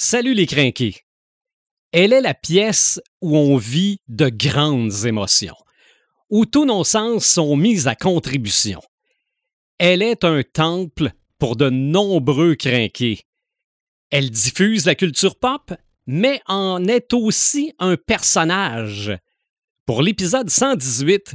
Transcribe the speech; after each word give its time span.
Salut 0.00 0.34
les 0.34 0.46
crinqués. 0.46 0.94
Elle 1.90 2.12
est 2.12 2.20
la 2.20 2.32
pièce 2.32 3.00
où 3.20 3.36
on 3.36 3.56
vit 3.56 3.98
de 4.06 4.28
grandes 4.28 5.04
émotions, 5.06 5.56
où 6.30 6.46
tous 6.46 6.64
nos 6.64 6.84
sens 6.84 7.26
sont 7.26 7.56
mis 7.56 7.88
à 7.88 7.96
contribution. 7.96 8.80
Elle 9.78 10.02
est 10.02 10.22
un 10.22 10.44
temple 10.44 11.10
pour 11.40 11.56
de 11.56 11.68
nombreux 11.68 12.54
crinqués. 12.54 13.22
Elle 14.10 14.30
diffuse 14.30 14.86
la 14.86 14.94
culture 14.94 15.36
pop, 15.36 15.74
mais 16.06 16.42
en 16.46 16.84
est 16.84 17.12
aussi 17.12 17.74
un 17.80 17.96
personnage. 17.96 19.12
Pour 19.84 20.02
l'épisode 20.02 20.48
118, 20.48 21.34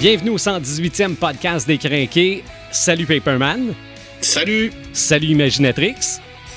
Bienvenue 0.00 0.30
au 0.30 0.38
118e 0.38 1.14
podcast 1.16 1.66
des 1.66 1.78
crinqués. 1.78 2.42
Salut 2.72 3.06
Paperman. 3.06 3.74
Salut! 4.20 4.72
Salut 4.92 5.26
Imaginatrix. 5.28 5.94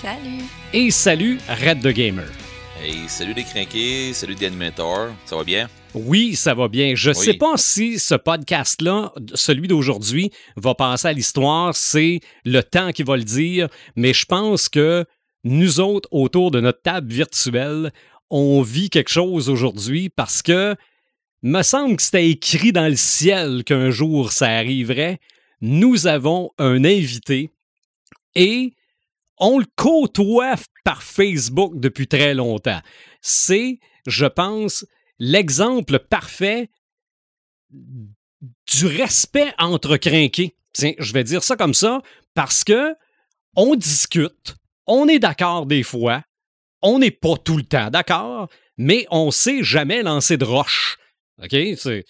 Salut! 0.02 0.44
Et 0.74 0.90
salut 0.92 1.38
Red 1.50 1.82
the 1.82 1.90
Gamer. 1.94 2.26
Hey, 2.82 3.08
salut 3.08 3.34
les 3.34 3.44
crinqués, 3.44 4.14
salut 4.14 4.36
les 4.40 4.48
animateurs, 4.48 5.14
ça 5.26 5.36
va 5.36 5.44
bien? 5.44 5.70
Oui, 5.94 6.36
ça 6.36 6.54
va 6.54 6.68
bien. 6.70 6.94
Je 6.96 7.10
ne 7.12 7.16
Oui. 7.16 7.26
sais 7.26 7.34
pas 7.34 7.54
si 7.58 8.00
ce 8.00 8.16
podcast-là, 8.16 9.12
celui 9.36 9.68
d'aujourd'hui, 9.68 10.32
va 10.56 10.74
passer 10.74 11.10
à 11.10 11.14
l'histoire. 11.14 11.76
C'est 11.76 12.22
le 12.46 12.62
temps 12.64 12.92
qui 12.92 13.04
va 13.04 13.18
le 13.18 13.24
dire. 13.24 13.68
Mais 13.98 14.14
je 14.14 14.26
pense 14.26 14.70
que 14.70 15.06
nous 15.44 15.80
autres, 15.82 16.08
autour 16.12 16.50
de 16.50 16.62
notre 16.62 16.82
table 16.82 17.12
virtuelle, 17.14 17.92
on 18.32 18.62
vit 18.62 18.90
quelque 18.90 19.12
chose 19.12 19.50
aujourd'hui 19.50 20.10
parce 20.10 20.42
que 20.42 20.76
me 21.44 21.62
semble 21.62 21.98
que 21.98 22.02
c'était 22.02 22.30
écrit 22.30 22.72
dans 22.72 22.88
le 22.88 22.96
ciel 22.96 23.64
qu'un 23.66 23.92
jour 23.92 24.32
ça 24.32 24.48
arriverait. 24.48 25.20
Nous 25.62 26.08
avons 26.08 26.52
un 26.58 26.84
invité 26.84 27.52
et 28.36 28.74
on 29.38 29.60
le 29.60 29.66
côtoie 29.76 30.56
par 30.86 31.04
Facebook 31.04 31.74
depuis 31.76 32.08
très 32.08 32.34
longtemps. 32.34 32.82
C'est, 33.22 33.80
je 34.08 34.26
pense, 34.26 34.86
l'exemple 35.20 36.00
parfait 36.00 36.70
du 37.72 38.86
respect 38.86 39.54
entre 39.58 39.98
crinqués. 39.98 40.56
Tiens, 40.72 40.94
je 40.98 41.14
vais 41.14 41.24
dire 41.24 41.44
ça 41.44 41.56
comme 41.56 41.74
ça 41.74 42.02
parce 42.34 42.64
que 42.64 42.96
on 43.56 43.76
discute, 43.76 44.56
on 44.88 45.08
est 45.08 45.20
d'accord 45.20 45.66
des 45.66 45.84
fois, 45.84 46.24
on 46.82 47.00
n'est 47.00 47.12
pas 47.12 47.38
tout 47.38 47.58
le 47.58 47.64
temps 47.64 47.90
d'accord, 47.90 48.50
mais 48.78 49.06
on 49.12 49.30
sait 49.30 49.64
jamais 49.64 50.04
lancer 50.04 50.38
de 50.38 50.46
roche. 50.46 50.98
OK? 51.42 51.56
C'est- 51.78 52.06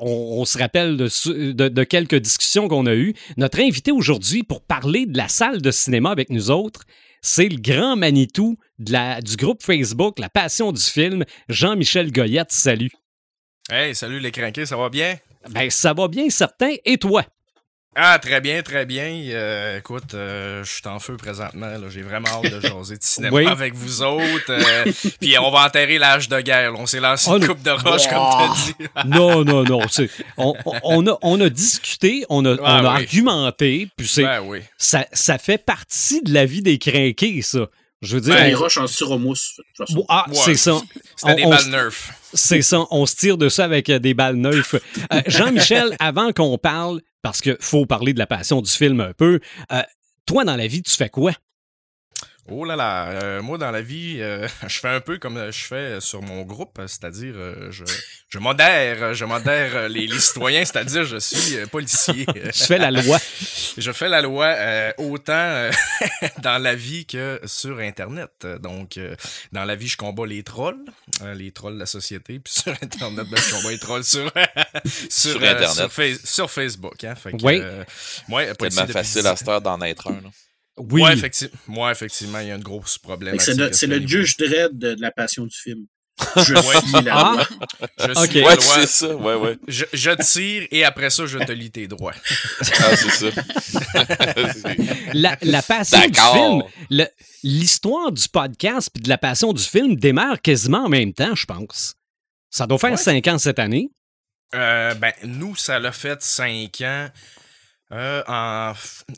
on, 0.00 0.40
on 0.40 0.44
se 0.44 0.58
rappelle 0.58 0.96
de, 0.96 1.08
ce- 1.08 1.52
de- 1.52 1.68
de 1.68 1.84
quelques 1.84 2.14
discussions 2.20 2.68
qu'on 2.68 2.86
a 2.86 2.94
eues. 2.94 3.14
Notre 3.36 3.58
invité 3.60 3.90
aujourd'hui 3.90 4.44
pour 4.44 4.62
parler 4.62 5.06
de 5.06 5.16
la 5.16 5.26
salle 5.28 5.60
de 5.60 5.70
cinéma 5.72 6.10
avec 6.10 6.30
nous 6.30 6.50
autres, 6.52 6.82
c'est 7.20 7.48
le 7.48 7.56
grand 7.60 7.96
Manitou 7.96 8.56
de 8.78 8.92
la, 8.92 9.20
du 9.20 9.34
groupe 9.36 9.62
Facebook 9.64 10.18
La 10.20 10.28
Passion 10.28 10.70
du 10.70 10.80
film, 10.82 11.24
Jean-Michel 11.48 12.12
Goyette. 12.12 12.52
Salut. 12.52 12.90
Hey, 13.68 13.94
salut 13.96 14.20
les 14.20 14.30
crinqués, 14.30 14.66
ça 14.66 14.76
va 14.76 14.88
bien? 14.88 15.16
Ben, 15.50 15.68
ça 15.70 15.92
va 15.92 16.06
bien, 16.06 16.30
certain. 16.30 16.70
Et 16.84 16.98
toi? 16.98 17.24
Ah, 17.98 18.18
très 18.18 18.42
bien, 18.42 18.60
très 18.62 18.84
bien. 18.84 19.06
Euh, 19.30 19.78
écoute, 19.78 20.12
euh, 20.12 20.62
je 20.64 20.70
suis 20.70 20.82
en 20.86 20.98
feu 20.98 21.16
présentement. 21.16 21.66
là. 21.66 21.88
J'ai 21.88 22.02
vraiment 22.02 22.28
hâte 22.28 22.52
de 22.52 22.60
jaser 22.60 22.98
de 22.98 23.02
cinéma 23.02 23.34
Oui. 23.34 23.46
avec 23.46 23.74
vous 23.74 24.02
autres. 24.02 24.50
euh, 24.50 24.84
Puis 25.18 25.38
on 25.38 25.50
va 25.50 25.64
enterrer 25.64 25.96
l'âge 25.98 26.28
de 26.28 26.38
guerre. 26.40 26.72
là. 26.72 26.78
On 26.78 26.84
s'est 26.84 27.00
lancé 27.00 27.30
Oh, 27.32 27.36
une 27.36 27.42
non. 27.42 27.48
coupe 27.54 27.62
de 27.62 27.70
roche, 27.70 28.06
comme 28.06 28.18
t'as 28.32 28.54
dit. 28.54 28.74
Non, 29.08 29.44
non, 29.44 29.62
non. 29.64 29.80
c'est- 29.88 30.10
On, 30.36 30.54
on- 30.66 30.78
on 30.84 31.06
a, 31.06 31.18
on 31.22 31.40
a 31.40 31.48
discuté, 31.48 32.26
on 32.28 32.44
a, 32.44 32.52
on 32.60 32.64
a 32.64 32.80
oui. 32.82 32.86
argumenté, 33.02 33.88
puis 33.96 34.06
c'est, 34.06 34.24
Ben 34.24 34.42
oui. 34.44 34.60
ça, 34.76 35.06
ça 35.12 35.38
fait 35.38 35.58
partie 35.64 36.20
de 36.22 36.34
la 36.34 36.44
vie 36.44 36.60
des 36.60 36.76
crinqués, 36.78 37.40
ça. 37.40 37.66
Je 38.02 38.16
veux 38.16 38.20
dire, 38.20 38.34
Ben, 38.34 38.46
les 38.46 38.54
roches 38.54 38.76
en 38.76 38.86
façon. 38.86 40.04
ah, 40.10 40.26
Ouais, 40.28 40.34
c'est 40.44 40.54
ça. 40.54 40.78
C'était 41.16 41.36
des 41.36 41.46
balles 41.46 41.70
nerfs. 41.70 42.10
C'est 42.34 42.60
ça, 42.60 42.80
on 42.90 43.06
se 43.06 43.16
tire 43.16 43.38
de 43.38 43.48
ça 43.48 43.64
avec 43.64 43.90
des 43.90 44.12
balles 44.12 44.36
neuves. 44.36 44.78
Euh, 45.14 45.22
Jean-Michel, 45.26 45.96
avant 45.98 46.30
qu'on 46.32 46.58
parle, 46.58 47.00
parce 47.26 47.40
qu'il 47.40 47.56
faut 47.58 47.86
parler 47.86 48.12
de 48.14 48.20
la 48.20 48.26
passion 48.28 48.62
du 48.62 48.70
film 48.70 49.00
un 49.00 49.12
peu, 49.12 49.40
euh, 49.72 49.82
toi, 50.26 50.44
dans 50.44 50.54
la 50.54 50.68
vie, 50.68 50.80
tu 50.80 50.92
fais 50.92 51.08
quoi? 51.08 51.32
Oh 52.48 52.64
là 52.64 52.76
là, 52.76 53.08
euh, 53.10 53.42
moi 53.42 53.58
dans 53.58 53.70
la 53.72 53.82
vie, 53.82 54.18
euh, 54.20 54.46
je 54.68 54.78
fais 54.78 54.88
un 54.88 55.00
peu 55.00 55.18
comme 55.18 55.50
je 55.50 55.64
fais 55.64 56.00
sur 56.00 56.22
mon 56.22 56.42
groupe, 56.42 56.78
c'est-à-dire 56.86 57.34
euh, 57.36 57.70
je, 57.72 57.84
je 58.28 58.38
modère, 58.38 59.14
je 59.14 59.24
modère 59.24 59.74
euh, 59.76 59.88
les, 59.88 60.06
les 60.06 60.20
citoyens, 60.20 60.64
c'est-à-dire 60.64 61.04
je 61.04 61.16
suis 61.16 61.56
euh, 61.56 61.66
policier. 61.66 62.24
Tu 62.52 62.64
fais 62.64 62.78
la 62.78 62.90
loi. 62.92 63.18
Je 63.76 63.90
fais 63.92 64.08
la 64.08 64.22
loi 64.22 64.46
euh, 64.46 64.92
autant 64.98 65.32
euh, 65.32 65.70
dans 66.42 66.62
la 66.62 66.74
vie 66.76 67.04
que 67.04 67.40
sur 67.46 67.78
Internet. 67.80 68.46
Donc, 68.62 68.96
euh, 68.96 69.16
dans 69.52 69.64
la 69.64 69.74
vie, 69.74 69.88
je 69.88 69.96
combats 69.96 70.26
les 70.26 70.42
trolls, 70.44 70.76
euh, 71.22 71.34
les 71.34 71.50
trolls 71.50 71.74
de 71.74 71.80
la 71.80 71.86
société, 71.86 72.38
puis 72.38 72.52
sur 72.54 72.72
Internet, 72.80 73.26
ben, 73.28 73.36
je 73.40 73.54
combats 73.56 73.70
les 73.70 73.78
trolls 73.78 74.04
sur, 74.04 74.30
sur, 74.84 75.32
Sur 75.32 75.42
euh, 75.42 75.46
Internet. 75.50 75.70
sur, 75.70 75.92
Face- 75.92 76.24
sur 76.24 76.50
Facebook. 76.50 77.02
Hein, 77.04 77.14
fait 77.16 77.32
que, 77.32 77.42
Oui. 77.44 77.58
euh, 77.60 77.82
ouais, 78.28 78.54
policier 78.54 78.86
facile 78.86 79.22
10 79.22 79.26
à 79.26 79.36
cette 79.36 79.48
heure 79.48 79.60
d'en 79.60 79.80
être 79.82 80.08
un. 80.10 80.20
là. 80.22 80.28
Oui. 80.78 81.02
Ouais, 81.02 81.14
effectivement, 81.14 81.82
ouais, 81.84 81.92
effectivement, 81.92 82.38
il 82.40 82.48
y 82.48 82.50
a 82.50 82.54
une 82.56 82.62
grosse 82.62 82.98
problème. 82.98 83.38
C'est 83.38 83.86
le, 83.86 84.06
juge 84.06 84.36
Dredd 84.36 84.76
de, 84.78 84.94
de 84.94 85.00
la 85.00 85.10
passion 85.10 85.44
du 85.46 85.56
film. 85.56 85.86
Je 86.36 86.54
suis 86.54 87.04
la 87.04 87.14
Ah. 87.14 87.32
loi. 87.34 87.46
Je 87.98 88.04
suis 88.14 88.24
Ok. 88.24 88.34
la 88.34 88.40
Ouais, 88.48 88.54
loi. 88.56 88.56
c'est 88.56 88.86
ça, 88.86 89.14
ouais, 89.16 89.34
ouais. 89.34 89.58
Je, 89.68 89.84
je 89.92 90.10
tire 90.12 90.66
et 90.70 90.84
après 90.84 91.10
ça, 91.10 91.26
je 91.26 91.38
te 91.38 91.52
lis 91.52 91.70
tes 91.70 91.86
droits. 91.88 92.14
Ah, 92.80 92.96
c'est 92.96 93.10
ça. 93.32 93.42
La, 95.12 95.36
la 95.42 95.62
passion 95.62 96.00
du 96.00 96.14
film, 96.20 97.06
l'histoire 97.42 98.12
du 98.12 98.28
podcast 98.28 98.90
puis 98.92 99.02
de 99.02 99.08
la 99.08 99.18
passion 99.18 99.52
du 99.52 99.62
film 99.62 99.96
démarre 99.96 100.40
quasiment 100.40 100.84
en 100.84 100.88
même 100.88 101.12
temps, 101.12 101.34
je 101.34 101.44
pense. 101.46 101.94
Ça 102.50 102.66
doit 102.66 102.78
faire 102.78 102.90
Ouais. 102.92 102.96
cinq 102.96 103.26
ans 103.28 103.38
cette 103.38 103.58
année. 103.58 103.90
Euh, 104.54 104.94
ben, 104.94 105.12
nous, 105.24 105.56
ça 105.56 105.78
l'a 105.78 105.92
fait 105.92 106.22
cinq 106.22 106.80
ans. 106.82 107.08
Euh, 107.92 108.22
en, 108.26 108.72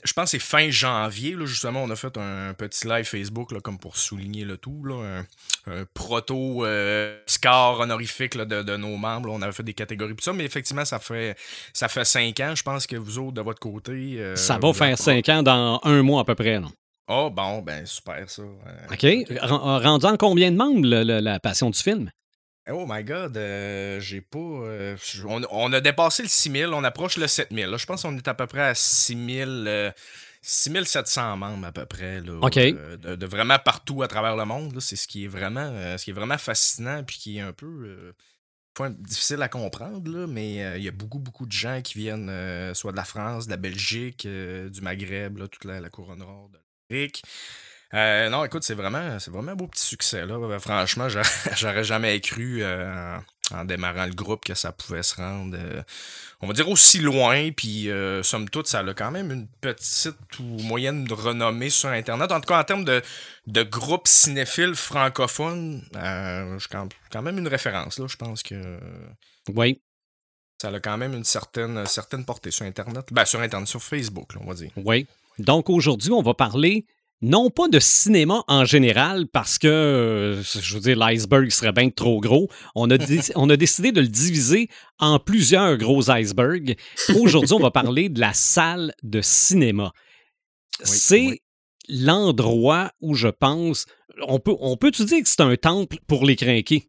je 0.05 0.12
pense 0.12 0.25
que 0.25 0.31
c'est 0.33 0.39
fin 0.39 0.69
janvier, 0.69 1.33
là, 1.34 1.47
justement, 1.47 1.83
on 1.83 1.89
a 1.91 1.97
fait 1.97 2.15
un 2.19 2.53
petit 2.53 2.87
live 2.87 3.05
Facebook 3.06 3.51
là, 3.53 3.61
comme 3.61 3.79
pour 3.79 3.97
souligner 3.97 4.45
le 4.45 4.59
tout. 4.59 4.84
Là, 4.84 5.25
un, 5.67 5.73
un 5.73 5.84
proto 5.95 6.67
euh, 6.67 7.19
score 7.27 7.81
honorifique 7.81 8.34
là, 8.34 8.45
de, 8.45 8.62
de 8.62 8.77
nos 8.77 8.97
membres. 8.99 9.31
on 9.33 9.41
avait 9.41 9.53
fait 9.53 9.62
des 9.62 9.73
catégories 9.73 10.15
tout 10.15 10.23
ça, 10.25 10.34
mais 10.34 10.45
effectivement, 10.45 10.84
ça 10.84 10.99
fait 10.99 11.34
ça 11.73 11.89
fait 11.89 12.05
cinq 12.05 12.41
ans. 12.41 12.55
Je 12.55 12.62
pense 12.62 12.87
que 12.87 12.97
vous 12.97 13.19
autres, 13.19 13.33
de 13.33 13.41
votre 13.41 13.61
côté. 13.61 14.17
euh, 14.19 14.37
Ça 14.37 14.59
va 14.59 14.73
faire 14.75 14.99
cinq 14.99 15.29
ans 15.31 15.43
dans 15.43 15.81
un 15.85 16.03
mois 16.03 16.21
à 16.21 16.25
peu 16.25 16.35
près. 16.35 16.61
non? 16.61 16.71
Oh, 17.11 17.31
bon, 17.31 17.62
ben 17.62 17.87
super 17.87 18.29
ça. 18.29 18.43
Euh, 18.43 18.87
OK? 18.93 19.41
Ren- 19.41 19.81
Rendu 19.83 20.05
en 20.05 20.17
combien 20.19 20.50
de 20.50 20.56
membres, 20.56 20.87
la 20.87 21.41
passion 21.41 21.71
du 21.71 21.79
film? 21.79 22.11
Oh 22.71 22.84
my 22.89 23.03
god, 23.05 23.37
euh, 23.37 23.99
j'ai 24.01 24.21
pas. 24.21 24.39
euh, 24.39 24.97
on, 25.27 25.43
on 25.51 25.73
a 25.73 25.81
dépassé 25.81 26.23
le 26.23 26.29
6000, 26.29 26.67
on 26.69 26.84
approche 26.84 27.17
le 27.17 27.27
7000. 27.27 27.67
Là, 27.67 27.77
je 27.77 27.87
pense 27.87 28.03
qu'on 28.03 28.17
est 28.17 28.29
à 28.29 28.34
peu 28.34 28.47
près 28.47 28.62
à 28.62 28.75
6000. 28.75 29.65
euh, 29.67 29.91
6700 30.41 31.37
membres 31.37 31.67
à 31.67 31.73
peu 31.73 31.84
près 31.84 32.21
là, 32.21 32.39
OK. 32.41 32.56
euh, 32.56 32.97
de, 32.97 33.17
de 33.17 33.27
vraiment 33.27 33.59
partout 33.59 34.05
à 34.05 34.09
travers 34.09 34.37
le 34.37 34.44
monde 34.44 34.79
c'est 34.81 34.94
ce 34.94 35.09
qui 35.09 35.25
est 35.25 35.29
vraiment 35.29 35.99
ce 35.99 36.05
qui 36.05 36.11
est 36.11 36.15
vraiment 36.15 36.38
fascinant 36.38 37.03
puis 37.03 37.19
qui 37.19 37.38
est 37.38 37.41
un 37.41 37.53
peu 37.53 38.15
difficile 39.00 39.43
à 39.43 39.49
comprendre 39.49 40.09
là, 40.11 40.29
mais 40.29 40.79
il 40.79 40.82
y 40.85 40.88
a 40.88 40.93
beaucoup 40.93 41.19
beaucoup 41.19 41.44
de 41.44 41.50
gens 41.53 41.82
qui 41.82 41.99
viennent 41.99 42.73
soit 42.73 42.93
de 42.93 42.97
la 42.97 43.05
France 43.05 43.47
de 43.47 43.50
la 43.50 43.56
Belgique 43.56 44.26
du 44.29 44.81
Maghreb 44.81 45.38
là, 45.38 45.49
toute 45.49 45.64
la, 45.64 45.81
la 45.81 45.91
couronne 45.91 46.21
nord 46.21 46.50
de 46.53 46.59
l'Amérique 46.88 47.25
euh, 47.94 48.29
non, 48.29 48.44
écoute, 48.44 48.62
c'est 48.64 48.75
vraiment, 48.75 49.19
c'est 49.19 49.31
vraiment 49.31 49.52
un 49.52 49.56
beau 49.56 49.67
petit 49.67 49.85
succès. 49.85 50.26
Là. 50.26 50.35
Euh, 50.35 50.58
Franchement, 50.58 51.08
j'a- 51.08 51.23
j'aurais 51.56 51.85
jamais 51.85 52.20
cru 52.20 52.62
euh, 52.62 53.17
en, 53.52 53.58
en 53.61 53.64
démarrant 53.64 54.05
le 54.05 54.12
groupe 54.12 54.44
que 54.44 54.55
ça 54.55 54.73
pouvait 54.73 55.02
se 55.02 55.14
rendre, 55.17 55.56
euh, 55.58 55.82
on 56.40 56.46
va 56.46 56.52
dire, 56.52 56.69
aussi 56.69 56.99
loin. 56.99 57.50
Puis, 57.52 57.88
somme 58.23 58.50
toute, 58.50 58.67
ça 58.67 58.81
a 58.81 58.94
quand 58.94 59.11
même 59.11 59.31
une 59.32 59.46
petite 59.62 60.17
ou 60.38 60.43
moyenne 60.62 61.11
renommée 61.11 61.70
sur 61.70 61.88
Internet. 61.88 62.31
En 62.31 62.40
tout 62.40 62.49
cas, 62.49 62.61
en 62.61 62.64
termes 62.64 62.85
de, 62.85 63.00
de 63.46 63.62
groupe 63.62 64.06
cinéphile 64.06 64.75
francophone, 64.75 65.82
je 65.94 66.69
quand, 66.69 66.88
quand 67.11 67.23
même 67.23 67.38
une 67.38 67.49
référence. 67.49 67.99
Là. 67.99 68.06
Je 68.06 68.17
pense 68.17 68.43
que 68.43 68.79
Oui. 69.55 69.81
ça 70.61 70.69
a 70.69 70.79
quand 70.81 70.99
même 70.99 71.14
une 71.14 71.25
certaine, 71.25 71.87
certaine 71.87 72.26
portée 72.26 72.50
sur 72.50 72.67
Internet. 72.67 73.06
Ben, 73.12 73.25
sur 73.25 73.40
Internet, 73.40 73.67
sur 73.67 73.82
Facebook, 73.82 74.35
là, 74.35 74.40
on 74.44 74.46
va 74.49 74.55
dire. 74.55 74.70
Oui. 74.76 75.06
Donc 75.38 75.70
aujourd'hui, 75.70 76.11
on 76.12 76.20
va 76.23 76.35
parler 76.35 76.85
non 77.20 77.50
pas 77.50 77.69
de 77.69 77.81
cinéma 77.81 78.44
en 78.47 78.65
général, 78.65 79.26
parce 79.26 79.59
que, 79.59 79.67
euh, 79.67 80.43
je 80.43 80.75
veux 80.75 80.81
dire, 80.81 80.97
l'iceberg 80.97 81.50
serait 81.50 81.73
bien 81.73 81.91
trop 81.91 82.20
gros. 82.20 82.49
On 82.75 82.88
a, 82.91 82.99
dé- 82.99 83.20
on 83.35 83.50
a 83.50 83.56
décidé 83.56 83.91
de 83.93 84.00
le 84.00 84.09
diviser 84.09 84.69
en 84.99 85.19
plusieurs 85.19 85.76
gros 85.79 86.11
icebergs. 86.11 86.76
Aujourd'hui, 87.20 87.53
on 87.55 87.59
va 87.61 87.70
parler 87.82 88.09
de 88.09 88.20
la 88.20 88.32
salle 88.35 88.93
de 89.03 89.20
cinéma. 89.20 89.93
c'est 90.85 91.26
oui. 91.26 91.41
l'endroit 91.88 92.93
où 93.00 93.15
je 93.15 93.29
pense. 93.29 93.87
On 94.26 94.38
peut, 94.41 94.55
on 94.61 94.76
peut-tu 94.76 95.05
dire 95.05 95.23
que 95.23 95.29
c'est 95.29 95.41
un 95.43 95.56
temple 95.56 95.99
pour 96.06 96.25
les 96.25 96.37
crinqués? 96.37 96.88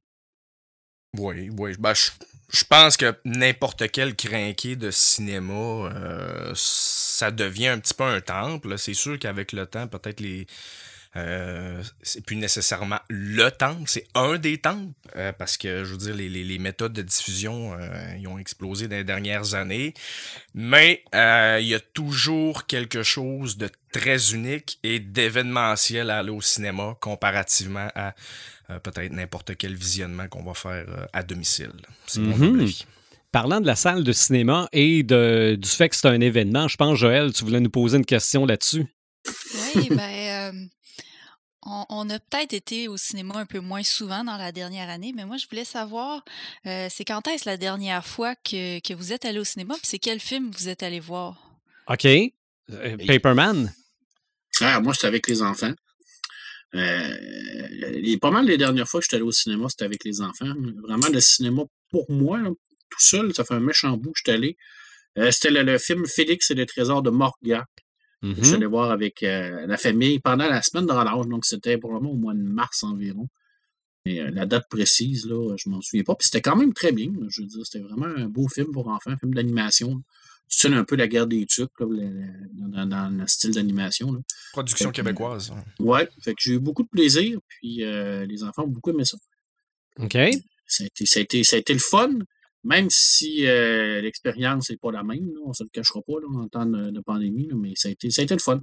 Oui, 1.18 1.50
oui. 1.58 1.72
Ben, 1.80 1.94
je, 1.94 2.12
je 2.52 2.64
pense 2.64 2.98
que 2.98 3.16
n'importe 3.26 3.90
quel 3.92 4.16
crinqué 4.16 4.76
de 4.76 4.92
cinéma, 4.92 5.54
euh, 5.54 6.52
ça 6.56 7.32
devient 7.32 7.68
un 7.68 7.80
petit 7.80 7.94
peu 7.94 8.04
un 8.04 8.22
temple. 8.22 8.78
C'est 8.78 8.94
sûr 8.96 9.20
qu'avec 9.20 9.52
le 9.54 9.66
temps, 9.68 9.88
peut-être 9.88 10.20
les. 10.20 10.48
euh, 11.16 11.82
c'est 12.04 12.24
plus 12.24 12.36
nécessairement 12.36 13.00
le 13.10 13.50
temple, 13.50 13.84
c'est 13.88 14.08
un 14.16 14.38
des 14.38 14.60
temples, 14.60 14.94
euh, 15.16 15.32
parce 15.34 15.58
que 15.58 15.84
je 15.84 15.92
veux 15.94 15.98
dire, 15.98 16.16
les, 16.16 16.30
les- 16.30 16.44
les 16.44 16.60
méthodes 16.60 16.94
de 16.94 17.02
diffusion 17.02 17.74
euh, 17.74 18.16
ils 18.20 18.28
ont 18.28 18.38
explosé 18.38 18.88
dans 18.88 18.96
les 18.98 19.04
dernières 19.04 19.56
années. 19.56 19.94
Mais 20.54 21.04
euh, 21.16 21.58
il 21.62 21.68
y 21.68 21.76
a 21.76 21.80
toujours 21.80 22.68
quelque 22.68 23.04
chose 23.04 23.58
de 23.58 23.70
très 23.92 24.34
unique 24.34 24.80
et 24.84 25.00
d'événementiel 25.00 26.10
à 26.12 26.20
aller 26.20 26.30
au 26.32 26.42
cinéma 26.42 26.96
comparativement 27.02 27.90
à 27.96 28.14
euh, 28.70 28.80
peut-être 28.80 29.12
n'importe 29.12 29.56
quel 29.58 29.76
visionnement 29.76 30.28
qu'on 30.28 30.44
va 30.44 30.54
faire 30.54 30.86
euh, 30.88 31.06
à 31.14 31.24
domicile. 31.24 31.72
C'est 32.08 32.20
mon 32.22 32.36
Mhm. 32.38 32.70
Parlant 33.32 33.62
de 33.62 33.68
la 33.68 33.76
salle 33.76 34.04
de 34.04 34.12
cinéma 34.12 34.68
et 34.72 35.04
de, 35.04 35.56
du 35.60 35.70
fait 35.70 35.88
que 35.90 35.96
c'est 35.96 36.08
un 36.08 36.20
événement, 36.20 36.68
je 36.68 36.78
pense, 36.78 36.98
Joël, 36.98 37.32
tu 37.32 37.44
voulais 37.44 37.60
nous 37.60 37.70
poser 37.70 37.98
une 37.98 38.06
question 38.06 38.44
là-dessus? 38.46 38.88
Oui, 39.76 39.88
ben, 39.90 40.00
euh, 40.00 40.66
on, 41.64 41.86
on 41.90 42.10
a 42.10 42.18
peut-être 42.18 42.54
été 42.54 42.88
au 42.88 42.98
cinéma 42.98 43.36
un 43.38 43.46
peu 43.46 43.60
moins 43.60 43.84
souvent 43.84 44.24
dans 44.24 44.38
la 44.38 44.52
dernière 44.52 44.90
année, 44.90 45.14
mais 45.16 45.26
moi, 45.26 45.38
je 45.38 45.46
voulais 45.48 45.64
savoir, 45.66 46.24
euh, 46.66 46.88
c'est 46.90 47.06
quand 47.06 47.28
est-ce 47.28 47.48
la 47.48 47.58
dernière 47.58 48.04
fois 48.04 48.34
que, 48.36 48.80
que 48.80 48.96
vous 48.96 49.14
êtes 49.14 49.26
allé 49.26 49.38
au 49.38 49.44
cinéma, 49.44 49.76
puis 49.76 49.86
c'est 49.86 50.00
quel 50.00 50.20
film 50.20 50.50
vous 50.58 50.68
êtes 50.68 50.82
allé 50.82 51.00
voir? 51.00 51.52
OK. 51.88 52.06
Euh, 52.06 52.98
Paperman? 53.06 53.72
Ah, 54.62 54.80
moi, 54.80 54.96
c'était 54.96 55.08
avec 55.08 55.28
les 55.28 55.44
enfants. 55.44 55.74
Euh, 56.76 57.68
les- 57.70 58.18
pas 58.18 58.32
mal 58.32 58.46
les 58.46 58.58
dernières 58.58 58.88
fois 58.88 59.00
que 59.00 59.06
je 59.06 59.10
suis 59.10 59.16
allé 59.16 59.26
au 59.26 59.32
cinéma, 59.32 59.68
c'était 59.70 59.86
avec 59.86 60.04
les 60.04 60.22
enfants. 60.22 60.54
Vraiment, 60.84 61.08
le 61.12 61.20
cinéma, 61.20 61.64
pour 61.90 62.10
moi, 62.12 62.40
là, 62.40 62.50
tout 62.50 63.00
seul, 63.00 63.34
ça 63.34 63.44
fait 63.44 63.56
un 63.56 63.60
méchant 63.60 63.98
bout 63.98 64.12
que 64.12 64.20
je 64.20 64.24
suis 64.32 64.36
allé. 64.38 64.58
Euh, 65.18 65.32
c'était 65.32 65.50
le, 65.52 65.64
le 65.64 65.78
film 65.78 66.06
Félix 66.06 66.52
et 66.52 66.56
le 66.56 66.66
trésor 66.66 67.02
de 67.02 67.10
Morga. 67.10 67.66
Mhm. 68.22 68.36
Je 68.38 68.44
suis 68.44 68.56
allé 68.56 68.66
voir 68.66 68.92
avec 68.92 69.24
euh, 69.24 69.66
la 69.66 69.78
famille 69.78 70.20
pendant 70.20 70.48
la 70.48 70.62
semaine 70.62 70.86
de 70.86 70.92
relâche, 70.92 71.26
donc 71.28 71.46
c'était 71.46 71.78
probablement 71.78 72.12
au 72.12 72.16
mois 72.18 72.34
de 72.34 72.42
mars 72.42 72.84
environ. 72.84 73.28
Euh, 74.08 74.30
la 74.32 74.46
date 74.46 74.68
précise, 74.70 75.26
là, 75.26 75.56
je 75.58 75.70
m'en 75.70 75.82
souviens 75.82 76.04
pas. 76.04 76.16
Puis 76.16 76.26
c'était 76.28 76.42
quand 76.42 76.56
même 76.56 76.74
très 76.74 76.92
bien. 76.92 77.08
là. 77.20 77.28
Je 77.30 77.42
veux 77.42 77.48
dire, 77.48 77.66
c'était 77.66 77.84
vraiment 77.84 78.06
un 78.06 78.28
beau 78.28 78.48
film 78.48 78.72
pour 78.72 78.88
enfants, 78.88 79.12
un 79.12 79.18
film 79.18 79.34
d'animation. 79.34 80.02
C'est 80.52 80.68
un 80.74 80.84
peu 80.84 80.96
la 80.96 81.08
guerre 81.08 81.28
des 81.28 81.46
tucs, 81.46 81.70
là, 81.80 81.86
dans, 82.54 82.86
dans 82.88 83.10
le 83.10 83.28
style 83.28 83.52
d'animation. 83.52 84.24
Production 84.52 84.90
Fait 84.90 84.96
québécoise. 84.96 85.52
hein. 85.52 85.64
Ouais, 85.80 86.10
fait 86.24 86.34
que 86.34 86.42
j'ai 86.42 86.54
eu 86.54 86.60
beaucoup 86.60 86.82
de 86.84 86.90
plaisir, 86.90 87.40
puis 87.48 87.84
euh, 87.84 88.26
les 88.26 88.44
enfants 88.44 88.64
ont 88.64 88.68
beaucoup 88.68 88.90
aimé 88.90 89.06
ça. 89.06 89.18
OK. 90.00 90.18
Ça 90.66 90.84
a 90.84 90.88
été, 90.88 91.06
ça 91.06 91.20
a 91.20 91.22
été, 91.24 91.44
ça 91.44 91.56
a 91.56 91.60
été 91.60 91.74
le 91.74 91.80
fun, 91.80 92.12
même 92.64 92.90
si 92.90 93.46
euh, 93.46 94.02
l'expérience 94.02 94.70
n'est 94.72 94.78
pas 94.78 94.92
la 94.92 95.04
même, 95.04 95.28
là, 95.34 95.40
on 95.46 95.54
se 95.54 95.64
le 95.64 95.70
cachera 95.70 96.02
pas 96.02 96.20
là, 96.20 96.28
en 96.40 96.48
temps 96.48 96.66
de, 96.66 96.90
de 96.90 97.00
pandémie, 97.00 97.48
là, 97.48 97.56
mais 97.56 97.74
ça 97.76 97.90
a, 97.90 97.92
été, 97.92 98.10
ça 98.10 98.22
a 98.22 98.26
été 98.26 98.34
le 98.34 98.42
fun 98.42 98.62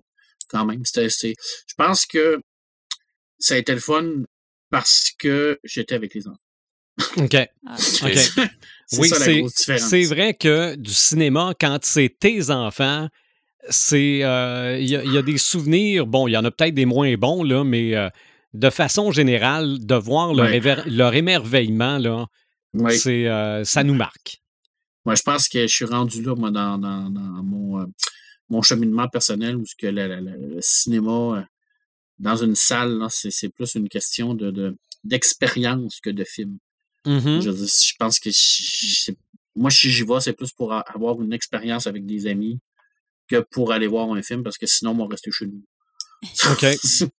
quand 0.48 0.64
même. 0.66 0.82
Je 0.84 1.34
pense 1.76 2.04
que 2.06 2.40
ça 3.38 3.54
a 3.54 3.58
été 3.58 3.72
le 3.72 3.80
fun 3.80 4.24
parce 4.70 5.12
que 5.18 5.58
j'étais 5.62 5.94
avec 5.94 6.14
les 6.14 6.26
enfants. 6.26 6.38
OK. 7.16 7.34
Ah, 7.34 7.76
oui, 8.98 9.08
c'est, 9.08 10.04
vrai 10.04 10.34
que 10.34 10.74
du 10.76 10.92
cinéma, 10.92 11.54
quand 11.60 11.78
c'est 11.82 12.14
tes 12.18 12.50
enfants, 12.50 13.08
c'est 13.68 14.22
euh, 14.24 14.78
il 14.78 14.88
y, 14.88 14.96
a- 14.96 15.04
il 15.04 15.12
y 15.12 15.18
a 15.18 15.22
des 15.22 15.38
souvenirs. 15.38 16.06
Bon, 16.06 16.28
il 16.28 16.32
y 16.32 16.36
en 16.36 16.44
a 16.44 16.50
peut-être 16.50 16.74
des 16.74 16.86
moins 16.86 17.14
bons 17.16 17.42
là, 17.42 17.64
mais 17.64 17.94
euh, 17.96 18.08
de 18.54 18.70
façon 18.70 19.10
générale, 19.10 19.84
de 19.84 19.94
voir 19.94 20.32
leur, 20.34 20.46
Ouais. 20.46 20.58
éver- 20.60 20.82
leur 20.86 21.14
émerveillement 21.14 21.98
là, 21.98 22.26
Oui. 22.74 22.96
c'est 22.96 23.26
euh, 23.28 23.64
ça 23.64 23.82
nous 23.82 23.94
marque. 23.94 24.40
Moi, 25.04 25.14
je 25.16 25.22
pense 25.22 25.48
que 25.48 25.62
je 25.66 25.72
suis 25.72 25.84
rendu 25.84 26.22
là, 26.22 26.34
moi, 26.34 26.50
dans, 26.50 26.78
dans, 26.78 27.10
dans 27.10 27.20
mon, 27.42 27.80
euh, 27.80 27.86
mon 28.48 28.62
cheminement 28.62 29.08
personnel, 29.08 29.56
où 29.56 29.64
ce 29.66 29.74
que 29.76 29.86
le, 29.88 30.06
le- 30.08 30.20
le- 30.20 30.54
le 30.54 30.60
cinéma, 30.60 31.46
dans 32.18 32.36
une 32.36 32.54
salle, 32.54 32.98
là, 32.98 33.08
c'est, 33.10 33.30
c'est 33.30 33.48
plus 33.50 33.74
une 33.74 33.88
question 33.88 34.34
de, 34.34 34.50
de- 34.50 34.76
d'expérience 35.04 36.00
que 36.00 36.10
de 36.10 36.24
film. 36.24 36.56
Mhm. 37.06 37.40
Je, 37.40 37.50
veux 37.50 37.56
dire, 37.56 37.66
je 37.66 37.94
pense 37.98 38.18
que 38.18 38.30
je- 38.30 39.12
moi, 39.54 39.70
si 39.70 39.90
j'y 39.90 40.04
vais, 40.04 40.20
c'est 40.20 40.32
plus 40.34 40.52
pour 40.52 40.72
avoir 40.72 41.20
une 41.22 41.32
expérience 41.32 41.86
avec 41.86 42.04
des 42.04 42.26
amis 42.26 42.58
que 43.28 43.40
pour 43.50 43.72
aller 43.72 43.86
voir 43.86 44.10
un 44.12 44.22
film, 44.22 44.42
parce 44.42 44.58
que 44.58 44.66
sinon, 44.66 44.90
on 44.92 44.98
va 44.98 45.06
rester 45.10 45.30
chez 45.30 45.46
nous. 45.46 45.62
OK. 46.50 46.66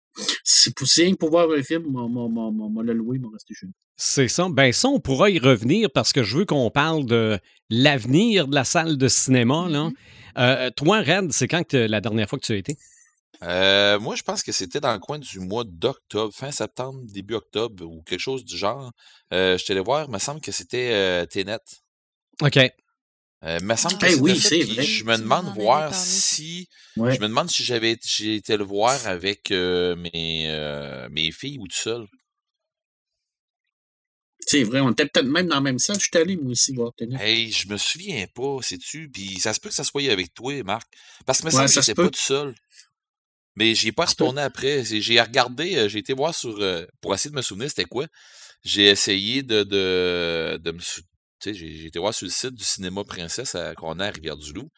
c'est 0.45 0.75
que 0.75 1.15
pour 1.15 1.31
voir 1.31 1.51
un 1.51 1.63
film, 1.63 1.85
moi, 1.89 2.83
le 2.85 2.93
louer, 2.93 3.19
moi, 3.19 3.31
rester 3.33 3.55
chez 3.55 3.67
nous. 3.67 3.73
C'est 3.97 4.29
ça. 4.29 4.49
Ben 4.51 4.73
ça, 4.73 4.89
on 4.89 5.01
pourra 5.01 5.31
y 5.31 5.39
revenir 5.39 5.91
parce 5.91 6.13
que 6.13 6.23
je 6.23 6.39
veux 6.39 6.45
qu'on 6.45 6.71
parle 6.71 7.07
de 7.07 7.39
l'avenir 7.71 8.47
de 8.47 8.55
la 8.55 8.65
salle 8.65 8.99
de 8.99 9.09
cinéma. 9.09 9.69
Là. 9.71 9.85
Mhm. 9.85 9.95
Euh, 10.39 10.71
toi, 10.77 11.01
Red, 11.01 11.33
c'est 11.33 11.49
quand 11.49 11.67
que 11.67 11.77
la 11.79 12.01
dernière 12.01 12.29
fois 12.29 12.39
que 12.39 12.45
tu 12.45 12.53
as 12.53 12.57
été? 12.57 12.77
Euh, 13.43 13.99
moi, 14.01 14.15
je 14.17 14.23
pense 14.23 14.43
que 14.43 14.53
c'était 14.53 14.81
dans 14.81 14.93
le 14.93 14.99
coin 14.99 15.19
du 15.19 15.41
mois 15.41 15.65
d'octobre, 15.67 16.33
fin 16.35 16.51
septembre, 16.51 17.01
début 17.05 17.35
octobre, 17.35 17.85
ou 17.85 18.03
quelque 18.03 18.21
chose 18.21 18.45
du 18.45 18.57
genre. 18.57 18.93
Euh, 19.33 19.59
je 19.59 19.65
suis 19.65 19.73
allé 19.73 19.81
voir, 19.81 20.07
il 20.09 20.13
me 20.13 20.19
semble 20.19 20.41
que 20.41 20.53
c'était 20.53 20.93
euh, 20.93 21.27
Ténet. 21.27 21.59
OK. 22.43 22.57
Euh, 23.45 23.59
il 23.61 23.67
me 23.67 23.77
semble 23.77 23.99
que 23.99 24.07
Ah 24.07 24.09
Eh 24.09 24.11
c'était 24.13 24.23
oui, 24.23 24.37
c'est 24.41 24.63
vrai. 24.65 24.83
Je 24.83 25.05
me 25.05 25.17
demande 25.19 25.47
voir 25.55 25.95
si. 25.95 26.69
Ouais. 26.97 27.15
Je 27.15 27.21
me 27.21 27.29
demande 27.29 27.51
si 27.51 27.63
j'avais 27.65 27.93
été- 27.93 28.09
j'ai 28.09 28.35
été 28.37 28.57
le 28.57 28.65
voir 28.65 29.07
avec 29.07 29.51
euh, 29.51 29.95
mes, 29.97 30.47
euh, 30.51 31.09
mes 31.11 31.31
filles 31.33 31.59
ou 31.59 31.67
tout 31.69 31.77
seul. 31.77 32.07
C'est 34.41 34.63
vrai, 34.63 34.81
on 34.81 34.93
était 34.93 35.07
peut-être 35.07 35.27
même 35.27 35.49
dans 35.49 35.57
la 35.57 35.61
même 35.61 35.79
salle. 35.79 35.97
Je 35.99 36.05
suis 36.07 36.17
allé, 36.17 36.37
moi 36.37 36.53
aussi, 36.53 36.73
voir 36.75 36.93
Tenet. 36.97 37.17
Hey, 37.21 37.51
je 37.51 37.69
me 37.69 37.77
souviens 37.77 38.27
pas, 38.35 38.59
sais-tu? 38.63 39.09
Puis 39.11 39.41
ça 39.41 39.53
se 39.53 39.61
peut 39.61 39.69
que 39.71 39.75
ça 39.75 39.85
soit 39.85 40.11
avec 40.11 40.33
toi, 40.35 40.63
Marc. 40.63 40.87
Parce 41.25 41.41
que 41.41 41.47
me 41.47 41.51
Ouais, 41.51 41.57
semble 41.57 41.69
que 41.69 41.81
j'étais 41.81 41.95
pas 41.95 42.11
tout 42.11 42.21
seul. 42.21 42.55
Mais 43.57 43.75
j'y 43.75 43.89
ai 43.89 43.93
pas 43.93 44.05
retourné 44.05 44.43
après. 44.43 44.85
J'ai 44.85 45.21
regardé, 45.21 45.77
euh, 45.77 45.89
j'ai 45.89 45.99
été 46.01 46.13
voir 46.13 46.35
sur. 46.35 46.57
euh, 46.61 46.85
pour 47.01 47.15
essayer 47.15 47.31
de 47.31 47.37
me 47.37 47.43
souvenir 47.43 47.69
c'était 47.69 47.85
quoi. 47.85 48.07
J'ai 48.65 48.87
essayé 48.87 49.43
de, 49.43 49.63
de, 49.63 50.59
de 50.63 50.71
me. 50.73 50.81
sou- 50.81 51.01
Tu 51.41 51.51
sais, 51.53 51.55
j'ai 51.55 51.87
été 51.87 51.99
voir 51.99 52.15
sur 52.15 52.27
le 52.27 52.31
site 52.33 52.55
du 52.55 52.65
cinéma 52.65 53.03
Princesse 53.05 53.55
à 53.55 53.75
Corner 53.75 54.09
à 54.09 54.11
Rivière-du-Loup. 54.11 54.69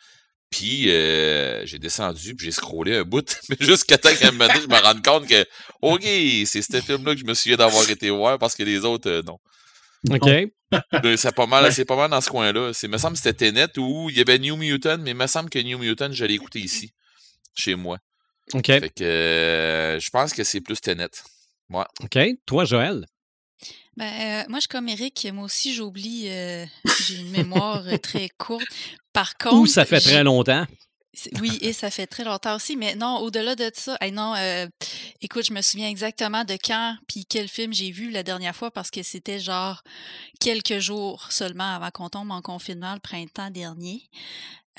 Puis 0.51 0.91
euh, 0.91 1.67
j'ai 1.67 1.79
descendu, 1.79 2.35
puis 2.35 2.47
j'ai 2.47 2.53
scrollé 2.53 2.97
un 2.97 3.03
bout, 3.05 3.37
mais 3.51 3.57
jusqu'à 3.61 3.99
temps 3.99 4.15
qu'à 4.19 4.29
un 4.29 4.31
moment 4.33 4.47
donné, 4.47 4.61
je 4.63 4.69
me 4.69 4.81
rende 4.83 5.05
compte 5.05 5.29
que, 5.29 5.45
OK, 5.83 6.03
c'est 6.47 6.63
ce 6.63 6.81
film-là 6.81 7.15
que 7.15 7.21
je 7.21 7.27
me 7.27 7.35
souviens 7.35 7.57
d'avoir 7.59 7.89
été 7.91 8.09
voir 8.11 8.39
parce 8.39 8.55
que 8.55 8.63
les 8.63 8.85
autres, 8.85 9.11
euh, 9.11 9.23
non. 9.27 9.39
OK. 10.15 10.29
Ben, 11.03 11.17
C'est 11.19 11.35
pas 11.35 11.47
mal, 11.47 11.73
c'est 11.73 11.85
pas 11.85 11.97
mal 11.97 12.11
dans 12.11 12.21
ce 12.21 12.31
coin-là. 12.31 12.73
C'est, 12.73 12.89
me 12.89 12.97
semble 12.99 13.17
que 13.17 13.23
c'était 13.23 13.51
Tenet 13.53 13.79
où 13.79 14.09
il 14.11 14.17
y 14.17 14.21
avait 14.21 14.39
New 14.39 14.57
Mutant, 14.57 14.99
mais 14.99 15.11
il 15.11 15.17
me 15.17 15.27
semble 15.27 15.51
que 15.51 15.59
New 15.59 15.79
Mutant, 15.79 16.13
je 16.13 16.25
l'ai 16.25 16.35
écouté 16.35 16.61
ici, 16.61 16.93
chez 17.55 17.75
moi. 17.75 17.99
OK. 18.55 18.67
Fait 18.67 18.91
que 18.91 19.05
euh, 19.05 20.01
je 20.01 20.11
pense 20.11 20.33
que 20.33 20.45
c'est 20.45 20.61
plus 20.61 20.81
Tenet. 20.81 21.11
OK. 21.73 22.19
Toi, 22.47 22.65
Joël? 22.65 23.07
Ben, 23.97 24.05
euh, 24.07 24.45
moi, 24.49 24.59
je 24.59 24.63
suis 24.63 24.69
comme 24.69 24.89
Eric. 24.89 25.27
Moi 25.33 25.45
aussi, 25.45 25.75
j'oublie. 25.75 26.29
euh, 26.29 26.65
j'ai 27.07 27.17
une 27.17 27.31
mémoire 27.31 27.85
très 28.03 28.29
courte. 28.29 28.67
Par 29.13 29.37
contre. 29.37 29.57
Ou 29.57 29.67
ça 29.67 29.85
fait 29.85 30.01
très 30.01 30.23
longtemps? 30.23 30.67
Oui, 31.41 31.59
et 31.63 31.73
ça 31.73 31.91
fait 31.91 32.07
très 32.07 32.25
longtemps 32.25 32.57
aussi. 32.57 32.77
Mais 32.77 32.95
non, 32.95 33.19
au-delà 33.19 33.57
de 33.57 33.71
ça, 33.75 33.97
hey, 34.01 34.13
non, 34.13 34.35
euh, 34.37 34.67
écoute, 35.21 35.45
je 35.47 35.53
me 35.53 35.63
souviens 35.63 35.89
exactement 35.89 36.45
de 36.45 36.57
quand 36.63 36.97
puis 37.09 37.25
quel 37.27 37.49
film 37.49 37.73
j'ai 37.73 37.91
vu 37.91 38.11
la 38.11 38.23
dernière 38.23 38.55
fois 38.55 38.71
parce 38.71 38.91
que 38.91 39.03
c'était 39.03 39.41
genre 39.41 39.83
quelques 40.41 40.79
jours 40.79 41.27
seulement 41.31 41.75
avant 41.75 41.91
qu'on 41.91 42.09
tombe 42.09 42.31
en 42.31 42.43
confinement 42.43 42.95
le 42.95 43.01
printemps 43.01 43.51
dernier. 43.51 44.09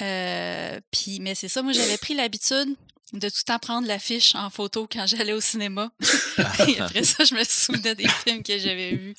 Euh, 0.02 0.80
puis, 0.92 1.20
mais 1.20 1.36
c'est 1.36 1.50
ça, 1.50 1.62
moi 1.62 1.74
j'avais 1.74 1.98
pris 1.98 2.14
l'habitude 2.14 2.76
de 3.14 3.28
tout 3.30 3.36
le 3.38 3.44
temps 3.44 3.60
prendre 3.60 3.88
l'affiche 3.88 4.36
en 4.36 4.50
photo 4.50 4.88
quand 4.92 5.08
j'allais 5.08 5.34
au 5.34 5.42
cinéma. 5.42 5.92
Et 6.68 6.80
après 6.80 7.04
ça, 7.04 7.24
je 7.24 7.34
me 7.34 7.44
souvenais 7.44 7.96
des 7.96 8.08
films 8.08 8.44
que 8.44 8.58
j'avais 8.58 8.92
vus. 8.92 9.16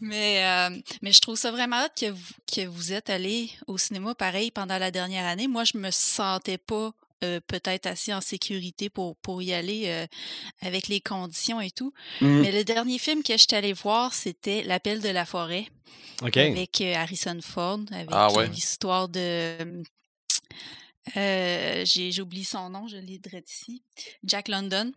Mais, 0.00 0.44
euh, 0.44 0.78
mais 1.02 1.12
je 1.12 1.20
trouve 1.20 1.36
ça 1.36 1.50
vraiment 1.50 1.76
hâte 1.76 1.98
que 1.98 2.10
vous, 2.10 2.32
que 2.52 2.66
vous 2.66 2.92
êtes 2.92 3.10
allé 3.10 3.50
au 3.66 3.78
cinéma 3.78 4.14
pareil 4.14 4.50
pendant 4.50 4.78
la 4.78 4.90
dernière 4.90 5.26
année. 5.26 5.48
Moi, 5.48 5.64
je 5.64 5.76
me 5.76 5.90
sentais 5.90 6.58
pas 6.58 6.92
euh, 7.24 7.40
peut-être 7.46 7.86
assez 7.86 8.14
en 8.14 8.20
sécurité 8.20 8.90
pour, 8.90 9.16
pour 9.16 9.42
y 9.42 9.52
aller 9.52 9.84
euh, 9.86 10.06
avec 10.60 10.86
les 10.86 11.00
conditions 11.00 11.60
et 11.60 11.70
tout. 11.70 11.92
Mm. 12.20 12.40
Mais 12.40 12.52
le 12.52 12.62
dernier 12.62 12.98
film 12.98 13.22
que 13.22 13.32
je 13.32 13.38
suis 13.38 13.56
allée 13.56 13.72
voir, 13.72 14.14
c'était 14.14 14.62
L'appel 14.62 15.00
de 15.00 15.08
la 15.08 15.24
forêt 15.24 15.68
avec 16.22 16.80
Harrison 16.80 17.38
Ford, 17.42 17.80
avec 17.90 18.08
Ah 18.10 18.32
ouais. 18.32 18.48
l'histoire 18.48 19.08
de 19.08 19.82
Euh, 21.16 21.84
oublié 22.20 22.44
son 22.44 22.70
nom, 22.70 22.88
je 22.88 22.96
l'ai 22.96 23.18
direct 23.18 23.50
ici. 23.50 23.82
Jack 24.24 24.48
London, 24.48 24.92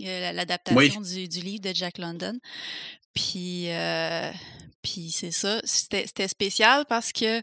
euh, 0.00 0.20
la- 0.20 0.32
l'adaptation 0.32 1.00
du, 1.00 1.28
du 1.28 1.40
livre 1.40 1.62
de 1.62 1.74
Jack 1.74 1.98
London. 1.98 2.38
Puis, 3.14 3.70
euh, 3.70 4.32
puis 4.82 5.10
c'est 5.12 5.30
ça. 5.30 5.60
C'était 5.64 6.06
c'était 6.06 6.28
spécial 6.28 6.84
parce 6.88 7.12
que 7.12 7.42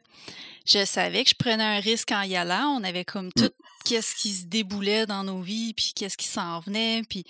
je 0.65 0.83
savais 0.83 1.23
que 1.23 1.29
je 1.29 1.35
prenais 1.35 1.63
un 1.63 1.79
risque 1.79 2.11
en 2.11 2.23
y 2.23 2.35
allant. 2.35 2.75
On 2.79 2.83
avait 2.83 3.05
comme 3.05 3.31
tout 3.31 3.51
qu'est-ce 3.85 4.15
qui 4.15 4.33
se 4.33 4.45
déboulait 4.45 5.05
dans 5.05 5.23
nos 5.23 5.41
vies, 5.41 5.73
puis 5.73 5.93
qu'est-ce 5.95 6.17
qui 6.17 6.27
s'en 6.27 6.59
venait. 6.59 7.03
Puis, 7.09 7.23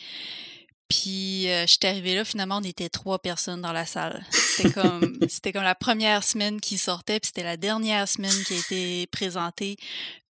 puis 0.87 1.47
euh, 1.49 1.61
je 1.67 1.71
suis 1.73 1.79
arrivée 1.87 2.15
là, 2.15 2.25
finalement, 2.25 2.57
on 2.57 2.63
était 2.63 2.89
trois 2.89 3.19
personnes 3.19 3.61
dans 3.61 3.73
la 3.73 3.85
salle. 3.85 4.25
C'était 4.63 4.73
comme, 4.73 5.17
c'était 5.27 5.51
comme 5.53 5.63
la 5.63 5.75
première 5.75 6.23
semaine 6.23 6.59
qui 6.61 6.77
sortait, 6.77 7.19
puis 7.19 7.27
c'était 7.27 7.43
la 7.43 7.57
dernière 7.57 8.07
semaine 8.07 8.31
qui 8.45 8.53
a 8.53 8.57
été 8.57 9.07
présentée. 9.07 9.75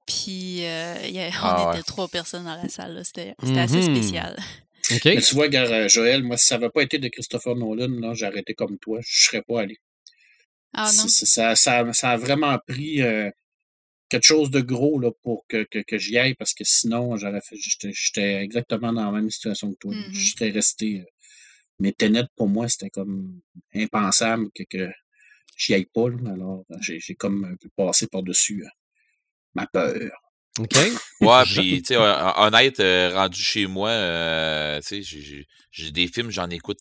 Puis 0.05 0.65
euh, 0.65 0.95
il 1.05 1.11
y 1.11 1.19
a- 1.19 1.27
on 1.27 1.31
Ah 1.41 1.69
ouais. 1.69 1.75
était 1.75 1.83
trois 1.83 2.07
personnes 2.07 2.45
dans 2.45 2.55
la 2.55 2.67
salle. 2.69 2.95
là. 2.95 3.03
C'était 3.03 3.35
c'était 3.43 3.59
assez 3.59 3.77
Mhm. 3.77 3.95
spécial. 3.95 4.37
Mais 5.05 5.21
tu 5.21 5.35
vois, 5.35 5.47
gars, 5.49 5.65
euh, 5.69 5.87
Joël, 5.87 6.23
moi, 6.23 6.35
si 6.37 6.47
ça 6.47 6.57
n'avait 6.57 6.71
pas 6.71 6.81
été 6.81 6.97
de 6.97 7.07
Christopher 7.09 7.55
Nolan, 7.55 7.89
là, 7.99 8.13
j'ai 8.15 8.25
arrêté 8.25 8.55
comme 8.55 8.79
toi. 8.79 8.99
Je 9.05 9.25
serais 9.25 9.43
pas 9.43 9.61
allé. 9.61 9.77
Ah 10.73 10.85
non? 10.97 11.03
C'est- 11.07 11.09
c'est- 11.09 11.25
ça, 11.27 11.55
ça, 11.55 11.93
ça 11.93 12.09
a 12.11 12.17
vraiment 12.17 12.57
pris 12.67 13.01
euh, 13.03 13.29
quelque 14.09 14.23
chose 14.25 14.49
de 14.49 14.61
gros 14.61 14.99
là, 14.99 15.11
pour 15.21 15.45
que, 15.47 15.63
que, 15.69 15.79
que 15.79 15.97
j'y 15.99 16.17
aille 16.17 16.33
parce 16.33 16.53
que 16.55 16.63
sinon, 16.63 17.15
j'aurais 17.17 17.41
fait. 17.41 17.55
J'étais 17.55 17.91
j'étais 17.93 18.33
exactement 18.35 18.91
dans 18.93 19.05
la 19.05 19.11
même 19.11 19.29
situation 19.29 19.71
que 19.71 19.77
toi. 19.79 19.93
Mhm. 19.93 20.11
J'étais 20.13 20.49
resté. 20.49 21.01
euh, 21.01 21.05
mais 21.79 21.93
Tenet, 21.93 22.25
pour 22.35 22.47
moi, 22.49 22.67
c'était 22.69 22.89
comme 22.89 23.41
impensable 23.75 24.49
que, 24.53 24.63
que 24.63 24.89
j'y 25.57 25.73
aille 25.75 25.85
pas. 25.85 26.09
là. 26.09 26.31
Alors, 26.33 26.65
j'ai 26.81 26.99
j'ai 26.99 27.15
comme 27.15 27.45
un 27.45 27.55
peu 27.55 27.69
passé 27.75 28.07
par-dessus 28.07 28.63
euh, 28.65 28.69
ma 29.55 29.67
peur. 29.67 30.11
OK. 30.59 30.77
Ouais, 31.21 31.45
puis, 31.45 31.81
tu 31.81 31.89
sais, 31.93 31.97
hon- 31.97 32.33
honnête, 32.37 32.79
euh, 32.79 33.11
rendu 33.13 33.41
chez 33.41 33.67
moi, 33.67 33.89
euh, 33.89 34.79
tu 34.81 35.03
sais, 35.03 35.45
j'ai 35.71 35.91
des 35.91 36.07
films, 36.07 36.31
j'en 36.31 36.49
écoute 36.49 36.79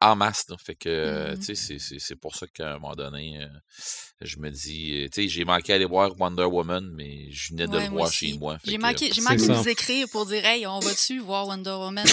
en 0.00 0.14
masse, 0.16 0.44
là. 0.48 0.56
Fait 0.64 0.74
que, 0.74 0.88
euh, 0.88 1.34
sais, 1.40 1.54
c'est- 1.54 1.78
pour 2.16 2.34
ça 2.36 2.46
qu'à 2.46 2.72
un 2.74 2.78
moment 2.78 2.94
donné, 2.94 3.40
euh, 3.42 3.46
je 4.20 4.36
me 4.38 4.50
dis, 4.50 4.94
euh, 5.02 5.08
tu 5.08 5.22
sais, 5.22 5.28
j'ai 5.28 5.44
manqué 5.44 5.72
aller 5.72 5.84
voir 5.86 6.12
Wonder 6.20 6.44
Woman, 6.44 6.88
mais 6.94 7.30
je 7.30 7.50
venais 7.52 7.66
de 7.66 7.76
Ouais, 7.76 7.84
le 7.84 7.90
voir 7.90 8.06
aussi. 8.08 8.32
chez 8.32 8.38
moi. 8.38 8.58
J'ai 8.64 8.78
manqué, 8.78 9.06
j'ai 9.06 9.14
c'est 9.14 9.20
manqué 9.22 9.36
de 9.36 9.42
ça. 9.42 9.52
vous 9.54 9.68
écrire 9.68 10.06
pour 10.10 10.26
dire 10.26 10.44
Hey, 10.44 10.66
on 10.66 10.78
va-tu 10.80 11.18
voir 11.18 11.46
Wonder 11.48 11.70
Woman? 11.70 12.06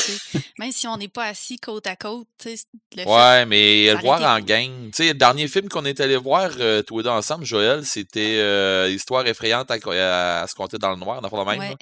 Même 0.59 0.71
si 0.71 0.87
on 0.87 0.97
n'est 0.97 1.07
pas 1.07 1.25
assis 1.25 1.57
côte 1.57 1.85
à 1.87 1.95
côte, 1.95 2.27
tu 2.39 2.55
sais, 2.55 2.65
Ouais, 3.05 3.45
mais 3.45 3.87
ça 3.87 3.93
le 3.95 4.01
voir 4.01 4.21
en 4.35 4.39
gang. 4.39 4.71
Tu 4.85 4.91
sais, 4.93 5.07
le 5.09 5.13
dernier 5.13 5.47
film 5.47 5.69
qu'on 5.69 5.85
est 5.85 5.99
allé 5.99 6.15
voir, 6.17 6.51
euh, 6.59 6.81
tous 6.81 6.97
les 6.99 7.03
deux 7.03 7.09
ensemble, 7.09 7.45
Joël, 7.45 7.85
c'était 7.85 8.37
euh, 8.39 8.89
Histoire 8.89 9.27
effrayante 9.27 9.69
à, 9.69 9.75
à- 9.75 10.41
à 10.43 10.47
se 10.47 10.55
compter 10.55 10.77
dans 10.77 10.91
le 10.91 10.97
noir, 10.97 11.21
dans 11.21 11.29
le 11.29 11.45
même. 11.45 11.59
Ouais. 11.59 11.75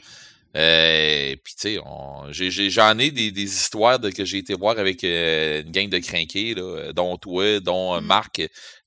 Euh, 0.55 1.35
puis 1.43 1.55
tu 1.59 1.79
sais, 1.79 2.69
j'en 2.69 2.97
ai, 2.99 3.09
des, 3.09 3.31
des 3.31 3.43
histoires 3.43 3.97
de, 3.99 4.11
que 4.11 4.23
j'ai 4.23 4.37
été 4.37 4.53
voir 4.53 4.77
avec 4.77 5.03
euh, 5.03 5.63
une 5.63 5.71
gang 5.71 5.89
de 5.89 5.97
crinqués, 5.97 6.53
là, 6.53 6.61
euh, 6.61 6.93
dont 6.93 7.17
toi, 7.17 7.59
dont 7.59 7.95
euh, 7.95 8.01
Mm. 8.01 8.05
Marc, 8.05 8.37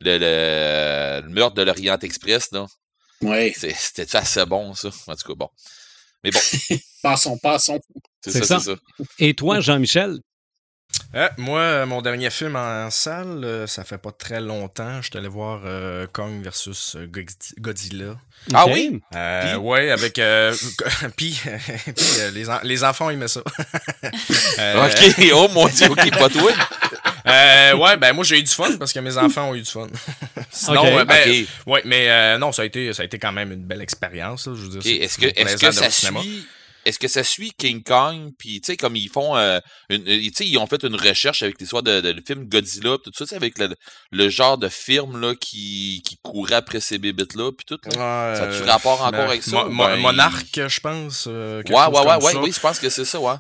le, 0.00 0.18
le, 0.18 1.26
le 1.26 1.32
meurtre 1.32 1.54
de 1.56 1.62
l'Orient 1.62 1.99
Express, 1.99 2.50
là. 2.52 2.66
Ouais, 3.23 3.52
C'est- 3.56 3.75
C'était 3.76 4.16
assez 4.16 4.44
bon, 4.46 4.75
ça? 4.75 4.90
En 5.08 5.16
tout 5.16 5.26
cas, 5.28 5.35
bon. 5.35 5.49
Mais 6.23 6.30
bon, 6.30 6.40
passons, 7.02 7.38
passons. 7.38 7.80
c'est 8.25 8.30
ça, 8.30 8.44
ça. 8.44 8.61
c'est 8.61 8.70
ça. 8.75 8.76
Et 9.18 9.35
toi, 9.35 9.61
Jean-Michel? 9.61 10.18
Euh, 11.14 11.28
moi, 11.38 11.87
mon 11.87 12.02
dernier 12.02 12.31
film 12.31 12.57
en 12.57 12.90
salle, 12.90 13.43
euh, 13.45 13.66
ça 13.66 13.85
fait 13.85 13.97
pas 13.99 14.12
très 14.12 14.40
longtemps. 14.40 15.00
Je 15.02 15.09
suis 15.09 15.16
allé 15.19 15.28
voir 15.28 15.62
euh, 15.64 16.07
Kong 16.12 16.43
versus 16.43 16.97
Godz- 17.11 17.55
Godzilla. 17.59 18.16
Ah 18.52 18.66
oui? 18.66 19.00
Euh, 19.14 19.57
ouais, 19.57 19.90
avec. 19.90 20.19
euh, 20.19 20.55
puis, 21.16 21.40
euh, 21.47 22.31
les, 22.33 22.50
en- 22.50 22.61
les 22.62 22.85
enfants 22.85 23.09
aimaient 23.11 23.28
ça. 23.28 23.40
Euh, 24.59 24.87
Ok, 24.87 25.31
oh 25.35 25.49
mon 25.52 25.69
dieu, 25.69 25.87
ok, 25.90 26.11
pas 26.19 26.28
toi. 26.31 26.50
euh, 27.26 27.76
ouais, 27.76 27.97
ben 27.99 28.14
moi 28.14 28.25
j'ai 28.25 28.38
eu 28.38 28.43
du 28.43 28.50
fun 28.50 28.75
parce 28.78 28.93
que 28.93 29.00
mes 29.00 29.19
enfants 29.19 29.50
ont 29.50 29.55
eu 29.55 29.61
du 29.61 29.71
fun. 29.71 29.87
Sinon, 30.50 30.81
Ok. 31.00 31.07
ben, 31.07 31.47
ouais, 31.66 31.83
mais 31.85 32.09
euh, 32.09 32.38
non, 32.38 32.52
ça 32.52 32.62
a 32.62 32.64
été, 32.64 32.93
ça 32.95 33.02
a 33.02 33.05
été 33.05 33.19
quand 33.19 33.33
même 33.33 33.52
une 33.52 33.64
belle 33.64 33.83
expérience. 33.83 34.47
là, 34.47 34.55
Je 34.57 34.62
veux 34.62 34.78
dire, 34.81 35.02
Est-ce 35.02 35.19
que, 35.19 35.26
est-ce 35.26 35.59
plaisant 35.59 35.69
que 35.69 35.73
ça 35.73 35.90
suit. 35.90 36.47
Est-ce 36.87 36.99
que 36.99 37.09
ça 37.09 37.25
suit 37.25 37.52
King 37.59 37.83
Kong, 37.83 38.31
puis 38.38 38.61
tu 38.61 38.66
sais, 38.66 38.76
comme 38.76 38.97
ils 38.97 39.09
font, 39.09 39.37
euh, 39.37 39.59
euh, 39.90 39.99
tu 39.99 40.31
sais, 40.35 40.47
ils 40.47 40.57
ont 40.59 40.66
fait 40.66 40.83
une 40.85 40.95
recherche 40.95 41.43
avec 41.43 41.61
l'histoire 41.61 41.83
de, 41.83 42.00
de 42.00 42.11
le 42.11 42.23
film 42.26 42.49
Godzilla, 42.49 42.97
pis 42.99 43.11
tout 43.11 43.12
ça, 43.19 43.26
sais, 43.26 43.35
avec 43.37 43.59
le, 43.59 43.75
le 44.12 44.28
genre 44.28 44.57
de 44.57 44.69
film 44.69 45.21
là 45.21 45.35
qui, 45.35 46.02
qui 46.07 46.16
courait 46.23 46.55
après 46.55 46.81
ces 46.81 46.99
bébites 46.99 47.35
là, 47.35 47.50
puis 47.52 47.66
tout. 47.66 47.78
Là. 47.97 48.35
Ça 48.37 48.45
a-tu 48.45 48.62
rapport 48.62 49.02
encore 49.02 49.21
avec 49.31 49.43
ça? 49.43 49.64
Mo- 49.64 49.85
ben, 49.85 49.97
Monarque, 49.99 50.69
je 50.69 50.81
pense. 50.81 51.26
euh, 51.28 51.62
Ouais, 51.69 51.75
ouais, 51.75 52.07
ouais, 52.07 52.25
ouais, 52.25 52.37
oui, 52.37 52.52
je 52.52 52.61
pense 52.61 52.78
que 52.78 52.88
c'est 52.88 53.05
ça, 53.05 53.19
ouais. 53.21 53.35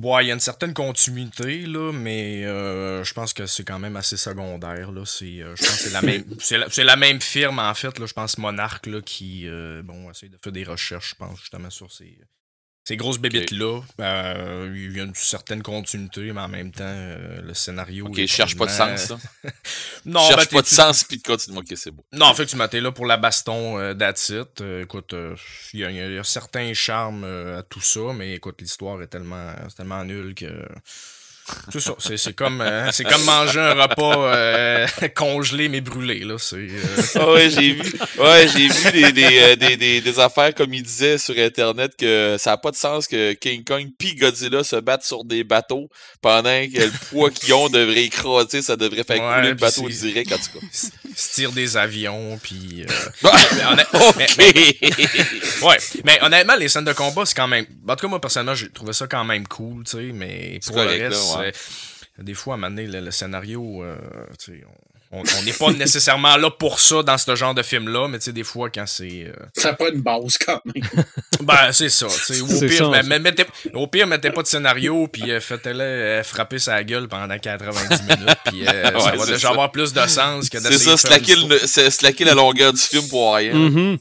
Ouais, 0.00 0.24
il 0.24 0.28
y 0.28 0.30
a 0.32 0.34
une 0.34 0.40
certaine 0.40 0.74
continuité, 0.74 1.60
là, 1.66 1.92
mais 1.92 2.44
euh, 2.44 3.04
je 3.04 3.14
pense 3.14 3.32
que 3.32 3.46
c'est 3.46 3.62
quand 3.62 3.78
même 3.78 3.94
assez 3.94 4.16
secondaire. 4.16 4.90
Là. 4.90 5.04
C'est, 5.06 5.40
euh, 5.40 5.54
je 5.54 5.62
pense 5.64 5.76
que 5.76 5.82
c'est 5.84 5.92
la 5.92 6.02
même. 6.02 6.24
C'est 6.40 6.58
la, 6.58 6.68
c'est 6.68 6.82
la 6.82 6.96
même 6.96 7.20
firme, 7.20 7.60
en 7.60 7.72
fait, 7.74 7.96
là, 8.00 8.06
je 8.06 8.12
pense 8.12 8.36
Monarch, 8.38 8.86
là, 8.86 9.00
qui 9.02 9.46
euh, 9.46 9.82
bon, 9.84 10.10
essaie 10.10 10.28
de 10.28 10.36
faire 10.42 10.52
des 10.52 10.64
recherches, 10.64 11.10
je 11.10 11.14
pense, 11.14 11.38
justement, 11.38 11.70
sur 11.70 11.92
ces, 11.92 12.18
ces 12.84 12.98
grosses 12.98 13.18
bébites-là. 13.18 13.80
Euh, 14.00 14.72
il 14.74 14.96
y 14.96 15.00
a 15.00 15.04
une 15.04 15.14
certaine 15.14 15.62
continuité, 15.62 16.32
mais 16.32 16.40
en 16.42 16.48
même 16.48 16.70
temps, 16.70 16.84
euh, 16.84 17.40
le 17.40 17.54
scénario. 17.54 18.06
Ok, 18.06 18.18
est 18.18 18.26
je 18.26 18.32
cherche 18.32 18.56
pas 18.56 18.66
de 18.66 18.70
sens, 18.70 19.08
là. 19.08 19.18
Non, 20.04 20.20
Je 20.20 20.28
ben, 20.28 20.36
cherche 20.36 20.48
pas 20.50 20.62
de 20.62 20.66
sens, 20.66 21.04
puis 21.04 21.16
de 21.16 21.22
continuer. 21.22 21.58
Ok, 21.58 21.72
c'est 21.76 21.90
beau. 21.90 22.04
non, 22.12 22.30
effectivement, 22.30 22.68
t'es 22.68 22.80
là 22.80 22.92
pour 22.92 23.06
la 23.06 23.16
baston 23.16 23.78
euh. 23.78 23.94
Euh, 24.60 24.82
écoute, 24.82 25.14
euh, 25.14 25.34
il 25.72 25.80
y, 25.80 25.82
y 25.82 26.18
a 26.18 26.24
certains 26.24 26.74
charmes 26.74 27.24
à 27.24 27.62
tout 27.62 27.80
ça, 27.80 28.12
mais 28.14 28.34
écoute, 28.34 28.60
l'histoire 28.60 29.00
est 29.00 29.06
tellement, 29.06 29.54
c'est 29.68 29.76
tellement 29.76 30.04
nulle 30.04 30.34
que. 30.34 30.68
C'est 31.70 31.80
ça, 31.80 31.94
c'est, 31.98 32.16
c'est 32.16 32.32
comme, 32.32 32.62
euh, 32.62 32.90
c'est 32.90 33.04
comme 33.04 33.22
manger 33.24 33.60
un 33.60 33.74
repas 33.74 34.34
euh, 34.34 34.86
congelé 35.14 35.68
mais 35.68 35.82
brûlé, 35.82 36.20
là. 36.20 36.36
C'est, 36.38 36.56
euh, 36.56 37.02
Ah 37.16 37.30
ouais, 37.32 37.50
j'ai 37.50 37.72
vu, 37.72 37.92
ouais, 38.18 38.48
j'ai 38.48 38.68
vu 38.68 38.92
des, 38.92 39.12
des, 39.12 39.38
euh, 39.40 39.56
des, 39.56 39.76
des, 39.76 40.00
des 40.00 40.20
affaires 40.20 40.54
comme 40.54 40.72
il 40.72 40.82
disait 40.82 41.18
sur 41.18 41.36
Internet 41.36 41.92
que 41.98 42.36
ça 42.38 42.50
n'a 42.52 42.56
pas 42.56 42.70
de 42.70 42.76
sens 42.76 43.06
que 43.06 43.34
King 43.34 43.62
Kong 43.62 43.88
puis 43.98 44.14
Godzilla 44.14 44.64
se 44.64 44.76
battent 44.76 45.04
sur 45.04 45.24
des 45.24 45.44
bateaux 45.44 45.90
pendant 46.22 46.64
que 46.66 46.80
le 46.80 46.92
poids 47.10 47.30
qu'ils 47.30 47.52
ont 47.52 47.68
devrait 47.68 48.04
écraser, 48.04 48.62
ça 48.62 48.76
devrait 48.76 49.04
faire 49.04 49.22
Ouais, 49.22 49.34
couler 49.36 49.48
le 49.50 49.54
bateau 49.54 49.86
direct, 49.88 50.32
en 50.32 50.36
tout 50.36 50.58
cas. 50.60 50.66
se 51.16 51.34
tire 51.34 51.52
des 51.52 51.76
avions, 51.76 52.38
puis. 52.42 52.84
euh, 52.88 53.28
Ah, 53.30 53.76
mais! 54.38 54.76
Ouais, 55.62 55.78
mais 56.04 56.18
honnêtement, 56.22 56.56
les 56.56 56.68
scènes 56.68 56.84
de 56.84 56.92
combat, 56.92 57.24
c'est 57.26 57.34
quand 57.34 57.48
même. 57.48 57.66
En 57.88 57.96
tout 57.96 58.06
cas, 58.06 58.08
moi, 58.08 58.20
personnellement, 58.20 58.54
j'ai 58.54 58.70
trouvé 58.70 58.92
ça 58.92 59.06
quand 59.06 59.24
même 59.24 59.46
cool, 59.48 59.84
tu 59.84 59.92
sais, 59.92 60.02
mais 60.12 60.60
pour 60.66 60.76
correct, 60.76 60.98
le 61.00 61.08
reste, 61.08 61.34
là, 61.34 61.40
ouais. 61.40 61.52
euh, 62.20 62.22
des 62.22 62.34
fois, 62.34 62.54
à 62.54 62.56
un 62.56 62.60
moment 62.60 62.70
donné, 62.76 62.86
le, 62.88 63.00
le 63.00 63.10
scénario, 63.10 63.82
euh, 63.82 63.96
tu 64.38 64.52
sais, 64.52 64.64
on 64.66 64.93
on 65.22 65.42
n'est 65.44 65.52
pas 65.52 65.72
nécessairement 65.78 66.36
là 66.36 66.50
pour 66.50 66.80
ça 66.80 67.02
dans 67.02 67.16
ce 67.18 67.34
genre 67.36 67.54
de 67.54 67.62
film-là, 67.62 68.08
mais 68.08 68.18
tu 68.18 68.24
sais, 68.26 68.32
des 68.32 68.44
fois, 68.44 68.70
quand 68.70 68.86
c'est. 68.86 69.24
euh, 69.28 69.32
Ça 69.56 69.70
n'a 69.70 69.74
pas 69.76 69.88
une 69.90 70.00
base 70.00 70.38
quand 70.38 70.60
même. 70.66 70.84
Ben, 71.40 71.72
c'est 71.72 71.88
ça, 71.90 72.06
tu 72.06 72.32
sais. 72.34 72.40
Au 72.40 72.46
C'est 72.46 72.66
pire, 72.68 72.86
ça, 72.90 72.92
ça. 72.94 73.02
mais 73.02 73.18
mettez, 73.18 73.44
au 73.74 73.86
pire, 73.86 74.06
mettez 74.06 74.30
pas 74.30 74.42
de 74.42 74.46
scénario, 74.46 75.08
puis 75.08 75.30
euh, 75.30 75.40
faites-le 75.40 75.80
euh, 75.80 76.22
frapper 76.22 76.58
sa 76.58 76.82
gueule 76.84 77.06
pendant 77.08 77.36
90 77.38 78.02
minutes, 78.02 78.36
puis 78.46 78.66
euh, 78.66 78.84
ça 78.98 79.10
va 79.10 79.24
c'est 79.26 79.32
déjà 79.32 79.38
ça. 79.38 79.50
avoir 79.50 79.70
plus 79.70 79.92
de 79.92 80.06
sens 80.06 80.48
que 80.48 80.58
C'est 80.60 80.68
d'essayer 80.70 80.96
ça, 80.96 81.08
de 81.08 81.12
faire 81.12 81.18
une 81.18 81.24
slacker, 81.26 81.48
le- 81.48 81.66
c'est 81.66 81.90
slacker 81.90 82.24
la 82.24 82.34
longueur 82.34 82.72
du 82.72 82.80
film 82.80 83.06
pour 83.08 83.34
rien. 83.34 83.52
Mhm. 83.52 83.98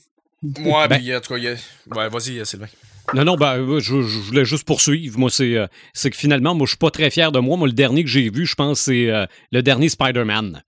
Ouais, 0.60 0.88
Ben- 0.88 1.00
puis 1.00 1.15
en 1.15 1.20
tout 1.22 1.34
cas, 1.34 1.39
a- 1.39 1.96
ouais, 1.98 2.10
vas-y, 2.10 2.39
euh, 2.39 2.46
Sylvain. 2.46 2.67
Non, 3.13 3.25
non, 3.25 3.36
ben, 3.36 3.58
euh, 3.58 3.79
je, 3.79 4.01
je 4.01 4.20
voulais 4.20 4.46
juste 4.46 4.63
poursuivre. 4.65 5.17
Moi, 5.20 5.29
c'est 5.29 5.58
euh, 5.58 5.67
c'est 5.93 6.10
que 6.12 6.15
finalement, 6.15 6.55
moi, 6.55 6.65
je 6.65 6.72
suis 6.72 6.77
pas 6.77 6.91
très 6.91 7.10
fier 7.10 7.32
de 7.34 7.39
moi. 7.39 7.58
Moi, 7.58 7.67
le 7.67 7.74
dernier 7.74 8.03
que 8.03 8.10
j'ai 8.10 8.29
vu, 8.29 8.46
je 8.46 8.55
pense, 8.55 8.79
c'est 8.82 9.10
euh, 9.10 9.25
le 9.51 9.62
dernier 9.62 9.89
Spider-Man. 9.89 10.63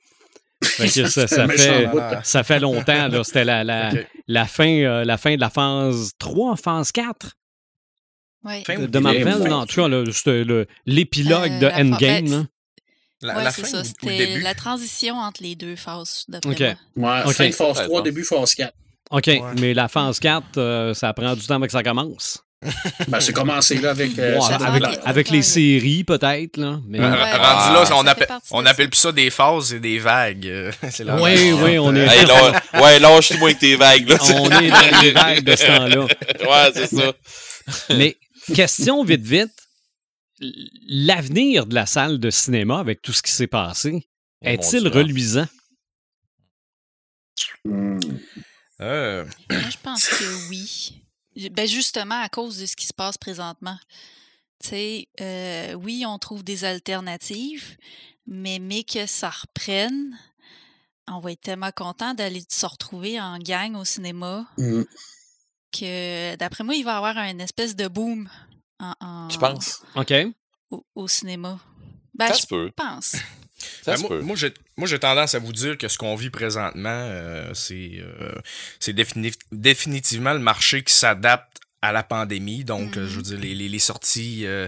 Fait 0.64 0.88
que 0.88 1.06
ça, 1.08 1.28
fait, 1.48 1.88
bout. 1.88 2.00
ça 2.24 2.44
fait 2.44 2.60
longtemps, 2.60 3.08
là. 3.08 3.24
C'était 3.24 3.44
la, 3.46 3.64
la, 3.64 3.90
Ok. 3.94 4.08
la, 4.28 4.46
fin, 4.46 4.70
euh, 4.84 5.04
la 5.06 5.18
fin 5.18 5.36
de 5.36 5.40
la 5.42 5.50
phase 5.50 6.12
3, 6.20 6.56
phase 6.56 6.92
4 6.92 7.34
Ouais. 8.44 8.64
Fin 8.66 8.78
de? 8.80 9.00
Marvel. 9.00 9.40
Non, 9.50 9.56
en 9.62 9.66
tout 9.66 9.76
cas, 9.82 10.12
c'était 10.12 10.44
le- 10.44 10.68
l'épilogue 10.86 11.52
Euh, 11.52 11.60
de 11.60 11.66
la 11.66 11.72
fin- 11.72 11.82
Endgame. 11.94 12.26
ben, 12.26 12.32
là. 12.32 12.44
La, 13.22 13.38
Ouais, 13.38 13.44
la 13.46 13.52
c'est 13.52 13.62
fin 13.62 13.68
ça. 13.68 13.78
ou- 13.78 13.80
ou 13.80 13.84
le 13.84 13.88
C'était 14.12 14.28
début? 14.28 14.42
la 14.42 14.54
transition 14.54 15.16
entre 15.16 15.42
les 15.42 15.56
deux 15.56 15.76
phases, 15.76 16.26
Ok. 16.46 16.60
Ouais, 16.60 16.76
Ok. 17.26 17.34
fin 17.34 17.48
de 17.50 17.54
phase 17.54 17.78
Ouais, 17.80 17.84
3, 17.86 18.00
bon. 18.00 18.02
début 18.02 18.24
phase 18.24 18.54
4. 18.54 18.74
OK, 19.12 19.28
Ouais. 19.28 19.42
mais 19.60 19.74
la 19.74 19.88
phase 19.88 20.20
4, 20.20 20.58
euh, 20.58 20.94
ça 20.94 21.12
prend 21.14 21.34
du 21.36 21.42
temps 21.46 21.56
avant 21.56 21.66
que 21.66 21.72
ça 21.72 21.82
commence. 21.84 22.44
Ben, 23.08 23.20
c'est 23.20 23.34
commencé 23.34 23.76
là 23.78 23.92
avec. 23.92 24.18
euh, 24.20 24.40
Ouais, 24.40 24.98
avec, 25.06 25.30
les 25.30 25.42
séries, 25.44 26.04
peut-être. 26.04 26.58
là. 26.58 26.80
Mais... 26.88 27.00
R- 27.00 27.02
Ouais, 27.04 27.10
Rendu 27.10 27.42
Ah. 27.42 27.72
là, 27.74 27.86
ça 27.86 27.96
on, 27.98 28.06
appelle, 28.08 28.28
on 28.52 28.66
appelle 28.66 28.90
plus 28.90 29.00
ça 29.00 29.12
des 29.12 29.30
phases 29.30 29.74
et 29.74 29.80
des 29.80 30.00
vagues. 30.00 30.72
c'est 30.92 31.04
Oui, 31.10 31.52
oui, 31.54 31.78
on 31.80 31.96
est, 31.96 32.06
Hey, 32.08 32.26
là, 32.26 32.62
ouais, 32.82 33.00
lâche-moi 33.00 33.50
avec 33.50 33.60
tes 33.60 33.76
vagues, 33.76 34.10
là. 34.10 34.18
on 34.36 34.50
est 34.52 34.70
dans 34.70 35.02
les 35.02 35.12
vagues 35.12 35.44
de 35.44 35.56
ce 35.56 35.66
temps-là. 35.66 36.02
Ouais, 36.06 36.72
c'est 36.74 36.88
ça. 36.96 37.14
Mais 37.96 38.18
question 38.54 39.04
vite, 39.04 39.22
vite. 39.24 39.52
L'avenir 40.88 41.66
de 41.66 41.76
la 41.76 41.86
salle 41.86 42.20
de 42.20 42.30
cinéma 42.30 42.80
avec 42.80 43.02
tout 43.02 43.14
ce 43.14 43.22
qui 43.22 43.32
s'est 43.32 43.48
passé, 43.48 44.06
Oh, 44.44 44.48
est-il 44.48 44.88
reluisant? 44.90 45.48
Hmm. 47.64 47.98
Euh, 48.82 49.26
Moi, 49.50 49.60
je 49.72 49.78
pense 49.82 50.06
que 50.08 50.50
oui. 50.50 51.02
Ben 51.52 51.68
justement, 51.68 52.22
à 52.22 52.30
cause 52.30 52.58
de 52.60 52.66
ce 52.66 52.76
qui 52.76 52.86
se 52.86 52.94
passe 52.94 53.18
présentement. 53.18 53.78
Tu 54.64 54.70
sais, 54.70 55.08
euh, 55.22 55.74
oui, 55.74 56.06
on 56.08 56.18
trouve 56.18 56.44
des 56.44 56.64
alternatives, 56.64 57.78
mais 58.26 58.60
mais 58.60 58.84
que 58.84 59.06
ça 59.06 59.30
reprenne, 59.30 60.18
on 61.08 61.20
va 61.20 61.34
être 61.34 61.42
tellement 61.42 61.72
content 61.72 62.14
d'aller 62.14 62.44
se 62.50 62.66
retrouver 62.66 63.20
en 63.20 63.38
gang 63.38 63.76
au 63.76 63.84
cinéma 63.86 64.46
Mm. 64.58 64.84
que 65.78 66.36
d'après 66.38 66.64
moi, 66.64 66.76
il 66.76 66.84
va 66.86 66.94
y 66.94 66.96
avoir 66.96 67.18
un 67.18 67.38
espèce 67.40 67.76
de 67.76 67.88
boom 67.88 68.30
en, 68.80 68.94
en- 69.02 69.28
Tu 69.28 69.38
penses? 69.38 69.82
OK. 69.96 70.14
au, 70.72 70.86
au 70.96 71.08
cinéma. 71.08 71.60
Ben, 72.14 72.28
Ça 72.30 72.34
je 72.36 72.42
se 72.42 72.48
peut. 72.48 72.72
pense. 72.76 73.16
Ben, 73.86 73.98
moi, 74.22 74.36
j'ai, 74.36 74.54
moi, 74.78 74.88
j'ai 74.88 75.00
tendance 75.00 75.34
à 75.36 75.40
vous 75.40 75.54
dire 75.54 75.78
que 75.78 75.88
ce 75.88 75.98
qu'on 75.98 76.16
vit 76.16 76.30
présentement, 76.30 76.90
euh, 76.90 77.54
c'est, 77.54 77.92
euh, 78.00 78.32
c'est 78.80 78.94
défini- 78.94 79.38
définitivement 79.52 80.34
le 80.34 80.40
marché 80.40 80.84
qui 80.84 80.94
s'adapte 80.94 81.60
à 81.82 81.92
la 81.92 82.04
pandémie. 82.04 82.64
Donc, 82.64 82.98
euh, 82.98 83.08
je 83.08 83.16
veux 83.18 83.22
dire, 83.22 83.40
les, 83.40 83.56
les- 83.56 83.70
les 83.70 83.80
sorties 83.80 84.46
euh, 84.46 84.68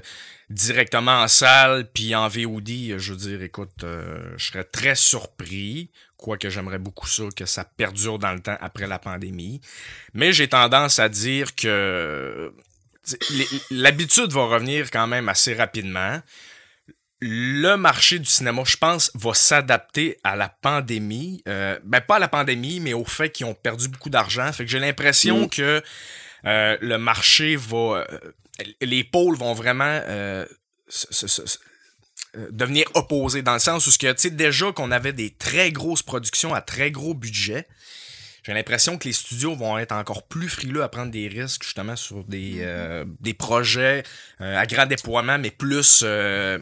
directement 0.50 1.22
en 1.24 1.27
salle 1.27 1.89
puis 1.94 2.15
en 2.15 2.27
VOD, 2.27 2.98
je 2.98 3.12
veux 3.13 3.17
dire, 3.17 3.41
écoute, 3.41 3.84
euh, 3.84 4.20
je 4.38 4.46
serais 4.46 4.63
très 4.63 4.96
surpris, 4.96 5.89
quoique 6.15 6.50
j'aimerais 6.50 6.79
beaucoup 6.79 7.08
ça, 7.08 7.24
que 7.36 7.46
ça 7.46 7.65
perdure 7.65 8.20
dans 8.20 8.34
le 8.34 8.39
temps 8.39 8.58
après 8.62 8.88
la 8.88 9.00
pandémie. 9.00 9.60
Mais 10.13 10.32
j'ai 10.32 10.48
tendance 10.48 11.00
à 11.00 11.10
dire 11.10 11.56
que 11.56 12.53
l'habitude 13.72 14.32
va 14.32 14.46
revenir 14.46 14.91
quand 14.91 15.08
même 15.08 15.29
assez 15.29 15.53
rapidement 15.53 16.22
le 17.19 17.75
marché 17.75 18.19
du 18.19 18.25
cinéma, 18.25 18.62
je 18.65 18.77
pense, 18.77 19.12
va 19.15 19.33
s'adapter 19.33 20.17
à 20.24 20.36
la 20.36 20.50
pandémie. 20.50 21.41
Euh, 21.47 21.79
ben, 21.83 22.00
pas 22.01 22.17
à 22.17 22.19
la 22.19 22.27
pandémie, 22.27 22.79
mais 22.79 22.93
au 22.93 23.05
fait 23.05 23.29
qu'ils 23.31 23.45
ont 23.47 23.55
perdu 23.55 23.88
beaucoup 23.88 24.09
d'argent. 24.09 24.51
Fait 24.53 24.65
que 24.65 24.69
j'ai 24.71 24.79
l'impression 24.79 25.45
Mm. 25.45 25.50
que 25.50 25.81
euh, 26.45 26.77
le 26.81 26.97
marché 26.97 27.55
va. 27.55 28.05
euh, 28.12 28.17
les 28.81 29.03
pôles 29.03 29.36
vont 29.38 29.53
vraiment 29.53 30.01
se- 30.88 31.07
se- 31.12 31.27
se- 31.27 31.45
se- 31.45 31.57
devenir 32.51 32.86
opposés 32.93 33.41
dans 33.41 33.53
le 33.53 33.59
sens 33.59 33.88
où, 33.88 33.91
ce 33.91 33.97
que, 33.97 34.07
tu 34.12 34.15
sais, 34.17 34.29
déjà 34.29 34.71
qu'on 34.71 34.91
avait 34.91 35.13
des 35.13 35.31
très 35.31 35.71
grosses 35.71 36.03
productions 36.03 36.53
à 36.53 36.62
très 36.62 36.91
gros 36.91 37.13
budget. 37.15 37.67
J'ai 38.43 38.53
l'impression 38.53 38.97
que 38.97 39.05
les 39.07 39.13
studios 39.13 39.55
vont 39.55 39.77
être 39.77 39.91
encore 39.91 40.25
plus 40.27 40.47
frileux 40.50 40.81
à 40.83 40.88
prendre 40.89 41.12
des 41.12 41.27
risques 41.27 41.63
justement 41.63 41.95
sur 41.95 42.24
des, 42.24 42.57
euh, 42.59 43.05
des 43.19 43.33
projets 43.33 44.03
euh, 44.41 44.57
à 44.57 44.65
grand 44.65 44.86
déploiement, 44.86 45.38
mais 45.38 45.51
plus 45.51 46.01
euh, 46.03 46.57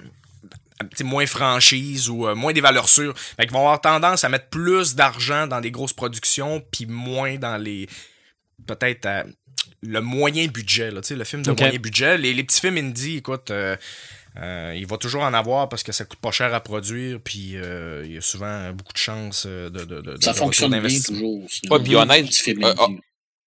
moins 1.04 1.26
franchise 1.26 2.10
ou 2.10 2.28
euh, 2.28 2.36
moins 2.36 2.54
des 2.54 2.62
valeurs 2.62 2.90
sûres. 2.90 3.18
Fait 3.18 3.44
qu'ils 3.44 3.52
vont 3.54 3.60
avoir 3.60 3.82
tendance 3.82 4.24
à 4.24 4.30
mettre 4.30 4.50
plus 4.50 4.96
d'argent 4.96 5.48
dans 5.48 5.62
des 5.62 5.72
grosses 5.72 5.94
productions, 5.94 6.62
puis 6.72 6.86
moins 6.86 7.36
dans 7.38 7.58
les. 7.58 7.88
Peut-être 8.68 9.06
euh, 9.06 9.24
le 9.82 10.02
moyen 10.02 10.48
budget, 10.48 10.92
là, 10.92 11.02
tu 11.02 11.10
sais, 11.10 11.16
le 11.16 11.24
film 11.24 11.42
de 11.44 11.52
moyen 11.52 11.78
budget. 11.80 12.18
Les, 12.18 12.34
les 12.34 12.44
petits 12.44 12.60
films 12.62 12.78
indie, 12.78 13.18
écoute. 13.18 13.52
euh, 13.52 13.76
euh, 14.38 14.74
il 14.76 14.86
va 14.86 14.98
toujours 14.98 15.22
en 15.24 15.34
avoir 15.34 15.70
parce 15.70 15.82
que 15.82 15.94
ça 15.94 16.04
coûte 16.04 16.20
pas 16.20 16.32
cher 16.32 16.54
à 16.54 16.60
produire, 16.60 17.20
puis 17.24 17.56
euh, 17.56 18.04
il 18.06 18.14
y 18.16 18.18
a 18.18 18.22
souvent 18.22 18.70
beaucoup 18.74 18.92
de 18.92 18.98
chances 18.98 19.46
de, 19.46 19.70
de, 19.70 19.86
de- 20.02 20.18
Ça 20.22 20.34
de 20.34 20.38
fonctionne 20.38 20.72
bien 20.72 20.80
d'investissement. 20.80 21.16
toujours. 21.20 21.44
aussi. 21.46 21.62
Ouais, 21.70 21.80
puis 21.82 21.96
honnête, 21.96 22.26
euh, 22.50 22.74
indie. 22.86 23.00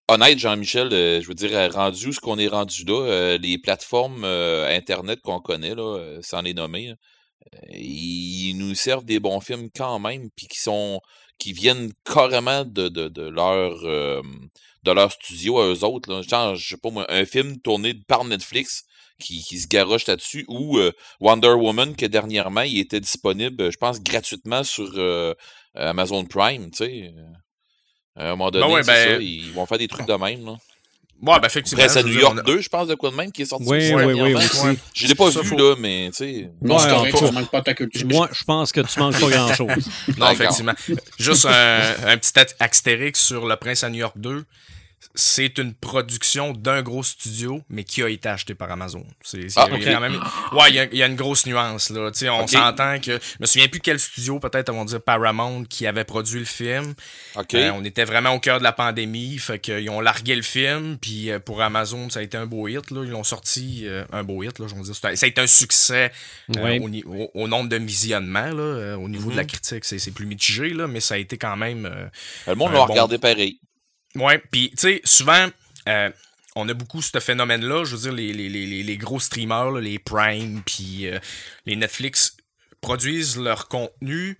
honnête, 0.08 0.38
Jean-Michel, 0.38 0.88
euh, 0.92 1.20
je 1.20 1.28
veux 1.28 1.34
dire, 1.34 1.72
rendu 1.74 2.06
où 2.06 2.12
ce 2.14 2.20
qu'on 2.20 2.38
est 2.38 2.48
rendu 2.48 2.84
là, 2.84 3.02
euh, 3.06 3.38
les 3.38 3.58
plateformes 3.58 4.24
euh, 4.24 4.74
Internet 4.74 5.20
qu'on 5.22 5.40
connaît, 5.40 5.74
là, 5.74 5.98
euh, 5.98 6.20
sans 6.22 6.40
les 6.40 6.54
nommer, 6.54 6.88
euh, 6.90 6.94
ils 7.70 8.54
nous 8.54 8.74
servent 8.74 9.04
des 9.04 9.20
bons 9.20 9.40
films 9.40 9.68
quand 9.74 9.98
même, 9.98 10.30
puis 10.36 10.46
qui 10.46 10.58
sont 10.58 11.00
qui 11.38 11.52
viennent 11.52 11.92
carrément 12.04 12.64
de, 12.64 12.88
de, 12.88 13.08
de 13.08 13.22
leur 13.22 13.78
euh, 13.84 14.22
de 14.82 14.90
leur 14.92 15.12
studio 15.12 15.60
à 15.60 15.66
eux 15.66 15.84
autres. 15.84 16.12
Là. 16.12 16.22
Genre, 16.22 16.56
je 16.56 16.68
sais 16.68 16.76
pas 16.76 16.90
moi, 16.90 17.06
un 17.08 17.24
film 17.24 17.60
tourné 17.60 17.94
par 17.94 18.24
Netflix 18.24 18.84
qui, 19.20 19.42
qui 19.42 19.58
se 19.58 19.66
garoche 19.66 20.06
là-dessus, 20.06 20.44
ou 20.48 20.78
euh, 20.78 20.92
Wonder 21.20 21.48
Woman, 21.48 21.96
que 21.96 22.06
dernièrement, 22.06 22.62
il 22.62 22.78
était 22.78 23.00
disponible, 23.00 23.70
je 23.72 23.76
pense, 23.76 24.00
gratuitement 24.00 24.62
sur 24.62 24.90
euh, 24.96 25.34
Amazon 25.74 26.24
Prime, 26.24 26.70
tu 26.70 26.76
sais. 26.78 27.14
À 28.14 28.26
un 28.26 28.30
moment 28.30 28.50
donné, 28.50 28.66
Ben 28.66 28.72
ouais, 28.72 28.82
c'est 28.82 28.92
ben- 28.92 29.16
ça, 29.16 29.22
ils 29.22 29.52
vont 29.52 29.66
faire 29.66 29.78
des 29.78 29.88
trucs 29.88 30.06
de 30.06 30.14
même. 30.14 30.44
Là. 30.44 30.56
Ouais, 31.20 31.40
ben 31.40 31.46
effectivement. 31.46 31.82
Après, 31.84 32.02
veux 32.02 32.08
New 32.10 32.20
York 32.20 32.34
on 32.36 32.38
a- 32.38 32.42
2, 32.42 32.60
je 32.60 32.68
pense, 32.68 32.86
de 32.86 32.94
quoi 32.94 33.10
de 33.10 33.16
même, 33.16 33.32
qui 33.32 33.42
est 33.42 33.46
sorti. 33.46 33.64
Oui, 33.66 33.78
aussi 33.92 33.94
oui, 33.94 34.34
oui. 34.34 34.78
Je 34.94 35.06
l'ai 35.08 35.14
pas 35.16 35.30
Ça, 35.32 35.40
vu, 35.40 35.48
faut- 35.48 35.56
là, 35.58 35.74
mais 35.78 36.10
tu 36.12 36.16
sais. 36.16 36.50
Non, 36.62 36.78
c'est 36.78 36.84
Ouais, 36.86 36.90
correct, 36.92 37.14
en 37.14 37.18
tout 37.18 37.24
ça 37.26 37.32
cas, 37.32 37.40
manque 37.40 37.50
pas 37.50 37.60
ta 37.62 37.74
culture. 37.74 38.06
Moi, 38.08 38.28
je 38.32 38.44
pense 38.44 38.70
que 38.72 38.80
tu 38.82 38.98
manques 39.00 39.18
pas 39.20 39.28
grand-chose. 39.28 39.88
Non, 40.16 40.30
effectivement. 40.30 40.74
Juste 41.18 41.46
un, 41.46 41.80
un 42.06 42.16
petit 42.18 42.32
astérix 42.60 43.20
sur 43.20 43.46
Le 43.46 43.56
Prince 43.56 43.82
à 43.82 43.90
New 43.90 43.98
York 43.98 44.14
2. 44.16 44.44
C'est 45.14 45.58
une 45.58 45.74
production 45.74 46.52
d'un 46.52 46.82
gros 46.82 47.02
studio, 47.02 47.62
mais 47.68 47.84
qui 47.84 48.02
a 48.02 48.08
été 48.08 48.28
acheté 48.28 48.54
par 48.54 48.70
Amazon. 48.70 49.04
C'est, 49.22 49.46
Ah, 49.56 49.66
il 49.72 49.82
y 49.82 49.86
a 49.88 49.94
quand 49.94 50.00
même- 50.00 50.20
ouais, 50.52 50.68
il 50.70 50.74
y 50.74 50.78
a, 50.78 50.84
il 50.84 50.96
y 50.96 51.02
a 51.02 51.06
une 51.06 51.16
grosse 51.16 51.46
nuance. 51.46 51.90
Là. 51.90 52.10
Tu 52.12 52.18
sais, 52.20 52.28
On 52.28 52.46
s'entend 52.46 52.98
que. 53.00 53.12
Je 53.12 53.36
me 53.40 53.46
souviens 53.46 53.68
plus 53.68 53.80
quel 53.80 53.98
studio, 53.98 54.38
peut-être, 54.38 54.70
on 54.70 54.78
va 54.78 54.84
dire 54.84 55.00
Paramount, 55.02 55.64
qui 55.64 55.86
avait 55.86 56.04
produit 56.04 56.38
le 56.40 56.44
film. 56.44 56.94
OK. 57.36 57.54
Euh, 57.54 57.70
on 57.74 57.84
était 57.84 58.04
vraiment 58.04 58.30
au 58.34 58.40
cœur 58.40 58.58
de 58.58 58.64
la 58.64 58.72
pandémie, 58.72 59.38
fait 59.38 59.58
qu'ils 59.58 59.88
ont 59.90 60.00
largué 60.00 60.36
le 60.36 60.42
film, 60.42 60.98
puis 60.98 61.30
euh, 61.30 61.38
pour 61.40 61.62
Amazon, 61.62 62.10
ça 62.10 62.20
a 62.20 62.22
été 62.22 62.36
un 62.36 62.46
beau 62.46 62.68
hit. 62.68 62.90
Là. 62.90 63.02
Ils 63.04 63.10
l'ont 63.10 63.24
sorti, 63.24 63.82
euh, 63.86 64.04
un 64.12 64.22
beau 64.24 64.42
hit, 64.42 64.58
là, 64.58 64.66
je 64.68 64.74
dire. 64.74 64.94
Ça 64.94 65.08
a 65.08 65.26
été 65.26 65.40
un 65.40 65.46
succès 65.46 66.12
euh, 66.56 66.62
Ouais. 66.62 66.80
au, 66.80 66.88
ni- 66.88 67.04
au- 67.04 67.30
au 67.34 67.48
nombre 67.48 67.68
de 67.68 67.76
visionnements. 67.76 68.50
Là, 68.52 68.96
au 68.96 69.08
niveau 69.08 69.30
de 69.30 69.36
la 69.36 69.42
Mhm. 69.42 69.48
critique, 69.48 69.84
c'est 69.84 70.10
plus 70.12 70.26
mitigé, 70.26 70.70
là, 70.70 70.86
mais 70.86 71.00
ça 71.00 71.14
a 71.14 71.18
été 71.18 71.38
quand 71.38 71.56
même... 71.56 71.88
le 72.46 72.54
monde 72.54 72.72
l'a 72.72 72.78
bon- 72.78 72.86
regardé 72.86 73.18
pareil. 73.18 73.58
Ouais, 74.20 74.38
puis 74.50 74.70
tu 74.70 74.76
sais, 74.78 75.00
souvent, 75.04 75.48
euh, 75.88 76.10
on 76.56 76.68
a 76.68 76.74
beaucoup 76.74 77.02
ce 77.02 77.18
phénomène-là. 77.18 77.84
Je 77.84 77.96
veux 77.96 78.10
dire, 78.10 78.12
les, 78.12 78.96
gros 78.96 79.20
streamers, 79.20 79.72
les 79.72 79.98
Prime, 79.98 80.62
puis 80.64 81.08
euh, 81.08 81.18
les 81.66 81.76
Netflix 81.76 82.36
produisent 82.80 83.36
leur 83.36 83.68
contenu, 83.68 84.38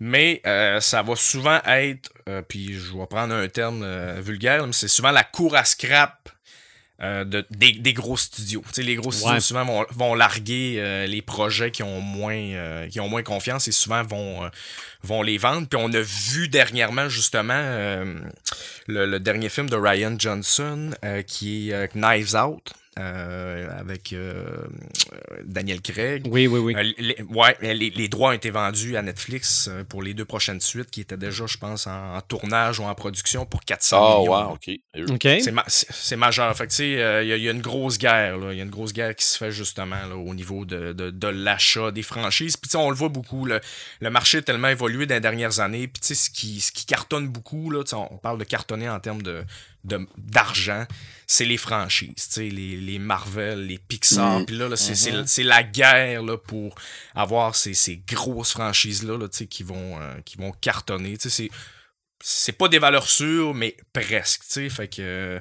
mais 0.00 0.40
euh, 0.46 0.80
ça 0.80 1.02
va 1.02 1.16
souvent 1.16 1.60
être, 1.66 2.10
puis 2.48 2.74
je 2.74 2.96
vais 2.96 3.06
prendre 3.06 3.34
un 3.34 3.48
terme 3.48 3.86
vulgaire, 4.20 4.66
mais 4.66 4.72
c'est 4.72 4.88
souvent 4.88 5.12
la 5.12 5.24
cour 5.24 5.56
à 5.56 5.64
scrap. 5.64 6.28
Euh, 7.02 7.24
de, 7.24 7.44
des, 7.50 7.72
des 7.72 7.92
gros 7.92 8.16
studios. 8.16 8.62
Tu 8.68 8.74
sais, 8.74 8.82
les 8.82 8.94
gros 8.96 9.12
studios 9.12 9.34
Ouais. 9.34 9.40
souvent 9.40 9.64
vont, 9.64 9.84
vont 9.90 10.14
larguer 10.14 10.76
euh, 10.78 11.06
les 11.06 11.20
projets 11.22 11.70
qui 11.70 11.82
ont 11.82 12.00
moins 12.00 12.34
euh, 12.34 12.88
qui 12.88 13.00
ont 13.00 13.08
moins 13.08 13.22
confiance 13.22 13.68
et 13.68 13.72
souvent 13.72 14.02
vont 14.02 14.44
euh, 14.44 14.48
vont 15.02 15.22
les 15.22 15.36
vendre. 15.38 15.66
Puis 15.68 15.78
on 15.82 15.92
a 15.92 16.00
vu 16.00 16.48
dernièrement 16.48 17.08
justement 17.08 17.52
euh, 17.54 18.14
le, 18.86 19.04
le 19.06 19.20
dernier 19.20 19.48
film 19.50 19.68
de 19.68 19.76
Ryan 19.76 20.16
Johnson 20.18 20.90
euh, 21.04 21.22
qui 21.22 21.70
est 21.70 21.74
euh, 21.74 21.86
Knives 21.94 22.34
Out 22.34 22.72
euh, 22.98 23.68
avec 23.78 24.12
euh, 24.12 24.44
Daniel 25.44 25.80
Craig. 25.80 26.26
Oui, 26.30 26.46
oui, 26.46 26.58
oui. 26.58 26.74
Euh, 26.76 26.82
les, 26.98 27.16
ouais, 27.30 27.56
les, 27.60 27.90
les 27.90 28.08
droits 28.08 28.30
ont 28.30 28.32
été 28.32 28.50
vendus 28.50 28.96
à 28.96 29.02
Netflix 29.02 29.68
euh, 29.70 29.84
pour 29.84 30.02
les 30.02 30.14
deux 30.14 30.24
prochaines 30.24 30.60
suites 30.60 30.90
qui 30.90 31.00
étaient 31.00 31.16
déjà, 31.16 31.46
je 31.46 31.58
pense, 31.58 31.86
en, 31.86 32.16
en 32.16 32.20
tournage 32.22 32.80
ou 32.80 32.84
en 32.84 32.94
production 32.94 33.44
pour 33.46 33.60
400 33.64 33.96
Ah, 34.00 34.18
millions. 34.20 34.50
ouais, 34.52 34.80
OK. 35.04 35.10
OK. 35.10 35.40
C'est 35.42 35.52
ma- 35.52 35.64
c'est 35.66 35.86
c'est 35.92 36.16
majeur. 36.16 36.56
Fait 36.56 36.64
que, 36.66 36.70
tu 36.70 36.76
sais, 36.76 37.02
euh, 37.02 37.22
il 37.22 37.28
y, 37.28 37.32
a- 37.32 37.36
il 37.36 37.42
y 37.42 37.48
a 37.48 37.52
une 37.52 37.60
grosse 37.60 37.98
guerre. 37.98 38.38
là. 38.38 38.52
Il 38.52 38.58
y 38.58 38.60
a 38.60 38.64
une 38.64 38.70
grosse 38.70 38.92
guerre 38.92 39.14
qui 39.14 39.24
se 39.24 39.36
fait 39.36 39.50
justement 39.52 39.96
là, 40.08 40.16
au 40.16 40.34
niveau 40.34 40.64
de, 40.64 40.92
de, 40.92 41.10
de 41.10 41.28
l'achat 41.28 41.90
des 41.90 42.02
franchises. 42.02 42.56
Puis, 42.56 42.68
tu 42.68 42.72
sais, 42.72 42.78
on 42.82 42.90
le 42.90 42.96
voit 42.96 43.08
beaucoup. 43.08 43.44
Le, 43.44 43.60
le 44.00 44.10
marché 44.10 44.38
a 44.38 44.42
tellement 44.42 44.68
évolué 44.68 45.06
dans 45.06 45.14
les 45.14 45.20
dernières 45.20 45.60
années. 45.60 45.86
Puis, 45.88 46.00
tu 46.00 46.08
sais, 46.08 46.14
ce 46.14 46.30
qui, 46.30 46.60
ce 46.60 46.72
qui 46.72 46.86
cartonne 46.86 47.28
beaucoup, 47.28 47.70
là, 47.70 47.82
tu 47.84 47.90
sais, 47.90 47.96
on 47.96 48.16
parle 48.18 48.38
de 48.38 48.44
cartonner 48.44 48.88
en 48.88 49.00
termes 49.00 49.22
de- 49.22 49.44
d'argent, 50.18 50.84
c'est 51.26 51.44
les 51.44 51.56
franchises, 51.56 52.14
tu 52.16 52.22
sais, 52.34 52.48
les, 52.48 52.76
les 52.76 52.98
Marvel, 52.98 53.66
les 53.66 53.78
Pixar. 53.78 54.40
Mhm. 54.40 54.46
Puis 54.46 54.56
là, 54.56 54.68
là, 54.68 54.76
c'est 54.76 54.94
c'est- 54.94 55.42
la 55.42 55.62
guerre 55.62 56.22
là, 56.22 56.36
pour 56.38 56.74
avoir 57.14 57.54
ces, 57.56 57.74
ces 57.74 57.96
grosses 57.96 58.52
franchises-là 58.52 59.18
là, 59.18 59.28
tu 59.28 59.38
sais, 59.38 59.46
qui, 59.46 59.62
vont, 59.62 60.00
euh, 60.00 60.20
qui 60.24 60.36
vont 60.36 60.52
cartonner. 60.52 61.16
Tu 61.18 61.28
sais, 61.28 61.48
c'est- 61.48 61.50
c'est 62.22 62.52
pas 62.52 62.68
des 62.68 62.78
valeurs 62.78 63.08
sûres, 63.08 63.54
mais 63.54 63.76
presque, 63.92 64.42
tu 64.42 64.46
sais. 64.52 64.68
Fait 64.70 64.88
que 64.88 65.02
euh, 65.02 65.40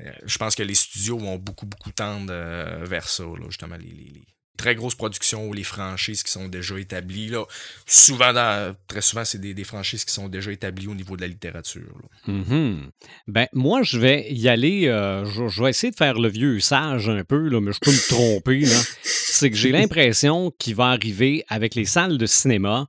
euh, 0.00 0.12
je 0.24 0.38
pense 0.38 0.54
que 0.54 0.62
les 0.62 0.74
studios 0.74 1.18
vont 1.18 1.36
beaucoup, 1.36 1.66
beaucoup 1.66 1.92
tendre 1.92 2.32
euh, 2.32 2.84
vers 2.84 3.08
ça, 3.08 3.22
là, 3.24 3.46
justement, 3.48 3.76
les, 3.76 3.86
les- 3.86 4.12
les 4.14 4.24
très 4.58 4.74
grosses 4.74 4.94
productions 4.94 5.46
ou 5.48 5.54
les 5.54 5.62
franchises 5.64 6.22
qui 6.22 6.30
sont 6.30 6.48
déjà 6.48 6.78
établies. 6.78 7.28
Là. 7.28 7.44
Souvent, 7.86 8.32
dans- 8.34 8.76
très 8.88 9.00
souvent, 9.00 9.24
c'est 9.24 9.38
des, 9.40 9.54
des 9.54 9.64
franchises 9.64 10.04
qui 10.04 10.12
sont 10.12 10.28
déjà 10.28 10.52
établies 10.52 10.88
au 10.88 10.94
niveau 10.94 11.16
de 11.16 11.22
la 11.22 11.28
littérature. 11.28 11.94
Mhm. 12.26 12.90
Ben, 13.26 13.46
moi, 13.54 13.82
je 13.82 13.98
vais 13.98 14.26
y 14.30 14.48
aller. 14.50 14.86
euh, 14.88 15.24
je, 15.24 15.48
je 15.48 15.62
vais 15.62 15.70
essayer 15.70 15.90
de 15.90 15.96
faire 15.96 16.18
le 16.18 16.28
vieux 16.28 16.60
sage 16.60 17.08
un 17.08 17.24
peu, 17.24 17.48
là, 17.48 17.60
mais 17.62 17.72
je 17.72 17.78
peux 17.80 17.90
me 17.92 18.08
tromper. 18.08 18.64
C'est 19.02 19.50
que 19.50 19.56
j'ai 19.56 19.70
l'impression 19.72 20.50
qu'il 20.58 20.74
va 20.74 20.86
arriver 20.88 21.44
avec 21.48 21.74
les 21.74 21.84
salles 21.86 22.18
de 22.18 22.26
cinéma 22.26 22.86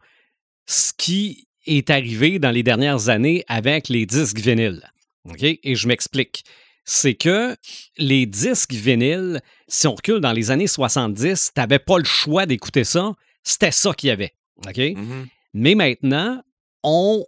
ce 0.65 0.91
qui 0.97 1.47
est 1.65 1.89
arrivé 1.89 2.39
dans 2.39 2.51
les 2.51 2.63
dernières 2.63 3.09
années 3.09 3.43
avec 3.47 3.89
les 3.89 4.05
disques 4.05 4.39
vinyles. 4.39 4.81
Et 5.41 5.75
je 5.75 5.87
m'explique. 5.87 6.43
C'est 6.85 7.13
que 7.13 7.55
les 7.97 8.25
disques 8.25 8.73
vinyles, 8.73 9.41
si 9.69 9.87
on 9.87 9.95
recule 9.95 10.19
dans 10.19 10.33
les 10.33 10.51
années 10.51 10.67
70, 10.67 11.51
tu 11.53 11.59
n'avais 11.59 11.79
pas 11.79 11.97
le 11.97 12.03
choix 12.03 12.45
d'écouter 12.45 12.83
ça. 12.83 13.13
C'était 13.43 13.71
ça 13.71 13.93
qu'il 13.93 14.09
y 14.09 14.11
avait. 14.11 14.33
OK? 14.67 14.77
Mhm. 14.77 15.27
Mais 15.53 15.75
maintenant, 15.75 16.41
on 16.83 17.23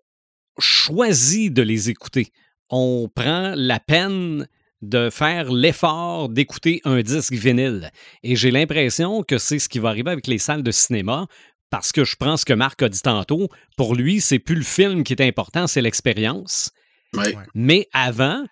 choisit 0.59 1.53
de 1.53 1.61
les 1.61 1.89
écouter. 1.89 2.31
On 2.69 3.09
prend 3.13 3.53
la 3.55 3.79
peine 3.79 4.47
de 4.81 5.09
faire 5.09 5.51
l'effort 5.51 6.29
d'écouter 6.29 6.81
un 6.85 7.01
disque 7.01 7.33
vinyle. 7.33 7.91
Et 8.23 8.35
j'ai 8.35 8.51
l'impression 8.51 9.23
que 9.23 9.37
c'est 9.37 9.59
ce 9.59 9.69
qui 9.69 9.79
va 9.79 9.89
arriver 9.89 10.09
avec 10.09 10.27
les 10.27 10.39
salles 10.39 10.63
de 10.63 10.71
cinéma, 10.71 11.27
parce 11.69 11.91
que 11.91 12.03
je 12.03 12.15
prends 12.15 12.37
ce 12.37 12.45
que 12.45 12.53
Marc 12.53 12.81
a 12.81 12.89
dit 12.89 13.01
tantôt. 13.01 13.47
Pour 13.77 13.95
lui, 13.95 14.19
c'est 14.19 14.39
plus 14.39 14.55
le 14.55 14.63
film 14.63 15.03
qui 15.03 15.13
est 15.13 15.21
important, 15.21 15.67
c'est 15.67 15.81
l'expérience. 15.81 16.71
Ouais. 17.13 17.35
Mais 17.53 17.87
avant 17.93 18.43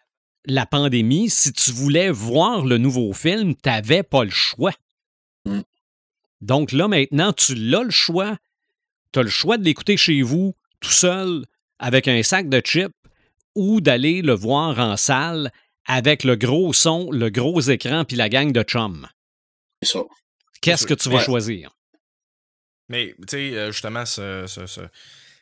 la 0.53 0.65
pandémie, 0.65 1.29
si 1.29 1.51
tu 1.53 1.71
voulais 1.71 2.09
voir 2.11 2.65
le 2.65 2.77
nouveau 2.77 3.13
film, 3.13 3.55
tu 3.55 3.69
n'avais 3.69 4.03
pas 4.03 4.23
le 4.23 4.29
choix. 4.31 4.73
Mm. 5.45 5.61
Donc 6.41 6.71
là, 6.71 6.87
maintenant, 6.87 7.33
tu 7.33 7.55
l'as 7.55 7.83
le 7.83 7.89
choix. 7.91 8.37
Tu 9.11 9.19
as 9.19 9.23
le 9.23 9.29
choix 9.29 9.57
de 9.57 9.63
l'écouter 9.63 9.97
chez 9.97 10.21
vous, 10.21 10.55
tout 10.79 10.91
seul, 10.91 11.45
avec 11.79 12.07
un 12.07 12.21
sac 12.23 12.47
de 12.49 12.59
chips, 12.63 12.93
ou 13.55 13.81
d'aller 13.81 14.21
le 14.21 14.33
voir 14.33 14.77
en 14.79 14.95
salle 14.97 15.51
avec 15.85 16.23
le 16.23 16.35
gros 16.35 16.71
son, 16.73 17.09
le 17.11 17.29
gros 17.29 17.59
écran, 17.61 18.05
puis 18.05 18.15
la 18.15 18.29
gang 18.29 18.51
de 18.51 18.61
chums. 18.61 19.07
C'est 19.81 19.93
ça. 19.93 19.99
Qu'est-ce 20.61 20.85
que 20.85 20.93
tu 20.93 21.09
vas 21.09 21.15
Ouais. 21.17 21.23
choisir? 21.23 21.71
Mais, 22.89 23.15
tu 23.21 23.25
sais, 23.29 23.57
euh, 23.57 23.71
justement, 23.71 24.05
ce- 24.05 24.45
ce- 24.47 24.65
ce- 24.67 24.81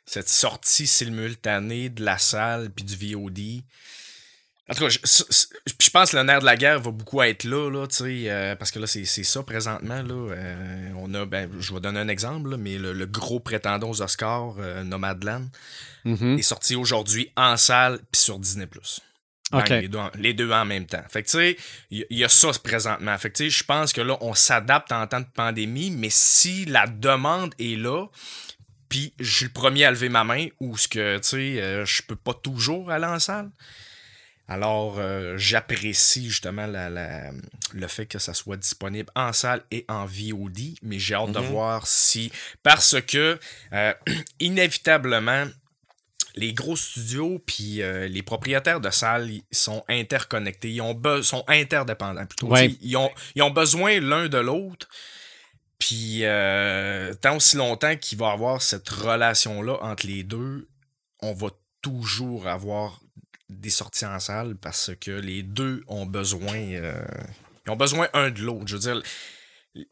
cette 0.06 0.30
sortie 0.30 0.88
simultanée 0.88 1.90
de 1.90 2.04
la 2.04 2.18
salle 2.18 2.70
puis 2.72 2.86
du 2.86 2.96
VOD. 2.96 3.62
En 4.70 4.74
tout 4.74 4.84
cas, 4.84 4.90
je, 4.90 5.00
je 5.80 5.90
pense 5.90 6.12
que 6.12 6.18
le 6.18 6.24
nerf 6.24 6.42
de 6.42 6.46
la 6.46 6.58
guerre 6.58 6.80
va 6.82 6.92
beaucoup 6.92 7.22
être 7.22 7.46
là, 7.46 7.70
là 7.70 7.88
tu 7.88 7.96
sais, 7.96 8.30
euh, 8.30 8.56
parce 8.56 8.70
que 8.72 8.80
là, 8.80 8.88
c'est 8.88 9.06
ça 9.06 9.42
présentement. 9.44 10.02
Là, 10.02 10.34
Euh, 10.34 10.90
on 10.98 11.14
a, 11.14 11.26
ben, 11.26 11.50
je 11.60 11.74
vais 11.74 11.80
donner 11.80 12.00
un 12.00 12.10
exemple, 12.10 12.50
là, 12.50 12.58
mais 12.58 12.78
le, 12.78 12.92
le 12.92 13.06
gros 13.06 13.40
prétendant 13.40 13.90
aux 13.90 14.02
Oscars, 14.02 14.56
euh, 14.60 14.84
Nomadland, 14.84 15.48
Mhm. 16.06 16.38
est 16.40 16.42
sorti 16.42 16.76
aujourd'hui 16.76 17.32
en 17.36 17.58
salle 17.58 18.00
puis 18.12 18.22
sur 18.22 18.40
Disney+. 18.40 18.68
OK. 19.54 19.70
les, 19.70 19.88
deux 19.88 19.98
en, 19.98 20.12
les 20.16 20.34
deux 20.34 20.52
en 20.52 20.66
même 20.66 20.86
temps. 20.86 21.04
Fait 21.10 21.24
que 21.24 21.28
tu 21.30 21.38
sais, 21.38 21.58
il 21.90 22.06
y, 22.10 22.24
a 22.26 22.30
ça 22.30 22.50
présentement. 22.62 23.18
Fait 23.18 23.30
que 23.30 23.48
je 23.48 23.64
pense 23.64 23.94
que 23.94 24.02
là, 24.02 24.18
on 24.20 24.34
s'adapte 24.34 24.92
en 24.92 25.08
temps 25.08 25.22
de 25.22 25.26
pandémie, 25.34 25.92
mais 25.92 26.10
si 26.12 26.66
la 26.66 26.86
demande 26.88 27.54
est 27.58 27.78
là, 27.78 28.08
puis 28.90 29.14
je 29.20 29.34
suis 29.38 29.46
le 29.46 29.52
premier 29.52 29.86
à 29.86 29.92
lever 29.92 30.10
ma 30.10 30.26
main, 30.26 30.48
ou 30.60 30.78
ce 30.78 30.88
que, 30.90 31.18
tu 31.18 31.24
sais, 31.24 31.62
euh, 31.62 31.86
je 31.86 32.02
peux 32.04 32.16
pas 32.18 32.34
toujours 32.34 32.92
aller 32.92 33.06
en 33.06 33.20
salle, 33.20 33.50
alors 34.48 34.96
euh, 34.98 35.38
j'apprécie 35.38 36.28
justement 36.30 36.68
la, 36.68 36.90
la- 36.90 37.32
le 37.74 37.88
fait 37.88 38.06
que 38.06 38.18
ça 38.20 38.34
soit 38.34 38.58
disponible 38.58 39.10
en 39.16 39.34
salle 39.34 39.62
et 39.72 39.86
en 39.90 40.06
VOD, 40.06 40.76
mais 40.84 41.00
j'ai 41.00 41.16
hâte 41.16 41.32
de 41.34 41.40
Mhm. 41.40 41.46
voir 41.48 41.86
si... 41.88 42.32
Parce 42.64 43.02
que, 43.02 43.38
euh, 43.74 43.94
inévitablement, 44.40 45.46
les 46.36 46.54
gros 46.54 46.76
studios 46.76 47.40
puis 47.46 47.82
euh, 47.82 48.08
les 48.08 48.22
propriétaires 48.22 48.80
de 48.80 48.90
salles 48.92 49.30
ils 49.32 49.44
sont 49.52 49.84
interconnectés, 49.90 50.72
ils 50.72 50.82
ont 50.82 51.00
sont 51.24 51.44
interdépendants 51.48 52.26
plutôt. 52.28 52.48
Ouais. 52.48 52.76
Ils, 52.82 52.96
ont, 52.96 53.12
ils 53.36 53.42
ont 53.42 53.50
besoin 53.50 54.00
l'un 54.00 54.28
de 54.30 54.38
l'autre. 54.38 54.88
Puis 55.80 56.24
tant 57.22 57.36
aussi 57.38 57.56
longtemps 57.58 57.96
qu'il 57.98 58.18
va 58.18 58.30
y 58.30 58.34
avoir 58.34 58.62
cette 58.62 58.88
relation-là 58.90 59.78
entre 59.84 60.08
les 60.08 60.24
deux, 60.24 60.68
on 61.22 61.34
va 61.34 61.50
toujours 61.82 62.48
avoir 62.48 63.00
des 63.50 63.70
sorties 63.70 64.06
en 64.06 64.20
salle 64.20 64.56
parce 64.58 64.92
que 65.00 65.12
les 65.12 65.44
deux 65.44 65.84
ont 65.88 66.06
besoin 66.06 66.56
euh, 66.58 67.02
ils 67.66 67.72
ont 67.72 67.76
besoin 67.76 68.08
un 68.14 68.30
de 68.30 68.42
l'autre. 68.42 68.64
Je 68.68 68.76
veux 68.76 68.82
dire, 68.82 69.02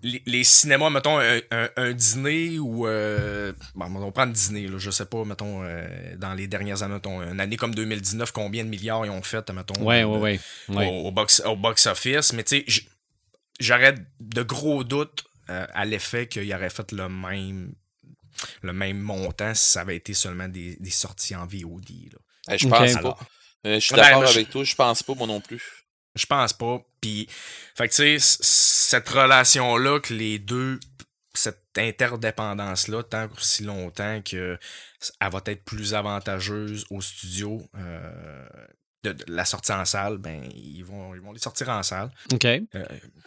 les, 0.01 0.23
les 0.25 0.43
cinémas, 0.43 0.89
mettons, 0.89 1.19
un, 1.19 1.39
un- 1.51 1.69
un 1.75 1.91
dîner 1.93 2.57
ou. 2.57 2.87
euh, 2.87 3.53
bon, 3.75 3.85
on 3.97 4.11
prend 4.11 4.23
un 4.23 4.27
dîner, 4.27 4.67
là, 4.67 4.77
je 4.77 4.89
sais 4.89 5.05
pas, 5.05 5.23
mettons, 5.25 5.61
euh, 5.63 6.15
dans 6.17 6.33
les 6.33 6.47
dernières 6.47 6.81
années, 6.83 6.95
mettons, 6.95 7.21
une 7.21 7.39
année 7.39 7.57
comme 7.57 7.75
2019, 7.75 8.31
combien 8.31 8.63
de 8.63 8.69
milliards 8.69 9.05
ils 9.05 9.09
ont 9.11 9.21
fait, 9.21 9.47
mettons, 9.51 9.79
Ouais, 9.83 10.01
de- 10.01 10.05
ouais, 10.05 10.19
ouais. 10.19 10.75
ouais. 10.75 10.87
Au, 10.87 11.07
au 11.07 11.11
box, 11.11 11.41
au 11.45 11.55
box-office. 11.55 12.33
Mais 12.33 12.43
tu 12.43 12.63
sais, 12.67 12.83
j'aurais 13.59 13.95
de 14.19 14.41
gros 14.41 14.83
doutes 14.83 15.25
euh, 15.49 15.67
à 15.73 15.85
l'effet 15.85 16.27
qu'il 16.27 16.51
aurait 16.53 16.69
fait 16.69 16.91
le 16.91 17.07
même 17.09 17.73
le 18.63 18.73
même 18.73 18.99
montant 18.99 19.53
si 19.53 19.69
ça 19.71 19.81
avait 19.81 19.95
été 19.95 20.13
seulement 20.13 20.47
des, 20.49 20.75
des 20.77 20.89
sorties 20.89 21.35
en 21.35 21.45
VOD. 21.45 21.89
là. 22.11 22.57
Je 22.57 22.67
pense 22.79 22.95
pas. 23.01 23.17
Euh, 23.65 23.75
je 23.75 23.79
suis 23.79 23.95
Ben, 23.95 24.01
d'accord 24.03 24.25
je- 24.27 24.37
avec 24.37 24.49
toi, 24.49 24.63
je 24.63 24.75
pense 24.75 25.03
pas, 25.03 25.13
moi 25.15 25.27
non 25.27 25.41
plus. 25.41 25.61
Je 26.15 26.25
pense 26.25 26.53
pas. 26.53 26.79
Puis, 27.01 27.27
fait 27.75 27.89
que 27.89 27.93
tu 27.93 28.19
sais, 28.19 28.37
cette 28.41 29.09
relation-là 29.09 29.99
que 29.99 30.13
les 30.13 30.39
deux, 30.39 30.79
cette 31.33 31.61
interdépendance-là, 31.77 33.03
tant 33.03 33.27
aussi 33.37 33.63
longtemps 33.63 34.21
que 34.21 34.57
elle 35.19 35.31
va 35.31 35.41
être 35.45 35.63
plus 35.65 35.93
avantageuse 35.93 36.85
au 36.89 37.01
studio, 37.01 37.61
euh, 37.77 38.45
de, 39.03 39.11
de 39.11 39.25
la 39.27 39.45
sortie 39.45 39.71
en 39.73 39.83
salle, 39.85 40.17
ben 40.17 40.49
ils 40.55 40.83
vont, 40.83 41.13
ils 41.13 41.21
vont 41.21 41.31
les 41.33 41.39
sortir 41.39 41.69
en 41.69 41.83
salle. 41.83 42.11
OK. 42.33 42.45
Euh, 42.45 42.59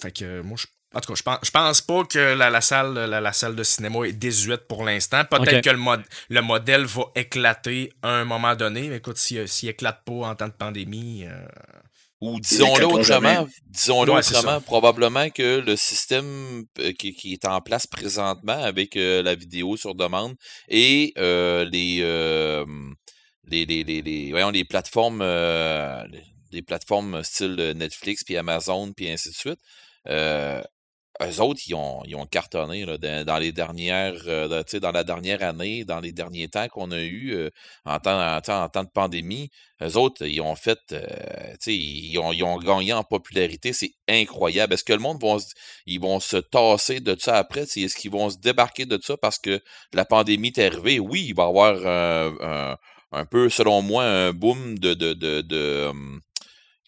fait 0.01 0.12
que 0.12 0.40
moi, 0.40 0.57
je, 0.59 0.66
en 0.94 1.01
tout 1.01 1.09
cas, 1.12 1.16
je 1.16 1.22
pense, 1.22 1.38
je 1.42 1.51
pense 1.51 1.81
pas 1.83 2.05
que 2.05 2.18
la, 2.18 2.48
la 2.51 2.61
salle, 2.61 2.94
la, 2.94 3.20
la 3.20 3.33
salle 3.33 3.55
de 3.55 3.62
cinéma 3.62 4.07
est 4.07 4.12
désuète 4.12 4.66
pour 4.68 4.85
l'instant. 4.85 5.22
Peut-être 5.24 5.44
que 5.62 5.70
le, 5.70 5.77
mod- 5.77 6.05
le 6.31 6.40
modèle 6.40 6.85
va 6.87 7.03
éclater 7.14 7.92
à 8.03 8.09
un 8.11 8.24
moment 8.24 8.55
donné. 8.57 8.88
Mais 8.88 8.96
écoute, 8.96 9.18
s'il 9.18 9.46
s'il 9.48 9.68
éclate 9.68 10.03
pas 10.05 10.12
en 10.29 10.35
temps 10.35 10.48
de 10.48 10.53
pandémie, 10.53 11.24
euh, 11.27 11.46
Ou 12.20 12.40
disons-le 12.40 12.87
autrement, 12.87 13.46
disons-le 13.66 14.12
Ouais, 14.12 14.22
autrement, 14.38 14.61
probablement 14.62 15.29
que 15.31 15.61
le 15.61 15.77
système 15.77 16.64
euh, 16.81 16.92
qui, 16.98 17.12
qui 17.14 17.35
est 17.35 17.44
en 17.44 17.61
place 17.61 17.87
présentement 17.87 18.61
avec 18.64 18.96
euh, 18.96 19.22
la 19.22 19.35
vidéo 19.35 19.77
sur 19.77 19.94
demande 19.94 20.35
et 20.68 21.12
euh, 21.18 21.64
les, 21.70 21.98
euh, 22.03 22.64
les, 23.44 23.66
les, 23.66 23.85
les, 23.85 24.03
les- 24.03 24.31
voyons, 24.31 24.51
les 24.51 24.64
plateformes 24.64 25.20
euh, 25.22 26.03
les- 26.11 26.24
les 26.51 26.62
plateformes 26.62 27.22
style 27.22 27.74
Netflix 27.77 28.24
puis 28.24 28.37
Amazon 28.38 28.92
puis 28.96 29.11
ainsi 29.11 29.29
de 29.29 29.35
suite, 29.35 29.61
euh, 30.09 30.62
eux 31.22 31.40
autres, 31.40 31.61
ils 31.66 31.74
ont, 31.74 32.02
ils 32.07 32.14
ont 32.14 32.26
cartonné 32.26 32.85
là, 32.85 32.96
dans, 33.24 33.38
les 33.38 33.52
dernières, 33.52 34.14
euh, 34.26 34.62
dans, 34.81 34.92
la 34.92 35.04
dernière 35.04 35.42
année, 35.42 35.85
dans 35.85 36.00
les 36.00 36.12
derniers 36.12 36.48
temps 36.48 36.68
qu'on 36.68 36.90
a 36.92 37.00
eu 37.00 37.33
euh, 37.35 37.50
en, 37.85 37.98
temps, 37.98 38.20
en, 38.20 38.40
temps, 38.40 38.62
en 38.62 38.68
temps 38.68 38.85
de 38.85 38.90
pandémie. 38.90 39.50
Eux 39.83 39.96
autres, 39.96 40.24
ils 40.26 40.40
ont 40.40 40.54
fait, 40.54 40.78
euh, 40.92 41.54
ils 41.66 42.18
ont, 42.18 42.33
ils 42.33 42.42
ont 42.44 42.59
gagné 42.59 42.92
en 42.92 43.04
popularité. 43.04 43.72
C'est 43.72 43.92
incroyable. 44.09 44.74
Est-ce 44.74 44.85
que 44.85 44.92
le 44.92 44.98
monde 45.00 45.20
se, 45.20 45.52
ils 45.87 46.00
vont 46.00 46.20
se 46.20 46.37
tasser 46.37 47.00
de 47.00 47.16
ça 47.18 47.37
après? 47.37 47.62
Est-ce 47.62 47.96
qu'ils 47.96 48.11
vont 48.11 48.31
se 48.31 48.38
débarquer 48.38 48.87
de 48.87 48.98
ça 49.02 49.16
parce 49.16 49.38
que 49.38 49.61
la 49.92 50.04
pandémie 50.04 50.52
est 50.57 50.59
arrivée? 50.59 51.00
Oui, 51.00 51.26
il 51.28 51.35
va 51.35 51.44
y 51.44 51.46
avoir 51.46 52.76
un 53.12 53.24
peu, 53.24 53.48
selon 53.48 53.83
moi, 53.83 54.04
un 54.04 54.33
boom 54.33 54.78
de, 54.78 54.94
de, 54.94 55.14
de, 55.14 55.40
de, 55.40 55.87
hum, 55.90 56.20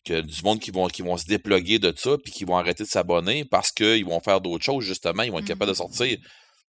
que 0.04 0.20
du 0.20 0.42
monde 0.42 0.58
qui 0.60 0.70
vont, 0.70 0.86
qui 0.88 1.02
vont 1.02 1.16
se 1.16 1.26
déploguer 1.26 1.78
de 1.78 1.92
ça 1.96 2.16
puis 2.22 2.32
qui 2.32 2.44
vont 2.44 2.56
arrêter 2.56 2.84
de 2.84 2.88
s'abonner 2.88 3.44
parce 3.44 3.70
qu'ils 3.72 4.04
vont 4.04 4.20
faire 4.20 4.40
d'autres 4.40 4.64
choses, 4.64 4.84
justement. 4.84 5.22
Ils 5.22 5.30
vont 5.32 5.38
être 5.40 5.44
capables 5.46 5.70
de 5.70 5.76
sortir. 5.76 6.16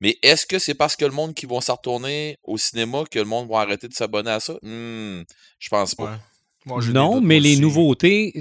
Mais 0.01 0.17
est-ce 0.23 0.45
que 0.45 0.59
c'est 0.59 0.75
parce 0.75 0.95
que 0.95 1.03
le 1.05 1.11
monde 1.11 1.33
qui 1.33 1.45
vont 1.45 1.59
s'en 1.61 1.75
retourner 1.75 2.37
au 2.43 2.57
cinéma 2.57 3.03
que 3.11 3.19
le 3.19 3.25
monde 3.25 3.49
va 3.49 3.59
arrêter 3.59 3.87
de 3.87 3.93
s'abonner 3.93 4.31
à 4.31 4.39
ça? 4.39 4.53
Hmm, 4.61 5.23
je 5.59 5.69
pense 5.69 5.93
pas. 5.95 6.03
ouais. 6.05 6.17
Moi, 6.65 6.81
Non, 6.91 7.21
mais 7.21 7.39
les 7.39 7.55
nouveautés, 7.57 8.33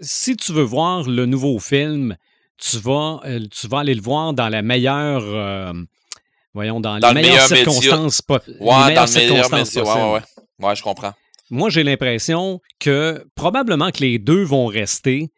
si 0.00 0.36
tu 0.36 0.52
veux 0.52 0.62
voir 0.62 1.02
le 1.08 1.26
nouveau 1.26 1.58
film, 1.58 2.16
tu 2.56 2.78
vas, 2.78 3.20
euh, 3.24 3.40
tu 3.50 3.68
vas 3.68 3.80
aller 3.80 3.94
le 3.94 4.02
voir 4.02 4.32
dans 4.34 4.48
la 4.48 4.62
meilleure. 4.62 5.22
euh, 5.24 5.72
voyons, 6.54 6.80
dans, 6.80 6.98
Dans 6.98 7.08
les 7.08 7.14
le 7.14 7.20
meilleures 7.20 7.50
meilleur 7.50 7.64
circonstances. 7.80 8.22
po- 8.22 8.38
les 8.46 8.54
Ouais, 8.54 8.66
dans 8.66 8.84
meilleures 8.86 9.06
le 9.06 9.12
meilleur 9.12 9.44
circonstances 9.46 9.74
média. 9.76 9.82
Ouais, 9.82 9.88
possibles. 9.92 10.06
ouais, 10.06 10.12
ouais. 10.60 10.66
Ouais, 10.68 10.76
je 10.76 10.82
comprends. 10.82 11.12
Moi, 11.50 11.70
j'ai 11.70 11.82
l'impression 11.82 12.60
que 12.78 13.26
probablement 13.34 13.90
que 13.90 14.00
les 14.00 14.18
deux 14.18 14.42
vont 14.42 14.66
rester, 14.66 15.30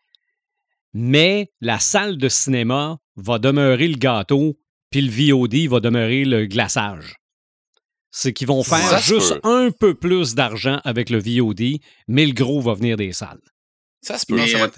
mais 0.92 1.50
la 1.60 1.78
salle 1.78 2.18
de 2.18 2.28
cinéma 2.28 2.98
va 3.16 3.38
demeurer 3.38 3.88
le 3.88 3.96
gâteau, 3.96 4.58
puis 4.90 5.02
le 5.02 5.10
VOD 5.10 5.68
va 5.68 5.80
demeurer 5.80 6.24
le 6.24 6.46
glaçage. 6.46 7.16
C'est 8.10 8.32
qu'ils 8.32 8.48
vont 8.48 8.64
faire 8.64 9.00
juste 9.00 9.38
un 9.44 9.70
peu 9.70 9.94
plus 9.94 10.34
d'argent 10.34 10.80
avec 10.84 11.10
le 11.10 11.18
VOD, 11.18 11.78
mais 12.08 12.26
le 12.26 12.32
gros 12.32 12.60
va 12.60 12.74
venir 12.74 12.96
des 12.96 13.12
salles. 13.12 13.40
Ça 14.02 14.18
se 14.18 14.26
peut. 14.26 14.34
Mais, 14.34 14.52
va 14.52 14.64
euh, 14.64 14.68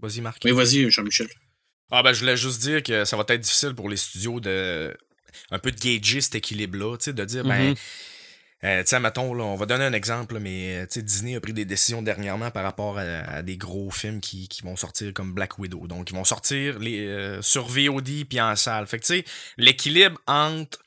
Vas-y, 0.00 0.20
Marc. 0.20 0.44
Mais 0.44 0.52
vas-y, 0.52 0.90
Jean-Michel. 0.90 1.28
Ah 1.90 2.02
ben 2.02 2.12
je 2.12 2.20
voulais 2.20 2.36
juste 2.36 2.60
dire 2.62 2.82
que 2.82 3.04
ça 3.04 3.16
va 3.16 3.24
être 3.28 3.40
difficile 3.40 3.74
pour 3.74 3.88
les 3.88 3.96
studios 3.96 4.40
de 4.40 4.96
un 5.52 5.58
peu 5.60 5.70
de 5.70 5.78
gager 5.78 6.20
cet 6.20 6.34
équilibre-là, 6.34 6.96
tu 6.96 7.04
sais, 7.04 7.12
de 7.12 7.24
dire 7.24 7.44
ben 7.44 7.70
Mhm. 7.70 7.74
Euh, 8.66 8.82
tu 8.82 8.88
sais, 8.88 9.00
mettons, 9.00 9.38
on 9.40 9.54
va 9.54 9.66
donner 9.66 9.84
un 9.84 9.92
exemple, 9.92 10.40
mais 10.40 10.84
euh, 10.84 11.02
Disney 11.02 11.36
a 11.36 11.40
pris 11.40 11.52
des 11.52 11.64
décisions 11.64 12.02
dernièrement 12.02 12.50
par 12.50 12.64
rapport 12.64 12.98
à, 12.98 13.42
des 13.42 13.56
gros 13.56 13.90
films 13.90 14.20
qui, 14.20 14.48
vont 14.64 14.74
sortir 14.74 15.14
comme 15.14 15.32
Black 15.32 15.58
Widow. 15.58 15.86
Donc, 15.86 16.10
ils 16.10 16.16
vont 16.16 16.24
sortir 16.24 16.78
les, 16.80 17.06
euh, 17.06 17.40
sur 17.42 17.68
VOD 17.68 18.24
puis 18.28 18.40
en 18.40 18.56
salle. 18.56 18.88
Fait 18.88 18.98
que, 18.98 19.06
tu 19.06 19.18
sais, 19.18 19.24
l'équilibre 19.56 20.20
entre 20.26 20.80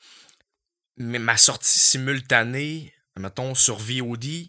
ma 0.98 1.38
sortie 1.38 1.78
simultanée, 1.78 2.92
mettons, 3.16 3.54
sur 3.54 3.78
VOD, 3.78 4.48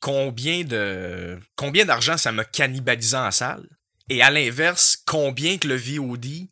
combien 0.00 0.62
de 0.62 1.40
combien 1.56 1.86
d'argent 1.86 2.18
ça 2.18 2.32
m'a 2.32 2.44
cannibalisé 2.44 3.16
en 3.16 3.30
salle, 3.30 3.66
et 4.10 4.22
à 4.22 4.30
l'inverse, 4.30 5.02
combien 5.06 5.56
que 5.56 5.68
le 5.68 5.76
VOD 5.76 6.48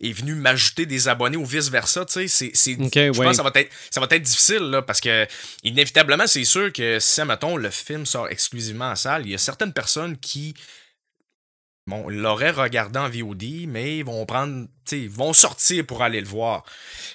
est 0.00 0.12
venu 0.12 0.34
m'ajouter 0.34 0.84
des 0.86 1.08
abonnés 1.08 1.36
ou 1.36 1.44
vice-versa. 1.46 2.04
Tu 2.04 2.28
sais, 2.28 2.50
c'est, 2.52 2.74
je 2.74 2.80
ouais. 2.80 3.10
pense 3.12 3.30
que 3.30 3.32
ça 3.34 3.42
va 3.42 3.50
être, 3.54 3.72
ça 3.90 4.00
va 4.00 4.06
être 4.10 4.22
difficile 4.22 4.58
là, 4.70 4.82
parce 4.82 5.00
que 5.00 5.26
inévitablement, 5.62 6.26
c'est 6.26 6.44
sûr 6.44 6.72
que 6.72 6.98
si, 7.00 7.22
mettons, 7.24 7.56
le 7.56 7.70
film 7.70 8.04
sort 8.06 8.28
exclusivement 8.28 8.90
en 8.90 8.96
salle, 8.96 9.26
il 9.26 9.32
y 9.32 9.34
a 9.34 9.38
certaines 9.38 9.72
personnes 9.72 10.18
qui 10.18 10.54
bon, 11.86 12.08
l'auraient 12.08 12.50
regardé 12.50 12.98
en 12.98 13.08
VOD, 13.08 13.66
mais 13.68 13.98
ils 13.98 14.04
vont 14.04 14.24
prendre, 14.26 14.66
tu 14.84 15.02
sais, 15.02 15.06
vont 15.06 15.32
sortir 15.32 15.86
pour 15.86 16.02
aller 16.02 16.20
le 16.20 16.26
voir. 16.26 16.64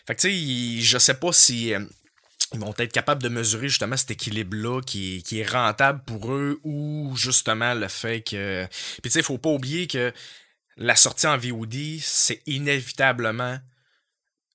Fait 0.08 0.16
que 0.16 0.22
tu 0.22 0.30
sais, 0.30 0.82
je 0.82 0.98
sais 0.98 1.16
pas 1.16 1.32
si 1.34 1.74
euh, 1.74 1.82
ils 2.54 2.60
vont 2.60 2.74
être 2.78 2.92
capables 2.94 3.22
de 3.22 3.30
mesurer 3.30 3.70
justement 3.70 3.98
cet 3.98 4.12
équilibre-là 4.12 4.82
qui, 4.82 5.18
est- 5.18 5.22
qui 5.22 5.40
est 5.40 5.50
rentable 5.50 6.02
pour 6.06 6.32
eux 6.34 6.60
ou 6.64 7.14
justement 7.16 7.74
le 7.74 7.88
fait 7.88 8.22
que. 8.22 8.66
Puis 9.02 9.04
tu 9.04 9.10
sais, 9.12 9.20
il 9.20 9.26
faut 9.26 9.38
pas 9.38 9.50
oublier 9.50 9.88
que 9.88 10.12
la 10.78 10.96
sortie 10.96 11.28
en 11.28 11.38
VOD, 11.38 11.76
c'est 12.02 12.42
inévitablement 12.46 13.60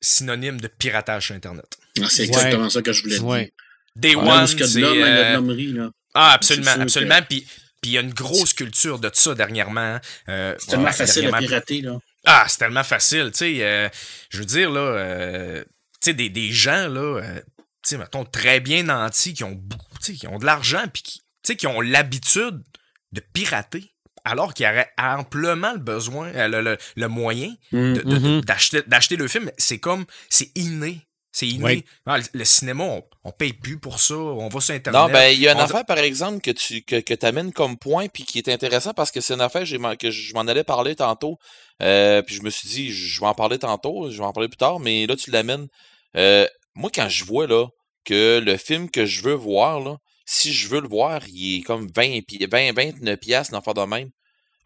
synonyme 0.01 0.61
de 0.61 0.69
piratage 0.69 1.27
sur 1.27 1.35
Internet. 1.35 1.77
Ah, 2.01 2.07
C'est 2.09 2.23
Ouais. 2.23 2.29
exactement 2.29 2.71
ça 2.71 2.83
que 2.83 2.93
je 2.93 3.03
voulais 3.03 3.19
Ouais. 3.21 3.43
dire. 3.45 3.51
Day 3.97 4.13
Là, 4.13 4.19
One, 4.19 4.45
où 4.45 4.47
ce 4.47 4.53
qu'il 4.57 4.61
y 4.61 4.65
a 4.65 4.67
de 4.67 4.73
c'est. 4.95 5.79
euh. 5.79 5.91
Ah, 6.15 6.33
absolument, 6.33 6.71
absolument. 6.81 7.21
Puis 7.29 7.47
puis 7.83 7.91
il 7.91 7.95
y 7.95 7.99
a 7.99 8.01
une 8.01 8.13
grosse 8.15 8.55
culture 8.55 8.99
de 8.99 9.11
ça 9.13 9.35
dernièrement. 9.35 10.01
Euh, 10.29 10.55
C'est 10.59 10.71
tellement 10.71 10.87
ouais, 10.87 10.93
facile 10.93 11.27
à 11.27 11.39
pirater, 11.39 11.83
là. 11.83 11.99
Ah, 12.25 12.47
c'est 12.49 12.57
tellement 12.59 12.83
facile, 12.83 13.31
tu 13.33 13.39
sais. 13.39 13.57
euh, 13.63 13.89
je 14.31 14.39
veux 14.39 14.45
dire, 14.47 14.71
là, 14.71 14.81
euh, 14.81 15.63
tu 15.63 16.07
sais, 16.11 16.15
des, 16.15 16.29
des 16.31 16.51
gens, 16.51 16.89
là, 16.89 17.21
euh, 17.21 17.41
tu 17.41 17.91
sais, 17.91 17.99
mettons, 17.99 18.25
très 18.25 18.61
bien 18.61 18.83
nantis, 18.85 19.35
qui 19.35 19.45
ont 19.45 19.53
beaucoup, 19.53 19.99
tu 19.99 20.07
sais, 20.07 20.15
qui 20.15 20.27
ont 20.27 20.39
de 20.39 20.47
l'argent, 20.47 20.85
puis 20.93 21.03
qui, 21.03 21.19
tu 21.21 21.25
sais, 21.45 21.57
qui 21.57 21.67
ont 21.67 21.81
l'habitude 21.83 22.61
de 23.13 23.21
pirater, 23.21 23.95
alors 24.27 24.53
qu'ils 24.55 24.67
auraient 24.67 24.91
amplement 24.99 25.73
le 25.73 25.79
besoin, 25.79 26.29
euh, 26.35 26.49
le, 26.49 26.61
le- 26.61 26.79
le 26.97 27.09
moyen 27.09 27.55
Mm. 27.73 27.93
de- 27.95 28.01
de- 28.03 28.19
de- 28.19 28.29
Mhm. 28.29 28.41
d'acheter 28.87 29.17
le 29.17 29.29
film. 29.29 29.51
C'est 29.57 29.79
comme, 29.79 30.05
c'est 30.29 30.51
inné. 30.57 31.01
C'est 31.33 31.47
inné. 31.49 31.65
Oui. 31.65 31.85
Ah, 32.07 32.17
le, 32.17 32.25
le 32.33 32.45
cinéma, 32.47 32.83
on, 32.85 33.05
on 33.25 33.31
paye 33.31 33.53
plus 33.53 33.79
pour 33.79 34.01
ça. 34.01 34.15
On 34.15 34.49
va 34.49 34.61
sur 34.61 34.75
Internet. 34.75 34.99
Non, 34.99 35.09
ben, 35.13 35.29
il 35.29 35.39
y 35.39 35.47
a 35.49 35.53
une 35.53 35.59
on- 35.59 35.63
affaire, 35.65 35.85
par 35.85 35.99
exemple, 35.99 36.41
que 36.41 36.51
tu 36.51 36.81
que, 36.83 36.99
que 37.01 37.27
amènes 37.27 37.53
comme 37.53 37.77
point, 37.77 38.07
puis 38.09 38.25
qui 38.25 38.39
est 38.39 38.49
intéressant 38.49 38.95
parce 38.95 39.11
que 39.11 39.21
c'est 39.21 39.35
une 39.35 39.43
affaire 39.43 39.65
que 39.99 40.11
je 40.11 40.33
m'en 40.35 40.41
allais 40.41 40.65
parler 40.65 40.97
tantôt. 40.97 41.39
Euh, 41.83 42.23
puis 42.23 42.35
je 42.37 42.43
me 42.43 42.49
suis 42.51 42.69
dit, 42.71 42.91
je 42.91 43.21
vais 43.21 43.27
en 43.27 43.35
parler 43.35 43.59
tantôt, 43.59 44.11
je 44.11 44.17
vais 44.17 44.25
en 44.25 44.33
parler 44.33 44.49
plus 44.49 44.57
tard, 44.57 44.81
mais 44.81 45.07
là, 45.07 45.15
tu 45.15 45.31
l'amènes. 45.31 45.67
Euh, 46.17 46.47
moi, 46.75 46.91
quand 46.95 47.09
je 47.11 47.25
vois 47.25 47.47
là 47.47 47.67
que 48.07 48.39
le 48.43 48.57
film 48.57 48.91
que 48.91 49.05
je 49.05 49.21
veux 49.23 49.35
voir, 49.35 49.81
là, 49.81 49.99
si 50.27 50.53
je 50.53 50.69
veux 50.69 50.81
le 50.83 50.89
voir, 50.89 51.23
il 51.29 51.59
est 51.59 51.63
comme 51.63 51.89
20, 51.95 52.21
pi- 52.27 52.47
20 52.51 52.73
29 52.75 53.17
piastres, 53.19 53.53
d'en 53.53 53.63
faire 53.63 53.75
de 53.75 53.81
même. 53.83 54.11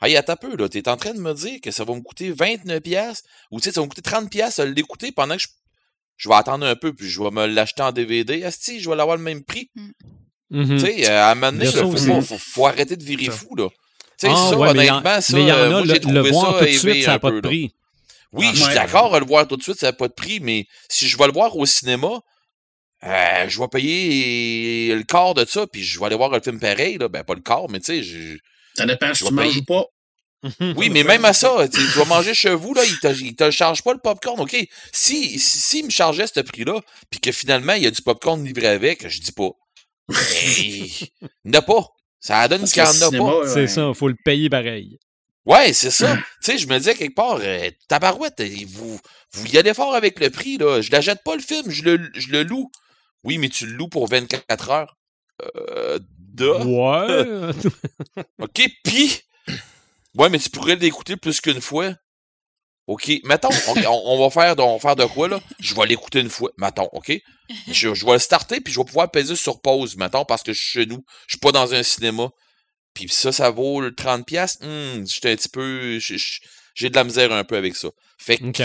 Hey, 0.03 0.17
attends 0.17 0.33
un 0.33 0.37
peu, 0.37 0.57
là, 0.57 0.69
t'es 0.69 0.89
en 0.89 0.97
train 0.97 1.13
de 1.13 1.21
me 1.21 1.35
dire 1.35 1.61
que 1.63 1.71
ça 1.71 1.85
va 1.85 1.95
me 1.95 2.01
coûter 2.01 2.31
29 2.33 2.81
piastres, 2.81 3.29
ou 3.51 3.61
tu 3.61 3.65
sais, 3.65 3.73
ça 3.73 3.81
va 3.81 3.85
me 3.85 3.91
coûter 3.91 4.01
30 4.03 4.31
piastres 4.31 4.61
à 4.61 4.65
l'écouter 4.65 5.13
pendant 5.13 5.37
que 5.37 5.43
je, 5.43 5.49
je 6.17 6.29
vais 6.29 6.35
attendre 6.35 6.65
un 6.67 6.75
peu, 6.75 6.95
puis 6.95 7.07
je 7.09 7.23
vais 7.23 7.31
me 7.31 7.47
l'acheter 7.47 7.83
en 7.83 7.93
DVD. 7.93 8.43
Asti, 8.45 8.81
je 8.81 8.89
vais 8.89 8.97
l'avoir 8.97 9.17
le 9.19 9.23
même 9.23 9.45
prix. 9.45 9.71
Mhm. 10.51 10.79
Tu 10.79 10.79
sais, 10.81 11.11
euh, 11.11 11.23
à 11.23 11.31
un 11.33 11.35
moment 11.35 11.53
donné, 11.53 11.67
a 11.69 11.71
là, 11.73 11.83
faut, 11.83 11.97
faut, 11.97 12.21
faut- 12.23 12.39
faut 12.39 12.67
arrêter 12.67 12.97
de 12.97 13.05
virer 13.05 13.27
Ça. 13.27 13.33
fou, 13.33 13.55
là. 13.57 13.69
Tu 13.69 14.27
sais, 14.27 14.33
Ah, 14.35 14.49
ça, 14.51 14.57
ouais, 14.59 14.73
mais 14.75 14.85
il 14.85 14.87
y 14.87 14.91
en- 14.91 14.95
honnêtement, 14.97 15.21
ça, 15.21 15.33
mais 15.37 15.43
il 15.43 15.49
y 15.49 15.53
en 15.53 15.57
euh, 15.57 15.67
a, 15.67 15.71
moi, 15.71 15.83
j'ai 15.85 15.93
le, 15.93 16.01
trouvé 16.01 16.15
le 16.15 16.31
voir 16.31 16.47
ça 16.47 16.59
tout 16.59 16.65
de 16.65 16.69
élevé 16.71 16.79
suite, 16.93 17.05
ça 17.05 17.11
un 17.11 17.15
n'a 17.15 17.19
pas 17.21 17.31
peu, 17.31 17.37
de 17.37 17.41
là. 17.47 17.49
prix. 17.49 17.75
Oui, 18.33 18.47
Ah, 18.49 18.53
je 18.55 18.59
suis 18.61 18.69
ouais. 18.69 18.75
d'accord, 18.75 19.21
le 19.21 19.27
voir 19.27 19.47
tout 19.49 19.57
de 19.57 19.63
suite, 19.63 19.79
ça 19.79 19.87
n'a 19.87 19.93
pas 19.93 20.09
de 20.09 20.13
prix, 20.15 20.41
mais 20.41 20.67
si 20.89 21.07
je 21.09 21.19
vais 21.19 21.27
le 21.27 21.33
voir 21.33 21.55
au 21.57 21.67
cinéma, 21.67 22.21
euh, 23.05 23.49
je 23.49 23.59
vais 23.59 23.69
payer 23.69 24.95
le 24.95 25.03
quart 25.03 25.35
de 25.35 25.45
ça, 25.45 25.67
puis 25.67 25.83
je 25.83 25.99
vais 25.99 26.07
aller 26.07 26.17
voir 26.17 26.31
le 26.31 26.41
film 26.41 26.59
pareil, 26.61 26.99
là. 26.99 27.09
Ben, 27.09 27.25
pas 27.25 27.35
le 27.35 27.41
quart, 27.41 27.69
mais 27.71 27.81
tu 27.81 27.87
sais, 27.87 28.03
je- 28.03 28.39
Ça 28.77 28.87
dépend 28.87 29.13
si 29.15 29.25
tu 29.25 29.33
manges 29.33 29.57
ou 29.57 29.65
pas. 29.65 29.85
oui, 30.77 30.89
mais 30.91 31.05
même 31.05 31.25
à 31.25 31.33
ça, 31.33 31.69
tu 31.69 31.81
vas 31.81 32.05
manger 32.07 32.35
chez 32.35 32.55
vous, 32.55 32.73
là, 32.75 32.83
il 32.85 32.99
te, 32.99 33.09
il 33.23 33.35
te 33.37 33.51
charge 33.51 33.83
pas 33.83 33.93
le 33.93 33.99
popcorn, 33.99 34.41
OK? 34.41 34.57
Si, 34.93 35.39
si, 35.39 35.59
s'il 35.59 35.85
me 35.87 35.91
chargeait 35.91 36.27
ce 36.27 36.41
prix-là, 36.41 36.81
puis 37.11 37.21
que 37.21 37.33
finalement, 37.33 37.75
il 37.75 37.83
y 37.85 37.87
a 37.87 37.91
du 37.91 38.03
popcorn 38.03 38.43
livré 38.45 38.67
avec, 38.69 39.09
je 39.09 39.21
dis 39.21 39.33
pas. 39.33 39.51
Mais, 40.09 40.17
il 40.49 41.09
n'y 41.45 41.57
en 41.57 41.61
a 41.61 41.63
pas. 41.63 41.87
Ça 42.21 42.49
donne 42.49 42.65
qu'il 42.65 42.73
que 42.73 42.81
n'y 42.81 42.87
le 42.87 42.89
en 42.89 42.91
a 42.91 43.09
cinéma, 43.11 43.25
pas. 43.25 43.39
ouais. 43.41 43.49
C'est 43.49 43.67
ça, 43.67 43.89
il 43.89 43.95
faut 43.95 44.09
le 44.09 44.17
payer 44.25 44.51
pareil. 44.51 44.99
Ouais, 45.47 45.73
c'est 45.73 45.91
ça. 45.91 46.17
tu 46.45 46.53
sais, 46.53 46.59
je 46.59 46.67
me 46.67 46.77
disais 46.79 46.95
quelque 46.95 47.15
part, 47.15 47.39
euh, 47.41 47.71
tabarouette, 47.89 48.41
euh, 48.41 48.49
vous, 48.69 48.99
vous 49.33 49.47
y 49.47 49.57
allez 49.59 49.73
fort 49.75 49.95
avec 49.95 50.21
le 50.21 50.29
prix, 50.31 50.59
là. 50.59 50.81
Je 50.83 50.91
l'achète 50.91 51.23
pas 51.25 51.35
le 51.35 51.41
film, 51.43 51.71
je 51.71 51.83
le, 51.83 52.11
je 52.15 52.29
le 52.29 52.43
loue. 52.43 52.71
Oui, 53.25 53.39
mais 53.39 53.49
tu 53.49 53.67
le 53.67 53.73
loues 53.73 53.89
pour 53.89 54.07
24 54.09 54.71
heures. 54.71 54.97
Euh, 55.57 55.99
duh. 56.19 56.45
Ouais. 56.51 57.53
OK, 58.41 58.63
pis. 58.85 59.23
Ouais, 60.15 60.29
mais 60.29 60.39
tu 60.39 60.51
pourrais 60.51 60.77
l'écouter 60.77 61.17
plus 61.17 61.41
qu'une 61.41 61.61
fois. 61.61 61.95
OK, 62.87 63.11
mettons, 63.25 63.49
on, 63.69 63.75
on- 63.87 64.03
on 64.07 64.21
va 64.29 64.31
faire 64.31 64.57
de, 64.57 64.63
on 64.63 64.75
va 64.77 64.81
faire 64.81 64.97
de 64.97 65.05
quoi, 65.05 65.29
là? 65.29 65.41
Je 65.61 65.75
vais 65.75 65.87
l'écouter 65.87 66.21
une 66.21 66.31
fois, 66.31 66.51
mettons, 66.59 66.89
OK? 66.93 67.13
Je, 67.71 67.95
je 67.95 68.05
vais 68.07 68.13
le 68.15 68.19
starter, 68.19 68.61
puis 68.61 68.73
je 68.73 68.81
vais 68.81 68.85
pouvoir 68.85 69.11
peser 69.11 69.37
sur 69.37 69.61
pause, 69.61 69.97
mettons, 69.97 70.25
parce 70.25 70.43
que 70.43 70.53
je 70.53 70.59
suis 70.59 70.81
chez 70.81 70.87
nous. 70.87 71.05
Je 71.29 71.33
suis 71.35 71.39
pas 71.39 71.53
dans 71.53 71.73
un 71.73 71.83
cinéma. 71.85 72.31
Puis 72.95 73.09
ça, 73.09 73.31
ça 73.31 73.51
vaut 73.51 73.81
le 73.81 73.93
30$. 73.93 74.25
piastres? 74.25 74.65
Hum, 74.67 75.07
j'étais 75.07 75.31
un 75.33 75.37
petit 75.37 75.49
peu... 75.49 75.99
J'ai 76.75 76.91
de 76.91 76.95
la 76.97 77.05
misère 77.05 77.33
un 77.33 77.45
peu 77.45 77.57
avec 77.57 77.77
ça. 77.77 77.89
Fait 78.19 78.39
que... 78.39 78.65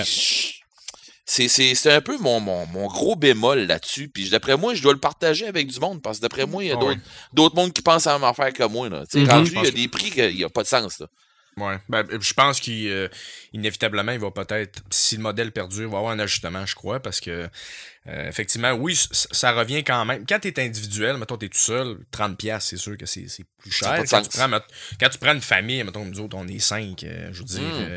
C'est, 1.27 1.47
c'est, 1.47 1.73
c'est 1.73 1.91
un 1.91 2.01
peu 2.01 2.17
mon, 2.19 2.39
mon, 2.39 2.67
mon 2.67 2.85
gros 2.87 3.15
bémol 3.15 3.59
là-dessus. 3.61 4.09
Puis 4.09 4.29
d'après 4.29 4.55
moi, 4.57 4.75
je 4.75 4.83
dois 4.83 4.93
le 4.93 4.99
partager 4.99 5.47
avec 5.47 5.67
du 5.67 5.79
monde, 5.79 6.01
parce 6.01 6.17
que 6.17 6.21
d'après 6.21 6.45
moi, 6.45 6.63
il 6.63 6.67
y 6.67 6.71
a 6.71 6.75
Ah 6.75 6.79
d'autres, 6.79 6.91
ouais. 6.97 7.01
d'autres 7.33 7.55
mondes 7.55 7.73
qui 7.73 7.81
pensent 7.81 8.05
à 8.05 8.13
même 8.13 8.23
affaire 8.29 8.53
que 8.53 8.63
moi. 8.63 8.89
Là. 8.89 9.03
Sais, 9.09 9.19
Mhm. 9.21 9.29
rendu, 9.31 9.51
il 9.51 9.57
y 9.57 9.67
a 9.67 9.71
que- 9.71 9.75
des 9.75 9.87
prix 9.87 10.11
qu'il 10.11 10.35
n'y 10.35 10.43
a 10.43 10.49
pas 10.49 10.61
de 10.61 10.67
sens. 10.67 10.99
Là. 10.99 11.07
Ouais. 11.57 11.77
Ben, 11.89 12.05
je 12.19 12.33
pense 12.33 12.59
qu'inévitablement, 12.59 14.11
il 14.11 14.19
va 14.19 14.29
peut-être, 14.29 14.81
si 14.89 15.15
le 15.17 15.23
modèle 15.23 15.51
perdure, 15.51 15.83
il 15.83 15.87
va 15.87 15.93
y 15.95 15.97
avoir 15.97 16.11
un 16.13 16.19
ajustement, 16.19 16.65
je 16.65 16.75
crois, 16.75 16.99
parce 16.99 17.19
que, 17.21 17.47
euh, 18.07 18.27
effectivement, 18.29 18.71
oui, 18.73 18.95
ça 19.11 19.51
revient 19.53 19.83
quand 19.83 20.05
même. 20.05 20.25
Quand 20.27 20.37
tu 20.39 20.47
es 20.49 20.59
individuel, 20.59 21.17
mettons, 21.17 21.37
tu 21.37 21.45
es 21.47 21.49
tout 21.49 21.57
seul, 21.57 21.97
30$, 22.11 22.59
c'est 22.59 22.77
sûr 22.77 22.95
que 22.97 23.05
c'est 23.07 23.27
c'est 23.27 23.45
plus 23.57 23.71
cher. 23.71 24.03
Quand 24.09 24.21
tu, 24.21 24.29
prends, 24.37 24.49
quand 24.99 25.09
tu 25.09 25.17
prends 25.17 25.33
une 25.33 25.41
famille, 25.41 25.83
mettons, 25.83 26.05
nous 26.05 26.19
autres, 26.19 26.37
on 26.37 26.47
est 26.47 26.59
cinq, 26.59 27.03
euh, 27.03 27.29
je 27.31 27.39
veux 27.39 27.45
dire, 27.45 27.61
Mm. 27.61 27.87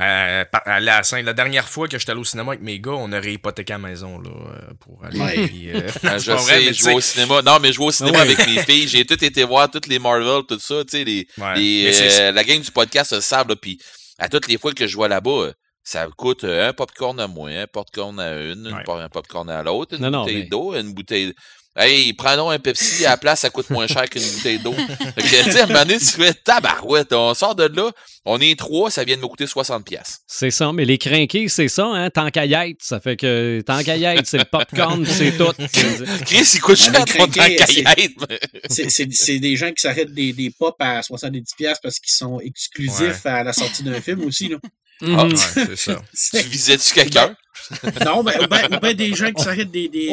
euh, 0.00 0.44
à 0.64 0.80
la. 0.80 1.00
La 1.22 1.32
dernière 1.32 1.68
fois 1.68 1.88
que 1.88 1.98
j'étais 1.98 2.10
allé 2.12 2.20
au 2.20 2.24
cinéma 2.24 2.52
avec 2.52 2.62
mes 2.62 2.78
gars, 2.80 2.90
on 2.92 3.10
aurait 3.12 3.32
hypothéqué 3.32 3.72
la 3.72 3.78
maison, 3.78 4.18
là, 4.18 4.30
euh, 4.30 4.74
pour 4.78 5.02
aller. 5.04 5.18
Ouais. 5.20 5.46
puis, 5.46 5.70
euh, 5.70 5.88
je 6.18 6.32
vrai, 6.32 6.64
sais, 6.66 6.74
je 6.74 6.84
vais 6.84 6.92
au 6.94 7.00
cinéma. 7.00 7.40
Non, 7.42 7.58
mais 7.60 7.72
je 7.72 7.78
vais 7.78 7.84
au 7.86 7.90
cinéma 7.90 8.18
Ouais. 8.18 8.34
avec 8.34 8.46
mes 8.46 8.62
filles. 8.62 8.88
J'ai 8.88 9.06
tout 9.06 9.22
été 9.24 9.42
voir 9.44 9.70
toutes 9.70 9.86
les 9.86 9.98
Marvel, 9.98 10.42
tout 10.46 10.58
ça. 10.60 10.84
Tu 10.84 10.98
sais, 10.98 11.04
les, 11.04 11.26
ouais. 11.38 11.92
euh, 12.20 12.32
la 12.32 12.44
gang 12.44 12.60
du 12.60 12.70
podcast 12.70 13.12
le 13.12 13.18
là, 13.48 13.56
Puis 13.56 13.78
à 14.18 14.28
toutes 14.28 14.48
les 14.48 14.58
fois 14.58 14.72
que 14.74 14.86
je 14.86 14.98
vais 14.98 15.08
là-bas, 15.08 15.52
ça 15.88 16.08
coûte 16.16 16.42
euh, 16.42 16.68
un 16.68 16.72
popcorn 16.72 17.18
à 17.20 17.28
moi, 17.28 17.48
un 17.50 17.66
popcorn 17.68 18.18
à 18.18 18.32
une, 18.40 18.66
Ouais. 18.66 19.02
un 19.02 19.08
popcorn 19.08 19.48
à 19.48 19.62
l'autre, 19.62 19.94
une 19.96 20.10
bouteille 20.10 20.36
mais- 20.42 20.48
d'eau, 20.48 20.74
une 20.74 20.92
bouteille. 20.92 21.32
Hey, 21.78 22.14
prenons 22.14 22.48
un 22.48 22.58
Pepsi 22.58 23.04
à 23.04 23.10
la 23.10 23.16
place, 23.18 23.40
ça 23.40 23.50
coûte 23.50 23.68
moins 23.68 23.86
cher 23.86 24.08
qu'une 24.08 24.22
bouteille 24.22 24.58
d'eau. 24.58 24.72
Fait 24.72 25.22
que, 25.22 25.44
tu 25.44 25.52
sais, 25.52 25.60
à 25.60 25.64
un 25.64 25.66
moment 25.66 25.80
donné, 25.84 25.98
tu 25.98 26.06
fais 26.06 26.32
tabarouette, 26.32 27.12
on 27.12 27.34
sort 27.34 27.54
de 27.54 27.64
là, 27.64 27.90
on 28.24 28.40
est 28.40 28.58
trois, 28.58 28.90
ça 28.90 29.04
vient 29.04 29.16
de 29.16 29.20
me 29.20 29.28
coûter 29.28 29.44
60$. 29.44 29.82
piastres. 29.84 30.20
C'est 30.26 30.50
ça, 30.50 30.72
mais 30.72 30.86
les 30.86 30.96
crinqués, 30.96 31.48
c'est 31.48 31.68
ça, 31.68 31.84
hein? 31.84 32.08
Tant 32.08 32.30
qu'à 32.30 32.46
y 32.46 32.54
être, 32.54 32.78
ça 32.80 32.98
fait 32.98 33.16
que 33.16 33.60
tant 33.64 33.82
qu'à 33.84 33.96
y 33.98 34.04
être, 34.04 34.26
c'est 34.26 34.38
le 34.38 34.46
popcorn, 34.46 35.04
c'est 35.04 35.36
tout. 35.36 35.52
Chris, 36.26 36.50
il 36.54 36.60
coûte 36.62 36.78
cher 36.78 36.92
ton 37.04 37.28
craqué, 37.28 37.58
c'est- 37.66 37.82
caillette. 37.84 38.12
C'est- 38.70 38.88
C'est 38.90 39.06
c'est 39.12 39.38
des 39.38 39.54
gens 39.56 39.68
qui 39.68 39.82
s'arrêtent 39.82 40.14
des, 40.14 40.32
des 40.32 40.50
pop 40.58 40.74
à 40.80 41.00
70$ 41.02 41.76
parce 41.82 41.98
qu'ils 42.00 42.14
sont 42.16 42.40
exclusifs 42.40 43.24
à 43.26 43.44
la 43.44 43.52
sortie 43.52 43.82
d'un 43.84 44.00
film 44.00 44.24
aussi. 44.24 44.48
Là. 44.48 44.56
Mhm. 45.00 45.18
Ouais, 45.32 45.36
c'est 45.36 45.76
ça. 45.76 46.02
C'est- 46.14 46.42
Tu 46.42 46.48
visais-tu 46.48 46.94
quelqu'un? 46.94 47.34
Non, 48.04 48.22
ben, 48.22 48.40
ou 48.42 48.46
ben, 48.46 48.78
ben 48.80 48.94
des 48.94 49.12
gens 49.14 49.32
qui 49.32 49.42
s'arrêtent 49.42 49.70
des, 49.72 49.88
des, 49.88 50.10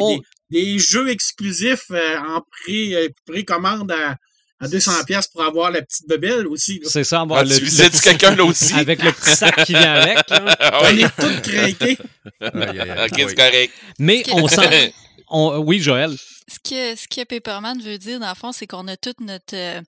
des 0.50 0.78
jeux 0.78 1.08
exclusifs 1.08 1.84
euh, 1.92 2.16
en 2.18 2.40
pré, 2.40 2.94
euh, 2.94 3.08
précommande 3.26 3.92
à, 3.92 4.16
à 4.60 4.66
200$ 4.66 5.28
pour 5.32 5.44
avoir 5.44 5.70
la 5.70 5.82
petite 5.82 6.08
bebelle 6.08 6.46
aussi. 6.48 6.80
là. 6.82 6.88
C'est 6.90 7.04
ça, 7.04 7.20
avoir 7.20 7.40
Ah, 7.40 7.44
le, 7.44 7.56
tu 7.56 7.64
visais-tu 7.64 8.00
quelqu'un 8.00 8.34
là 8.34 8.44
aussi? 8.44 8.72
avec 8.74 9.02
le 9.02 9.12
petit 9.12 9.36
sac 9.36 9.64
qui 9.66 9.72
vient 9.72 9.94
avec. 9.94 10.28
là. 10.30 10.56
Ah 10.58 10.80
On 10.82 10.96
est 10.96 11.08
tous 11.16 11.50
craqués. 11.50 11.98
Ok, 12.40 13.24
c'est 13.28 13.34
correct. 13.36 13.72
Mais 13.98 14.24
on 14.32 14.48
sent. 14.48 14.92
On- 15.28 15.58
oui, 15.58 15.80
Joël. 15.80 16.14
Ce 16.46 16.58
que, 16.58 16.94
ce 16.94 17.08
que 17.08 17.24
Paperman 17.24 17.80
veut 17.80 17.96
dire, 17.98 18.20
dans 18.20 18.28
le 18.28 18.34
fond, 18.34 18.52
c'est 18.52 18.66
qu'on 18.66 18.86
a 18.88 18.96
tout 18.98 19.14
notre, 19.20 19.54
euh, 19.56 19.80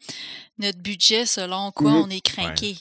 notre 0.58 0.78
budget 0.78 1.26
selon 1.26 1.70
quoi 1.70 1.90
Mhm. 1.90 1.96
on 1.98 2.10
est 2.10 2.20
craqué. 2.22 2.76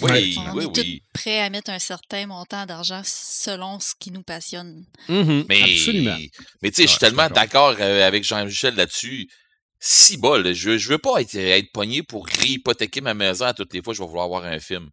Oui, 0.00 0.34
On 0.38 0.54
oui, 0.56 0.64
est 0.64 0.72
tous 0.72 0.80
oui. 0.80 1.02
prêts 1.12 1.40
à 1.40 1.50
mettre 1.50 1.70
un 1.70 1.78
certain 1.78 2.26
montant 2.26 2.64
d'argent 2.64 3.02
selon 3.04 3.80
ce 3.80 3.92
qui 3.98 4.10
nous 4.10 4.22
passionne. 4.22 4.84
Mhm, 5.08 5.44
Mais, 5.48 5.62
Absolument. 5.62 6.16
mais 6.62 6.70
tu 6.70 6.76
sais, 6.76 6.82
je 6.84 6.88
suis 6.88 6.94
Ouais, 6.94 6.98
tellement 7.00 7.28
d'accord 7.28 7.76
euh, 7.78 8.06
avec 8.06 8.24
Jean-Michel 8.24 8.74
là-dessus. 8.76 9.28
Si 9.80 10.16
bol, 10.16 10.52
je, 10.54 10.78
je 10.78 10.88
veux 10.88 10.98
pas 10.98 11.20
être, 11.20 11.34
être 11.36 11.70
pogné 11.72 12.02
pour 12.02 12.26
réhypothéquer 12.26 13.00
ma 13.02 13.14
maison 13.14 13.44
à 13.44 13.52
toutes 13.54 13.74
les 13.74 13.82
fois 13.82 13.92
que 13.92 13.98
je 13.98 14.02
vais 14.02 14.08
vouloir 14.08 14.26
voir 14.28 14.44
un 14.44 14.58
film. 14.58 14.88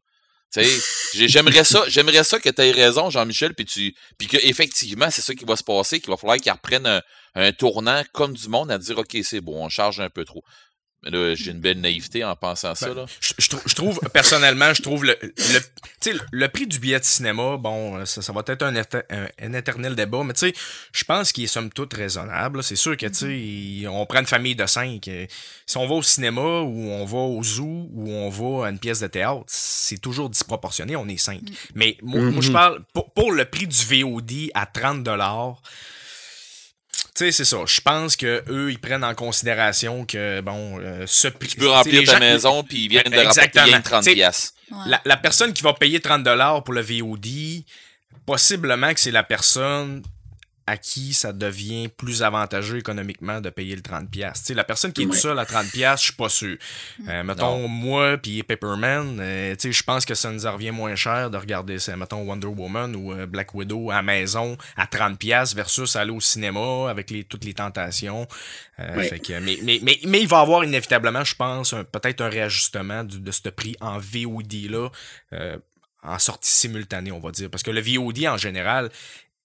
J'aimerais 1.14 1.64
ça, 1.64 1.84
j'aimerais 1.88 2.24
ça 2.24 2.40
que 2.40 2.50
tu 2.50 2.62
aies 2.62 2.72
raison, 2.72 3.10
Jean-Michel, 3.10 3.54
puis 3.54 3.66
tu, 3.66 3.94
puis 4.18 4.28
c'est 4.32 5.22
ça 5.22 5.34
qui 5.34 5.46
va 5.46 5.56
se 5.56 5.64
passer, 5.64 6.00
qu'il 6.00 6.10
va 6.10 6.18
falloir 6.18 6.38
qu'ils 6.38 6.52
reprennent 6.52 6.88
un, 6.88 7.02
un 7.36 7.52
tournant 7.52 8.02
comme 8.14 8.34
du 8.34 8.48
monde 8.48 8.72
à 8.72 8.78
dire, 8.78 8.98
ok, 8.98 9.18
c'est 9.24 9.42
bon, 9.42 9.66
on 9.66 9.70
charge 9.70 10.00
un 10.00 10.10
peu 10.10 10.24
trop. 10.24 10.44
Mais 11.06 11.12
là, 11.12 11.36
j'ai 11.36 11.52
une 11.52 11.60
belle 11.60 11.80
naïveté 11.82 12.24
en 12.24 12.36
pensant 12.36 12.74
ça. 12.76 12.88
Ben, 12.90 12.96
Là. 12.96 13.06
Je, 13.22 13.34
je 13.38 13.50
trou- 13.50 13.62
je 13.66 13.76
trouve, 13.76 14.00
personnellement, 14.14 14.74
je 14.74 14.82
trouve 14.82 15.06
le, 15.06 15.16
le, 15.22 15.60
tu 16.02 16.12
sais, 16.12 16.14
le 16.32 16.48
prix 16.50 16.66
du 16.66 16.80
billet 16.80 17.00
de 17.00 17.06
cinéma, 17.06 17.58
bon, 17.58 18.04
ça, 18.06 18.22
ça 18.22 18.34
va 18.34 18.42
être 18.48 18.64
un, 18.64 18.76
un- 18.76 19.28
un 19.42 19.54
éternel 19.54 19.96
débat, 19.96 20.24
mais 20.24 20.34
tu 20.34 20.40
sais, 20.48 20.54
je 20.94 21.04
pense 21.04 21.32
qu'il 21.32 21.44
est 21.44 21.48
somme 21.48 21.70
toute 21.70 21.94
raisonnable. 21.94 22.58
là. 22.58 22.64
C'est 22.64 22.76
sûr 22.76 22.98
que, 22.98 23.06
tu 23.06 23.82
sais, 23.84 23.88
on 23.88 24.06
prend 24.06 24.20
une 24.20 24.26
famille 24.26 24.56
de 24.56 24.66
cinq. 24.66 25.08
euh, 25.08 25.28
Si 25.68 25.78
on 25.78 25.88
va 25.88 25.96
au 25.96 26.02
cinéma 26.04 26.42
ou 26.42 26.90
on 26.90 27.06
va 27.06 27.18
au 27.20 27.44
zoo 27.44 27.88
ou 27.94 28.10
on 28.10 28.30
va 28.30 28.68
à 28.68 28.70
une 28.72 28.80
pièce 28.80 29.00
de 29.02 29.08
théâtre, 29.08 29.44
c'est 29.48 30.00
toujours 30.00 30.30
disproportionné, 30.30 30.96
on 30.96 31.08
est 31.08 31.18
cinq. 31.18 31.42
Mais 31.76 31.98
moi, 32.02 32.22
moi, 32.22 32.42
je 32.42 32.48
Mhm. 32.48 32.54
parle, 32.54 32.84
pour, 32.94 33.12
pour 33.14 33.32
le 33.32 33.46
prix 33.46 33.68
du 33.68 33.78
VOD 33.86 34.50
à 34.54 34.66
30 34.66 35.04
tu 37.16 37.24
sais, 37.24 37.32
c'est 37.32 37.46
ça. 37.46 37.58
Je 37.66 37.80
pense 37.80 38.18
que 38.18 38.44
eux, 38.50 38.72
ils 38.72 38.80
prennent 38.80 39.04
en 39.04 39.16
considération 39.16 40.06
que, 40.06 40.42
bon, 40.42 40.80
euh, 40.80 41.06
ce 41.08 41.30
prix. 41.30 41.48
Tu 41.48 41.56
peux 41.58 41.70
remplir 41.70 42.04
ta 42.04 42.20
maison, 42.20 42.62
puis 42.64 42.86
ils 42.86 42.90
viennent 42.90 43.04
de 43.04 43.16
rapporter 43.16 43.40
Exactement. 43.40 43.66
rien 43.66 43.80
que 43.80 43.88
30 43.88 44.02
T'sais, 44.02 44.14
piastres. 44.14 44.54
Ouais. 44.70 44.78
La, 44.88 45.02
la 45.06 45.16
personne 45.16 45.54
qui 45.54 45.64
va 45.64 45.74
payer 45.74 46.00
30$ 46.00 46.64
pour 46.64 46.74
le 46.74 46.82
VOD, 46.82 47.64
possiblement 48.26 48.94
que 48.94 49.00
c'est 49.00 49.12
la 49.12 49.24
personne 49.24 50.04
à 50.68 50.78
qui 50.78 51.14
ça 51.14 51.32
devient 51.32 51.88
plus 51.90 52.24
avantageux 52.24 52.78
économiquement 52.80 53.40
de 53.40 53.50
payer 53.52 53.76
le 53.76 53.82
30$. 53.84 54.08
Tu 54.10 54.20
sais, 54.34 54.54
la 54.56 54.64
personne 54.64 54.92
qui 54.94 55.04
est 55.04 55.06
toute 55.06 55.14
seule 55.16 55.38
à 55.38 55.44
30$, 55.46 55.98
je 55.98 56.02
suis 56.02 56.14
pas 56.14 56.28
sûr. 56.30 56.58
Euh, 57.08 57.24
mettons, 57.24 57.68
moi 57.68 58.18
puis 58.18 58.42
Pepperman, 58.42 59.20
euh, 59.20 59.56
je 59.64 59.84
pense 59.84 60.06
que 60.06 60.16
ça 60.16 60.32
nous 60.32 60.46
en 60.48 60.54
revient 60.54 60.72
moins 60.72 60.96
cher 60.96 61.30
de 61.30 61.38
regarder, 61.38 61.78
c'est, 61.78 61.96
mettons, 61.96 62.24
Wonder 62.24 62.48
Woman 62.48 62.96
ou 62.96 63.12
euh, 63.14 63.28
Black 63.28 63.54
Widow 63.54 63.92
à 63.92 64.02
maison 64.02 64.58
à 64.76 64.86
30$ 64.88 65.54
versus 65.56 65.96
aller 65.96 66.12
au 66.12 66.20
cinéma 66.20 66.90
avec 66.90 67.12
les, 67.12 67.24
toutes 67.24 67.46
les 67.46 67.54
tentations. 67.54 68.28
Euh, 68.80 68.96
Ouais. 68.96 69.08
fait 69.08 69.20
que- 69.20 69.40
mais, 69.40 69.58
mais, 69.64 69.80
mais, 69.84 70.00
mais 70.08 70.22
il 70.22 70.28
va 70.28 70.40
y 70.40 70.42
avoir 70.42 70.64
inévitablement, 70.64 71.24
je 71.24 71.36
pense, 71.36 71.76
peut-être 71.92 72.22
un 72.22 72.30
réajustement 72.30 73.04
du- 73.04 73.20
de 73.20 73.32
ce 73.32 73.50
prix 73.50 73.76
en 73.82 74.00
VOD-là. 74.00 74.90
euh, 75.34 75.58
en 76.08 76.20
sortie 76.20 76.52
simultanée, 76.52 77.12
on 77.12 77.20
va 77.20 77.32
dire. 77.32 77.50
Parce 77.50 77.64
que 77.64 77.72
le 77.72 77.82
VOD, 77.82 78.28
en 78.28 78.38
général, 78.38 78.92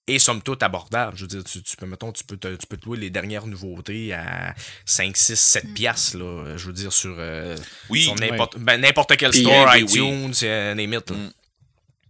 est 0.06 0.18
somme 0.18 0.42
toute 0.42 0.62
abordable. 0.62 1.16
Je 1.16 1.22
veux 1.22 1.28
dire, 1.28 1.44
tu, 1.44 1.62
tu 1.62 1.76
peux, 1.76 1.86
mettons, 1.86 2.10
tu 2.12 2.24
peux, 2.24 2.36
te, 2.36 2.54
tu 2.56 2.66
peux 2.66 2.76
te 2.76 2.86
louer 2.86 2.98
les 2.98 3.10
dernières 3.10 3.46
nouveautés 3.46 4.12
à 4.12 4.54
5, 4.86 5.16
6, 5.16 5.38
7 5.38 5.74
piastres, 5.74 6.16
là. 6.18 6.56
Je 6.56 6.66
veux 6.66 6.72
dire, 6.72 6.92
sur, 6.92 7.14
euh, 7.18 7.56
Oui, 7.90 8.02
sur 8.02 8.14
n'importe 8.16 8.58
ben, 8.58 8.80
n'importe 8.80 9.16
quel 9.16 9.30
Puis, 9.30 9.40
store, 9.40 9.68
oui, 9.72 9.82
oui. 9.82 9.92
iTunes, 9.92 10.32
euh. 10.42 10.74
Mm. 10.74 11.30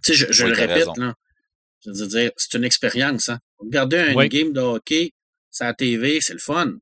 Tu 0.03 0.15
sais, 0.15 0.15
je, 0.15 0.33
je 0.33 0.45
Oui, 0.45 0.51
le 0.51 0.57
répète, 0.57 0.97
là. 0.97 1.15
Je 1.85 1.91
veux 1.91 2.07
dire, 2.07 2.31
c'est 2.37 2.57
une 2.57 2.65
expérience. 2.65 3.29
Hein. 3.31 3.39
Regarder 3.59 3.99
un 3.99 4.15
Oui. 4.15 4.29
game 4.29 4.53
de 4.53 4.61
hockey 4.61 5.13
sur 5.51 5.65
la 5.67 5.75
TV, 5.75 6.21
c'est 6.21 6.35
le 6.35 6.39
fun. 6.39 6.73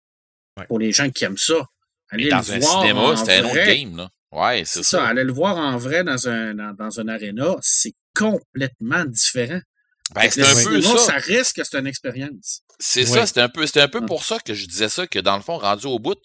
Pour 0.66 0.78
les 0.80 0.90
gens 0.92 1.08
qui 1.10 1.24
aiment 1.24 1.36
ça. 1.38 1.66
Mais 2.12 2.22
Aller 2.22 2.30
dans 2.30 2.38
le 2.38 2.52
un 2.52 2.58
voir 2.58 2.80
cinéma, 2.82 3.00
en 3.00 3.16
c'était 3.16 3.36
un 3.36 3.44
autre 3.44 3.54
game, 3.54 3.96
là. 3.96 4.10
Ouais, 4.32 4.64
c'est 4.64 4.78
C'est 4.78 4.82
ça. 4.82 4.98
ça. 4.98 5.06
Aller 5.06 5.24
le 5.24 5.32
voir 5.32 5.56
en 5.56 5.76
vrai 5.78 6.04
dans 6.04 6.28
un, 6.28 6.54
dans, 6.54 6.74
dans 6.74 7.00
un 7.00 7.08
aréna, 7.08 7.56
c'est 7.60 7.94
complètement 8.14 9.04
différent. 9.04 9.60
Ben, 10.14 10.30
c'est 10.30 10.42
un 10.42 10.64
peu 10.64 10.80
ça. 10.80 10.98
ça 10.98 11.12
risque 11.14 11.56
que 11.56 11.64
c'est 11.64 11.78
une 11.78 11.86
expérience. 11.86 12.60
C'est 12.78 13.04
ça, 13.06 13.26
c'était 13.26 13.40
un 13.42 13.48
peu, 13.48 13.66
c'était 13.66 13.80
un 13.82 13.88
peu 13.88 14.00
Ouais. 14.00 14.06
pour 14.06 14.24
ça 14.24 14.38
que 14.38 14.54
je 14.54 14.66
disais 14.66 14.88
ça, 14.88 15.06
que 15.06 15.18
dans 15.18 15.36
le 15.36 15.42
fond, 15.42 15.58
rendu 15.58 15.86
au 15.86 15.98
bout, 15.98 16.18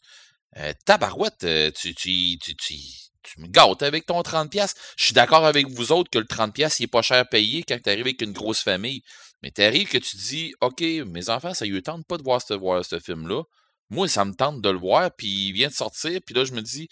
euh, 0.57 0.71
tabarouette, 0.85 1.43
euh, 1.43 1.71
tu, 1.71 1.93
tu, 1.95 2.37
tu, 2.39 2.55
tu, 2.55 2.75
tu 3.23 3.41
me 3.41 3.47
gâtes 3.47 3.81
avec 3.83 4.05
ton 4.05 4.21
30$. 4.21 4.73
Je 4.97 5.03
suis 5.03 5.13
d'accord 5.13 5.45
avec 5.45 5.67
vous 5.69 5.91
autres 5.91 6.09
que 6.09 6.19
le 6.19 6.25
30$, 6.25 6.75
il 6.79 6.83
est 6.83 6.87
pas 6.87 7.01
cher 7.01 7.27
payé 7.27 7.63
quand 7.67 7.77
tu 7.81 7.89
arrives 7.89 8.01
avec 8.05 8.21
une 8.21 8.33
grosse 8.33 8.59
famille. 8.61 9.01
Mais 9.41 9.51
t'arrives 9.51 9.89
que 9.89 9.97
tu 9.97 10.15
dis, 10.15 10.53
OK, 10.61 10.81
mes 10.81 11.29
enfants, 11.29 11.53
ça 11.53 11.65
ne 11.65 11.79
tente 11.79 12.05
pas 12.07 12.17
de 12.17 12.23
voir 12.23 12.41
ce, 12.41 12.53
voir 12.53 12.85
ce 12.85 12.99
film-là. 12.99 13.43
Moi, 13.89 14.07
ça 14.07 14.23
me 14.25 14.33
tente 14.33 14.61
de 14.61 14.69
le 14.69 14.77
voir, 14.79 15.11
puis 15.15 15.47
il 15.47 15.51
vient 15.51 15.67
de 15.67 15.73
sortir, 15.73 16.19
puis 16.25 16.33
là, 16.33 16.45
je 16.45 16.53
me 16.53 16.61
dis, 16.61 16.87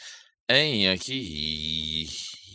hein, 0.49 0.93
OK, 0.95 1.07
il, 1.07 2.03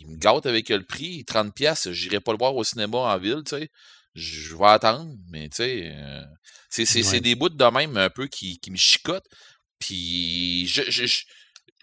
il 0.01 0.07
me 0.07 0.17
gâte 0.17 0.45
avec 0.45 0.69
le 0.69 0.83
prix, 0.83 1.23
30$, 1.23 1.91
j'irai 1.91 2.19
pas 2.19 2.31
le 2.33 2.37
voir 2.37 2.55
au 2.55 2.63
cinéma 2.63 2.97
en 2.99 3.17
ville, 3.17 3.41
tu 3.45 3.57
sais. 3.57 3.69
Je 4.19 4.55
vais 4.55 4.65
attendre, 4.65 5.13
mais 5.29 5.47
tu 5.49 5.57
sais, 5.57 5.91
euh, 5.93 6.23
c'est 6.69 6.85
c'est- 6.85 7.07
Ouais. 7.11 7.19
des 7.21 7.35
bouts 7.35 7.49
de 7.49 7.65
même 7.65 7.95
un 7.97 8.09
peu 8.09 8.27
qui, 8.27 8.57
qui 8.59 8.71
me 8.71 8.77
chicotent. 8.77 9.27
Puis 9.79 10.67
je, 10.67 10.81
je, 10.89 11.05
je, 11.05 11.19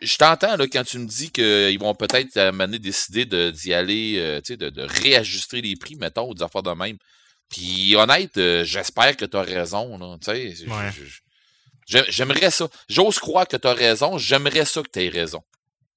je 0.03 0.17
t'entends 0.17 0.57
là, 0.57 0.67
quand 0.67 0.83
tu 0.85 0.99
me 0.99 1.07
dis 1.07 1.31
qu'ils 1.31 1.79
vont 1.79 1.95
peut-être 1.95 2.37
à 2.37 2.49
un 2.49 2.51
moment 2.53 2.65
donné 2.65 2.79
décider 2.81 3.25
de- 3.25 3.51
d'y 3.51 3.73
aller, 3.73 4.17
euh, 4.19 4.41
tu 4.41 4.55
sais, 4.55 4.57
de, 4.57 4.69
de 4.69 4.83
réajuster 4.83 5.61
les 5.63 5.77
prix, 5.77 5.95
mettons, 5.97 6.29
ou 6.29 6.35
des 6.35 6.43
affaires 6.43 6.63
de 6.65 6.73
même. 6.73 6.97
Puis 7.49 7.95
honnête, 7.95 8.37
euh, 8.37 8.65
j'espère 8.65 9.17
que 9.17 9.25
tu 9.27 9.37
as 9.37 9.43
raison. 9.43 9.97
Là, 9.99 10.17
tu 10.21 10.55
sais, 10.57 10.67
Ouais. 10.69 10.91
J'aimerais 12.09 12.51
ça. 12.51 12.69
J'ose 12.89 13.19
croire 13.19 13.47
que 13.47 13.57
tu 13.59 13.69
as 13.69 13.75
raison. 13.75 14.17
J'aimerais 14.19 14.65
ça 14.65 14.83
que 14.83 14.89
tu 14.93 15.05
aies 15.05 15.09
raison. 15.11 15.43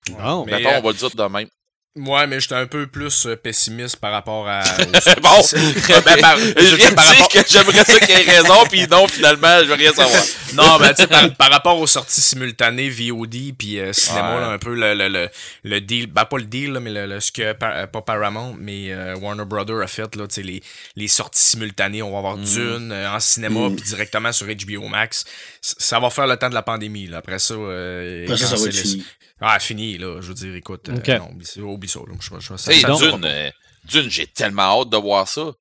Bon, 0.09 0.45
Mais, 0.45 0.57
Mettons, 0.57 0.77
on 0.77 0.81
va 0.81 0.91
le 0.91 0.97
dire 0.97 1.09
de 1.11 1.23
même. 1.23 1.49
Ouais, 1.97 2.27
mais 2.27 2.39
j'étais 2.39 2.55
un 2.55 2.67
peu 2.67 2.87
plus 2.87 3.25
euh, 3.25 3.35
pessimiste 3.35 3.97
par 3.97 4.11
rapport 4.11 4.47
à. 4.47 4.61
Bon, 5.21 5.41
C'est- 5.43 5.57
ben, 6.05 6.17
par- 6.21 6.37
je 6.37 6.75
viens 6.75 6.89
rapport- 6.89 7.27
que 7.29 7.39
j'aimerais 7.47 7.83
ça 7.83 7.99
qu'il 7.99 8.11
ait 8.11 8.37
raison, 8.39 8.65
puis 8.69 8.87
non, 8.87 9.07
finalement, 9.07 9.59
je 9.61 9.65
veux 9.65 9.73
rien 9.75 9.91
savoir. 9.93 10.21
Non, 10.53 10.77
ben, 10.79 10.89
tu 10.93 11.01
sais, 11.01 11.07
par, 11.07 11.33
par 11.35 11.51
rapport 11.51 11.77
aux 11.77 11.87
sorties 11.87 12.21
simultanées 12.21 12.89
VOD 12.89 13.53
puis 13.57 13.79
euh, 13.79 13.91
cinéma, 13.93 14.35
Ouais. 14.35 14.41
là, 14.41 14.47
un 14.51 14.57
peu 14.57 14.73
le, 14.73 14.93
le, 14.93 15.09
le, 15.09 15.29
le 15.63 15.81
deal, 15.81 16.07
ben 16.07 16.23
pas 16.25 16.37
le 16.37 16.45
deal, 16.45 16.71
là, 16.71 16.79
mais 16.79 16.89
le, 16.89 17.05
le- 17.05 17.19
ce 17.19 17.31
que, 17.31 17.51
par- 17.53 17.75
euh, 17.75 17.85
pas 17.87 18.01
Paramount, 18.01 18.55
mais 18.57 18.91
euh, 18.93 19.15
Warner 19.17 19.43
Brother 19.45 19.81
a 19.81 19.87
fait, 19.87 20.15
là, 20.15 20.25
tu 20.27 20.35
sais, 20.35 20.43
les, 20.43 20.63
les 20.95 21.07
sorties 21.09 21.43
simultanées, 21.43 22.01
on 22.01 22.11
va 22.11 22.19
avoir 22.19 22.37
Mm. 22.37 22.43
Dune 22.45 22.91
euh, 22.93 23.11
en 23.11 23.19
cinéma 23.19 23.69
Mm. 23.69 23.75
puis 23.75 23.85
directement 23.89 24.31
sur 24.31 24.47
HBO 24.47 24.87
Max. 24.87 25.25
Ça 25.61 25.99
va 25.99 26.09
faire 26.09 26.27
le 26.27 26.37
temps 26.37 26.49
de 26.49 26.53
la 26.55 26.61
pandémie, 26.61 27.07
là. 27.07 27.17
Après 27.17 27.39
ça, 27.39 27.53
euh, 27.53 28.25
ça, 28.37 28.47
ça 28.47 28.55
va 28.55 28.67
être 28.67 28.75
fini. 28.75 29.03
Ah, 29.39 29.59
fini, 29.59 29.97
là. 29.97 30.19
Je 30.21 30.27
veux 30.29 30.33
dire, 30.33 30.55
écoute, 30.55 30.89
euh, 30.89 30.95
Ok. 30.97 31.07
non, 31.09 31.29
oublie 31.31 31.61
oublie 31.61 31.89
ça, 31.89 31.99
là. 31.99 32.15
Je- 32.19 32.29
je- 32.39 32.39
je- 32.39 32.55
ça- 32.57 32.71
Hey, 32.73 32.81
ça- 32.81 32.93
Dune, 32.95 33.23
euh, 33.25 33.49
Dune, 33.85 34.09
j'ai 34.09 34.27
tellement 34.27 34.81
hâte 34.81 34.89
de 34.89 34.97
voir 34.97 35.27
ça. 35.27 35.51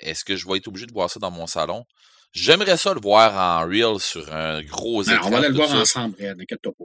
Est-ce 0.00 0.24
que 0.24 0.36
je 0.36 0.46
vais 0.46 0.58
être 0.58 0.68
obligé 0.68 0.86
de 0.86 0.92
voir 0.92 1.10
ça 1.10 1.18
dans 1.20 1.30
mon 1.30 1.46
salon? 1.46 1.84
J'aimerais 2.32 2.76
ça 2.76 2.94
le 2.94 3.00
voir 3.00 3.32
en 3.62 3.68
real 3.68 3.98
sur 4.00 4.32
un 4.32 4.62
gros 4.62 5.02
écran. 5.02 5.14
Alors, 5.14 5.26
on 5.26 5.30
va 5.30 5.38
aller 5.38 5.48
le 5.48 5.54
voir 5.54 5.68
ça. 5.68 5.78
ensemble, 5.80 6.16
Red, 6.20 6.36
n'inquiète-toi 6.38 6.72
pas. 6.78 6.84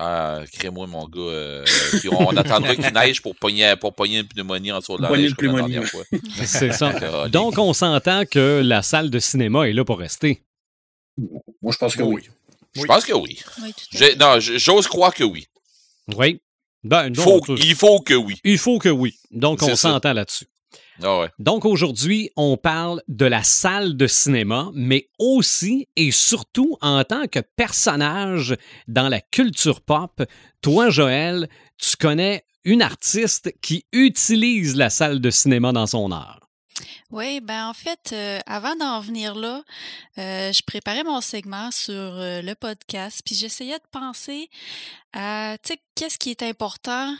Ah, 0.00 0.40
crée-moi, 0.52 0.86
mon 0.86 1.08
gars. 1.08 1.20
euh, 1.20 1.64
puis 2.00 2.08
on 2.10 2.36
attendra 2.36 2.74
qu'il 2.76 2.84
neige 2.94 3.20
pour 3.20 3.34
pogner, 3.34 3.74
pour 3.76 3.94
pogner 3.94 4.18
une 4.20 4.28
pneumonie 4.28 4.70
en 4.72 4.78
dessous 4.78 4.96
de 4.96 5.02
la 5.02 5.10
neige 5.10 5.30
une 5.30 5.34
comme 5.36 5.56
la 5.56 5.64
pneumonie, 5.64 5.86
c'est 6.46 6.72
ça. 6.72 7.28
Donc, 7.28 7.58
on 7.58 7.72
s'entend 7.72 8.24
que 8.24 8.62
la 8.64 8.82
salle 8.82 9.10
de 9.10 9.18
cinéma 9.18 9.68
est 9.68 9.72
là 9.72 9.84
pour 9.84 9.98
rester. 9.98 10.42
Moi, 11.18 11.72
je 11.72 11.78
pense 11.78 11.96
que 11.96 12.02
oui. 12.02 12.22
Je 12.76 12.84
pense 12.84 13.04
que 13.04 13.12
oui. 13.12 13.40
Oui, 13.60 13.72
tout 13.72 13.96
à 13.96 13.98
J'ai- 13.98 14.10
fait. 14.12 14.16
Non, 14.16 14.38
j'ose 14.38 14.86
croire 14.86 15.12
que 15.12 15.24
oui. 15.24 15.46
Oui. 16.16 16.40
Ben, 16.84 17.08
non, 17.10 17.22
Faut- 17.22 17.40
tu- 17.40 17.54
il 17.62 17.74
faut 17.74 18.00
que 18.00 18.14
oui. 18.14 18.36
il 18.44 18.58
faut 18.58 18.78
que 18.78 18.88
oui. 18.88 19.14
Donc, 19.30 19.62
on 19.62 19.74
s'entend 19.76 20.12
là-dessus. 20.12 20.46
Ah 21.02 21.20
ouais. 21.20 21.28
Donc 21.38 21.64
aujourd'hui, 21.64 22.30
on 22.36 22.56
parle 22.56 23.02
de 23.06 23.24
la 23.24 23.42
salle 23.44 23.96
de 23.96 24.06
cinéma, 24.08 24.70
mais 24.74 25.08
aussi 25.18 25.86
et 25.96 26.10
surtout 26.10 26.76
en 26.80 27.04
tant 27.04 27.26
que 27.28 27.38
personnage 27.56 28.56
dans 28.88 29.08
la 29.08 29.20
culture 29.20 29.80
pop. 29.80 30.22
Toi, 30.60 30.90
Joël, 30.90 31.48
tu 31.78 31.96
connais 31.96 32.44
une 32.64 32.82
artiste 32.82 33.54
qui 33.62 33.84
utilise 33.92 34.74
la 34.76 34.90
salle 34.90 35.20
de 35.20 35.30
cinéma 35.30 35.72
dans 35.72 35.86
son 35.86 36.10
art. 36.10 36.47
Oui, 37.10 37.40
ben 37.40 37.68
en 37.68 37.74
fait, 37.74 38.10
euh, 38.12 38.38
avant 38.46 38.76
d'en 38.76 39.00
venir 39.00 39.34
là, 39.34 39.62
euh, 40.18 40.52
je 40.52 40.62
préparais 40.62 41.04
mon 41.04 41.20
segment 41.20 41.70
sur 41.70 41.94
euh, 41.94 42.42
le 42.42 42.54
podcast, 42.54 43.22
puis 43.24 43.34
j'essayais 43.34 43.78
de 43.78 43.86
penser 43.90 44.50
à, 45.14 45.56
qu'est-ce 45.94 46.18
qui 46.18 46.30
est 46.30 46.42
important 46.42 47.16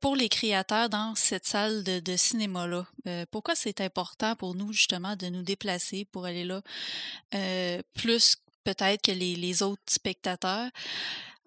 pour 0.00 0.16
les 0.16 0.28
créateurs 0.28 0.90
dans 0.90 1.14
cette 1.14 1.46
salle 1.46 1.82
de, 1.82 2.16
cinéma-là? 2.16 2.86
Pourquoi 3.30 3.54
c'est 3.54 3.80
important 3.80 4.36
pour 4.36 4.54
nous, 4.54 4.72
justement, 4.72 5.16
de 5.16 5.28
nous 5.28 5.42
déplacer 5.42 6.04
pour 6.04 6.26
aller 6.26 6.44
là, 6.44 6.60
plus 7.94 8.36
peut-être 8.64 9.00
que 9.00 9.12
les, 9.12 9.34
les 9.34 9.62
autres 9.62 9.82
spectateurs? 9.88 10.68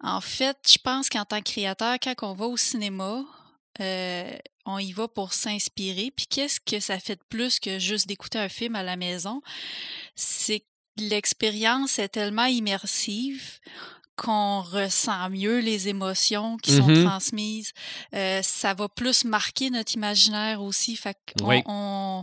En 0.02 0.20
fait, 0.20 0.58
je 0.66 0.78
pense 0.78 1.08
qu'en 1.08 1.24
tant 1.24 1.38
que 1.38 1.50
créateur, 1.50 1.98
quand 2.02 2.14
on 2.22 2.34
va 2.34 2.46
au 2.46 2.56
cinéma, 2.56 3.24
euh, 3.80 4.30
on 4.66 4.78
y 4.78 4.92
va 4.92 5.08
pour 5.08 5.32
s'inspirer. 5.32 6.10
Puis 6.14 6.26
qu'est-ce 6.26 6.60
que 6.60 6.80
ça 6.80 6.98
fait 6.98 7.16
de 7.16 7.24
plus 7.28 7.60
que 7.60 7.78
juste 7.78 8.06
d'écouter 8.08 8.38
un 8.38 8.48
film 8.48 8.74
à 8.74 8.82
la 8.82 8.96
maison? 8.96 9.40
C'est 10.14 10.60
que 10.60 10.64
l'expérience 10.98 11.98
est 11.98 12.08
tellement 12.08 12.44
immersive 12.46 13.58
qu'on 14.16 14.60
ressent 14.60 15.30
mieux 15.30 15.60
les 15.60 15.88
émotions 15.88 16.58
qui 16.58 16.76
sont 16.76 16.86
Mhm. 16.86 17.04
transmises. 17.04 17.72
Euh, 18.14 18.42
ça 18.42 18.74
va 18.74 18.88
plus 18.88 19.24
marquer 19.24 19.70
notre 19.70 19.94
imaginaire 19.94 20.60
aussi. 20.62 20.94
Fait 20.94 21.16
qu'on 21.38 21.48
Oui. 21.48 21.62
on, 21.64 22.22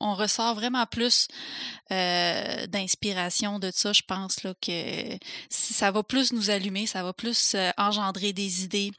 on 0.00 0.14
ressort 0.14 0.54
vraiment 0.54 0.86
plus 0.86 1.26
euh, 1.90 2.66
d'inspiration 2.68 3.58
de 3.58 3.72
ça. 3.74 3.92
Je 3.92 4.02
pense 4.06 4.44
là, 4.44 4.54
que 4.62 5.18
ça 5.50 5.90
va 5.90 6.02
plus 6.04 6.32
nous 6.32 6.50
allumer, 6.50 6.86
ça 6.86 7.02
va 7.02 7.12
plus 7.12 7.56
engendrer 7.78 8.32
des 8.32 8.62
idées. 8.62 8.92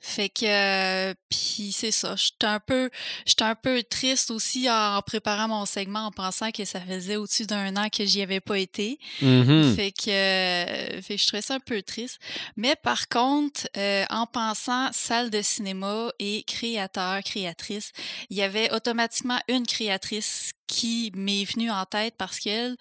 Fait 0.00 0.28
que 0.28 0.44
euh, 0.44 1.14
puis 1.28 1.72
c'est 1.72 1.90
ça. 1.90 2.14
J'étais 2.16 2.46
un 2.46 2.60
peu 2.60 2.90
j'étais 3.24 3.44
un 3.44 3.54
peu 3.54 3.82
triste 3.82 4.30
aussi 4.30 4.70
en 4.70 5.00
préparant 5.02 5.48
mon 5.48 5.66
segment 5.66 6.06
en 6.06 6.10
pensant 6.10 6.50
que 6.50 6.64
ça 6.64 6.80
faisait 6.80 7.16
au-dessus 7.16 7.46
d'un 7.46 7.76
an 7.76 7.88
que 7.88 8.04
j'y 8.04 8.22
avais 8.22 8.40
pas 8.40 8.58
été. 8.58 8.98
Mhm. 9.20 9.74
Fait 9.74 9.92
que, 9.92 10.10
euh, 10.10 11.02
fait 11.02 11.16
que 11.16 11.22
je 11.22 11.26
trouvais 11.26 11.42
ça 11.42 11.54
un 11.54 11.60
peu 11.60 11.82
triste. 11.82 12.18
Mais 12.56 12.76
par 12.76 13.08
contre, 13.08 13.68
euh, 13.76 14.04
en 14.10 14.26
pensant 14.26 14.90
salle 14.92 15.30
de 15.30 15.42
cinéma 15.42 16.10
et 16.18 16.42
créateur, 16.44 17.22
créatrice, 17.22 17.92
il 18.30 18.36
y 18.36 18.42
avait 18.42 18.72
automatiquement 18.72 19.40
une 19.48 19.66
créatrice 19.66 20.52
qui 20.66 21.12
m'est 21.14 21.44
venue 21.44 21.70
en 21.70 21.84
tête 21.84 22.14
parce 22.18 22.38
qu'elle, 22.38 22.76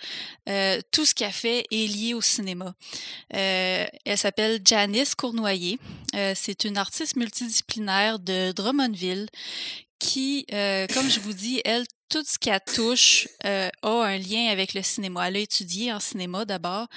euh, 0.50 0.80
tout 0.92 1.06
ce 1.06 1.14
qu'elle 1.14 1.32
fait 1.32 1.66
est 1.72 1.88
lié 1.88 2.14
au 2.14 2.22
cinéma. 2.22 2.74
Euh, 3.34 3.86
elle 4.06 4.18
s'appelle 4.18 4.62
Janice 4.64 5.16
Cournoyer. 5.16 5.80
Euh, 6.16 6.34
c'est 6.36 6.64
une 6.64 6.78
artiste 6.78 7.16
multidisciplinaire 7.16 8.20
de 8.20 8.52
Drummondville 8.52 9.28
qui, 10.00 10.46
comme 10.50 11.10
je 11.10 11.20
vous 11.20 11.34
dis, 11.34 11.62
elle, 11.66 11.86
tout 12.10 12.24
ce 12.26 12.38
qu'elle 12.38 12.60
touche 12.74 13.28
euh, 13.46 13.70
a 13.82 14.04
un 14.04 14.18
lien 14.18 14.48
avec 14.50 14.74
le 14.74 14.82
cinéma. 14.84 15.28
Elle 15.28 15.38
a 15.38 15.40
étudié 15.40 15.92
en 15.92 16.00
cinéma 16.00 16.46
d'abord. 16.46 16.88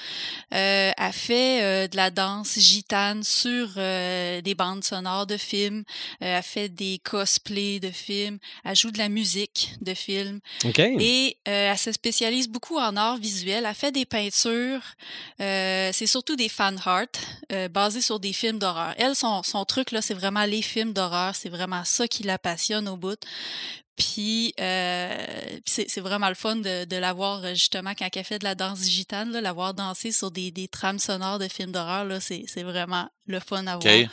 Euh, 0.55 0.91
elle 0.97 1.13
fait 1.13 1.63
euh, 1.63 1.89
de 1.89 1.97
la 1.97 2.11
danse 2.11 2.59
gitane 2.59 3.23
sur 3.23 3.69
euh, 3.77 4.41
des 4.41 4.55
bandes 4.55 4.85
sonores 4.85 5.27
de 5.27 5.37
films. 5.37 5.85
Euh, 6.23 6.37
elle 6.39 6.43
fait 6.43 6.69
des 6.69 7.01
cosplays 7.03 7.81
de 7.81 7.91
films. 7.91 8.39
Elle 8.65 8.77
joue 8.77 8.91
de 8.91 8.99
la 8.99 9.09
musique 9.09 9.71
de 9.81 9.95
films. 9.95 10.41
OK. 10.65 10.79
Et 10.79 11.37
euh, 11.49 11.73
elle 11.73 11.79
se 11.79 11.93
spécialise 11.93 12.49
beaucoup 12.49 12.79
en 12.79 12.97
art 12.97 13.17
visuel. 13.17 13.65
Elle 13.67 13.75
fait 13.75 13.93
des 13.93 14.05
peintures. 14.07 14.83
euh, 15.41 15.91
c'est 15.93 16.07
surtout 16.07 16.37
des 16.37 16.49
fan 16.49 16.79
art 16.85 17.07
euh, 17.53 17.69
basés 17.69 18.03
sur 18.03 18.21
des 18.21 18.33
films 18.33 18.59
d'horreur. 18.59 18.95
Elle, 18.99 19.15
son, 19.15 19.43
son 19.43 19.65
truc, 19.65 19.91
là, 19.93 20.03
c'est 20.03 20.15
vraiment 20.15 20.45
les 20.45 20.63
films 20.63 20.93
d'horreur. 20.93 21.35
C'est 21.35 21.49
vraiment 21.49 21.85
ça 21.85 22.07
qui 22.09 22.23
la 22.23 22.39
passionne 22.39 22.89
au 22.89 22.97
bout. 22.97 23.19
Puis 23.99 24.55
euh, 24.61 25.59
c'est 25.67 26.01
vraiment 26.01 26.29
le 26.29 26.37
fun 26.37 26.57
de, 26.57 26.85
de 26.85 26.97
la 26.97 27.13
voir 27.13 27.45
euh, 27.45 27.51
justement 27.51 27.95
quand 27.99 28.09
elle 28.15 28.25
fait 28.25 28.39
de 28.39 28.45
la 28.45 28.55
danse 28.55 28.85
gitane, 28.85 29.33
là, 29.33 29.41
la 29.41 29.53
voir 29.53 29.75
danser 29.75 30.13
sur 30.13 30.31
des, 30.31 30.53
des 30.53 30.69
trames 30.69 31.01
sonores 31.01 31.41
de 31.41 31.49
films 31.49 31.73
d'horreur. 31.73 32.07
C'est 32.21 32.63
vraiment 32.63 33.09
le 33.27 33.41
fun 33.41 33.67
à 33.67 33.77
voir. 33.77 34.09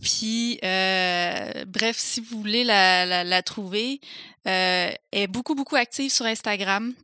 Puis, 0.00 0.60
euh, 0.62 1.64
bref, 1.66 1.96
si 1.98 2.20
vous 2.20 2.38
voulez 2.38 2.62
la, 2.62 3.04
la, 3.04 3.24
la 3.24 3.42
trouver, 3.42 4.00
euh, 4.46 4.92
elle 5.10 5.22
est 5.22 5.26
beaucoup, 5.26 5.56
beaucoup 5.56 5.74
active 5.74 6.12
sur 6.12 6.24
Instagram. 6.24 6.94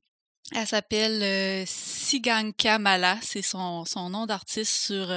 Elle 0.54 0.66
s'appelle 0.66 1.22
euh, 1.22 1.64
Siganka 1.66 2.78
Mala, 2.78 3.18
c'est 3.20 3.42
son, 3.42 3.84
son 3.84 4.10
nom 4.10 4.26
d'artiste 4.26 4.70
sur 4.70 5.10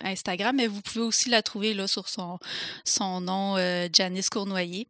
Instagram, 0.00 0.56
mais 0.56 0.66
vous 0.66 0.80
pouvez 0.80 1.04
aussi 1.04 1.28
la 1.28 1.42
trouver 1.42 1.72
là 1.72 1.86
sur 1.86 2.08
son, 2.08 2.40
son 2.84 3.20
nom 3.20 3.56
Janice 3.92 4.30
Cournoyer. 4.30 4.88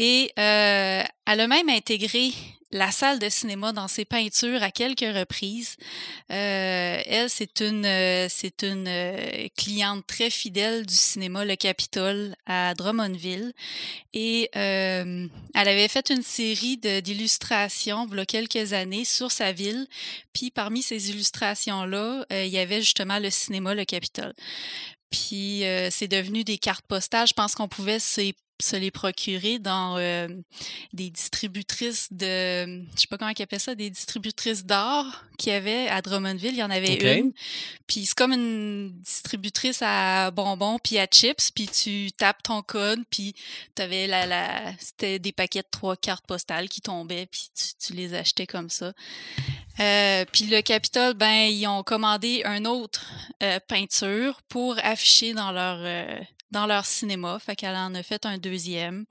Et 0.00 0.30
euh, 0.38 1.02
elle 1.26 1.40
a 1.40 1.48
même 1.48 1.68
intégré 1.68 2.30
la 2.70 2.92
salle 2.92 3.18
de 3.18 3.28
cinéma 3.28 3.72
dans 3.72 3.88
ses 3.88 4.04
peintures 4.04 4.62
à 4.62 4.70
quelques 4.70 5.00
reprises. 5.00 5.74
Euh, 6.30 7.02
elle, 7.04 7.28
c'est 7.28 7.60
une, 7.62 7.84
euh, 7.84 8.28
une 8.62 9.48
cliente 9.56 10.06
très 10.06 10.30
fidèle 10.30 10.86
du 10.86 10.94
cinéma 10.94 11.44
Le 11.44 11.56
Capitole 11.56 12.36
à 12.46 12.74
Drummondville. 12.74 13.52
Et 14.12 14.50
elle 14.52 15.30
avait 15.54 15.88
fait 15.88 16.10
une 16.10 16.22
série 16.22 16.76
d'illustrations 16.76 18.06
il 18.08 18.18
y 18.18 18.20
a 18.20 18.26
quelques 18.26 18.74
années 18.74 19.04
sur 19.04 19.32
sa 19.32 19.50
ville. 19.50 19.88
Puis 20.32 20.52
parmi 20.52 20.82
ces 20.82 21.10
illustrations-là, 21.10 22.24
il 22.30 22.50
y 22.50 22.58
avait 22.58 22.82
justement 22.82 23.18
le 23.18 23.30
cinéma 23.30 23.74
Le 23.74 23.84
Capitole. 23.84 24.34
Puis 25.10 25.64
c'est 25.90 26.08
devenu 26.08 26.44
des 26.44 26.58
cartes 26.58 26.86
postales. 26.86 27.26
Je 27.26 27.34
pense 27.34 27.56
qu'on 27.56 27.68
pouvait 27.68 27.98
se, 28.60 28.76
les 28.76 28.90
procurer 28.90 29.58
dans 29.58 29.96
euh, 29.98 30.28
des 30.92 31.10
distributrices 31.10 32.08
de, 32.10 32.84
je 32.94 33.00
sais 33.00 33.06
pas 33.08 33.18
comment 33.18 33.32
ils 33.36 33.42
appellent 33.42 33.60
ça, 33.60 33.74
des 33.74 33.90
distributrices 33.90 34.64
d'art 34.64 35.24
qu'il 35.38 35.52
y 35.52 35.56
avait 35.56 35.88
à 35.88 36.02
Drummondville. 36.02 36.52
Il 36.52 36.58
y 36.58 36.62
en 36.62 36.70
avait 36.70 37.18
une. 37.18 37.32
Puis 37.86 38.06
c'est 38.06 38.16
comme 38.16 38.32
une 38.32 38.90
distributrice 39.00 39.80
à 39.82 40.30
bonbons 40.30 40.78
puis 40.82 40.98
à 40.98 41.06
chips. 41.06 41.50
Puis 41.54 41.68
tu 41.68 42.10
tapes 42.12 42.42
ton 42.42 42.62
code. 42.62 43.00
Puis 43.10 43.34
t'avais 43.74 44.06
la, 44.06 44.26
la, 44.26 44.72
c'était 44.78 45.18
des 45.18 45.32
paquets 45.32 45.62
de 45.62 45.68
trois 45.70 45.96
cartes 45.96 46.26
postales 46.26 46.68
qui 46.68 46.80
tombaient. 46.80 47.26
Puis 47.26 47.50
tu, 47.54 47.86
tu 47.86 47.92
les 47.94 48.14
achetais 48.14 48.46
comme 48.46 48.70
ça. 48.70 48.92
Euh, 49.80 50.24
puis 50.32 50.46
le 50.46 50.60
Capitole, 50.60 51.14
ben 51.14 51.48
ils 51.48 51.66
ont 51.66 51.82
commandé 51.82 52.42
un 52.44 52.64
autre 52.64 53.06
euh, 53.42 53.60
peinture 53.68 54.40
pour 54.48 54.76
afficher 54.82 55.34
dans 55.34 55.52
leur 55.52 55.78
euh, 55.80 56.20
dans 56.50 56.66
leur 56.66 56.86
cinéma. 56.86 57.38
Fait 57.38 57.56
qu'elle 57.56 57.76
en 57.76 57.94
a 57.94 58.02
fait 58.02 58.24
un 58.26 58.38
deuxième. 58.38 59.04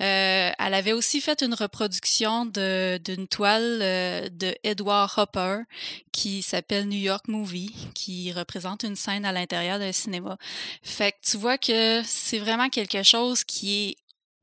Euh, 0.00 0.50
elle 0.58 0.74
avait 0.74 0.92
aussi 0.92 1.20
fait 1.20 1.42
une 1.42 1.54
reproduction 1.54 2.46
d'une 2.46 3.28
toile 3.28 3.80
euh, 3.82 4.28
de 4.30 4.54
Edward 4.62 5.10
Hopper 5.16 5.58
qui 6.12 6.42
s'appelle 6.42 6.88
New 6.88 6.98
York 6.98 7.28
Movie, 7.28 7.74
qui 7.94 8.32
représente 8.32 8.82
une 8.82 8.96
scène 8.96 9.24
à 9.24 9.32
l'intérieur 9.32 9.78
d'un 9.78 9.92
cinéma. 9.92 10.38
Fait 10.82 11.12
que 11.12 11.30
tu 11.30 11.36
vois 11.36 11.58
que 11.58 12.02
c'est 12.04 12.38
vraiment 12.38 12.68
quelque 12.68 13.02
chose 13.02 13.44
qui 13.44 13.90
est 13.90 13.96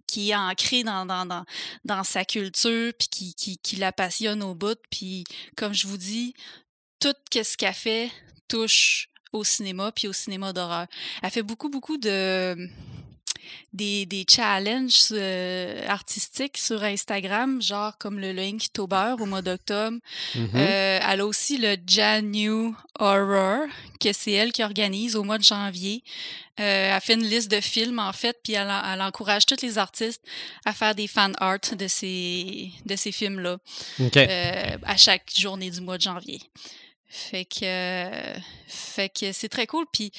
qui 0.07 0.29
est 0.29 0.35
ancré 0.35 0.83
dans, 0.83 1.05
dans, 1.05 1.25
dans, 1.25 1.43
dans 1.83 2.05
sa 2.05 2.23
culture, 2.23 2.93
puis 2.97 3.09
qui, 3.09 3.33
qui, 3.35 3.57
qui 3.57 3.75
la 3.75 3.91
passionne 3.91 4.41
au 4.41 4.55
bout. 4.55 4.79
Puis, 4.89 5.25
comme 5.57 5.73
je 5.73 5.85
vous 5.85 5.97
dis, 5.97 6.33
tout 7.01 7.13
ce 7.33 7.57
qu'elle 7.57 7.73
fait 7.73 8.09
touche 8.47 9.09
au 9.33 9.43
cinéma, 9.43 9.91
puis 9.91 10.07
au 10.07 10.13
cinéma 10.13 10.53
d'horreur. 10.53 10.87
Elle 11.21 11.31
fait 11.31 11.43
beaucoup, 11.43 11.69
beaucoup 11.69 11.97
de 11.97 12.69
des, 13.73 14.05
des 14.05 14.25
challenges 14.27 15.09
euh, 15.11 15.87
artistiques 15.87 16.57
sur 16.57 16.83
Instagram, 16.83 17.61
genre 17.61 17.97
comme 17.97 18.19
le, 18.19 18.33
le 18.33 18.41
Inktober 18.41 19.15
au 19.19 19.25
mois 19.25 19.41
d'octobre. 19.41 19.97
Mhm. 20.35 20.49
Euh, 20.55 20.99
elle 21.07 21.21
a 21.21 21.25
aussi 21.25 21.57
le 21.57 21.75
Jan 21.85 22.21
New 22.21 22.75
Horror, 22.99 23.67
que 23.99 24.13
c'est 24.13 24.31
elle 24.31 24.51
qui 24.51 24.63
organise 24.63 25.15
au 25.15 25.23
mois 25.23 25.37
de 25.37 25.43
janvier. 25.43 26.03
Euh, 26.59 26.95
elle 26.95 27.01
fait 27.01 27.13
une 27.13 27.25
liste 27.25 27.51
de 27.51 27.61
films, 27.61 27.99
en 27.99 28.13
fait, 28.13 28.37
puis 28.43 28.53
elle, 28.53 28.71
elle 28.91 29.01
encourage 29.01 29.45
tous 29.45 29.61
les 29.61 29.77
artistes 29.77 30.23
à 30.65 30.73
faire 30.73 30.95
des 30.95 31.07
fan 31.07 31.35
art 31.39 31.59
de 31.77 31.87
ces, 31.87 32.71
de 32.85 32.95
ces 32.95 33.11
films-là 33.11 33.57
à 34.83 34.97
chaque 34.97 35.31
journée 35.37 35.69
du 35.69 35.81
mois 35.81 35.97
de 35.97 36.03
janvier. 36.03 36.41
Fait 37.09 37.45
que, 37.45 38.09
fait 38.67 39.09
que 39.09 39.31
c'est 39.31 39.49
très 39.49 39.65
cool. 39.65 39.85
Puis 39.91 40.11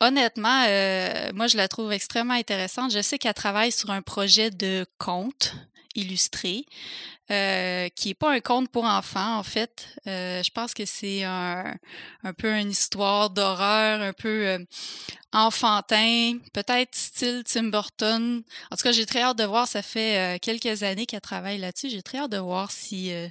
honnêtement, 0.00 0.64
euh, 0.66 1.30
moi 1.34 1.46
je 1.46 1.56
la 1.56 1.68
trouve 1.68 1.92
extrêmement 1.92 2.34
intéressante. 2.34 2.92
Je 2.92 3.02
sais 3.02 3.18
qu'elle 3.18 3.34
travaille 3.34 3.72
sur 3.72 3.90
un 3.90 4.02
projet 4.02 4.50
de 4.50 4.86
conte 4.98 5.54
illustré, 5.94 6.66
euh, 7.30 7.88
qui 7.96 8.10
est 8.10 8.14
pas 8.14 8.32
un 8.32 8.40
conte 8.40 8.70
pour 8.70 8.84
enfants 8.84 9.38
en 9.38 9.42
fait. 9.42 9.88
Euh, 10.06 10.42
je 10.42 10.50
pense 10.50 10.74
que 10.74 10.84
c'est 10.84 11.24
un, 11.24 11.74
un 12.22 12.32
peu 12.32 12.52
une 12.52 12.70
histoire 12.70 13.30
d'horreur, 13.30 14.00
un 14.00 14.12
peu 14.12 14.46
euh, 14.46 14.58
enfantin, 15.32 16.38
peut-être 16.52 16.94
style 16.94 17.42
Tim 17.44 17.64
Burton. 17.64 18.42
En 18.70 18.76
tout 18.76 18.82
cas, 18.82 18.92
j'ai 18.92 19.06
très 19.06 19.22
hâte 19.22 19.38
de 19.38 19.44
voir. 19.44 19.68
Ça 19.68 19.82
fait 19.82 20.36
euh, 20.36 20.38
quelques 20.40 20.82
années 20.82 21.06
qu'elle 21.06 21.20
travaille 21.20 21.58
là-dessus. 21.58 21.90
J'ai 21.90 22.02
très 22.02 22.18
hâte 22.18 22.30
de 22.30 22.38
voir 22.38 22.70
si 22.70 23.12
euh, 23.12 23.28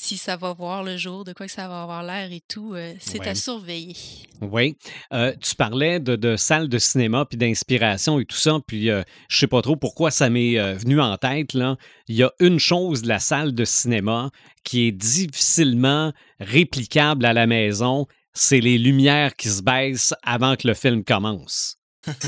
si 0.00 0.16
ça 0.16 0.36
va 0.36 0.52
voir 0.52 0.84
le 0.84 0.96
jour, 0.96 1.24
de 1.24 1.32
quoi 1.32 1.46
que 1.46 1.52
ça 1.52 1.66
va 1.66 1.82
avoir 1.82 2.04
l'air 2.04 2.30
et 2.30 2.40
tout. 2.46 2.74
Euh, 2.74 2.94
c'est 3.00 3.18
Ouais. 3.18 3.28
à 3.28 3.34
surveiller. 3.34 3.96
Oui. 4.40 4.76
Euh, 5.12 5.34
tu 5.40 5.56
parlais 5.56 5.98
de, 5.98 6.14
de 6.14 6.36
salles 6.36 6.68
de 6.68 6.78
cinéma 6.78 7.24
puis 7.24 7.36
d'inspiration 7.36 8.20
et 8.20 8.24
tout 8.24 8.36
ça, 8.36 8.58
puis 8.64 8.90
euh, 8.90 9.02
je 9.28 9.38
sais 9.38 9.48
pas 9.48 9.60
trop 9.60 9.74
pourquoi 9.74 10.12
ça 10.12 10.30
m'est 10.30 10.56
euh, 10.56 10.74
venu 10.74 11.00
en 11.00 11.16
tête. 11.16 11.52
Là. 11.52 11.76
Il 12.06 12.14
y 12.14 12.22
a 12.22 12.30
une 12.38 12.60
chose 12.60 13.02
de 13.02 13.08
la 13.08 13.18
salle 13.18 13.52
de 13.54 13.64
cinéma 13.64 14.30
qui 14.62 14.86
est 14.86 14.92
difficilement 14.92 16.12
réplicable 16.38 17.24
à 17.24 17.32
la 17.32 17.48
maison, 17.48 18.06
c'est 18.34 18.60
les 18.60 18.78
lumières 18.78 19.34
qui 19.34 19.48
se 19.48 19.62
baissent 19.62 20.14
avant 20.22 20.54
que 20.54 20.68
le 20.68 20.74
film 20.74 21.02
commence. 21.02 21.76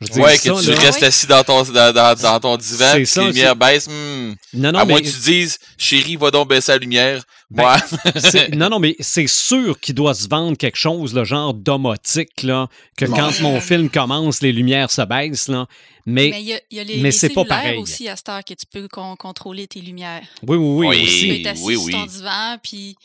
Je 0.00 0.08
dis 0.08 0.20
Ouais, 0.20 0.36
ça, 0.36 0.50
que 0.50 0.62
tu 0.62 0.70
là. 0.72 0.78
restes 0.78 1.02
assis 1.02 1.26
dans 1.26 1.42
ton, 1.42 1.62
dans, 1.62 1.92
dans- 1.94 2.14
dans 2.20 2.40
ton 2.40 2.56
divan, 2.58 2.92
puis 2.96 3.08
les 3.16 3.26
lumières 3.28 3.56
baissent. 3.56 3.88
hmm. 3.88 4.34
Non, 4.52 4.72
non, 4.72 4.80
à 4.80 4.84
moins 4.84 5.00
que 5.00 5.06
tu 5.06 5.18
dises, 5.20 5.58
chérie, 5.78 6.16
va 6.16 6.30
donc 6.30 6.50
baisser 6.50 6.72
la 6.72 6.78
lumière. 6.78 7.22
Ben, 7.50 7.78
non, 8.54 8.68
non, 8.68 8.78
mais 8.78 8.94
c'est 9.00 9.26
sûr 9.26 9.78
qu'il 9.80 9.94
doit 9.94 10.12
se 10.12 10.28
vendre 10.28 10.56
quelque 10.58 10.76
chose, 10.76 11.14
le 11.14 11.24
genre 11.24 11.54
domotique, 11.54 12.42
là, 12.42 12.68
que 12.98 13.06
Bon. 13.06 13.16
quand 13.16 13.40
mon 13.40 13.58
film 13.60 13.88
commence, 13.88 14.42
les 14.42 14.52
lumières 14.52 14.90
se 14.90 15.00
baissent, 15.02 15.48
là. 15.48 15.66
Mais, 16.04 16.28
Mais 16.30 16.40
il 16.42 16.46
y 16.48 16.52
a, 16.54 16.60
il 16.70 16.76
y 16.76 16.80
a 16.80 16.84
les, 16.84 16.96
mais 16.98 17.02
les 17.04 17.10
c'est 17.12 17.28
pas 17.30 17.42
cellulaires 17.42 17.62
pareil. 17.62 17.78
aussi 17.78 18.08
à 18.08 18.16
cette 18.16 18.28
heure 18.28 18.44
que 18.44 18.54
tu 18.54 18.66
peux 18.70 18.88
con- 18.88 19.16
contrôler 19.16 19.66
tes 19.66 19.80
lumières. 19.80 20.22
oui, 20.46 20.56
oui, 20.56 20.86
oui, 20.86 20.86
Oui. 20.88 21.02
aussi. 21.04 21.20
Tu 21.20 21.26
peux 21.28 21.34
être 21.40 21.46
assis 21.46 21.62
oui, 21.64 21.74
sur 21.74 21.84
oui. 21.84 21.92
ton 21.92 22.06
divan, 22.06 22.56
puis 22.62 22.96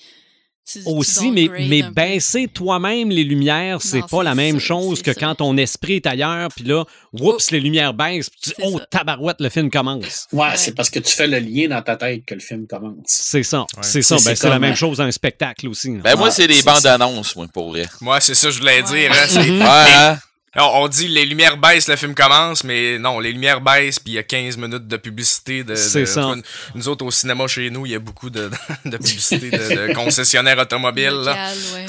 tu, 0.72 0.80
tu 0.84 0.90
Aussi, 0.90 1.32
mais, 1.32 1.50
baisser 1.92 2.48
toi-même 2.48 3.10
les 3.10 3.24
lumières, 3.24 3.82
c'est 3.82 4.06
pas 4.08 4.24
la 4.24 4.36
même 4.36 4.60
ça, 4.60 4.66
chose 4.68 5.02
que 5.02 5.14
ça. 5.14 5.20
quand 5.20 5.36
ton 5.36 5.58
esprit 5.58 5.96
est 5.96 6.08
ailleurs, 6.08 6.50
puis 6.56 6.66
là, 6.66 6.84
oups, 7.14 7.52
les 7.52 7.60
lumières 7.60 7.94
baissent, 7.94 8.30
puis 8.30 8.40
tu 8.42 8.52
oh, 8.64 8.78
ça. 8.80 8.86
tabarouette, 8.90 9.38
le 9.40 9.50
film 9.50 9.70
commence. 9.70 10.28
Ouais, 10.32 10.42
Ouais. 10.42 10.48
c'est 10.56 10.74
parce 10.76 10.90
que 10.90 11.00
tu 11.00 11.12
fais 11.14 11.28
le 11.28 11.40
lien 11.40 11.68
dans 11.68 11.82
ta 11.82 11.96
tête 11.96 12.26
que 12.26 12.34
le 12.34 12.40
film 12.40 12.68
commence. 12.68 13.04
C'est 13.06 13.44
ça, 13.44 13.62
Ouais. 13.62 13.66
c'est 13.82 14.02
ça. 14.02 14.16
Ben, 14.24 14.36
c'est 14.36 14.50
la 14.50 14.60
même 14.60 14.76
chose 14.76 15.00
à 15.02 15.06
un 15.06 15.12
spectacle 15.12 15.68
aussi. 15.68 15.94
là. 15.94 16.00
ben 16.04 16.16
moi, 16.16 16.28
Ah, 16.30 16.32
c'est 16.32 16.48
les 16.48 16.62
bandes 16.64 16.86
annonces, 16.86 17.36
moi, 17.36 17.48
pour 17.54 17.70
vrai. 17.70 17.86
Moi, 18.02 18.20
c'est 18.22 18.36
ça, 18.36 18.50
je 18.50 18.60
voulais 18.60 18.82
Ouais. 18.84 19.08
dire. 19.08 19.12
hein, 19.12 20.18
Ouais? 20.56 20.62
On, 20.62 20.84
on 20.84 20.88
dit 20.88 21.08
les 21.08 21.26
lumières 21.26 21.58
baissent, 21.58 21.88
le 21.88 21.96
film 21.96 22.14
commence, 22.14 22.64
mais 22.64 23.00
non, 23.00 23.20
les 23.20 23.32
lumières 23.32 23.62
baissent, 23.62 24.00
puis 24.00 24.14
il 24.14 24.16
y 24.16 24.20
a 24.20 24.24
15 24.24 24.58
minutes 24.58 24.88
de 24.88 24.98
publicité. 24.98 25.64
De, 25.64 25.76
C'est 25.76 26.02
de- 26.02 26.06
ça. 26.06 26.34
Nous 26.76 26.88
autres, 26.90 27.06
au 27.06 27.12
cinéma 27.12 27.48
chez 27.48 27.70
nous, 27.70 27.86
il 27.86 27.92
y 27.94 27.96
a 27.96 28.00
beaucoup 28.00 28.30
de, 28.30 28.50
de 28.86 28.98
publicité 28.98 29.50
de, 29.50 29.88
de 29.88 29.94
concessionnaires 29.94 30.58
automobiles. 30.58 31.10
Là. 31.24 31.32
Local, 31.32 31.58
ouais. 31.76 31.86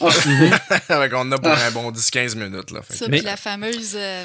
Fait 0.86 1.08
qu'on 1.10 1.18
en 1.20 1.32
a 1.32 1.38
pour 1.38 1.50
un 1.50 1.70
bon 1.70 1.90
10-15 1.90 2.36
minutes. 2.36 2.70
Là. 2.72 2.80
Fait 2.82 2.94
Ça, 2.96 3.06
Mais- 3.08 3.18
puis 3.18 3.26
la 3.26 3.36
fameuse. 3.36 3.92
euh, 3.94 4.24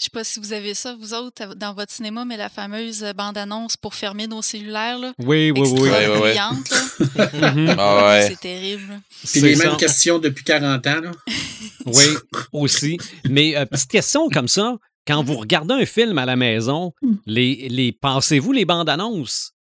je 0.00 0.04
sais 0.04 0.10
pas 0.10 0.24
si 0.24 0.40
vous 0.40 0.54
avez 0.54 0.72
ça, 0.72 0.96
vous 0.98 1.12
autres, 1.12 1.54
dans 1.56 1.74
votre 1.74 1.92
cinéma, 1.92 2.24
mais 2.24 2.38
la 2.38 2.48
fameuse 2.48 3.04
euh, 3.04 3.12
bande-annonce 3.12 3.76
pour 3.76 3.94
fermer 3.94 4.26
nos 4.26 4.40
cellulaires, 4.40 4.98
là. 4.98 5.12
Oui, 5.18 5.50
oui, 5.50 5.60
Extra 5.60 5.82
oui. 5.82 6.20
Ouais. 6.22 6.36
Ah. 7.78 8.20
C'est 8.26 8.40
terrible. 8.40 9.00
Puis 9.10 9.18
C'est 9.28 9.40
les 9.42 9.54
ça. 9.56 9.68
mêmes 9.68 9.76
questions 9.76 10.18
depuis 10.18 10.42
40 10.44 10.86
ans. 10.86 11.00
Là. 11.02 11.10
Oui, 11.86 12.04
aussi. 12.52 12.98
Mais 13.28 13.56
euh, 13.56 13.64
petite 13.66 13.90
question 13.90 14.28
comme 14.30 14.48
ça, 14.48 14.76
quand 15.06 15.22
vous 15.22 15.36
regardez 15.36 15.74
un 15.74 15.86
film 15.86 16.16
à 16.18 16.24
la 16.26 16.36
maison, 16.36 16.92
Hmm. 17.02 17.14
les, 17.26 17.68
les 17.70 17.92
pensez-vous 17.92 18.52
les 18.52 18.64
bandes 18.64 18.88
annonces? 18.88 19.52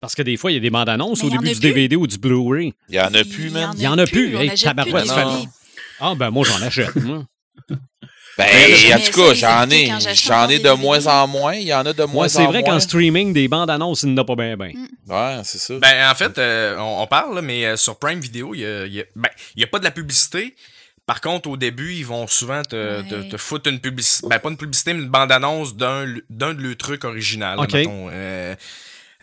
Parce 0.00 0.14
que 0.14 0.22
des 0.22 0.36
fois, 0.36 0.50
il 0.52 0.54
y 0.54 0.56
a 0.58 0.60
des 0.60 0.70
bandes 0.70 0.88
annonces 0.88 1.22
Mais 1.22 1.28
au 1.28 1.30
début 1.30 1.48
du 1.48 1.52
plus. 1.54 1.60
DVD 1.60 1.96
ou 1.96 2.06
du 2.06 2.18
Blu-ray. 2.18 2.72
Il 2.88 2.94
y 2.96 3.00
en 3.00 3.12
a 3.14 3.24
plus, 3.24 3.50
man. 3.50 3.72
Il 3.76 3.82
y 3.82 3.88
en 3.88 3.98
a 3.98 4.06
plus. 4.06 4.36
On 4.36 4.40
Hey, 4.40 4.50
tabarouette. 4.56 5.08
Ah, 6.00 6.14
ben 6.16 6.30
moi, 6.30 6.44
j'en 6.46 6.60
achète. 6.64 6.90
Ben, 8.38 8.46
Mais 8.50 8.94
en 8.94 8.98
tout 8.98 9.12
cas, 9.12 9.34
j'en 9.34 9.70
ai, 9.70 9.90
j'en 10.14 10.48
ai 10.48 10.58
de 10.58 10.70
moins 10.70 11.06
en 11.06 11.26
moins. 11.26 11.54
Il 11.54 11.66
y 11.66 11.72
en 11.74 11.86
a 11.86 11.92
de 11.92 12.02
moins 12.02 12.12
Moi, 12.12 12.28
c'est 12.28 12.40
en 12.42 12.46
vrai 12.48 12.60
moins. 12.60 12.72
qu'en 12.74 12.80
streaming, 12.80 13.32
des 13.32 13.48
bandes 13.48 13.70
annonces, 13.70 14.02
il 14.02 14.10
n'y 14.10 14.14
en 14.18 14.22
a 14.22 14.24
pas 14.24 14.36
bien, 14.36 14.56
bien. 14.56 14.72
Ouais, 15.08 15.40
c'est 15.44 15.58
ça. 15.58 15.74
Ben, 15.78 16.10
en 16.10 16.14
fait, 16.14 16.36
euh, 16.38 16.76
on, 16.78 17.02
on 17.02 17.06
parle, 17.06 17.40
mais 17.40 17.64
euh, 17.64 17.76
sur 17.76 17.98
Prime 17.98 18.20
Video, 18.20 18.54
il 18.54 18.60
y 18.60 18.66
a, 18.66 18.86
y 18.86 19.00
a- 19.00 19.04
ben, 19.14 19.30
il 19.54 19.60
y 19.60 19.64
a 19.64 19.66
pas 19.66 19.78
de 19.78 19.84
la 19.84 19.90
publicité. 19.90 20.54
Par 21.06 21.20
contre, 21.20 21.48
au 21.48 21.56
début, 21.56 21.94
ils 21.94 22.04
vont 22.04 22.26
souvent 22.26 22.62
te, 22.62 23.00
te- 23.08 23.14
Ouais. 23.14 23.28
te 23.28 23.36
foutre 23.36 23.70
une 23.70 23.78
publicité. 23.80 24.26
Ben, 24.28 24.38
pas 24.40 24.50
une 24.50 24.56
publicité, 24.56 24.92
mais 24.92 25.02
une 25.04 25.08
bande-annonce 25.08 25.76
d'un 25.76 26.04
d'un 26.28 26.52
de 26.52 26.60
leurs 26.62 26.76
trucs. 26.76 27.04
Mettons, 27.04 28.08
euh, 28.12 28.54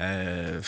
euh, 0.03 0.61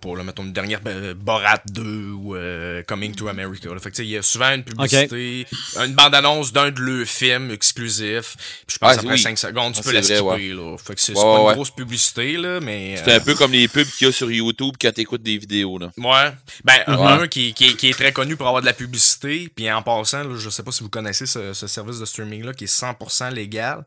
pas, 0.00 0.16
là, 0.16 0.24
mettons 0.24 0.42
une 0.44 0.52
dernière 0.52 0.80
euh, 0.86 1.14
Borat 1.14 1.60
2 1.70 1.82
ou 2.12 2.34
euh, 2.36 2.82
Coming 2.82 3.14
to 3.14 3.28
America. 3.28 3.68
là. 3.72 3.78
Fait 3.80 3.90
que, 3.90 3.96
tu 3.96 4.02
sais, 4.02 4.06
il 4.06 4.10
y 4.10 4.16
a 4.16 4.22
souvent 4.22 4.50
une 4.54 4.64
publicité, 4.64 5.46
une 5.84 5.94
bande-annonce 5.94 6.52
d'un 6.52 6.70
de 6.70 6.80
leurs 6.80 7.06
films 7.06 7.50
exclusifs. 7.50 8.36
Puis 8.66 8.74
je 8.74 8.78
pense 8.78 8.90
Ah, 8.96 9.00
après 9.00 9.12
oui. 9.12 9.18
5 9.18 9.38
secondes, 9.38 9.74
tu 9.74 9.80
Ah, 9.80 9.84
peux 9.84 9.92
la 9.92 10.02
skipper. 10.02 10.52
Là. 10.52 10.76
Fait 10.78 10.94
que 10.94 11.00
c'est 11.00 11.12
Ouais, 11.16 11.22
pas 11.22 11.38
une 11.50 11.54
grosse 11.54 11.70
publicité, 11.70 12.36
là, 12.36 12.60
mais. 12.60 12.96
C'est 12.96 13.10
euh, 13.12 13.16
un 13.16 13.20
peu 13.20 13.34
comme 13.34 13.52
les 13.52 13.68
pubs 13.68 13.86
qu'il 13.86 14.06
y 14.06 14.10
a 14.10 14.12
sur 14.12 14.30
YouTube 14.30 14.74
quand 14.80 14.92
t'écoutes 14.92 15.22
des 15.22 15.38
vidéos, 15.38 15.78
là. 15.78 15.90
Ouais. 15.96 16.32
Ben, 16.64 16.82
un- 16.86 16.96
Ouais. 16.96 17.22
un 17.24 17.28
qui, 17.28 17.54
qui, 17.54 17.76
qui 17.76 17.88
est 17.90 17.94
très 17.94 18.12
connu 18.12 18.36
pour 18.36 18.46
avoir 18.46 18.60
de 18.62 18.66
la 18.66 18.72
publicité. 18.72 19.50
Puis 19.54 19.70
en 19.70 19.82
passant, 19.82 20.24
là, 20.24 20.36
je 20.36 20.50
sais 20.50 20.62
pas 20.62 20.72
si 20.72 20.82
vous 20.82 20.88
connaissez 20.90 21.26
ce, 21.26 21.52
ce 21.52 21.66
service 21.66 21.98
de 21.98 22.04
streaming-là 22.04 22.52
qui 22.54 22.64
est 22.64 22.66
100% 22.66 23.30
légal, 23.30 23.84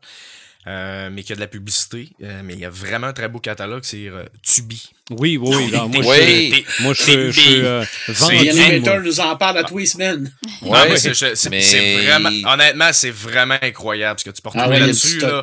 euh, 0.68 1.08
mais 1.12 1.22
qui 1.22 1.32
a 1.32 1.36
de 1.36 1.40
la 1.40 1.46
publicité. 1.46 2.08
Euh, 2.22 2.40
mais 2.44 2.54
il 2.54 2.60
y 2.60 2.64
a 2.64 2.70
vraiment 2.70 3.06
un 3.08 3.12
très 3.12 3.28
beau 3.28 3.38
catalogue, 3.38 3.82
c'est 3.84 4.08
euh, 4.08 4.24
Tubi. 4.42 4.82
Oui, 5.10 5.36
oui, 5.36 5.56
oui. 5.56 5.70
non, 5.72 5.88
moi, 5.88 6.02
je 6.02 6.08
Oui. 6.20 6.66
moi, 6.80 6.92
je 6.94 7.30
suis-. 7.30 8.60
Hamilton 8.60 9.02
nous 9.02 9.20
en 9.20 9.36
parle 9.36 9.58
à 9.58 9.64
tous 9.64 9.78
les 9.78 9.86
semaines. 9.86 10.32
Non, 10.62 10.70
Ouais, 10.72 10.88
mais 10.88 10.96
c'est- 10.96 11.14
c'est 11.14 11.36
c'est- 11.36 11.50
mais- 11.50 11.60
c'est 11.62 12.02
vraiment, 12.04 12.30
honnêtement, 12.52 12.92
c'est 12.92 13.10
vraiment 13.10 13.56
incroyable 13.62 14.18
ce 14.20 14.24
que 14.24 14.30
tu 14.30 14.42
peux 14.42 14.50
Ah 14.54 14.68
ouais, 14.68 14.80
là-dessus. 14.80 15.18
Là. 15.20 15.40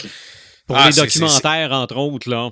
Pour 0.68 0.78
Ah, 0.78 0.90
les 0.90 0.96
documentaires, 0.96 1.72
entre 1.72 1.98
autres, 1.98 2.30
là. 2.30 2.50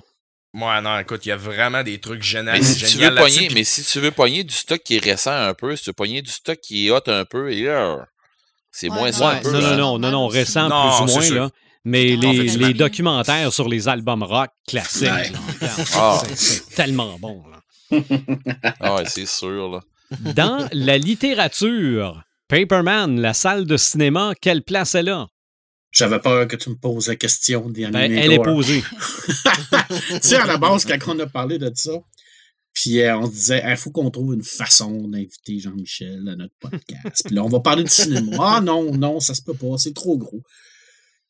Ouais, 0.54 0.80
non, 0.82 0.98
écoute, 0.98 1.24
il 1.24 1.30
y 1.30 1.32
a 1.32 1.36
vraiment 1.36 1.82
des 1.82 1.98
trucs 1.98 2.22
géniaux. 2.22 2.52
Mais 2.52 2.62
si, 2.62 2.76
tu 2.78 2.86
géniaux 2.86 3.08
veux 3.08 3.14
là-dessus, 3.14 3.34
pogner, 3.36 3.46
puis- 3.48 3.54
mais 3.56 3.64
si 3.64 3.82
tu 3.84 4.00
veux 4.00 4.10
pogner 4.10 4.44
du 4.44 4.54
stock 4.54 4.82
qui 4.82 4.96
est 4.96 5.04
récent 5.04 5.32
un 5.32 5.54
peu, 5.54 5.74
si 5.76 5.84
tu 5.84 5.90
veux 5.90 5.94
pogner 5.94 6.20
du 6.20 6.30
stock 6.30 6.58
qui 6.60 6.86
est 6.86 6.90
hot 6.90 7.00
un 7.06 7.24
peu, 7.24 7.50
et 7.52 7.62
là, 7.62 8.06
c'est 8.70 8.90
Ouais, 8.90 8.96
moins 8.96 9.10
non, 9.10 9.16
ça 9.16 9.28
un 9.30 9.34
Ouais, 9.36 9.40
peu. 9.40 9.50
non, 9.52 9.76
non, 9.76 9.98
non, 9.98 10.10
non, 10.10 10.26
récent, 10.28 10.68
Non, 10.68 10.90
plus 10.90 11.00
ou 11.12 11.14
moins, 11.16 11.22
sûr. 11.26 11.34
là. 11.36 11.50
Mais 11.84 12.14
les, 12.16 12.44
les 12.56 12.74
documentaires 12.74 13.52
sur 13.52 13.68
les 13.68 13.88
albums 13.88 14.22
rock 14.22 14.50
classiques, 14.68 15.08
Ouais. 15.08 15.32
Ah. 15.94 16.22
c'est- 16.34 16.74
tellement 16.74 17.18
bon. 17.18 17.42
là. 17.50 17.60
Ah 18.80 18.94
ouais, 18.96 19.04
c'est 19.06 19.26
sûr, 19.26 19.68
là. 19.70 19.80
Dans 20.34 20.68
la 20.72 20.98
littérature, 20.98 22.22
Paperman, 22.48 23.20
la 23.20 23.34
salle 23.34 23.66
de 23.66 23.76
cinéma, 23.76 24.34
quelle 24.40 24.62
place 24.62 24.94
elle 24.94 25.08
a? 25.08 25.26
J'avais 25.90 26.20
peur 26.20 26.46
que 26.48 26.56
tu 26.56 26.70
me 26.70 26.76
poses 26.76 27.08
la 27.08 27.16
question 27.16 27.68
des 27.68 27.86
Ben, 27.88 28.12
elle 28.16 28.32
est 28.32 28.38
posée. 28.42 28.82
tu 29.28 30.18
sais, 30.22 30.36
à 30.36 30.46
la 30.46 30.56
base, 30.56 30.84
quand 30.86 30.96
on 31.08 31.18
a 31.18 31.26
parlé 31.26 31.58
de 31.58 31.70
ça, 31.74 31.92
puis 32.72 33.00
euh, 33.02 33.18
on 33.18 33.26
se 33.26 33.32
disait, 33.32 33.62
il 33.68 33.76
faut 33.76 33.90
qu'on 33.90 34.10
trouve 34.10 34.32
une 34.34 34.42
façon 34.42 35.08
d'inviter 35.08 35.58
Jean-Michel 35.58 36.26
à 36.30 36.36
notre 36.36 36.54
podcast. 36.60 37.22
Puis 37.26 37.34
là, 37.34 37.42
on 37.44 37.48
va 37.48 37.60
parler 37.60 37.84
de 37.84 37.88
cinéma. 37.90 38.36
Ah 38.40 38.60
non, 38.62 38.94
non, 38.96 39.20
ça 39.20 39.34
se 39.34 39.42
peut 39.42 39.52
pas, 39.54 39.76
c'est 39.76 39.92
trop 39.94 40.16
gros. 40.16 40.40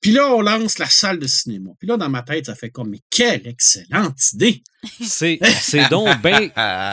Puis 0.02 0.10
là, 0.10 0.34
on 0.34 0.42
lance 0.42 0.78
la 0.78 0.86
salle 0.90 1.18
de 1.20 1.26
cinéma. 1.28 1.70
Puis 1.78 1.86
là, 1.88 1.96
dans 1.96 2.10
ma 2.10 2.22
tête, 2.22 2.46
ça 2.46 2.54
fait 2.56 2.70
comme, 2.70 2.90
mais 2.90 3.00
quelle 3.08 3.46
excellente 3.46 4.18
idée! 4.34 4.60
C'est 5.00 5.38
c'est 5.60 5.88
donc 5.88 6.20
bien 6.22 6.50
Ah, 6.56 6.92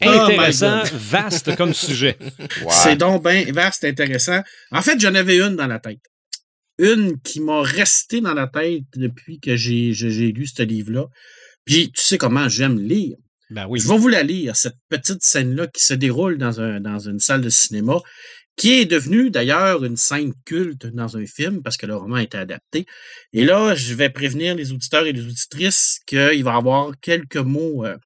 intéressant, 0.00 0.82
Oh 0.84 0.88
vaste 0.92 1.56
comme 1.56 1.74
sujet. 1.74 2.16
C'est 2.70 2.96
donc 2.96 3.24
bien 3.24 3.44
vaste, 3.52 3.84
intéressant. 3.84 4.40
En 4.70 4.82
fait, 4.82 5.00
j'en 5.00 5.14
avais 5.14 5.38
une 5.38 5.56
dans 5.56 5.66
la 5.66 5.78
tête. 5.80 6.00
Une 6.78 7.20
qui 7.20 7.40
m'a 7.40 7.62
resté 7.62 8.20
dans 8.20 8.34
la 8.34 8.46
tête 8.46 8.82
depuis 8.96 9.40
que 9.40 9.56
j'ai 9.56 9.92
j'ai- 9.92 10.10
j'ai 10.10 10.32
lu 10.32 10.46
ce 10.46 10.62
livre-là. 10.62 11.06
Puis, 11.64 11.90
tu 11.92 12.02
sais 12.02 12.18
comment 12.18 12.48
j'aime 12.48 12.78
lire? 12.78 13.16
Ben 13.50 13.66
oui. 13.68 13.80
Je 13.80 13.88
vais 13.88 13.96
vous 13.98 14.08
la 14.08 14.22
lire, 14.22 14.54
cette 14.56 14.76
petite 14.88 15.22
scène-là 15.22 15.66
qui 15.68 15.82
se 15.84 15.94
déroule 15.94 16.38
dans, 16.38 16.60
un, 16.60 16.80
dans 16.80 16.98
une 16.98 17.20
salle 17.20 17.40
de 17.40 17.48
cinéma, 17.50 17.98
qui 18.56 18.74
est 18.80 18.84
devenue 18.84 19.30
d'ailleurs 19.30 19.84
une 19.84 19.96
scène 19.96 20.32
culte 20.44 20.86
dans 20.86 21.16
un 21.16 21.26
film 21.26 21.62
parce 21.62 21.76
que 21.76 21.86
le 21.86 21.96
roman 21.96 22.16
a 22.16 22.22
été 22.22 22.38
adapté. 22.38 22.86
Et 23.32 23.44
là, 23.44 23.74
je 23.74 23.94
vais 23.94 24.10
prévenir 24.10 24.54
les 24.54 24.72
auditeurs 24.72 25.06
et 25.06 25.12
les 25.12 25.22
auditrices 25.24 26.00
qu'il 26.06 26.44
va 26.44 26.52
y 26.52 26.56
avoir 26.56 26.92
quelques 27.00 27.36
mots 27.36 27.84
euh, 27.84 27.96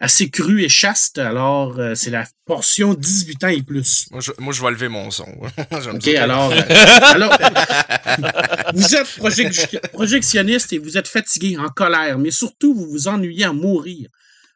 assez 0.00 0.30
crus 0.30 0.64
et 0.64 0.68
chastes. 0.68 1.18
Alors, 1.18 1.78
euh, 1.78 1.94
c'est 1.94 2.10
la 2.10 2.24
portion 2.44 2.94
18 2.94 3.44
ans 3.44 3.48
et 3.48 3.62
plus. 3.62 4.06
moi, 4.10 4.20
je, 4.20 4.30
moi, 4.38 4.52
je 4.52 4.62
vais 4.62 4.70
lever 4.70 4.88
mon 4.88 5.10
son. 5.10 5.24
OK, 5.26 6.02
ça. 6.04 6.22
alors, 6.22 6.52
euh, 6.52 6.60
alors 7.02 7.36
vous 8.74 8.94
êtes 8.94 9.06
projec- 9.18 9.80
projectionniste 9.90 10.72
et 10.72 10.78
vous 10.78 10.96
êtes 10.96 11.08
fatigué, 11.08 11.56
en 11.58 11.68
colère, 11.68 12.18
mais 12.18 12.30
surtout, 12.30 12.74
vous 12.74 12.88
vous 12.88 13.08
ennuyez 13.08 13.44
à 13.44 13.52
mourir. 13.52 14.08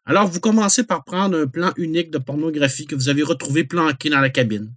Alors, 0.05 0.27
vous 0.27 0.41
commencez 0.41 0.85
par 0.85 1.05
prendre 1.05 1.39
un 1.39 1.47
plan 1.47 1.73
unique 1.77 2.11
de 2.11 2.19
pornographie 2.19 2.87
que 2.87 2.95
vous 2.97 3.09
avez 3.09 3.23
retrouvé 3.23 3.65
planqué 3.65 4.11
dans 4.11 4.21
la 4.21 4.31
cabine, 4.31 4.73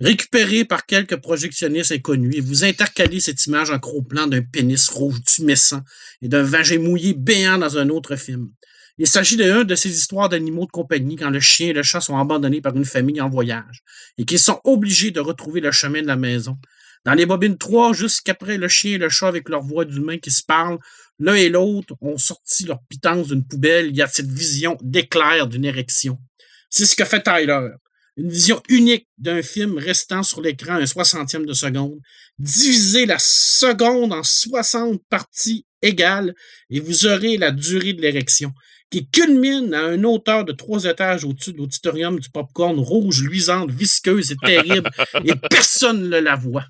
récupéré 0.00 0.64
par 0.64 0.86
quelques 0.86 1.16
projectionnistes 1.16 1.92
inconnus, 1.92 2.40
vous 2.40 2.64
intercalez 2.64 3.20
cette 3.20 3.46
image 3.46 3.70
en 3.70 3.78
gros 3.78 4.02
plan 4.02 4.26
d'un 4.26 4.42
pénis 4.42 4.88
rouge 4.88 5.22
tumescent 5.24 5.82
et 6.22 6.28
d'un 6.28 6.42
vagin 6.42 6.78
mouillé 6.78 7.14
béant 7.14 7.58
dans 7.58 7.78
un 7.78 7.88
autre 7.88 8.16
film. 8.16 8.50
Il 8.98 9.06
s'agit 9.06 9.36
d'une 9.36 9.62
de 9.62 9.74
ces 9.74 9.90
histoires 9.90 10.28
d'animaux 10.28 10.66
de 10.66 10.70
compagnie 10.70 11.16
quand 11.16 11.30
le 11.30 11.40
chien 11.40 11.68
et 11.68 11.72
le 11.72 11.84
chat 11.84 12.00
sont 12.00 12.18
abandonnés 12.18 12.60
par 12.60 12.76
une 12.76 12.84
famille 12.84 13.20
en 13.20 13.28
voyage 13.28 13.82
et 14.18 14.24
qu'ils 14.24 14.40
sont 14.40 14.60
obligés 14.64 15.12
de 15.12 15.20
retrouver 15.20 15.60
le 15.60 15.70
chemin 15.70 16.02
de 16.02 16.08
la 16.08 16.16
maison. 16.16 16.58
Dans 17.04 17.14
les 17.14 17.26
bobines 17.26 17.56
3, 17.56 17.92
jusqu'après 17.92 18.58
le 18.58 18.66
chien 18.66 18.94
et 18.94 18.98
le 18.98 19.08
chat 19.08 19.28
avec 19.28 19.48
leur 19.48 19.62
voix 19.62 19.84
d'humain 19.84 20.18
qui 20.18 20.32
se 20.32 20.42
parlent, 20.42 20.78
l'un 21.20 21.34
et 21.34 21.48
l'autre 21.48 21.94
ont 22.00 22.18
sorti 22.18 22.64
leur 22.64 22.82
pitance 22.88 23.28
d'une 23.28 23.46
poubelle. 23.46 23.86
Il 23.86 23.96
y 23.96 24.02
a 24.02 24.08
cette 24.08 24.30
vision 24.30 24.76
d'éclair 24.82 25.46
d'une 25.46 25.64
érection. 25.64 26.18
C'est 26.68 26.84
ce 26.84 26.96
que 26.96 27.04
fait 27.04 27.22
Tyler. 27.22 27.68
Une 28.18 28.30
vision 28.30 28.60
unique 28.68 29.06
d'un 29.16 29.42
film 29.42 29.78
restant 29.78 30.24
sur 30.24 30.40
l'écran 30.40 30.74
un 30.74 30.86
soixantième 30.86 31.46
de 31.46 31.52
seconde. 31.52 32.00
Divisez 32.38 33.06
la 33.06 33.18
seconde 33.18 34.12
en 34.12 34.24
60 34.24 35.00
parties 35.08 35.64
égales 35.82 36.34
et 36.68 36.80
vous 36.80 37.06
aurez 37.06 37.36
la 37.36 37.52
durée 37.52 37.92
de 37.92 38.02
l'érection 38.02 38.52
qui 38.90 39.08
culmine 39.08 39.72
à 39.72 39.94
une 39.94 40.04
hauteur 40.04 40.44
de 40.44 40.52
trois 40.52 40.84
étages 40.84 41.24
au-dessus 41.24 41.52
de 41.52 41.58
l'auditorium 41.58 42.18
du 42.18 42.28
popcorn 42.30 42.78
rouge, 42.78 43.22
luisante, 43.22 43.70
visqueuse 43.70 44.32
et 44.32 44.36
terrible, 44.36 44.90
et 45.24 45.34
personne 45.50 46.08
ne 46.08 46.18
la 46.18 46.36
voit. 46.36 46.64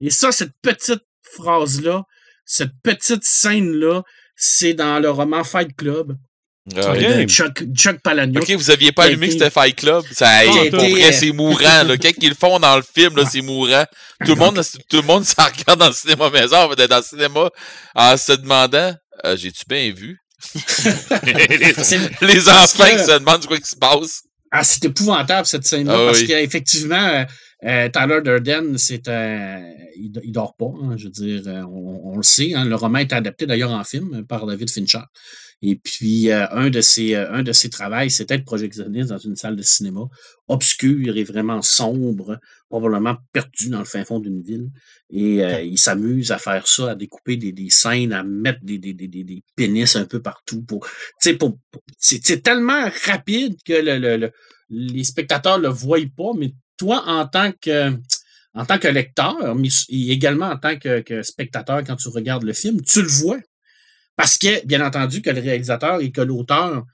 Et 0.00 0.10
ça, 0.10 0.32
cette 0.32 0.52
petite 0.60 1.04
phrase-là, 1.22 2.04
cette 2.44 2.72
petite 2.82 3.24
scène-là, 3.24 4.02
c'est 4.36 4.74
dans 4.74 4.98
le 4.98 5.10
roman 5.10 5.44
Fight 5.44 5.74
Club 5.76 6.16
Ah, 6.76 7.26
Chuck, 7.26 7.62
Chuck 7.74 8.00
Palahniuk. 8.00 8.42
Ok, 8.42 8.50
vous 8.52 8.70
aviez 8.70 8.90
pas 8.90 9.04
allumé 9.04 9.26
que 9.26 9.32
c'était 9.34 9.50
Fight 9.50 9.76
Club? 9.76 10.02
Ça, 10.12 10.44
hey, 10.44 10.70
pour 10.70 10.80
été, 10.80 10.90
vrai, 10.92 11.12
c'est 11.12 11.30
mourant, 11.32 11.58
là. 11.84 11.96
Quand 12.00 12.10
ils 12.22 12.28
le 12.30 12.34
font 12.34 12.58
dans 12.58 12.76
le 12.76 12.82
film, 12.82 13.16
là, 13.16 13.24
c'est 13.30 13.42
mourant. 13.42 13.84
Tout 14.24 14.30
le 14.34 14.36
monde, 14.36 14.60
tout 14.88 14.96
le 14.96 15.02
monde 15.02 15.24
s'en 15.26 15.44
regarde 15.44 15.78
dans 15.78 15.88
le 15.88 15.92
cinéma 15.92 16.30
maison, 16.30 16.66
dans 16.74 16.96
le 16.96 17.02
cinéma, 17.02 17.50
en 17.94 18.16
se 18.16 18.32
demandant, 18.32 18.94
euh, 19.26 19.36
j'ai-tu 19.36 19.64
bien 19.68 19.92
vu? 19.92 20.18
les, 21.24 22.48
enfants 22.48 22.84
que- 22.84 22.92
qui 22.98 23.04
se 23.04 23.18
demandent 23.18 23.46
quoi 23.46 23.58
qui 23.58 23.68
se 23.68 23.76
passe. 23.76 24.22
Ah, 24.50 24.62
c'est 24.62 24.84
épouvantable 24.84 25.46
cette 25.46 25.66
scène-là 25.66 25.94
Ah 25.96 26.06
parce 26.06 26.20
oui. 26.20 26.26
qu'effectivement, 26.28 26.96
euh, 26.96 27.24
euh, 27.66 27.88
Tyler 27.88 28.20
Durden, 28.22 28.78
c'est 28.78 29.08
un, 29.08 29.60
il, 29.96 30.12
il 30.22 30.32
dort 30.32 30.54
pas. 30.56 30.66
hein, 30.82 30.94
je 30.96 31.04
veux 31.06 31.10
dire, 31.10 31.42
euh, 31.46 31.62
on, 31.62 32.12
on 32.12 32.16
le 32.16 32.22
sait. 32.22 32.54
hein, 32.54 32.64
le 32.64 32.74
roman 32.76 32.98
est 32.98 33.12
adapté 33.12 33.46
d'ailleurs 33.46 33.72
en 33.72 33.82
film 33.84 34.24
par 34.26 34.46
David 34.46 34.70
Fincher. 34.70 35.00
Et 35.66 35.76
puis, 35.76 36.30
euh, 36.30 36.46
un, 36.50 36.68
de 36.68 36.82
ses, 36.82 37.14
euh, 37.14 37.32
un 37.32 37.42
de 37.42 37.52
ses 37.52 37.70
travaux, 37.70 38.06
c'était 38.10 38.36
le 38.36 38.44
projectionniste 38.44 39.08
dans 39.08 39.18
une 39.18 39.34
salle 39.34 39.56
de 39.56 39.62
cinéma, 39.62 40.02
obscure 40.46 41.16
et 41.16 41.24
vraiment 41.24 41.62
sombre, 41.62 42.38
probablement 42.68 43.16
perdu 43.32 43.70
dans 43.70 43.78
le 43.78 43.86
fin 43.86 44.04
fond 44.04 44.20
d'une 44.20 44.42
ville. 44.42 44.68
Et 45.08 45.42
euh, 45.42 45.62
il 45.62 45.78
s'amuse 45.78 46.32
à 46.32 46.38
faire 46.38 46.68
ça, 46.68 46.90
à 46.90 46.94
découper 46.94 47.38
des, 47.38 47.52
des 47.52 47.70
scènes, 47.70 48.12
à 48.12 48.22
mettre 48.22 48.60
des, 48.62 48.76
des, 48.76 48.92
des, 48.92 49.08
des 49.08 49.42
pénis 49.56 49.96
un 49.96 50.04
peu 50.04 50.20
partout. 50.20 50.62
Pour, 50.64 50.86
pour, 51.38 51.58
c'est 51.98 52.42
tellement 52.42 52.90
rapide 53.06 53.56
que 53.64 53.72
le, 53.72 54.18
le, 54.18 54.30
les 54.68 55.04
spectateurs 55.04 55.58
le 55.58 55.68
voient 55.68 55.98
pas, 56.14 56.32
mais 56.36 56.52
toi, 56.76 57.04
en 57.06 57.26
tant 57.26 57.52
que 57.58 57.90
en 58.56 58.66
tant 58.66 58.78
que 58.78 58.86
lecteur, 58.86 59.54
mais 59.56 59.68
également 59.88 60.46
en 60.46 60.58
tant 60.58 60.78
que, 60.78 61.00
que 61.00 61.22
spectateur, 61.22 61.82
quand 61.84 61.96
tu 61.96 62.08
regardes 62.08 62.44
le 62.44 62.52
film, 62.52 62.82
tu 62.82 63.00
le 63.02 63.08
vois. 63.08 63.38
Parce 64.16 64.38
que, 64.38 64.64
bien 64.66 64.84
entendu, 64.84 65.22
que 65.22 65.30
le 65.30 65.40
réalisateur 65.40 66.00
et 66.00 66.12
que 66.12 66.20
l'auteur 66.20 66.84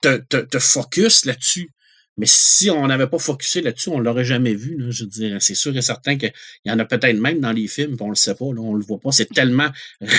te, 0.00 0.18
te, 0.18 0.36
te 0.36 0.58
focus 0.58 1.24
là-dessus. 1.24 1.70
Mais 2.18 2.26
si 2.26 2.68
on 2.68 2.84
n'avait 2.88 3.06
pas 3.06 3.20
focusé 3.20 3.62
là-dessus, 3.62 3.90
on 3.90 4.00
l'aurait 4.00 4.24
jamais 4.24 4.52
vu. 4.52 4.76
Là, 4.76 4.90
je 4.90 5.04
dire, 5.04 5.40
c'est 5.40 5.54
sûr 5.54 5.74
et 5.76 5.82
certain 5.82 6.18
qu'il 6.18 6.32
y 6.64 6.70
en 6.70 6.78
a 6.80 6.84
peut-être 6.84 7.16
même 7.16 7.38
dans 7.38 7.52
les 7.52 7.68
films, 7.68 7.96
on 8.00 8.08
le 8.08 8.16
sait 8.16 8.34
pas, 8.34 8.52
là, 8.52 8.60
on 8.60 8.74
le 8.74 8.84
voit 8.84 8.98
pas. 8.98 9.12
C'est 9.12 9.32
tellement 9.32 9.68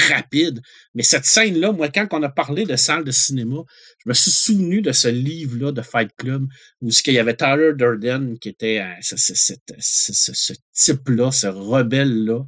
rapide. 0.10 0.62
Mais 0.96 1.04
cette 1.04 1.26
scène-là, 1.26 1.74
moi, 1.74 1.90
quand 1.90 2.08
on 2.14 2.24
a 2.24 2.30
parlé 2.30 2.64
de 2.64 2.78
salle 2.78 3.04
de 3.04 3.12
cinéma, 3.12 3.58
je 3.98 4.10
me 4.10 4.14
suis 4.14 4.32
souvenu 4.32 4.82
de 4.82 4.94
ce 4.94 5.10
livre-là 5.10 5.74
de 5.74 5.82
Fight 5.82 6.10
Club, 6.18 6.48
où 6.82 6.90
il 6.90 7.14
y 7.14 7.20
avait 7.20 7.36
Tyler 7.36 7.74
Durden, 7.76 8.40
qui 8.40 8.48
était 8.48 8.80
euh, 8.80 8.94
ce, 9.02 10.54
type-là, 10.74 11.32
ce 11.32 11.48
rebelle-là, 11.48 12.46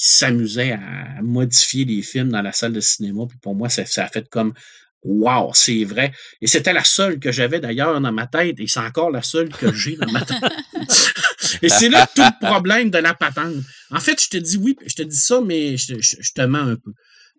s'amusait 0.00 0.72
à 0.72 1.20
modifier 1.22 1.84
les 1.84 2.02
films 2.02 2.28
dans 2.28 2.42
la 2.42 2.52
salle 2.52 2.72
de 2.72 2.80
cinéma. 2.80 3.24
Puis 3.28 3.38
pour 3.38 3.56
moi, 3.56 3.68
ça, 3.68 3.84
ça 3.84 4.04
a 4.04 4.08
fait 4.08 4.28
comme 4.28 4.54
Wow, 5.02 5.52
c'est 5.54 5.84
vrai. 5.84 6.12
Et 6.40 6.46
c'était 6.46 6.72
la 6.72 6.84
seule 6.84 7.18
que 7.18 7.30
j'avais 7.30 7.60
d'ailleurs 7.60 8.00
dans 8.00 8.12
ma 8.12 8.26
tête, 8.26 8.58
et 8.58 8.66
c'est 8.66 8.80
encore 8.80 9.10
la 9.10 9.22
seule 9.22 9.48
que 9.48 9.72
j'ai 9.72 9.96
dans 9.96 10.10
ma 10.10 10.24
tête. 10.24 10.42
et 11.62 11.68
c'est 11.68 11.88
là 11.88 12.06
tout 12.14 12.22
le 12.22 12.46
problème 12.46 12.90
de 12.90 12.98
la 12.98 13.14
patente. 13.14 13.54
En 13.90 14.00
fait, 14.00 14.20
je 14.22 14.28
te 14.28 14.36
dis 14.36 14.56
oui, 14.56 14.76
je 14.86 14.94
te 14.94 15.02
dis 15.02 15.16
ça, 15.16 15.40
mais 15.40 15.76
je, 15.76 15.94
te 16.34 16.42
mens 16.42 16.66
un 16.66 16.76
peu. 16.76 16.92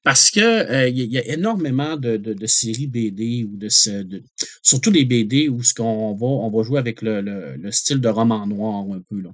Parce 0.03 0.31
que 0.31 0.39
euh, 0.39 0.87
il 0.87 1.11
y, 1.11 1.17
a 1.17 1.25
énormément 1.27 1.97
de, 1.97 2.15
de, 2.15 2.45
séries 2.47 2.87
BD 2.87 3.43
ou 3.43 3.57
de, 3.57 3.67
de, 4.03 4.23
surtout 4.63 4.91
les 4.91 5.03
BD 5.03 5.49
où 5.49 5.61
ce 5.61 5.73
qu'on 5.73 6.15
va 6.15 6.25
on 6.25 6.49
va 6.49 6.63
jouer 6.63 6.79
avec 6.79 7.01
le, 7.01 7.19
le, 7.19 7.57
le, 7.57 7.71
style 7.71 7.99
de 7.99 8.07
roman 8.07 8.47
noir 8.47 8.85
un 8.93 9.01
peu 9.09 9.19
là 9.19 9.31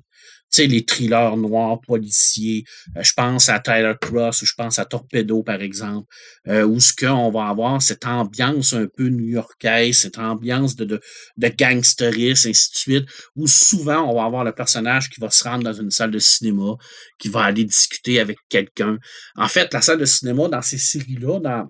les 0.64 0.86
thrillers 0.86 1.38
noirs 1.38 1.80
policiers. 1.82 2.64
Euh, 2.98 3.04
je 3.04 3.14
pense 3.14 3.50
à 3.50 3.60
Tyler 3.60 3.94
Cross 4.00 4.42
ou 4.42 4.46
je 4.46 4.54
pense 4.58 4.80
à 4.80 4.86
Torpedo, 4.86 5.44
par 5.44 5.62
exemple, 5.62 6.08
euh, 6.48 6.66
où 6.66 6.80
ce 6.80 6.94
qu'on 6.94 7.30
va 7.32 7.48
avoir 7.48 7.82
cette 7.82 8.06
ambiance 8.06 8.74
un 8.74 8.88
peu 8.88 9.08
new-yorkaise, 9.08 9.98
cette 9.98 10.18
ambiance 10.18 10.76
de, 10.76 10.86
de, 10.86 11.02
de 11.38 11.48
gangsterisme, 11.48 12.50
ainsi 12.50 12.72
de 12.72 12.78
suite, 12.78 13.10
où 13.36 13.48
souvent 13.48 14.10
on 14.10 14.16
va 14.16 14.26
avoir 14.26 14.44
le 14.44 14.52
personnage 14.52 15.10
qui 15.10 15.20
va 15.20 15.30
se 15.30 15.44
rendre 15.44 15.64
dans 15.64 15.74
une 15.74 15.92
salle 15.92 16.12
de 16.12 16.20
cinéma, 16.20 16.76
qui 17.20 17.30
va 17.30 17.44
aller 17.44 17.66
discuter 17.66 18.20
avec 18.20 18.38
quelqu'un. 18.50 18.98
En 19.36 19.48
fait, 19.48 19.74
la 19.74 19.82
salle 19.82 20.00
de 20.00 20.06
cinéma, 20.06 20.48
dans 20.48 20.62
ces 20.62 20.78
séries-là, 20.78 21.40
dans, 21.40 21.70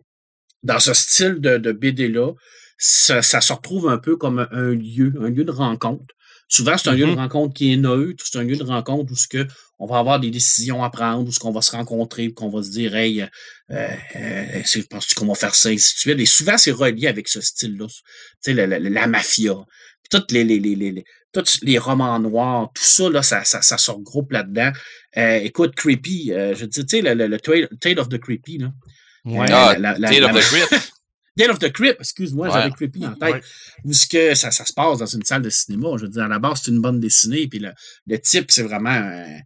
dans 0.63 0.79
ce 0.79 0.93
style 0.93 1.39
de, 1.39 1.57
de 1.57 1.71
BD-là, 1.71 2.31
ça, 2.77 3.21
ça, 3.21 3.39
se 3.41 3.53
retrouve 3.53 3.87
un 3.87 3.97
peu 3.97 4.17
comme 4.17 4.47
un 4.51 4.69
lieu, 4.73 5.13
un 5.21 5.29
lieu 5.29 5.45
de 5.45 5.51
rencontre 5.51 6.13
Souvent, 6.47 6.77
c'est 6.77 6.89
un 6.89 6.93
lieu 6.93 7.05
de 7.05 7.11
mm-hmm. 7.11 7.15
rencontre 7.15 7.53
qui 7.53 7.73
est 7.73 7.77
neutre, 7.77 8.23
c'est 8.25 8.37
un 8.37 8.43
lieu 8.43 8.55
de 8.55 8.63
rencontre 8.63 9.11
où 9.11 9.15
ce 9.15 9.27
que 9.27 9.47
on 9.79 9.87
va 9.87 9.97
avoir 9.97 10.19
des 10.19 10.31
décisions 10.31 10.83
à 10.83 10.89
prendre, 10.89 11.27
où 11.27 11.31
ce 11.31 11.39
qu'on 11.39 11.51
va 11.51 11.61
se 11.61 11.71
rencontrer, 11.71 12.31
qu'on 12.31 12.49
va 12.49 12.63
se 12.63 12.69
dire 12.69 12.95
Hey, 12.95 13.21
euh, 13.21 13.27
euh, 14.15 14.61
penses-tu 14.89 15.15
qu'on 15.15 15.25
va 15.25 15.35
faire 15.35 15.55
ça, 15.55 15.71
et 15.71 15.75
ainsi 15.75 15.95
de 15.95 15.99
suite. 15.99 16.19
Et 16.19 16.25
souvent, 16.25 16.57
c'est 16.57 16.71
relié 16.71 17.07
avec 17.07 17.27
ce 17.27 17.41
style-là. 17.41 17.87
Tu 17.87 17.95
sais, 18.41 18.53
la, 18.53 18.79
la, 18.79 19.07
mafia. 19.07 19.55
Toutes 20.11 20.31
les, 20.31 20.43
les, 20.43 20.59
les, 20.59 20.75
les, 20.75 21.03
tous 21.33 21.59
les 21.63 21.79
romans 21.79 22.19
noirs, 22.19 22.69
tout 22.73 22.83
ça, 22.85 23.09
là, 23.09 23.23
ça, 23.23 23.43
ça, 23.43 23.61
ça 23.61 23.77
se 23.77 23.89
regroupe 23.89 24.31
là-dedans. 24.31 24.71
Euh, 25.17 25.37
écoute, 25.37 25.75
Creepy, 25.75 26.31
euh, 26.31 26.55
je 26.55 26.65
dis, 26.65 26.85
tu 26.85 27.01
sais, 27.01 27.15
le, 27.15 27.27
le, 27.27 27.39
Tale 27.39 27.99
of 27.99 28.09
the 28.09 28.19
Creepy, 28.19 28.59
là. 28.59 28.71
Ouais. 29.25 29.47
Ah, 29.49 29.75
Tale 29.75 30.25
of 30.25 30.31
the 30.31 30.41
Creepy. 30.41 30.75
Tale 31.37 31.51
of 31.51 31.59
the 31.59 31.71
Crypt, 31.71 31.99
excuse-moi, 31.99 32.49
j'avais 32.49 32.71
Creepy 32.71 33.05
en 33.05 33.15
tête. 33.15 33.43
Où 33.83 33.91
ce 33.91 34.07
que 34.07 34.35
ça, 34.35 34.51
ça, 34.51 34.65
se 34.65 34.73
passe 34.73 34.99
dans 34.99 35.05
une 35.05 35.23
salle 35.23 35.41
de 35.41 35.49
cinéma. 35.49 35.89
Je 35.97 36.03
veux 36.03 36.09
dire, 36.09 36.23
à 36.23 36.27
la 36.27 36.39
base, 36.39 36.61
c'est 36.63 36.71
une 36.71 36.81
bonne 36.81 36.99
dessinée, 36.99 37.47
puis 37.47 37.59
le, 37.59 37.71
le 38.07 38.19
type, 38.19 38.51
c'est 38.51 38.63
vraiment 38.63 38.89
un, 38.89 39.39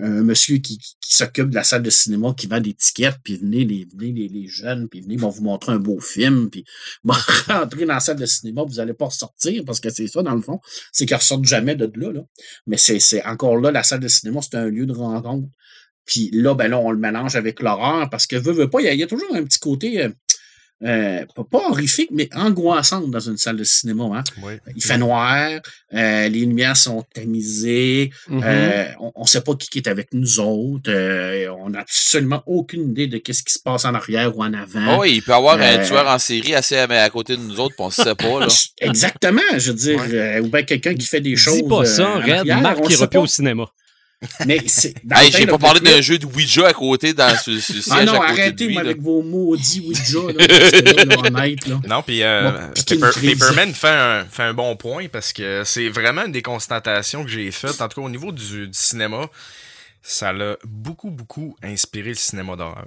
un, 0.00 0.22
monsieur 0.22 0.58
qui, 0.58 0.78
qui, 0.78 1.16
s'occupe 1.16 1.50
de 1.50 1.54
la 1.54 1.62
salle 1.62 1.82
de 1.82 1.90
cinéma, 1.90 2.34
qui 2.36 2.48
vend 2.48 2.60
des 2.60 2.74
tickets, 2.74 3.16
puis 3.22 3.36
venez 3.36 3.64
les, 3.64 3.86
venez 3.94 4.12
les, 4.12 4.28
les 4.28 4.48
jeunes, 4.48 4.88
puis 4.88 5.02
venez, 5.02 5.16
vont 5.16 5.28
vous 5.28 5.42
montrer 5.44 5.72
un 5.72 5.78
beau 5.78 6.00
film, 6.00 6.50
puis 6.50 6.64
bon, 7.04 7.14
rentrer 7.46 7.86
dans 7.86 7.94
la 7.94 8.00
salle 8.00 8.18
de 8.18 8.26
cinéma, 8.26 8.64
vous 8.64 8.80
allez 8.80 8.94
pas 8.94 9.06
ressortir, 9.06 9.62
parce 9.64 9.78
que 9.78 9.90
c'est 9.90 10.08
ça, 10.08 10.22
dans 10.22 10.34
le 10.34 10.42
fond, 10.42 10.58
c'est 10.90 11.06
qu'ils 11.06 11.16
ressortent 11.16 11.44
jamais 11.44 11.76
de 11.76 11.90
là, 11.94 12.12
là. 12.12 12.22
Mais 12.66 12.76
c'est 12.76 13.24
encore 13.24 13.56
là, 13.56 13.70
la 13.70 13.84
salle 13.84 14.00
de 14.00 14.08
cinéma, 14.08 14.40
c'est 14.42 14.56
un 14.56 14.68
lieu 14.68 14.86
de 14.86 14.92
rencontre. 14.92 15.48
Puis 16.06 16.28
là, 16.32 16.54
ben 16.54 16.68
là, 16.68 16.78
on 16.80 16.90
le 16.90 16.98
mélange 16.98 17.36
avec 17.36 17.60
l'horreur 17.60 18.10
parce 18.10 18.26
que 18.26 18.34
veut, 18.34 18.52
veut 18.52 18.68
pas, 18.68 18.80
il 18.80 18.92
y, 18.92 18.96
y, 18.96 19.02
a 19.02 19.06
toujours 19.06 19.32
un 19.32 19.44
petit 19.44 19.60
côté. 19.60 20.02
Euh, 20.02 20.08
euh, 20.82 21.26
pas 21.50 21.58
horrifique, 21.68 22.08
mais 22.10 22.28
angoissante 22.34 23.10
dans 23.10 23.20
une 23.20 23.36
salle 23.36 23.56
de 23.56 23.64
cinéma. 23.64 24.04
Hein. 24.14 24.24
Il 24.74 24.82
fait 24.82 24.96
noir, 24.96 25.50
euh, 25.92 26.28
les 26.28 26.40
lumières 26.40 26.76
sont 26.76 27.04
tamisées, 27.12 28.10
mm-hmm. 28.30 28.42
euh, 28.42 28.84
on 28.98 29.22
ne 29.22 29.26
sait 29.26 29.42
pas 29.42 29.54
qui 29.56 29.78
est 29.78 29.88
avec 29.88 30.08
nous 30.14 30.40
autres, 30.40 30.90
on 31.50 31.70
n'a 31.70 31.80
absolument 31.80 32.42
aucune 32.46 32.90
idée 32.90 33.06
de 33.08 33.20
ce 33.30 33.42
qui 33.42 33.52
se 33.52 33.58
passe 33.58 33.84
en 33.84 33.94
arrière 33.94 34.36
ou 34.36 34.42
en 34.42 34.54
avant. 34.54 34.96
Oh, 34.96 35.00
oui, 35.02 35.16
il 35.16 35.22
peut 35.22 35.32
y 35.32 35.34
avoir 35.34 35.60
un 35.60 35.78
tueur 35.84 36.08
en 36.08 36.18
série 36.18 36.54
assez 36.54 36.76
à, 36.76 37.10
côté 37.10 37.36
de 37.36 37.42
nous 37.42 37.60
autres, 37.60 37.74
puis 37.74 37.84
on 37.84 37.88
ne 37.88 37.92
sait 37.92 38.14
pas. 38.14 38.40
Là. 38.40 38.46
Exactement, 38.80 39.40
je 39.58 39.72
veux 39.72 39.76
dire, 39.76 40.42
ou 40.42 40.48
bien 40.48 40.62
quelqu'un 40.62 40.94
qui 40.94 41.06
fait 41.06 41.20
des 41.20 41.36
choses. 41.36 41.56
Dis 41.56 41.68
pas 41.68 41.84
ça, 41.84 42.16
Red, 42.16 42.46
Marc 42.46 42.80
qui 42.86 43.16
au 43.18 43.26
cinéma. 43.26 43.66
Mais 44.46 44.62
c'est. 44.66 44.94
Hey, 45.10 45.32
j'ai 45.32 45.46
pas 45.46 45.58
parlé 45.58 45.80
d'un 45.80 46.00
jeu 46.00 46.18
de 46.18 46.26
Ouija 46.26 46.66
à 46.66 46.72
côté 46.74 47.14
dans 47.14 47.34
ce, 47.36 47.58
ce 47.58 47.72
ah 47.72 47.80
siège 47.80 47.84
Ah 47.90 48.04
non, 48.04 48.20
arrêtez 48.20 48.66
lui, 48.66 48.78
avec 48.78 49.00
vos 49.00 49.22
maudits 49.22 49.80
Ouija, 49.80 50.18
là, 50.36 50.46
là, 51.04 51.16
honnête, 51.18 51.66
là. 51.66 51.80
Non, 51.86 52.02
puis 52.02 52.22
euh, 52.22 52.68
Paperman 53.22 53.72
fait 53.72 53.88
un, 53.88 54.24
fait 54.26 54.42
un 54.42 54.54
bon 54.54 54.76
point 54.76 55.08
parce 55.08 55.32
que 55.32 55.62
c'est 55.64 55.88
vraiment 55.88 56.26
une 56.26 56.32
des 56.32 56.42
constatations 56.42 57.24
que 57.24 57.30
j'ai 57.30 57.50
faites, 57.50 57.80
en 57.80 57.88
tout 57.88 58.00
cas 58.00 58.06
au 58.06 58.10
niveau 58.10 58.30
du, 58.30 58.68
du 58.68 58.78
cinéma. 58.78 59.28
Ça 60.02 60.32
l'a 60.32 60.56
beaucoup, 60.64 61.10
beaucoup 61.10 61.56
inspiré 61.62 62.10
le 62.10 62.14
cinéma 62.14 62.56
d'horreur. 62.56 62.86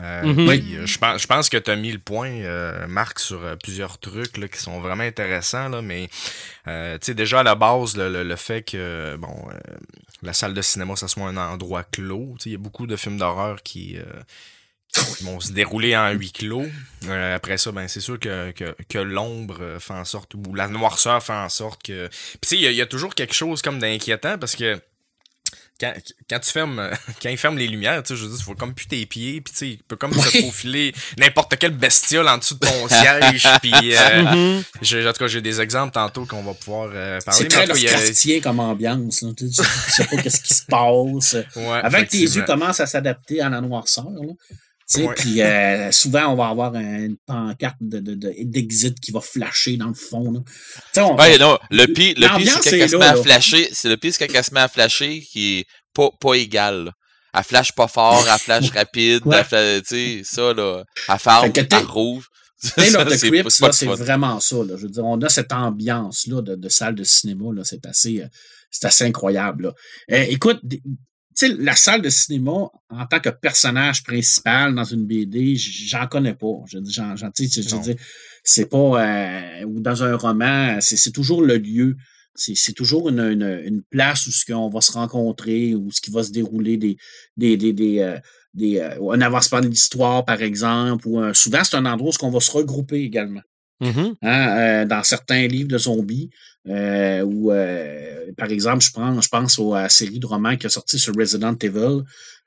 Euh, 0.00 0.22
mhm. 0.22 0.48
euh, 0.48 0.86
je, 0.86 0.98
pense, 0.98 1.22
je 1.22 1.26
pense 1.26 1.48
que 1.48 1.56
tu 1.56 1.70
as 1.70 1.76
mis 1.76 1.92
le 1.92 1.98
point, 1.98 2.30
euh, 2.30 2.86
Marc, 2.86 3.18
sur 3.18 3.40
plusieurs 3.62 3.98
trucs 3.98 4.36
là, 4.38 4.48
qui 4.48 4.58
sont 4.58 4.80
vraiment 4.80 5.02
intéressants. 5.02 5.68
Là, 5.68 5.82
mais 5.82 6.08
déjà 7.06 7.40
à 7.40 7.42
la 7.42 7.54
base, 7.54 7.96
le, 7.96 8.22
le, 8.22 8.36
fait 8.36 8.62
que 8.62 9.16
bon, 9.16 9.34
la 10.22 10.32
salle 10.32 10.54
de 10.54 10.62
cinéma, 10.62 10.96
ça 10.96 11.08
soit 11.08 11.24
un 11.24 11.36
endroit 11.36 11.84
clos. 11.84 12.36
Il 12.46 12.52
y 12.52 12.54
a 12.54 12.58
beaucoup 12.58 12.86
de 12.86 12.96
films 12.96 13.18
d'horreur 13.18 13.62
qui, 13.62 13.98
vont 15.22 15.40
se 15.40 15.52
dérouler 15.52 15.96
en 15.96 16.10
huis 16.10 16.32
clos. 16.32 16.66
après 17.08 17.58
ça, 17.58 17.72
ben 17.72 17.88
c'est 17.88 18.00
sûr 18.00 18.20
que, 18.20 18.52
que, 18.52 18.98
l'ombre 18.98 19.78
fait 19.80 19.94
en 19.94 20.04
sorte, 20.04 20.34
ou 20.34 20.54
la 20.54 20.68
noirceur 20.68 21.22
fait 21.22 21.32
en 21.32 21.48
sorte 21.48 21.82
que. 21.82 22.08
Puis 22.40 22.58
il 22.58 22.70
y, 22.70 22.74
y, 22.74 22.82
a 22.82 22.86
toujours 22.86 23.14
quelque 23.14 23.34
chose 23.34 23.62
comme 23.62 23.78
d'inquiétant 23.78 24.38
parce 24.38 24.54
que 24.54 24.80
quand, 25.82 26.38
tu 26.40 26.50
fermes, 26.50 26.90
quand 27.22 27.28
il 27.28 27.36
ferme 27.36 27.58
les 27.58 27.68
lumières, 27.68 28.02
tu 28.02 28.08
sais, 28.08 28.16
je 28.16 28.24
veux 28.24 28.30
dire, 28.30 28.38
il 28.40 28.44
faut 28.44 28.54
comme 28.54 28.74
plus 28.74 28.86
tes 28.86 29.04
pieds, 29.06 29.40
puis 29.40 29.52
tu 29.52 29.58
sais, 29.58 29.68
il 29.70 29.78
peut 29.78 29.96
comme 29.96 30.12
se 30.12 30.42
faufiler 30.42 30.94
n'importe 31.18 31.56
quelle 31.56 31.72
bestiole 31.72 32.28
en 32.28 32.38
dessous 32.38 32.54
de 32.54 32.60
ton 32.60 32.88
siège, 32.88 33.48
puis 33.60 33.72
euh, 33.74 34.62
mm-hmm. 34.62 35.08
en 35.08 35.12
tout 35.12 35.18
cas, 35.18 35.26
j'ai 35.26 35.40
des 35.40 35.60
exemples 35.60 35.92
tantôt 35.92 36.24
qu'on 36.24 36.42
va 36.42 36.54
pouvoir 36.54 36.90
euh, 36.94 37.18
parler. 37.24 37.40
C'est 37.42 37.48
très 37.48 37.66
quartier 37.66 38.40
comme 38.40 38.60
ambiance, 38.60 39.24
tu, 39.36 39.50
sais 39.50 40.04
pas 40.04 40.16
qu'est-ce 40.16 40.40
qui 40.42 40.54
se 40.54 40.64
passe. 40.66 41.36
Avec 41.82 42.08
tes 42.08 42.22
yeux 42.22 42.44
commencent 42.44 42.80
à 42.80 42.86
s'adapter 42.86 43.40
à 43.40 43.48
la 43.48 43.60
noirceur, 43.60 44.10
là. 44.10 44.32
Puis 45.16 45.42
euh, 45.42 45.90
souvent, 45.92 46.28
on 46.28 46.36
va 46.36 46.48
avoir 46.48 46.74
une 46.74 47.16
pancarte 47.26 47.76
d'exit 47.80 48.94
de, 48.94 49.00
qui 49.00 49.10
va 49.10 49.20
flasher 49.20 49.76
dans 49.76 49.88
le 49.88 49.94
fond. 49.94 50.32
Là. 50.32 50.40
On, 50.98 51.16
ouais, 51.16 51.38
non, 51.38 51.58
le 51.70 51.86
pire, 51.86 52.14
le 52.16 52.38
pire 52.38 52.58
c'est 52.62 52.78
qu'elle 52.78 52.90
se 52.90 52.96
met 52.96 53.04
à 53.04 53.16
flasher. 53.16 53.68
C'est 53.72 53.88
le 53.88 53.96
pire, 53.96 54.12
c'est 54.14 54.28
qu'elle 54.28 54.44
se 54.44 54.54
met 54.54 54.60
à 54.60 54.68
flasher 54.68 55.20
qui 55.20 55.58
est 55.58 55.64
pas, 55.94 56.10
pas 56.20 56.34
égal. 56.34 56.92
Elle 57.34 57.44
flash 57.44 57.72
pas 57.72 57.88
fort, 57.88 58.26
elle 58.30 58.38
flash 58.38 58.70
rapide, 58.74 59.22
tu 59.22 59.82
sais, 59.84 60.22
ça, 60.24 60.52
là. 60.52 60.84
Elle 61.08 61.18
ferme, 61.18 61.52
elle 61.54 61.84
rouge. 61.86 62.28
The 62.76 63.60
c'est 63.72 63.86
vraiment 63.86 64.38
ça. 64.38 64.56
Là. 64.56 64.76
Je 64.76 64.82
veux 64.82 64.88
dire, 64.88 65.04
on 65.04 65.20
a 65.20 65.28
cette 65.28 65.52
ambiance-là 65.52 66.42
de, 66.42 66.54
de, 66.54 66.68
salle 66.68 66.94
de 66.94 67.02
cinéma. 67.02 67.46
C'est 67.64 67.84
assez, 67.86 68.22
euh, 68.22 68.28
c'est 68.70 68.86
assez 68.86 69.04
incroyable. 69.04 69.64
Là. 69.64 69.72
Euh, 70.12 70.26
écoute, 70.28 70.60
sais, 71.46 71.54
la 71.58 71.76
salle 71.76 72.02
de 72.02 72.10
cinéma, 72.10 72.70
en 72.90 73.06
tant 73.10 73.20
que 73.20 73.28
personnage 73.28 74.02
principal 74.02 74.74
dans 74.74 74.84
une 74.84 75.06
BD, 75.06 75.56
j'en 75.56 76.06
connais 76.06 76.34
pas. 76.34 76.62
Je 76.66 76.78
dis, 76.78 76.92
j'en, 76.92 77.14
c'est 78.44 78.68
pas, 78.68 79.04
euh, 79.04 79.64
ou 79.64 79.80
dans 79.80 80.02
un 80.02 80.16
roman, 80.16 80.78
c'est, 80.80 81.12
toujours 81.12 81.42
le 81.42 81.58
lieu. 81.58 81.96
C'est, 82.34 82.72
toujours 82.72 83.10
une, 83.10 83.20
une, 83.20 83.62
une, 83.64 83.82
place 83.82 84.26
où 84.26 84.32
ce 84.32 84.46
qu'on 84.46 84.70
va 84.70 84.80
se 84.80 84.92
rencontrer, 84.92 85.74
où 85.74 85.90
ce 85.90 86.00
qui 86.00 86.10
va 86.10 86.22
se 86.22 86.30
dérouler 86.30 86.78
des, 86.78 86.96
des, 87.36 87.56
des, 87.56 87.72
des, 87.74 87.98
euh, 87.98 88.18
des, 88.54 88.78
euh, 88.78 89.12
un 89.12 89.20
avancement 89.20 89.60
de 89.60 89.68
l'histoire, 89.68 90.24
par 90.24 90.40
exemple, 90.40 91.06
ou 91.06 91.34
souvent 91.34 91.62
c'est 91.62 91.76
un 91.76 91.84
endroit 91.84 92.10
où 92.10 92.24
on 92.24 92.30
va 92.30 92.40
se 92.40 92.50
regrouper 92.50 93.02
également. 93.02 93.42
Mhm. 93.82 94.16
Hein, 94.22 94.48
euh, 94.58 94.84
dans 94.86 95.02
certains 95.02 95.46
livres 95.48 95.68
de 95.68 95.78
zombies, 95.78 96.30
euh, 96.68 97.22
où, 97.22 97.50
euh, 97.52 98.32
par 98.38 98.50
exemple, 98.50 98.82
je 98.84 98.92
pense, 99.28 99.58
à 99.58 99.82
la 99.82 99.88
série 99.90 100.20
de 100.20 100.26
romans 100.26 100.56
qui 100.56 100.66
a 100.66 100.70
sorti 100.70 100.98
sur 100.98 101.14
Resident 101.16 101.56
Evil. 101.60 102.02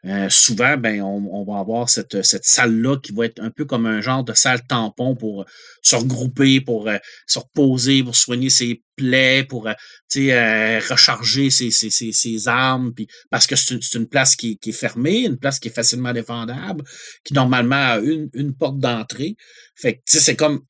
Euh, 0.06 0.30
souvent, 0.30 0.78
ben, 0.78 1.02
on, 1.02 1.44
va 1.46 1.60
avoir 1.60 1.90
cette, 1.90 2.24
cette 2.24 2.46
salle-là 2.46 2.98
qui 2.98 3.12
va 3.12 3.26
être 3.26 3.40
un 3.42 3.50
peu 3.50 3.66
comme 3.66 3.88
un 3.88 4.02
genre 4.02 4.24
de 4.24 4.34
salle 4.34 4.62
tampon 4.68 5.16
pour 5.16 5.42
euh, 5.42 5.46
se 5.82 5.96
regrouper, 5.96 6.62
pour 6.62 6.88
euh, 6.88 6.98
se 7.26 7.40
reposer, 7.40 8.04
pour 8.04 8.16
soigner 8.16 8.52
ses 8.52 8.84
plaies, 8.96 9.44
pour 9.44 9.68
recharger 10.14 11.50
ses, 11.50 11.72
ses, 11.72 11.90
ses, 11.90 12.48
armes, 12.48 12.94
puis 12.94 13.08
parce 13.32 13.48
que 13.48 13.56
c'est 13.56 13.76
une, 13.96 14.08
place 14.08 14.36
qui, 14.36 14.60
est 14.64 14.72
fermée, 14.72 15.26
une 15.26 15.38
place 15.38 15.60
qui 15.60 15.70
est 15.70 15.76
facilement 15.76 16.14
défendable, 16.14 16.84
qui 17.24 17.34
normalement 17.34 17.94
a 17.94 17.98
une, 17.98 18.30
une 18.34 18.56
porte 18.56 18.78
d'entrée. 18.78 19.36
Fait 19.76 19.96
que, 19.96 20.02
c'est 20.06 20.36
comme, 20.36 20.62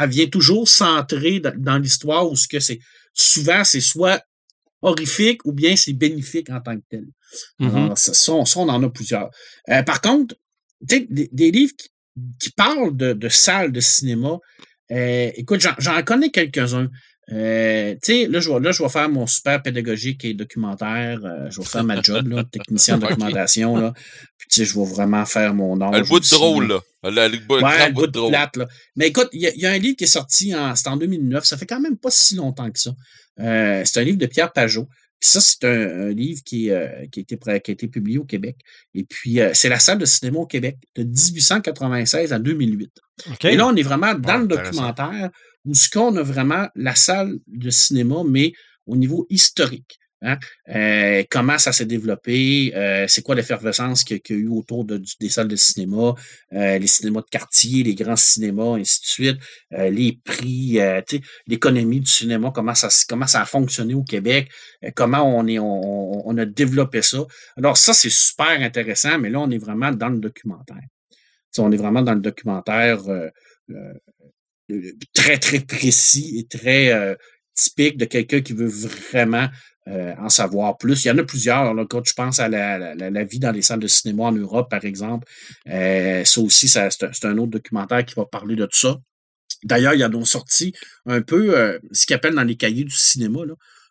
elle 0.00 0.10
vient 0.10 0.28
toujours 0.28 0.68
centrer 0.68 1.40
dans, 1.40 1.54
dans 1.58 1.78
l'histoire 1.78 2.30
où 2.30 2.36
ce 2.36 2.46
que 2.46 2.60
c'est, 2.60 2.78
souvent, 3.14 3.64
c'est 3.64 3.80
soit 3.80 4.22
horrifique 4.80 5.44
ou 5.44 5.52
bien 5.52 5.74
c'est 5.76 5.92
bénéfique 5.92 6.50
en 6.50 6.60
tant 6.60 6.76
que 6.76 6.84
tel. 6.88 7.06
Mhm. 7.58 7.76
Alors, 7.76 7.98
ça, 7.98 8.14
ça, 8.14 8.32
on, 8.32 8.44
ça, 8.44 8.60
on 8.60 8.68
en 8.68 8.82
a 8.82 8.90
plusieurs. 8.90 9.30
Euh, 9.68 9.82
par 9.82 10.00
contre, 10.00 10.34
des, 10.80 11.06
des 11.10 11.50
livres 11.50 11.72
qui, 11.78 11.88
qui 12.40 12.50
parlent 12.50 12.96
de, 12.96 13.12
de 13.12 13.28
salles 13.28 13.72
de 13.72 13.80
cinéma, 13.80 14.38
euh, 14.92 15.30
écoute, 15.36 15.60
j'en- 15.78 16.02
connais 16.02 16.30
quelques-uns. 16.30 16.88
Euh, 17.32 17.94
là, 17.94 18.40
je 18.40 18.50
vais, 18.50 18.58
là, 18.60 18.72
je 18.72 18.82
vais 18.82 18.88
faire 18.88 19.08
mon 19.08 19.24
super 19.26 19.62
pédagogique 19.62 20.24
et 20.24 20.34
documentaire. 20.34 21.20
euh, 21.24 21.48
je 21.50 21.60
vais 21.60 21.66
faire 21.66 21.84
ma 21.84 22.02
job, 22.02 22.26
là, 22.28 22.42
technicien 22.52 22.96
en 22.96 23.02
Ok. 23.02 23.08
documentation. 23.10 23.76
Là. 23.76 23.92
Puis, 24.38 24.64
je 24.64 24.76
vais 24.78 24.84
vraiment 24.84 25.24
faire 25.24 25.54
mon. 25.54 25.80
Ah, 25.80 25.96
le 25.98 26.04
bout 26.04 26.18
de 26.18 26.28
drôle, 26.28 26.66
là. 26.66 26.80
Le, 27.04 27.28
le 27.28 27.38
bout- 27.38 27.56
le 27.58 27.62
Ouais, 27.62 27.76
grand 27.76 27.86
le 27.86 27.92
bout 27.92 28.00
bout 28.00 28.06
de 28.08 28.12
de 28.12 28.18
drôle. 28.18 28.30
plate, 28.32 28.56
là. 28.56 28.66
Mais 28.96 29.06
écoute, 29.08 29.28
il 29.32 29.42
y, 29.42 29.46
a- 29.46 29.54
il 29.54 29.60
y 29.60 29.66
a 29.66 29.70
un 29.70 29.78
livre 29.78 29.96
qui 29.96 30.04
est 30.04 30.08
sorti 30.08 30.54
en, 30.56 30.74
en 30.86 30.96
2009. 30.96 31.44
Ça 31.44 31.56
fait 31.56 31.66
quand 31.66 31.80
même 31.80 31.96
pas 31.96 32.10
si 32.10 32.34
longtemps 32.34 32.68
que 32.70 32.80
ça. 32.80 32.92
Euh, 33.38 33.82
c'est 33.84 34.00
un 34.00 34.04
livre 34.04 34.18
de 34.18 34.26
Pierre 34.26 34.52
Pajot. 34.52 34.88
Puis 35.20 35.28
ça, 35.30 35.40
c'est 35.40 35.64
un, 35.64 36.06
un 36.06 36.10
livre 36.10 36.40
qui, 36.44 36.70
euh, 36.70 37.06
qui, 37.12 37.20
a 37.20 37.22
été, 37.22 37.36
pré- 37.36 37.60
qui 37.60 37.70
a 37.70 37.74
été 37.74 37.88
publié 37.88 38.18
au 38.18 38.24
Québec. 38.24 38.56
Et 38.94 39.04
puis, 39.04 39.38
euh, 39.40 39.50
c'est 39.52 39.68
la 39.68 39.78
salle 39.78 39.98
de 39.98 40.06
cinéma 40.06 40.38
au 40.38 40.46
Québec 40.46 40.78
de 40.96 41.02
1896 41.04 42.32
à 42.32 42.38
2008. 42.38 42.90
OK. 43.30 43.44
Et 43.44 43.56
là, 43.56 43.66
on 43.66 43.76
est 43.76 43.82
vraiment 43.82 44.14
dans 44.14 44.38
le 44.38 44.46
documentaire 44.46 45.30
où 45.66 45.74
ce 45.74 45.90
qu'on 45.90 46.16
a 46.16 46.22
vraiment 46.22 46.68
la 46.74 46.94
salle 46.94 47.38
de 47.46 47.70
cinéma, 47.70 48.22
mais 48.26 48.52
au 48.86 48.96
niveau 48.96 49.26
historique. 49.28 49.99
Hein? 50.22 50.38
Euh, 50.68 51.24
comment 51.30 51.58
ça 51.58 51.72
s'est 51.72 51.86
développé, 51.86 52.72
euh, 52.74 53.06
c'est 53.08 53.22
quoi 53.22 53.34
l'effervescence 53.34 54.04
qu'il 54.04 54.20
y, 54.28 54.32
a- 54.32 54.36
eu 54.36 54.48
autour 54.48 54.84
des 54.84 55.28
salles 55.28 55.48
de 55.48 55.56
cinéma, 55.56 56.14
euh, 56.52 56.78
les 56.78 56.86
cinémas 56.86 57.22
de 57.22 57.28
quartier, 57.30 57.82
les 57.82 57.94
grands 57.94 58.16
cinémas, 58.16 58.76
ainsi 58.76 59.00
de 59.00 59.06
suite, 59.06 59.38
les 59.70 60.18
prix, 60.24 60.78
l'économie 61.46 62.00
du 62.00 62.10
cinéma, 62.10 62.52
comment 62.54 62.74
ça, 62.74 62.88
a 62.88 63.44
fonctionné 63.46 63.94
au 63.94 64.02
Québec, 64.02 64.50
comment 64.94 65.38
on, 65.38 66.38
a 66.38 66.44
développé 66.44 67.02
ça? 67.02 67.24
Alors 67.56 67.76
ça, 67.76 67.92
c'est 67.92 68.10
super 68.10 68.60
intéressant, 68.60 69.18
mais 69.18 69.30
là, 69.30 69.40
on 69.40 69.50
est 69.50 69.58
vraiment 69.58 69.90
dans 69.90 70.08
le 70.08 70.18
documentaire. 70.18 70.82
On 71.58 71.72
est 71.72 71.76
vraiment 71.76 72.02
dans 72.02 72.14
le 72.14 72.20
documentaire 72.20 73.00
très, 75.12 75.38
très 75.38 75.60
précis 75.60 76.38
et 76.38 76.46
très 76.46 77.16
typique 77.54 77.96
de 77.96 78.04
quelqu'un 78.04 78.40
qui 78.40 78.52
veut 78.52 78.68
vraiment 79.12 79.48
euh, 79.88 80.14
en 80.18 80.28
savoir 80.28 80.76
plus. 80.76 81.04
Il 81.04 81.08
y 81.08 81.10
en 81.10 81.18
a 81.18 81.24
plusieurs. 81.24 81.74
Quand 81.88 82.04
je 82.04 82.12
pense 82.12 82.38
à 82.38 82.48
la, 82.48 83.24
vie 83.24 83.38
dans 83.38 83.50
les 83.50 83.62
salles 83.62 83.80
de 83.80 83.86
cinéma 83.86 84.24
en 84.24 84.32
Europe, 84.32 84.70
par 84.70 84.84
exemple, 84.84 85.26
euh, 85.68 86.22
ça 86.24 86.40
aussi, 86.42 86.68
c'est 86.68 87.24
un, 87.24 87.38
autre 87.38 87.50
documentaire 87.50 88.04
qui 88.04 88.14
va 88.14 88.26
parler 88.26 88.56
de 88.56 88.66
tout 88.66 88.78
ça. 88.78 88.98
D'ailleurs, 89.64 89.94
il 89.94 90.00
y 90.00 90.02
a 90.02 90.08
donc 90.10 90.28
sorti 90.28 90.74
un 91.06 91.22
peu 91.22 91.58
euh, 91.58 91.78
ce 91.92 92.04
qu'ils 92.04 92.14
appellent 92.14 92.34
dans 92.34 92.44
les 92.44 92.56
cahiers 92.56 92.84
du 92.84 92.94
cinéma. 92.94 93.40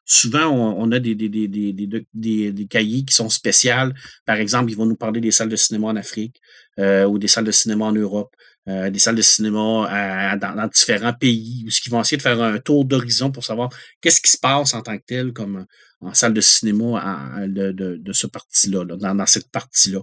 Souvent, 0.05 0.47
on, 0.47 0.91
a 0.91 0.99
des, 0.99 1.15
des, 1.15 1.29
des, 1.29 1.73
des, 2.13 2.67
cahiers 2.67 3.03
qui 3.03 3.13
sont 3.13 3.29
spéciaux. 3.29 3.91
Par 4.25 4.37
exemple, 4.37 4.71
ils 4.71 4.77
vont 4.77 4.87
nous 4.87 4.95
parler 4.95 5.21
des 5.21 5.31
salles 5.31 5.49
de 5.49 5.55
cinéma 5.55 5.87
en 5.87 5.95
Afrique 5.95 6.39
ou 6.77 7.19
des 7.19 7.27
salles 7.27 7.45
de 7.45 7.51
cinéma 7.51 7.85
en 7.85 7.91
Europe, 7.91 8.35
euh, 8.70 8.89
des 8.89 8.99
salles 8.99 9.15
de 9.15 9.22
cinéma 9.22 9.88
à- 9.89 10.38
dans, 10.38 10.55
dans 10.55 10.67
différents 10.67 11.13
pays, 11.13 11.63
où 11.65 11.70
ils 11.70 11.89
vont 11.89 12.01
essayer 12.01 12.17
de 12.17 12.22
faire 12.22 12.41
un 12.41 12.59
tour 12.59 12.86
d'horizon 12.86 13.32
pour 13.32 13.43
savoir 13.43 13.70
qu'est-ce 14.01 14.22
qui 14.22 14.32
se 14.32 14.38
passe 14.38 14.74
en 14.74 14.82
tant 14.82 14.97
que 14.97 15.03
tel, 15.05 15.34
comme 15.34 15.65
en 16.01 16.13
salle 16.13 16.34
de 16.34 16.41
cinéma 16.41 16.99
à- 17.01 17.47
de, 17.47 17.72
de, 17.72 17.97
de 17.97 18.13
ce 18.13 18.28
parti-là, 18.28 18.84
là, 18.86 18.95
dans, 18.95 19.15
dans 19.15 19.26
cette 19.26 19.49
partie-là. 19.51 19.99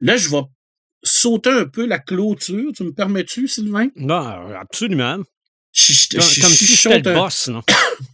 Là, 0.00 0.16
je 0.16 0.28
vais 0.30 0.42
sauter 1.02 1.50
un 1.50 1.66
peu 1.66 1.86
la 1.86 1.98
clôture. 1.98 2.72
Tu 2.76 2.82
me 2.84 2.92
permets-tu, 2.92 3.46
Sylvain? 3.46 3.88
Non, 3.96 4.54
absolument. 4.56 5.18
Je- 5.72 5.92
je- 5.92 6.08
Comme, 6.16 6.20
je- 6.28 6.40
comme 6.40 6.50
je 6.50 6.56
si 6.56 6.66
j'étais 6.66 6.96
le 7.10 7.14
boss, 7.20 7.48
non? 7.48 7.62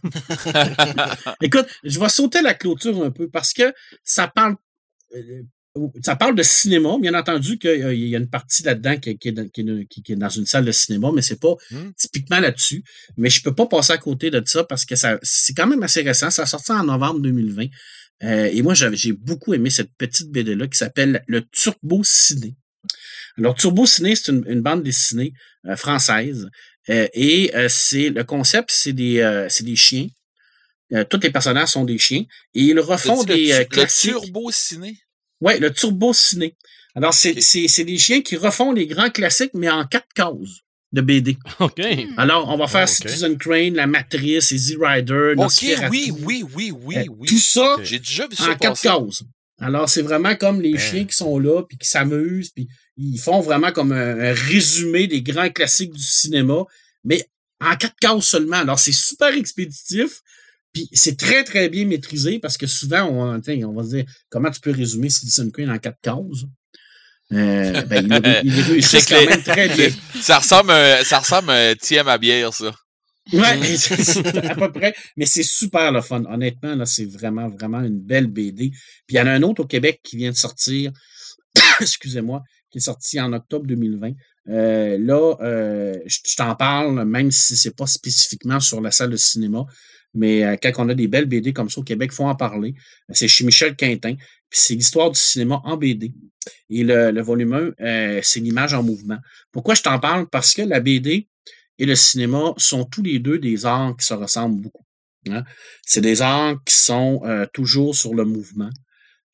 Écoute, 1.41 1.65
je 1.83 1.99
vais 1.99 2.09
sauter 2.09 2.41
la 2.41 2.53
clôture 2.53 3.03
un 3.03 3.11
peu 3.11 3.29
parce 3.29 3.53
que 3.53 3.73
ça 4.03 4.27
parle, 4.27 4.55
euh, 5.15 5.41
ça 6.01 6.15
parle 6.15 6.35
de 6.35 6.43
cinéma. 6.43 6.97
Bien 7.01 7.13
entendu 7.13 7.57
qu'il 7.57 7.93
y 8.07 8.15
a 8.15 8.17
une 8.19 8.29
partie 8.29 8.63
là-dedans 8.63 8.97
qui, 8.97 9.17
qui 9.17 9.27
est 9.29 9.31
dans- 9.33 9.47
qui 9.49 9.61
est- 9.61 9.85
qui- 9.89 10.01
qui 10.03 10.11
est 10.13 10.15
dans 10.15 10.29
une 10.29 10.45
salle 10.45 10.65
de 10.65 10.71
cinéma, 10.71 11.11
mais 11.13 11.21
c'est 11.21 11.39
pas 11.39 11.53
Hmm. 11.71 11.91
typiquement 11.97 12.39
là-dessus. 12.39 12.83
Mais 13.17 13.29
je 13.29 13.41
peux 13.41 13.53
pas 13.53 13.65
passer 13.67 13.93
à 13.93 13.97
côté 13.97 14.29
de 14.31 14.41
ça 14.45 14.63
parce 14.63 14.85
que 14.85 14.95
ça, 14.95 15.19
c'est 15.21 15.53
quand 15.53 15.67
même 15.67 15.83
assez 15.83 16.01
récent. 16.01 16.29
Ça 16.31 16.43
a 16.43 16.45
sorti 16.45 16.71
en 16.71 16.83
novembre 16.83 17.19
2020. 17.19 17.67
Euh, 18.23 18.49
et 18.51 18.61
moi, 18.61 18.73
j'ai 18.73 19.11
beaucoup 19.11 19.53
aimé 19.53 19.69
cette 19.69 19.91
petite 19.97 20.29
BD-là 20.31 20.67
qui 20.67 20.77
s'appelle 20.77 21.23
le 21.27 21.41
Turbo 21.51 22.01
Ciné. 22.03 22.55
Alors, 23.37 23.55
Turbo 23.55 23.85
Ciné, 23.85 24.15
c'est 24.15 24.31
une, 24.31 24.45
une 24.47 24.61
bande 24.61 24.83
dessinée 24.83 25.33
euh, 25.67 25.75
française. 25.75 26.47
Euh, 26.89 27.07
et 27.13 27.53
euh, 27.55 27.67
c'est 27.67 28.09
le 28.09 28.23
concept, 28.23 28.69
c'est 28.71 28.93
des, 28.93 29.19
euh, 29.19 29.47
c'est 29.49 29.65
des 29.65 29.75
chiens. 29.75 30.07
Euh, 30.93 31.03
tous 31.03 31.19
les 31.21 31.31
personnages 31.31 31.69
sont 31.69 31.83
des 31.83 31.97
chiens. 31.97 32.23
Et 32.53 32.61
ils 32.61 32.79
refont 32.79 33.23
des 33.23 33.47
le, 33.47 33.53
euh, 33.55 33.65
le 33.71 33.87
turbo 34.01 34.51
ciné? 34.51 34.95
Oui, 35.45 35.59
le 35.59 35.71
Turbo 35.71 36.11
Ciné. 36.13 36.55
Alors, 36.95 37.13
c'est 37.13 37.31
Ok. 37.31 37.37
c'est- 37.41 37.67
c'est 37.67 37.83
des 37.85 37.97
chiens 37.97 38.21
qui 38.21 38.35
refont 38.35 38.71
les 38.71 38.87
grands 38.87 39.09
classiques, 39.09 39.51
mais 39.53 39.69
en 39.69 39.85
quatre 39.85 40.07
cases 40.15 40.61
de 40.91 41.01
BD. 41.01 41.37
OK. 41.59 41.81
Alors, 42.17 42.49
on 42.49 42.57
va 42.57 42.67
faire. 42.67 42.87
Citizen 42.89 43.37
Crane, 43.37 43.75
La 43.75 43.85
Matrice, 43.85 44.51
Easy 44.51 44.75
Rider, 44.79 45.33
Ok, 45.37 45.51
oui, 45.91 46.11
oui, 46.23 46.43
oui, 46.55 46.71
oui, 46.71 46.97
Euh, 46.97 47.03
oui. 47.17 47.27
Tout 47.27 47.37
ça 47.37 47.77
J'ai 47.83 47.99
déjà 47.99 48.27
vu 48.27 48.35
en 48.39 48.55
quatre 48.55 48.81
cases. 48.81 49.23
Alors, 49.59 49.87
c'est 49.87 50.01
vraiment 50.01 50.35
comme 50.35 50.61
les 50.61 50.73
Ben. 50.73 50.79
chiens 50.79 51.05
qui 51.05 51.15
sont 51.15 51.37
là, 51.39 51.63
puis 51.63 51.77
qui 51.77 51.87
s'amusent, 51.87 52.49
puis 52.49 52.67
ils 52.97 53.17
font 53.19 53.39
vraiment 53.39 53.71
comme 53.71 53.91
un, 53.93 54.19
un 54.19 54.33
résumé 54.33 55.07
des 55.07 55.21
grands 55.21 55.49
classiques 55.49 55.93
du 55.93 56.01
cinéma, 56.03 56.63
mais 57.05 57.25
en 57.61 57.75
quatre 57.77 57.95
cases 58.01 58.25
seulement. 58.25 58.57
Alors, 58.57 58.79
c'est 58.79 58.91
super 58.93 59.33
expéditif, 59.33 60.21
puis 60.75 60.89
c'est 60.91 61.17
très, 61.17 61.45
très 61.45 61.69
bien 61.69 61.85
maîtrisé, 61.85 62.37
parce 62.37 62.57
que 62.57 62.67
souvent, 62.67 63.03
on, 63.05 63.41
on 63.41 63.73
va 63.73 63.83
se 63.83 63.89
dire, 63.95 64.05
comment 64.29 64.51
tu 64.51 64.59
peux 64.59 64.71
résumer 64.71 65.09
Citizen 65.09 65.49
Queen 65.49 65.71
en 65.71 65.77
quatre 65.77 66.01
cases? 66.01 66.43
Euh, 67.31 67.81
ben, 67.89 68.05
il, 68.43 68.51
il 68.51 68.61
réussit 68.61 68.99
C'est 68.99 69.15
quand 69.15 69.29
même 69.29 69.41
très 69.41 69.69
bien. 69.69 69.87
Ça 70.19 70.39
ressemble, 70.39 70.71
à, 70.71 71.01
ça 71.05 71.19
ressemble 71.19 71.49
à 71.49 71.73
à 72.11 72.17
bière, 72.17 72.53
ça. 72.53 72.75
Ouais, 73.31 73.41
à 74.49 74.55
peu 74.55 74.71
près. 74.73 74.93
Mais 75.15 75.25
c'est 75.25 75.43
super 75.43 75.93
le 75.93 76.01
fun. 76.01 76.25
Honnêtement, 76.25 76.75
là, 76.75 76.85
c'est 76.85 77.05
vraiment, 77.05 77.47
vraiment 77.47 77.79
une 77.79 78.01
belle 78.01 78.27
BD. 78.27 78.71
Puis 79.07 79.15
il 79.15 79.15
y 79.15 79.19
en 79.21 79.27
a 79.27 79.31
un 79.31 79.43
autre 79.43 79.63
au 79.63 79.67
Québec 79.67 80.01
qui 80.03 80.17
vient 80.17 80.31
de 80.31 80.35
sortir, 80.35 80.91
excusez-moi, 81.79 82.43
qui 82.69 82.79
est 82.79 82.81
sorti 82.81 83.17
en 83.21 83.31
octobre 83.31 83.65
2020. 83.65 84.11
Euh, 84.49 84.97
là, 84.99 85.37
euh, 85.39 85.97
je 86.05 86.19
je 86.27 86.35
t'en 86.35 86.53
parle, 86.53 87.05
même 87.05 87.31
si 87.31 87.55
c'est 87.55 87.75
pas 87.75 87.87
spécifiquement 87.87 88.59
sur 88.59 88.81
la 88.81 88.91
salle 88.91 89.11
de 89.11 89.17
cinéma, 89.17 89.65
mais 90.15 90.43
euh, 90.43 90.55
quand 90.61 90.71
on 90.77 90.89
a 90.89 90.93
des 90.95 91.07
belles 91.07 91.25
BD 91.25 91.53
comme 91.53 91.69
ça 91.69 91.81
au 91.81 91.83
Québec, 91.83 92.09
il 92.13 92.15
faut 92.15 92.25
en 92.25 92.35
parler. 92.35 92.73
C'est 93.11 93.27
chez 93.27 93.43
Michel 93.43 93.75
Quintin. 93.75 94.15
C'est 94.49 94.75
l'histoire 94.75 95.11
du 95.11 95.19
cinéma 95.19 95.61
en 95.65 95.77
BD. 95.77 96.13
Et 96.69 96.83
le, 96.83 97.21
volume 97.21 97.53
1, 97.53 97.85
euh, 97.85 98.19
c'est 98.23 98.39
l'image 98.39 98.73
en 98.73 98.83
mouvement. 98.83 99.17
Pourquoi 99.51 99.75
je 99.75 99.81
t'en 99.81 99.99
parle? 99.99 100.27
Parce 100.29 100.53
que 100.53 100.61
la 100.61 100.79
BD 100.79 101.27
et 101.77 101.85
le 101.85 101.95
cinéma 101.95 102.53
sont 102.57 102.85
tous 102.85 103.01
les 103.03 103.19
deux 103.19 103.39
des 103.39 103.65
arts 103.65 103.95
qui 103.97 104.05
se 104.05 104.13
ressemblent 104.13 104.61
beaucoup. 104.61 104.85
hein. 105.29 105.43
C'est 105.85 106.01
des 106.01 106.21
arts 106.21 106.57
qui 106.65 106.73
sont 106.75 107.21
euh, 107.25 107.45
toujours 107.53 107.95
sur 107.95 108.13
le 108.13 108.25
mouvement. 108.25 108.69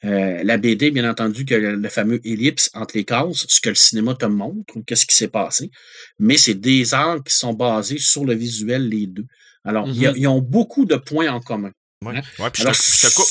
Euh, 0.04 0.42
la 0.44 0.58
BD, 0.58 0.90
bien 0.90 1.08
entendu, 1.08 1.46
que 1.46 1.54
le, 1.54 1.76
le 1.76 1.90
fameux 1.90 2.20
ellipse 2.26 2.72
entre 2.74 2.98
les 2.98 3.06
cases, 3.06 3.46
ce 3.48 3.62
que 3.62 3.70
le 3.70 3.76
cinéma 3.76 4.16
te 4.16 4.26
montre, 4.26 4.74
qu'est-ce 4.88 5.06
qui 5.06 5.16
s'est 5.16 5.28
passé, 5.28 5.70
mais 6.18 6.38
c'est 6.38 6.56
des 6.56 6.96
arts 6.96 7.24
qui 7.24 7.36
sont 7.36 7.54
basés 7.54 8.00
sur 8.00 8.26
le 8.26 8.34
visuel, 8.34 8.90
les 8.90 9.06
deux. 9.06 9.28
Alors, 9.66 9.88
Mhm. 9.88 10.14
ils 10.16 10.28
ont 10.28 10.40
beaucoup 10.42 10.86
de 10.86 10.96
points 10.96 11.30
en 11.30 11.40
commun. 11.40 11.72
Ouais. 12.04 12.18
Hein? 12.18 12.22
Ouais, 12.40 12.50
puis 12.50 12.64
je, 12.64 12.68
Alors, 12.68 12.78
te- 12.78 12.84
je 12.84 13.08
te 13.08 13.14
coupe. 13.16 13.28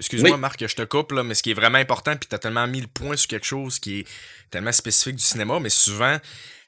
Excuse-moi, 0.00 0.32
Oui. 0.32 0.40
Marc, 0.40 0.66
je 0.66 0.74
te 0.74 0.82
coupe, 0.82 1.12
là, 1.12 1.22
mais 1.22 1.34
ce 1.34 1.44
qui 1.44 1.52
est 1.52 1.54
vraiment 1.54 1.78
important, 1.78 2.16
puis 2.16 2.28
tu 2.28 2.34
as 2.34 2.38
tellement 2.40 2.66
mis 2.66 2.80
le 2.80 2.88
point 2.88 3.16
sur 3.16 3.28
quelque 3.28 3.46
chose 3.46 3.78
qui 3.78 4.00
est 4.00 4.06
tellement 4.50 4.72
spécifique 4.72 5.14
du 5.14 5.22
cinéma, 5.22 5.60
mais 5.60 5.68
souvent, 5.68 6.16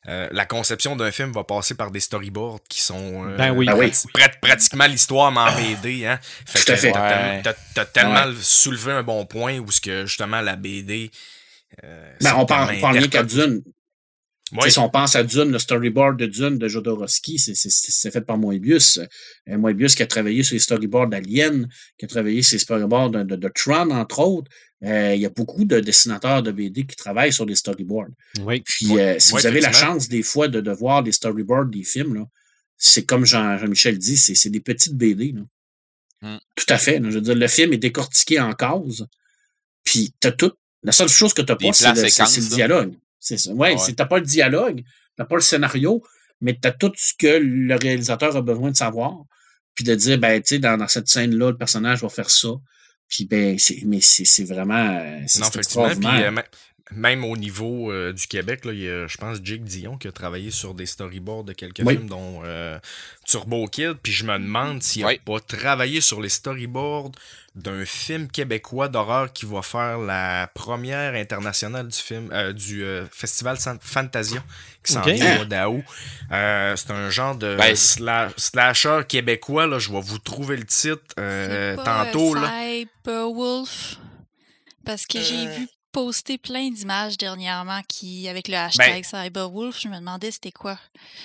euh, 0.09 0.29
la 0.31 0.47
conception 0.47 0.95
d'un 0.95 1.11
film 1.11 1.33
va 1.33 1.43
passer 1.43 1.75
par 1.75 1.91
des 1.91 1.99
storyboards 1.99 2.61
qui 2.69 2.81
sont 2.81 3.25
euh, 3.27 3.37
Ben 3.37 3.51
oui. 3.51 3.67
Ben 3.67 3.75
oui. 3.77 3.93
prat- 4.15 4.29
pratiquement 4.41 4.87
l'histoire, 4.87 5.33
mais 5.33 5.41
en 5.41 5.53
BD. 5.57 6.07
Hein? 6.07 6.21
Fait 6.47 6.61
Tout 6.65 6.71
à 6.73 6.75
que 6.77 6.81
fait. 6.81 6.93
t'as 6.93 7.51
Ouais. 7.83 7.87
tellement- 7.93 8.33
soulevé 8.41 8.93
un 8.93 9.03
bon 9.03 9.27
point 9.27 9.59
où 9.59 9.69
ce 9.73 9.81
que 9.81 10.07
justement 10.07 10.41
la 10.41 10.55
BD 10.55 11.11
euh, 11.83 12.13
Ben, 12.21 12.35
on 12.37 12.47
parle, 12.47 12.77
on 12.77 12.81
parle 12.81 12.99
rien 12.99 13.09
qu'à. 13.09 13.23
Dune. 13.25 13.63
Tu 14.53 14.59
Oui. 14.63 14.71
Si 14.71 14.79
on 14.79 14.89
pense 14.91 15.17
à 15.17 15.23
Dune, 15.25 15.51
le 15.51 15.59
storyboard 15.59 16.19
de 16.19 16.27
Dune 16.27 16.59
de 16.59 16.69
Jodorowsky, 16.69 17.39
c'est- 17.39 18.11
fait 18.11 18.21
par 18.21 18.37
Moebius. 18.37 18.99
Euh, 19.49 19.57
Moebius 19.59 19.95
qui 19.95 20.03
a 20.03 20.07
travaillé 20.07 20.43
sur 20.43 20.55
les 20.55 20.59
storyboards 20.61 21.09
d'Alien, 21.09 21.67
qui 21.99 22.05
a 22.05 22.09
travaillé 22.09 22.43
sur 22.43 22.57
les 22.57 22.59
storyboards 22.59 23.11
de, 23.11 23.23
de- 23.23 23.37
de 23.37 23.49
Tron, 23.55 23.91
entre 23.91 24.19
autres. 24.21 24.51
Euh, 24.85 25.15
il 25.15 25.21
y 25.23 25.27
a 25.27 25.31
beaucoup 25.31 25.65
de 25.65 25.81
dessinateurs 25.81 26.43
de 26.43 26.51
BD 26.53 26.85
qui 26.85 26.97
travaillent 26.97 27.33
sur 27.33 27.47
des 27.47 27.55
storyboards. 27.55 28.09
Oui. 28.41 28.61
Puis 28.63 28.99
euh, 28.99 29.19
si 29.19 29.33
vous 29.33 29.47
avez 29.47 29.61
la 29.61 29.73
chance 29.73 30.09
des 30.09 30.23
fois 30.23 30.49
de, 30.49 30.61
de 30.61 30.71
voir 30.73 31.03
des 31.03 31.13
storyboards 31.13 31.67
des 31.67 31.85
films, 31.85 32.27
c'est 32.77 33.05
comme 33.05 33.25
Jean- 33.25 33.57
Jean-Michel 33.59 33.97
dit, 33.97 34.17
c'est 34.17 34.51
des 34.51 34.61
petites 34.61 34.95
BD. 34.97 35.33
là. 35.33 35.43
Hmm. 36.35 36.39
Tout 36.57 36.67
à 36.69 36.79
fait. 36.79 36.99
là. 36.99 37.09
Je 37.11 37.15
veux 37.15 37.21
dire, 37.21 37.35
le 37.37 37.49
film 37.49 37.73
est 37.73 37.79
décortiqué 37.79 38.39
en 38.41 38.53
cases. 38.53 39.03
Puis 39.85 40.13
t'as 40.21 40.33
tout. 40.33 40.53
La 40.83 40.93
seule 40.93 41.09
chose 41.09 41.33
que 41.33 41.43
t'as 41.43 41.55
Des 41.55 41.67
pas, 41.69 41.73
c'est 41.73 41.87
le, 41.95 42.03
dialogue. 42.57 42.95
C'est 43.25 43.37
ça. 43.39 43.53
Ouais, 43.53 43.73
Ouais. 43.73 43.79
c'est- 43.79 43.93
t'as 43.95 44.07
pas 44.07 44.19
le 44.19 44.25
dialogue, 44.27 44.83
t'as 45.17 45.25
pas 45.25 45.37
le 45.37 45.41
scénario, 45.43 46.03
mais 46.41 46.59
t'as 46.61 46.73
tout 46.73 46.93
ce 46.97 47.13
que 47.17 47.39
le 47.41 47.75
réalisateur 47.77 48.37
a 48.37 48.43
besoin 48.43 48.71
de 48.73 48.77
savoir. 48.77 49.15
Puis 49.75 49.85
de 49.85 49.95
dire, 49.95 50.19
ben, 50.19 50.43
tu 50.43 50.49
sais, 50.57 50.59
dans, 50.59 50.77
dans 50.77 50.89
cette 50.89 51.09
scène-là, 51.09 51.51
le 51.53 51.57
personnage 51.57 52.03
va 52.03 52.09
faire 52.09 52.29
ça. 52.29 52.49
Puis 53.09 53.27
ben, 53.27 53.59
c'est, 53.59 53.83
mais 53.87 54.01
c'est, 54.01 54.25
c'est 54.25 54.45
vraiment. 54.45 54.99
euh, 54.99 55.21
C'est 55.27 55.39
Non, 55.41 55.47
effectivement. 55.49 56.11
Puis, 56.11 56.23
euh, 56.25 56.43
même- 56.91 57.25
au 57.25 57.37
niveau 57.37 57.91
euh, 57.93 58.13
du 58.13 58.27
Québec, 58.27 58.65
là, 58.65 58.73
il 58.73 58.81
y 58.81 58.89
a, 58.91 59.07
je 59.07 59.17
pense, 59.17 59.39
Jake 59.43 59.63
Dion 59.65 59.97
qui 59.97 60.09
a 60.09 60.13
travaillé 60.13 60.51
sur 60.51 60.75
des 60.75 60.87
storyboards 60.87 61.45
de 61.45 61.53
quelques 61.53 61.83
Oui. 61.85 61.95
films, 61.97 62.09
dont 62.09 62.43
euh, 62.45 62.79
Turbo 63.27 63.67
Kid. 63.67 63.95
Puis 64.03 64.13
je 64.13 64.25
me 64.25 64.39
demande 64.39 64.83
s'il 64.83 65.03
n'a 65.03 65.09
Oui. 65.09 65.21
pas 65.25 65.41
travaillé 65.41 66.01
sur 66.01 66.21
les 66.21 66.29
storyboards 66.29 67.13
d'un 67.55 67.85
film 67.85 68.29
québécois 68.29 68.89
d'horreur 68.89 69.31
qui 69.33 69.45
va 69.45 69.61
faire 69.61 69.99
la 69.99 70.51
première 70.55 71.15
internationale 71.15 71.87
du 71.89 71.99
film 71.99 72.31
euh, 72.33 72.53
du 72.55 72.83
euh, 72.83 73.05
festival 73.13 73.59
Fantasia 73.81 74.43
qui 74.83 74.95
s'en 74.95 75.03
vient 75.03 75.35
au 75.35 75.37
mois 75.37 75.45
d'août. 75.45 75.85
Euh, 76.33 76.75
c'est 76.77 76.91
un 76.93 77.11
genre 77.11 77.37
de 77.37 77.55
Ben, 77.57 77.75
sla- 77.75 78.33
slasher 78.39 79.03
québécois. 79.07 79.67
Là, 79.67 79.79
je 79.79 79.91
vais 79.93 80.01
vous 80.01 80.19
trouver 80.19 80.57
le 80.57 80.65
titre 80.65 81.03
euh, 81.19 81.77
tantôt. 81.77 82.35
là. 82.35 82.51
Cyberwolf. 83.05 83.97
Parce 84.85 85.07
que 85.07 85.21
j'ai 85.21 85.47
vu 85.47 85.69
poster 85.93 86.39
plein 86.39 86.71
d'images 86.71 87.19
dernièrement 87.19 87.81
qui, 87.87 88.27
avec 88.29 88.47
Ben 88.49 88.53
le 88.53 88.59
hashtag 88.67 89.05
Cyberwolf, 89.05 89.79
je 89.81 89.89
me 89.89 89.97
demandais 89.99 90.31
c'était 90.31 90.51
quoi. 90.51 90.79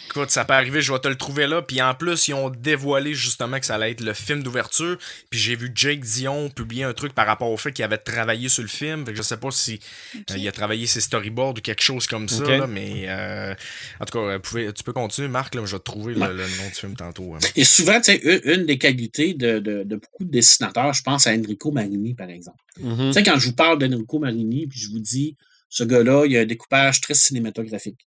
Écoute, 0.10 0.30
ça 0.30 0.44
peut 0.46 0.54
arriver, 0.54 0.82
je 0.82 0.92
vais 0.92 1.00
te 1.00 1.08
le 1.08 1.16
trouver 1.16 1.48
là. 1.48 1.62
Puis 1.62 1.82
en 1.82 1.94
plus, 1.96 2.28
ils 2.28 2.34
ont 2.34 2.50
dévoilé 2.50 3.14
justement 3.14 3.60
que 3.60 3.66
ça 3.66 3.76
allait 3.76 3.92
être 3.92 4.02
le 4.02 4.14
film 4.14 4.44
d'ouverture. 4.44 4.98
Puis 5.30 5.40
j'ai 5.40 5.56
vu 5.56 5.72
Jake 5.74 6.02
Dion 6.02 6.50
publier 6.50 6.84
un 6.84 6.94
truc 6.94 7.14
par 7.14 7.26
rapport 7.26 7.50
au 7.50 7.58
fait 7.58 7.72
qu'il 7.72 7.86
avait 7.86 7.98
travaillé 7.98 8.50
sur 8.50 8.62
le 8.62 8.68
film. 8.68 9.06
Fait 9.06 9.12
que 9.14 9.18
je 9.18 9.24
sais 9.24 9.38
pas 9.38 9.52
si 9.52 9.80
euh, 10.16 10.38
il 10.38 10.48
a 10.48 10.52
travaillé 10.52 10.86
ses 10.86 11.02
storyboards 11.02 11.52
ou 11.58 11.62
quelque 11.62 11.82
chose 11.84 12.06
comme 12.08 12.28
ça. 12.28 12.44
Là, 12.44 12.68
mais 12.68 13.06
euh, 13.08 13.54
en 14.02 14.06
tout 14.06 14.18
cas, 14.20 14.26
euh, 14.26 14.40
pouvez- 14.40 14.74
tu 14.74 14.84
peux 14.84 14.94
continuer, 14.94 15.28
Marc. 15.30 15.56
Là, 15.56 15.62
je 15.66 15.72
vais 15.74 15.80
te 15.80 15.84
trouver 15.84 16.14
le, 16.14 16.20
nom 16.20 16.68
du 16.68 16.74
film 16.76 16.96
tantôt. 16.96 17.36
hein. 17.36 17.40
Et 17.56 17.64
souvent, 17.64 17.98
tu 18.02 18.12
sais, 18.12 18.18
une, 18.18 18.42
une 18.62 18.66
des 18.66 18.78
qualités 18.78 19.34
de, 19.34 19.60
de, 19.60 19.84
de 19.84 19.96
beaucoup 19.96 20.24
de 20.26 20.32
dessinateurs, 20.32 20.94
je 20.94 21.04
pense 21.04 21.28
à 21.28 21.32
Enrico 21.32 21.72
Marini, 21.72 22.14
par 22.16 22.30
exemple. 22.30 22.58
Mhm. 22.80 23.08
Tu 23.08 23.14
sais, 23.14 23.24
quand 23.24 23.38
je 23.40 23.48
vous 23.48 23.54
parle 23.56 23.80
d'Enrico 23.80 24.20
Marini, 24.20 24.57
puis 24.66 24.80
je 24.80 24.90
vous 24.90 25.00
dis, 25.00 25.36
ce 25.70 25.84
gars-là, 25.84 26.26
il 26.26 26.36
a 26.38 26.40
un 26.42 26.46
découpage 26.46 27.02
très 27.02 27.14
cinématographique. 27.14 28.08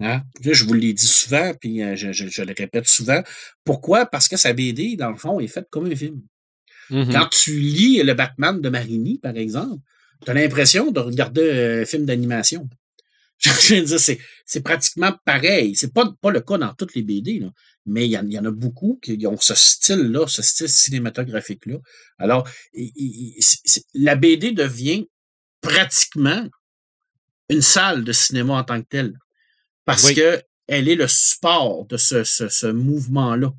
Hein? 0.00 0.22
Là, 0.42 0.52
je 0.54 0.64
vous 0.64 0.72
l'ai 0.72 0.94
dit 0.94 1.06
souvent, 1.06 1.52
puis 1.60 1.82
euh, 1.82 1.94
je, 1.96 2.10
je- 2.10 2.28
je 2.28 2.42
le 2.42 2.54
répète 2.56 2.88
souvent. 2.88 3.22
Pourquoi? 3.62 4.06
Parce 4.06 4.26
que 4.26 4.36
sa 4.38 4.54
BD, 4.54 4.96
dans 4.96 5.10
le 5.10 5.16
fond, 5.18 5.38
est 5.38 5.46
faite 5.46 5.66
comme 5.70 5.86
un 5.86 5.94
film. 5.94 6.22
Mhm. 6.88 7.12
Quand 7.12 7.28
tu 7.28 7.60
lis 7.60 8.02
le 8.02 8.14
Batman 8.14 8.60
de 8.60 8.68
Marini, 8.70 9.18
par 9.18 9.36
exemple, 9.36 9.82
tu 10.24 10.30
as 10.30 10.34
l'impression 10.34 10.90
de 10.90 11.00
regarder 11.00 11.82
un 11.82 11.84
film 11.84 12.06
d'animation. 12.06 12.66
Je 13.38 13.74
veux 13.74 13.82
dire, 13.82 14.00
c'est, 14.46 14.60
pratiquement 14.62 15.12
pareil. 15.26 15.74
C'est 15.76 15.92
pas, 15.92 16.10
pas 16.22 16.30
le 16.30 16.40
cas 16.40 16.56
dans 16.56 16.72
toutes 16.72 16.94
les 16.94 17.02
BD, 17.02 17.40
là. 17.40 17.50
mais 17.84 18.06
il 18.06 18.12
y, 18.12 18.16
en- 18.16 18.26
il 18.26 18.32
y 18.32 18.38
en 18.38 18.46
a 18.46 18.50
beaucoup 18.50 18.98
qui 19.02 19.26
ont 19.26 19.36
ce 19.38 19.54
style-là, 19.54 20.26
ce 20.26 20.40
style 20.40 20.70
cinématographique-là. 20.70 21.76
Alors, 22.18 22.48
il- 22.72 22.92
il- 22.96 23.34
la 23.92 24.16
BD 24.16 24.52
devient 24.52 25.06
pratiquement 25.66 26.48
une 27.48 27.62
salle 27.62 28.04
de 28.04 28.12
cinéma 28.12 28.54
en 28.54 28.64
tant 28.64 28.80
que 28.82 28.88
telle. 28.88 29.14
Parce 29.84 30.04
Oui. 30.04 30.14
que 30.14 30.42
elle 30.68 30.88
est 30.88 30.96
le 30.96 31.06
support 31.06 31.86
de 31.86 31.96
ce, 31.96 32.24
ce, 32.24 32.48
ce 32.48 32.66
mouvement-là. 32.66 33.52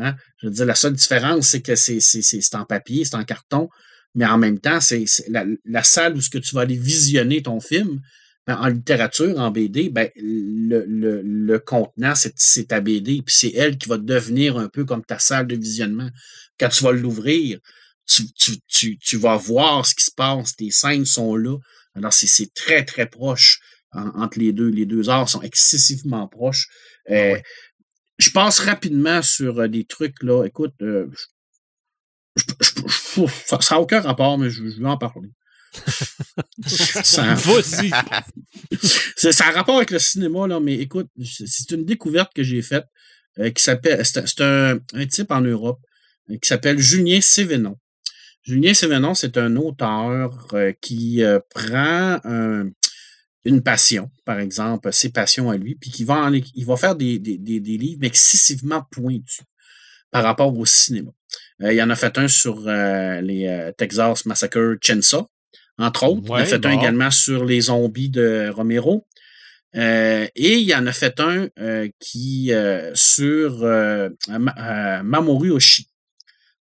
Hein? 0.00 0.14
Je 0.40 0.46
veux 0.46 0.52
dire, 0.52 0.66
la 0.66 0.76
seule 0.76 0.92
différence, 0.92 1.48
c'est 1.48 1.62
que 1.62 1.74
c'est, 1.74 1.98
c'est, 2.00 2.22
c'est, 2.22 2.40
c'est 2.40 2.54
en 2.56 2.64
papier, 2.64 3.04
c'est 3.04 3.16
en 3.16 3.24
carton, 3.24 3.68
mais 4.14 4.24
en 4.24 4.38
même 4.38 4.60
temps, 4.60 4.80
c'est, 4.80 5.04
la 5.28 5.82
salle 5.82 6.16
où 6.16 6.20
ce 6.20 6.30
que 6.30 6.38
tu 6.38 6.54
vas 6.54 6.60
aller 6.62 6.76
visionner 6.76 7.42
ton 7.42 7.58
film, 7.58 8.00
ben, 8.46 8.56
en 8.56 8.68
littérature, 8.68 9.36
en 9.38 9.50
BD, 9.50 9.88
ben, 9.88 10.08
le, 10.16 10.84
le, 10.86 11.22
le 11.24 11.58
contenant, 11.58 12.14
c'est, 12.14 12.34
c'est 12.36 12.68
ta 12.68 12.80
BD, 12.80 13.22
puis 13.22 13.34
c'est 13.34 13.52
elle 13.54 13.78
qui 13.78 13.88
va 13.88 13.96
devenir 13.96 14.58
un 14.58 14.68
peu 14.68 14.84
comme 14.84 15.04
ta 15.04 15.18
salle 15.18 15.46
de 15.46 15.56
visionnement. 15.56 16.10
Quand 16.60 16.68
tu 16.68 16.84
vas 16.84 16.92
l'ouvrir, 16.92 17.58
tu, 18.06 18.32
tu, 18.32 18.58
tu, 18.68 18.98
tu 18.98 19.16
vas 19.16 19.36
voir 19.36 19.84
ce 19.86 19.94
qui 19.94 20.04
se 20.04 20.10
passe, 20.16 20.54
tes 20.56 20.70
scènes 20.70 21.06
sont 21.06 21.36
là. 21.36 21.56
Alors, 21.94 22.12
c'est, 22.12 22.52
très, 22.54 22.84
très 22.84 23.06
proche 23.06 23.60
en- 23.92 24.08
entre 24.22 24.38
les 24.38 24.52
deux. 24.52 24.68
Les 24.68 24.86
deux 24.86 25.08
arts 25.08 25.28
sont 25.28 25.42
excessivement 25.42 26.26
proches. 26.28 26.66
Euh, 27.10 27.34
ouais. 27.34 27.42
Je 28.18 28.30
passe 28.30 28.58
rapidement 28.60 29.22
sur 29.22 29.58
euh, 29.60 29.68
des 29.68 29.84
trucs, 29.84 30.22
là. 30.22 30.44
Écoute, 30.44 30.74
euh, 30.82 31.06
je- 32.36 32.44
je- 32.60 32.70
je- 32.70 33.26
je- 33.26 33.62
ça 33.64 33.74
n'a 33.76 33.80
aucun 33.80 34.00
rapport, 34.00 34.38
mais 34.38 34.50
je, 34.50 34.62
vais 34.62 34.86
en 34.86 34.98
parler. 34.98 35.28
ça, 39.16 39.32
ça 39.32 39.46
a 39.46 39.50
rapport 39.50 39.76
avec 39.76 39.90
le 39.90 39.98
cinéma, 39.98 40.46
là, 40.46 40.60
mais 40.60 40.74
écoute, 40.74 41.08
c'est 41.22 41.70
une 41.72 41.84
découverte 41.84 42.32
que 42.34 42.42
j'ai 42.42 42.62
faite 42.62 42.84
euh, 43.38 43.50
qui 43.50 43.62
s'appelle. 43.62 44.04
C'est 44.04 44.40
un, 44.40 44.78
un 44.94 45.06
type 45.06 45.30
en 45.30 45.40
Europe 45.40 45.80
qui 46.28 46.38
s'appelle 46.48 46.78
Julien 46.78 47.20
Sévénon. 47.20 47.76
Julien 48.44 48.74
Sévénon, 48.74 49.14
c'est 49.14 49.36
un 49.38 49.56
auteur 49.56 50.46
euh, 50.52 50.72
qui 50.80 51.22
euh, 51.22 51.38
prend 51.54 52.20
un- 52.24 52.70
une 53.46 53.62
passion, 53.62 54.10
par 54.24 54.38
exemple, 54.40 54.92
ses 54.92 55.10
passions 55.10 55.50
à 55.50 55.56
lui, 55.56 55.74
puis 55.74 55.90
qui 55.90 56.04
va, 56.04 56.14
en- 56.26 56.32
il 56.32 56.64
va 56.66 56.76
faire 56.76 56.94
des, 56.94 57.18
des, 57.18 57.36
des, 57.38 57.60
des 57.60 57.76
livres 57.78 58.04
excessivement 58.04 58.82
pointus 58.90 59.40
par 60.10 60.22
rapport 60.24 60.56
au 60.56 60.64
cinéma. 60.66 61.10
Euh, 61.62 61.72
il 61.72 61.82
en 61.82 61.90
a 61.90 61.96
fait 61.96 62.16
un 62.18 62.28
sur 62.28 62.66
euh, 62.66 63.20
les 63.20 63.46
euh, 63.46 63.72
Texas 63.76 64.26
Massacre 64.26 64.76
Chainsaw, 64.80 65.28
entre 65.78 66.04
autres. 66.04 66.22
il 66.26 66.30
en 66.32 66.34
a 66.36 66.44
fait 66.46 66.66
un 66.66 66.70
également 66.80 67.10
sur 67.10 67.44
les 67.44 67.62
zombies 67.62 68.10
de 68.10 68.50
Romero. 68.54 69.06
Et 69.76 70.30
il 70.36 70.72
en 70.74 70.86
a 70.86 70.92
fait 70.92 71.18
un 71.18 71.48
qui 71.98 72.52
sur 72.94 73.58
Ma- 74.28 75.02
Mamoru 75.02 75.50
Oshii. 75.50 75.88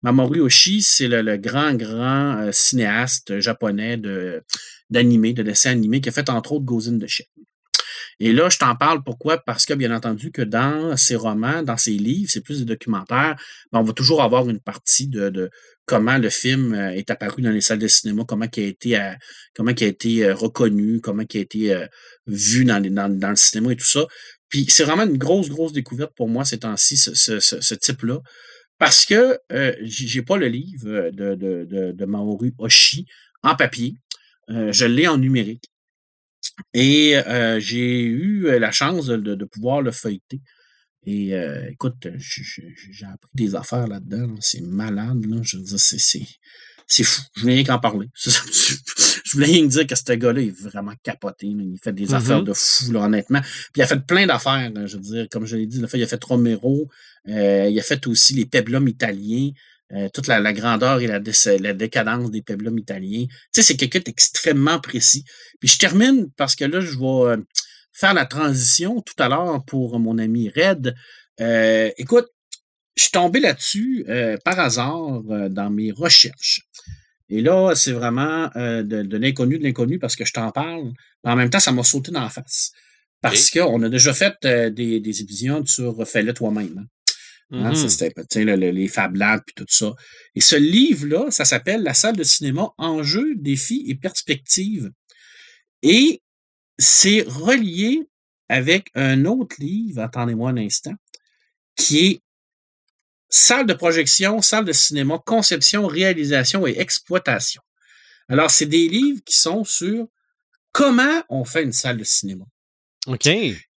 Mamoru 0.03 0.41
Oshii, 0.41 0.81
c'est 0.81 1.07
le, 1.07 1.37
grand, 1.37 1.73
grand 1.75 2.37
euh, 2.39 2.51
cinéaste 2.51 3.39
japonais 3.39 3.97
de 3.97 4.43
d'animé, 4.89 5.33
de 5.33 5.43
dessin 5.43 5.71
animé, 5.71 6.01
qui 6.01 6.09
a 6.09 6.11
fait 6.11 6.29
entre 6.29 6.53
autres 6.53 6.65
Ghost 6.65 6.89
in 6.89 6.97
the 6.97 7.07
Shell. 7.07 7.27
Et 8.19 8.33
là, 8.33 8.49
je 8.49 8.57
t'en 8.57 8.75
parle 8.75 9.03
pourquoi? 9.03 9.37
Parce 9.37 9.65
que, 9.65 9.73
bien 9.73 9.95
entendu, 9.95 10.31
que 10.31 10.41
dans 10.41 10.97
ses 10.97 11.15
romans, 11.15 11.63
dans 11.63 11.77
ses 11.77 11.93
livres, 11.93 12.29
c'est 12.31 12.41
plus 12.41 12.59
des 12.59 12.65
documentaires, 12.65 13.35
mais 13.71 13.79
on 13.79 13.83
va 13.83 13.93
toujours 13.93 14.21
avoir 14.21 14.49
une 14.49 14.59
partie 14.59 15.07
de, 15.07 15.29
de 15.29 15.49
comment 15.85 16.17
le 16.17 16.29
film 16.29 16.73
euh, 16.73 16.91
est 16.91 17.09
apparu 17.09 17.41
dans 17.41 17.51
les 17.51 17.61
salles 17.61 17.79
de 17.79 17.87
cinéma, 17.87 18.23
comment 18.27 18.45
il 18.55 18.63
a 18.63 18.67
été, 18.67 18.99
euh, 18.99 19.13
comment 19.55 19.71
il 19.71 19.83
été 19.83 20.31
reconnu, 20.31 20.99
comment 20.99 21.23
il 21.31 21.37
a 21.37 21.41
été 21.41 21.87
vu 22.27 22.65
dans, 22.65 22.79
les- 22.79 22.89
dans, 22.89 23.07
le 23.29 23.35
cinéma 23.35 23.71
et 23.71 23.75
tout 23.75 23.85
ça. 23.85 24.05
Puis 24.49 24.65
c'est 24.67 24.83
vraiment 24.83 25.03
une 25.03 25.17
grosse, 25.17 25.49
grosse 25.49 25.73
découverte 25.73 26.11
pour 26.15 26.27
moi 26.27 26.43
ces 26.43 26.59
temps-ci, 26.59 26.97
ce, 26.97 27.13
ce 27.39 27.75
type-là. 27.75 28.19
Parce 28.81 29.05
que 29.05 29.37
euh, 29.51 29.75
j'ai 29.83 30.23
pas 30.23 30.37
le 30.37 30.47
livre 30.47 30.87
euh, 30.89 31.11
de, 31.11 31.35
de, 31.35 31.91
de, 31.91 32.05
en 33.43 33.55
papier. 33.55 33.93
Euh, 34.49 34.71
je 34.71 34.85
l'ai 34.87 35.07
en 35.07 35.19
numérique. 35.19 35.65
Et 36.73 37.15
euh, 37.15 37.59
j'ai 37.59 38.01
eu 38.01 38.49
la 38.57 38.71
chance 38.71 39.05
de, 39.05 39.17
de- 39.35 39.45
pouvoir 39.45 39.83
le 39.83 39.91
feuilleter. 39.91 40.41
Et 41.05 41.31
écoute, 41.69 42.07
j'ai 42.17 43.05
appris 43.05 43.29
des 43.35 43.53
affaires 43.53 43.87
là-dedans. 43.87 44.25
là. 44.33 44.35
C'est 44.39 44.61
malade. 44.61 45.27
Là. 45.27 45.41
Je 45.43 45.57
veux 45.57 45.63
dire, 45.63 45.79
c'est, 45.79 46.25
c'est, 46.93 47.03
fou. 47.03 47.21
Je 47.35 47.41
voulais 47.41 47.53
rien 47.55 47.63
qu'en 47.63 47.79
parler. 47.79 48.07
je 48.15 49.31
voulais 49.33 49.45
rien 49.47 49.61
que 49.65 49.71
dire 49.71 49.87
que 49.87 49.95
ce 49.95 50.13
gars-là 50.13 50.41
est 50.41 50.59
vraiment 50.61 50.93
capoté. 51.03 51.47
là. 51.47 51.63
Il 51.63 51.77
fait 51.83 51.93
des 51.93 52.07
Mhm. 52.07 52.13
affaires 52.15 52.43
de 52.43 52.53
fou, 52.53 52.91
là, 52.91 53.01
honnêtement. 53.01 53.41
Puis 53.41 53.77
il 53.77 53.81
a 53.81 53.87
fait 53.87 54.05
plein 54.05 54.25
d'affaires. 54.27 54.71
là, 54.73 54.85
Je 54.85 54.97
veux 54.97 55.01
dire, 55.03 55.27
comme 55.31 55.45
je 55.45 55.55
l'ai 55.55 55.67
dit, 55.67 55.77
il 55.79 55.83
a 55.85 55.87
fait, 55.87 55.97
il 55.99 56.03
a 56.03 56.07
fait 56.07 56.23
Romero. 56.23 56.87
euh, 57.29 57.67
il 57.69 57.79
a 57.79 57.83
fait 57.83 58.05
aussi 58.07 58.33
les 58.33 58.45
peplums 58.45 58.87
italiens. 58.87 59.51
euh, 59.93 60.07
toute 60.13 60.27
la, 60.27 60.39
la 60.39 60.53
grandeur 60.53 61.01
et 61.01 61.07
la, 61.07 61.19
dé- 61.19 61.33
la 61.59 61.73
décadence 61.73 62.31
des 62.31 62.41
peplums 62.41 62.77
italiens. 62.79 63.25
Tu 63.27 63.35
sais, 63.51 63.61
c'est 63.61 63.75
quelqu'un 63.75 63.99
d'extrêmement 63.99 64.79
précis. 64.79 65.25
Puis 65.59 65.67
je 65.67 65.77
termine 65.79 66.29
parce 66.37 66.55
que 66.55 66.63
là, 66.63 66.79
je 66.79 66.91
vais 66.97 67.31
euh, 67.33 67.37
faire 67.91 68.13
la 68.13 68.25
transition 68.25 69.01
tout 69.01 69.13
à 69.21 69.27
l'heure 69.27 69.65
pour 69.65 69.99
mon 69.99 70.17
ami 70.17 70.49
Red. 70.55 70.95
Euh, 71.41 71.91
écoute, 71.97 72.27
je 72.95 73.03
suis 73.03 73.11
tombé 73.11 73.39
là-dessus 73.39 74.05
euh, 74.09 74.37
par 74.43 74.59
hasard 74.59 75.21
euh, 75.29 75.49
dans 75.49 75.69
mes 75.69 75.91
recherches. 75.91 76.61
Et 77.29 77.41
là, 77.41 77.73
c'est 77.75 77.93
vraiment 77.93 78.49
euh, 78.57 78.83
de, 78.83 79.03
de 79.03 79.17
l'inconnu, 79.17 79.57
de 79.57 79.63
l'inconnu, 79.63 79.99
parce 79.99 80.15
que 80.15 80.25
je 80.25 80.33
t'en 80.33 80.51
parle. 80.51 80.91
Mais 81.23 81.31
en 81.31 81.35
même 81.35 81.49
temps, 81.49 81.59
ça 81.61 81.71
m'a 81.71 81.83
sauté 81.83 82.11
dans 82.11 82.21
la 82.21 82.29
face. 82.29 82.71
Parce 83.21 83.49
qu'on 83.51 83.81
a 83.83 83.89
déjà 83.89 84.13
fait 84.13 84.35
des, 84.73 84.99
des 84.99 85.21
épisodes 85.21 85.67
sur 85.67 86.05
Fais-le 86.07 86.33
toi-même. 86.33 86.87
hein. 87.53 87.63
Le- 88.35 88.55
le- 88.55 88.71
les 88.71 88.87
Fab 88.87 89.15
Labs 89.15 89.41
puis 89.45 89.53
tout 89.55 89.65
ça. 89.67 89.93
Et 90.35 90.41
ce 90.41 90.55
livre-là, 90.55 91.29
ça 91.31 91.43
s'appelle 91.45 91.83
La 91.83 91.93
salle 91.93 92.15
de 92.15 92.23
cinéma 92.23 92.69
Enjeux, 92.77 93.35
défis 93.35 93.83
et 93.87 93.95
perspectives. 93.95 94.89
Et 95.83 96.21
c'est 96.77 97.21
relié 97.27 98.07
avec 98.49 98.89
un 98.95 99.25
autre 99.25 99.55
livre, 99.59 100.01
attendez-moi 100.01 100.49
un 100.51 100.57
instant, 100.57 100.93
qui 101.75 101.99
est 102.07 102.21
Salle 103.33 103.65
de 103.65 103.73
projection, 103.73 104.41
salle 104.41 104.65
de 104.65 104.73
cinéma, 104.73 105.17
conception, 105.25 105.87
réalisation 105.87 106.67
et 106.67 106.75
exploitation. 106.79 107.61
Alors, 108.29 108.51
c'est 108.51 108.65
des 108.65 108.87
livres 108.89 109.21
qui 109.25 109.35
sont 109.35 109.63
sur 109.63 110.05
comment 110.73 111.23
on 111.29 111.45
fait 111.45 111.63
une 111.63 111.71
salle 111.73 111.97
de 111.97 112.03
cinéma. 112.03 112.43
OK. 113.07 113.27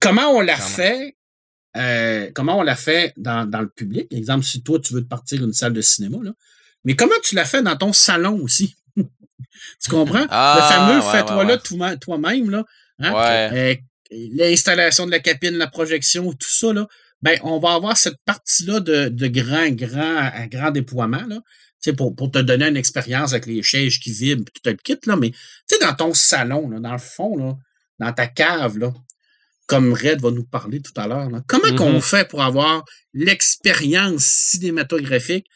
Comment 0.01 0.31
on 0.33 0.41
la 0.41 0.57
fait, 0.57 1.17
euh, 1.77 2.31
comment 2.35 2.59
on 2.59 2.63
la 2.63 2.77
fait 2.77 3.13
dans, 3.17 3.49
dans 3.49 3.61
le 3.61 3.69
public. 3.69 4.13
Exemple, 4.13 4.45
si 4.45 4.63
toi, 4.63 4.79
tu 4.81 4.93
veux 4.93 5.03
te 5.03 5.09
partir 5.09 5.43
une 5.45 5.53
salle 5.53 5.73
de 5.73 5.81
cinéma, 5.81 6.19
là. 6.23 6.33
Mais 6.85 6.95
comment 6.97 7.15
tu 7.23 7.35
la 7.35 7.45
fais 7.45 7.63
dans 7.63 7.77
ton 7.77 7.93
salon 7.93 8.39
aussi? 8.43 8.77
tu 8.97 9.89
comprends? 9.91 10.27
Ah, 10.31 10.57
le 10.57 10.75
fameux 10.75 11.07
ouais, 11.07 11.13
fais-toi 11.13 11.37
ouais, 11.39 11.45
là 11.47 11.89
ouais. 11.89 11.97
toi-même, 11.99 12.51
là. 12.51 12.65
hein, 12.99 13.13
Ouais. 13.15 13.73
euh, 13.73 13.77
L'installation 14.11 15.07
de 15.07 15.11
la 15.13 15.19
cabine, 15.21 15.57
la 15.57 15.67
projection, 15.69 16.33
tout 16.33 16.51
ça, 16.51 16.73
là. 16.73 16.87
Ben, 17.25 17.39
on 17.43 17.59
va 17.59 17.73
avoir 17.75 17.97
cette 17.97 18.19
partie-là 18.27 18.81
de, 18.81 19.09
de 19.09 19.27
grand, 19.29 19.69
grand, 19.71 20.17
à 20.19 20.47
grand 20.47 20.71
déploiement, 20.71 21.25
là. 21.27 21.41
Pour, 21.99 22.15
pour 22.17 22.31
te 22.31 22.39
donner 22.39 22.67
une 22.69 22.79
expérience 22.79 23.33
avec 23.33 23.45
les 23.47 23.63
chaises 23.63 23.99
qui 23.99 24.11
vibrent, 24.11 24.45
puis 24.45 24.55
tout 24.63 24.71
le 24.71 24.77
kit, 24.77 24.99
là. 25.07 25.17
Mais, 25.17 25.31
tu 25.31 25.39
sais, 25.67 25.79
dans 25.79 25.95
ton 25.95 26.15
salon, 26.15 26.69
là, 26.71 26.81
dans 26.81 26.93
le 26.93 26.99
fond, 26.99 27.37
là, 27.37 27.57
dans 27.99 28.13
ta 28.13 28.27
cave, 28.27 28.79
là, 28.79 28.93
comme 29.67 29.93
Red 29.93 30.21
va 30.23 30.31
nous 30.31 30.45
parler 30.45 30.81
tout 30.81 30.93
à 30.97 31.07
l'heure, 31.07 31.29
comment 31.47 31.69
Mhm. 31.71 31.77
qu'on 31.77 32.01
fait 32.01 32.27
pour 32.29 32.43
avoir 32.43 32.85
l'expérience 33.13 34.25
cinématographique 34.25 35.47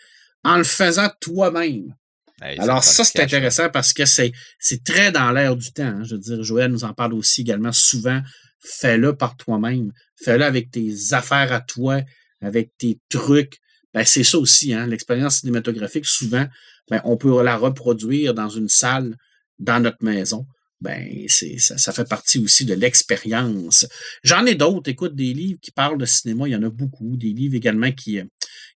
en 0.44 0.56
le 0.58 0.64
faisant 0.64 1.08
toi-même? 1.20 1.94
Hey, 2.40 2.58
Alors, 2.60 2.84
ça, 2.84 3.04
c'est 3.04 3.20
intéressant 3.20 3.68
parce 3.70 3.92
que 3.92 4.04
c'est, 4.06 4.32
c'est 4.60 4.84
très 4.84 5.10
dans 5.10 5.32
l'air 5.32 5.56
du 5.56 5.72
temps. 5.72 5.82
hein. 5.84 6.02
Je 6.04 6.14
veux 6.14 6.20
dire, 6.20 6.42
Joël 6.42 6.70
nous 6.70 6.84
en 6.84 6.92
parle 6.94 7.14
aussi 7.14 7.40
également 7.40 7.72
souvent. 7.72 8.20
Fais-le 8.60 9.16
par 9.16 9.36
toi-même. 9.36 9.92
Fais-le 10.16 10.44
avec 10.44 10.70
tes 10.70 10.92
affaires 11.12 11.52
à 11.52 11.60
toi, 11.60 12.00
avec 12.40 12.76
tes 12.78 12.98
trucs. 13.08 13.58
Ben, 13.94 14.04
c'est 14.04 14.24
ça 14.24 14.38
aussi, 14.38 14.74
hein. 14.74 14.86
L'expérience 14.86 15.40
cinématographique, 15.40 16.06
souvent, 16.06 16.46
ben, 16.90 17.00
on 17.04 17.16
peut 17.16 17.42
la 17.42 17.56
reproduire 17.56 18.34
dans 18.34 18.48
une 18.48 18.68
salle, 18.68 19.16
dans 19.58 19.80
notre 19.80 20.02
maison. 20.04 20.46
Ben, 20.80 21.24
c'est, 21.26 21.58
ça, 21.58 21.76
ça 21.76 21.92
fait 21.92 22.08
partie 22.08 22.38
aussi 22.38 22.64
de 22.64 22.74
l'expérience. 22.74 23.86
J'en 24.22 24.46
ai 24.46 24.54
d'autres. 24.54 24.88
Écoute, 24.90 25.14
des 25.14 25.34
livres 25.34 25.58
qui 25.60 25.72
parlent 25.72 25.98
de 25.98 26.04
cinéma, 26.04 26.46
il 26.46 26.52
y 26.52 26.56
en 26.56 26.62
a 26.62 26.70
beaucoup. 26.70 27.16
Des 27.16 27.32
livres 27.32 27.56
également 27.56 27.90
qui, 27.90 28.20
euh, 28.20 28.24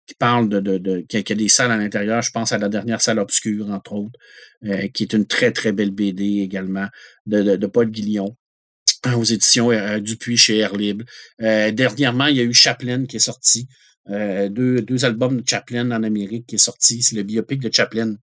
qui 0.06 0.14
parlent 0.14 0.48
de, 0.48 0.58
de, 0.58 0.78
de 0.78 1.00
qui, 1.00 1.16
a, 1.16 1.36
des 1.36 1.48
salles 1.48 1.70
à 1.70 1.76
l'intérieur. 1.76 2.20
Je 2.22 2.30
pense 2.32 2.52
à 2.52 2.58
la 2.58 2.68
dernière 2.68 3.00
salle 3.00 3.20
obscure, 3.20 3.70
entre 3.70 3.92
autres, 3.92 4.18
euh, 4.64 4.88
qui 4.88 5.04
est 5.04 5.12
une 5.12 5.26
très, 5.26 5.52
très 5.52 5.72
belle 5.72 5.92
BD 5.92 6.40
également 6.40 6.88
de, 7.26 7.56
de, 7.56 7.66
Paul 7.66 7.88
Guillon 7.90 8.36
aux 9.06 9.24
éditions 9.24 9.70
euh, 9.70 9.98
Dupuis 10.00 10.36
chez 10.36 10.58
Air 10.58 10.74
Libre. 10.76 11.04
Euh, 11.42 11.70
dernièrement, 11.72 12.26
il 12.26 12.36
y 12.36 12.40
a 12.40 12.44
eu 12.44 12.54
Chaplin 12.54 13.06
qui 13.06 13.16
est 13.16 13.20
sorti. 13.20 13.68
Euh, 14.10 14.48
deux, 14.48 15.04
albums 15.04 15.40
de 15.40 15.48
Chaplin 15.48 15.90
en 15.90 16.02
Amérique 16.02 16.46
qui 16.46 16.56
est 16.56 16.58
sorti. 16.58 17.02
C'est 17.02 17.16
le 17.16 17.22
biopic 17.22 17.60
de 17.60 17.72
Chaplin, 17.72 18.14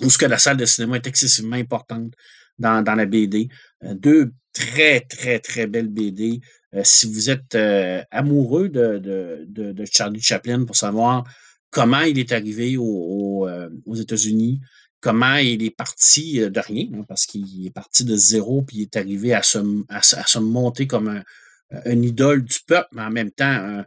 où 0.00 0.08
que 0.08 0.26
la 0.26 0.38
salle 0.38 0.56
de 0.56 0.64
cinéma 0.64 0.96
est 0.96 1.06
excessivement 1.06 1.56
importante 1.56 2.12
dans, 2.58 2.82
dans 2.82 2.94
la 2.94 3.06
BD. 3.06 3.48
Euh, 3.84 3.94
deux 3.94 4.32
très, 4.52 5.00
très, 5.00 5.38
très 5.38 5.66
belles 5.66 5.88
BD. 5.88 6.40
Euh, 6.74 6.80
si 6.84 7.10
vous 7.12 7.30
êtes 7.30 7.54
euh, 7.54 8.02
amoureux 8.10 8.68
de, 8.68 8.98
de, 8.98 9.72
de, 9.72 9.84
Charlie 9.90 10.20
Chaplin 10.20 10.64
pour 10.64 10.76
savoir 10.76 11.24
comment 11.70 12.00
il 12.00 12.18
est 12.18 12.32
arrivé 12.32 12.76
au, 12.76 12.84
au, 12.84 13.48
euh, 13.48 13.68
aux 13.84 13.94
États-Unis, 13.94 14.60
comment 15.00 15.36
il 15.36 15.62
est 15.62 15.70
parti 15.76 16.40
euh, 16.40 16.50
de 16.50 16.60
rien, 16.60 16.86
hein, 16.94 17.04
parce 17.08 17.26
qu'il 17.26 17.66
est 17.66 17.70
parti 17.70 18.04
de 18.04 18.16
zéro, 18.16 18.62
puis 18.62 18.78
il 18.78 18.82
est 18.82 18.96
arrivé 18.96 19.34
à 19.34 19.42
se, 19.42 19.58
à, 19.88 20.02
se- 20.02 20.16
à 20.16 20.26
se 20.26 20.38
monter 20.38 20.86
comme 20.86 21.08
un, 21.08 21.22
un 21.70 22.02
idole 22.02 22.44
du 22.44 22.58
peuple, 22.66 22.88
mais 22.92 23.02
en 23.02 23.10
même 23.10 23.30
temps, 23.30 23.44
un, 23.46 23.84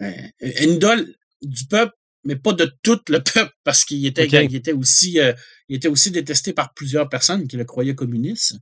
un- 0.00 0.14
une 0.40 0.70
idole 0.74 1.14
du 1.42 1.66
peuple, 1.66 1.92
mais 2.24 2.36
pas 2.36 2.52
de 2.52 2.72
tout 2.82 3.00
le 3.08 3.18
peuple, 3.34 3.52
parce 3.64 3.84
qu'il 3.84 4.04
était, 4.06 4.24
Ok. 4.24 4.46
il 4.50 4.56
était, 4.56 4.72
aussi, 4.72 5.20
euh, 5.20 5.32
il 5.68 5.76
était 5.76 5.88
aussi 5.88 6.10
détesté 6.10 6.52
par 6.52 6.72
plusieurs 6.74 7.08
personnes 7.08 7.46
qui 7.46 7.56
le 7.56 7.64
croyaient 7.64 7.94
communiste. 7.94 8.56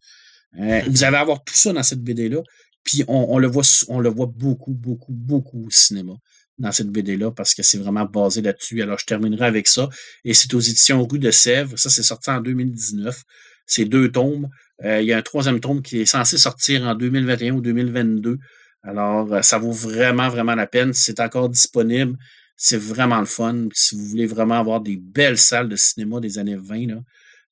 Euh, 0.59 0.82
vous 0.87 1.05
allez 1.05 1.16
avoir 1.16 1.43
tout 1.45 1.55
ça 1.55 1.72
dans 1.72 1.82
cette 1.82 2.03
BD-là. 2.03 2.43
Puis 2.82 3.05
on, 3.09 3.34
on 3.34 3.39
le 3.39 3.49
voit, 3.49 3.64
sou- 3.64 3.84
on 3.89 3.99
le 4.01 4.09
voit 4.09 4.26
beaucoup, 4.26 4.72
beaucoup, 4.72 5.12
beaucoup 5.12 5.66
au 5.66 5.70
cinéma 5.70 6.12
dans 6.59 6.72
cette 6.72 6.88
BD-là 6.88 7.30
parce 7.30 7.54
que 7.54 7.62
c'est 7.62 7.78
vraiment 7.78 8.04
basé 8.04 8.40
là-dessus. 8.42 8.82
Alors, 8.82 8.98
je 8.98 9.04
terminerai 9.07 9.44
avec 9.46 9.68
ça. 9.68 9.88
Et 10.24 10.34
c'est 10.34 10.52
aux 10.54 10.61
éditions 10.61 11.07
Rue 11.07 11.18
de 11.18 11.30
Sèvres. 11.30 11.78
Ça, 11.78 11.90
c'est 11.90 12.02
sorti 12.02 12.30
en 12.30 12.40
2019. 12.40 13.22
C'est 13.66 13.84
deux 13.84 14.11
tomes. 14.11 14.48
Euh, 14.84 15.00
il 15.00 15.07
y 15.07 15.12
a 15.12 15.18
un 15.18 15.22
troisième 15.22 15.61
tome 15.61 15.82
qui 15.82 16.00
est 16.00 16.07
censé 16.07 16.38
sortir 16.38 16.82
en 16.84 16.94
2021 16.94 17.54
ou 17.54 17.61
2022. 17.61 18.38
Alors, 18.82 19.32
euh, 19.34 19.42
ça 19.42 19.59
vaut 19.59 19.72
vraiment, 19.72 20.28
vraiment 20.28 20.54
la 20.54 20.66
peine. 20.66 20.92
C'est 20.92 21.20
encore 21.20 21.48
disponible. 21.48 22.16
C'est 22.57 22.78
vraiment 22.78 23.20
le 23.20 23.26
fun. 23.26 23.68
Si 23.74 23.94
vous 23.96 24.04
voulez 24.07 24.26
vraiment 24.26 24.59
avoir 24.59 24.80
des 24.80 24.96
belles 24.96 25.38
salles 25.38 25.68
de 25.68 25.76
cinéma 25.76 26.20
des 26.20 26.38
années 26.38 26.57
20, 26.57 26.86
là, 26.86 27.00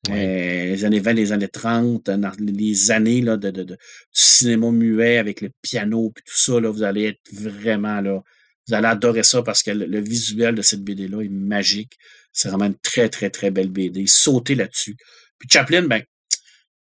Oui. 0.08 0.14
euh, 0.16 0.64
les 0.66 0.84
années 0.84 1.00
20, 1.00 1.12
les 1.14 1.32
années 1.32 1.48
30, 1.48 2.04
dans 2.10 2.32
les 2.38 2.90
années 2.90 3.20
là, 3.22 3.36
de, 3.36 3.50
de, 3.50 3.62
de- 3.64 3.74
du 3.74 3.76
cinéma 4.12 4.70
muet 4.70 5.16
avec 5.18 5.40
le 5.40 5.50
piano 5.62 6.12
et 6.16 6.20
tout 6.20 6.36
ça, 6.38 6.60
là, 6.60 6.70
vous 6.70 6.82
allez 6.82 7.04
être 7.04 7.20
vraiment 7.32 8.00
là. 8.00 8.22
Vous 8.68 8.74
allez 8.74 8.86
adorer 8.86 9.22
ça 9.22 9.42
parce 9.42 9.62
que 9.62 9.70
le, 9.70 9.86
le 9.86 10.00
visuel 10.00 10.54
de 10.54 10.62
cette 10.62 10.82
BD-là 10.82 11.22
est 11.22 11.28
magique. 11.28 11.92
C'est 12.32 12.48
vraiment 12.48 12.66
une 12.66 12.78
très, 12.78 13.08
très, 13.08 13.30
très 13.30 13.50
belle 13.50 13.68
BD. 13.70 14.06
Sautez 14.06 14.54
là-dessus. 14.54 14.96
Puis 15.38 15.48
Chaplin, 15.50 15.82
ben, 15.82 16.02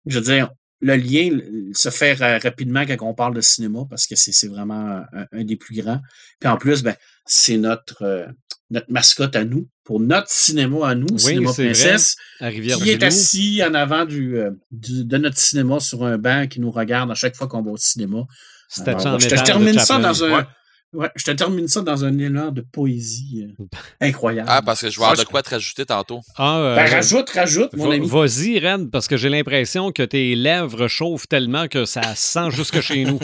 je 0.05 0.19
veux 0.19 0.25
dire, 0.25 0.49
le 0.81 0.95
lien 0.95 1.37
se 1.73 1.89
fait 1.89 2.13
ra- 2.13 2.37
rapidement 2.39 2.85
quand 2.85 2.97
on 3.01 3.13
parle 3.13 3.33
de 3.35 3.41
cinéma 3.41 3.79
parce 3.89 4.07
que 4.07 4.15
c'est 4.15 4.47
vraiment 4.47 5.01
un, 5.13 5.25
un 5.31 5.43
des 5.43 5.55
plus 5.57 5.75
grands. 5.81 5.99
Puis 6.39 6.49
en 6.49 6.57
plus, 6.57 6.83
ben, 6.83 6.95
c'est 7.25 7.57
notre, 7.57 8.03
euh, 8.03 8.25
notre 8.69 8.91
mascotte 8.91 9.35
à 9.35 9.43
nous, 9.43 9.67
pour 9.83 9.99
notre 9.99 10.29
cinéma 10.29 10.87
à 10.89 10.95
nous, 10.95 11.07
Oui, 11.11 11.19
Cinéma 11.19 11.51
vrai. 11.51 11.65
Princesse 11.71 12.15
qui 12.77 12.89
est 12.91 12.97
assis 13.07 13.61
en 13.63 13.73
avant 13.73 14.05
du, 14.05 14.37
euh, 14.37 14.51
du- 14.71 15.03
de 15.05 15.17
notre 15.17 15.37
cinéma 15.37 15.79
sur 15.79 16.03
un 16.05 16.17
banc 16.17 16.47
qui 16.47 16.59
nous 16.59 16.71
regarde 16.71 17.09
à 17.11 17.15
chaque 17.15 17.35
fois 17.35 17.47
qu'on 17.47 17.61
va 17.63 17.71
au 17.71 17.77
cinéma. 17.77 18.23
Alors, 18.91 19.01
en 19.15 19.19
je 19.19 19.25
te 19.29 19.35
termine 19.45 19.73
ça 19.85 19.95
dans 20.03 20.23
un. 20.23 20.37
Ouais. 20.37 20.43
Ouais, 20.91 21.09
je 21.15 21.23
te 21.23 21.31
termine 21.31 21.67
ça 21.67 21.81
dans 21.81 22.03
un 22.03 22.17
élan 22.17 22.51
de 22.51 22.61
poésie 22.61 23.47
euh, 23.59 23.65
incroyable. 24.01 24.49
Ah, 24.51 24.63
parce 24.63 24.81
que 24.81 24.89
je 24.89 24.97
vais 24.97 25.05
avoir 25.05 25.17
de 25.17 25.23
quoi 25.23 25.43
te 25.43 25.51
rajouter 25.51 25.85
tantôt. 25.85 26.21
Ah, 26.35 26.57
euh, 26.57 26.75
Ben, 26.75 26.89
rajoute, 26.89 27.29
rajoute, 27.29 27.73
mon 27.73 27.91
ami. 27.91 28.07
Vas-y, 28.07 28.59
Ren, 28.59 28.87
parce 28.91 29.07
que 29.07 29.15
j'ai 29.15 29.29
l'impression 29.29 29.91
que 29.91 30.01
tes 30.01 30.33
lèvres 30.33 30.87
chauffent 30.87 31.27
tellement 31.27 31.67
que 31.67 31.85
ça 31.85 32.01
sent 32.15 32.49
jusque 32.51 32.81
chez 32.81 33.03
nous. 33.05 33.19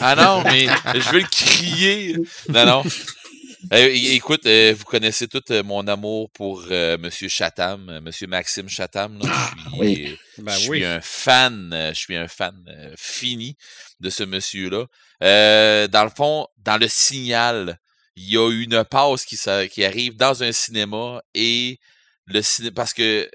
Ah 0.00 0.16
non, 0.16 0.42
mais 0.50 0.66
je 0.66 1.10
veux 1.12 1.20
le 1.20 1.30
crier. 1.30 2.16
Non, 2.48 2.66
non. 2.66 2.82
Euh, 3.72 3.88
écoute, 3.92 4.46
euh, 4.46 4.74
vous 4.76 4.84
connaissez 4.84 5.28
tout 5.28 5.42
euh, 5.50 5.62
mon 5.62 5.86
amour 5.88 6.30
pour 6.30 6.64
euh, 6.70 6.98
Monsieur 6.98 7.28
Chatham, 7.28 8.00
Monsieur 8.02 8.26
Maxime 8.26 8.68
Chatham. 8.68 9.18
là. 9.18 9.50
Je 9.56 9.70
suis, 9.70 9.78
oui. 9.78 10.18
Ben 10.38 10.52
je 10.52 10.58
suis 10.58 10.70
oui. 10.70 10.84
un 10.84 11.00
fan, 11.00 11.70
euh, 11.72 11.92
je 11.92 11.98
suis 11.98 12.16
un 12.16 12.28
fan 12.28 12.54
fini 12.96 13.56
de 14.00 14.10
ce 14.10 14.22
monsieur-là. 14.22 14.86
Euh, 15.22 15.88
dans 15.88 16.04
le 16.04 16.10
fond, 16.10 16.46
dans 16.58 16.76
le 16.76 16.88
signal, 16.88 17.78
il 18.16 18.30
y 18.30 18.36
a 18.36 18.50
une 18.50 18.84
passe 18.84 19.24
qui, 19.24 19.84
arrive 19.84 20.16
dans 20.16 20.42
un 20.42 20.52
cinéma 20.52 21.22
et 21.34 21.78
le 22.26 22.42
cinéma 22.42 22.74
parce 22.74 22.92
que 22.92 23.28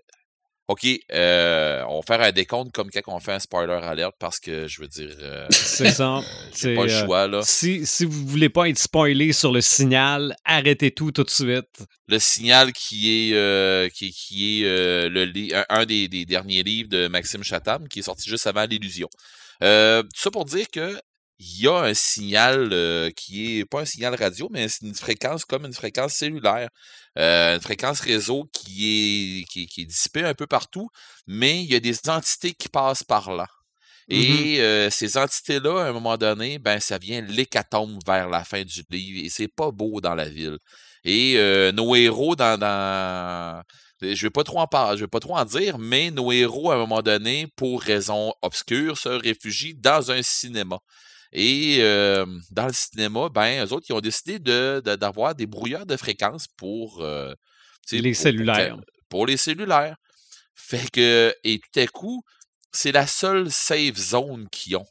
OK, 0.71 0.87
euh, 1.11 1.83
on 1.89 1.99
va 1.99 2.01
faire 2.05 2.21
un 2.25 2.31
décompte 2.31 2.71
comme 2.71 2.89
quand 2.89 3.01
on 3.07 3.19
fait 3.19 3.33
un 3.33 3.39
spoiler 3.39 3.73
alert 3.73 4.13
parce 4.19 4.39
que 4.39 4.67
je 4.67 4.81
veux 4.81 4.87
dire 4.87 5.09
euh, 5.19 5.45
C'est 5.51 5.91
ça. 5.91 6.21
j'ai 6.53 6.57
C'est, 6.57 6.75
pas 6.75 6.85
le 6.85 6.91
euh, 6.91 7.05
choix 7.05 7.27
là. 7.27 7.41
Si, 7.43 7.85
si 7.85 8.05
vous 8.05 8.25
voulez 8.25 8.49
pas 8.49 8.69
être 8.69 8.77
spoilé 8.79 9.33
sur 9.33 9.51
le 9.51 9.59
signal, 9.61 10.35
arrêtez 10.45 10.91
tout 10.91 11.11
tout 11.11 11.23
de 11.23 11.29
suite. 11.29 11.85
le 12.07 12.19
signal 12.19 12.71
qui 12.73 13.29
est 13.31 13.33
euh, 13.35 13.89
qui, 13.89 14.07
est- 14.07 14.11
qui 14.11 14.61
est 14.61 14.65
euh, 14.65 15.09
le 15.09 15.25
li- 15.25 15.53
un, 15.53 15.65
un 15.69 15.85
des, 15.85 16.07
des 16.07 16.25
derniers 16.25 16.63
livres 16.63 16.89
de 16.89 17.07
Maxime 17.07 17.43
Chatham 17.43 17.87
qui 17.89 17.99
est 17.99 18.03
sorti 18.03 18.29
juste 18.29 18.47
avant 18.47 18.65
l'illusion. 18.65 19.09
Euh, 19.63 20.03
tout 20.03 20.09
ça 20.21 20.31
pour 20.31 20.45
dire 20.45 20.67
que 20.71 20.97
il 21.43 21.63
y 21.63 21.67
a 21.67 21.77
un 21.81 21.93
signal 21.95 22.69
euh, 22.73 23.09
qui 23.11 23.59
est 23.59 23.65
pas 23.65 23.81
un 23.81 23.85
signal 23.85 24.15
radio, 24.15 24.47
mais 24.51 24.67
une 24.83 24.95
fréquence 24.95 25.43
comme 25.45 25.65
une 25.65 25.73
fréquence 25.73 26.13
cellulaire, 26.15 26.69
Euh, 27.17 27.55
une 27.55 27.61
fréquence 27.61 27.99
réseau 28.01 28.45
qui 28.53 29.41
est, 29.41 29.45
qui, 29.49 29.63
est- 29.63 29.67
qui 29.67 29.81
est 29.81 29.85
dissipée 29.85 30.23
un 30.23 30.33
peu 30.33 30.47
partout, 30.47 30.87
mais 31.27 31.61
il 31.63 31.69
y 31.71 31.75
a 31.75 31.79
des 31.81 31.97
entités 32.09 32.53
qui 32.53 32.69
passent 32.69 33.03
par 33.03 33.33
là. 33.33 33.47
Et 34.09 34.57
euh, 34.61 34.89
ces 34.89 35.17
entités-là, 35.17 35.83
à 35.85 35.89
un 35.89 35.93
moment 35.93 36.17
donné, 36.17 36.59
ben 36.59 36.79
ça 36.79 36.97
vient 36.97 37.21
l'hécatombe 37.21 37.99
vers 38.05 38.29
la 38.29 38.43
fin 38.43 38.63
du 38.63 38.83
livre 38.89 39.25
et 39.25 39.29
c'est 39.29 39.47
pas 39.47 39.71
beau 39.71 40.01
dans 40.01 40.15
la 40.15 40.29
ville. 40.29 40.57
Et 41.03 41.35
euh, 41.37 41.71
nos 41.71 41.95
héros 41.95 42.35
dans, 42.35 42.57
dans, 42.59 43.61
je 44.01 44.21
vais 44.25 44.29
pas 44.31 44.43
trop 44.43 44.59
en 44.59 44.67
parler, 44.67 44.97
je 44.97 45.03
vais 45.05 45.07
pas 45.09 45.19
trop 45.19 45.37
en 45.37 45.45
dire, 45.45 45.77
mais 45.79 46.11
nos 46.11 46.31
héros, 46.31 46.71
à 46.71 46.75
un 46.75 46.77
moment 46.79 47.01
donné, 47.01 47.47
pour 47.55 47.81
raisons 47.81 48.33
obscures, 48.41 48.97
se 48.97 49.09
réfugient 49.09 49.75
dans 49.75 50.11
un 50.11 50.21
cinéma. 50.23 50.79
Et 51.33 51.77
euh, 51.79 52.25
dans 52.51 52.67
le 52.67 52.73
cinéma, 52.73 53.29
ben, 53.29 53.65
eux 53.65 53.71
autres, 53.71 53.85
ils 53.89 53.93
ont 53.93 54.01
décidé 54.01 54.39
de, 54.39 54.81
d'avoir 54.81 55.33
des 55.33 55.45
brouilleurs 55.45 55.85
de 55.85 55.95
fréquences 55.95 56.47
pour 56.57 57.01
euh, 57.01 57.33
les 57.91 58.13
cellulaires. 58.13 58.77
Pour, 59.09 59.25
les 59.25 59.37
cellulaires. 59.37 59.95
Fait 60.55 60.89
que, 60.91 61.33
et 61.43 61.59
tout 61.59 61.79
à 61.79 61.87
coup, 61.87 62.23
c'est 62.71 62.91
la 62.91 63.07
seule 63.07 63.49
safe 63.49 63.95
zone 63.95 64.47
qu'ils 64.51 64.75
ont. 64.75 64.85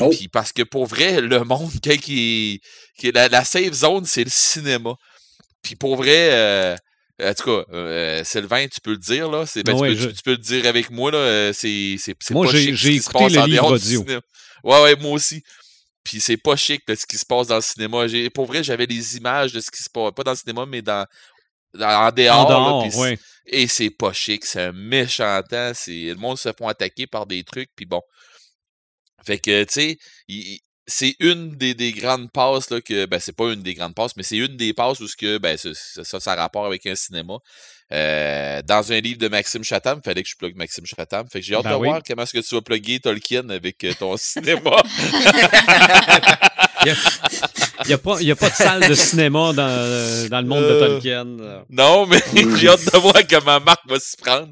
Oh. 0.00 0.10
Puis 0.10 0.28
parce 0.28 0.52
que 0.52 0.62
pour 0.62 0.86
vrai, 0.86 1.20
le 1.20 1.44
monde, 1.44 1.70
qui 2.02 2.60
la, 3.02 3.28
la 3.28 3.44
safe 3.44 3.72
zone, 3.72 4.04
c'est 4.06 4.24
le 4.24 4.30
cinéma. 4.30 4.94
Puis 5.62 5.76
pour 5.76 5.96
vrai, 5.96 6.30
euh, 6.32 6.76
en 7.22 7.34
tout 7.34 7.44
cas, 7.44 7.64
euh, 7.72 8.24
Sylvain, 8.24 8.68
tu 8.68 8.80
peux 8.80 8.92
le 8.92 8.98
dire, 8.98 9.30
là. 9.30 9.44
Ben, 9.64 9.74
tu, 9.74 10.22
peux, 10.22 10.32
le 10.32 10.36
dire 10.36 10.66
avec 10.66 10.90
moi, 10.90 11.10
là. 11.10 11.52
C'est, 11.52 11.96
moi, 12.30 12.46
j'ai, 12.46 12.74
j'ai 12.74 12.94
écouté 12.94 13.28
le 13.28 13.46
livre 13.46 13.72
audio. 13.72 14.04
Ouais, 14.66 14.82
ouais, 14.82 14.96
moi 14.96 15.12
aussi. 15.12 15.44
Puis 16.02 16.20
c'est 16.20 16.36
pas 16.36 16.56
chic, 16.56 16.82
ce 16.88 17.06
qui 17.06 17.16
se 17.16 17.24
passe 17.24 17.46
dans 17.46 17.56
le 17.56 17.60
cinéma. 17.60 18.04
Pour 18.34 18.46
vrai, 18.46 18.64
j'avais 18.64 18.86
les 18.86 19.16
images 19.16 19.52
de 19.52 19.60
ce 19.60 19.70
qui 19.70 19.82
se 19.82 19.88
passe, 19.88 20.12
pas 20.14 20.24
dans 20.24 20.32
le 20.32 20.36
cinéma, 20.36 20.66
mais 20.66 20.82
dans, 20.82 21.06
en 21.74 22.10
dehors. 22.10 22.84
Et 23.46 23.68
c'est 23.68 23.90
pas 23.90 24.12
chic, 24.12 24.44
c'est 24.44 24.62
un 24.62 24.72
méchant 24.72 25.40
temps. 25.48 25.72
le 25.86 26.14
monde 26.14 26.36
se 26.36 26.52
font 26.52 26.66
attaquer 26.66 27.06
par 27.06 27.26
des 27.26 27.44
trucs, 27.44 27.70
puis 27.76 27.86
bon. 27.86 28.02
Fait 29.24 29.38
que, 29.38 29.64
tu 29.64 29.72
sais, 29.72 29.98
c'est 30.86 31.14
une 31.20 31.56
des, 31.56 31.74
des, 31.74 31.92
grandes 31.92 32.30
passes 32.32 32.70
là, 32.70 32.80
que 32.80 33.06
ben 33.06 33.18
c'est 33.20 33.36
pas 33.36 33.52
une 33.52 33.62
des 33.62 33.74
grandes 33.74 33.94
passes 33.94 34.16
mais 34.16 34.22
c'est 34.22 34.36
une 34.36 34.56
des 34.56 34.72
passes 34.72 35.00
où 35.00 35.08
ce 35.08 35.16
que 35.16 35.38
ben 35.38 35.56
ça, 35.56 35.70
ça, 35.74 36.20
ça 36.20 36.32
a 36.32 36.36
rapport 36.36 36.64
avec 36.64 36.86
un 36.86 36.94
cinéma 36.94 37.38
euh, 37.92 38.62
dans 38.62 38.92
un 38.92 39.00
livre 39.00 39.18
de 39.18 39.28
Maxime 39.28 39.62
Chatham 39.62 40.00
fallait 40.04 40.22
que 40.22 40.28
je 40.28 40.36
plug 40.36 40.56
Maxime 40.56 40.84
Chatham. 40.86 41.26
Fait 41.30 41.40
que 41.40 41.46
j'ai 41.46 41.54
hâte 41.54 41.64
ben 41.64 41.70
de 41.72 41.76
voir 41.76 42.00
comment 42.06 42.22
est-ce 42.22 42.32
que 42.32 42.46
tu 42.46 42.54
vas 42.54 42.62
plugger 42.62 42.98
Tolkien 43.00 43.48
avec 43.48 43.84
euh, 43.84 43.92
ton 43.98 44.16
cinéma 44.18 44.76
Il 47.84 47.88
n'y 47.88 47.92
a, 47.92 47.98
pas, 47.98 48.22
y 48.22 48.30
a 48.30 48.36
pas 48.36 48.48
de 48.48 48.54
salle 48.54 48.88
de 48.88 48.94
cinéma 48.94 49.52
dans, 49.52 50.28
dans 50.28 50.40
le 50.40 50.46
monde 50.46 50.62
de 50.62 50.70
euh, 50.70 50.94
Tolkien. 50.94 51.24
Non, 51.70 52.06
mais 52.06 52.22
j'ai 52.58 52.68
hâte 52.68 52.84
de 52.84 52.98
voir 52.98 53.14
comment 53.28 53.60
Marc 53.60 53.80
va 53.86 53.98
s'y 53.98 54.16
prendre. 54.16 54.48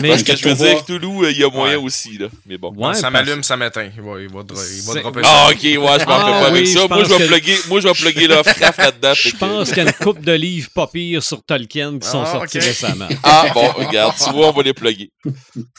Mais 0.00 0.10
Parce 0.10 0.22
que 0.22 0.36
je 0.36 0.48
veux 0.48 0.54
dire, 0.54 0.84
Toulouse, 0.84 1.28
il 1.30 1.38
y 1.38 1.44
a 1.44 1.50
moyen 1.50 1.78
aussi. 1.78 2.18
Là. 2.18 2.28
Mais 2.46 2.58
bon. 2.58 2.72
Ouais, 2.74 2.94
ça 2.94 3.10
m'allume, 3.10 3.42
ça 3.42 3.56
m'éteint. 3.56 3.90
Il 3.96 4.02
va, 4.02 4.20
il 4.20 4.28
va, 4.28 4.40
il 4.40 4.82
va 4.82 5.00
dropper 5.00 5.22
ça. 5.22 5.28
Ah, 5.30 5.50
ok, 5.50 5.62
ouais, 5.62 5.74
je 5.74 5.80
m'en 5.80 5.96
fais 5.96 6.04
pas 6.04 6.40
ah, 6.42 6.46
avec 6.46 6.66
ça. 6.66 6.88
Moi 6.88 7.04
je, 7.04 7.14
vais 7.14 7.26
plugger, 7.26 7.56
moi, 7.68 7.80
je 7.80 7.88
vais 7.88 7.94
plugger 7.94 8.28
Lovecraft 8.28 8.78
là-dedans. 8.78 9.14
Je 9.18 9.36
pense 9.36 9.68
qu'il 9.68 9.78
y 9.78 9.80
a 9.80 9.84
une 9.84 9.92
coupe 9.92 10.20
de 10.20 10.32
livres 10.32 10.70
pas 10.74 10.86
pires 10.86 11.22
sur 11.22 11.42
Tolkien 11.42 11.98
qui 11.98 12.06
sont 12.06 12.22
ah, 12.22 12.32
sortis 12.32 12.58
récemment. 12.58 13.08
Ah, 13.22 13.46
bon, 13.54 13.68
regarde, 13.72 14.14
tu 14.22 14.30
vois, 14.30 14.48
on 14.48 14.52
va 14.52 14.62
les 14.62 14.74
plugger. 14.74 15.10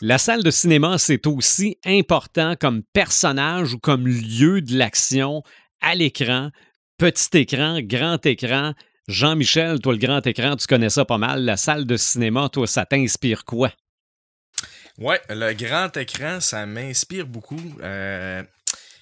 La 0.01 0.17
salle 0.17 0.43
de 0.43 0.51
cinéma, 0.51 0.97
c'est 0.97 1.25
aussi 1.27 1.77
important 1.85 2.55
comme 2.59 2.81
personnage 2.93 3.73
ou 3.73 3.79
comme 3.79 4.07
lieu 4.07 4.61
de 4.61 4.77
l'action 4.77 5.43
à 5.81 5.95
l'écran 5.95 6.49
petit 6.99 7.37
écran, 7.37 7.79
grand 7.81 8.23
écran. 8.25 8.73
Jean-Michel, 9.07 9.79
toi, 9.79 9.93
le 9.93 9.99
grand 9.99 10.25
écran, 10.27 10.55
tu 10.55 10.67
connais 10.67 10.89
ça 10.89 11.05
pas 11.05 11.17
mal. 11.17 11.43
La 11.43 11.57
salle 11.57 11.85
de 11.85 11.97
cinéma, 11.97 12.49
toi, 12.49 12.67
ça 12.67 12.85
t'inspire 12.85 13.45
quoi? 13.45 13.71
Ouais, 14.99 15.19
le 15.29 15.53
grand 15.53 15.95
écran, 15.97 16.41
ça 16.41 16.65
m'inspire 16.65 17.25
beaucoup. 17.25 17.77
Euh, 17.81 18.43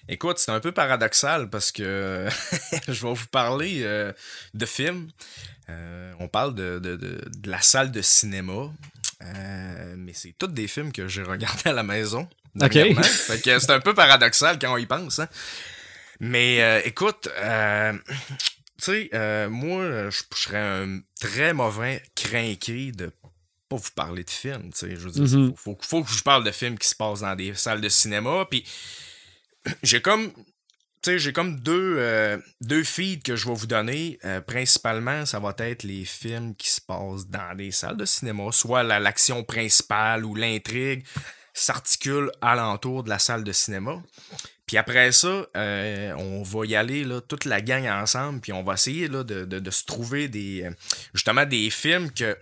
écoute, 0.08 0.38
c'est 0.38 0.52
un 0.52 0.60
peu 0.60 0.72
paradoxal 0.72 1.50
parce 1.50 1.72
que 1.72 2.28
je 2.88 3.06
vais 3.06 3.14
vous 3.14 3.28
parler 3.32 3.82
euh, 3.82 4.14
de 4.54 4.66
films. 4.68 5.10
Euh, 5.70 6.14
on 6.20 6.28
parle 6.28 6.54
de, 6.54 6.80
de, 6.80 7.20
la 7.46 7.62
salle 7.62 7.92
de 7.92 8.04
cinéma. 8.04 8.72
mais 9.98 10.14
c'est 10.14 10.36
tous 10.38 10.48
des 10.48 10.68
films 10.68 10.92
que 10.92 11.08
j'ai 11.08 11.24
regardés 11.24 11.72
à 11.72 11.74
la 11.74 11.84
maison. 11.84 12.30
OK. 12.62 12.78
c'est 13.44 13.70
un 13.72 13.80
peu 13.80 13.96
paradoxal 13.96 14.60
quand 14.60 14.74
on 14.74 14.78
y 14.78 14.86
pense. 14.86 15.20
Hein. 15.20 15.28
Mais 16.20 16.62
euh, 16.62 16.82
écoute, 16.86 17.30
euh, 17.38 17.94
tu 18.78 18.86
sais, 18.86 19.10
euh, 19.14 19.50
moi, 19.50 20.10
je, 20.10 20.22
serais 20.36 20.58
un 20.58 21.00
très 21.20 21.54
mauvais 21.54 22.02
crinqué 22.16 22.92
de 22.92 23.12
pas 23.70 23.76
vous 23.76 23.92
parler 23.96 24.24
de 24.24 24.30
films. 24.30 24.72
Tu 24.72 24.80
sais, 24.80 24.90
je 24.92 25.08
veux 25.08 25.12
dire, 25.12 25.24
mm-hmm. 25.24 25.56
faut, 25.56 25.78
faut, 25.82 26.04
que 26.04 26.12
je 26.12 26.24
parle 26.24 26.44
de 26.44 26.52
films 26.52 26.78
qui 26.78 26.88
se 26.88 26.96
passent 26.96 27.22
dans 27.22 27.36
des 27.36 27.54
salles 27.54 27.82
de 27.82 27.90
cinéma. 27.90 28.46
Puis 28.50 28.66
j'ai 29.84 30.02
comme. 30.02 30.32
Tu 31.04 31.12
sais, 31.12 31.20
j'ai 31.20 31.32
comme 31.32 31.60
deux, 31.60 32.42
deux 32.60 32.84
feeds 32.84 33.22
que 33.22 33.36
je 33.36 33.48
vais 33.48 33.54
vous 33.54 33.68
donner. 33.68 34.18
principalement, 34.48 35.28
ça 35.28 35.40
va 35.40 35.54
être 35.60 35.84
les 35.84 36.04
films 36.06 36.56
qui 36.56 36.70
se 36.70 36.82
passent 36.82 37.28
dans 37.28 37.56
des 37.56 37.72
salles 37.72 37.98
de 37.98 38.06
cinéma, 38.06 38.52
soit 38.52 38.82
l'action 38.82 39.44
principale 39.44 40.26
ou 40.26 40.34
l'intrigue 40.34 41.06
s'articule 41.54 42.32
alentour 42.42 43.04
de 43.04 43.10
la 43.10 43.20
salle 43.20 43.44
de 43.44 43.52
cinéma. 43.52 44.02
Puis 44.68 44.76
après 44.76 45.14
ça, 45.14 45.48
euh, 45.56 46.14
on 46.18 46.44
va 46.44 46.66
y 46.66 46.76
aller, 46.76 47.06
là, 47.06 47.22
toute 47.22 47.46
la 47.46 47.62
gang 47.62 47.88
ensemble, 47.88 48.42
puis 48.42 48.52
on 48.52 48.64
va 48.64 48.74
essayer 48.74 49.08
là, 49.08 49.24
de, 49.24 49.46
de, 49.46 49.72
se 49.72 49.86
trouver 49.86 50.28
des 50.28 50.64
euh, 50.64 50.72
justement 51.14 51.46
des 51.46 51.70
films 51.70 52.12
que. 52.12 52.38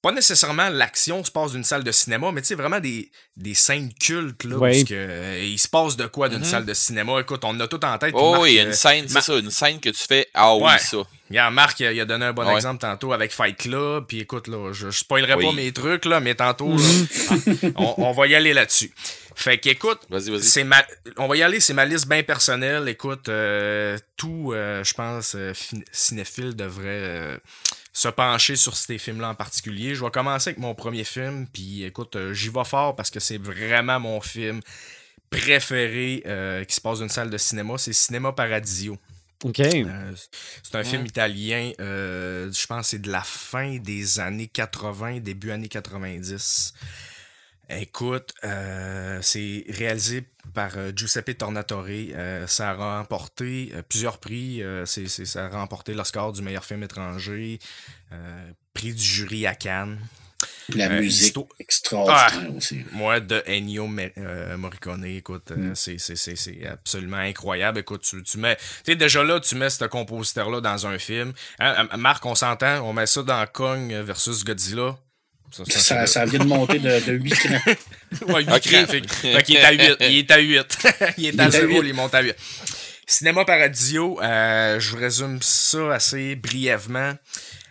Pas 0.00 0.12
nécessairement 0.12 0.68
l'action 0.68 1.24
se 1.24 1.30
passe 1.32 1.50
d'une 1.50 1.64
salle 1.64 1.82
de 1.82 1.90
cinéma, 1.90 2.30
mais 2.30 2.40
tu 2.40 2.46
sais, 2.46 2.54
vraiment 2.54 2.78
des, 2.78 3.10
des 3.36 3.54
scènes 3.54 3.92
cultes, 3.94 4.44
là, 4.44 4.56
parce 4.60 4.84
que, 4.84 4.94
euh, 4.94 5.42
il 5.42 5.58
se 5.58 5.66
passe 5.66 5.96
de 5.96 6.06
quoi 6.06 6.28
d'une 6.28 6.38
mm-hmm. 6.38 6.44
salle 6.44 6.64
de 6.64 6.72
cinéma. 6.72 7.18
Écoute, 7.20 7.40
on 7.44 7.58
a 7.58 7.66
tout 7.66 7.84
en 7.84 7.98
tête. 7.98 8.14
Oh 8.14 8.36
oui, 8.38 8.50
il 8.50 8.54
y 8.54 8.60
a 8.60 8.62
une 8.62 8.72
scène, 8.74 9.08
c'est 9.08 9.20
ça, 9.20 9.36
une 9.36 9.50
scène 9.50 9.80
que 9.80 9.88
tu 9.88 10.04
fais, 10.06 10.28
ah 10.34 10.54
oui, 10.54 10.70
ça. 10.78 10.98
a 11.36 11.50
Marc, 11.50 11.80
il 11.80 12.00
a, 12.00 12.04
donné 12.04 12.26
un 12.26 12.32
bon 12.32 12.48
exemple 12.54 12.78
tantôt 12.78 13.12
avec 13.12 13.32
Fight 13.32 13.56
Club, 13.56 14.04
puis 14.06 14.20
écoute, 14.20 14.46
là, 14.46 14.72
je, 14.72 14.90
je 14.90 14.98
spoilerai 14.98 15.34
pas 15.36 15.52
mes 15.52 15.72
trucs, 15.72 16.04
là, 16.04 16.20
mais 16.20 16.36
tantôt, 16.36 16.76
on, 17.74 17.94
on 17.96 18.12
va 18.12 18.28
y 18.28 18.36
aller 18.36 18.54
là-dessus. 18.54 18.92
Fait 19.38 19.58
qu'écoute, 19.58 20.00
c'est 20.40 20.64
ma... 20.64 20.84
on 21.16 21.28
va 21.28 21.36
y 21.36 21.44
aller, 21.44 21.60
c'est 21.60 21.72
ma 21.72 21.84
liste 21.84 22.08
bien 22.08 22.24
personnelle. 22.24 22.88
Écoute, 22.88 23.28
euh, 23.28 23.96
tout, 24.16 24.50
euh, 24.52 24.82
je 24.82 24.92
pense, 24.94 25.36
euh, 25.36 25.52
cinéphile 25.92 26.56
devrait 26.56 27.38
se 27.92 28.08
pencher 28.08 28.56
sur 28.56 28.76
ces 28.76 28.98
films-là 28.98 29.28
en 29.28 29.34
particulier. 29.36 29.94
Je 29.94 30.04
vais 30.04 30.10
commencer 30.10 30.50
avec 30.50 30.58
mon 30.58 30.74
premier 30.74 31.04
film, 31.04 31.46
puis 31.46 31.84
écoute, 31.84 32.16
j'y 32.32 32.48
vais 32.48 32.64
fort 32.64 32.96
parce 32.96 33.10
que 33.10 33.20
c'est 33.20 33.38
vraiment 33.38 34.00
mon 34.00 34.20
film 34.20 34.60
préféré 35.30 36.24
qui 36.66 36.74
se 36.74 36.80
passe 36.80 36.98
dans 36.98 37.04
une 37.04 37.08
salle 37.08 37.30
de 37.30 37.38
cinéma, 37.38 37.78
c'est 37.78 37.92
Cinéma 37.92 38.32
Paradisio. 38.32 38.98
OK. 39.44 39.62
c'est 40.64 40.74
un 40.74 40.82
film 40.82 41.06
italien, 41.06 41.70
je 41.78 42.66
pense 42.66 42.88
c'est 42.88 42.98
de 42.98 43.12
la 43.12 43.22
fin 43.22 43.76
des 43.76 44.18
années 44.18 44.48
80, 44.48 45.20
début 45.20 45.52
années 45.52 45.68
90. 45.68 46.74
Écoute, 47.70 48.32
euh, 48.44 49.18
c'est 49.20 49.64
réalisé 49.68 50.24
par 50.54 50.78
euh, 50.78 50.90
Giuseppe 50.94 51.36
Tornatore. 51.36 51.84
Euh, 51.88 52.46
ça 52.46 52.70
a 52.70 52.74
remporté 52.74 53.72
plusieurs 53.88 54.18
prix. 54.18 54.62
c'est, 54.86 55.08
ça 55.08 55.46
a 55.46 55.48
remporté 55.48 55.92
l'Oscar 55.92 56.32
du 56.32 56.40
meilleur 56.40 56.64
film 56.64 56.82
étranger, 56.82 57.58
prix 58.72 58.94
du 58.94 59.02
jury 59.02 59.46
à 59.46 59.54
Cannes. 59.54 59.98
La 60.74 60.88
musique 60.88 61.36
extraordinaire 61.58 62.46
ah, 62.46 62.56
aussi. 62.56 62.84
Moi, 62.92 63.20
de 63.20 63.42
Ennio 63.46 63.88
Morricone, 64.56 65.04
écoute, 65.04 65.50
mm. 65.50 65.74
c'est, 65.74 66.66
absolument 66.66 67.16
incroyable. 67.16 67.80
Écoute, 67.80 68.02
tu, 68.02 68.22
tu 68.22 68.38
mets. 68.38 68.56
Tu 68.84 68.94
déjà 68.94 69.24
là, 69.24 69.40
tu 69.40 69.56
mets 69.56 69.70
ce 69.70 69.84
compositeur-là 69.84 70.60
dans 70.60 70.86
un 70.86 70.98
film. 70.98 71.32
Hein, 71.58 71.88
Marc, 71.96 72.24
on 72.24 72.34
s'entend, 72.34 72.82
on 72.82 72.92
met 72.92 73.06
ça 73.06 73.22
dans 73.22 73.46
Kong 73.46 73.92
versus 73.92 74.44
Godzilla 74.44 74.96
ça, 75.50 76.06
ça, 76.06 76.24
vient 76.24 76.40
de 76.40 76.44
monter 76.44 76.78
de, 76.78 77.06
de 77.06 77.12
8 77.12 77.30
crans. 77.30 77.60
ouais, 78.34 78.44
8 78.44 78.60
crans. 78.60 78.86
Fait, 78.86 79.02
il 79.48 79.56
est 79.56 79.64
à 79.64 79.72
8. 79.72 79.96
Il 80.00 80.18
est 80.18 80.30
à 80.30 80.38
8. 80.38 80.78
il 81.18 81.26
est 81.26 81.40
à 81.40 81.50
0, 81.50 81.82
il 81.82 81.94
monte 81.94 82.14
à 82.14 82.22
8. 82.22 82.34
Cinéma 83.10 83.46
Paradisio, 83.46 84.20
euh, 84.20 84.78
je 84.78 84.90
vous 84.90 84.98
résume 84.98 85.38
ça 85.40 85.94
assez 85.94 86.36
brièvement. 86.36 87.14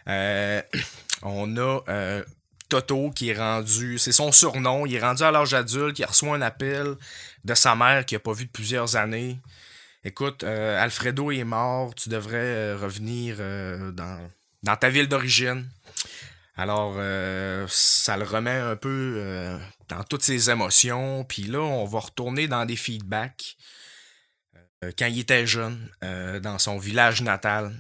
Euh, 0.08 0.62
on 1.22 1.58
a 1.58 1.80
euh, 1.90 2.24
Toto 2.70 3.12
qui 3.12 3.30
est 3.30 3.38
rendu, 3.38 4.00
c'est 4.00 4.12
son 4.12 4.32
surnom, 4.32 4.88
il 4.88 4.96
est 4.96 5.00
rendu 5.00 5.22
à 5.22 5.30
l'âge 5.30 5.54
adulte, 5.54 6.00
il 6.00 6.06
reçoit 6.06 6.36
un 6.36 6.42
appel 6.42 6.96
de 7.44 7.54
sa 7.54 7.76
mère 7.76 8.04
qu'il 8.04 8.16
n'a 8.16 8.20
pas 8.20 8.34
vu 8.34 8.46
de 8.46 8.50
plusieurs 8.50 8.96
années. 8.96 9.38
Écoute, 10.04 10.44
Alfredo 10.44 11.32
est 11.32 11.44
mort, 11.44 11.94
tu 11.94 12.10
devrais 12.10 12.74
revenir 12.74 13.38
dans, 13.38 14.20
dans 14.64 14.76
ta 14.76 14.90
ville 14.90 15.08
d'origine. 15.08 15.70
Alors, 16.58 16.96
euh, 16.98 17.68
ça 17.70 18.18
le 18.18 18.24
remet 18.24 18.58
un 18.58 18.76
peu 18.76 19.16
euh, 19.18 19.60
dans 19.90 20.04
toutes 20.04 20.24
ses 20.24 20.50
émotions. 20.50 21.24
Puis 21.24 21.44
là, 21.44 21.60
on 21.60 21.86
va 21.86 22.00
retourner 22.00 22.48
dans 22.48 22.66
des 22.66 22.76
feedbacks. 22.76 23.56
Euh, 24.84 24.92
quand 24.98 25.06
il 25.06 25.20
était 25.20 25.46
jeune, 25.46 25.90
dans 26.42 26.58
son 26.58 26.80
village 26.80 27.22
natal. 27.22 27.72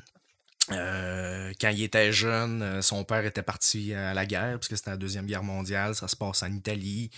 quand 0.69 1.69
il 1.69 1.83
était 1.83 2.11
jeune, 2.11 2.81
son 2.81 3.03
père 3.03 3.25
était 3.25 3.41
parti 3.41 3.93
à 3.93 4.13
la 4.13 4.25
guerre, 4.25 4.53
parce 4.53 4.67
que 4.67 4.75
c'était 4.75 4.91
la 4.91 4.97
Deuxième 4.97 5.25
Guerre 5.25 5.43
mondiale, 5.43 5.95
ça 5.95 6.07
se 6.07 6.15
passe 6.15 6.43
en 6.43 6.51
Italie. 6.51 7.09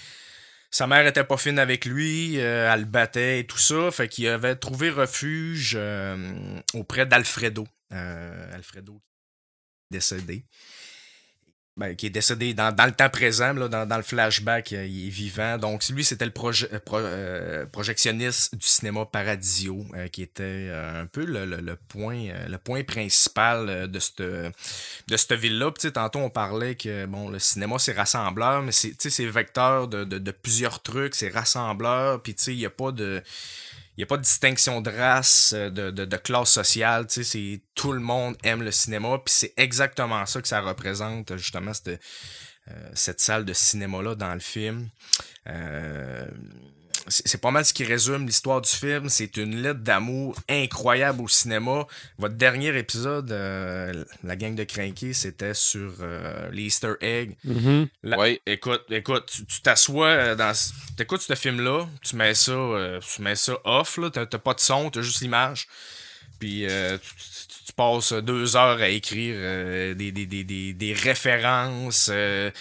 Sa 0.71 0.85
mère 0.87 1.05
était 1.07 1.23
pas 1.23 1.37
fine 1.37 1.59
avec 1.59 1.85
lui, 1.85 2.35
elle 2.35 2.81
le 2.81 2.85
battait 2.85 3.39
et 3.39 3.47
tout 3.47 3.57
ça, 3.57 3.89
fait 3.91 4.07
qu'il 4.07 4.27
avait 4.27 4.55
trouvé 4.55 4.89
refuge 4.91 5.77
auprès 6.73 7.05
d'Alfredo. 7.05 7.67
Alfredo 7.91 9.01
décédé. 9.89 10.45
Ben, 11.79 11.95
qui 11.95 12.05
est 12.07 12.09
décédé 12.11 12.53
dans, 12.53 12.75
dans 12.75 12.85
le 12.85 12.91
temps 12.91 13.09
présent, 13.09 13.53
là, 13.53 13.67
dans, 13.67 13.87
dans 13.87 13.97
le 13.97 14.03
flashback, 14.03 14.73
euh, 14.73 14.85
il 14.85 15.07
est 15.07 15.09
vivant. 15.09 15.57
Donc, 15.57 15.87
lui, 15.89 16.03
c'était 16.03 16.25
le 16.25 16.31
proje- 16.31 16.67
euh, 16.71 16.79
pro- 16.79 16.97
euh, 16.97 17.65
projectionniste 17.65 18.55
du 18.55 18.67
cinéma 18.67 19.05
Paradisio, 19.05 19.85
euh, 19.95 20.07
qui 20.09 20.21
était 20.21 20.43
euh, 20.43 21.01
un 21.03 21.05
peu 21.05 21.25
le, 21.25 21.45
le- 21.45 21.61
le 21.61 21.75
point, 21.75 22.27
le 22.47 22.57
point 22.57 22.83
principal 22.83 23.89
de 23.89 23.99
cette, 23.99 24.21
de 24.21 24.51
cette 25.17 25.33
ville-là. 25.33 25.71
Tantôt, 25.93 26.19
on 26.19 26.29
parlait 26.29 26.75
que 26.75 27.05
bon, 27.05 27.29
le 27.29 27.39
cinéma, 27.39 27.79
c'est 27.79 27.93
rassembleur, 27.93 28.61
mais 28.61 28.71
c'est 28.73 29.25
vecteur 29.25 29.87
de, 29.87 30.03
de, 30.03 30.17
de 30.17 30.31
plusieurs 30.31 30.81
trucs, 30.81 31.15
c'est 31.15 31.29
rassembleur, 31.29 32.21
puis 32.21 32.33
il 32.47 32.57
n'y 32.57 32.65
a 32.65 32.69
pas 32.69 32.91
de. 32.91 33.23
N'y 33.99 34.03
a 34.03 34.05
pas 34.05 34.15
de 34.15 34.21
distinction 34.21 34.79
de 34.79 34.89
race, 34.89 35.51
euh, 35.53 35.69
de, 35.69 35.91
de, 35.91 36.05
de 36.05 36.15
classe 36.15 36.51
sociale, 36.51 37.05
tu 37.07 37.15
sais, 37.15 37.23
c'est 37.25 37.61
tout 37.75 37.91
le 37.91 37.99
monde 37.99 38.37
aime 38.43 38.63
le 38.63 38.71
cinéma, 38.71 39.17
puis 39.17 39.33
c'est 39.33 39.53
exactement 39.57 40.25
ça 40.25 40.41
que 40.41 40.47
ça 40.47 40.61
représente, 40.61 41.35
justement, 41.35 41.73
cette, 41.73 41.99
euh, 42.69 42.91
cette 42.93 43.19
salle 43.19 43.43
de 43.43 43.51
cinéma-là 43.51 44.15
dans 44.15 44.33
le 44.33 44.39
film. 44.39 44.87
Euh, 45.47 46.25
c'est 47.09 47.41
pas 47.41 47.51
mal 47.51 47.65
ce 47.65 47.73
qui 47.73 47.83
résume 47.83 48.25
l'histoire 48.25 48.61
du 48.61 48.69
film. 48.69 49.09
C'est 49.09 49.35
une 49.37 49.61
lettre 49.61 49.79
d'amour 49.81 50.35
incroyable 50.47 51.21
au 51.21 51.27
cinéma. 51.27 51.85
Votre 52.17 52.35
dernier 52.35 52.77
épisode, 52.77 53.31
euh, 53.31 54.05
La 54.23 54.35
gang 54.35 54.55
de 54.55 54.63
Cranky, 54.63 55.13
c'était 55.13 55.53
sur 55.53 55.93
euh, 56.01 56.49
les 56.51 56.63
Easter 56.63 56.93
eggs. 57.01 57.35
Mhm. 57.43 57.87
La- 58.03 58.17
Ouais. 58.19 58.41
Écoute, 58.45 58.83
écoute, 58.89 59.31
tu- 59.47 59.61
t'assois 59.61 60.07
euh, 60.07 60.35
dans. 60.35 60.53
ce- 60.53 60.71
T'écoutes 60.97 61.21
ce 61.21 61.35
film-là, 61.35 61.87
tu 62.03 62.15
mets 62.15 62.33
ça, 62.33 62.51
euh, 62.51 62.99
tu 62.99 63.21
mets 63.21 63.35
ça 63.35 63.57
off, 63.63 63.97
là, 63.97 64.09
t'as 64.09 64.25
pas 64.25 64.53
de 64.53 64.59
son, 64.59 64.89
t'as 64.89 65.01
juste 65.01 65.21
l'image. 65.21 65.67
Puis 66.39 66.65
euh, 66.69 66.97
tu, 66.97 67.09
tu- 67.15 67.63
tu 67.65 67.73
passes 67.73 68.13
deux 68.13 68.55
heures 68.55 68.79
à 68.79 68.87
écrire 68.89 69.35
euh, 69.37 69.93
des, 69.93 70.11
des, 70.11 70.25
des, 70.25 70.43
des, 70.43 70.73
des 70.73 70.93
références, 70.93 72.09
euh, 72.11 72.51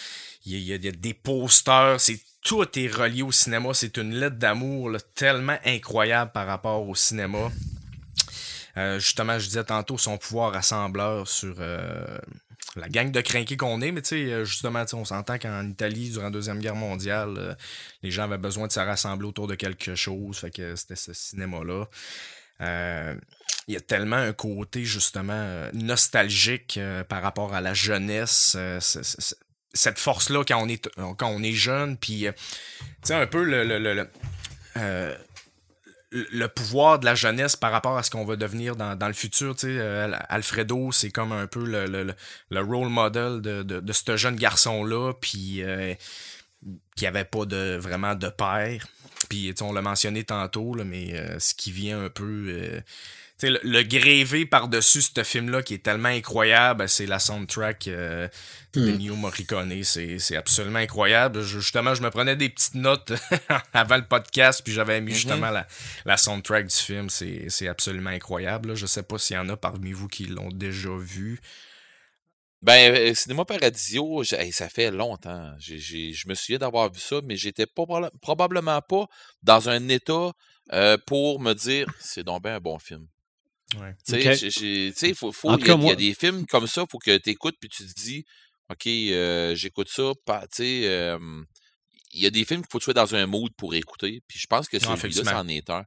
il 0.47 0.53
y, 0.53 0.55
a- 0.57 0.59
il 0.59 0.65
y 0.67 0.73
a- 0.73 0.77
il 0.77 0.85
y 0.85 0.89
a 0.89 0.93
des 0.93 1.15
posters, 1.15 2.01
c'est 2.01 2.19
tout 2.49 2.79
est 2.79 2.89
relié 2.89 3.21
au 3.21 3.31
cinéma. 3.31 3.75
C'est 3.75 3.99
une 3.99 4.15
lettre 4.15 4.37
d'amour 4.37 4.97
tellement 5.15 5.59
incroyable 5.67 6.33
par 6.33 6.47
rapport 6.47 6.89
au 6.89 6.95
cinéma. 6.95 7.53
Euh, 8.79 8.99
justement, 8.99 9.39
je 9.39 9.49
disais 9.49 9.65
tantôt 9.65 9.99
son 9.99 10.17
pouvoir 10.17 10.55
rassembleur 10.55 11.29
sur 11.29 11.57
euh, 11.59 12.19
la 12.75 12.89
gang 12.89 13.11
de 13.11 13.21
crinqués 13.21 13.59
qu'on 13.59 13.83
est, 13.83 13.93
mais 13.93 14.01
tu 14.01 14.09
sais, 14.09 14.33
euh, 14.33 14.45
justement, 14.47 14.83
on 14.95 15.05
s'entend 15.05 15.39
qu'en 15.39 15.69
Italie, 15.69 16.09
durant 16.09 16.25
la 16.25 16.31
Deuxième 16.31 16.61
Guerre 16.61 16.75
mondiale, 16.75 17.59
les 18.03 18.11
gens 18.11 18.23
avaient 18.23 18.39
besoin 18.39 18.67
de 18.67 18.73
se 18.73 18.81
rassembler 18.81 19.29
autour 19.29 19.47
de 19.47 19.55
quelque 19.55 19.95
chose, 19.95 20.39
fait 20.39 20.51
que 20.51 20.75
c'était 20.75 20.97
ce 20.97 21.13
cinéma-là. 21.13 21.85
Il 23.69 23.75
y 23.75 23.77
a 23.77 23.81
tellement 23.81 24.17
un 24.17 24.33
côté, 24.33 24.87
justement, 24.87 25.69
nostalgique 25.75 26.81
par 27.11 27.21
rapport 27.21 27.53
à 27.53 27.61
la 27.61 27.75
jeunesse, 27.75 28.57
cette 29.75 29.99
force-là 29.99 30.45
quand 30.45 30.63
on 30.63 30.69
est, 30.69 30.89
quand 30.97 31.29
on 31.29 31.43
est 31.43 31.53
jeune, 31.53 31.97
puis, 31.97 32.27
euh, 32.27 32.33
tu 32.81 32.87
sais, 33.05 33.15
un 33.15 33.27
peu 33.27 33.43
le... 33.45 33.65
le- 33.65 33.79
le- 33.79 33.95
le- 33.95 34.09
euh, 34.77 35.15
le 36.11 36.47
pouvoir 36.47 36.99
de 36.99 37.05
la 37.05 37.15
jeunesse 37.15 37.55
par 37.55 37.71
rapport 37.71 37.99
à 37.99 38.03
ce 38.03 38.11
qu'on 38.11 38.25
va 38.25 38.37
devenir 38.37 38.77
dans, 38.77 38.97
dans 38.97 39.09
le 39.09 39.13
futur. 39.13 39.55
tu 39.55 39.67
sais, 39.67 39.77
euh, 39.79 40.11
Alfredo, 40.31 40.91
c'est 40.91 41.11
comme 41.11 41.33
un 41.33 41.47
peu 41.47 41.63
le, 41.67 41.85
le, 41.87 42.03
le- 42.03 42.15
le 42.51 42.61
role 42.63 42.89
model 42.89 43.43
de, 43.43 43.63
de, 43.63 43.81
de 43.81 43.93
ce 43.93 44.17
jeune 44.17 44.37
garçon-là, 44.37 45.13
puis 45.21 45.63
qui 46.97 47.07
avait 47.07 47.27
pas 47.27 47.45
de 47.45 47.77
vraiment 47.77 48.15
de 48.15 48.29
père. 48.31 48.87
Puis 49.29 49.49
tu 49.49 49.57
sais, 49.57 49.63
on 49.65 49.73
l'a 49.75 49.83
mentionné 49.83 50.25
tantôt, 50.25 50.75
là, 50.75 50.85
mais 50.85 51.15
ce 51.39 51.53
qui 51.55 51.73
vient 51.73 52.03
un 52.03 52.09
peu. 52.09 52.81
Euh, 53.45 53.51
le, 53.51 53.61
le 53.63 53.83
grévé 53.83 54.47
par-dessus 54.47 55.03
ce 55.03 55.23
film-là 55.23 55.63
qui 55.63 55.75
est 55.75 55.83
tellement 55.85 56.09
incroyable, 56.09 56.89
c'est 56.89 57.07
la 57.07 57.19
soundtrack 57.19 57.87
euh, 57.89 58.29
de 58.75 58.81
Hmm. 58.93 58.97
Neo 58.99 59.17
Morricone. 59.17 59.83
C'est 59.85 60.19
c'est 60.19 60.37
absolument 60.37 60.79
incroyable. 60.79 61.43
Je- 61.43 61.59
justement, 61.61 61.95
je 61.95 62.03
me 62.03 62.11
prenais 62.11 62.37
des 62.37 62.49
petites 62.49 62.75
notes 62.75 63.13
avant 63.73 63.97
le 63.97 64.07
podcast, 64.07 64.61
puis 64.65 64.73
j'avais 64.73 65.01
mis 65.01 65.11
Mhm. 65.13 65.17
justement 65.17 65.51
la, 65.51 65.67
la 66.05 66.17
soundtrack 66.17 66.67
du 66.67 66.75
film. 66.77 67.09
C'est 67.11 67.47
c'est 67.49 67.69
absolument 67.69 68.11
incroyable. 68.11 68.71
là. 68.71 68.75
Je 68.75 68.87
sais 68.87 69.03
pas 69.03 69.19
s'il 69.19 69.37
y 69.37 69.39
en 69.39 69.49
a 69.49 69.57
parmi 69.57 69.93
vous 69.93 70.09
qui 70.09 70.27
l'ont 70.27 70.51
déjà 70.51 70.91
vu. 70.97 71.41
Ben, 72.61 72.93
euh, 72.93 73.15
Cinéma 73.15 73.45
Paradisio, 73.45 74.25
hey, 74.33 74.51
ça 74.51 74.69
fait 74.69 74.91
longtemps. 74.91 75.53
Je 75.61 76.29
me 76.29 76.35
souviens 76.35 76.59
d'avoir 76.59 76.93
vu 76.93 76.99
ça, 76.99 77.21
mais 77.25 77.37
j'étais 77.37 77.67
pas 77.67 77.85
proba- 77.85 78.11
probablement 78.21 78.83
pas 78.83 79.07
dans 79.45 79.69
un 79.69 79.89
état 79.89 80.33
euh, 80.73 80.99
pour 81.07 81.41
me 81.41 81.53
dire 81.55 81.87
c'est 82.01 82.25
donc 82.25 82.43
ben 82.43 82.57
un 82.57 82.61
bon 82.61 82.79
film. 82.81 83.07
Ouais. 83.77 83.95
Faut, 85.15 85.33
faut, 85.33 85.53
il 85.53 85.59
tout 85.59 85.67
y, 85.67 85.89
a- 85.91 85.93
y 85.93 85.97
des 85.97 86.15
films 86.15 86.47
comme 86.47 86.67
ça, 86.67 86.85
faut 86.91 86.99
que 86.99 87.17
tu 87.19 87.31
écoutes 87.31 87.57
puis 87.61 87.69
tu 87.69 87.87
te 87.87 87.93
dis, 88.01 88.25
OK, 88.71 88.87
euh, 88.87 89.55
j'écoute 89.55 89.89
ça. 89.91 90.13
pas- 90.25 90.47
Tu 90.49 90.57
sais, 90.63 90.81
euh, 90.85 91.19
il 92.15 92.23
y 92.23 92.27
a 92.27 92.31
des 92.31 92.45
films 92.45 92.63
qu'il 92.63 92.69
faut 92.71 92.79
que 92.79 92.85
tu 92.85 92.93
sois 92.93 92.95
dans 92.95 93.15
un 93.15 93.27
mood 93.27 93.51
pour 93.57 93.75
écouter. 93.75 94.23
Puis 94.27 94.39
je 94.39 94.47
pense 94.47 94.69
que 94.69 94.79
celui-là, 94.79 94.95
effectivement. 94.97 95.31
c'en 95.33 95.49
est 95.49 95.69
un. 95.71 95.85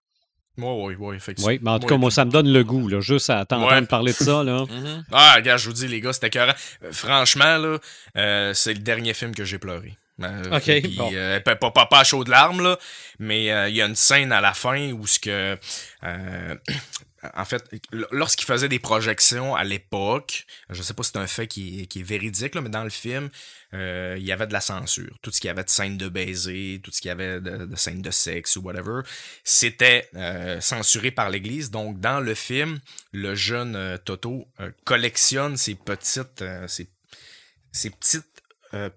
Oui, 0.57 0.65
oui, 0.67 0.95
oui, 0.99 1.15
effectivement. 1.15 1.47
Oui, 1.49 1.59
mais 1.61 1.71
en 1.71 1.79
tout 1.79 1.87
cas, 1.87 1.97
moi, 1.97 2.11
ça 2.11 2.25
me 2.25 2.29
donne 2.31 2.51
le 2.51 2.63
goût, 2.63 2.87
là, 2.89 2.99
juste 2.99 3.29
à 3.29 3.45
t'entendre 3.45 3.71
Ouais. 3.71 3.85
parler 3.87 4.11
de 4.11 4.17
ça. 4.17 4.43
Là. 4.43 4.65
Mhm. 4.69 5.05
Ah, 5.11 5.33
regarde, 5.37 5.59
je 5.59 5.67
vous 5.67 5.73
dis, 5.73 5.87
les 5.87 6.01
gars, 6.01 6.13
c'était 6.13 6.27
écœurant. 6.27 6.53
Euh, 6.83 6.91
franchement, 6.91 7.57
là, 7.57 7.79
euh, 8.17 8.53
c'est 8.53 8.73
le 8.73 8.79
dernier 8.81 9.13
film 9.13 9.33
que 9.33 9.45
j'ai 9.45 9.57
pleuré. 9.59 9.97
Euh, 10.21 10.55
Ok, 10.57 10.63
puis, 10.65 10.95
bon. 10.97 11.09
euh, 11.13 11.39
pas, 11.39 11.55
pas, 11.55 11.71
pas, 11.71 11.87
à 11.99 12.03
chaud 12.03 12.23
de 12.23 12.29
larmes, 12.29 12.61
là, 12.61 12.77
mais 13.17 13.51
euh, 13.51 13.69
il 13.69 13.75
y 13.75 13.81
a 13.81 13.85
une 13.87 13.95
scène 13.95 14.31
à 14.31 14.41
la 14.41 14.53
fin 14.53 14.91
où 14.91 15.07
ce 15.07 15.19
que. 15.19 15.57
euh, 16.03 16.55
en 17.35 17.45
fait, 17.45 17.63
lorsqu'il 18.11 18.47
faisait 18.47 18.67
des 18.67 18.79
projections 18.79 19.55
à 19.55 19.63
l'époque, 19.63 20.45
je 20.69 20.81
sais 20.81 20.95
pas 20.95 21.03
si 21.03 21.11
c'est 21.13 21.19
un 21.19 21.27
fait 21.27 21.45
qui 21.47 21.81
est, 21.81 22.01
véridique, 22.01 22.55
mais 22.55 22.69
dans 22.69 22.83
le 22.83 22.89
film, 22.89 23.29
euh, 23.73 24.15
il 24.17 24.23
y 24.23 24.31
avait 24.31 24.47
de 24.47 24.53
la 24.53 24.61
censure. 24.61 25.15
Tout 25.21 25.31
ce 25.31 25.39
qu'il 25.39 25.47
y 25.47 25.51
avait 25.51 25.63
de 25.63 25.69
scènes 25.69 25.97
de 25.97 26.09
baiser, 26.09 26.81
tout 26.83 26.91
ce 26.91 26.99
qu'il 26.99 27.09
y 27.09 27.11
avait 27.11 27.39
de, 27.39 27.65
de 27.65 27.75
scènes 27.75 28.01
de 28.01 28.09
sexe 28.09 28.55
ou 28.55 28.61
whatever, 28.61 29.01
c'était 29.43 30.09
euh, 30.15 30.59
censuré 30.61 31.11
par 31.11 31.29
l'Église. 31.29 31.69
Donc, 31.69 31.99
dans 31.99 32.19
le 32.19 32.33
film, 32.33 32.79
le 33.11 33.35
jeune 33.35 33.75
euh, 33.75 33.97
Toto 33.97 34.47
collectionne 34.83 35.57
ces 35.57 35.75
petites, 35.75 36.43
ces, 36.67 37.89
petites 37.91 38.25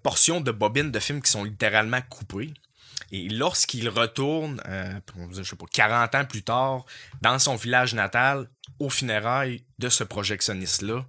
portions 0.01 0.41
de 0.41 0.51
bobines 0.51 0.91
de 0.91 0.99
films 0.99 1.21
qui 1.21 1.29
sont 1.29 1.43
littéralement 1.43 2.01
coupées. 2.09 2.53
Et 3.11 3.29
lorsqu'il 3.29 3.89
retourne, 3.89 4.61
euh, 4.67 4.99
je 5.31 5.43
sais 5.43 5.55
pas, 5.55 5.65
40 5.71 6.15
ans 6.15 6.25
plus 6.25 6.43
tard, 6.43 6.85
dans 7.21 7.39
son 7.39 7.55
village 7.55 7.93
natal, 7.93 8.49
aux 8.79 8.89
funérailles 8.89 9.63
de 9.79 9.89
ce 9.89 10.03
projectionniste-là, 10.03 11.05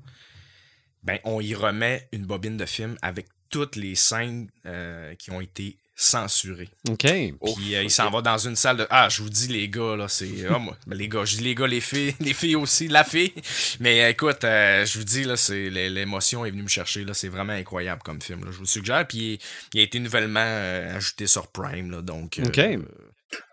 ben, 1.03 1.19
on 1.25 1.41
y 1.41 1.55
remet 1.55 2.09
une 2.13 2.27
bobine 2.27 2.57
de 2.57 2.67
film 2.67 2.97
avec 3.03 3.29
toutes 3.49 3.77
les 3.77 3.95
scènes 3.95 4.51
euh, 4.67 5.15
qui 5.15 5.31
ont 5.31 5.41
été 5.41 5.79
censurées. 5.99 6.69
OK. 6.89 7.07
Ouf, 7.41 7.57
Puis 7.57 7.75
euh, 7.75 7.83
il 7.83 7.91
s'en 7.91 8.11
va 8.11 8.21
dans 8.21 8.37
une 8.37 8.55
salle 8.55 8.77
de. 8.77 8.87
Ah, 8.91 9.09
je 9.09 9.23
vous 9.23 9.31
dis, 9.31 9.49
les 9.49 9.69
gars, 9.69 9.97
là, 9.97 10.09
c'est. 10.09 10.29
Ah, 10.49 10.59
moi, 10.59 10.77
ben, 10.87 10.95
les 10.99 11.09
gars, 11.09 11.25
je 11.25 11.37
dis 11.39 11.43
les 11.43 11.55
gars, 11.55 11.67
les 11.67 11.81
filles, 11.81 12.15
les 12.21 12.35
filles 12.35 12.57
aussi, 12.57 12.87
la 12.89 13.03
fille. 13.03 13.33
Mais 13.81 14.05
euh, 14.05 14.11
écoute, 14.11 14.45
euh, 14.45 14.85
je 14.85 14.99
vous 14.99 15.05
dis, 15.05 15.25
là, 15.25 15.37
c'est 15.37 15.71
l'é- 15.71 15.89
l'émotion 15.91 16.45
est 16.45 16.51
venue 16.51 16.63
me 16.65 16.69
chercher, 16.69 17.05
là. 17.05 17.15
C'est 17.15 17.29
vraiment 17.29 17.55
incroyable 17.55 18.03
comme 18.05 18.21
film, 18.21 18.45
là. 18.45 18.51
Je 18.51 18.57
vous 18.57 18.63
le 18.65 18.69
suggère. 18.69 19.07
Puis 19.09 19.19
il, 19.19 19.39
il 19.75 19.81
a 19.81 19.83
été 19.85 19.99
nouvellement 19.99 20.41
euh, 20.45 20.97
ajouté 20.97 21.27
sur 21.27 21.51
Prime, 21.51 21.91
là. 21.91 22.03
Donc. 22.03 22.41
OK. 22.45 22.59
euh, 22.59 22.77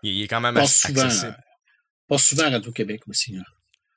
il, 0.02 0.12
il 0.18 0.22
est 0.22 0.28
quand 0.28 0.40
même 0.42 0.54
Pas 0.54 0.62
assez 0.62 0.88
souvent. 0.88 1.02
accessible. 1.02 1.36
Pas 2.08 2.18
souvent 2.18 2.44
à 2.44 2.50
Radio-Québec 2.50 3.00
aussi. 3.08 3.36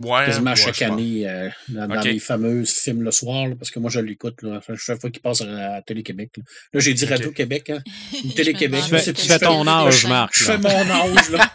Ouais, 0.04 0.26
Quasiment 0.28 0.52
ouais, 0.52 0.56
chaque 0.56 0.82
année 0.84 1.28
euh, 1.28 1.50
dans, 1.70 1.88
les 2.02 2.20
fameuses 2.20 2.72
films 2.72 3.02
le 3.02 3.10
soir, 3.10 3.48
là, 3.48 3.56
parce 3.56 3.72
que 3.72 3.80
moi 3.80 3.90
je 3.90 4.00
l'écoute 4.00 4.36
chaque 4.76 5.02
fois 5.02 5.10
qu'il 5.10 5.24
passe 5.24 5.42
à 5.42 5.46
la 5.46 5.82
Télé-Québec. 5.82 6.34
Là, 6.38 6.44
Là, 6.74 6.80
j'ai 6.80 6.94
dit. 6.94 7.06
Radio-Québec, 7.08 7.72
hein. 7.72 7.82
Télé-Québec. 8.36 8.84
Tu 8.84 8.90
fais, 8.96 9.14
tu 9.14 9.22
fais 9.26 9.40
fais- 9.40 9.46
ton 9.46 9.66
âge, 9.66 10.06
Marc. 10.06 10.38
Je 10.38 10.44
fais 10.44 10.58
mon 10.60 10.70
âge, 10.70 11.30
là. 11.32 11.52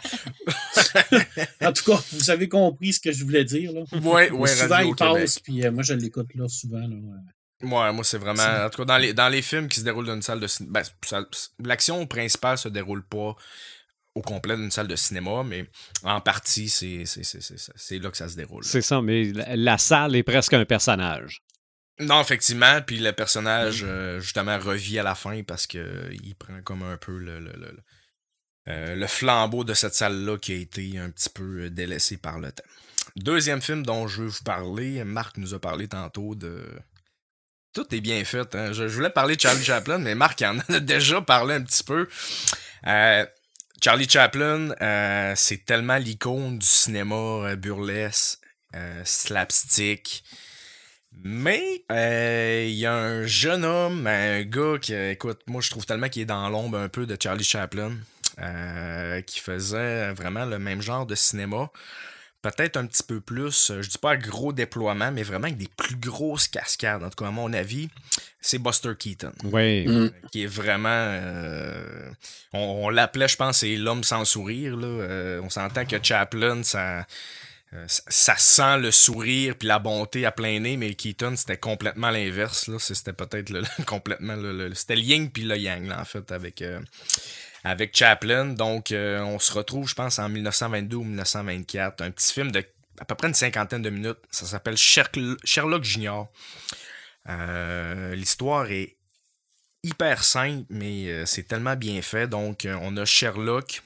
en 1.69 1.71
tout 1.71 1.83
cas, 1.85 2.03
vous 2.11 2.29
avez 2.31 2.49
compris 2.49 2.91
ce 2.91 2.99
que 2.99 3.13
je 3.13 3.23
voulais 3.23 3.45
dire, 3.45 3.71
là. 3.71 3.83
Ouais, 4.01 4.29
Mais 4.29 4.37
ouais, 4.37 4.49
souvent, 4.49 4.79
il 4.79 4.95
passe, 4.95 5.39
puis 5.39 5.65
euh, 5.65 5.71
moi, 5.71 5.83
je 5.83 5.93
l'écoute 5.93 6.35
là 6.35 6.49
souvent. 6.49 6.79
Là, 6.81 6.95
ouais. 6.95 7.69
Ouais, 7.69 7.93
moi, 7.93 8.03
c'est 8.03 8.17
vraiment. 8.17 8.43
C'est- 8.43 8.63
En 8.65 8.69
tout 8.69 8.81
cas, 8.81 8.85
dans 8.85 8.97
les, 8.97 9.13
dans 9.13 9.29
les 9.29 9.41
films 9.41 9.69
qui 9.69 9.79
se 9.79 9.85
déroulent 9.85 10.05
dans 10.07 10.15
une 10.15 10.21
salle 10.21 10.41
de 10.41 10.47
cinéma. 10.47 10.81
L'action 11.63 12.05
principale 12.07 12.57
se 12.57 12.67
déroule 12.67 13.05
pas 13.05 13.37
au 14.15 14.21
complet 14.21 14.55
d'une 14.55 14.71
salle 14.71 14.87
de 14.87 14.95
cinéma, 14.95 15.43
mais 15.43 15.65
en 16.03 16.21
partie, 16.21 16.69
c'est 16.69 17.05
c'est- 17.05 17.23
c'est- 17.23 17.41
c'est- 17.41 17.71
c'est 17.75 17.99
là 17.99 18.11
que 18.11 18.17
ça 18.17 18.29
se 18.29 18.35
déroule. 18.35 18.63
C'est 18.63 18.81
ça, 18.81 19.01
mais 19.01 19.25
la, 19.31 19.55
la 19.55 19.77
salle 19.77 20.15
est 20.15 20.23
presque 20.23 20.53
un 20.53 20.65
personnage. 20.65 21.41
Non, 21.99 22.21
effectivement, 22.21 22.81
puis 22.81 22.97
le 22.99 23.11
personnage, 23.13 23.83
Mm. 23.83 23.87
euh, 23.87 24.19
justement, 24.19 24.57
revit 24.59 24.99
à 24.99 25.03
la 25.03 25.15
fin 25.15 25.43
parce 25.43 25.67
que 25.67 26.09
il 26.11 26.35
prend 26.35 26.61
comme 26.63 26.83
un 26.83 26.97
peu 26.97 27.17
le, 27.17 27.39
le, 27.39 27.51
le- 27.53 27.77
euh, 28.69 28.95
le 28.95 29.07
flambeau 29.07 29.63
de 29.63 29.73
cette 29.73 29.93
salle-là 29.93 30.37
qui 30.37 30.53
a 30.53 30.55
été 30.57 30.97
un 30.97 31.09
petit 31.09 31.29
peu 31.29 31.69
délaissé 31.69 32.17
par 32.17 32.39
le 32.39 32.51
temps. 32.51 32.63
Deuxième 33.15 33.61
film 33.61 33.83
dont 33.85 34.07
je 34.07 34.21
veux 34.23 34.27
vous 34.29 34.43
parler, 34.43 35.03
Marc 35.03 35.37
nous 35.37 35.53
a 35.53 35.59
parlé 35.59 35.87
tantôt 35.87 36.33
de... 36.35 36.65
Tout 37.73 37.93
est 37.93 38.01
bien 38.01 38.23
fait. 38.23 38.55
hein. 38.55 38.71
Je, 38.71 38.87
je 38.87 38.95
voulais 38.95 39.09
parler 39.09 39.35
de 39.35 39.41
Charlie 39.41 39.63
Chaplin, 39.63 39.97
mais 39.97 40.15
Marc 40.15 40.41
en 40.43 40.59
a 40.69 40.79
déjà 40.79 41.21
parlé 41.21 41.55
un 41.55 41.61
petit 41.63 41.83
peu. 41.83 42.07
Euh, 42.87 43.25
Charlie 43.83 44.07
Chaplin, 44.07 44.69
euh, 44.79 45.33
c'est 45.35 45.65
tellement 45.65 45.97
l'icône 45.97 46.57
du 46.57 46.65
cinéma 46.65 47.15
euh, 47.15 47.55
burlesque, 47.57 48.39
euh, 48.75 49.01
slapstick, 49.03 50.23
Mais 51.21 51.83
il 51.89 52.75
y 52.75 52.85
a 52.85 52.93
un 52.93 53.25
jeune 53.25 53.65
homme, 53.65 54.07
un 54.07 54.43
gars 54.43 54.77
qui, 54.81 54.93
écoute, 54.93 55.41
moi 55.47 55.59
je 55.59 55.69
trouve 55.69 55.85
tellement 55.85 56.07
qu'il 56.07 56.21
est 56.21 56.25
dans 56.25 56.47
l'ombre 56.47 56.77
un 56.77 56.87
peu 56.87 57.05
de 57.05 57.17
Charlie 57.21 57.43
Chaplin, 57.43 57.97
qui 59.27 59.41
faisait 59.41 60.13
vraiment 60.13 60.45
le 60.45 60.59
même 60.59 60.81
genre 60.81 61.05
de 61.05 61.15
cinéma. 61.15 61.69
Peut-être 62.43 62.77
un 62.77 62.85
petit 62.85 63.01
peu 63.01 63.19
plus, 63.21 63.71
je 63.81 63.89
dis 63.89 63.97
pas 63.97 64.11
un 64.11 64.17
gros 64.17 64.53
déploiement, 64.53 65.11
mais 65.11 65.23
vraiment 65.23 65.45
avec 65.45 65.57
des 65.57 65.69
plus 65.75 65.95
grosses 65.95 66.47
cascades. 66.47 67.01
En 67.01 67.09
tout 67.09 67.15
cas, 67.23 67.27
à 67.29 67.31
mon 67.31 67.51
avis, 67.53 67.89
c'est 68.41 68.59
Buster 68.59 68.91
Keaton. 68.99 69.31
Oui. 69.45 69.87
Mm. 69.87 70.11
Qui 70.31 70.43
est 70.43 70.47
vraiment. 70.47 70.89
euh, 70.89 72.11
on 72.51 72.59
on 72.85 72.89
l'appelait, 72.89 73.27
je 73.27 73.37
pense, 73.37 73.59
c'est 73.59 73.75
l'homme 73.77 74.03
sans 74.03 74.25
sourire. 74.25 74.75
Là. 74.75 74.85
Euh, 74.87 75.41
on 75.41 75.49
s'entend 75.49 75.85
que 75.85 75.95
Chaplin, 76.03 76.61
ça. 76.63 77.07
euh, 77.73 77.85
ça- 77.87 78.35
sent 78.37 78.77
le 78.79 78.91
sourire 78.91 79.55
puis 79.57 79.67
la 79.67 79.79
bonté 79.79 80.25
à 80.27 80.31
plein 80.31 80.59
nez, 80.59 80.77
mais 80.77 80.93
Keaton, 80.93 81.35
c'était 81.35 81.57
complètement 81.57 82.11
l'inverse. 82.11 82.69
C'était 82.77 83.13
peut-être 83.13 83.49
le- 83.49 83.63
complètement 83.87 84.35
le, 84.35 84.51
le- 84.51 84.75
c'était 84.75 84.95
le 84.97 85.01
yin 85.01 85.31
puis 85.31 85.43
le 85.43 85.57
yang, 85.57 85.87
là, 85.87 85.99
en 85.99 86.05
fait, 86.05 86.31
avec, 86.31 86.61
euh, 86.61 86.79
avec 87.63 87.95
Chaplin. 87.95 88.45
Donc, 88.47 88.91
euh, 88.91 89.19
on 89.21 89.39
se 89.39 89.53
retrouve, 89.53 89.87
je 89.87 89.95
pense, 89.95 90.19
en 90.19 90.29
1922 90.29 90.97
ou 90.97 91.03
1924. 91.03 92.01
Un 92.01 92.11
petit 92.11 92.33
film 92.33 92.51
de 92.51 92.63
à 92.99 93.05
peu 93.05 93.15
près 93.15 93.27
une 93.27 93.33
cinquantaine 93.33 93.81
de 93.81 93.89
minutes. 93.89 94.19
Ça 94.29 94.45
s'appelle 94.45 94.75
Sherl- 94.75 95.37
Sherlock 95.43 95.83
Junior. 95.83 96.31
Euh, 97.29 98.13
L'histoire 98.15 98.69
est 98.69 98.97
hyper 99.83 100.23
simple, 100.23 100.65
mais 100.69 101.07
euh, 101.07 101.25
c'est 101.25 101.43
tellement 101.43 101.75
bien 101.75 102.01
fait. 102.01 102.27
Donc, 102.27 102.67
on 102.67 102.95
a 102.97 103.05
Sherlock, 103.05 103.81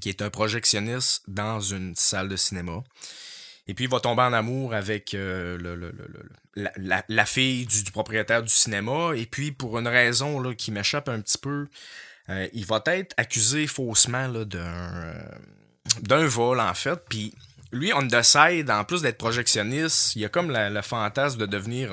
qui 0.00 0.08
est 0.10 0.20
un 0.22 0.30
projectionniste 0.30 1.22
dans 1.28 1.60
une 1.60 1.94
salle 1.96 2.28
de 2.28 2.36
cinéma. 2.36 2.82
Et 3.66 3.74
puis, 3.74 3.84
il 3.84 3.90
va 3.90 4.00
tomber 4.00 4.22
en 4.22 4.32
amour 4.32 4.74
avec 4.74 5.14
la 6.56 7.26
fille 7.26 7.66
du, 7.66 7.82
du 7.84 7.90
propriétaire 7.92 8.42
du 8.42 8.52
cinéma. 8.52 9.12
Et 9.14 9.26
puis, 9.26 9.52
pour 9.52 9.78
une 9.78 9.88
raison 9.88 10.40
là, 10.40 10.54
qui 10.54 10.70
m'échappe 10.70 11.08
un 11.08 11.20
petit 11.20 11.38
peu, 11.38 11.68
euh, 12.30 12.48
il 12.52 12.66
va 12.66 12.82
être 12.86 13.14
accusé 13.16 13.66
faussement 13.66 14.30
euh, 14.34 15.14
d'un 16.02 16.26
vol, 16.26 16.60
en 16.60 16.74
fait. 16.74 17.00
Puis, 17.08 17.34
lui, 17.72 17.92
on 17.92 18.02
décide, 18.02 18.70
en 18.70 18.84
plus 18.84 19.02
d'être 19.02 19.18
projectionniste, 19.18 20.16
il 20.16 20.24
a 20.24 20.28
comme 20.28 20.50
le 20.50 20.82
fantasme 20.82 21.38
de 21.38 21.46
devenir 21.46 21.92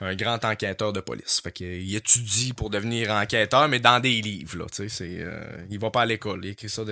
un, 0.00 0.14
grand 0.14 0.44
enquêteur 0.44 0.92
de 0.92 1.00
police. 1.00 1.40
Fait 1.42 1.52
qu'il 1.52 1.94
étudie 1.94 2.52
pour 2.52 2.70
devenir 2.70 3.10
enquêteur, 3.10 3.68
mais 3.68 3.80
dans 3.80 4.00
des 4.00 4.20
livres, 4.20 4.58
là, 4.58 4.66
c'est, 4.70 4.88
euh, 5.02 5.42
il 5.70 5.78
va 5.78 5.90
pas 5.90 6.02
à 6.02 6.06
l'école, 6.06 6.44
il 6.44 6.50
écrit 6.50 6.68
ça, 6.68 6.82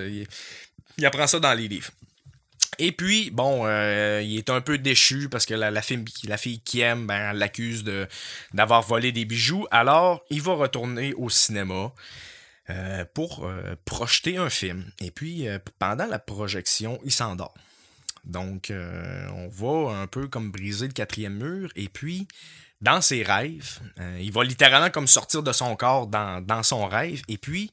apprend 1.03 1.27
ça 1.27 1.39
dans 1.39 1.53
les 1.53 1.67
livres. 1.67 1.91
Et 2.77 2.91
puis, 2.91 3.29
bon, 3.31 3.65
euh, 3.65 4.21
il 4.21 4.37
est 4.37 4.49
un 4.49 4.59
peu 4.59 4.77
déchu 4.77 5.29
parce 5.29 5.45
que 5.45 5.53
la, 5.53 5.81
fille, 5.81 6.03
la 6.25 6.37
fille 6.37 6.59
qui 6.59 6.81
aime, 6.81 7.07
ben, 7.07 7.33
l'accuse 7.33 7.85
d'avoir 8.53 8.81
volé 8.81 9.11
des 9.11 9.25
bijoux. 9.25 9.65
Alors, 9.71 10.23
il 10.29 10.41
va 10.41 10.53
retourner 10.53 11.13
au 11.13 11.29
cinéma 11.29 11.93
euh, 12.71 13.05
pour 13.13 13.45
euh, 13.45 13.75
projeter 13.85 14.37
un 14.37 14.49
film. 14.49 14.85
Et 14.99 15.11
puis, 15.11 15.47
euh, 15.47 15.59
pendant 15.77 16.07
la 16.07 16.17
projection, 16.17 16.99
il 17.03 17.11
s'endort. 17.11 17.53
Donc, 18.23 18.71
on 18.71 19.47
va 19.49 19.99
un 19.99 20.07
peu 20.07 20.27
comme 20.27 20.49
briser 20.49 20.87
le 20.87 20.93
quatrième 20.93 21.35
mur. 21.35 21.69
Et 21.75 21.89
puis, 21.89 22.27
dans 22.81 22.99
ses 22.99 23.21
rêves, 23.21 23.77
il 24.19 24.31
va 24.31 24.43
littéralement 24.43 24.89
comme 24.89 25.05
sortir 25.05 25.43
de 25.43 25.51
son 25.51 25.75
corps 25.75 26.07
dans, 26.07 26.43
dans 26.43 26.63
son 26.63 26.87
rêve. 26.87 27.21
Et 27.27 27.37
puis, 27.37 27.71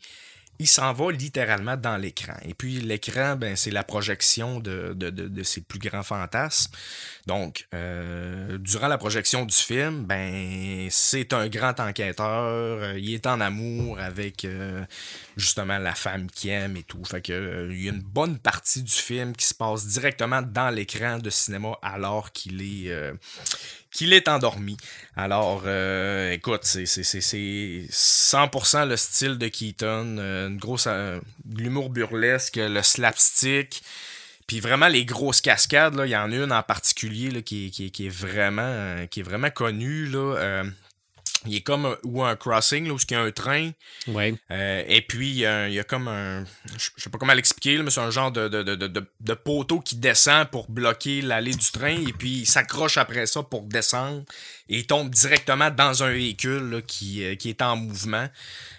il 0.59 0.69
s'en 0.69 0.93
va 0.93 1.11
littéralement 1.11 1.77
dans 1.77 1.97
l'écran. 1.97 2.35
Et 2.45 2.55
puis, 2.55 2.81
l'écran, 2.81 3.37
ben, 3.37 3.57
c'est 3.57 3.71
la 3.71 3.83
projection 3.83 4.61
de, 4.61 5.43
ses 5.43 5.61
plus 5.61 5.79
grands 5.79 6.03
fantasmes. 6.03 6.73
Donc, 7.27 7.67
euh, 7.75 8.59
durant 8.59 8.89
la 8.89 8.99
projection 8.99 9.45
du 9.45 9.55
film, 9.55 10.05
ben, 10.05 10.87
c'est 10.91 11.33
un 11.33 11.49
grand 11.49 11.79
enquêteur. 11.81 12.45
euh, 12.45 12.99
il 12.99 13.15
est 13.15 13.27
en 13.27 13.41
amour 13.41 13.99
avec 13.99 14.45
euh, 14.45 14.85
justement 15.37 15.79
la 15.79 15.95
femme 15.95 16.31
qui 16.31 16.51
aime 16.51 16.77
et 16.77 16.85
tout. 16.85 17.05
Fait 17.05 17.23
que 17.23 17.69
il 17.71 17.85
y 17.85 17.89
a 17.89 17.93
une 17.93 18.01
bonne 18.01 18.39
partie 18.39 18.83
du 18.83 18.93
film 18.93 19.35
qui 19.35 19.47
se 19.47 19.55
passe 19.55 19.87
directement 19.87 20.43
dans 20.43 20.71
l'écran 20.71 21.19
de 21.19 21.31
cinéma 21.31 21.77
alors 21.83 22.31
qu'il 22.33 22.63
est 22.63 23.13
qu'il 23.93 24.13
est 24.13 24.29
endormi. 24.29 24.77
Alors, 25.17 25.65
euh, 25.67 26.33
écoute, 26.33 26.61
c'est 26.65 26.87
c'est- 26.87 27.03
c'est- 27.03 27.21
c'est 27.21 27.87
100% 27.91 28.85
le 28.87 28.97
style 28.97 29.39
de 29.39 29.49
Keaton, 29.49 30.17
euh, 30.19 30.49
une 30.49 30.57
grosse 30.59 30.87
euh, 30.89 31.21
l'humour 31.55 31.91
burlesque, 31.91 32.57
le 32.57 32.83
slapstick. 32.83 33.83
Puis 34.47 34.61
vraiment 34.61 34.89
les 34.89 35.05
grosses 35.05 35.41
cascades, 35.41 35.95
là, 35.95 36.05
il 36.07 36.11
y 36.11 36.17
en 36.17 36.31
a 36.33 36.37
une 36.37 36.53
en 36.53 36.63
particulier 36.63 37.31
là, 37.31 37.43
qui, 37.43 37.71
qui 37.71 37.91
qui 37.91 38.07
est 38.07 38.11
vraiment, 38.11 38.63
euh, 38.65 39.07
qui 39.07 39.21
est 39.21 39.23
vraiment 39.23 39.51
connue. 39.51 40.07
Là, 40.07 40.37
euh, 40.39 40.65
il 41.47 41.57
est 41.57 41.61
comme 41.61 41.87
un, 41.87 41.97
ou 42.05 42.23
un 42.23 42.37
crossing 42.37 42.87
là, 42.87 42.95
où 42.95 42.99
il 42.99 43.13
y 43.13 43.15
a 43.17 43.21
un 43.21 43.31
train. 43.33 43.71
Euh, 44.51 44.83
et 44.87 45.03
puis, 45.03 45.29
il 45.31 45.37
y, 45.39 45.47
a, 45.47 45.69
il 45.69 45.75
y 45.75 45.81
a 45.81 45.85
comme 45.85 46.09
un. 46.09 46.45
Je 46.77 46.89
sais 46.97 47.11
pas 47.11 47.19
comment 47.19 47.35
l'expliquer, 47.35 47.77
là, 47.77 47.83
mais 47.83 47.91
c'est 47.91 48.01
un 48.01 48.11
genre 48.11 48.31
de, 48.33 48.49
de, 48.49 48.63
de, 48.63 48.75
de, 48.77 48.87
de- 48.87 49.07
de 49.21 49.35
poteau 49.35 49.81
qui 49.81 49.97
descend 49.97 50.49
pour 50.51 50.71
bloquer 50.71 51.21
l'allée 51.23 51.55
du 51.55 51.71
train. 51.71 51.97
Et 52.09 52.13
puis, 52.13 52.31
il 52.41 52.47
s'accroche 52.47 52.97
après 52.99 53.27
ça 53.27 53.43
pour 53.43 53.63
descendre. 53.63 54.23
Et 54.69 54.79
il 54.79 54.87
tombe 54.87 55.11
directement 55.11 55.71
dans 55.71 56.03
un 56.03 56.11
véhicule 56.13 56.71
là, 56.71 56.81
qui, 56.83 57.25
euh, 57.25 57.35
qui 57.35 57.49
est 57.51 57.63
en 57.63 57.77
mouvement. 57.77 58.29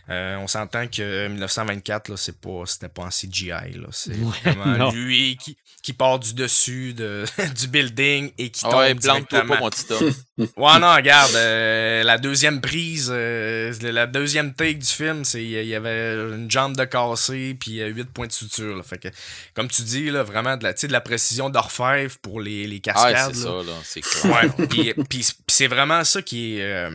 Euh, 0.09 0.35
on 0.37 0.47
s'entend 0.47 0.85
que 0.87 1.27
1924, 1.29 2.09
là, 2.09 2.17
c'est 2.17 2.37
pas, 2.37 2.63
c'était 2.65 2.89
pas 2.89 3.03
en 3.03 3.09
CGI. 3.09 3.49
Là. 3.49 3.87
C'est 3.91 4.11
Ouais, 4.17 4.33
vraiment 4.53 4.77
non. 4.77 4.91
lui 4.91 5.37
qui, 5.41 5.57
qui 5.81 5.93
part 5.93 6.19
du 6.19 6.33
dessus 6.33 6.93
de, 6.93 7.23
du 7.57 7.67
building 7.67 8.31
et 8.37 8.49
qui 8.49 8.61
tombe 8.61 8.71
Ah 8.73 8.77
ouais, 8.79 8.95
plante-toi 8.95 9.13
directement. 9.29 9.53
pas, 9.55 9.59
mon 9.61 9.69
petit 9.69 9.93
homme. 9.93 10.13
Ouais, 10.57 10.79
non, 10.79 10.93
regarde, 10.95 11.35
euh, 11.35 12.03
la 12.03 12.17
deuxième 12.17 12.59
prise, 12.59 13.09
euh, 13.13 13.71
la 13.81 14.07
deuxième 14.07 14.53
take 14.55 14.73
du 14.73 14.85
film, 14.87 15.23
c'est 15.23 15.43
il 15.43 15.51
y 15.67 15.75
avait 15.75 16.15
une 16.15 16.49
jambe 16.49 16.75
de 16.75 16.83
cassé 16.85 17.55
puis 17.59 17.81
euh, 17.81 17.87
huit 17.87 18.09
points 18.11 18.25
de 18.27 18.31
suture. 18.31 18.75
là. 18.75 18.81
Fait 18.83 18.97
que, 18.97 19.07
comme 19.53 19.67
tu 19.69 19.83
dis, 19.83 20.09
là, 20.09 20.23
vraiment 20.23 20.57
de 20.57 20.63
la, 20.63 20.73
de 20.73 20.87
la 20.91 21.01
précision 21.01 21.49
d'orfèvre 21.51 22.17
pour 22.21 22.41
les, 22.41 22.65
les 22.67 22.81
Ah, 22.87 22.93
cascades. 23.13 23.35
c'est 23.35 23.45
là. 23.45 23.51
ça, 23.63 23.71
là. 23.71 23.77
C'est 23.83 24.01
clair. 24.01 24.33
Ouais, 24.57 24.67
puis, 24.67 24.93
puis- 24.95 25.05
puis 25.07 25.27
c'est 25.47 25.67
vraiment 25.67 26.03
ça 26.03 26.21
qui 26.23 26.57
est. 26.59 26.89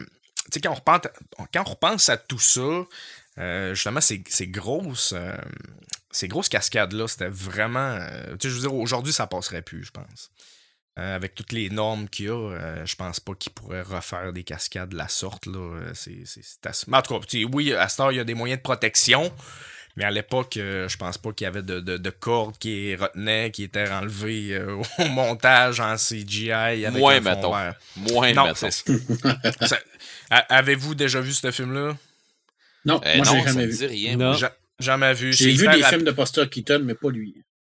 sais, 0.52 0.60
quand 0.60 0.70
on, 0.70 0.74
repense, 0.74 1.00
quand 1.52 1.60
on 1.60 1.70
repense 1.70 2.08
à 2.08 2.16
tout 2.16 2.38
ça, 2.38 2.84
euh, 3.38 3.74
justement, 3.74 4.00
ces, 4.00 4.22
ces 4.28 4.48
grosses. 4.48 5.12
euh, 5.12 5.36
ces 6.10 6.26
grosses 6.26 6.48
cascades-là, 6.48 7.06
c'était 7.06 7.28
vraiment. 7.28 7.98
euh, 8.00 8.36
je 8.42 8.48
veux 8.48 8.60
dire, 8.60 8.74
aujourd'hui, 8.74 9.12
ça 9.12 9.26
passerait 9.26 9.62
plus, 9.62 9.84
je 9.84 9.90
pense. 9.90 10.30
Avec 10.96 11.36
toutes 11.36 11.52
les 11.52 11.70
normes 11.70 12.08
qu'il 12.08 12.26
y 12.26 12.28
a, 12.28 12.84
je 12.84 12.96
pense 12.96 13.20
pas 13.20 13.32
qu'ils 13.36 13.52
pourraient 13.52 13.82
refaire 13.82 14.32
des 14.32 14.42
cascades 14.42 14.88
de 14.88 14.96
la 14.96 15.06
sorte. 15.06 15.46
Là. 15.46 15.92
C'est, 15.94 16.24
en 16.90 17.02
tout 17.02 17.20
cas, 17.20 17.38
oui, 17.52 17.72
à 17.72 17.88
cette 17.88 18.00
heure, 18.00 18.10
il 18.10 18.16
y 18.16 18.20
a 18.20 18.24
des 18.24 18.34
moyens 18.34 18.58
de 18.58 18.64
protection. 18.64 19.32
Mais 19.98 20.04
à 20.04 20.10
l'époque, 20.12 20.56
euh, 20.58 20.88
je 20.88 20.96
pense 20.96 21.18
pas 21.18 21.32
qu'il 21.32 21.44
y 21.44 21.48
avait 21.48 21.62
de, 21.62 21.80
de, 21.80 21.96
de 21.96 22.10
cordes 22.10 22.56
qui 22.56 22.94
retenaient, 22.94 23.50
qui 23.50 23.64
étaient 23.64 23.90
enlevées 23.90 24.54
euh, 24.54 24.76
au 25.00 25.04
montage 25.08 25.80
en 25.80 25.96
CGI. 25.96 26.52
Avec 26.52 26.92
Moins, 26.92 27.16
un 27.16 27.20
fond 27.20 27.24
mettons. 27.36 27.52
vert. 27.54 27.74
Moins, 27.96 28.32
Non, 28.32 28.44
mettons. 28.44 28.70
c'est 28.70 28.70
ça. 28.70 29.66
Ça- 29.66 29.78
a- 30.30 30.54
Avez-vous 30.56 30.94
déjà 30.94 31.20
vu 31.20 31.32
ce 31.32 31.50
film-là? 31.50 31.96
Non, 32.84 33.00
Eh 33.04 33.16
moi, 33.16 33.26
non, 33.26 33.32
j'ai 33.32 33.40
ça 33.40 33.46
jamais 33.48 33.66
vu. 33.66 33.76
dit 33.76 33.86
rien. 33.86 34.16
Non. 34.16 34.26
moi. 34.28 34.36
Ja- 34.36 34.56
jamais 34.78 35.12
vu. 35.14 35.32
J'ai 35.32 35.46
C'est 35.46 35.50
vu 35.62 35.68
des 35.76 35.82
rap- 35.82 35.92
films 35.92 36.04
de 36.04 36.12
Buster 36.12 36.48
Keaton, 36.48 36.82
mais 36.84 36.94
pas 36.94 37.10
lui. 37.10 37.34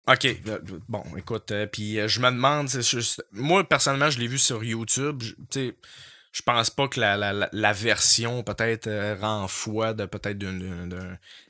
Ok, 0.07 0.25
euh, 0.25 0.59
bon, 0.89 1.03
écoute, 1.17 1.51
euh, 1.51 1.67
puis 1.67 1.99
euh, 1.99 2.07
je 2.09 2.19
me 2.19 2.29
demande, 2.31 2.67
c'est 2.67 2.81
juste- 2.85 3.23
moi 3.31 3.63
personnellement, 3.63 4.09
je 4.09 4.19
l'ai 4.19 4.27
vu 4.27 4.37
sur 4.39 4.61
YouTube. 4.63 5.21
je- 5.23 5.33
Tu 5.35 5.69
sais, 5.69 5.75
je 6.31 6.41
pense 6.41 6.69
pas 6.69 6.87
que 6.87 6.99
la, 6.99 7.15
la, 7.15 7.47
la- 7.51 7.73
version 7.73 8.43
peut-être 8.43 8.87
euh, 8.87 9.15
rend 9.21 9.47
foi 9.47 9.93
de 9.93 10.05
peut-être 10.05 10.37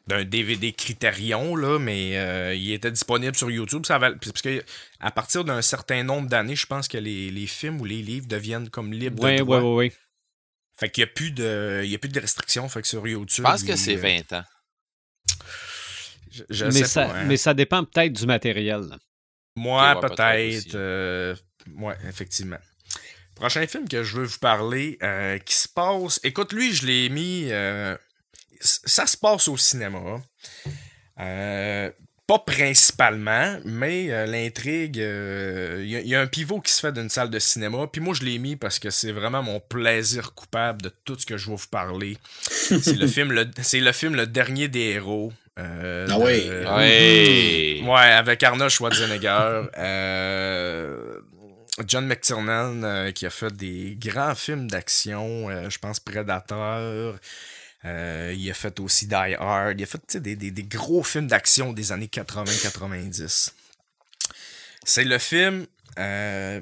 d'un- 0.09 0.23
DVD 0.25 0.73
Criterion, 0.73 1.55
là, 1.55 1.79
mais 1.79 2.17
euh, 2.17 2.53
il 2.55 2.71
était 2.73 2.91
disponible 2.91 3.35
sur 3.35 3.49
YouTube. 3.49 3.85
Ça 3.85 3.99
parce 3.99 4.41
que 4.41 4.63
à 4.99 5.11
partir 5.11 5.43
d'un 5.45 5.61
certain 5.61 6.03
nombre 6.03 6.27
d'années, 6.27 6.55
je 6.55 6.65
pense 6.65 6.87
que 6.87 6.97
les, 6.97 7.29
les 7.31 7.47
films 7.47 7.79
ou 7.79 7.85
les 7.85 8.01
livres 8.01 8.27
deviennent 8.27 8.69
comme 8.69 8.91
libres 8.91 9.23
Oui, 9.23 9.35
de 9.37 9.41
oui, 9.41 9.45
droit. 9.45 9.59
oui, 9.61 9.85
oui. 9.87 9.91
Fait 10.77 10.89
qu'il 10.89 11.03
n'y 11.03 11.09
a 11.09 11.13
plus 11.13 11.31
de. 11.31 11.81
Il 11.83 11.89
y 11.89 11.95
a 11.95 11.99
plus 11.99 12.09
de 12.09 12.19
restrictions. 12.19 12.67
Fait 12.69 12.81
que 12.81 12.87
sur 12.87 13.05
YouTube. 13.07 13.45
Je 13.45 13.51
pense 13.51 13.63
que 13.63 13.75
c'est 13.75 13.95
euh, 13.97 14.23
20 14.31 14.33
ans. 14.39 14.43
Je, 16.31 16.43
je 16.49 16.65
mais, 16.65 16.71
sais 16.71 16.85
ça, 16.85 17.05
pas. 17.05 17.13
hein. 17.15 17.23
mais 17.25 17.37
ça 17.37 17.53
dépend 17.53 17.83
peut-être 17.83 18.13
du 18.13 18.25
matériel. 18.25 18.81
là. 18.81 18.97
Moi, 19.55 19.93
ouais, 19.95 19.99
peut-être 20.09 20.57
aussi. 20.57 20.71
euh, 20.75 21.35
ouais, 21.75 21.95
effectivement. 22.07 22.59
Prochain 23.35 23.65
film 23.67 23.87
que 23.87 24.03
je 24.03 24.17
veux 24.17 24.25
vous 24.25 24.39
parler, 24.39 24.97
euh, 25.01 25.37
qui 25.39 25.55
se 25.55 25.67
passe. 25.67 26.19
Écoute, 26.23 26.53
lui, 26.53 26.73
je 26.73 26.85
l'ai 26.85 27.09
mis. 27.09 27.47
Euh, 28.61 28.65
ça 28.85 29.05
se 29.07 29.17
passe 29.17 29.47
au 29.47 29.57
cinéma. 29.57 30.21
Euh, 31.19 31.89
pas 32.27 32.39
principalement, 32.39 33.57
mais 33.65 34.11
euh, 34.11 34.25
l'intrigue. 34.27 34.97
Il 34.97 35.89
y, 35.89 35.95
a- 35.95 36.01
y 36.01 36.13
a 36.15 36.21
un 36.21 36.27
pivot 36.27 36.61
qui 36.61 36.71
se 36.71 36.79
fait 36.79 36.91
d'une 36.91 37.09
salle 37.09 37.29
de 37.31 37.39
cinéma. 37.39 37.87
Puis 37.91 38.01
moi, 38.01 38.13
je 38.13 38.23
l'ai 38.23 38.37
mis 38.37 38.55
parce 38.55 38.77
que 38.77 38.89
c'est 38.91 39.11
vraiment 39.11 39.41
mon 39.41 39.59
plaisir 39.59 40.33
coupable 40.35 40.81
de 40.83 40.91
tout 41.05 41.17
ce 41.17 41.25
que 41.25 41.37
je 41.37 41.49
vais 41.49 41.55
vous 41.55 41.67
parler. 41.71 42.17
c'est 42.39 42.93
le 42.97 43.07
film, 43.15 43.31
le, 43.31 43.49
c'est 43.61 43.79
le 43.79 43.91
film 43.91 44.15
Le 44.15 44.27
Dernier 44.27 44.67
des 44.67 44.91
héros. 44.91 45.33
euh, 45.57 46.07
Ah 46.11 46.17
de- 46.17 46.23
oui. 46.23 46.49
Ouais. 46.77 47.89
Ouais, 47.89 48.11
avec 48.11 48.43
Arnold 48.43 48.69
Schwarzenegger. 48.69 49.63
Euh, 49.77 51.19
John 51.87 52.05
McTiernan, 52.05 52.83
euh, 52.83 53.11
qui 53.11 53.25
a 53.25 53.29
fait 53.31 53.51
des 53.55 53.95
grands 53.99 54.35
films 54.35 54.69
d'action, 54.69 55.49
euh, 55.49 55.69
je 55.69 55.79
pense 55.79 55.99
Predator. 55.99 57.15
Euh, 57.85 58.33
il 58.37 58.49
a 58.49 58.53
fait 58.53 58.79
aussi 58.79 59.07
Die 59.07 59.13
Hard. 59.15 59.79
Il 59.79 59.83
a 59.83 59.85
fait 59.85 60.17
des, 60.17 60.35
des- 60.35 60.51
des 60.51 60.63
gros 60.63 61.03
films 61.03 61.27
d'action 61.27 61.71
des 61.73 61.91
années 61.91 62.07
80-90. 62.11 63.51
C'est 64.83 65.03
le 65.03 65.17
film. 65.17 65.65
euh, 65.97 66.61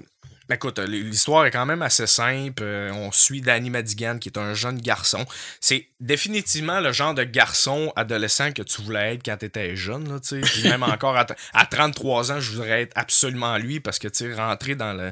écoute, 0.49 0.80
l'histoire 0.80 1.45
est 1.45 1.52
quand 1.52 1.65
même 1.65 1.81
assez 1.81 2.07
simple. 2.07 2.64
Euh, 2.64 2.91
on 2.94 3.11
suit 3.11 3.41
Danny 3.41 3.69
Madigan, 3.69 4.18
qui 4.18 4.30
est 4.30 4.38
un 4.38 4.53
jeune 4.53 4.80
garçon. 4.80 5.26
C'est 5.60 5.88
définitivement 5.99 6.80
le 6.80 6.91
genre 6.91 7.14
de 7.14 7.23
garçon 7.23 7.91
adolescent 7.95 8.52
que 8.53 8.61
tu 8.61 8.81
voulais 8.81 9.15
être 9.15 9.23
quand 9.26 9.38
tu 9.38 9.45
étais 9.45 9.76
jeune. 9.76 10.07
Là. 10.11 10.19
Puis 10.22 10.64
même 10.64 10.84
encore 10.84 11.18
à, 11.18 11.26
à 11.53 11.65
33 11.65 12.31
ans, 12.31 12.39
je 12.39 12.52
voudrais 12.52 12.84
être 12.84 12.94
absolument 12.95 13.57
lui 13.57 13.80
parce 13.80 13.99
que 13.99 14.07
tu 14.07 14.34
rentrer 14.34 14.76
dans 14.76 14.94
le, 14.94 15.11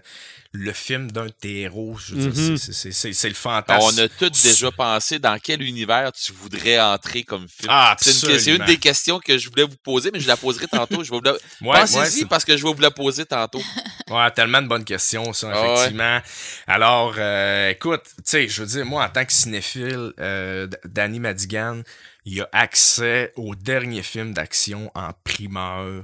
le 0.57 0.71
film 0.73 1.11
d'un 1.11 1.25
de 1.25 1.29
tes 1.31 1.61
héros, 1.61 1.97
je 1.97 2.15
veux 2.15 2.29
dire, 2.31 2.51
Mhm. 2.51 2.57
c'est- 2.57 3.27
le 3.27 3.33
Ah, 3.33 3.61
fantasme. 3.61 3.85
on 3.85 3.97
a 4.03 4.07
tous 4.07 4.43
déjà 4.43 4.71
pensé 4.71 5.19
dans 5.19 5.37
quel 5.39 5.61
univers 5.61 6.11
tu 6.13 6.31
voudrais 6.33 6.79
entrer 6.79 7.23
comme 7.23 7.47
film. 7.49 7.67
Ah, 7.69 7.95
c'est 7.99 8.11
une, 8.11 8.15
c'est 8.15 8.25
une 8.27 8.33
absolument. 8.35 8.65
des 8.65 8.77
questions 8.77 9.19
que 9.19 9.37
je 9.37 9.49
voulais 9.49 9.63
vous 9.63 9.75
poser, 9.83 10.09
mais 10.11 10.19
je 10.19 10.27
la 10.27 10.37
poserai 10.37 10.67
tantôt. 10.67 11.03
Je 11.03 11.11
vais 11.11 11.17
vous 11.17 11.23
la... 11.23 11.33
Ouais, 11.61 11.79
Pensez-y 11.81 12.21
ouais, 12.23 12.27
parce 12.29 12.45
que 12.45 12.55
je 12.55 12.63
vais 12.63 12.73
vous 12.73 12.81
la 12.81 12.91
poser 12.91 13.25
tantôt. 13.25 13.61
Ouais, 14.09 14.29
tellement 14.31 14.61
de 14.61 14.67
bonnes 14.67 14.83
questions, 14.85 15.33
ça, 15.33 15.49
Ah 15.53 15.61
ouais. 15.61 15.73
effectivement. 15.73 16.19
Alors, 16.67 17.15
euh, 17.17 17.69
écoute, 17.71 18.03
tu 18.17 18.21
sais, 18.25 18.47
je 18.47 18.61
veux 18.61 18.67
dire, 18.67 18.85
moi, 18.85 19.03
en 19.03 19.09
tant 19.09 19.25
que 19.25 19.33
cinéphile, 19.33 20.13
euh, 20.19 20.67
Danny 20.85 21.19
Madigan, 21.19 21.81
il 22.25 22.41
a 22.41 22.49
accès 22.53 23.31
au 23.35 23.55
dernier 23.55 24.03
film 24.03 24.33
d'action 24.33 24.91
en 24.93 25.09
primeur. 25.23 26.03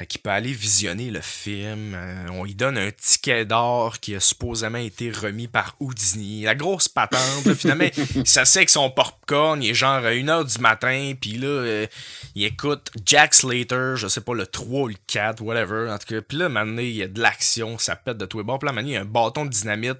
Fait 0.00 0.06
qu'il 0.06 0.22
peut 0.22 0.30
aller 0.30 0.54
visionner 0.54 1.10
le 1.10 1.20
film. 1.20 1.92
Euh, 1.94 2.28
on 2.30 2.44
lui 2.44 2.54
donne 2.54 2.78
un 2.78 2.90
ticket 2.90 3.44
d'or 3.44 4.00
qui 4.00 4.14
a 4.14 4.20
supposément 4.20 4.78
été 4.78 5.10
remis 5.10 5.46
par 5.46 5.76
Houdini. 5.78 6.40
La 6.40 6.54
grosse 6.54 6.88
patente. 6.88 7.44
là, 7.44 7.54
finalement, 7.54 7.84
il 8.14 8.26
s'assied 8.26 8.60
avec 8.60 8.70
son 8.70 8.90
popcorn. 8.90 9.62
Il 9.62 9.68
est 9.68 9.74
genre 9.74 10.02
à 10.02 10.12
1h 10.12 10.54
du 10.54 10.58
matin. 10.62 11.12
Puis 11.20 11.32
là, 11.32 11.48
euh, 11.48 11.86
il 12.34 12.44
écoute 12.44 12.90
Jack 13.04 13.34
Slater, 13.34 13.96
je 13.96 14.08
sais 14.08 14.22
pas, 14.22 14.32
le 14.32 14.46
3 14.46 14.80
ou 14.80 14.88
le 14.88 14.94
4, 15.06 15.42
whatever. 15.42 15.90
En 15.90 15.98
tout 15.98 16.14
cas, 16.14 16.22
puis 16.22 16.38
là, 16.38 16.48
maintenant, 16.48 16.80
il 16.80 16.96
y 16.96 17.02
a 17.02 17.06
de 17.06 17.20
l'action. 17.20 17.76
Ça 17.76 17.94
pète 17.94 18.16
de 18.16 18.24
tous 18.24 18.38
les 18.38 18.44
bords. 18.44 18.58
Puis 18.58 18.68
là, 18.68 18.72
maintenant, 18.72 18.88
il 18.88 18.94
y 18.94 18.96
a 18.96 19.02
un 19.02 19.04
bâton 19.04 19.44
de 19.44 19.50
dynamite 19.50 19.98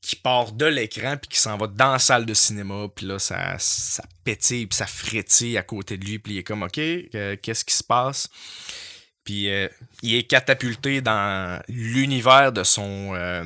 qui 0.00 0.14
part 0.14 0.52
de 0.52 0.66
l'écran 0.66 1.16
puis 1.16 1.30
qui 1.30 1.40
s'en 1.40 1.56
va 1.56 1.66
dans 1.66 1.90
la 1.90 1.98
salle 1.98 2.24
de 2.24 2.34
cinéma 2.34 2.88
puis 2.94 3.06
là 3.06 3.18
ça, 3.18 3.56
ça 3.58 4.04
pétille 4.22 4.66
puis 4.66 4.76
ça 4.76 4.86
frétille 4.86 5.56
à 5.56 5.62
côté 5.62 5.96
de 5.96 6.04
lui 6.04 6.18
puis 6.18 6.34
il 6.34 6.38
est 6.40 6.42
comme 6.42 6.62
ok 6.62 6.78
euh, 6.78 7.36
qu'est-ce 7.40 7.64
qui 7.64 7.74
se 7.74 7.82
passe? 7.82 8.28
Puis 9.24 9.48
euh, 9.50 9.68
il 10.02 10.14
est 10.14 10.24
catapulté 10.24 11.00
dans 11.00 11.60
l'univers 11.68 12.52
de 12.52 12.62
son 12.62 13.14
euh, 13.14 13.42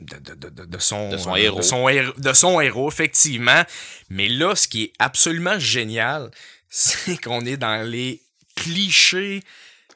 de, 0.00 0.16
de- 0.18 0.34
de- 0.34 0.48
de- 0.50 0.64
de 0.66 0.78
son 0.78 1.08
De 1.10 1.16
son 1.16 1.32
euh, 1.32 1.36
héros. 1.36 1.56
de 1.58 1.62
son 1.62 1.88
héros 1.88 2.12
de 2.18 2.32
son 2.32 2.60
héros 2.60 2.88
effectivement 2.90 3.62
mais 4.10 4.28
là 4.28 4.54
ce 4.54 4.68
qui 4.68 4.84
est 4.84 4.92
absolument 4.98 5.58
génial 5.58 6.30
c'est 6.68 7.16
qu'on 7.20 7.44
est 7.46 7.56
dans 7.56 7.82
les 7.88 8.20
clichés 8.54 9.42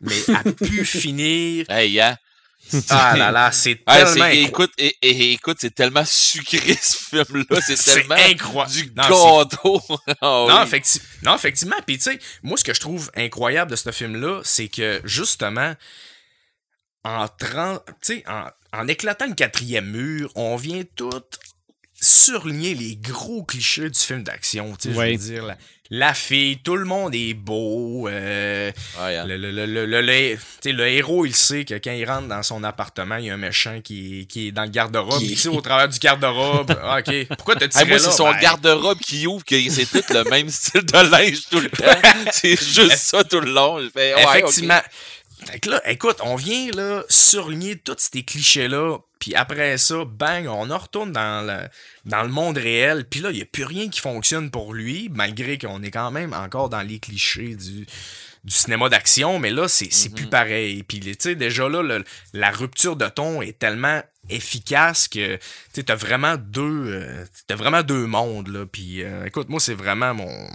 mais 0.00 0.18
à 0.34 0.42
pu 0.52 0.84
finir 0.84 1.66
Hey, 1.68 2.00
hein? 2.00 2.16
Ah 2.90 3.16
là 3.16 3.30
là 3.30 3.52
c'est 3.52 3.80
Ah, 3.86 4.04
tellement 4.04 4.26
écoute, 4.26 4.72
et, 4.78 4.96
et- 5.02 5.32
écoute, 5.32 5.58
c'est 5.60 5.74
tellement 5.74 6.04
sucré 6.04 6.74
ce 6.82 6.96
film-là. 6.96 7.60
C'est 7.60 7.76
tellement 7.82 8.14
incroyable 8.14 8.72
du 8.72 8.92
Non, 8.96 9.38
gâteau. 9.42 9.80
Ah 10.20 10.46
Non, 10.48 10.60
oui. 10.62 10.66
effecti- 10.68 11.00
non, 11.22 11.34
effectivement. 11.34 11.76
Puis, 11.86 11.98
tu 11.98 12.04
sais, 12.04 12.18
moi, 12.42 12.56
ce 12.56 12.64
que 12.64 12.74
je 12.74 12.80
trouve 12.80 13.10
incroyable 13.16 13.70
de 13.70 13.76
ce 13.76 13.90
film-là, 13.90 14.40
c'est 14.44 14.68
que, 14.68 15.00
justement, 15.04 15.74
en, 17.04 17.26
tran- 17.26 17.80
tu 18.02 18.16
sais, 18.16 18.24
en, 18.28 18.46
en 18.72 18.88
éclatant 18.88 19.26
le 19.26 19.34
quatrième 19.34 19.86
mur, 19.90 20.30
on 20.34 20.56
vient 20.56 20.82
tout 20.96 21.10
surligner 21.94 22.74
les 22.74 22.96
gros 22.96 23.44
clichés 23.44 23.90
du 23.90 23.98
film 23.98 24.22
d'action. 24.22 24.74
Tu 24.76 24.92
sais, 24.92 24.96
Ouais. 24.98 25.06
je 25.14 25.18
veux 25.18 25.24
dire, 25.32 25.44
la, 25.46 25.58
la 25.92 26.14
fille, 26.14 26.58
tout 26.58 26.76
le 26.76 26.84
monde 26.84 27.14
est 27.14 27.34
beau. 27.34 28.06
euh, 28.08 28.70
Ouais, 29.00 29.16
hein. 29.16 29.24
le, 29.26 29.36
le, 29.36 29.66
le, 29.66 29.86
le, 30.02 30.86
héros, 30.88 31.26
il 31.26 31.34
sait 31.34 31.64
que 31.64 31.74
quand 31.74 31.90
il 31.90 32.04
rentre 32.08 32.28
dans 32.28 32.42
son 32.44 32.62
appartement, 32.62 33.16
il 33.16 33.24
y 33.26 33.30
a 33.30 33.34
un 33.34 33.38
méchant 33.38 33.80
qui 33.82 34.20
est, 34.20 34.24
qui 34.26 34.48
est 34.48 34.52
dans 34.52 34.62
le 34.62 34.68
garde-robe. 34.70 35.18
Qui- 35.20 35.48
au 35.48 35.60
travers 35.60 35.88
du 35.88 35.98
garde-robe, 35.98 36.72
ah, 36.82 36.98
OK, 37.00 37.26
pourquoi 37.36 37.56
t'as 37.56 37.64
Hey, 37.64 37.70
tiré 37.70 37.84
moi, 37.86 37.94
là? 37.96 37.98
c'est 37.98 38.10
son 38.16 38.30
Ben, 38.30 38.38
garde-robe 38.40 38.98
qui 39.00 39.26
ouvre, 39.26 39.44
que 39.44 39.56
c'est 39.70 39.86
tout 39.86 40.02
le 40.14 40.24
même 40.30 40.48
style 40.50 40.84
de 40.84 41.10
linge 41.10 41.40
tout 41.50 41.60
le 41.60 41.68
temps. 41.70 41.84
C'est 42.32 42.56
juste 42.62 42.96
ça 42.98 43.24
tout 43.24 43.40
le 43.40 43.50
long. 43.52 43.78
Fais, 43.92 44.14
ouais, 44.14 44.22
Effectivement. 44.22 44.80
Fait 45.50 45.60
que 45.60 45.70
là, 45.70 45.82
écoute, 45.90 46.18
on 46.22 46.36
vient 46.36 46.70
là 46.72 47.02
surligner 47.08 47.76
tous 47.76 47.96
ces 47.98 48.22
clichés-là, 48.22 48.98
puis 49.18 49.34
après 49.34 49.78
ça, 49.78 50.04
bang, 50.04 50.46
on 50.46 50.70
en 50.70 50.78
retourne 50.78 51.12
dans 51.12 51.46
le, 51.46 51.68
dans 52.04 52.22
le 52.22 52.28
monde 52.28 52.56
réel, 52.56 53.04
puis 53.08 53.20
là, 53.20 53.30
il 53.30 53.36
n'y 53.36 53.42
a 53.42 53.46
plus 53.46 53.64
rien 53.64 53.88
qui 53.88 54.00
fonctionne 54.00 54.50
pour 54.50 54.72
lui, 54.74 55.08
malgré 55.12 55.58
qu'on 55.58 55.82
est 55.82 55.90
quand 55.90 56.10
même 56.10 56.32
encore 56.32 56.68
dans 56.68 56.82
les 56.82 56.98
clichés 57.00 57.54
du, 57.56 57.86
du 58.44 58.54
cinéma 58.54 58.88
d'action, 58.88 59.38
mais 59.38 59.50
là, 59.50 59.66
c'est 59.68 59.92
c'est 59.92 60.10
plus 60.14 60.26
pareil. 60.26 60.82
Puis, 60.84 61.00
tu 61.00 61.14
sais, 61.18 61.34
déjà 61.34 61.68
là, 61.68 61.82
le- 61.82 62.04
la 62.32 62.50
rupture 62.50 62.96
de 62.96 63.08
ton 63.08 63.42
est 63.42 63.58
tellement 63.58 64.02
efficace 64.28 65.08
que 65.08 65.38
tu 65.74 65.84
as 65.88 65.94
vraiment 65.96 66.36
deux 66.36 66.84
euh, 66.86 67.24
vraiment 67.50 67.82
deux 67.82 68.06
mondes 68.06 68.48
là 68.48 68.64
puis 68.66 69.02
euh, 69.02 69.24
écoute 69.24 69.48
moi 69.48 69.58
c'est 69.58 69.74
vraiment 69.74 70.14
mon 70.14 70.48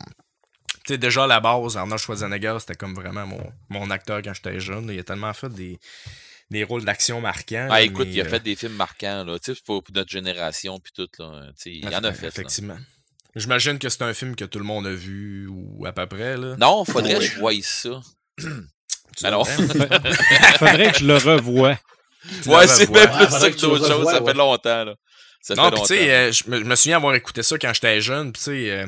tu 0.83 0.93
sais, 0.93 0.97
déjà 0.97 1.23
à 1.23 1.27
la 1.27 1.39
base, 1.39 1.77
Arnold 1.77 2.01
Schwarzenegger, 2.01 2.57
c'était 2.59 2.75
comme 2.75 2.93
vraiment 2.93 3.25
mon, 3.25 3.51
mon 3.69 3.89
acteur 3.91 4.21
quand 4.21 4.33
j'étais 4.33 4.59
jeune. 4.59 4.89
Il 4.89 4.99
a 4.99 5.03
tellement 5.03 5.33
fait 5.33 5.49
des, 5.49 5.79
des 6.51 6.63
rôles 6.63 6.85
d'action 6.85 7.21
marquants. 7.21 7.67
Ah, 7.69 7.81
écoute, 7.81 8.07
mais, 8.07 8.13
il 8.13 8.21
a 8.21 8.25
euh, 8.25 8.29
fait 8.29 8.39
des 8.41 8.55
films 8.55 8.75
marquants, 8.75 9.23
là. 9.23 9.37
Tu 9.39 9.53
sais, 9.53 9.61
pour 9.65 9.83
pour 9.83 9.95
notre 9.95 10.11
génération, 10.11 10.79
puis 10.79 10.91
tout, 10.93 11.09
là. 11.19 11.47
Tu 11.49 11.53
sais, 11.55 11.71
il 11.71 11.89
y 11.89 11.95
en 11.95 12.03
a 12.03 12.11
fait, 12.13 12.23
là. 12.23 12.27
Effectivement. 12.29 12.77
J'imagine 13.35 13.79
que 13.79 13.89
c'est 13.89 14.01
un 14.01 14.13
film 14.13 14.35
que 14.35 14.45
tout 14.45 14.59
le 14.59 14.65
monde 14.65 14.87
a 14.87 14.93
vu, 14.93 15.47
ou 15.47 15.85
à 15.85 15.91
peu 15.91 16.07
près, 16.07 16.37
là. 16.37 16.55
Non, 16.57 16.85
faudrait 16.85 17.15
que 17.15 17.21
je 17.21 17.39
voie 17.39 17.53
ça. 17.61 18.01
Devrais. 19.21 19.45
Faudrait 20.57 20.91
que 20.91 20.99
je 20.99 21.05
le 21.05 21.15
revoie. 21.17 21.77
Tu 22.43 22.49
Ouais, 22.49 22.67
c'est 22.67 22.89
même 22.89 23.09
plus 23.09 23.29
ça 23.29 23.49
que 23.49 23.55
que 23.55 23.59
tu 23.59 23.65
le 23.65 23.71
d'autres 23.71 23.87
choses. 23.87 24.09
Ça 24.09 24.21
ouais. 24.21 24.25
fait 24.25 24.37
longtemps, 24.37 24.83
là. 24.83 24.95
Ça 25.45 25.53
Non, 25.53 25.69
puis 25.69 25.81
tu 25.81 25.87
sais, 25.89 26.11
euh, 26.11 26.31
je 26.31 26.49
me- 26.49 26.75
souviens 26.75 26.97
avoir 26.97 27.13
écouté 27.13 27.43
ça 27.43 27.55
quand 27.59 27.71
j'étais 27.71 28.01
jeune, 28.01 28.33
puis 28.33 28.39
tu 28.39 28.45
sais, 28.45 28.71
euh, 28.71 28.87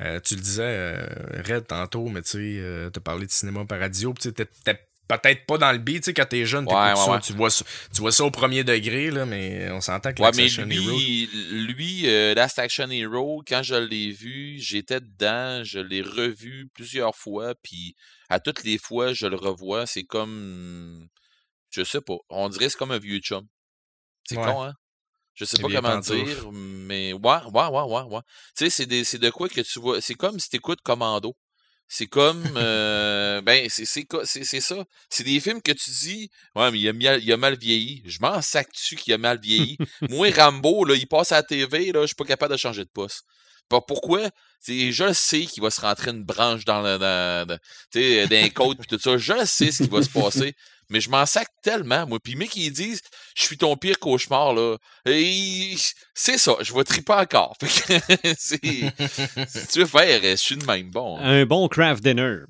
euh, 0.00 0.18
tu 0.18 0.34
le 0.34 0.40
disais, 0.40 0.62
euh, 0.64 1.06
Red, 1.46 1.68
tantôt, 1.68 2.08
mais 2.08 2.20
tu 2.22 2.30
sais, 2.30 2.38
euh, 2.40 2.90
t'as 2.90 3.00
parlé 3.00 3.26
de 3.26 3.30
cinéma 3.30 3.64
par 3.64 3.78
radio, 3.78 4.12
tu 4.20 4.30
sais, 4.30 4.32
peut-être 4.32 5.46
pas 5.46 5.56
dans 5.56 5.70
le 5.70 5.78
beat, 5.78 5.98
tu 6.02 6.06
sais, 6.06 6.14
quand 6.14 6.26
t'es 6.26 6.46
jeune, 6.46 6.64
t'écoutes 6.64 6.80
Ouais, 6.82 6.90
ouais, 6.90 6.96
ça, 6.96 7.12
ouais. 7.12 7.20
Tu, 7.20 7.32
vois 7.34 7.48
ça, 7.48 7.64
tu 7.94 8.00
vois 8.00 8.10
ça 8.10 8.24
au 8.24 8.32
premier 8.32 8.64
degré, 8.64 9.12
là, 9.12 9.24
mais 9.24 9.70
on 9.70 9.80
s'entend 9.80 10.12
que 10.12 10.20
Last 10.20 10.40
Action 10.40 10.68
Hero- 10.68 10.98
lui, 10.98 11.28
lui 11.52 12.08
euh, 12.08 12.34
Last 12.34 12.58
Action 12.58 12.90
Hero, 12.90 13.44
quand 13.46 13.62
je 13.62 13.76
l'ai 13.76 14.10
vu, 14.10 14.58
j'étais 14.58 15.00
dedans, 15.00 15.62
je 15.62 15.78
l'ai 15.78 16.02
revu 16.02 16.66
plusieurs 16.74 17.14
fois, 17.14 17.54
puis 17.62 17.94
à 18.28 18.40
toutes 18.40 18.64
les 18.64 18.78
fois, 18.78 19.12
je 19.12 19.28
le 19.28 19.36
revois, 19.36 19.86
c'est 19.86 20.02
comme, 20.02 21.06
je 21.70 21.84
sais 21.84 22.00
pas, 22.00 22.16
on 22.30 22.48
dirait 22.48 22.64
que 22.64 22.72
c'est 22.72 22.78
comme 22.78 22.90
un 22.90 22.98
vieux 22.98 23.20
chum. 23.20 23.46
C'est 24.24 24.34
con, 24.34 24.64
hein? 24.64 24.74
Je 25.34 25.44
sais 25.44 25.56
pas 25.62 25.68
comment 25.82 25.96
dire, 26.00 26.50
mais 26.52 27.12
ouais, 27.12 27.20
ouais, 27.52 27.66
ouais, 27.68 27.82
ouais, 27.82 28.02
ouais. 28.02 28.20
Tu 28.56 28.64
sais, 28.64 28.70
c'est 28.70 28.86
des- 28.86 29.04
c'est 29.04 29.18
de 29.18 29.30
quoi 29.30 29.48
que 29.48 29.60
tu 29.60 29.80
vois, 29.80 30.00
c'est 30.00 30.14
comme 30.14 30.38
si 30.38 30.48
t'écoutes 30.48 30.80
Commando. 30.82 31.34
C'est 31.88 32.06
comme, 32.06 32.54
euh, 32.56 33.40
ben, 33.42 33.68
c'est 33.68 33.84
c'est 33.84 34.04
co- 34.04 34.24
c'est- 34.24 34.44
c'est 34.44 34.60
ça. 34.60 34.84
C'est 35.10 35.24
des 35.24 35.38
films 35.40 35.60
que 35.60 35.72
tu 35.72 35.90
dis, 35.90 36.30
ouais, 36.54 36.70
mais 36.70 36.78
il 36.80 36.88
a, 36.88 36.92
mal, 36.92 37.22
il 37.22 37.32
a 37.32 37.36
mal 37.36 37.56
vieilli. 37.58 38.02
Je 38.06 38.18
m'en 38.20 38.40
sac 38.42 38.72
dessus 38.72 38.96
qu'il 38.96 39.12
a 39.12 39.18
mal 39.18 39.38
vieilli? 39.40 39.76
Moi, 40.08 40.28
Rambo, 40.38 40.84
là, 40.84 40.94
il 40.94 41.06
passe 41.06 41.32
à 41.32 41.36
la 41.36 41.42
TV, 41.42 41.92
là, 41.92 42.02
je 42.02 42.06
suis 42.06 42.14
pas 42.14 42.24
capable 42.24 42.52
de 42.52 42.56
changer 42.58 42.84
de 42.84 42.90
poste. 42.90 43.24
Pas 43.68 43.80
pourquoi? 43.80 44.28
Je 44.66 45.04
le 45.04 45.12
sais 45.12 45.44
qu'il 45.46 45.62
va 45.62 45.70
se 45.70 45.80
rentrer 45.80 46.10
une 46.10 46.22
branche 46.24 46.64
dans 46.64 46.80
le, 46.82 46.98
dans, 46.98 47.46
dans- 47.48 47.58
tu 47.92 48.00
sais, 48.00 48.28
dans 48.28 48.42
les 48.42 48.50
côtes 48.50 48.78
pis 48.80 48.86
tout 48.86 48.98
ça. 48.98 49.16
Je 49.18 49.32
le 49.32 49.44
sais 49.46 49.70
ce 49.72 49.82
qui 49.82 49.88
va 49.90 50.00
se 50.02 50.08
passer. 50.10 50.54
Mais 50.90 51.00
je 51.00 51.10
m'en 51.10 51.26
sac 51.26 51.48
tellement, 51.62 52.06
moi. 52.06 52.18
Puis, 52.22 52.36
mais 52.36 52.48
qu'ils 52.48 52.72
disent, 52.72 53.00
je 53.36 53.42
suis 53.42 53.56
ton 53.56 53.76
pire 53.76 53.98
cauchemar, 53.98 54.52
là. 54.54 54.76
Et 55.06 55.74
c'est 56.14 56.38
ça, 56.38 56.56
je 56.60 56.72
vais 56.74 56.84
triper 56.84 57.14
encore. 57.14 57.56
Fait 57.62 58.00
que, 58.00 58.34
c'est, 58.38 58.60
si 59.48 59.66
tu 59.72 59.78
veux 59.80 59.86
faire, 59.86 60.20
je 60.22 60.36
suis 60.36 60.56
de 60.56 60.64
même. 60.64 60.90
Bon. 60.90 61.18
Un 61.18 61.46
bon 61.46 61.68
craft 61.68 62.02
dinner. 62.02 62.40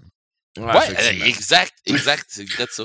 Ouais, 0.57 1.27
exact, 1.27 1.75
exact, 1.87 2.27
c'est 2.29 2.47
ça. 2.71 2.85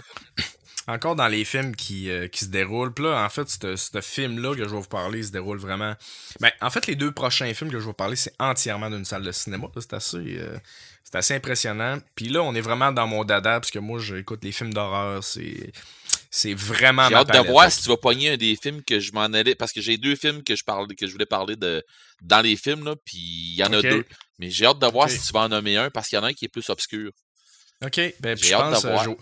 Encore 0.90 1.16
dans 1.16 1.28
les 1.28 1.45
films 1.45 1.76
qui, 1.76 2.10
euh, 2.10 2.28
qui 2.28 2.45
se 2.45 2.49
déroulent. 2.49 2.94
Puis 2.94 3.06
là, 3.06 3.24
en 3.24 3.30
fait, 3.30 3.48
ce 3.49 4.02
film-là 4.02 4.56
que 4.56 4.64
je 4.64 4.70
vais 4.70 4.82
vous 4.82 4.88
parler 4.88 5.24
se 5.24 5.32
déroule 5.32 5.60
vraiment. 5.60 5.94
Ben, 6.40 6.52
en 6.61 6.70
fait, 6.70 6.88
les 6.88 6.95
deux 6.95 7.11
prochains 7.11 7.53
films 7.53 7.70
que 7.70 7.78
je 7.78 7.84
vais 7.84 7.88
vous 7.90 7.94
parler, 7.94 8.16
c'est 8.16 8.34
entièrement 8.40 8.90
d'une 8.90 9.06
salle 9.06 9.24
de 9.24 9.32
cinéma. 9.32 9.68
C'est 9.80 9.94
assez, 9.94 10.18
euh, 10.18 10.57
c'est 11.03 11.16
assez 11.16 11.36
impressionnant. 11.36 11.99
Puis 12.16 12.30
là, 12.30 12.41
on 12.41 12.56
est 12.56 12.61
vraiment 12.61 12.91
dans 12.91 13.07
mon 13.07 13.24
dada, 13.24 13.60
parce 13.60 13.72
que 13.72 13.80
moi, 13.80 13.99
j'écoute 13.99 14.44
les 14.44 14.52
films 14.52 14.74
d'horreur. 14.74 15.24
C'est, 15.24 15.72
c'est 16.32 16.53
vraiment 16.53 17.07
J'ai 17.07 17.16
hâte 17.16 17.34
de 17.34 17.48
voir 17.48 17.72
si 17.72 17.84
tu 17.84 17.90
vas 17.90 17.98
pogner 17.98 18.32
un 18.32 18.38
des 18.38 18.56
films 18.56 18.84
que 18.84 18.99
je 18.99 19.11
m'en 19.14 19.22
allais. 19.22 19.56
Parce 19.56 19.72
que 19.72 19.82
j'ai 19.82 19.98
deux 19.98 20.16
films 20.16 20.44
que 20.44 20.56
je 20.56 20.64
parlais, 20.64 20.95
que 20.95 21.06
je 21.06 21.11
voulais 21.11 21.26
parler 21.26 21.56
de 21.56 21.84
dans 22.22 22.41
les 22.41 22.56
films, 22.56 22.84
là, 22.84 22.95
puis 23.06 23.18
il 23.18 23.56
y 23.56 23.64
en 23.64 23.72
a 23.74 23.82
deux. 23.82 24.06
Mais 24.40 24.49
j'ai 24.49 24.66
hâte 24.66 24.80
de 24.80 24.88
voir 24.88 25.10
si 25.10 25.20
tu 25.20 25.32
vas 25.34 25.41
en 25.41 25.49
nommer 25.49 25.78
un 25.78 25.90
parce 25.90 26.07
qu'il 26.07 26.18
y 26.18 26.20
en 26.20 26.24
a 26.24 26.30
un 26.30 26.34
qui 26.34 26.45
est 26.45 26.49
plus 26.49 26.70
obscur. 26.70 27.11
OK. 27.86 27.98
Ben, 28.20 28.36
puis 28.36 28.44
J'ai 28.44 28.49
je 28.49 28.53
hâte 28.56 28.74
pense, 28.74 28.84
de 28.84 28.90
euh, 28.90 29.16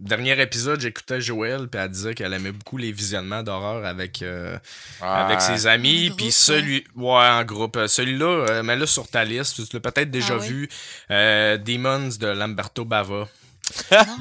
dernier 0.00 0.40
épisode, 0.40 0.80
j'écoutais 0.80 1.20
Joël, 1.20 1.68
puis 1.68 1.80
elle 1.80 1.90
disait 1.90 2.14
qu'elle 2.14 2.32
aimait 2.32 2.52
beaucoup 2.52 2.76
les 2.78 2.90
visionnements 2.92 3.42
d'horreur 3.42 3.84
avec, 3.86 4.22
euh, 4.22 4.56
avec 5.00 5.40
ses 5.40 5.66
amis. 5.66 6.10
Puis 6.16 6.32
celui. 6.32 6.84
Ouais, 6.96 7.06
en 7.28 7.44
groupe. 7.44 7.76
Euh, 7.76 7.86
Celui-là, 7.86 8.46
euh, 8.50 8.62
mets-le 8.62 8.86
sur 8.86 9.06
ta 9.08 9.24
liste. 9.24 9.56
Tu 9.68 9.76
l'as 9.76 9.80
peut-être 9.80 10.10
déjà 10.10 10.34
Ah 10.34 10.40
oui? 10.40 10.48
vu. 10.48 10.68
Euh, 11.10 11.56
Demons 11.58 12.08
de 12.18 12.26
Lamberto 12.26 12.84
Bava. 12.84 13.28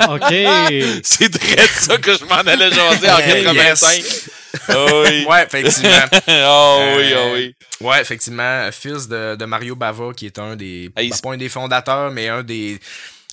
OK. 0.09 0.33
C'est 1.03 1.29
très 1.39 1.65
ça 1.67 1.97
que 1.97 2.15
je 2.17 2.23
m'en 2.25 2.35
allais 2.35 2.69
jaser 2.71 3.09
en 3.09 3.19
Yes. 3.19 3.79
85. 3.81 4.03
Oh 4.69 5.03
oui. 5.07 5.25
Ouais, 5.29 5.43
effectivement. 5.43 6.05
Oh 6.27 6.79
oui, 6.97 7.13
oh 7.15 7.17
Euh, 7.17 7.33
oui. 7.33 7.55
Ouais, 7.81 8.01
effectivement, 8.01 8.69
fils 8.71 9.07
de, 9.07 9.35
de 9.35 9.45
Mario 9.45 9.75
Bava, 9.75 10.11
qui 10.15 10.25
est 10.27 10.37
un 10.39 10.55
des. 10.55 10.91
Hey, 10.95 11.11
c'est- 11.11 11.23
pas 11.23 11.33
un 11.33 11.37
des 11.37 11.49
fondateurs, 11.49 12.11
mais 12.11 12.27
un 12.29 12.43
des. 12.43 12.79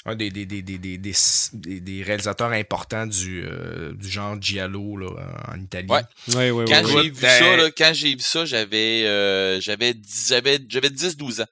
Un 0.09 0.15
des, 0.15 0.31
des, 0.31 0.47
des, 0.47 0.63
des, 0.63 0.79
des, 0.79 0.99
des, 0.99 1.81
des- 1.81 2.03
réalisateurs 2.05 2.53
importants 2.53 3.07
du, 3.07 3.45
euh, 3.45 3.93
du 3.93 4.09
genre 4.09 4.41
Giallo 4.41 4.97
là, 4.97 5.09
en 5.53 5.61
Italie. 5.61 5.89
Ouais. 5.91 6.03
Oui, 6.29 6.51
oui, 6.51 6.65
Quand 6.69 6.83
oui. 6.85 6.93
j'ai 7.03 7.11
vu 7.11 7.21
ça, 7.21 7.57
là, 7.57 7.71
quand 7.77 7.91
j'ai 7.93 8.11
vu 8.15 8.21
ça, 8.21 8.45
j'avais 8.45 9.05
euh, 9.05 9.61
j'avais 9.61 9.95
10 9.95 10.27
j'avais 10.29 10.59
j'avais 10.69 10.91
10 10.91 11.17
12 11.17 11.41
ans. 11.41 11.47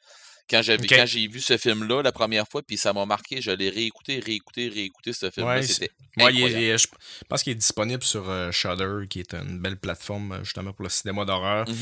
Quand 0.50 0.60
j'ai 1.06 1.26
vu 1.26 1.40
ce 1.40 1.56
film 1.56 1.84
là 1.88 2.02
la 2.02 2.12
première 2.12 2.46
fois 2.46 2.62
puis 2.62 2.76
ça 2.76 2.92
m'a 2.92 3.06
marqué, 3.06 3.40
je 3.40 3.50
l'ai 3.50 3.70
réécouté, 3.70 4.20
réécouté, 4.20 4.68
réécouté 4.68 5.12
ce 5.12 5.30
film 5.30 5.46
là, 5.46 5.54
Ouais, 5.56 5.62
c'était 5.62 5.90
Ouais, 6.18 6.32
je 6.78 6.86
pense 7.28 7.42
qu'il 7.42 7.52
est 7.52 7.56
disponible 7.56 8.02
sur 8.04 8.28
euh, 8.30 8.52
Shudder, 8.52 9.08
qui 9.08 9.20
est 9.20 9.34
une 9.34 9.58
belle 9.58 9.76
plateforme 9.76 10.32
euh, 10.32 10.44
justement 10.44 10.72
pour 10.72 10.84
le 10.84 10.88
cinéma 10.90 11.24
d'horreur. 11.24 11.68
Mhm. 11.68 11.76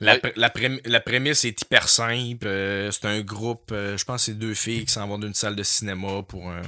La, 0.00 0.18
la, 0.36 0.50
prém- 0.50 0.80
la 0.84 1.00
prémisse 1.00 1.44
est 1.44 1.62
hyper 1.62 1.88
simple. 1.88 2.46
euh, 2.46 2.90
c'est 2.90 3.06
un 3.06 3.20
groupe, 3.20 3.70
euh, 3.72 3.96
je 3.96 4.04
pense 4.04 4.22
que 4.22 4.32
c'est 4.32 4.38
deux 4.38 4.52
filles 4.54 4.84
qui 4.84 4.92
s'en 4.92 5.06
vont 5.08 5.18
d'une 5.18 5.32
salle 5.34 5.56
de 5.56 5.62
cinéma 5.62 6.22
pour 6.28 6.50
un, 6.50 6.60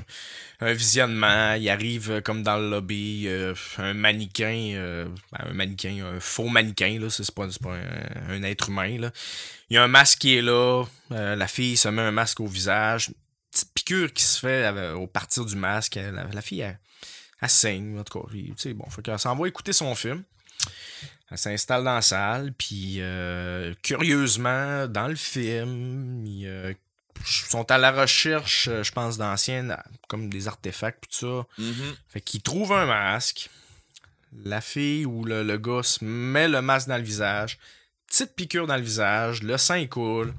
un 0.61 0.73
visionnement. 0.73 1.55
Ils 1.55 1.69
arrivent 1.71 2.11
euh, 2.11 2.21
comme 2.21 2.43
dans 2.43 2.59
le 2.59 2.69
lobby, 2.69 3.25
euh, 3.27 3.55
un 3.79 3.95
mannequin, 3.95 4.73
euh, 4.75 5.07
ben, 5.33 5.51
un 5.51 5.55
mannequin, 5.55 6.05
un 6.05 6.21
faux 6.21 6.49
mannequin, 6.49 6.99
là, 7.01 7.09
c'est 7.11 7.31
pas, 7.35 7.45
un, 7.45 8.31
un 8.31 8.43
être 8.43 8.69
humain. 8.69 8.99
Là. 8.99 9.11
Il 9.71 9.75
y 9.75 9.77
a 9.79 9.83
un 9.83 9.89
masque 9.89 10.19
qui 10.19 10.37
est 10.37 10.43
là, 10.43 10.85
la 11.11 11.47
fille 11.47 11.77
se 11.77 11.89
met 11.89 12.03
un 12.03 12.11
masque 12.11 12.41
au 12.41 12.47
visage, 12.47 13.13
petite 13.51 13.73
piqûre 13.75 14.13
qui 14.13 14.23
se 14.23 14.39
fait 14.39 14.93
au 14.93 15.07
partir 15.07 15.45
du 15.45 15.57
masque. 15.57 15.99
La, 16.33 16.43
fille, 16.43 16.61
elle, 16.61 16.79
elle 17.41 17.49
saigne, 17.49 17.99
en 17.99 18.05
tout 18.05 18.21
cas. 18.21 18.27
Sais, 18.57 18.75
bon, 18.75 18.89
fait 18.91 19.03
qu'elle 19.03 19.19
s'en 19.19 19.37
va 19.37 19.49
écouter 19.49 19.73
son 19.73 19.95
film. 19.95 20.25
Elle 21.31 21.39
s'installe 21.39 21.85
dans 21.85 21.95
la 21.95 22.03
salle, 22.03 22.53
puis 22.53 23.01
curieusement, 23.83 24.89
dans 24.89 25.07
le 25.07 25.15
film, 25.15 26.27
ils 26.27 26.47
euh, 26.47 26.75
sont 27.25 27.71
à 27.71 27.79
la 27.79 27.91
recherche, 27.93 28.69
euh, 28.69 28.83
je 28.83 28.93
pense, 28.93 29.19
d'anciennes, 29.19 29.77
comme 30.09 30.29
des 30.29 30.49
artefacts, 30.49 31.05
tout 31.05 31.27
ça. 31.27 31.47
Mhm. 31.63 31.97
Fait 32.09 32.21
qu'ils 32.21 32.43
trouvent 32.43 32.73
un 32.73 32.87
masque. 32.87 33.51
La 34.45 34.61
fille 34.61 35.07
ou 35.07 35.25
le, 35.25 35.43
le 35.43 35.59
gars 35.59 35.83
se 35.83 36.05
met 36.05 36.49
le 36.49 36.63
masque 36.63 36.89
dans 36.89 36.97
le 36.97 37.03
visage. 37.03 37.59
Petite 38.07 38.35
piqûre 38.35 38.67
dans 38.67 38.77
le 38.77 38.83
visage. 38.83 39.43
Le 39.43 39.59
sang 39.59 39.85
coule. 39.87 40.35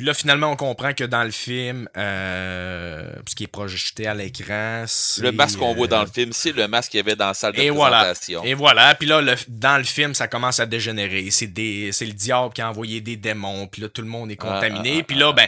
Puis 0.00 0.06
là, 0.06 0.14
finalement, 0.14 0.50
on 0.50 0.56
comprend 0.56 0.94
que 0.94 1.04
dans 1.04 1.24
le 1.24 1.30
film, 1.30 1.86
euh, 1.94 3.12
ce 3.28 3.34
qui 3.34 3.44
est 3.44 3.48
projeté 3.48 4.06
à 4.06 4.14
l'écran, 4.14 4.84
c'est... 4.86 5.20
Le 5.20 5.30
masque 5.30 5.58
qu'on 5.58 5.74
voit 5.74 5.88
dans 5.88 6.00
euh, 6.00 6.04
le 6.06 6.10
film, 6.10 6.32
c'est 6.32 6.52
le 6.52 6.66
masque 6.68 6.92
qu'il 6.92 6.98
y 6.98 7.00
avait 7.02 7.16
dans 7.16 7.26
la 7.26 7.34
salle 7.34 7.52
de 7.52 7.60
et 7.60 7.68
voilà. 7.68 7.98
présentation. 7.98 8.42
Et 8.42 8.54
voilà. 8.54 8.94
Puis 8.94 9.06
là, 9.06 9.20
le- 9.20 9.34
dans 9.48 9.76
le 9.76 9.84
film, 9.84 10.14
ça 10.14 10.26
commence 10.26 10.58
à 10.58 10.64
dégénérer. 10.64 11.30
C'est 11.30 11.48
des, 11.48 11.92
c'est 11.92 12.06
le 12.06 12.14
diable 12.14 12.54
qui 12.54 12.62
a 12.62 12.70
envoyé 12.70 13.02
des 13.02 13.16
démons. 13.16 13.66
Puis 13.66 13.82
là, 13.82 13.90
tout 13.90 14.00
le 14.00 14.08
monde 14.08 14.30
est 14.30 14.38
Ah, 14.40 14.54
contaminé. 14.54 14.94
ah, 14.94 14.98
ah, 15.00 15.04
puis 15.06 15.16
là, 15.18 15.32
ben, 15.34 15.46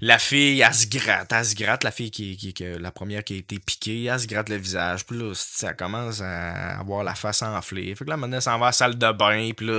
la 0.00 0.18
fille, 0.18 0.62
elle 0.62 0.72
se 0.74 0.86
gratte. 0.86 1.30
Elle 1.32 1.44
se 1.44 1.54
gratte. 1.54 1.84
La 1.84 1.90
fille 1.90 2.10
qui, 2.10 2.38
qui, 2.38 2.54
qui- 2.54 2.64
la 2.78 2.90
première 2.90 3.22
qui 3.22 3.34
a 3.34 3.36
été 3.36 3.58
piquée, 3.58 4.04
elle 4.04 4.18
se 4.18 4.26
gratte 4.26 4.48
le 4.48 4.56
visage. 4.56 5.04
Puis 5.04 5.18
là, 5.18 5.32
ça 5.34 5.74
commence 5.74 6.22
à 6.22 6.78
avoir 6.80 7.04
la 7.04 7.14
face 7.14 7.42
enflée. 7.42 7.94
Fait 7.94 8.06
que 8.06 8.10
là, 8.10 8.16
maintenant, 8.16 8.38
elle 8.38 8.42
s'en 8.42 8.58
va 8.58 8.66
à 8.66 8.68
la 8.70 8.72
salle 8.72 8.96
de 8.96 9.12
bain. 9.12 9.50
Puis 9.54 9.66
là, 9.66 9.72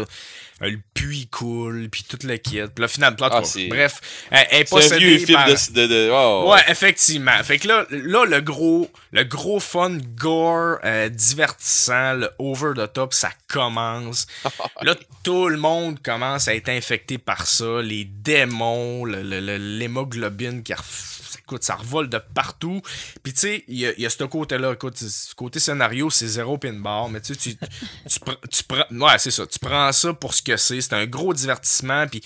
euh, 0.61 0.69
le 0.69 0.79
puits 0.93 1.25
coule. 1.27 1.89
Puis 1.91 2.03
tout 2.07 2.19
le 2.23 2.37
kit. 2.37 2.61
Puis 2.61 2.81
là, 2.81 2.87
finalement, 2.87 3.17
Ah, 3.31 3.41
bref, 3.69 4.01
elle, 4.31 4.47
est 4.61 4.67
C'est 4.67 4.93
un 4.93 4.97
vieux 4.97 5.17
film 5.19 5.37
par- 5.37 5.47
de, 5.47 5.71
de, 5.73 5.87
de- 5.87 6.09
oh, 6.11 6.51
Ouais, 6.51 6.61
effectivement. 6.67 7.43
Fait 7.43 7.59
que 7.59 7.67
là, 7.67 7.85
là 7.89 8.25
le 8.25 8.41
gros, 8.41 8.89
le 9.11 9.23
gros 9.23 9.59
fun 9.59 9.97
gore 10.15 10.77
euh, 10.83 11.09
divertissant, 11.09 12.13
le 12.13 12.29
over 12.39 12.71
the 12.75 12.91
top, 12.91 13.13
ça 13.13 13.31
commence. 13.47 14.27
là, 14.81 14.95
tout 15.23 15.47
le 15.49 15.57
monde 15.57 16.01
commence 16.01 16.47
à 16.47 16.55
être 16.55 16.69
infecté 16.69 17.17
par 17.17 17.45
ça. 17.45 17.81
Les 17.81 18.05
démons, 18.05 19.05
le- 19.05 19.21
le- 19.23 19.39
le- 19.39 19.57
l'hémoglobine 19.57 20.63
qui 20.63 20.73
Écoute, 21.43 21.63
ça 21.63 21.75
revole 21.75 22.07
de 22.07 22.17
partout. 22.17 22.81
Puis 23.23 23.33
tu 23.33 23.39
sais, 23.41 23.63
il 23.67 23.77
y, 23.79 23.85
a- 23.85 23.91
il 23.97 24.03
y 24.03 24.05
a 24.05 24.09
ce 24.09 24.23
côté-là. 24.23 24.71
Écoute, 24.71 24.97
ce 24.97 25.35
côté 25.35 25.59
scénario, 25.59 26.09
c'est 26.09 26.27
zéro 26.27 26.57
pin 26.57 26.71
bar. 26.71 27.09
Mais 27.09 27.19
tu 27.19 27.33
sais, 27.33 27.39
tu, 27.39 27.55
tu, 28.09 28.19
prends- 28.21 28.35
tu 28.49 28.63
prends. 28.63 28.85
Ouais, 28.89 29.17
c'est 29.17 29.31
ça. 29.31 29.45
Tu 29.45 29.59
prends 29.59 29.91
ça 29.91 30.13
pour 30.13 30.33
ce 30.33 30.41
que 30.41 30.55
c'est. 30.55 30.79
C'est 30.79 30.93
un 30.93 31.05
gros 31.05 31.33
divertissement. 31.33 32.07
Puis 32.07 32.21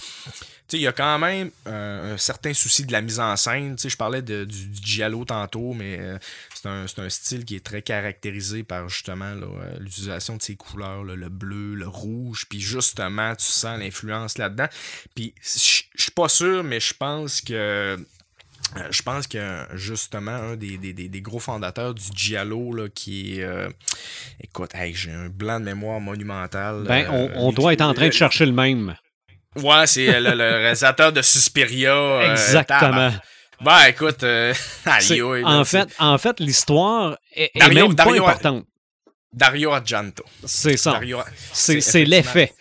il 0.73 0.79
y 0.81 0.87
a 0.87 0.91
quand 0.91 1.19
même 1.19 1.51
euh, 1.67 2.13
un 2.15 2.17
certain 2.17 2.53
souci 2.53 2.85
de 2.85 2.91
la 2.91 3.01
mise 3.01 3.19
en 3.19 3.35
scène. 3.35 3.75
Je 3.81 3.95
parlais 3.95 4.21
de- 4.21 4.45
du, 4.45 4.65
du 4.67 4.81
giallo 4.83 5.23
tantôt, 5.25 5.73
mais 5.73 5.97
euh, 5.99 6.17
c'est 6.53 6.67
un, 6.67 6.87
c'est 6.87 6.99
un 6.99 7.09
style 7.09 7.45
qui 7.45 7.55
est 7.55 7.63
très 7.63 7.81
caractérisé 7.81 8.63
par 8.63 8.89
justement 8.89 9.25
euh, 9.25 9.77
l'utilisation 9.79 10.37
de 10.37 10.41
ces 10.41 10.55
couleurs, 10.55 11.03
là, 11.03 11.15
le 11.15 11.29
bleu, 11.29 11.75
le 11.75 11.87
rouge, 11.87 12.45
puis 12.49 12.59
justement, 12.59 13.35
tu 13.35 13.45
sens 13.45 13.77
l'influence 13.79 14.37
là-dedans. 14.37 14.67
Puis 15.15 15.33
je 15.41 15.49
suis 16.01 16.11
pas 16.15 16.29
sûr, 16.29 16.63
mais 16.63 16.79
je 16.79 16.93
pense 16.93 17.41
que 17.41 17.97
je 18.89 19.01
pense 19.03 19.27
que 19.27 19.65
justement 19.75 20.31
un 20.31 20.55
des, 20.55 20.77
des- 20.79 20.91
des- 20.93 21.07
des 21.07 21.21
gros 21.21 21.39
fondateurs 21.39 21.93
du 21.93 22.03
Giallo 22.15 22.73
là, 22.73 22.89
qui 22.89 23.39
est 23.39 23.43
euh, 23.43 23.69
écoute, 24.41 24.71
hey, 24.73 24.93
j'ai 24.95 25.11
un 25.11 25.29
blanc 25.29 25.59
de 25.59 25.65
mémoire 25.65 25.99
monumental. 26.01 26.83
Ben, 26.87 27.07
on, 27.11 27.29
euh, 27.29 27.33
on 27.35 27.51
doit 27.53 27.73
être 27.73 27.81
en 27.81 27.93
train 27.93 28.07
de 28.07 28.13
chercher 28.13 28.45
le 28.47 28.51
même. 28.51 28.95
Ouais, 29.56 29.88
c'est 29.88 30.14
euh, 30.14 30.19
le, 30.19 30.32
le 30.36 30.57
réalisateur 30.64 31.11
de 31.14 31.22
Suspiria. 31.22 31.95
euh, 31.95 32.32
Exactement. 32.32 33.11
Ben, 33.61 33.86
écoute, 33.88 34.22
euh, 34.23 34.53
aïe, 34.86 35.18
là, 35.19 35.48
en, 35.48 35.64
fait, 35.64 35.88
en 35.98 36.18
fait, 36.18 36.40
l'histoire 36.41 37.18
est, 37.34 37.52
est 37.56 37.60
Dario- 37.60 37.88
même 37.88 37.95
pas 37.95 38.03
Dario- 38.06 38.23
importante. 38.26 38.65
Dario 39.32 39.72
Argento. 39.72 40.23
C'est 40.45 40.77
ça. 40.77 40.91
Dario- 40.94 41.19
C'est 41.53 42.03
l'effet. 42.06 42.53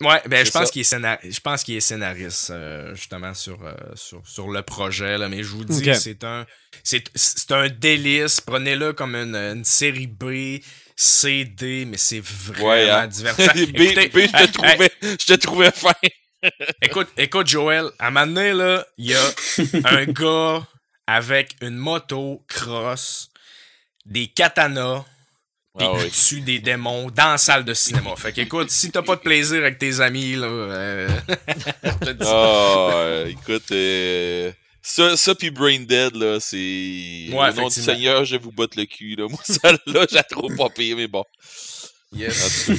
Ouais, 0.00 0.20
ben, 0.26 0.44
je 0.44 0.50
pense 0.50 0.70
qu'il 0.72 0.80
est, 0.80 0.84
scénar- 0.84 1.18
je 1.22 1.38
pense 1.38 1.62
qu'il 1.62 1.76
est 1.76 1.80
scénariste, 1.80 2.50
euh, 2.50 2.92
justement, 2.94 3.34
sur, 3.34 3.64
euh, 3.64 3.72
sur, 3.94 4.20
sur 4.26 4.48
le 4.50 4.62
projet, 4.62 5.16
là, 5.16 5.28
mais 5.28 5.44
je 5.44 5.48
vous 5.50 5.64
dis, 5.64 5.94
c'est 5.94 6.24
un, 6.24 6.44
c'est, 6.82 7.04
c'est 7.14 7.52
un 7.52 7.68
délice. 7.68 8.40
Prenez-le 8.40 8.94
comme 8.94 9.14
une, 9.14 9.36
une 9.36 9.64
série 9.64 10.08
B, 10.08 10.58
CD, 10.96 11.84
mais 11.86 11.96
c'est 11.98 12.20
vraiment 12.20 12.68
Ouais, 12.68 12.90
hein. 12.90 13.06
divertissant. 13.06 13.52
B, 13.54 13.80
Écoutez, 13.80 14.08
B, 14.08 14.18
je 14.18 14.26
te 14.32 14.36
hey, 14.36 14.42
hey, 14.42 14.50
trouvais, 14.52 14.92
je 15.02 15.16
te 15.26 15.32
trouvais 15.34 15.70
fin. 15.70 15.92
Écoute, 16.82 17.08
écoute, 17.16 17.46
Joël, 17.46 17.86
à 18.00 18.08
un 18.08 18.10
moment 18.10 18.26
donné, 18.26 18.52
là, 18.52 18.84
il 18.98 19.10
y 19.10 19.14
a 19.14 19.34
un 19.84 20.04
gars 20.06 20.66
avec 21.06 21.54
une 21.60 21.76
moto 21.76 22.44
cross, 22.48 23.30
des 24.04 24.26
katanas, 24.26 25.04
pis 25.78 25.84
Ah 25.86 25.92
oui. 25.94 26.04
dessus 26.08 26.40
des 26.40 26.58
démons 26.58 27.10
dans 27.10 27.30
la 27.32 27.38
salle 27.38 27.64
de 27.64 27.74
cinéma. 27.74 28.16
Fait 28.16 28.32
qu'écoute, 28.32 28.70
si 28.70 28.90
t'as 28.90 29.02
pas 29.02 29.14
de 29.16 29.20
plaisir 29.20 29.58
avec 29.58 29.78
tes 29.78 30.00
amis, 30.00 30.34
là, 30.34 30.46
euh, 30.48 31.08
euh, 32.20 33.26
écoute, 33.26 33.70
euh, 33.72 34.52
ça, 34.82 35.16
ça 35.16 35.34
puis 35.34 35.50
Brain 35.50 35.80
Dead, 35.80 36.14
là, 36.16 36.38
c'est. 36.40 37.28
Ouais, 37.32 37.48
Au 37.50 37.52
nom 37.54 37.68
du. 37.68 37.80
Seigneur, 37.80 38.24
je 38.24 38.36
vous 38.36 38.52
botte 38.52 38.76
le 38.76 38.84
cul, 38.84 39.14
là. 39.16 39.26
Moi, 39.30 39.38
ça, 39.44 39.72
là, 39.72 40.06
je 40.10 40.14
la 40.14 40.22
trouve 40.24 40.54
pas 40.56 40.68
pire, 40.70 40.96
mais 40.96 41.06
bon. 41.08 41.24
Yes. 42.14 42.70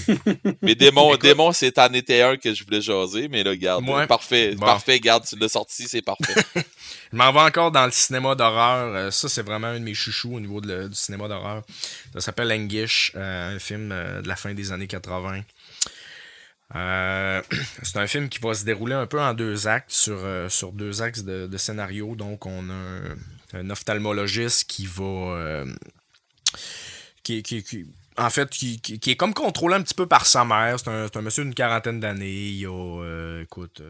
Mais 0.62 0.76
démon, 0.76 1.16
démon, 1.22 1.52
c'est 1.54 1.80
en 1.80 1.92
était 1.94 2.22
un 2.22 2.38
que 2.38 2.54
je 2.54 2.64
voulais 2.64 2.82
jaser, 2.82 3.28
mais 3.30 3.44
là, 3.44 3.56
garde. 3.56 3.88
Ouais. 3.90 4.06
Parfait, 4.06 4.54
Bon. 4.54 4.66
parfait, 4.68 5.00
garde, 5.00 5.26
tu 5.28 5.36
l'as 5.38 5.50
sorti, 5.50 5.88
c'est 5.88 6.04
parfait. 6.04 6.36
Je 7.12 7.18
m'en 7.18 7.32
vais 7.32 7.40
encore 7.42 7.72
dans 7.72 7.86
le 7.86 7.92
cinéma 7.92 8.34
d'horreur. 8.36 8.94
Euh, 8.96 9.12
ça, 9.12 9.30
c'est 9.30 9.44
vraiment 9.44 9.68
un 9.68 9.80
de 9.80 9.84
mes 9.84 9.94
chouchous 9.94 10.36
au 10.36 10.40
niveau 10.40 10.62
de 10.62 10.68
le- 10.68 10.90
du 10.90 10.96
cinéma 10.96 11.28
d'horreur. 11.28 11.62
Ça 12.14 12.22
s'appelle 12.22 12.52
Anguish, 12.52 13.12
euh, 13.16 13.56
un 13.56 13.60
film 13.60 13.92
euh, 13.92 14.22
de 14.22 14.28
la 14.28 14.36
fin 14.36 14.54
des 14.56 14.72
années 14.72 14.88
80. 14.88 15.42
Euh, 16.76 17.42
c'est 17.84 17.98
un 17.98 18.08
film 18.08 18.30
qui 18.30 18.40
va 18.40 18.54
se 18.54 18.66
dérouler 18.66 18.94
un 18.96 19.06
peu 19.08 19.20
en 19.22 19.34
deux 19.34 19.68
actes, 19.68 19.92
sur, 19.92 20.18
euh, 20.24 20.50
sur 20.50 20.72
deux 20.72 21.02
axes 21.02 21.24
de, 21.24 21.48
de 21.48 21.58
scénario. 21.58 22.16
Donc, 22.16 22.46
on 22.46 22.70
a 22.70 22.74
un, 22.74 23.16
un 23.54 23.70
ophtalmologiste 23.70 24.66
qui 24.70 24.86
va. 24.86 25.04
euh, 25.04 25.66
qui, 27.24 27.44
qui- 27.44 27.64
qui- 27.64 27.86
en 28.18 28.30
fait, 28.30 28.50
qui, 28.50 28.80
qui- 28.80 29.10
est 29.12 29.16
comme 29.16 29.34
contrôlé 29.34 29.76
un 29.76 29.82
petit 29.82 29.96
peu 29.96 30.06
par 30.08 30.26
sa 30.26 30.46
mère. 30.46 30.80
C'est 30.80 30.90
un, 30.90 31.08
un 31.14 31.22
monsieur 31.22 31.44
d'une 31.44 31.56
quarantaine 31.56 32.00
d'années. 32.00 32.32
Il 32.50 32.66
a. 32.66 32.70
euh, 33.04 33.44
écoute. 33.44 33.82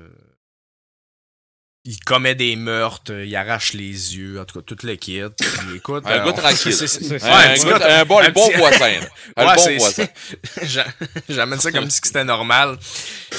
Il 1.85 1.99
commet 1.99 2.33
des 2.35 2.55
meurtres, 2.55 3.11
euh, 3.11 3.25
il 3.25 3.35
arrache 3.35 3.73
les 3.73 4.15
yeux, 4.15 4.39
en 4.39 4.45
tout 4.45 4.59
cas, 4.59 4.63
toute 4.65 4.83
l'équipe. 4.83 5.27
Puis, 5.37 5.75
écoute, 5.77 6.03
Un 6.07 6.11
euh, 6.21 6.25
gars 6.25 6.33
tranquille. 6.33 6.73
ça. 6.73 6.85
un, 7.27 7.55
gars- 7.55 7.79
gars- 7.79 7.99
un 8.01 8.05
bon, 8.05 8.21
voisin. 8.57 8.93
Un 9.35 9.55
bon 9.55 9.77
voisin. 9.77 10.07
J'a- 10.63 10.87
J'amène 11.27 11.59
ça 11.59 11.71
comme 11.73 11.89
si 11.89 11.99
c'était 12.03 12.23
normal. 12.23 12.77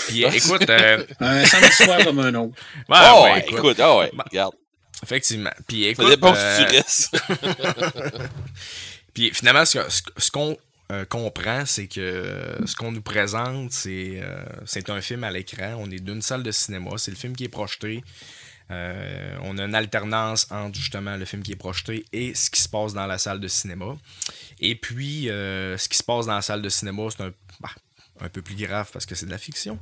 Puis 0.09 0.25
écoute, 0.25 0.69
euh, 0.69 1.05
Un 1.21 1.45
samedi 1.47 1.73
soir 1.73 1.99
comme 2.05 2.19
un 2.19 2.35
autre. 2.35 2.55
ouais, 2.89 2.99
oh, 3.15 3.23
ouais, 3.25 3.33
ouais, 3.33 3.45
écoute, 3.49 3.81
ah 3.81 3.97
ouais, 3.97 4.11
Bah, 4.13 4.25
regarde. 4.31 4.53
effectivement. 5.03 5.51
Puis 5.67 5.85
Ça 5.85 5.89
écoute, 5.91 6.09
dépend 6.11 6.35
euh, 6.37 6.61
où 6.61 6.65
tu 6.67 6.77
restes. 6.77 7.17
Puis 9.15 9.31
finalement, 9.33 9.65
ce, 9.65 9.79
ce- 9.89 10.03
ce 10.19 10.31
qu'on 10.31 10.57
euh, 10.93 11.05
comprend, 11.07 11.65
c'est 11.65 11.87
que 11.87 12.01
euh, 12.01 12.67
ce 12.67 12.75
qu'on 12.77 12.93
nous 12.93 13.01
présente, 13.01 13.73
c'est 13.73 14.21
euh, 14.23 14.45
c'est 14.67 14.91
un 14.91 15.01
film 15.01 15.25
à 15.25 15.31
l'écran. 15.31 15.77
On 15.79 15.91
est 15.91 16.01
d'une 16.01 16.21
salle 16.21 16.43
de 16.43 16.51
cinéma. 16.51 16.91
C'est 16.99 17.11
le 17.13 17.17
film 17.17 17.35
qui 17.37 17.45
est 17.45 17.49
projeté. 17.49 18.03
Euh, 18.71 19.37
on 19.43 19.59
a 19.59 19.65
une 19.65 19.75
alternance 19.75 20.47
entre 20.51 20.79
justement 20.79 21.17
le 21.17 21.25
film 21.25 21.43
qui 21.43 21.53
est 21.53 21.57
projeté 21.57 22.05
et 22.13 22.35
ce 22.35 22.51
qui 22.51 22.61
se 22.61 22.69
passe 22.69 22.95
dans 22.95 23.07
la 23.07 23.19
salle 23.19 23.41
de 23.41 23.49
cinéma. 23.49 23.97
Et 24.61 24.75
puis, 24.75 25.29
euh, 25.29 25.77
ce 25.77 25.89
qui 25.89 25.99
se 25.99 26.03
passe 26.03 26.27
dans 26.27 26.35
la 26.35 26.43
salle 26.43 26.63
de 26.63 26.69
cinéma, 26.69 27.03
c'est 27.11 27.23
un, 27.23 27.33
bah, 27.61 27.71
un 28.21 28.29
peu 28.29 28.43
plus 28.43 28.57
grave 28.57 28.91
parce 28.93 29.07
que 29.07 29.15
c'est 29.15 29.27
de 29.27 29.31
la 29.31 29.39
fiction. 29.39 29.79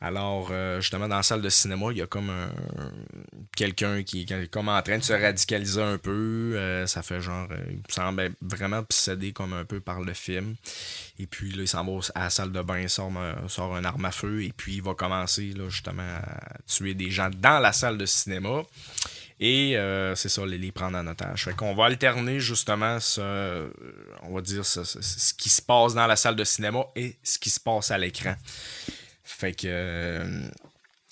Alors, 0.00 0.50
euh, 0.52 0.80
justement, 0.80 1.08
dans 1.08 1.16
la 1.16 1.24
salle 1.24 1.42
de 1.42 1.48
cinéma, 1.48 1.86
il 1.90 1.98
y 1.98 2.02
a 2.02 2.06
comme 2.06 2.30
un, 2.30 2.52
quelqu'un 3.56 4.04
qui, 4.04 4.22
est 4.22 4.48
comme 4.48 4.68
en 4.68 4.80
train 4.80 4.98
de 4.98 5.02
se 5.02 5.12
radicaliser 5.12 5.82
un 5.82 5.98
peu. 5.98 6.52
Euh, 6.54 6.86
ça 6.86 7.02
fait 7.02 7.20
genre, 7.20 7.48
euh, 7.50 7.56
il 7.68 7.92
semble 7.92 8.30
vraiment 8.40 8.84
possédé 8.84 9.32
comme 9.32 9.52
un 9.54 9.64
peu 9.64 9.80
par 9.80 10.00
le 10.00 10.14
film. 10.14 10.54
Et 11.18 11.26
puis 11.26 11.50
là, 11.50 11.62
il 11.62 11.68
s'en 11.68 11.84
va 11.84 12.00
à 12.14 12.24
la 12.24 12.30
salle 12.30 12.52
de 12.52 12.62
bain, 12.62 12.78
il 12.78 12.88
sort, 12.88 13.10
un- 13.16 13.84
arme 13.84 14.04
à 14.04 14.12
feu 14.12 14.44
et 14.44 14.52
puis 14.56 14.74
il 14.74 14.82
va 14.82 14.94
commencer 14.94 15.52
là, 15.56 15.68
justement 15.68 16.02
à 16.02 16.58
tuer 16.68 16.94
des 16.94 17.10
gens 17.10 17.30
dans 17.36 17.58
la 17.58 17.72
salle 17.72 17.98
de 17.98 18.06
cinéma. 18.06 18.62
Et 19.40 19.76
c'est 20.14 20.28
ça, 20.28 20.44
les, 20.46 20.72
prendre 20.72 20.98
en 20.98 21.06
otage. 21.06 21.44
Fait 21.44 21.54
qu'on 21.54 21.74
va 21.74 21.86
alterner 21.86 22.38
justement 22.40 22.98
ce, 23.00 23.68
on 24.22 24.34
va 24.34 24.40
dire 24.40 24.64
ce 24.64 25.34
qui 25.34 25.48
se 25.48 25.62
passe 25.62 25.94
dans 25.94 26.06
la 26.06 26.16
salle 26.16 26.34
de 26.36 26.44
cinéma 26.44 26.84
et 26.96 27.16
ce 27.22 27.38
qui 27.38 27.50
se 27.50 27.60
passe 27.60 27.90
à 27.92 27.98
l'écran. 27.98 28.34
Fait 29.38 29.52
que 29.52 29.66
euh, 29.68 30.48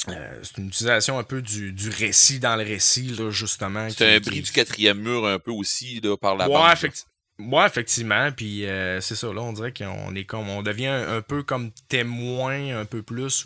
euh, 0.09 0.41
c'est 0.43 0.59
une 0.59 0.67
utilisation 0.69 1.19
un 1.19 1.23
peu 1.23 1.41
du, 1.43 1.73
du 1.73 1.89
récit 1.91 2.41
dans 2.41 2.57
le 2.57 2.65
récit, 2.65 3.09
là, 3.19 3.31
justement. 3.31 3.89
C'est 3.91 4.17
un 4.17 4.21
bris 4.21 4.41
du 4.43 4.51
quatrième 4.53 4.99
mur 4.99 5.27
un 5.27 5.39
peu 5.39 5.53
aussi, 5.53 6.01
là, 6.03 6.17
par 6.17 6.37
la 6.37 6.49
Ouais, 6.49 6.55
bande. 6.55 6.73
effecti- 6.77 7.05
ouais, 7.39 7.67
effectivement. 7.67 8.33
Puis 8.33 8.67
euh, 8.67 9.01
c'est 9.01 9.15
ça, 9.15 9.29
là, 9.33 9.41
on 9.43 9.53
dirait 9.53 9.73
qu'on 9.73 10.15
est 10.17 10.25
comme. 10.25 10.49
On 10.49 10.63
devient 10.63 10.87
un, 10.89 11.19
un 11.19 11.23
peu 11.23 11.43
comme 11.45 11.71
témoin, 11.89 12.77
un 12.77 12.85
peu 12.85 13.03
plus. 13.03 13.45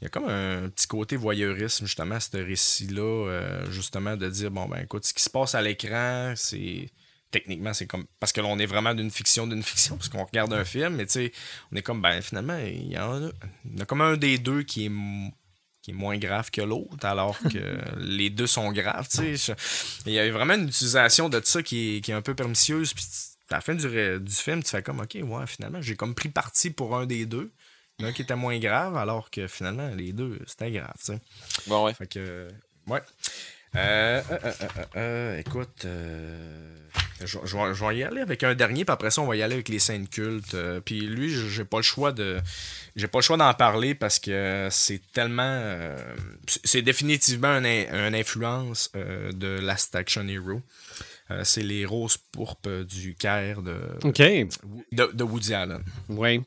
Il 0.00 0.04
y 0.04 0.06
a 0.06 0.08
comme 0.08 0.28
un 0.28 0.68
petit 0.68 0.86
côté 0.88 1.14
voyeurisme, 1.16 1.86
justement, 1.86 2.16
à 2.16 2.20
ce 2.20 2.36
récit-là. 2.36 3.00
euh, 3.28 3.70
justement, 3.70 4.16
de 4.16 4.28
dire, 4.28 4.50
bon, 4.50 4.66
ben 4.66 4.80
écoute, 4.82 5.04
ce 5.06 5.14
qui 5.14 5.22
se 5.22 5.30
passe 5.30 5.54
à 5.54 5.62
l'écran, 5.62 6.32
c'est. 6.36 6.90
Techniquement, 7.30 7.74
c'est 7.74 7.86
comme. 7.86 8.06
Parce 8.20 8.32
que 8.32 8.40
là, 8.40 8.46
on 8.48 8.58
est 8.58 8.66
vraiment 8.66 8.94
d'une 8.94 9.10
fiction 9.10 9.46
d'une 9.46 9.62
fiction, 9.62 9.96
parce 9.96 10.08
qu'on 10.08 10.24
regarde 10.24 10.52
un 10.52 10.64
film, 10.64 10.96
mais 10.96 11.06
tu 11.06 11.12
sais, 11.12 11.32
on 11.72 11.76
est 11.76 11.82
comme, 11.82 12.00
ben 12.00 12.22
finalement, 12.22 12.56
il 12.58 12.90
y 12.90 12.98
en 12.98 13.26
a, 13.26 13.30
il 13.70 13.78
y 13.78 13.82
a 13.82 13.84
comme 13.84 14.00
un 14.00 14.16
des 14.16 14.38
deux 14.38 14.62
qui 14.62 14.86
est. 14.86 14.90
qui 15.82 15.90
est 15.90 15.94
moins 15.94 16.16
grave 16.16 16.50
que 16.50 16.62
l'autre, 16.62 17.04
alors 17.04 17.38
que 17.38 17.78
les 17.98 18.30
deux 18.30 18.46
sont 18.46 18.72
graves, 18.72 19.08
tu 19.08 19.36
sais. 19.36 19.54
Il 20.06 20.12
y 20.12 20.18
a 20.18 20.30
vraiment 20.30 20.54
une 20.54 20.68
utilisation 20.68 21.28
de 21.28 21.40
ça 21.44 21.62
qui 21.62 21.96
est, 21.96 22.00
qui 22.00 22.12
est 22.12 22.14
un 22.14 22.22
peu 22.22 22.34
permisseuse, 22.34 22.94
puis 22.94 23.04
à 23.50 23.56
la 23.56 23.60
fin 23.60 23.74
du, 23.74 23.88
du 24.20 24.34
film, 24.34 24.62
tu 24.62 24.70
fais 24.70 24.82
comme, 24.82 25.00
ok, 25.00 25.18
ouais, 25.22 25.46
finalement, 25.46 25.80
j'ai 25.82 25.96
comme 25.96 26.14
pris 26.14 26.28
parti 26.28 26.70
pour 26.70 26.96
un 26.96 27.06
des 27.06 27.26
deux. 27.26 27.50
L'un 28.00 28.12
qui 28.12 28.22
était 28.22 28.36
moins 28.36 28.58
grave, 28.58 28.96
alors 28.96 29.28
que 29.30 29.46
finalement, 29.48 29.88
les 29.88 30.12
deux, 30.12 30.38
c'était 30.46 30.70
grave, 30.70 30.94
tu 30.98 31.12
sais. 31.12 31.20
Bon, 31.66 31.84
ouais. 31.84 31.94
Fait 31.94 32.06
que, 32.06 32.48
ouais. 32.86 33.02
Euh, 33.76 34.22
euh, 34.30 34.38
euh, 34.44 34.52
euh, 34.62 34.84
euh, 34.96 35.38
écoute, 35.38 35.86
je, 37.20 37.26
je 37.44 37.56
vais, 37.56 37.74
je 37.74 37.84
vais 37.84 37.96
y 37.98 38.02
aller 38.02 38.20
avec 38.20 38.42
un 38.44 38.54
dernier, 38.54 38.84
puis 38.84 38.92
après 38.92 39.10
ça, 39.10 39.20
on 39.22 39.26
va 39.26 39.36
y 39.36 39.42
aller 39.42 39.54
avec 39.54 39.68
les 39.68 39.78
scènes 39.78 40.08
cultes. 40.08 40.56
Puis 40.84 41.00
lui, 41.00 41.28
j'ai 41.30 41.64
pas 41.64 41.78
le 41.78 41.82
choix 41.82 42.12
de, 42.12 42.38
j'ai 42.96 43.08
pas 43.08 43.18
le 43.18 43.22
choix 43.22 43.36
d'en 43.36 43.52
parler 43.54 43.94
parce 43.94 44.18
que 44.18 44.68
c'est 44.70 45.00
tellement, 45.12 45.94
c'est- 46.64 46.82
définitivement 46.82 47.58
une, 47.58 47.66
une 47.66 48.14
influence 48.14 48.90
de 48.94 49.60
Last 49.60 49.94
Action 49.94 50.26
Hero. 50.28 50.62
C'est 51.42 51.62
les 51.62 51.84
roses 51.84 52.16
pourpres 52.16 52.84
du 52.84 53.14
Caire 53.14 53.60
de, 53.60 53.76
OK. 54.02 54.16
de, 54.18 55.10
de 55.12 55.24
Woody 55.24 55.52
Allen. 55.52 55.82
Oui. 56.08 56.40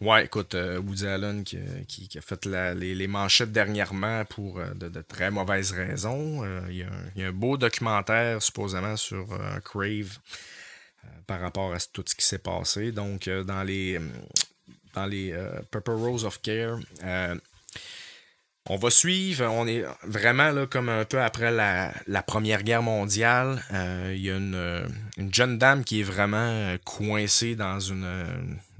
Ouais, 0.00 0.26
écoute, 0.26 0.54
euh, 0.54 0.78
Woody 0.78 1.06
Allen 1.08 1.42
qui, 1.42 1.58
qui 1.88 2.18
a 2.18 2.20
fait 2.20 2.46
les, 2.46 3.06
manchettes 3.08 3.50
dernièrement 3.50 4.24
pour 4.26 4.60
euh, 4.60 4.72
de, 4.74 5.00
très 5.02 5.30
mauvaises 5.32 5.72
raisons. 5.72 6.44
Euh, 6.44 6.60
Il 6.68 6.76
y, 7.16 7.22
a 7.24 7.28
un- 7.28 7.32
beau 7.32 7.56
documentaire 7.56 8.40
supposément 8.40 8.96
sur 8.96 9.32
euh, 9.32 9.58
Crave 9.64 10.18
euh, 11.04 11.08
par 11.26 11.40
rapport 11.40 11.74
à 11.74 11.78
tout 11.92 12.04
ce 12.06 12.14
qui 12.14 12.24
s'est 12.24 12.38
passé. 12.38 12.92
Donc, 12.92 13.26
euh, 13.26 13.42
dans 13.42 13.64
les, 13.64 13.96
euh, 13.98 14.08
dans 14.94 15.06
les 15.06 15.32
euh, 15.32 15.60
Purple 15.70 15.90
Rose 15.90 16.24
of 16.24 16.40
Care, 16.42 16.78
euh, 17.02 17.34
on 18.70 18.76
va 18.76 18.90
suivre, 18.90 19.46
on 19.46 19.66
est 19.66 19.84
vraiment 20.02 20.66
comme 20.66 20.88
un 20.90 21.04
peu 21.04 21.20
après 21.20 21.50
la, 21.50 22.22
Première 22.22 22.62
Guerre 22.62 22.82
mondiale. 22.82 23.62
Euh, 23.72 24.12
Il 24.14 24.22
y 24.22 24.30
a 24.30 24.36
une, 24.36 24.54
euh, 24.54 24.86
une 25.16 25.32
jeune 25.32 25.56
dame 25.56 25.84
qui 25.84 26.00
est 26.00 26.04
vraiment 26.04 26.36
euh, 26.36 26.76
coincée 26.84 27.56
dans 27.56 27.80
une, 27.80 28.06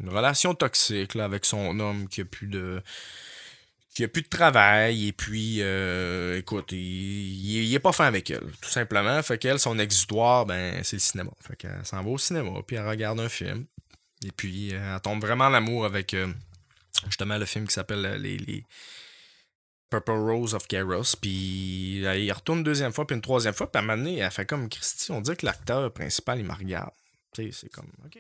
relation 0.06 0.55
toxique 0.55 1.16
avec 1.16 1.44
son 1.44 1.81
homme 1.81 2.09
qui 2.09 2.20
a 2.20 2.24
plus 2.24 2.47
de 2.47 2.82
qui 3.94 4.05
a 4.05 4.09
plus 4.09 4.23
de 4.23 4.28
travail 4.28 5.09
et 5.09 5.12
puis 5.12 5.60
écoute, 6.36 6.70
il, 6.70 6.78
il 6.78 7.74
est 7.74 7.81
pas 7.81 7.90
fin 7.90 8.06
avec 8.06 8.31
elle, 8.31 8.52
tout 8.60 8.70
simplement. 8.70 9.20
Fait 9.23 9.39
qu'elle, 9.39 9.59
son 9.59 9.78
exutoire, 9.78 10.47
ben 10.47 10.85
c'est 10.85 10.97
le 10.97 11.01
cinéma. 11.01 11.31
Fait 11.40 11.56
qu'elle 11.56 11.81
s'en 11.85 12.02
va 12.05 12.10
au 12.10 12.19
cinéma, 12.19 12.51
puis 12.65 12.77
elle 12.77 12.86
regarde 12.86 13.19
un 13.19 13.28
film. 13.28 13.65
Et 14.24 14.31
puis 14.31 14.70
elle 14.70 15.01
tombe 15.01 15.20
vraiment 15.20 15.47
en 15.47 15.55
amour 15.55 15.85
avec 15.85 16.15
justement 17.06 17.39
le 17.39 17.44
film 17.47 17.66
qui 17.66 17.74
s'appelle 17.74 18.20
les 18.20 18.65
Purple 19.90 20.12
Rose 20.12 20.55
of 20.55 20.69
Garros. 20.69 21.16
Puis 21.20 22.02
elle 22.05 22.23
y 22.23 22.32
retourne 22.32 22.59
une 22.59 22.65
deuxième 22.65 22.93
fois, 22.93 23.06
puis 23.06 23.16
une 23.16 23.23
troisième 23.23 23.55
fois. 23.55 23.70
Puis 23.70 23.81
à 23.81 23.85
un 23.85 24.05
elle 24.05 24.31
fait 24.31 24.47
comme 24.47 24.69
Christy, 24.69 25.10
on 25.12 25.20
dirait 25.20 25.36
que 25.36 25.47
l'acteur 25.47 25.93
principal, 25.93 26.39
il 26.39 26.44
me 26.44 26.52
regarde. 26.52 26.93
Tu 27.32 27.44
sais, 27.44 27.60
c'est 27.60 27.69
comme, 27.69 27.90
OK. 28.05 28.19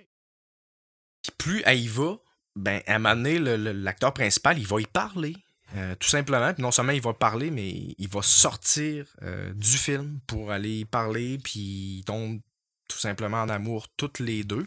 Puis 1.22 1.32
plus 1.36 1.62
elle 1.66 1.80
y 1.80 1.88
va, 1.88 2.16
ben, 2.56 2.80
à 2.86 2.96
un 2.96 3.14
l'acteur 3.14 4.12
principal, 4.12 4.58
il 4.58 4.66
va 4.66 4.80
y 4.80 4.86
parler. 4.86 5.36
Euh, 5.76 5.94
tout 5.96 6.08
simplement. 6.08 6.54
Puis 6.54 6.62
non 6.62 6.70
seulement 6.70 6.92
il 6.92 7.02
va 7.02 7.12
parler, 7.12 7.50
mais 7.50 7.68
il 7.98 8.08
va 8.08 8.22
sortir 8.22 9.06
euh, 9.22 9.52
du 9.52 9.76
film 9.76 10.18
pour 10.26 10.50
aller 10.50 10.86
parler. 10.86 11.38
Puis 11.38 11.98
ils 11.98 12.04
tombent 12.04 12.40
tout 12.88 12.98
simplement 12.98 13.42
en 13.42 13.50
amour 13.50 13.88
toutes 13.96 14.18
les 14.18 14.44
deux. 14.44 14.66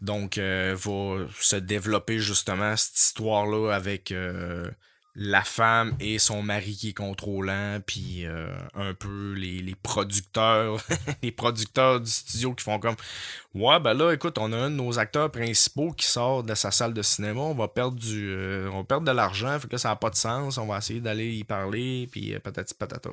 Donc, 0.00 0.38
euh, 0.38 0.74
va 0.78 1.26
se 1.40 1.56
développer 1.56 2.18
justement 2.18 2.76
cette 2.76 2.96
histoire-là 2.96 3.70
avec 3.70 4.12
euh, 4.12 4.70
la 5.14 5.42
femme 5.42 5.96
et 6.00 6.18
son 6.18 6.42
mari 6.42 6.76
qui 6.76 6.90
est 6.90 6.94
contrôlant, 6.94 7.80
puis 7.84 8.24
euh, 8.26 8.48
un 8.74 8.94
peu 8.94 9.32
les, 9.32 9.60
les 9.60 9.74
producteurs, 9.74 10.82
les 11.22 11.32
producteurs 11.32 12.00
du 12.00 12.10
studio 12.10 12.54
qui 12.54 12.64
font 12.64 12.78
comme 12.78 12.96
Ouais, 13.52 13.80
ben 13.80 13.94
là, 13.94 14.12
écoute, 14.12 14.38
on 14.38 14.52
a 14.52 14.56
un 14.56 14.70
de 14.70 14.76
nos 14.76 15.00
acteurs 15.00 15.28
principaux 15.28 15.90
qui 15.90 16.06
sort 16.06 16.44
de 16.44 16.54
sa 16.54 16.70
salle 16.70 16.94
de 16.94 17.02
cinéma, 17.02 17.40
on 17.40 17.54
va 17.54 17.66
perdre 17.66 17.98
du 17.98 18.30
euh, 18.30 18.70
on 18.72 18.78
va 18.78 18.84
perdre 18.84 19.04
de 19.04 19.10
l'argent, 19.10 19.58
fait 19.58 19.66
que 19.66 19.76
ça 19.76 19.88
n'a 19.88 19.96
pas 19.96 20.10
de 20.10 20.14
sens, 20.14 20.56
on 20.56 20.66
va 20.66 20.78
essayer 20.78 21.00
d'aller 21.00 21.34
y 21.34 21.42
parler, 21.42 22.08
puis 22.12 22.32
euh, 22.32 22.38
patati 22.38 22.74
patata. 22.74 23.10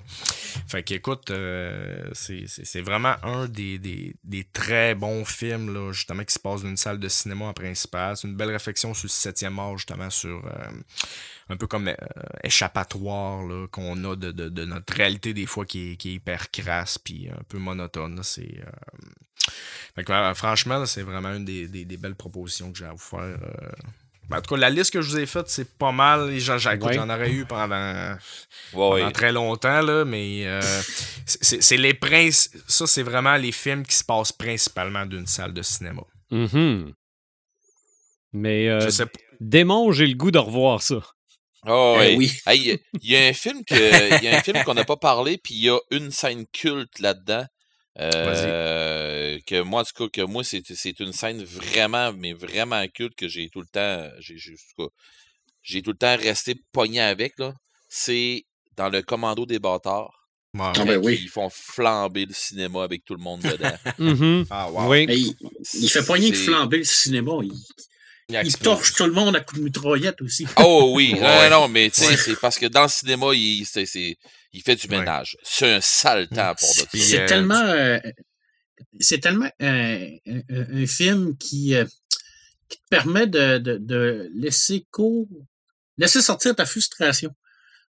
Fait 0.68 0.84
qu'écoute, 0.84 1.32
euh, 1.32 2.08
c'est 2.14 2.82
vraiment 2.82 3.16
un 3.24 3.48
des, 3.48 3.80
des, 3.80 4.16
des 4.24 4.44
très 4.44 4.94
bons 4.94 5.26
films, 5.26 5.74
là, 5.74 5.92
justement, 5.92 6.24
qui 6.24 6.34
se 6.36 6.40
passe 6.40 6.62
d'une 6.62 6.78
salle 6.78 7.00
de 7.00 7.08
cinéma 7.08 7.46
en 7.46 7.54
principal. 7.54 8.16
C'est 8.16 8.28
une 8.28 8.36
belle 8.36 8.52
réflexion 8.52 8.94
sur 8.94 9.06
le 9.06 9.10
septième 9.10 9.58
art, 9.58 9.76
justement, 9.80 10.12
sur 10.12 10.44
un 11.50 11.58
peu 11.58 11.68
comme 11.68 11.88
euh, 11.88 11.96
échappatoire 12.44 13.44
qu'on 13.72 14.04
a 14.04 14.16
de, 14.16 14.32
de- 14.32 14.50
de 14.50 14.66
notre 14.66 14.94
réalité 14.94 15.34
des 15.34 15.46
fois 15.46 15.66
qui 15.66 15.94
est, 15.94 15.96
qui 15.96 16.10
est 16.10 16.14
hyper 16.16 16.52
crasse 16.52 16.98
puis 16.98 17.30
un 17.30 17.44
peu 17.48 17.58
monotone. 17.58 18.20
C'est 18.24 18.60
euh, 19.98 20.02
euh, 20.10 20.34
franchement, 20.34 20.86
c'est 20.86 21.04
vraiment 21.04 21.34
une 21.34 21.46
des, 21.46 21.68
des- 21.68 21.86
des 21.86 21.98
belles 21.98 22.16
propositions 22.16 22.72
que 22.72 22.78
j'ai 22.78 22.86
à 22.86 22.92
vous 22.92 22.98
faire. 22.98 23.20
euh. 23.22 23.70
Ben, 24.30 24.40
en 24.40 24.42
tout 24.42 24.56
cas, 24.56 24.60
la 24.60 24.70
liste 24.70 24.92
que 24.92 25.02
je 25.02 25.10
vous 25.10 25.20
ai 25.20 25.26
faite, 25.26 25.48
c'est 25.48 25.78
pas 25.78 25.94
mal. 25.94 26.32
Et 26.34 26.40
J'en 26.42 26.58
Ouais. 26.58 26.98
aurais 27.00 27.32
eu 27.32 27.46
pendant, 27.46 28.12
Ouais, 28.12 28.18
pendant 28.74 28.94
ouais. 28.96 29.12
très 29.14 29.32
longtemps, 29.32 29.80
là, 29.82 30.04
mais 30.04 30.46
euh, 30.46 30.60
c'est- 31.26 31.78
les 31.78 31.94
princes. 31.94 32.50
Ça, 32.68 32.86
c'est 32.88 33.04
vraiment 33.04 33.38
les 33.38 33.54
films 33.54 33.86
qui 33.86 33.96
se 33.96 34.04
passent 34.04 34.34
principalement 34.34 35.06
d'une 35.06 35.28
salle 35.28 35.54
de 35.54 35.62
cinéma. 35.62 36.02
Mhm. 36.30 36.92
Mais 38.34 38.68
euh, 38.68 38.82
Je 38.82 38.90
sais 38.90 39.06
pas. 39.06 39.18
Démon, 39.40 39.94
j'ai 39.94 40.08
le 40.08 40.16
goût 40.16 40.32
de 40.32 40.40
revoir 40.40 40.82
ça. 40.82 41.00
Ouais. 41.68 42.16
oui. 42.18 42.32
Hey, 42.48 42.80
il 43.02 43.10
y 43.12 43.16
a 43.16 43.26
un 43.28 43.34
film 43.34 43.64
que 43.66 44.18
il 44.20 44.24
y 44.24 44.28
a 44.28 44.38
un 44.38 44.42
film 44.42 44.64
qu'on 44.64 44.74
n'a 44.74 44.86
pas 44.86 44.98
parlé 44.98 45.38
puis 45.38 45.54
il 45.56 45.64
y 45.64 45.70
a 45.70 45.78
une 45.92 46.12
scène 46.12 46.46
culte 46.52 47.00
là-dedans. 47.00 47.46
Euh, 48.00 49.40
que 49.48 49.62
moi 49.62 49.82
en 49.82 49.84
tout 49.84 50.08
cas 50.08 50.22
que 50.22 50.26
moi 50.26 50.44
c'est 50.44 50.62
c'est 50.66 51.00
une 51.00 51.14
scène 51.14 51.44
vraiment 51.44 52.14
mais 52.14 52.34
vraiment 52.34 52.86
culte 52.88 53.16
que 53.16 53.28
j'ai 53.28 53.50
tout 53.50 53.62
le 53.62 53.68
temps 53.68 54.08
j'ai 54.20 54.38
j'ai- 54.38 54.54
en 54.54 54.56
tout 54.56 54.88
cas, 54.90 54.94
j'ai 55.64 55.82
tout 55.82 55.92
le 55.92 55.98
temps 55.98 56.16
resté 56.16 56.56
pogné 56.72 57.02
avec 57.02 57.34
là. 57.40 57.54
C'est 57.90 58.46
dans 58.76 58.90
le 58.90 59.02
commando 59.02 59.46
des 59.46 59.60
bâtards. 59.60 60.14
Ah 60.60 60.72
ben 60.86 60.98
oui. 61.04 61.20
Ils 61.22 61.28
font 61.30 61.50
flamber 61.50 62.26
le 62.26 62.34
cinéma 62.34 62.84
avec 62.84 63.04
tout 63.04 63.14
le 63.16 63.22
monde 63.22 63.42
dedans. 63.42 63.78
Mhm. 64.00 64.46
Ah, 64.50 64.72
wow. 64.72 64.90
Oui. 64.90 65.06
Mais 65.08 65.20
il, 65.20 65.36
il 65.74 65.90
fait 65.90 66.06
pas 66.06 66.14
rien 66.14 66.30
que 66.32 66.36
C'est- 66.36 66.46
flamber 66.46 66.78
le 66.78 66.84
cinéma. 66.84 67.32
Il, 67.44 67.52
Il 68.30 68.58
torche 68.58 68.94
tout 68.94 69.06
le 69.06 69.14
monde 69.14 69.36
à 69.38 69.40
coups 69.40 69.60
de 69.60 69.66
mitraillette 69.66 70.22
aussi. 70.22 70.46
Oh 70.58 70.92
oui, 70.96 71.14
non, 71.14 71.22
Ouais. 71.22 71.50
non, 71.50 71.62
non, 71.62 71.68
mais 71.70 71.90
tu 71.90 72.02
sais, 72.02 72.10
Ouais. 72.10 72.18
c'est 72.18 72.40
parce 72.40 72.58
que 72.58 72.66
dans 72.66 72.84
le 72.84 72.90
cinéma, 72.90 73.28
il, 73.34 73.66
c'est, 73.66 73.86
c'est- 73.86 74.18
il 74.52 74.62
fait 74.62 74.76
du 74.76 74.88
Ouais. 74.88 75.00
ménage. 75.00 75.38
C'est 75.44 75.76
un 75.76 75.82
sale 75.82 76.28
temps 76.28 76.54
pour. 76.60 76.68
C'est 76.94 77.22
euh, 77.22 77.26
tellement. 77.26 77.56
euh, 77.62 78.00
c'est 79.00 79.20
tellement 79.20 79.50
un, 79.62 80.00
un- 80.28 80.42
un- 80.50 80.82
un 80.84 80.86
film 80.88 81.38
qui, 81.38 81.74
euh, 81.74 81.86
qui 82.68 82.78
te 82.78 82.84
permet 82.90 83.28
de, 83.28 83.60
de, 83.60 83.78
de 83.78 84.30
laisser 84.36 84.86
court, 84.92 85.28
laisser 85.98 86.22
sortir 86.22 86.54
ta 86.54 86.66
frustration. 86.66 87.32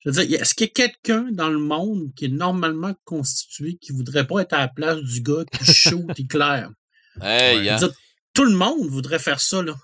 Je 0.06 0.12
veux 0.12 0.26
dire, 0.26 0.40
est-ce 0.42 0.54
qu'il 0.54 0.68
y 0.68 0.70
a 0.70 0.74
quelqu'un 0.74 1.28
dans 1.32 1.50
le 1.50 1.58
monde 1.58 2.14
qui 2.16 2.26
est 2.26 2.30
normalement 2.30 2.94
constitué 3.06 3.78
qui 3.82 3.92
voudrait 3.92 4.28
pas 4.28 4.42
être 4.42 4.54
à 4.54 4.60
la 4.60 4.68
place 4.68 5.00
du 5.02 5.22
gars 5.22 5.44
qui 5.52 5.66
shoot 5.74 6.06
éclair? 6.20 6.70
Hey, 7.22 7.58
Ouais. 7.62 7.70
hein? 7.70 7.78
Dire, 7.78 7.92
tout 8.34 8.46
le 8.46 8.56
monde 8.56 8.88
voudrait 8.88 9.18
faire 9.20 9.42
ça, 9.42 9.64
là. 9.64 9.76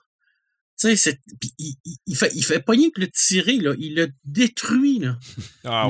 Tu 0.79 0.97
sais, 0.97 1.19
il, 1.59 1.75
il, 1.85 1.95
il, 2.07 2.15
fait, 2.15 2.31
il 2.33 2.43
fait 2.43 2.59
pas 2.59 2.73
rien 2.73 2.89
que 2.89 2.99
le 2.99 3.07
tirer, 3.07 3.57
là. 3.57 3.73
Il 3.77 3.95
le 3.95 4.11
détruit, 4.25 4.99
là. 4.99 5.17
Ah 5.63 5.87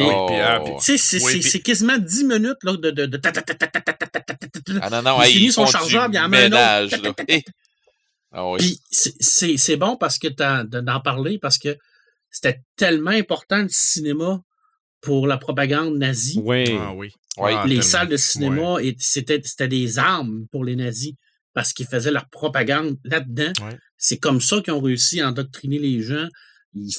c'est, 0.80 0.98
c'est, 0.98 1.62
quasiment 1.62 1.98
10 1.98 2.24
minutes, 2.26 2.58
de... 2.64 2.92
de, 2.92 3.20
il 5.26 5.32
finit 5.32 5.52
son 5.52 5.66
chargeur, 5.66 6.10
il 6.12 6.20
en 6.20 6.30
met 6.30 6.54
un 6.54 6.88
autre. 6.88 7.16
C'est, 8.92 9.58
c'est 9.58 9.78
bon 9.78 9.96
parce 9.96 10.20
que 10.20 10.28
d'en 10.28 11.00
parler, 11.00 11.40
parce 11.40 11.58
que 11.58 11.78
c'était 12.30 12.62
tellement 12.76 13.12
important 13.12 13.62
le 13.62 13.70
cinéma 13.70 14.42
pour 15.02 15.28
la 15.28 15.38
propagande 15.38 15.98
nazie. 15.98 16.40
Oui. 16.44 16.66
Oui. 16.96 17.14
Ouais, 17.38 17.56
les 17.68 17.82
salles 17.82 18.10
de 18.10 18.18
cinéma, 18.18 18.78
c'était, 19.00 19.42
c'était 19.44 19.68
des 19.68 19.98
armes 19.98 20.46
pour 20.52 20.64
les 20.64 20.76
nazis 20.76 21.14
parce 21.54 21.74
qu'ils 21.74 21.88
faisaient 21.88 22.12
leur 22.12 22.28
propagande 22.30 22.98
là-dedans. 23.04 23.54
C'est 24.06 24.18
comme 24.18 24.42
ça 24.42 24.60
qu'ils 24.62 24.74
ont 24.74 24.82
réussi 24.82 25.22
à 25.22 25.30
endoctriner 25.30 25.80
les 25.80 26.02
gens. 26.02 26.28
Ils, 26.76 26.94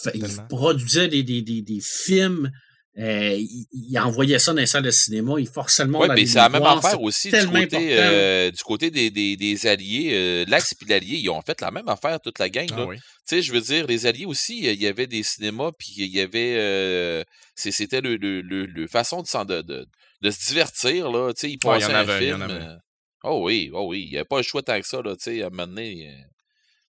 produisaient 0.49 1.09
des, 1.09 1.23
des, 1.23 1.43
des, 1.43 1.61
des 1.61 1.81
films. 1.83 2.51
euh, 2.97 3.35
ils, 3.37 3.67
ils 3.73 3.99
envoyaient 3.99 4.39
ça 4.39 4.53
dans 4.55 4.61
les 4.61 4.67
salles 4.67 4.85
de 4.85 4.91
cinéma. 4.91 5.35
Ils 5.39 5.49
forçaient 5.49 5.85
le 5.85 5.91
monde 5.91 6.03
Oui, 6.05 6.11
à 6.11 6.15
mais 6.15 6.25
c'est 6.25 6.39
la 6.39 6.49
même 6.49 6.63
voir. 6.63 6.79
affaire 6.79 7.03
aussi 7.03 7.29
du 7.31 7.37
côté, 7.47 7.99
euh, 7.99 8.51
du 8.51 8.63
côté 8.63 8.91
des, 8.91 9.11
des, 9.11 9.37
des 9.37 9.67
Alliés. 9.67 10.11
Euh, 10.15 10.45
L'Axe 10.49 10.75
et 10.81 10.85
l'Allié, 10.89 11.19
ils 11.19 11.29
ont 11.29 11.43
fait 11.43 11.61
la 11.61 11.71
même 11.73 11.89
affaire, 11.89 12.21
toute 12.21 12.39
la 12.39 12.49
gang. 12.49 12.69
Ah 12.73 12.77
Là. 12.77 12.87
oui. 12.87 12.97
Tu 12.97 13.03
sais, 13.27 13.43
je 13.43 13.53
veux 13.53 13.61
dire, 13.61 13.87
les 13.87 14.07
Alliés 14.07 14.25
aussi, 14.27 14.61
il 14.65 14.81
y 14.83 14.87
avait 14.87 15.07
des 15.09 15.23
cinémas, 15.25 15.73
puis 15.79 15.93
il 15.99 16.07
y 16.07 16.21
avait. 16.21 17.25
C'était 17.55 18.01
le, 18.01 18.17
le, 18.17 18.41
le, 18.41 18.65
le 18.65 18.87
façon 18.87 19.21
de, 19.23 19.27
s'en- 19.27 19.45
de, 19.45 19.61
de, 19.61 19.87
de 20.23 20.31
se 20.31 20.47
divertir, 20.49 21.11
là. 21.11 21.33
Tu 21.35 21.41
sais, 21.41 21.51
ils 21.51 21.59
passaient 21.59 21.87
en 21.87 21.91
un 21.91 22.09
avait, 22.09 22.19
film. 22.21 22.79
Oh 23.25 23.43
oui, 23.45 23.71
oh 23.75 23.89
oui. 23.89 24.05
Il 24.07 24.11
n'y 24.13 24.17
avait 24.17 24.25
pas 24.25 24.39
le 24.39 24.43
choix 24.43 24.63
tant 24.63 24.81
que 24.81 24.87
ça, 24.87 25.03
là. 25.03 25.15
Tu 25.17 25.25
sais, 25.25 25.43
à 25.43 25.47
un 25.49 25.51
moment 25.51 25.67
donné. 25.67 26.15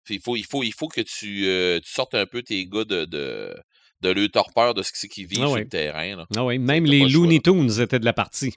Il, 0.09 0.19
faut, 0.21 0.35
il, 0.35 0.45
faut, 0.45 0.63
il 0.63 0.73
faut 0.73 0.87
que 0.87 1.01
tu, 1.01 1.45
euh, 1.47 1.79
tu 1.79 1.91
sortes 1.91 2.15
un 2.15 2.25
peu 2.25 2.41
tes 2.43 2.65
gars 2.65 2.83
de. 2.85 3.05
de 3.05 3.55
de 4.01 4.09
leur 4.11 4.29
torpeur 4.29 4.73
de 4.73 4.83
ce 4.83 4.91
qui 5.07 5.23
vivent 5.25 5.39
Ah 5.41 5.45
sur 5.47 5.51
ouais. 5.53 5.61
le 5.63 5.69
terrain. 5.69 6.15
Là. 6.17 6.25
Ah 6.35 6.43
oui, 6.43 6.59
même 6.59 6.85
les 6.85 7.07
Looney. 7.07 7.39
Tunes 7.39 7.71
étaient 7.79 7.97
de 7.97 8.05
la 8.05 8.11
partie. 8.13 8.53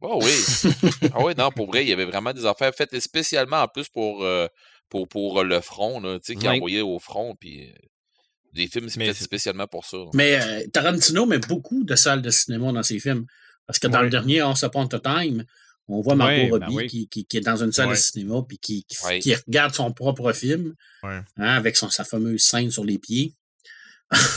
Oh 0.00 0.20
oui. 0.20 0.70
ah 1.14 1.24
oui, 1.24 1.32
non, 1.38 1.50
pour 1.52 1.68
vrai, 1.68 1.84
il 1.84 1.88
y 1.88 1.92
avait 1.92 2.04
vraiment 2.04 2.32
des 2.32 2.44
affaires 2.44 2.74
faites 2.74 2.98
spécialement 2.98 3.62
en 3.62 3.68
plus 3.68 3.88
pour, 3.88 4.24
euh, 4.24 4.48
pour, 4.90 5.06
pour 5.08 5.40
euh, 5.40 5.44
le 5.44 5.60
front, 5.60 6.00
là, 6.00 6.18
tu 6.18 6.32
sais, 6.32 6.34
qui 6.38 6.46
Ouais. 6.48 6.56
envoyait 6.56 6.80
au 6.82 6.98
front, 6.98 7.36
puis 7.38 7.68
euh, 7.70 7.72
des 8.52 8.66
films 8.66 8.88
Mais 8.96 9.06
faits 9.06 9.16
spécialement 9.22 9.68
pour 9.68 9.84
ça. 9.86 9.98
Mais 10.14 10.42
euh, 10.42 10.66
Tarantino 10.72 11.24
met 11.26 11.38
beaucoup 11.38 11.84
de 11.84 11.94
salles 11.94 12.20
de 12.20 12.30
cinéma 12.30 12.72
dans 12.72 12.82
ses 12.82 12.98
films. 12.98 13.24
Parce 13.66 13.78
que 13.78 13.86
dans 13.86 13.98
Ouais. 13.98 14.04
le 14.04 14.10
dernier 14.10 14.42
Once 14.42 14.62
Upon 14.62 14.86
a 14.86 14.98
Time, 14.98 15.44
on 15.88 16.00
voit 16.00 16.14
Margot 16.14 16.54
Ouais, 16.54 16.58
ben 16.58 16.64
Robbie 16.66 16.76
oui. 16.76 16.86
qui, 16.86 17.08
qui, 17.08 17.24
qui 17.26 17.36
est 17.36 17.40
dans 17.40 17.62
une 17.62 17.72
salle 17.72 17.88
Ouais. 17.88 17.94
de 17.94 17.98
cinéma 17.98 18.42
puis 18.46 18.58
qui, 18.58 18.84
qui, 18.84 18.96
Ouais. 19.04 19.18
qui 19.18 19.34
regarde 19.34 19.74
son 19.74 19.92
propre 19.92 20.32
film 20.32 20.74
Ouais. 21.02 21.20
hein, 21.38 21.48
avec 21.56 21.76
son, 21.76 21.90
sa 21.90 22.04
fameuse 22.04 22.42
scène 22.42 22.70
sur 22.70 22.84
les 22.84 22.98
pieds. 22.98 23.34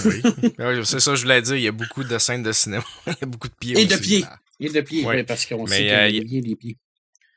Oui. 0.06 0.22
Ouais, 0.60 0.82
c'est 0.86 1.00
ça 1.00 1.12
que 1.12 1.18
je 1.18 1.24
voulais 1.24 1.42
dire. 1.42 1.56
Il 1.56 1.64
y 1.64 1.68
a 1.68 1.72
beaucoup 1.72 2.04
de 2.04 2.18
scènes 2.18 2.44
de 2.44 2.52
cinéma. 2.52 2.84
Il 3.08 3.12
y 3.22 3.24
a 3.24 3.26
beaucoup 3.28 3.48
de 3.50 3.54
pieds 3.54 3.80
Et 3.80 3.86
de 3.86 3.96
pieds. 3.98 4.24
Et 4.60 4.70
de 4.70 4.82
pieds, 4.82 5.02
Ouais. 5.06 5.16
ouais, 5.18 5.24
parce 5.24 5.46
qu'on 5.46 5.68
sait 5.68 5.92
euh, 5.92 6.08
qu'il 6.08 6.16
y 6.16 6.20
a 6.20 6.22
y- 6.22 6.26
bien 6.26 6.42
les 6.42 6.56
pieds. 6.56 6.78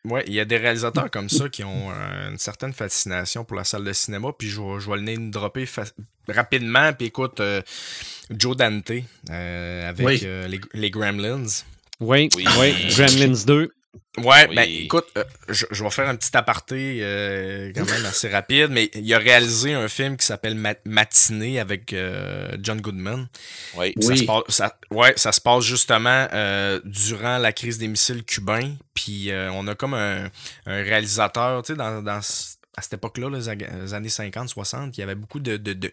Ouais, 0.05 0.22
il 0.28 0.32
y 0.32 0.40
a 0.40 0.44
des 0.44 0.56
réalisateurs 0.56 1.10
comme 1.10 1.28
ça 1.28 1.48
qui 1.48 1.64
ont 1.64 1.90
euh, 1.90 2.30
une 2.30 2.39
certaine 2.39 2.72
fascination 2.72 3.44
pour 3.44 3.56
la 3.56 3.64
salle 3.64 3.82
de 3.85 3.93
cinéma. 3.93 4.28
Puis 4.39 4.48
je 4.48 4.60
vais 4.60 4.97
le 4.97 5.02
name 5.02 5.30
dropper 5.32 5.66
fa- 5.66 5.85
rapidement. 6.28 6.93
Puis 6.93 7.09
écoute, 7.09 7.40
euh, 7.40 7.60
Joe 8.30 8.56
Dante 8.56 8.93
euh, 9.30 9.89
avec 9.89 10.06
Oui. 10.06 10.20
euh, 10.22 10.47
les, 10.47 10.60
les 10.74 10.90
Gremlins. 10.90 11.44
Oui, 12.01 12.28
Oui. 12.36 12.44
oui. 12.60 12.74
Gremlins 12.97 13.44
2. 13.44 13.72
Ouais, 14.19 14.47
Oui. 14.48 14.55
ben 14.56 14.69
écoute, 14.69 15.06
euh, 15.16 15.24
je, 15.48 15.65
je 15.70 15.85
vais 15.85 15.90
faire 15.90 16.09
un 16.09 16.16
petit 16.16 16.36
aparté 16.36 16.98
euh, 17.02 17.73
quand 17.74 17.85
même 17.89 18.05
assez 18.05 18.28
rapide, 18.28 18.69
mais 18.70 18.90
il 18.94 19.12
a 19.15 19.19
réalisé 19.19 19.74
un 19.74 19.89
film 19.89 20.16
qui 20.16 20.27
s'appelle 20.27 20.56
Ma- 20.56 20.74
Matinée 20.85 21.60
avec 21.60 21.93
euh, 21.93 22.51
John 22.60 22.81
Goodman. 22.81 23.28
Oui. 23.77 23.94
Ça, 24.01 24.09
Oui. 24.09 24.19
se 24.19 24.24
passe, 24.24 24.43
ça, 24.48 24.77
ouais, 24.90 25.12
ça 25.16 25.31
se 25.32 25.40
passe 25.40 25.65
justement 25.65 26.27
euh, 26.32 26.81
durant 26.85 27.39
la 27.39 27.52
crise 27.52 27.78
des 27.78 27.86
missiles 27.89 28.24
cubains. 28.24 28.74
Puis 28.94 29.31
euh, 29.31 29.51
on 29.52 29.66
a 29.69 29.74
comme 29.77 29.94
un, 29.94 30.24
un 30.66 30.82
réalisateur, 30.82 31.62
tu 31.62 31.73
sais, 31.73 31.77
dans, 31.77 32.02
dans 32.02 32.20
ce- 32.20 32.56
à 32.79 32.83
cette 32.83 32.95
époque-là, 32.95 33.29
les, 33.31 33.49
années 33.95 34.09
50, 34.09 34.49
60, 34.49 34.97
il 34.97 35.01
y 35.01 35.03
avait 35.03 35.15
beaucoup 35.15 35.41
de, 35.41 35.57
de, 35.57 35.73
de- 35.73 35.93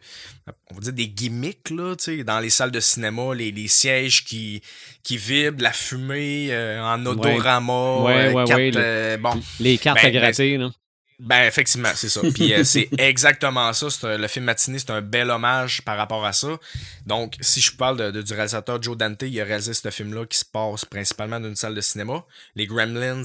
on 0.72 0.76
va 0.76 0.82
dire 0.82 0.94
des 0.94 1.08
gimmicks, 1.08 1.70
là, 1.72 1.96
tu 1.96 2.18
sais, 2.18 2.24
dans 2.24 2.40
les 2.40 2.50
salles 2.50 2.72
de 2.72 2.80
cinéma, 2.80 3.34
les, 3.36 3.52
les 3.52 3.68
sièges 3.68 4.24
qui, 4.24 4.62
qui 5.04 5.18
vibrent, 5.18 5.62
la 5.62 5.74
fumée 5.74 6.48
euh, 6.52 6.82
en 6.84 7.06
odorama. 7.06 7.98
Ouais, 8.04 8.14
euh, 8.28 8.32
ouais, 8.34 8.44
quatre, 8.46 8.58
ouais, 8.58 8.72
le- 8.72 8.78
euh, 8.80 9.18
bon, 9.18 9.42
Les 9.60 9.78
cartes 9.78 10.00
Ben, 10.02 10.08
à 10.08 10.12
gratter, 10.12 10.58
là. 10.58 10.70
ben, 11.20 11.44
effectivement, 11.48 11.92
c'est 11.96 12.10
ça. 12.10 12.22
Puis 12.34 12.54
euh, 12.54 12.64
c'est 12.64 12.90
exactement 12.98 13.72
ça. 13.74 13.88
Un- 14.04 14.18
le 14.18 14.28
film 14.28 14.46
Matinée, 14.46 14.80
c'est 14.80 14.92
un 14.92 15.02
bel 15.02 15.30
hommage 15.32 15.82
par 15.82 15.98
rapport 15.98 16.26
à 16.26 16.34
ça. 16.34 16.58
Donc, 17.06 17.36
si 17.42 17.62
je 17.62 17.72
parle 17.76 17.98
de, 17.98 18.12
de- 18.12 18.22
du 18.22 18.34
réalisateur 18.34 18.82
Joe 18.82 18.96
Dante, 18.98 19.24
il 19.24 19.40
a 19.42 19.46
réalisé 19.46 19.74
ce 19.74 19.90
film-là 19.90 20.26
qui 20.26 20.38
se 20.38 20.46
passe 20.46 20.86
principalement 20.86 21.40
dans 21.40 21.48
une 21.48 21.56
salle 21.56 21.74
de 21.76 21.82
cinéma. 21.82 22.24
Les 22.56 22.68
Gremlins, 22.68 23.24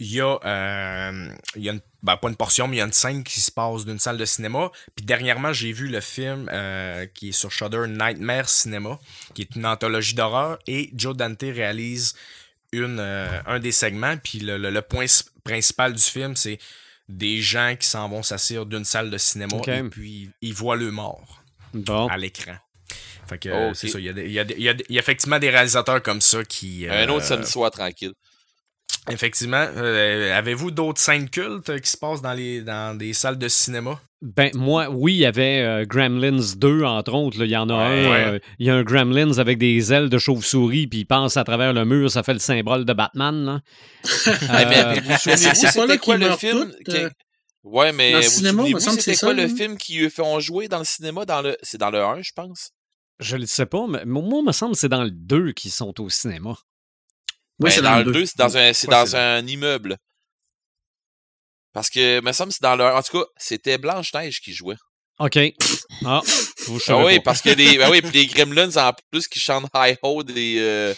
il 0.00 0.12
y 0.12 0.20
a, 0.20 0.38
euh, 0.44 1.28
il 1.56 1.62
y 1.64 1.68
a 1.68 1.72
une, 1.72 1.80
ben, 2.02 2.16
pas 2.16 2.28
une 2.28 2.36
portion, 2.36 2.68
mais 2.68 2.76
il 2.76 2.78
y 2.78 2.82
a 2.82 2.86
une 2.86 2.92
scène 2.92 3.24
qui 3.24 3.40
se 3.40 3.50
passe 3.50 3.84
d'une 3.84 3.98
salle 3.98 4.18
de 4.18 4.24
cinéma. 4.24 4.70
Puis 4.94 5.04
dernièrement, 5.04 5.52
j'ai 5.52 5.72
vu 5.72 5.88
le 5.88 6.00
film 6.00 6.48
euh, 6.52 7.06
qui 7.06 7.30
est 7.30 7.32
sur 7.32 7.50
Shudder, 7.50 7.86
Nightmare 7.88 8.48
Cinema, 8.48 8.98
qui 9.34 9.42
est 9.42 9.56
une 9.56 9.66
anthologie 9.66 10.14
d'horreur. 10.14 10.58
Et 10.66 10.90
Joe 10.94 11.16
Dante 11.16 11.42
réalise 11.42 12.14
une, 12.72 12.98
euh, 13.00 13.40
un 13.46 13.58
des 13.58 13.72
segments. 13.72 14.16
Puis 14.16 14.38
le, 14.40 14.58
le- 14.58 14.70
le 14.70 14.82
point 14.82 15.06
principal 15.42 15.92
du 15.92 16.02
film, 16.02 16.36
c'est 16.36 16.58
des 17.08 17.40
gens 17.40 17.74
qui 17.78 17.86
s'en 17.88 18.08
vont 18.08 18.22
s'asseoir 18.22 18.66
d'une 18.66 18.84
salle 18.84 19.10
de 19.10 19.16
cinéma 19.18 19.56
et 19.66 19.82
puis 19.88 20.30
ils 20.42 20.52
voient 20.54 20.76
le 20.76 20.90
mort 20.90 21.42
Bon. 21.72 22.06
à 22.08 22.16
l'écran. 22.18 22.56
Fait 23.28 23.38
que 23.38 23.48
Oh, 23.52 23.74
c'est 23.74 23.88
ça. 23.88 23.98
Il 23.98 24.04
y, 24.04 24.08
a, 24.08 24.12
des- 24.12 24.24
il 24.26 24.32
y 24.32 24.38
a 24.38 24.44
des- 24.44 24.54
il 24.54 24.62
y 24.62 24.68
a 24.68 24.74
des- 24.74 24.84
il 24.88 24.94
y 24.94 24.98
a 24.98 25.00
effectivement 25.00 25.38
des 25.38 25.50
réalisateurs 25.50 26.02
comme 26.02 26.20
ça 26.20 26.44
qui. 26.44 26.86
Un 26.88 27.08
autre 27.08 27.24
euh, 27.24 27.28
samedi 27.28 27.50
soir 27.50 27.70
tranquille. 27.70 28.12
Effectivement. 29.10 29.66
Euh, 29.76 30.36
Avez-vous 30.36 30.70
d'autres 30.70 31.00
scènes 31.00 31.28
cultes 31.30 31.70
euh, 31.70 31.78
qui 31.78 31.90
se 31.90 31.96
passent 31.96 32.22
dans, 32.22 32.32
les, 32.34 32.60
dans 32.62 32.96
des 32.96 33.12
salles 33.12 33.38
de 33.38 33.48
cinéma? 33.48 34.00
Ben, 34.20 34.50
moi, 34.54 34.88
oui, 34.90 35.14
il 35.14 35.18
y 35.20 35.26
avait 35.26 35.60
euh, 35.62 35.84
Gremlins 35.86 36.54
2, 36.56 36.82
entre 36.82 37.12
autres. 37.14 37.38
là. 37.38 37.44
Il 37.44 37.50
y 37.50 37.56
en 37.56 37.68
a 37.70 37.74
un. 37.74 38.10
Ouais. 38.10 38.24
euh, 38.26 38.38
Il 38.58 38.66
y 38.66 38.70
a 38.70 38.74
un 38.74 38.82
Gremlins 38.82 39.38
avec 39.38 39.58
des 39.58 39.92
ailes 39.92 40.08
de 40.08 40.18
chauve-souris, 40.18 40.88
puis 40.88 41.00
il 41.00 41.04
passe 41.04 41.36
à 41.36 41.44
travers 41.44 41.72
le 41.72 41.84
mur, 41.84 42.10
ça 42.10 42.22
fait 42.22 42.32
le 42.32 42.38
symbole 42.40 42.84
de 42.84 42.92
Batman. 42.92 43.44
Là. 43.44 43.60
Hey, 44.26 44.66
mais 44.66 45.00
vous 45.00 45.10
vous 45.12 45.16
souvenez-vous, 45.18 45.54
c'est 45.54 45.74
pas 45.74 45.86
là 45.86 45.92
c'était 45.94 45.98
quoi 45.98 46.16
le 46.16 46.30
film? 46.36 46.72
qui- 46.84 46.96
euh, 46.96 47.10
Ouais, 47.64 47.92
mais 47.92 48.12
dans 48.12 48.18
le 48.18 48.22
cinéma, 48.24 48.64
c'était 48.78 49.00
c'est 49.00 49.16
quoi 49.16 49.28
ça, 49.30 49.32
le 49.34 49.42
hein? 49.42 49.54
film 49.56 49.76
qui 49.76 50.00
eux 50.00 50.08
font 50.08 50.40
jouer 50.40 50.68
dans 50.68 50.78
le 50.78 50.84
cinéma? 50.84 51.24
dans 51.24 51.42
le 51.42 51.56
C'est 51.62 51.78
dans 51.78 51.90
le 51.90 52.02
1, 52.02 52.22
je 52.22 52.32
pense? 52.34 52.70
je 53.20 53.36
ne 53.36 53.46
sais 53.46 53.66
pas, 53.66 53.86
mais 53.88 54.04
moi, 54.04 54.38
il 54.40 54.46
me 54.46 54.52
semble 54.52 54.72
que 54.74 54.78
c'est 54.78 54.88
dans 54.88 55.02
le 55.02 55.10
2 55.10 55.52
qu'ils 55.52 55.72
sont 55.72 56.00
au 56.00 56.08
cinéma. 56.08 56.54
Oui, 57.60 57.64
Ben, 57.64 57.70
c'est 57.70 57.82
dans, 57.82 57.90
dans 57.90 57.98
le 57.98 58.04
le 58.04 58.12
2, 58.12 58.20
deux. 58.20 58.26
c'est 58.26 58.38
dans 58.38 58.56
un, 58.56 58.72
c'est 58.72 58.86
dans 58.88 59.16
un 59.16 59.46
immeuble. 59.46 59.96
Parce 61.72 61.90
que, 61.90 62.20
me 62.20 62.32
semble, 62.32 62.52
c'est 62.52 62.62
dans 62.62 62.76
le 62.76 62.84
1. 62.84 62.96
En 62.96 63.02
tout 63.02 63.18
cas, 63.18 63.24
c'était 63.36 63.78
Blanche-Neige 63.78 64.40
qui 64.40 64.52
jouait. 64.52 64.76
OK. 65.20 65.36
Ah, 66.04 66.20
vous 66.66 66.78
Ah 66.88 67.04
oui, 67.04 67.16
pas. 67.16 67.22
parce 67.22 67.42
que 67.42 67.50
les, 67.50 67.76
ben 67.76 67.90
oui, 67.90 68.00
puis 68.00 68.12
les 68.12 68.26
Gremlins, 68.32 68.76
en 68.76 68.92
plus, 69.10 69.26
qui 69.26 69.40
chantent 69.40 69.66
Hi-Ho 69.74 70.22
des, 70.22 70.56
euh, 70.58 70.94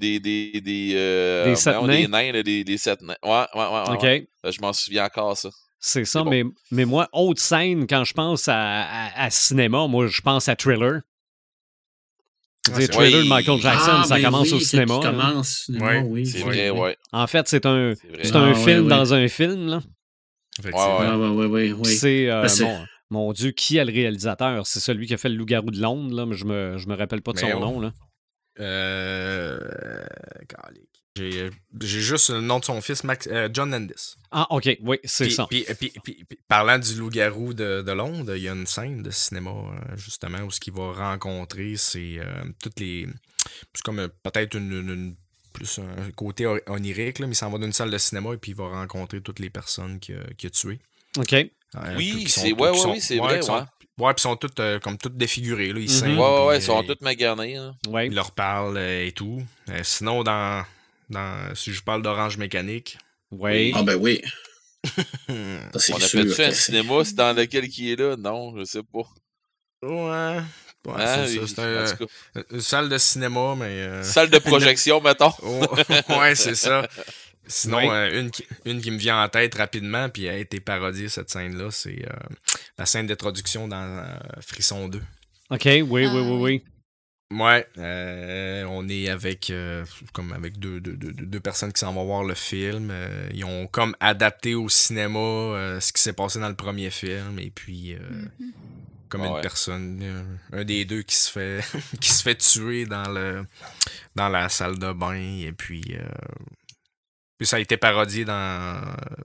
des, 0.00 0.18
des, 0.18 0.60
des, 0.60 0.92
euh, 0.96 1.44
Des 1.44 1.54
sept 1.56 1.74
nains. 1.80 1.86
des 1.86 2.08
nains, 2.08 2.32
là, 2.32 2.42
des, 2.42 2.64
des 2.64 2.78
sept 2.78 3.00
nains. 3.02 3.14
Ouais, 3.22 3.46
ouais, 3.54 3.66
ouais. 3.66 4.26
ouais, 4.44 4.52
Je 4.52 4.60
m'en 4.60 4.72
souviens 4.72 5.04
encore, 5.04 5.36
ça. 5.36 5.48
C'est 5.78 6.04
ça, 6.04 6.22
bon. 6.22 6.30
mais, 6.30 6.42
mais 6.72 6.84
moi, 6.84 7.08
autre 7.12 7.40
scène, 7.40 7.86
quand 7.86 8.04
je 8.04 8.12
pense 8.14 8.48
à, 8.48 8.56
à- 8.82 9.24
à 9.26 9.30
cinéma, 9.30 9.86
moi, 9.86 10.06
je 10.08 10.20
pense 10.20 10.48
à 10.48 10.56
Thriller. 10.56 11.00
Dire, 12.66 12.76
c'est- 12.76 12.88
Thriller 12.92 13.18
Oui. 13.18 13.24
de 13.24 13.28
Michael 13.28 13.60
Jackson, 13.60 13.90
Ah, 13.92 14.04
ça 14.04 14.14
ben 14.16 14.22
commence 14.24 14.48
oui, 14.52 14.54
au 14.54 14.60
cinéma. 14.60 14.94
là. 14.94 15.10
commence 15.10 15.38
au 15.48 15.64
cinéma, 15.64 16.00
oui. 16.02 16.26
C'est 16.26 16.38
vrai, 16.40 16.70
oui. 16.70 16.78
ouais. 16.80 16.96
En 17.12 17.26
fait, 17.26 17.48
c'est 17.48 17.66
un, 17.66 17.94
C'est 18.22 18.36
un 18.36 18.50
Ah, 18.52 18.54
film 18.54 18.86
dans 18.88 19.14
un 19.14 19.26
film. 19.28 19.66
Là. 19.68 19.80
Effectivement. 20.58 20.98
Ouais, 21.00 21.06
Ah, 21.08 21.76
ouais. 21.76 21.84
C'est, 21.84 22.30
euh, 22.30 22.42
Ben, 22.46 22.64
mon, 23.10 23.24
mon 23.26 23.32
Dieu, 23.32 23.50
qui 23.50 23.78
est 23.78 23.84
le 23.84 23.92
réalisateur? 23.92 24.64
C'est 24.66 24.78
celui 24.80 25.06
qui 25.06 25.14
a 25.14 25.16
fait 25.16 25.28
Le 25.28 25.34
Loup-garou 25.36 25.70
de 25.72 25.80
Londres, 25.80 26.14
là, 26.14 26.24
mais 26.24 26.36
je 26.36 26.44
me, 26.44 26.78
je 26.78 26.86
me 26.88 26.94
rappelle 26.94 27.20
pas 27.22 27.32
de 27.32 27.38
son 27.38 27.46
Mais 27.46 27.54
oh. 27.54 27.60
nom. 27.60 27.80
Là. 27.80 27.92
Euh. 28.60 29.58
calique. 30.48 30.91
J'ai 31.14 31.50
j'ai 31.80 32.00
juste 32.00 32.30
le 32.30 32.40
nom 32.40 32.58
de 32.58 32.64
son 32.64 32.80
fils, 32.80 33.04
Max, 33.04 33.28
euh, 33.30 33.48
John 33.52 33.70
Landis. 33.70 34.14
Ah, 34.30 34.46
OK, 34.50 34.78
oui, 34.82 34.98
c'est 35.04 35.28
ça. 35.28 35.46
Puis, 35.46 35.66
puis- 35.78 35.92
puis- 36.02 36.24
puis, 36.26 36.38
parlant 36.48 36.78
du 36.78 36.94
loup-garou 36.94 37.52
de, 37.52 37.82
de 37.82 37.92
Londres, 37.92 38.34
il 38.34 38.42
y 38.42 38.48
a 38.48 38.52
une 38.52 38.66
scène 38.66 39.02
de 39.02 39.10
cinéma, 39.10 39.50
euh, 39.50 39.96
justement, 39.96 40.38
où 40.40 40.50
ce 40.50 40.58
qu'il 40.58 40.72
va 40.72 40.92
rencontrer, 40.92 41.76
c'est 41.76 42.16
euh, 42.18 42.24
toutes 42.62 42.80
les. 42.80 43.06
C'est 43.74 43.82
comme 43.84 43.98
euh, 43.98 44.08
peut-être 44.22 44.54
une, 44.56 44.72
une- 44.72 44.88
une 44.90 45.16
plus 45.52 45.78
un 45.80 46.10
côté 46.12 46.46
onirique, 46.66 47.18
là, 47.18 47.26
mais 47.26 47.34
il 47.34 47.36
s'en 47.36 47.50
va 47.50 47.58
dans 47.58 47.66
une 47.66 47.74
salle 47.74 47.90
de 47.90 47.98
cinéma 47.98 48.32
et 48.32 48.38
puis 48.38 48.52
il 48.52 48.56
va 48.56 48.68
rencontrer 48.68 49.20
toutes 49.20 49.38
les 49.38 49.50
personnes 49.50 50.00
qu'il 50.00 50.16
a, 50.16 50.50
tuées. 50.50 50.78
OK. 51.18 51.34
Euh, 51.34 51.48
Oui, 51.98 52.24
c'est- 52.26 52.50
toutes- 52.50 52.60
ouais, 52.62 52.70
ouais, 52.70 53.00
c'est 53.00 53.18
vrai, 53.18 53.42
sont- 53.42 53.56
ouais. 53.56 53.60
Ouais, 53.98 54.14
puis 54.14 54.20
ils 54.20 54.22
sont 54.22 54.36
toutes 54.36 54.58
euh, 54.60 54.78
comme 54.80 54.96
toutes 54.96 55.18
défigurées. 55.18 55.74
Là, 55.74 55.78
ils 55.78 55.82
Mhm. 55.82 55.88
saignent, 55.88 56.18
Ouais, 56.18 56.24
ouais, 56.26 56.46
ouais, 56.46 56.58
ils 56.58 56.62
sont 56.62 56.82
euh, 56.82 56.94
tous 56.94 57.04
maganés. 57.04 57.56
hein. 57.58 57.76
Ouais. 57.88 58.06
ils 58.06 58.14
leur 58.14 58.30
parlent 58.30 58.78
euh, 58.78 59.06
et 59.06 59.12
tout. 59.12 59.42
Euh, 59.68 59.80
sinon, 59.82 60.22
dans, 60.22 60.64
dans, 61.12 61.54
si 61.54 61.72
je 61.72 61.82
parle 61.82 62.02
d'Orange 62.02 62.36
Mécanique, 62.38 62.98
Ouais. 63.30 63.70
Ah 63.74 63.82
ben 63.82 63.94
oui. 63.96 64.20
Ça, 64.84 64.94
On 65.74 65.78
sûr 65.78 65.94
appelle 66.20 66.34
ça 66.34 66.46
un 66.46 66.50
cinéma, 66.50 67.04
c'est 67.04 67.14
dans 67.14 67.32
lequel 67.36 67.68
qui 67.68 67.92
est 67.92 67.96
là? 67.96 68.16
Non, 68.16 68.54
je 68.58 68.64
sais 68.64 68.82
pas. 68.82 69.02
ouais, 69.82 70.40
ouais 70.86 70.94
Hein, 71.02 71.24
c'est 71.26 71.36
ça. 71.36 71.42
il- 71.42 71.48
C'est 71.48 71.60
un- 71.60 71.96
cas, 71.96 72.42
une 72.50 72.60
salle 72.60 72.88
de 72.88 72.98
cinéma, 72.98 73.54
mais. 73.56 73.64
euh, 73.82 74.02
Salle 74.02 74.28
de 74.28 74.38
projection, 74.38 75.00
mettons. 75.04 75.32
Oh, 75.42 75.64
ouais, 76.18 76.34
c'est 76.34 76.54
ça. 76.56 76.86
Sinon, 77.46 77.78
Oui. 77.78 77.88
euh, 77.90 78.20
une, 78.20 78.30
qui, 78.30 78.44
une 78.66 78.80
qui 78.80 78.90
me 78.90 78.98
vient 78.98 79.22
en 79.22 79.28
tête 79.28 79.54
rapidement, 79.54 80.08
puis 80.08 80.28
a 80.28 80.36
été 80.36 80.60
parodiée, 80.60 81.08
cette 81.08 81.30
scène-là, 81.30 81.70
c'est 81.70 82.04
euh, 82.06 82.34
la 82.78 82.86
scène 82.86 83.06
d'introduction 83.06 83.68
dans 83.68 83.98
euh, 83.98 84.04
Frisson 84.46 84.88
2. 84.88 85.00
OK, 85.50 85.62
oui, 85.64 85.82
oui, 85.86 86.06
Ah, 86.06 86.12
oui, 86.14 86.38
oui. 86.40 86.64
Oui. 87.32 87.40
Ouais, 87.42 87.66
euh, 87.78 88.64
on 88.68 88.88
est 88.88 89.08
avec 89.08 89.50
euh, 89.50 89.84
comme 90.12 90.32
avec 90.32 90.58
deux, 90.58 90.80
deux, 90.80 90.96
deux, 90.96 91.12
deux 91.12 91.40
personnes 91.40 91.72
qui 91.72 91.80
s'en 91.80 91.92
vont 91.92 92.04
voir 92.04 92.24
le 92.24 92.34
film. 92.34 92.90
Euh, 92.90 93.28
ils 93.34 93.44
ont 93.44 93.66
comme 93.66 93.96
adapté 94.00 94.54
au 94.54 94.68
cinéma 94.68 95.18
euh, 95.18 95.80
ce 95.80 95.92
qui 95.92 96.00
s'est 96.02 96.12
passé 96.12 96.38
dans 96.40 96.48
le 96.48 96.54
premier 96.56 96.90
film, 96.90 97.38
et 97.38 97.50
puis 97.50 97.94
euh, 97.94 97.98
Mhm. 98.38 98.52
comme 99.08 99.24
une 99.24 99.32
ouais. 99.34 99.40
personne, 99.42 100.00
euh, 100.02 100.22
un 100.52 100.64
des 100.64 100.84
deux 100.84 101.02
qui 101.02 101.16
se 101.16 101.30
fait 101.30 101.60
qui 102.00 102.10
se 102.10 102.22
fait 102.22 102.36
tuer 102.36 102.86
dans 102.86 103.08
le 103.10 103.44
dans 104.14 104.28
la 104.28 104.48
salle 104.48 104.78
de 104.78 104.92
bain, 104.92 105.14
et 105.14 105.52
puis 105.52 105.82
euh, 105.94 106.04
puis 107.38 107.46
ça 107.46 107.56
a 107.56 107.60
été 107.60 107.76
parodié 107.76 108.24
dans 108.24 108.80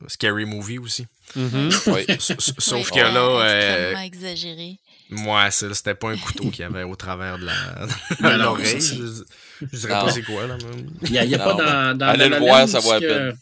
Scary 0.07 0.45
Movie 0.45 0.79
aussi. 0.79 1.05
Mhm. 1.35 1.67
S- 1.69 2.33
Sauf 2.57 2.89
Oui, 2.91 2.97
que 2.97 3.03
là, 3.03 3.19
euh, 3.19 3.89
extrêmement 3.91 3.99
exagéré. 4.05 4.79
Moi, 5.09 5.49
c'est- 5.51 5.73
c'était 5.73 5.95
pas 5.95 6.11
un 6.11 6.17
couteau 6.17 6.49
qu'il 6.49 6.61
y 6.61 6.63
avait 6.63 6.83
au 6.83 6.95
travers 6.95 7.37
de 7.39 7.45
la 7.45 8.37
l'oreille. 8.37 8.81
Je, 8.81 9.23
je 9.71 9.77
dirais 9.79 9.93
Non. 9.93 10.05
pas 10.05 10.11
c'est 10.11 10.23
quoi 10.23 10.47
là. 10.47 10.57
même. 10.57 10.89
Il 11.03 11.11
n'y 11.11 11.17
a, 11.17 11.23
il 11.25 11.31
y 11.31 11.35
a 11.35 11.37
Non, 11.37 11.43
pas 11.45 11.53
dans, 11.53 11.97
dans 11.97 12.05
allez 12.07 12.19
La 12.19 12.25
le 12.25 12.31
La 12.31 12.39
voir, 12.39 12.67
ça 12.69 12.79
vaut 12.79 12.93
la 12.93 12.99
peine. 12.99 13.37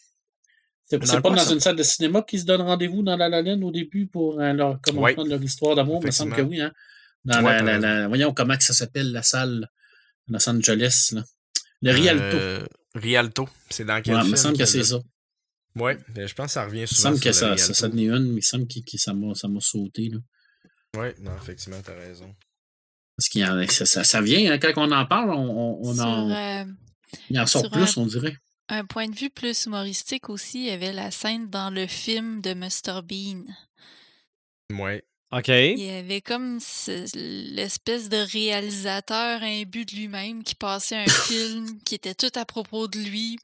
C'est 0.87 0.99
pas 0.99 1.21
quoi, 1.21 1.31
dans 1.35 1.37
ça? 1.43 1.53
une 1.53 1.59
salle 1.59 1.75
de 1.75 1.83
cinéma 1.83 2.21
qu'ils 2.21 2.41
se 2.41 2.45
donnent 2.45 2.61
rendez-vous 2.61 3.01
dans 3.01 3.17
La 3.17 3.27
La 3.27 3.39
au 3.39 3.71
début 3.71 4.05
pour 4.07 4.39
euh, 4.39 4.53
leur 4.53 4.79
commencement 4.81 5.01
Ouais. 5.03 5.15
de 5.25 5.29
leur 5.29 5.41
histoire 5.41 5.75
d'amour. 5.75 5.99
Il 6.03 6.07
me 6.07 6.11
semble 6.11 6.35
que 6.35 6.41
oui. 6.41 6.61
Hein? 6.61 6.71
Dans 7.23 7.43
Ouais, 7.43 7.61
la, 7.79 8.07
voyons 8.07 8.33
comment 8.33 8.55
que 8.55 8.63
ça 8.63 8.73
s'appelle, 8.73 9.11
la 9.11 9.23
salle 9.23 9.67
à 10.29 10.31
Los 10.31 10.47
Angeles. 10.47 11.09
Là. 11.13 11.23
Le 11.81 11.91
Rialto. 11.91 12.37
Euh, 12.37 12.65
Rialto. 12.93 13.49
C'est 13.71 13.83
dans 13.83 13.99
quel 14.01 14.13
Ouais, 14.13 14.19
il 14.19 14.23
film? 14.25 14.31
me 14.33 14.37
semble 14.37 14.57
que 14.57 14.65
c'est 14.65 14.83
ça. 14.83 14.99
Ouais, 15.75 15.97
mais 16.15 16.27
je 16.27 16.35
pense 16.35 16.45
que 16.47 16.51
ça 16.53 16.65
revient 16.65 16.77
Il 16.77 16.81
me 16.83 16.85
souvent. 16.85 17.09
semble 17.09 17.19
que 17.19 17.31
ça, 17.31 17.57
ça, 17.57 17.73
ça 17.73 17.87
une, 17.87 17.93
mais 17.95 18.03
il 18.03 18.35
me 18.35 18.41
semble 18.41 18.67
que, 18.67 18.79
que 18.79 18.97
ça 18.97 19.13
m'a 19.13 19.33
ça 19.33 19.47
m'a 19.47 19.59
sauté. 19.59 20.09
Là. 20.09 20.19
Ouais, 20.95 21.15
non, 21.19 21.31
effectivement, 21.41 21.81
t'as 21.83 21.95
raison. 21.95 22.33
Parce 23.17 23.29
qu'il 23.29 23.41
y 23.41 23.45
en 23.45 23.57
a- 23.57 23.67
ça, 23.67 23.85
ça, 23.85 24.03
ça 24.03 24.21
vient, 24.21 24.51
hein, 24.51 24.57
quand 24.57 24.73
on 24.77 24.91
en 24.91 25.05
parle, 25.05 25.31
on, 25.31 25.35
on, 25.49 25.79
on 25.89 25.93
Sur, 25.93 26.05
en, 26.05 26.29
euh, 26.31 26.65
il 27.29 27.39
en 27.39 27.45
sort 27.45 27.61
sur 27.61 27.71
plus, 27.71 27.97
un- 27.97 28.01
on 28.01 28.05
dirait. 28.05 28.37
un 28.69 28.85
point 28.85 29.07
de 29.07 29.15
vue 29.15 29.29
plus 29.29 29.65
humoristique 29.65 30.29
aussi, 30.29 30.59
il 30.59 30.65
y 30.65 30.71
avait 30.71 30.91
la 30.93 31.11
scène 31.11 31.49
dans 31.49 31.69
le 31.69 31.87
film 31.87 32.41
de 32.41 32.53
Mr. 32.53 33.01
Bean. 33.03 33.43
Ouais. 34.71 35.03
OK. 35.31 35.47
Il 35.49 35.79
y 35.79 35.89
avait 35.89 36.21
comme 36.21 36.59
ce- 36.59 37.05
l'espèce 37.55 38.09
de 38.09 38.17
réalisateur 38.17 39.41
imbu 39.43 39.85
de 39.85 39.95
lui-même 39.95 40.43
qui 40.43 40.55
passait 40.55 40.97
un 40.97 41.05
film 41.29 41.79
qui 41.83 41.95
était 41.95 42.15
tout 42.15 42.31
à 42.35 42.45
propos 42.45 42.87
de 42.87 42.99
lui, 42.99 43.37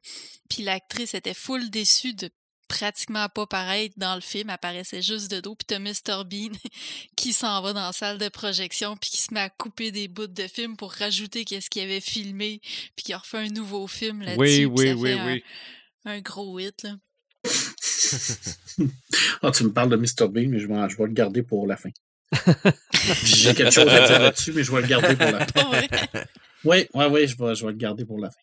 puis 0.49 0.63
l'actrice 0.63 1.13
était 1.15 1.33
full 1.33 1.69
déçue 1.69 2.13
de 2.13 2.29
pratiquement 2.71 3.27
pas 3.27 3.45
paraître 3.45 3.93
dans 3.97 4.15
le 4.15 4.21
film, 4.21 4.49
apparaissait 4.49 5.01
juste 5.01 5.29
de 5.29 5.41
dos, 5.41 5.55
puis 5.55 5.65
t'as 5.67 5.79
Mr. 5.79 6.23
Bean 6.25 6.55
qui 7.17 7.33
s'en 7.33 7.61
va 7.61 7.73
dans 7.73 7.85
la 7.85 7.91
salle 7.91 8.17
de 8.17 8.29
projection, 8.29 8.95
puis 8.95 9.09
qui 9.09 9.21
se 9.21 9.33
met 9.33 9.41
à 9.41 9.49
couper 9.49 9.91
des 9.91 10.07
bouts 10.07 10.27
de 10.27 10.47
film 10.47 10.77
pour 10.77 10.91
rajouter 10.93 11.43
qu'est-ce 11.43 11.69
qu'il 11.69 11.81
avait 11.83 11.99
filmé, 11.99 12.61
puis 12.95 13.03
qui 13.05 13.13
a 13.13 13.17
refait 13.17 13.39
un 13.39 13.49
nouveau 13.49 13.87
film 13.87 14.21
là-dessus. 14.21 14.39
Oui, 14.39 14.65
oui, 14.65 14.87
ça 14.87 14.95
oui, 14.95 15.09
fait 15.13 15.19
un- 15.19 15.25
oui. 15.27 15.43
Un, 16.05 16.19
gros 16.21 16.59
hit, 16.59 16.83
là. 16.83 16.91
Ah, 19.43 19.51
tu 19.51 19.63
me 19.65 19.71
parles 19.73 19.89
de 19.89 19.95
Mr. 19.97 20.27
Bean, 20.29 20.47
mais 20.49 20.59
je 20.59 20.67
vais, 20.67 20.89
je 20.89 20.97
vais 20.97 21.05
le 21.05 21.13
garder 21.13 21.43
pour 21.43 21.67
la 21.67 21.75
fin. 21.77 21.89
J'ai 23.23 23.53
quelque 23.53 23.71
chose 23.71 23.87
à 23.89 24.07
dire 24.07 24.19
là-dessus, 24.19 24.53
mais 24.53 24.63
je 24.63 24.71
vais 24.71 24.81
le 24.81 24.87
garder 24.87 25.15
pour 25.15 25.29
la 25.31 25.45
fin. 25.47 25.69
Oui, 26.63 26.87
oui, 26.93 27.05
oui, 27.11 27.27
je 27.27 27.37
vais, 27.37 27.53
je 27.55 27.65
vais 27.65 27.71
le 27.71 27.77
garder 27.77 28.05
pour 28.05 28.19
la 28.19 28.29
fin. 28.29 28.39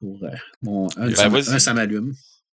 Pour 0.00 0.22
euh, 0.24 0.28
mon, 0.62 0.88
un, 0.96 1.08
Ben, 1.08 1.42
ça, 1.42 1.54
un, 1.54 1.58
ça 1.58 1.74
m'allume. 1.74 2.12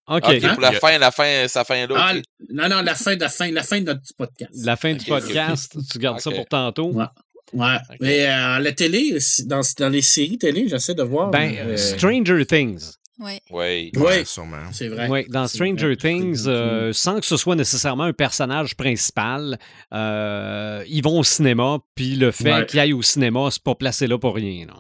OK. 0.07 0.25
Hein? 0.27 0.53
pour 0.53 0.61
la 0.63 0.73
fin, 0.73 0.99
la 0.99 1.11
fin, 1.11 1.49
sa 1.49 1.65
fin 1.65 1.87
là. 1.87 1.95
Ah, 1.97 2.13
non, 2.51 2.69
non, 2.69 2.83
la 2.83 2.95
fin, 2.95 3.17
la 3.17 3.29
fin, 3.29 3.51
la 3.51 3.63
fin 3.63 3.81
de 3.81 3.87
notre 3.87 4.01
petit 4.03 4.15
podcast. 4.15 4.51
La 4.65 4.77
fin 4.77 4.93
du 4.95 5.05
podcast, 5.05 5.77
tu 5.91 5.99
gardes 5.99 6.21
ça 6.21 6.31
pour 6.31 6.47
tantôt. 6.47 6.93
Ouais. 6.93 7.05
Ouais. 7.53 7.77
Mais 8.01 8.27
euh, 8.27 8.59
la 8.59 8.73
télé, 8.73 9.17
dans, 9.47 9.61
dans 9.79 9.89
les 9.89 10.03
séries 10.03 10.39
télé, 10.39 10.67
j'essaie 10.69 10.95
de 10.95 11.03
voir. 11.03 11.31
Ben, 11.31 11.55
euh, 11.59 11.77
Stranger 11.77 12.45
Things. 12.47 12.93
Ouais. 13.21 13.41
Oui. 13.51 13.93
Oui. 13.95 14.03
Ouais, 14.03 14.25
sûrement. 14.25 14.73
c'est 14.73 14.89
vrai. 14.89 15.09
Oui, 15.09 15.25
dans 15.29 15.47
Stranger 15.47 15.95
vrai. 15.95 15.97
Things, 15.97 16.45
euh, 16.49 16.93
sans 16.93 17.21
que 17.21 17.27
ce 17.27 17.37
soit 17.37 17.55
nécessairement 17.55 18.05
un 18.05 18.13
personnage 18.13 18.75
principal, 18.77 19.57
euh, 19.93 20.83
ils 20.89 21.01
vont 21.03 21.21
au 21.21 21.25
cinéma, 21.25 21.79
puis 21.95 22.17
le 22.17 22.33
fait 22.33 22.53
Ouais. 22.53 22.67
qu'ils 22.67 22.81
aillent 22.81 22.93
au 22.93 23.03
cinéma, 23.03 23.49
c'est 23.53 23.63
pas 23.63 23.77
placé 23.77 24.07
là 24.09 24.19
pour 24.19 24.35
rien. 24.35 24.67
là. 24.67 24.75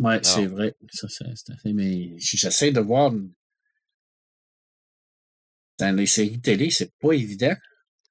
Ouais, 0.00 0.18
c'est 0.22 0.46
vrai. 0.46 0.74
Ça, 0.92 1.06
c'est- 1.08 1.24
c'est 1.34 1.52
assez- 1.52 1.72
mais 1.72 2.10
j'essaie 2.18 2.70
de 2.72 2.80
voir. 2.80 3.12
Dans 5.78 5.96
les 5.96 6.06
séries 6.06 6.40
télé, 6.40 6.70
c'est 6.70 6.90
pas 7.00 7.12
évident. 7.12 7.54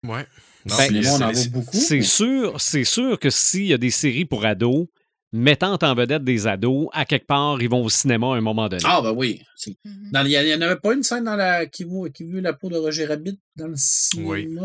Ouais. 0.04 0.26
Ben, 0.66 0.72
Non, 0.72 0.76
puis 0.78 0.86
cinéma, 0.88 1.10
on 1.12 1.22
en 1.30 1.34
c'est- 1.34 1.50
voit 1.50 1.60
beaucoup. 1.62 1.78
C'est 1.78 1.96
mais- 1.98 2.02
sûr, 2.04 2.60
c'est 2.62 2.84
sûr 2.84 3.20
que 3.20 3.30
s'il 3.30 3.66
y 3.68 3.74
a 3.74 3.78
des 3.78 3.90
séries 3.92 4.26
pour 4.26 4.46
ados, 4.46 4.88
mettant 5.36 5.78
en 5.82 5.96
vedette 5.96 6.24
des 6.24 6.46
ados, 6.46 6.90
à 6.94 7.06
quelque 7.06 7.26
part, 7.26 7.60
ils 7.62 7.68
vont 7.70 7.84
au 7.84 7.90
cinéma 7.90 8.28
à 8.28 8.36
un 8.38 8.42
moment 8.42 8.70
donné. 8.70 8.84
Ah, 8.86 9.02
ben 9.02 9.14
oui. 9.16 9.42
Mhm. 9.66 10.12
dans- 10.12 10.26
Il 10.26 10.30
n'y 10.46 10.54
en 10.54 10.62
avait 10.62 10.76
pas 10.80 10.94
une 10.94 11.04
scène 11.04 11.24
dans 11.24 11.36
la, 11.38 11.66
qui, 11.66 11.86
qui 12.14 12.24
veut 12.26 12.42
la 12.42 12.54
peau 12.54 12.70
de 12.70 12.76
Roger 12.78 13.06
Rabbit 13.06 13.40
dans 13.56 13.68
le 13.68 13.74
cinéma? 13.78 14.30
Oui. 14.30 14.48
Il 14.50 14.56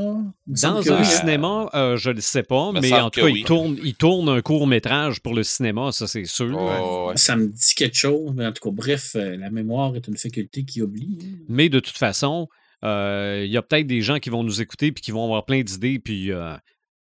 Dans 0.61 0.77
un 0.77 0.81
oui, 0.83 0.89
hein. 0.91 1.05
cinéma, 1.05 1.71
euh, 1.75 1.97
je 1.97 2.11
ne 2.11 2.21
sais 2.21 2.43
pas, 2.43 2.71
mais 2.73 2.93
en 2.93 3.09
tout 3.11 3.21
cas, 3.21 3.27
oui. 3.27 3.39
ils 3.41 3.45
tournent 3.45 3.79
ils 3.83 3.95
tournent 3.95 4.29
un 4.29 4.41
court-métrage 4.43 5.21
pour 5.21 5.35
le 5.35 5.43
cinéma, 5.45 5.91
ça 5.93 6.07
c'est 6.07 6.25
sûr. 6.27 6.55
Oh, 6.59 7.09
ouais. 7.11 7.17
Ça 7.17 7.37
me 7.37 7.47
dit 7.47 7.75
quelque 7.77 7.97
chose, 7.97 8.33
mais 8.35 8.45
en 8.47 8.53
tout 8.53 8.63
cas, 8.69 8.75
bref, 8.75 9.13
euh, 9.17 9.37
la 9.37 9.51
mémoire 9.51 9.95
est 9.97 10.07
une 10.07 10.17
faculté 10.17 10.65
qui 10.65 10.83
oublie. 10.83 11.19
Mais 11.49 11.69
de 11.71 11.79
toute 11.81 11.97
façon, 11.97 12.49
il 12.83 13.51
y 13.51 13.57
a 13.57 13.63
peut-être 13.63 13.87
des 13.87 14.03
gens 14.03 14.19
qui 14.19 14.31
vont 14.31 14.43
nous 14.45 14.61
écouter 14.61 14.93
puis 14.93 15.03
qui 15.03 15.11
vont 15.11 15.25
avoir 15.25 15.45
plein 15.45 15.63
d'idées, 15.63 15.99
puis 15.99 16.31
euh, 16.33 16.55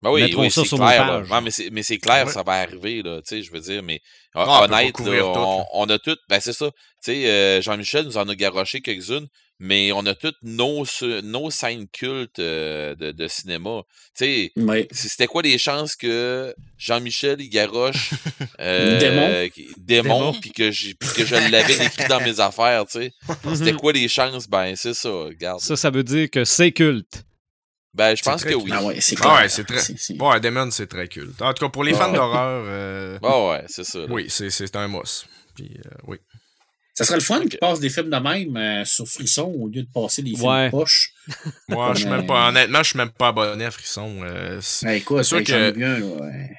Ben 0.02 0.12
oui, 0.12 0.34
oui, 0.36 0.52
c'est 0.52 0.64
clair. 0.68 1.24
Ouais, 1.30 1.42
mais 1.42 1.52
c'est, 1.52 1.70
mais 1.70 1.84
c'est 1.84 1.98
clair, 2.00 2.26
Ouais. 2.26 2.32
ça 2.32 2.44
va 2.44 2.54
arriver, 2.54 3.02
là, 3.04 3.22
tu 3.22 3.36
sais, 3.36 3.42
je 3.44 3.52
veux 3.52 3.60
dire, 3.60 3.84
mais 3.84 4.02
Ah, 4.34 4.42
on 4.42 4.44
peut 4.64 4.70
pas 4.72 4.78
honnête, 4.80 5.00
là, 5.00 5.20
tout, 5.20 5.26
on, 5.28 5.58
là. 5.60 5.66
on 5.74 5.86
a 5.90 6.00
toutes, 6.00 6.20
ben 6.30 6.40
c'est 6.40 6.54
ça, 6.54 6.70
tu 6.72 6.78
sais, 7.02 7.30
euh, 7.30 7.62
Jean-Michel 7.62 8.06
nous 8.06 8.18
en 8.18 8.28
a 8.28 8.36
garoché 8.36 8.82
quelques-unes, 8.82 9.28
mais 9.64 9.92
on 9.92 10.04
a 10.08 10.16
toutes 10.16 10.38
nos, 10.42 10.84
nos 11.24 11.52
scènes 11.52 11.88
cultes 11.88 12.40
euh, 12.40 12.96
de, 12.96 13.12
de 13.12 13.28
cinéma. 13.28 13.84
Tu 14.18 14.52
sais, 14.52 14.88
c'était 14.92 15.28
quoi 15.28 15.44
les 15.44 15.60
chances 15.60 15.96
que 15.96 16.54
Jean-Michel, 16.80 17.38
garoche 17.48 18.10
euh, 18.60 19.48
Démon. 19.78 20.34
puis 20.34 20.52
que, 20.52 20.70
que 21.16 21.26
je 21.26 21.52
l'avais 21.52 21.86
écrit 21.86 22.08
dans 22.10 22.20
mes 22.22 22.40
affaires, 22.40 22.86
tu 22.88 23.00
sais? 23.00 23.14
C'était 23.54 23.74
mhm. 23.74 23.78
quoi 23.80 23.94
les 23.94 24.08
chances? 24.08 24.50
Ben, 24.50 24.76
c'est 24.76 24.96
ça, 24.96 25.10
regarde. 25.12 25.60
ça, 25.60 25.76
ça 25.76 25.92
veut 25.92 26.04
dire 26.04 26.30
que 26.32 26.44
c'est 26.44 26.72
culte. 26.72 27.24
Ben, 27.94 28.16
je 28.16 28.24
pense 28.24 28.44
que 28.44 28.56
oui. 28.56 28.72
Ah 28.74 28.84
ouais, 28.84 29.00
c'est 29.00 29.16
Ah 29.22 29.42
ouais, 29.42 29.50
c'est 29.50 29.64
très- 29.66 29.82
Ouais, 30.20 30.40
Demon, 30.40 30.72
c'est 30.72 30.88
très 30.88 31.08
culte. 31.08 31.40
En 31.40 31.54
tout 31.54 31.66
cas, 31.66 31.70
pour 31.70 31.84
les 31.84 31.94
Ah 31.94 31.98
fans 31.98 32.12
d'horreur, 32.14 32.64
euh, 32.66 33.20
Ah 33.22 33.48
ouais, 33.50 33.64
c'est 33.68 33.84
ça. 33.84 34.00
là. 34.00 34.06
oui, 34.10 34.26
c'est- 34.28 34.50
c'est 34.50 34.76
un 34.76 34.88
must. 34.88 35.28
Puis, 35.56 35.70
euh, 35.86 35.90
oui. 36.08 36.18
Ça 36.94 37.06
serait 37.06 37.18
le 37.18 37.24
fun 37.24 37.38
Ok. 37.42 37.50
qu'ils 37.50 37.60
passent 37.60 37.80
des 37.80 37.90
films 37.90 38.10
de 38.10 38.18
même 38.18 38.58
euh, 38.58 38.84
sur 38.86 39.08
Frisson 39.08 39.44
au 39.58 39.68
lieu 39.70 39.84
de 39.84 39.90
passer 39.94 40.22
des 40.22 40.32
films 40.32 40.44
Ouais. 40.46 40.70
poches. 40.70 41.14
Moi, 41.70 41.94
je 41.94 42.00
suis 42.02 42.10
même 42.10 42.26
pas, 42.28 42.50
honnêtement, 42.50 42.84
je 42.84 42.90
suis 42.90 42.98
même 42.98 43.12
pas 43.12 43.30
abonné 43.30 43.66
à 43.66 43.72
Frisson. 43.72 44.22
euh, 44.24 44.60
c'est- 44.62 44.86
Ben, 44.86 44.92
écoute, 44.94 45.24
sûr 45.24 45.44
que- 45.44 45.74
vu 45.74 45.86
un, 45.86 46.00
là, 46.00 46.06
ouais. 46.06 46.50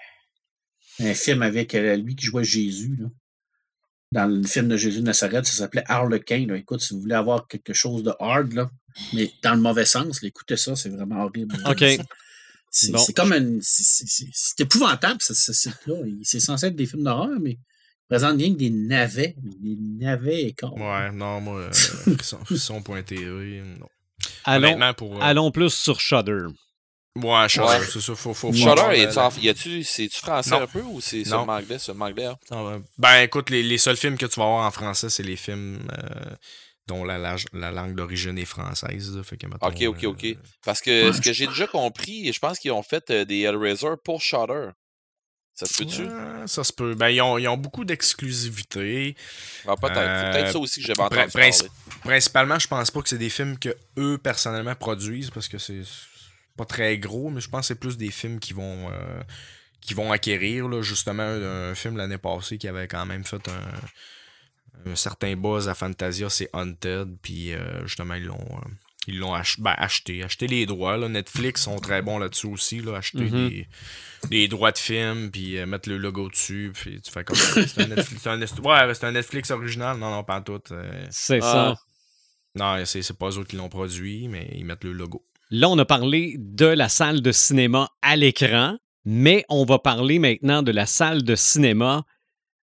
un 1.01 1.15
film 1.15 1.43
avec 1.43 1.75
euh, 1.75 1.97
lui 1.97 2.17
qui 2.17 2.25
jouait 2.27 2.45
Jésus. 2.45 2.97
Là. 2.99 3.09
Dans 4.13 4.27
le 4.27 4.43
film 4.47 4.69
de 4.69 4.77
Jésus 4.77 5.01
de 5.01 5.05
Nazareth, 5.07 5.47
ça 5.47 5.53
s'appelait 5.55 5.85
Harlequin. 5.87 6.45
Là. 6.49 6.57
Écoute, 6.57 6.81
si 6.81 6.93
vous 6.95 7.01
voulez 7.01 7.15
avoir 7.15 7.47
quelque 7.49 7.73
chose 7.75 8.03
de 8.03 8.13
hard, 8.19 8.53
là, 8.53 8.71
mais 9.15 9.31
dans 9.43 9.55
le 9.55 9.61
mauvais 9.61 9.87
sens, 9.87 10.23
là, 10.23 10.29
écoutez 10.29 10.57
ça, 10.57 10.77
c'est 10.77 10.91
vraiment 10.91 11.25
horrible. 11.25 11.55
OK. 11.67 11.85
C'est 12.71 13.15
comme 13.15 13.33
un. 13.33 13.59
c'est- 13.61 14.61
épouvantable, 14.61 15.21
ce, 15.21 15.35
site-là. 15.53 15.95
C'est 16.23 16.41
censé 16.41 16.67
être 16.67 16.77
des 16.77 16.87
films 16.87 17.05
d'horreur, 17.05 17.39
mais 17.41 17.59
présente 18.13 18.37
rien 18.39 18.53
que 18.53 18.59
des 18.59 18.71
navets. 18.71 19.35
mais 19.43 19.53
Des 19.75 19.77
navets 20.05 20.43
et. 20.43 20.55
Ouais, 20.77 21.11
non, 21.13 21.41
moi, 21.41 21.61
euh, 21.61 21.71
Frisson- 21.73 22.45
Frisson.tv, 22.45 23.63
non. 23.79 23.87
Allons, 24.45 24.95
pour. 24.95 25.17
euh, 25.17 25.21
allons 25.21 25.51
plus 25.51 25.71
sur 25.75 26.01
Shudder. 26.01 26.47
Ouais, 27.17 27.49
Shutter, 27.49 27.67
Ouais. 27.67 27.81
c'est 27.93 28.01
ça. 28.01 28.15
Faut, 28.15 28.33
faut, 28.33 28.51
a-tu, 29.49 29.83
c'est-tu 29.85 30.19
français 30.19 30.51
Non. 30.53 30.63
un 30.63 30.67
peu 30.67 30.81
ou 30.81 31.01
c'est 31.01 31.25
seulement 31.25 31.53
anglais? 31.55 31.79
Seulement 31.79 32.07
anglais, 32.07 32.25
hein? 32.25 32.37
Ah. 32.51 32.79
Ben 32.99 33.21
écoute, 33.23 33.51
les, 33.51 33.63
les 33.63 33.77
seuls 33.79 33.97
films 33.99 34.17
que 34.17 34.25
tu 34.27 34.41
vas 34.41 34.47
avoir 34.47 34.67
en 34.67 34.71
français, 34.71 35.11
c'est 35.11 35.23
les 35.23 35.37
films 35.37 35.87
euh, 35.93 36.35
dont 36.87 37.05
la, 37.05 37.19
la, 37.19 37.37
la 37.53 37.71
langue 37.71 37.95
d'origine 37.97 38.39
est 38.39 38.47
française. 38.47 39.15
là. 39.15 39.23
Fait 39.23 39.37
que, 39.37 39.47
mettons, 39.47 39.67
Ok, 39.67 39.83
ok, 39.89 40.05
ok. 40.05 40.25
euh, 40.25 40.35
Parce 40.65 40.81
que 40.81 41.09
Ouais, 41.09 41.13
ce 41.13 41.21
que 41.21 41.33
j'ai 41.35 41.47
déjà 41.47 41.67
compris, 41.67 42.33
je 42.33 42.39
pense 42.39 42.59
qu'ils 42.59 42.73
ont 42.73 42.83
fait 42.83 43.11
euh, 43.11 43.25
des 43.27 43.41
Hellraiser 43.41 43.95
pour 44.05 44.23
Shutter. 44.23 44.69
Ça 45.55 45.67
se 45.67 45.77
peut-tu? 45.79 46.03
ça 46.47 46.65
se 46.65 46.73
peut. 46.73 46.95
Ben, 46.95 47.09
ils 47.11 47.21
ont, 47.21 47.37
ils 47.39 47.47
ont 47.47 47.57
beaucoup 47.59 47.85
d'exclusivité. 47.85 49.15
Ah, 49.67 49.77
peut-être. 49.77 49.95
C'est 49.95 50.01
Euh, 50.01 50.33
peut-être 50.33 50.53
ça 50.53 50.59
aussi 50.59 50.81
que 50.81 50.87
j'avais 50.87 51.03
entendu 51.03 51.31
parler. 51.33 51.51
Principalement, 52.01 52.59
je 52.59 52.69
pense 52.69 52.91
pas 52.91 53.03
que 53.03 53.09
c'est 53.09 53.19
des 53.19 53.29
films 53.31 53.59
que 53.59 53.77
eux 53.99 54.19
personnellement 54.19 54.75
produisent 54.75 55.31
parce 55.31 55.49
que 55.49 55.59
c'est 55.59 55.83
pas 56.57 56.65
très 56.65 56.99
gros, 56.99 57.31
mais 57.31 57.41
je 57.41 57.49
pense 57.49 57.61
que 57.61 57.67
c'est 57.69 57.81
plus 57.81 57.97
des 57.97 58.11
films 58.11 58.41
qui 58.41 58.53
vont 58.55 58.91
euh, 58.91 59.23
qui 59.81 59.95
vont 59.95 60.11
acquérir. 60.11 60.69
Là, 60.69 60.83
justement, 60.83 61.23
un, 61.23 61.71
un 61.71 61.75
film 61.75 61.97
l'année 61.97 62.19
passée 62.19 62.57
qui 62.59 62.67
avait 62.67 62.89
quand 62.89 63.05
même 63.07 63.25
fait 63.25 63.47
un, 63.49 64.91
un 64.91 64.97
certain 64.97 65.37
buzz 65.37 65.69
à 65.69 65.75
Fantasia, 65.75 66.29
c'est 66.31 66.49
Hunted. 66.55 67.17
Puis 67.23 67.53
euh, 67.53 67.87
justement, 67.87 68.15
ils 68.15 68.25
l'ont 68.25 68.35
euh, 68.41 68.69
ils 69.09 69.19
l'ont 69.19 69.35
ach- 69.35 69.59
ben, 69.59 69.75
acheté. 69.79 70.23
Acheté 70.23 70.47
les 70.47 70.65
droits. 70.67 70.97
Là. 70.97 71.09
Netflix 71.09 71.63
sont 71.63 71.79
très 71.79 72.03
bons 72.03 72.19
là-dessus 72.19 72.47
aussi. 72.47 72.81
Là, 72.81 72.97
acheter 72.97 73.25
Mhm. 73.25 73.49
des, 73.49 73.67
des 74.31 74.49
droits 74.49 74.73
de 74.73 74.79
film, 74.79 75.31
puis 75.31 75.59
euh, 75.59 75.67
mettre 75.67 75.89
le 75.89 75.99
logo 75.99 76.29
dessus. 76.29 76.71
Puis 76.75 77.01
tu 77.01 77.11
fais 77.11 77.25
comme 77.25 77.37
c'est 77.37 77.81
un 77.81 77.85
un 77.85 78.37
Netflix- 78.37 78.61
ouais, 78.61 78.95
c'est 78.95 79.05
un 79.07 79.13
Netflix 79.13 79.51
original. 79.51 79.99
Non, 79.99 80.11
non, 80.11 80.23
pas 80.25 80.39
en 80.39 80.43
tout. 80.43 80.61
euh, 80.71 81.07
C'est 81.11 81.41
Ah. 81.43 81.75
ça. 81.77 81.77
non, 82.55 82.85
c'est 82.85 83.03
c'est 83.03 83.19
pas 83.19 83.31
eux 83.31 83.39
autres 83.39 83.49
qui 83.49 83.57
l'ont 83.57 83.69
produit, 83.69 84.29
mais 84.29 84.49
ils 84.55 84.65
mettent 84.65 84.85
le 84.85 84.93
logo. 84.93 85.25
Là, 85.51 85.69
on 85.69 85.79
a 85.79 85.85
parlé 85.85 86.37
de 86.39 86.67
la 86.67 86.89
salle 86.89 87.21
de 87.21 87.33
cinéma 87.33 87.91
à 88.03 88.17
l'écran, 88.17 88.79
mais 89.05 89.45
on 89.49 89.65
va 89.65 89.79
parler 89.79 90.19
maintenant 90.19 90.63
de 90.63 90.71
la 90.73 90.87
salle 90.87 91.25
de 91.25 91.35
cinéma 91.35 92.05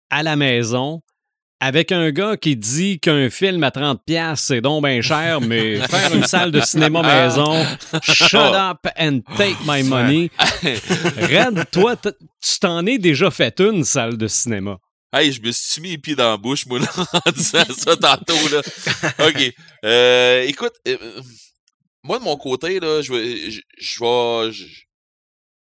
à 0.10 0.24
la 0.24 0.36
maison 0.36 1.02
avec 1.62 1.92
un 1.92 2.10
gars 2.10 2.38
qui 2.38 2.58
dit 2.58 3.00
qu'un 3.00 3.30
film 3.30 3.64
à 3.64 3.70
30$ 3.70 4.00
piastres, 4.04 4.48
c'est 4.48 4.62
donc 4.62 4.84
bien 4.84 5.00
cher, 5.02 5.40
mais 5.40 5.76
faire 5.88 6.14
une 6.14 6.26
salle 6.26 6.52
de 6.52 6.60
cinéma 6.60 7.04
maison, 7.04 7.64
shut 8.02 8.34
up 8.34 8.88
and 9.00 9.20
take 9.38 9.58
my 9.66 9.84
money. 9.84 10.32
Red, 10.64 11.70
toi, 11.72 11.96
tu 11.96 12.60
t'en 12.60 12.86
es 12.88 12.98
déjà 12.98 13.30
fait 13.30 13.60
une 13.60 13.84
salle 13.84 14.18
de 14.18 14.28
cinéma. 14.28 14.80
Hey, 15.14 15.32
je 15.32 15.42
me 15.42 15.52
suis 15.52 15.82
mis 15.82 15.90
les 15.92 15.98
pieds 16.00 16.16
dans 16.16 16.32
la 16.32 16.38
bouche, 16.38 16.66
moi, 16.66 16.80
là, 16.80 16.88
en 17.26 17.32
disant 17.32 17.64
ça 17.78 17.96
tantôt, 17.96 18.48
là. 18.52 18.62
OK. 19.28 19.54
Euh, 19.86 20.42
écoute, 20.48 20.74
euh, 20.88 20.98
moi, 22.04 22.18
de 22.18 22.24
mon 22.24 22.38
côté, 22.38 22.80
là, 22.80 23.02
je 23.04 23.14
vais, 23.14 23.52
je, 23.52 23.62
je 23.78 24.00
vais, 24.04 24.52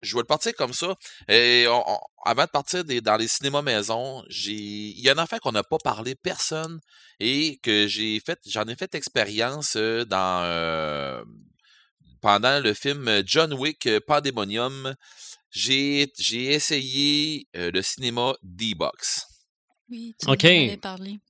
je, 0.03 0.09
je 0.11 0.15
vais 0.15 0.21
le 0.21 0.27
partir 0.27 0.55
comme 0.55 0.73
ça. 0.73 0.95
Et 1.29 1.67
on- 1.69 1.85
on- 1.91 1.99
avant 2.25 2.45
de 2.45 2.51
partir 2.51 2.85
des- 2.85 3.01
dans 3.01 3.17
les 3.17 3.29
cinémas 3.29 3.63
maison, 3.63 4.23
j'ai, 4.29 4.53
il 4.53 5.01
y 5.01 5.09
a 5.09 5.13
une 5.13 5.19
affaire 5.19 5.41
qu'on 5.41 5.53
n'a 5.53 5.63
pas 5.65 5.79
parlé 5.79 6.15
personne 6.15 6.81
et 7.21 7.59
que 7.63 7.87
j'ai 7.87 8.21
fait, 8.21 8.39
j'en 8.47 8.65
ai 8.65 8.77
fait 8.77 8.95
expérience 8.95 9.75
euh, 9.77 10.05
dans, 10.05 10.43
euh, 10.45 11.25
pendant 12.21 12.61
le 12.63 12.75
film 12.75 13.23
John 13.27 13.53
Wick 13.55 13.87
euh, 13.87 14.01
Pandemonium. 14.07 14.95
J'ai, 15.51 16.11
j'ai 16.19 16.45
essayé 16.55 17.47
euh, 17.57 17.71
le 17.73 17.83
cinéma 17.83 18.35
D-Box. 18.43 19.27
Oui, 19.91 20.15
tu 20.19 20.27
Ok. 20.31 20.45
m'en 20.45 20.49
avais 20.51 20.77
parlé. 20.79 21.21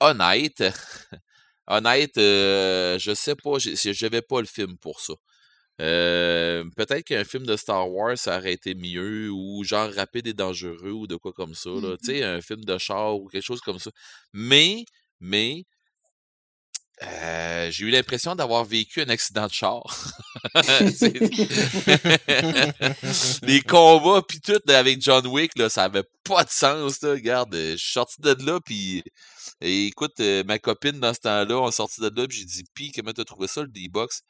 honnête, 0.00 0.62
honnête, 1.66 2.16
euh, 2.18 2.98
je 2.98 3.14
sais 3.14 3.34
pas, 3.34 3.58
j'ai- 3.58 3.76
j'avais 3.92 4.22
pas 4.22 4.40
le 4.40 4.46
film 4.46 4.78
pour 4.78 5.00
ça. 5.00 5.12
Euh, 5.80 6.64
peut-être 6.74 7.04
qu'un 7.04 7.24
film 7.24 7.44
de 7.44 7.54
Star 7.54 7.90
Wars 7.90 8.16
ça 8.16 8.38
aurait 8.38 8.54
été 8.54 8.74
mieux 8.74 9.30
ou 9.30 9.62
genre 9.62 9.92
rapide 9.92 10.26
et 10.26 10.32
dangereux 10.32 10.92
ou 10.92 11.06
de 11.06 11.16
quoi 11.16 11.34
comme 11.34 11.54
ça 11.54 11.68
là, 11.68 11.98
tu 11.98 12.06
sais 12.06 12.22
un 12.22 12.40
film 12.40 12.64
de 12.64 12.78
char 12.78 13.16
ou 13.16 13.28
quelque 13.28 13.44
chose 13.44 13.60
comme 13.60 13.78
ça. 13.78 13.90
Mais 14.32 14.86
mais 15.20 15.66
euh, 17.02 17.70
j'ai 17.70 17.84
eu 17.84 17.90
l'impression 17.90 18.34
d'avoir 18.34 18.64
vécu 18.64 19.02
un 19.02 19.10
accident 19.10 19.46
de 19.46 19.52
char. 19.52 19.82
Les 23.42 23.60
combats 23.60 24.22
puis 24.26 24.40
tout 24.40 24.62
avec 24.68 25.02
John 25.02 25.26
Wick 25.26 25.58
là, 25.58 25.68
ça 25.68 25.84
avait 25.84 26.04
pas 26.24 26.44
de 26.44 26.50
sens 26.50 27.02
là. 27.02 27.10
Regarde, 27.10 27.54
je 27.54 27.76
suis 27.76 27.92
sorti 27.92 28.22
de 28.22 28.34
là 28.46 28.60
puis 28.64 29.04
et 29.60 29.86
écoute, 29.86 30.20
euh, 30.20 30.44
ma 30.44 30.58
copine 30.58 31.00
dans 31.00 31.14
ce 31.14 31.20
temps-là, 31.20 31.58
on 31.58 31.68
est 31.68 31.72
sorti 31.72 32.00
de 32.00 32.10
là, 32.14 32.26
puis 32.28 32.38
j'ai 32.38 32.44
dit 32.44 32.64
Pis, 32.74 32.92
comment 32.92 33.12
t'as 33.12 33.24
trouvé 33.24 33.48
ça 33.48 33.62
le 33.62 33.68
D-Box? 33.68 34.22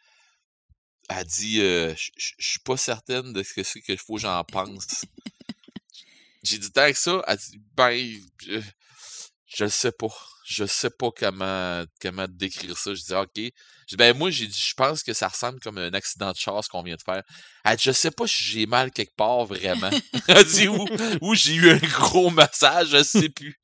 Elle 1.08 1.24
dit 1.24 1.60
euh, 1.60 1.94
Je 1.96 2.10
je- 2.16 2.32
je 2.38 2.48
suis 2.50 2.58
pas 2.60 2.76
certaine 2.76 3.32
de 3.32 3.42
ce 3.42 3.54
que 3.54 3.62
c'est 3.62 3.80
qu'il 3.80 3.98
faut 3.98 4.14
que 4.16 4.20
j'en 4.22 4.42
pense. 4.44 5.04
j'ai 6.42 6.58
dit 6.58 6.70
tant 6.72 6.90
que 6.90 6.98
ça, 6.98 7.22
elle 7.26 7.36
dit 7.38 7.60
Ben, 7.76 8.20
je, 9.56 9.66
sais 9.66 9.92
pas. 9.92 10.08
Je 10.44 10.64
sais 10.64 10.90
pas 10.90 11.10
comment, 11.16 11.82
comment 12.00 12.26
décrire 12.28 12.76
ça. 12.78 12.94
Je 12.94 13.02
dis 13.02 13.14
OK. 13.14 13.30
Je 13.88 13.94
dis, 13.94 13.96
ben 13.96 14.16
moi, 14.16 14.30
j'ai 14.30 14.46
dit, 14.46 14.64
je 14.68 14.74
pense 14.74 15.02
que 15.02 15.12
ça 15.12 15.28
ressemble 15.28 15.60
comme 15.60 15.78
un 15.78 15.92
accident 15.94 16.32
de 16.32 16.36
char, 16.36 16.62
ce 16.62 16.68
qu'on 16.68 16.82
vient 16.82 16.96
de 16.96 17.02
faire. 17.02 17.22
Elle 17.64 17.76
dit, 17.76 17.84
je 17.84 17.92
sais 17.92 18.10
pas 18.10 18.26
si 18.26 18.42
j'ai 18.42 18.66
mal 18.66 18.90
quelque 18.90 19.14
part, 19.16 19.44
vraiment. 19.44 19.90
Elle 20.28 20.44
dit, 20.44 20.68
où, 20.68 20.86
où 21.20 21.34
j'ai 21.34 21.54
eu 21.54 21.70
un 21.70 21.78
gros 21.78 22.30
massage, 22.30 22.88
je 22.88 23.02
sais 23.02 23.28
plus. 23.28 23.58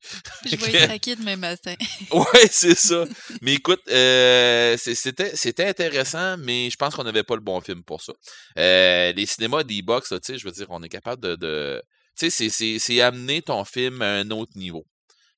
Je 0.45 0.55
vais 0.55 0.73
être 0.75 0.87
craqué 0.87 1.15
demain 1.15 1.35
matin. 1.35 1.75
Ouais, 2.11 2.47
c'est 2.51 2.77
ça. 2.77 3.05
Mais 3.41 3.53
écoute, 3.55 3.81
euh, 3.89 4.77
c'était 4.77 5.35
c'était 5.35 5.67
intéressant, 5.67 6.37
mais 6.37 6.69
je 6.69 6.75
pense 6.77 6.95
qu'on 6.95 7.03
n'avait 7.03 7.23
pas 7.23 7.35
le 7.35 7.41
bon 7.41 7.59
film 7.61 7.83
pour 7.83 8.01
ça. 8.01 8.13
Euh, 8.57 9.11
les 9.13 9.25
cinémas 9.25 9.63
d'e-box, 9.63 10.11
là, 10.11 10.19
tu 10.19 10.33
sais, 10.33 10.39
je 10.39 10.45
veux 10.45 10.51
dire, 10.51 10.67
on 10.69 10.81
est 10.83 10.89
capable 10.89 11.21
de... 11.21 11.35
de 11.35 11.83
tu 12.17 12.29
sais, 12.29 12.29
c'est- 12.29 12.49
c'est 12.49 12.77
c'est 12.79 13.01
amener 13.01 13.41
ton 13.41 13.65
film 13.65 14.01
à 14.01 14.13
un 14.19 14.29
autre 14.31 14.51
niveau. 14.55 14.85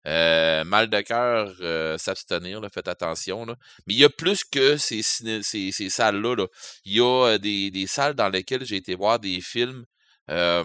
Euh, 0.07 0.63
mal 0.65 0.89
de 0.89 1.01
cœur, 1.01 1.51
euh, 1.61 1.97
s'abstenir, 1.97 2.61
faites 2.71 2.87
attention. 2.87 3.45
Là. 3.45 3.55
Mais 3.87 3.95
il 3.95 3.99
y 3.99 4.03
a 4.03 4.09
plus 4.09 4.43
que 4.43 4.77
ces, 4.77 5.01
ciné- 5.01 5.41
ces, 5.41 5.71
ces 5.71 5.89
salles-là. 5.89 6.35
là. 6.35 6.47
Il 6.85 6.93
y 6.93 6.99
a 7.01 7.25
euh, 7.25 7.37
des, 7.39 7.71
des 7.71 7.87
salles 7.87 8.13
dans 8.13 8.29
lesquelles 8.29 8.63
j'ai 8.65 8.75
été 8.77 8.93
voir 8.95 9.19
des 9.19 9.41
films. 9.41 9.85
euh, 10.29 10.63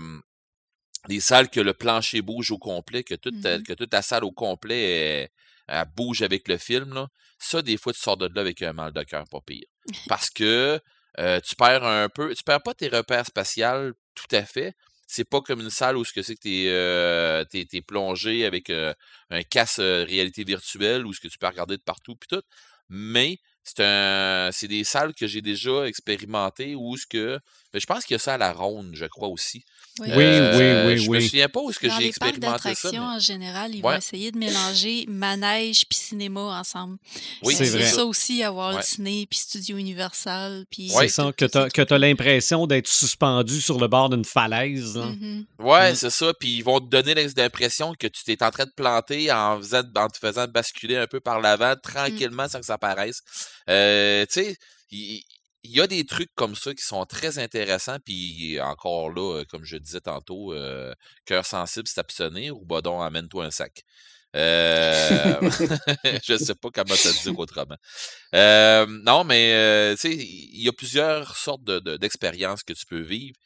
des 1.09 1.21
salles 1.21 1.49
que 1.49 1.61
le 1.61 1.73
plancher 1.73 2.21
bouge 2.21 2.51
au 2.51 2.59
complet, 2.59 3.03
que 3.05 3.15
toute, 3.15 3.41
ta- 3.41 3.57
Mhm. 3.59 3.65
que 3.65 3.73
toute 3.73 3.93
la 3.93 4.03
salle 4.03 4.25
au 4.25 4.33
complet 4.33 5.31
elle 5.69 5.85
bouge 5.97 6.21
avec 6.23 6.47
le 6.49 6.59
film. 6.59 6.93
Là. 6.95 7.09
Ça, 7.39 7.63
des 7.63 7.77
fois, 7.79 7.93
tu 7.93 8.01
sors 8.01 8.17
de 8.17 8.29
là 8.35 8.41
avec 8.43 8.61
un 8.61 8.73
mal 8.75 8.93
de 8.93 9.03
cœur, 9.05 9.25
pas 9.31 9.41
pire. 9.47 9.65
Parce 10.09 10.29
que 10.31 10.79
euh, 11.19 11.41
tu 11.41 11.57
perds 11.57 11.85
un 11.85 12.09
peu. 12.09 12.35
Tu 12.35 12.43
perds 12.43 12.63
pas 12.63 12.75
tes 12.75 12.89
repères 12.89 13.25
spatials 13.27 13.95
tout 14.15 14.35
à 14.37 14.43
fait. 14.45 14.75
C'est 15.13 15.25
pas 15.29 15.41
comme 15.41 15.61
une 15.61 15.71
salle 15.71 15.97
où 15.97 16.05
ce 16.05 16.13
que 16.13 16.23
c'est 16.23 16.37
que 16.37 16.41
t'es 16.43 16.67
euh, 16.69 17.45
t'es- 17.45 17.65
t'es 17.67 17.83
plongé 17.83 18.45
avec 18.47 18.71
euh, 18.71 18.95
un 19.31 19.43
casse 19.43 19.79
euh, 19.81 20.05
réalité 20.05 20.45
virtuelle 20.45 21.05
où 21.07 21.13
ce 21.13 21.21
que 21.21 21.27
tu 21.29 21.37
peux 21.39 21.47
regarder 21.49 21.77
de 21.77 21.83
partout 21.83 22.15
puis 22.17 22.29
tout. 22.29 22.43
Mais 22.89 23.39
c'est 23.65 23.81
un 23.85 24.51
c'est 24.53 24.69
des 24.69 24.85
salles 24.85 25.15
que 25.15 25.27
j'ai 25.27 25.43
déjà 25.43 25.85
expérimentées 25.87 26.75
où 26.75 26.97
ce 26.97 27.07
que 27.07 27.39
mais 27.73 27.79
je 27.79 27.87
pense 27.87 28.05
qu'il 28.05 28.15
y 28.15 28.17
a 28.17 28.19
ça 28.19 28.35
à 28.35 28.39
la 28.39 28.53
ronde, 28.53 28.91
je 28.95 29.05
crois 29.07 29.29
aussi. 29.29 29.65
Oui, 30.01 30.09
Euh, 30.11 30.87
oui, 30.87 30.93
oui, 30.95 30.99
Je 30.99 31.11
me 31.11 31.17
oui. 31.19 31.23
souviens 31.29 31.49
pas 31.49 31.61
où 31.61 31.71
ce 31.73 31.79
que 31.79 31.89
j'ai 31.89 31.99
les 32.05 32.13
parcs 32.13 32.31
expérimenté 32.35 32.75
ça. 32.75 32.91
mais- 32.91 32.99
en 32.99 33.19
général, 33.21 33.75
ils 33.75 33.83
Ouais. 33.85 33.93
vont 33.93 33.99
essayer 33.99 34.33
de 34.33 34.39
mélanger 34.39 35.05
manège 35.09 35.85
puis 35.89 35.99
cinéma 35.99 36.41
ensemble. 36.41 36.97
Oui, 37.43 37.55
C'est 37.55 37.67
vrai. 37.67 37.87
ça 37.87 38.05
aussi, 38.05 38.43
avoir 38.43 38.71
Ouais. 38.71 38.79
le 38.79 38.83
ciné 38.83 39.27
puis 39.31 39.39
Studio 39.39 39.77
Universal. 39.77 40.65
Puis 40.71 40.91
Ouais. 40.95 41.07
C'est 41.09 41.15
ça, 41.23 41.31
que 41.37 41.45
tu 41.83 41.95
as, 41.95 41.99
l'impression 41.99 42.67
d'être 42.67 42.89
suspendu 42.89 43.61
sur 43.61 43.79
le 43.79 43.87
bord 43.89 44.09
d'une 44.11 44.25
falaise. 44.25 44.97
Mhm. 44.97 45.45
Ouais, 45.61 45.93
Mm. 45.93 45.95
c'est 45.97 46.11
ça. 46.11 46.33
Puis 46.35 46.57
ils 46.57 46.63
vont 46.65 46.81
te 46.81 46.87
donner 46.89 47.15
l'impression 47.15 47.95
que 47.99 48.07
tu 48.09 48.25
t'es 48.25 48.43
en 48.43 48.51
train 48.51 48.65
de 48.65 48.73
planter 48.75 49.31
en, 49.31 49.59
faisant, 49.59 49.83
en 49.97 50.09
te 50.09 50.19
faisant 50.19 50.47
basculer 50.49 50.97
un 50.97 51.07
peu 51.07 51.21
par 51.21 51.41
l'avant 51.41 51.75
tranquillement 51.81 52.49
sans 52.49 52.59
que 52.61 52.67
ça 52.67 52.75
apparaisse. 52.75 53.21
Euh, 53.71 54.27
tu 54.27 54.43
sais, 54.43 54.57
il 54.91 55.23
il 55.63 55.73
y, 55.73 55.81
a 55.81 55.87
des 55.87 56.07
trucs 56.07 56.35
comme 56.35 56.55
ça 56.55 56.75
qui 56.75 56.83
sont 56.83 57.05
très 57.05 57.39
intéressants. 57.39 57.99
Puis 58.05 58.61
encore 58.61 59.11
là, 59.11 59.41
euh, 59.41 59.45
comme 59.45 59.65
je 59.65 59.77
disais 59.77 60.01
tantôt, 60.01 60.55
euh, 60.55 60.95
cœur 61.27 61.45
sensible, 61.45 61.87
s'abstenir 61.89 62.57
ou 62.57 62.65
badon, 62.65 63.01
amène-toi 63.03 63.45
un 63.47 63.51
sac. 63.51 63.83
Euh, 64.37 65.39
je 66.25 66.37
sais 66.39 66.55
pas 66.55 66.71
comment 66.73 66.95
te 66.95 67.23
dire 67.23 67.39
autrement. 67.39 67.77
Euh, 68.35 68.87
non, 69.05 69.25
mais 69.25 69.95
tu 69.97 70.01
sais, 70.01 70.15
il 70.17 70.63
y 70.63 70.69
a 70.69 70.73
plusieurs 70.73 71.37
sortes 71.37 71.65
de- 71.65 71.81
de- 71.81 71.97
d'expériences 71.97 72.63
que 72.63 72.73
tu 72.73 72.87
peux 72.87 73.01
vivre. 73.01 73.37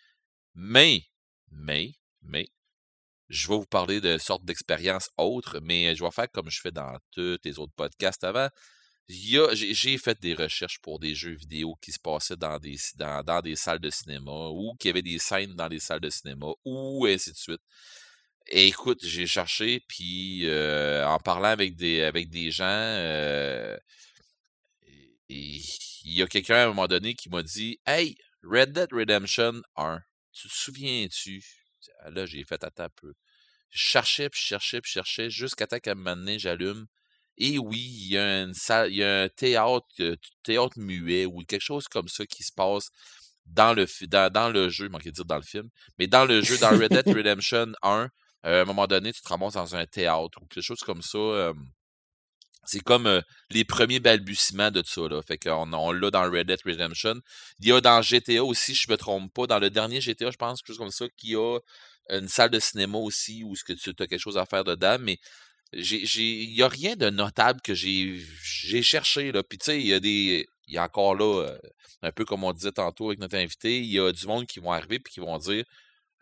Mais, 0.55 1.03
mais, 1.51 1.95
mais, 2.23 2.49
je 3.29 3.49
vais 3.49 3.57
vous 3.57 3.67
parler 3.67 4.01
de 4.01 4.19
sortes 4.19 4.45
d'expériences 4.45 5.11
autres, 5.19 5.61
mais 5.63 5.97
je 5.97 6.05
vais 6.05 6.11
faire 6.13 6.31
comme 6.33 6.51
je 6.51 6.61
fais 6.61 6.71
dans 6.73 6.97
tous 7.13 7.39
les 7.45 7.59
autres 7.59 7.73
podcasts 7.77 8.25
avant. 8.25 8.49
J'ai 9.09 9.99
fait 9.99 10.19
des 10.21 10.35
recherches 10.35 10.79
pour 10.81 10.99
des 10.99 11.15
jeux 11.15 11.35
vidéo 11.35 11.75
qui 11.83 11.93
se 11.93 11.99
passaient 11.99 12.37
dans 12.37 12.59
des, 12.59 12.77
dans, 12.97 13.23
dans 13.23 13.41
des 13.43 13.57
salles 13.57 13.79
de 13.81 13.91
cinéma 13.91 14.49
ou 14.51 14.75
qui 14.79 14.89
avaient 14.89 15.03
des 15.03 15.19
scènes 15.19 15.55
dans 15.55 15.69
des 15.69 15.81
salles 15.81 16.01
de 16.01 16.11
cinéma 16.11 16.47
ou 16.65 17.07
ainsi 17.07 17.33
de 17.33 17.37
suite. 17.37 17.61
Et 18.47 18.69
écoute, 18.69 19.01
j'ai 19.03 19.27
cherché, 19.27 19.81
puis 19.89 20.47
euh, 20.47 21.07
en 21.07 21.19
parlant 21.19 21.49
avec 21.49 21.77
des, 21.77 22.03
avec 22.03 22.29
des 22.31 22.51
gens, 22.51 22.65
euh, 22.67 23.77
il 25.29 25.63
y 26.05 26.23
a 26.23 26.27
quelqu'un 26.27 26.57
à 26.57 26.65
un 26.65 26.69
moment 26.69 26.87
donné 26.87 27.15
qui 27.15 27.29
m'a 27.29 27.43
dit 27.43 27.81
Hey, 27.87 28.17
Red 28.43 28.73
Dead 28.73 28.93
Redemption 28.93 29.63
1. 29.77 30.01
Tu 30.33 30.49
te 30.49 30.55
souviens-tu? 30.55 31.43
Ah, 32.01 32.11
Là, 32.11 32.27
j'ai 32.27 32.45
fait 32.45 32.63
attends 32.63 32.85
un 32.85 32.89
peu. 32.91 33.15
Je 33.71 33.79
cherchais, 33.83 34.29
puis 34.31 34.41
je 34.41 34.47
cherchais, 34.47 34.81
puis 34.81 34.91
je 34.91 34.95
cherchais, 34.95 35.31
jusqu'à 35.31 35.67
temps 35.67 35.79
qu'à 35.79 35.93
un 35.93 35.95
moment 35.95 36.17
donné, 36.17 36.39
j'allume. 36.39 36.87
Et 37.37 37.59
oui, 37.59 37.79
il 37.79 38.13
y 38.13 38.19
a 38.19 38.43
un 38.43 39.29
théâtre, 39.29 39.87
euh, 40.01 40.17
théâtre 40.43 40.79
muet 40.79 41.27
ou 41.27 41.43
quelque 41.45 41.61
chose 41.61 41.89
comme 41.89 42.09
ça 42.09 42.27
qui 42.27 42.45
se 42.45 42.53
passe 42.53 42.91
dans 43.47 43.75
le, 43.75 44.69
jeu, 44.69 44.89
manqué 44.89 45.11
de 45.11 45.15
dire 45.15 45.25
dans 45.25 45.37
le 45.37 45.43
film, 45.43 45.69
mais 45.99 46.07
dans 46.07 46.25
le 46.25 46.41
jeu, 46.43 46.57
dans 46.59 46.71
Red 46.71 46.93
Dead 46.93 47.09
Redemption 47.09 47.73
1, 47.83 48.09
euh, 48.47 48.59
à 48.61 48.63
un 48.63 48.65
moment 48.65 48.87
donné, 48.87 49.13
tu 49.13 49.21
te 49.21 49.29
ramasses 49.29 49.55
dans 49.55 49.77
un 49.77 49.87
théâtre 49.87 50.39
ou 50.41 50.47
quelque 50.47 50.65
chose 50.65 50.81
comme 50.81 51.03
ça. 51.03 51.53
c'est 52.67 52.81
comme 52.81 53.07
euh, 53.07 53.21
les 53.51 53.65
premiers 53.65 54.01
balbutiements 54.01 54.71
de 54.71 54.83
ça. 54.87 55.03
Là. 55.09 55.21
Fait 55.23 55.37
qu'on 55.37 55.73
on 55.73 55.93
l'a 55.93 56.11
dans 56.11 56.31
Red 56.31 56.47
Dead 56.47 56.61
Redemption. 56.65 57.21
Il 57.61 57.69
y 57.69 57.73
a 57.73 57.81
dans 57.81 58.01
GTA 58.01 58.43
aussi, 58.45 58.75
je 58.75 58.91
me 58.91 58.97
trompe 58.97 59.33
pas, 59.35 59.47
dans 59.47 59.59
le 59.59 59.71
dernier 59.71 60.01
GTA, 60.01 60.31
je 60.31 60.37
pense, 60.37 60.63
quelque 60.63 60.69
chose 60.69 60.79
comme 60.79 60.91
ça, 60.91 61.07
qu'il 61.17 61.31
y 61.31 61.37
a 61.37 61.59
une 62.11 62.29
salle 62.29 62.51
de 62.51 62.61
cinéma 62.61 62.99
aussi 62.99 63.45
où 63.45 63.57
ce 63.57 63.65
que 63.65 63.73
tu 63.73 63.91
as 63.91 64.07
quelque 64.07 64.19
chose 64.19 64.39
à 64.39 64.47
faire 64.47 64.65
dedans, 64.65 64.99
mais 65.01 65.19
il 65.77 66.55
y 66.55 66.63
a 66.63 66.69
rien 66.69 66.97
de 66.97 67.11
notable 67.11 67.61
que 67.63 67.75
j'ai, 67.75 68.23
cherché, 68.83 69.33
là. 69.33 69.43
Puis, 69.43 69.59
tu 69.59 69.67
sais, 69.67 69.81
il 69.81 69.87
y 69.87 69.95
a 69.95 70.01
des, 70.01 70.47
il 70.67 70.75
y 70.75 70.79
a 70.79 70.85
encore 70.85 71.15
là, 71.15 71.43
euh, 71.47 71.59
un 72.03 72.13
peu 72.13 72.25
comme 72.25 72.45
on 72.45 72.53
disait 72.53 72.73
tantôt 72.73 73.09
avec 73.09 73.19
notre 73.21 73.37
invité, 73.37 73.79
il 73.79 73.91
y 73.91 73.99
a 74.01 74.13
du 74.13 74.27
monde 74.27 74.47
qui 74.47 74.61
vont 74.61 74.73
arriver 74.73 74.99
puis 74.99 75.13
qui 75.15 75.21
vont 75.21 75.39
dire, 75.39 75.65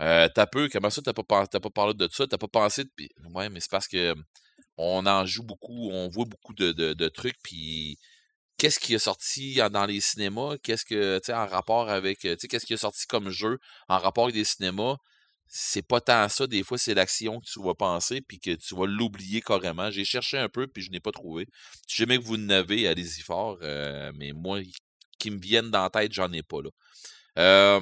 euh, 0.01 0.29
t'as 0.35 0.47
peu, 0.47 0.69
comment 0.69 0.91
ça, 0.91 1.03
t'as 1.03 1.13
pas, 1.13 1.47
t'as 1.47 1.61
pas 1.61 1.71
parlé 1.71 1.95
de 1.95 2.09
ça, 2.13 2.27
t'as 2.27 2.39
pas 2.39 2.49
pensé, 2.49 2.85
de... 2.85 2.91
puis, 2.97 3.11
ouais, 3.35 3.49
mais 3.51 3.61
c'est 3.61 3.71
parce 3.71 3.89
que 3.89 4.15
on 4.79 5.07
en 5.07 5.27
joue 5.27 5.45
beaucoup, 5.45 5.91
on 5.91 6.09
voit 6.09 6.25
beaucoup 6.25 6.55
de, 6.55 6.73
de, 6.73 7.09
trucs, 7.09 7.37
puis 7.43 7.99
qu'est-ce 8.59 8.81
qui 8.81 8.95
est 8.95 8.99
sorti 8.99 9.57
dans 9.71 9.87
les 9.87 10.01
cinémas, 10.01 10.57
qu'est-ce 10.63 10.85
que, 10.85 11.19
tu 11.19 11.27
sais, 11.27 11.35
en 11.35 11.47
rapport 11.47 11.91
avec, 11.91 12.21
tu 12.21 12.37
sais, 12.39 12.49
qu'est-ce 12.49 12.67
qui 12.67 12.75
est 12.75 12.79
sorti 12.79 13.07
comme 13.07 13.31
jeu 13.31 13.59
en 13.89 13.99
rapport 13.99 14.25
avec 14.25 14.35
des 14.35 14.45
cinémas, 14.45 14.97
c'est 15.55 15.83
pas 15.87 16.01
tant 16.01 16.31
ça, 16.31 16.47
des 16.47 16.63
fois 16.65 16.79
c'est 16.79 16.95
l'action 16.95 17.39
que 17.39 17.45
tu 17.45 17.63
vas 17.63 17.75
penser, 17.75 18.23
puis 18.23 18.41
que 18.41 18.53
tu 18.53 18.75
vas 18.75 18.87
l'oublier 18.87 19.43
carrément. 19.43 19.91
J'ai 19.91 20.07
cherché 20.07 20.39
un 20.39 20.49
peu, 20.49 20.67
puis 20.67 20.83
je 20.83 20.91
n'ai 20.91 20.99
pas 20.99 21.13
trouvé. 21.13 21.47
Si 21.87 21.97
jamais 21.97 22.17
que 22.19 22.25
vous 22.25 22.39
n'avez, 22.39 22.89
allez-y 22.89 23.21
fort, 23.21 23.59
euh, 23.61 24.11
mais 24.17 24.33
moi, 24.33 24.61
qui 25.19 25.31
me 25.31 25.39
viennent 25.39 25.71
dans 25.71 25.83
la 25.83 25.91
tête, 25.91 26.15
j'en 26.15 26.33
ai 26.33 26.43
pas, 26.43 26.61
là. 26.63 27.81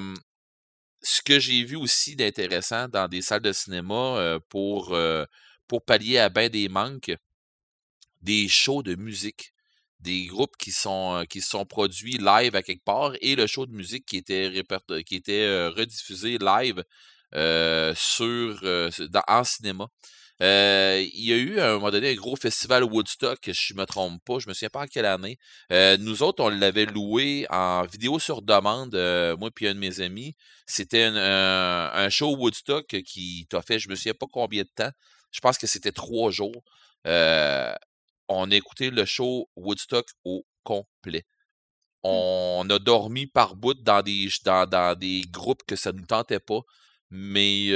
Ce 1.02 1.22
que 1.22 1.38
j'ai 1.38 1.62
vu 1.64 1.76
aussi 1.76 2.16
d'intéressant 2.16 2.88
dans 2.88 3.06
des 3.06 3.22
salles 3.22 3.40
de 3.42 3.52
cinéma 3.52 4.18
euh, 4.18 4.40
pour, 4.48 4.92
euh, 4.92 5.24
pour 5.68 5.84
pallier 5.84 6.18
à 6.18 6.28
bien 6.28 6.48
des 6.48 6.68
manques, 6.68 7.12
des 8.20 8.48
shows 8.48 8.82
de 8.82 8.97
musique, 8.97 9.55
des 10.01 10.26
groupes 10.26 10.56
qui 10.59 10.72
sont 10.72 11.24
sont 11.40 11.66
produits 11.66 12.18
live 12.18 12.56
à 12.56 12.62
quelque 12.62 12.84
part 12.84 13.12
et 13.20 13.36
le 13.36 13.47
show 13.47 13.66
de 13.66 13.72
musique 13.72 14.06
qui 14.06 14.16
était 14.16 14.48
rediffusé 14.48 16.38
live 16.38 16.82
sur 17.32 18.61
euh, 18.65 18.90
sur- 18.90 19.09
dans- 19.09 19.23
en 19.28 19.44
cinéma. 19.44 19.89
Euh, 20.43 21.05
il 21.12 21.28
y 21.28 21.32
a 21.35 21.36
eu 21.36 21.61
à 21.61 21.70
un 21.70 21.73
moment 21.74 21.90
donné 21.90 22.12
un 22.12 22.15
gros 22.15 22.35
festival 22.35 22.82
Woodstock, 22.85 23.39
je 23.52 23.74
me 23.74 23.85
trompe 23.85 24.24
pas, 24.24 24.39
je 24.39 24.48
me 24.48 24.55
souviens 24.55 24.70
pas 24.70 24.82
en 24.82 24.86
quelle 24.86 25.05
année. 25.05 25.39
Euh, 25.70 25.98
nous 25.98 26.23
autres, 26.23 26.43
on 26.43 26.48
l'avait 26.48 26.86
loué 26.86 27.47
en 27.51 27.85
vidéo 27.85 28.19
sur 28.19 28.40
demande, 28.40 28.94
euh, 28.94 29.36
moi 29.36 29.51
puis 29.51 29.69
un 29.69 29.74
de 29.74 29.78
mes 29.78 30.01
amis. 30.01 30.35
C'était 30.66 31.05
un, 31.05 32.09
show 32.09 32.35
Woodstock 32.36 32.86
qui 32.86 33.47
t'a 33.51 33.61
fait, 33.61 33.78
je 33.78 33.90
me 33.90 33.94
souviens 33.94 34.15
pas 34.15 34.27
combien 34.32 34.62
de 34.62 34.69
temps. 34.74 34.90
Je 35.31 35.40
pense 35.40 35.59
que 35.59 35.66
c'était 35.66 35.93
trois 35.93 36.31
jours. 36.31 36.62
Euh, 37.07 37.74
on 38.28 38.51
a 38.51 38.55
écouté 38.57 38.90
le 38.90 39.05
show 39.05 39.51
Woodstock 39.57 40.07
au 40.24 40.47
complet. 40.62 41.27
On 42.02 42.66
a 42.70 42.78
dormi 42.78 43.27
par 43.27 43.57
bout 43.57 43.74
dans 43.74 44.02
des, 44.02 44.28
dans, 44.44 44.66
dans 44.66 44.98
des 44.98 45.23
groupes 45.31 45.62
que 45.66 45.77
ça 45.77 45.93
ne 45.93 45.98
nous 45.98 46.07
tentait 46.07 46.40
pas, 46.40 46.61
mais 47.11 47.70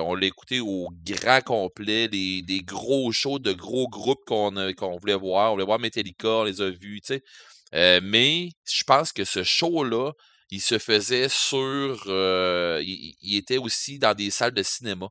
on 0.00 0.14
l'a 0.14 0.26
écouté 0.26 0.60
au 0.60 0.88
grand 1.04 1.40
complet, 1.40 2.08
des, 2.08 2.62
gros 2.62 3.12
shows 3.12 3.38
de 3.38 3.52
gros 3.52 3.88
groupes 3.88 4.24
qu'on 4.26 4.50
voulait 4.98 5.14
voir. 5.14 5.50
On 5.50 5.54
voulait 5.54 5.64
voir 5.64 5.78
Metallica, 5.78 6.28
on 6.28 6.44
les 6.44 6.60
a 6.60 6.70
vus, 6.70 7.00
tu 7.00 7.14
sais. 7.14 8.00
Mais 8.02 8.50
je 8.70 8.84
pense 8.84 9.12
que 9.12 9.24
ce 9.24 9.42
show-là, 9.42 10.12
il 10.50 10.60
se 10.60 10.78
faisait 10.78 11.28
sur... 11.28 12.02
il, 12.06 13.36
était 13.36 13.58
aussi 13.58 13.98
dans 13.98 14.14
des 14.14 14.30
salles 14.30 14.54
de 14.54 14.62
cinéma. 14.62 15.08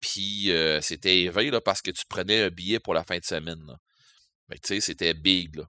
Puis 0.00 0.50
c'était 0.80 1.20
élevé 1.22 1.50
là, 1.50 1.60
parce 1.60 1.82
que 1.82 1.90
tu 1.90 2.04
prenais 2.08 2.42
un 2.42 2.50
billet 2.50 2.78
pour 2.80 2.94
la 2.94 3.04
fin 3.04 3.18
de 3.18 3.24
semaine. 3.24 3.64
que, 4.48 4.56
tu 4.56 4.74
sais, 4.74 4.80
c'était 4.80 5.14
big, 5.14 5.56
là. 5.56 5.64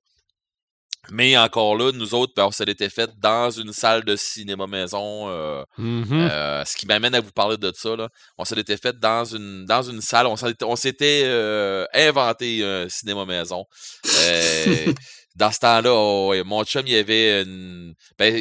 Mais 1.10 1.36
encore 1.36 1.76
là, 1.76 1.92
nous 1.92 2.14
autres, 2.14 2.34
ben, 2.36 2.46
on 2.46 2.52
se 2.52 2.64
l'était 2.64 2.90
fait 2.90 3.10
dans 3.20 3.50
une 3.50 3.74
salle 3.74 4.04
de 4.06 4.16
cinéma 4.16 4.68
maison. 4.68 5.28
euh, 5.30 5.64
Mhm. 5.78 6.06
euh, 6.30 6.64
ce 6.64 6.78
qui 6.78 6.86
m'amène 6.86 7.16
à 7.16 7.22
vous 7.22 7.32
parler 7.32 7.58
de 7.58 7.72
ça, 7.76 7.96
là. 7.96 8.08
On 8.38 8.46
se 8.46 8.54
l'était 8.54 8.78
fait 8.78 8.98
dans 9.00 9.26
une, 9.26 9.66
dans 9.66 9.82
une 9.82 10.00
salle. 10.02 10.28
On 10.28 10.76
s'était 10.76 11.24
euh, 11.26 11.86
inventé 11.94 12.64
un 12.64 12.88
cinéma 12.88 13.26
maison. 13.26 13.66
Dans 15.36 15.50
ce 15.52 15.60
temps-là, 15.60 16.28
ouais, 16.28 16.44
mon 16.44 16.64
chum, 16.66 16.86
il 16.86 16.92
y 16.94 16.98
avait 16.98 17.42
une. 17.44 17.96
Ben, 18.20 18.34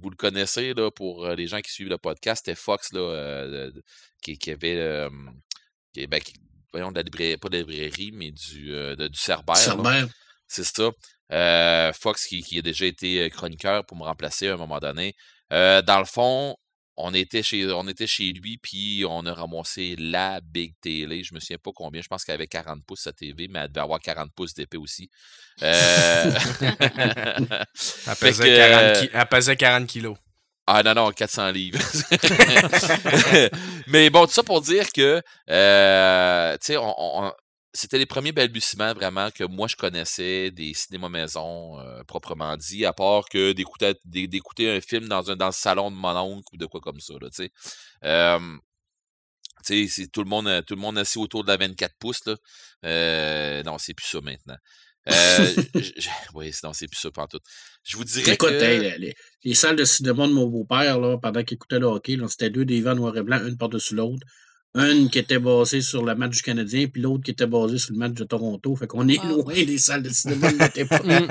vous 0.00 0.08
le 0.08 0.16
connaissez, 0.16 0.72
là, 0.72 0.90
pour 0.90 1.28
les 1.28 1.46
gens 1.46 1.60
qui 1.60 1.70
suivent 1.70 1.90
le 1.90 1.98
podcast, 1.98 2.42
c'était 2.44 2.58
Fox, 2.58 2.92
là, 2.94 3.68
qui, 4.22 4.38
qui 4.38 4.50
avait. 4.50 5.08
qui, 5.92 6.06
ben, 6.06 6.20
qui- 6.20 6.32
voyons, 6.72 6.90
de 6.90 6.96
la 6.96 7.02
librairie, 7.02 7.36
pas 7.36 7.50
de 7.50 7.58
la 7.58 7.62
librairie, 7.64 8.12
mais 8.14 8.30
du, 8.30 8.70
de- 8.70 9.08
du. 9.08 9.18
Cerbère. 9.18 9.56
C'est 10.48 10.64
ça. 10.64 10.90
Euh, 11.32 11.92
Fox 11.94 12.26
qui, 12.26 12.42
qui 12.42 12.58
a 12.58 12.62
déjà 12.62 12.84
été 12.86 13.22
euh, 13.22 13.28
chroniqueur 13.30 13.84
pour 13.86 13.96
me 13.96 14.04
remplacer 14.04 14.48
à 14.48 14.54
un 14.54 14.56
moment 14.58 14.78
donné. 14.80 15.14
Euh, 15.52 15.80
dans 15.82 15.98
le 15.98 16.04
fond, 16.04 16.56
on 16.98 17.14
était 17.14 17.42
chez 17.42 17.66
on 17.72 17.88
était 17.88 18.06
chez 18.06 18.32
lui, 18.32 18.58
puis 18.58 19.04
on 19.08 19.24
a 19.24 19.32
ramassé 19.32 19.96
la 19.98 20.40
big 20.42 20.74
télé. 20.82 21.24
Je 21.24 21.32
me 21.34 21.40
souviens 21.40 21.56
pas 21.56 21.70
combien. 21.74 22.02
Je 22.02 22.08
pense 22.08 22.22
qu'elle 22.24 22.34
avait 22.34 22.46
40 22.46 22.84
pouces 22.86 23.00
sa 23.04 23.12
TV, 23.14 23.48
mais 23.48 23.60
elle 23.60 23.68
devait 23.68 23.80
avoir 23.80 23.98
40 24.00 24.30
pouces 24.34 24.52
d'épée 24.52 24.76
aussi. 24.76 25.08
Euh, 25.62 26.30
Elle 26.60 28.16
pesait, 28.20 28.44
que, 28.44 28.56
40 28.56 28.80
euh, 28.82 29.00
ki- 29.00 29.10
elle 29.12 29.26
pesait 29.26 29.56
40 29.56 29.86
kilos. 29.86 30.16
ah 30.66 30.82
non, 30.82 30.94
non, 30.94 31.10
400 31.12 31.50
livres. 31.50 31.78
Mais 33.86 34.10
bon, 34.10 34.26
tout 34.26 34.32
ça 34.32 34.42
pour 34.42 34.60
dire 34.60 34.92
que, 34.92 35.22
euh, 35.50 36.52
tu 36.54 36.58
sais, 36.66 36.76
on, 36.76 36.94
on- 36.98 37.32
c'était 37.74 37.98
les 37.98 38.06
premiers 38.06 38.32
balbutiements 38.32 38.92
vraiment 38.94 39.30
que 39.30 39.44
moi 39.44 39.66
je 39.68 39.76
connaissais 39.76 40.50
des 40.50 40.74
cinémas 40.74 41.08
maison 41.08 41.78
euh, 41.80 42.02
proprement 42.04 42.56
dit, 42.56 42.84
à 42.84 42.92
part 42.92 43.24
que 43.30 43.52
d'écouter 43.52 43.94
d'é- 44.04 44.28
d'écouter 44.28 44.70
un 44.70 44.80
film 44.80 45.08
dans 45.08 45.30
un 45.30 45.36
dans 45.36 45.46
le 45.46 45.52
salon 45.52 45.90
de 45.90 45.96
mon 45.96 46.16
oncle 46.16 46.48
ou 46.54 46.56
de 46.58 46.66
quoi 46.66 46.80
comme 46.80 47.00
ça, 47.00 47.14
là. 47.20 47.28
Euh, 48.04 48.56
c'est 49.62 50.10
tout 50.12 50.22
le 50.22 50.28
monde 50.28 50.48
euh, 50.48 50.60
tout 50.62 50.74
le 50.74 50.80
monde 50.80 50.98
assis 50.98 51.18
autour 51.18 51.44
de 51.44 51.48
la 51.48 51.56
24 51.56 51.94
pouces 51.98 52.24
là. 52.26 52.36
Euh, 52.84 53.62
non, 53.62 53.78
c'est 53.78 53.94
plus 53.94 54.06
ça 54.06 54.20
maintenant. 54.20 54.56
Oui, 56.34 56.52
non, 56.62 56.72
c'est 56.72 56.88
plus 56.88 56.98
ça 57.00 57.10
pantoute. 57.10 57.42
Je 57.84 57.96
vous 57.96 58.04
dirais 58.04 58.32
Écoute, 58.34 58.50
que... 58.50 58.62
hey, 58.62 58.80
les, 58.80 58.98
les- 58.98 59.14
les 59.44 59.54
salles 59.54 59.76
de 59.76 59.84
cinéma 59.84 60.26
de 60.28 60.32
mon 60.32 60.46
beau-père, 60.46 61.00
là, 61.00 61.18
pendant 61.18 61.42
qu'il 61.42 61.56
écoutait 61.56 61.78
le 61.80 61.86
hockey, 61.86 62.16
là, 62.16 62.28
c'était 62.28 62.50
deux 62.50 62.64
divans 62.64 62.94
noir 62.94 63.16
et 63.16 63.22
blanc, 63.22 63.44
une 63.44 63.56
par-dessus 63.56 63.94
l'autre. 63.96 64.24
Une 64.74 65.10
qui 65.10 65.18
était 65.18 65.38
basée 65.38 65.82
sur 65.82 66.02
le 66.02 66.14
match 66.14 66.36
du 66.36 66.42
Canadien, 66.42 66.86
puis 66.86 67.02
l'autre 67.02 67.22
qui 67.24 67.30
était 67.32 67.46
basée 67.46 67.76
sur 67.78 67.92
le 67.92 67.98
match 67.98 68.12
de 68.14 68.24
Toronto. 68.24 68.74
Fait 68.74 68.86
qu'on 68.86 69.06
est 69.06 69.18
Wow. 69.22 69.42
loin 69.42 69.52
des 69.54 69.76
salles 69.76 70.02
de 70.02 70.08
cinéma 70.08 70.48
époque. 70.74 71.02
Mm. 71.04 71.28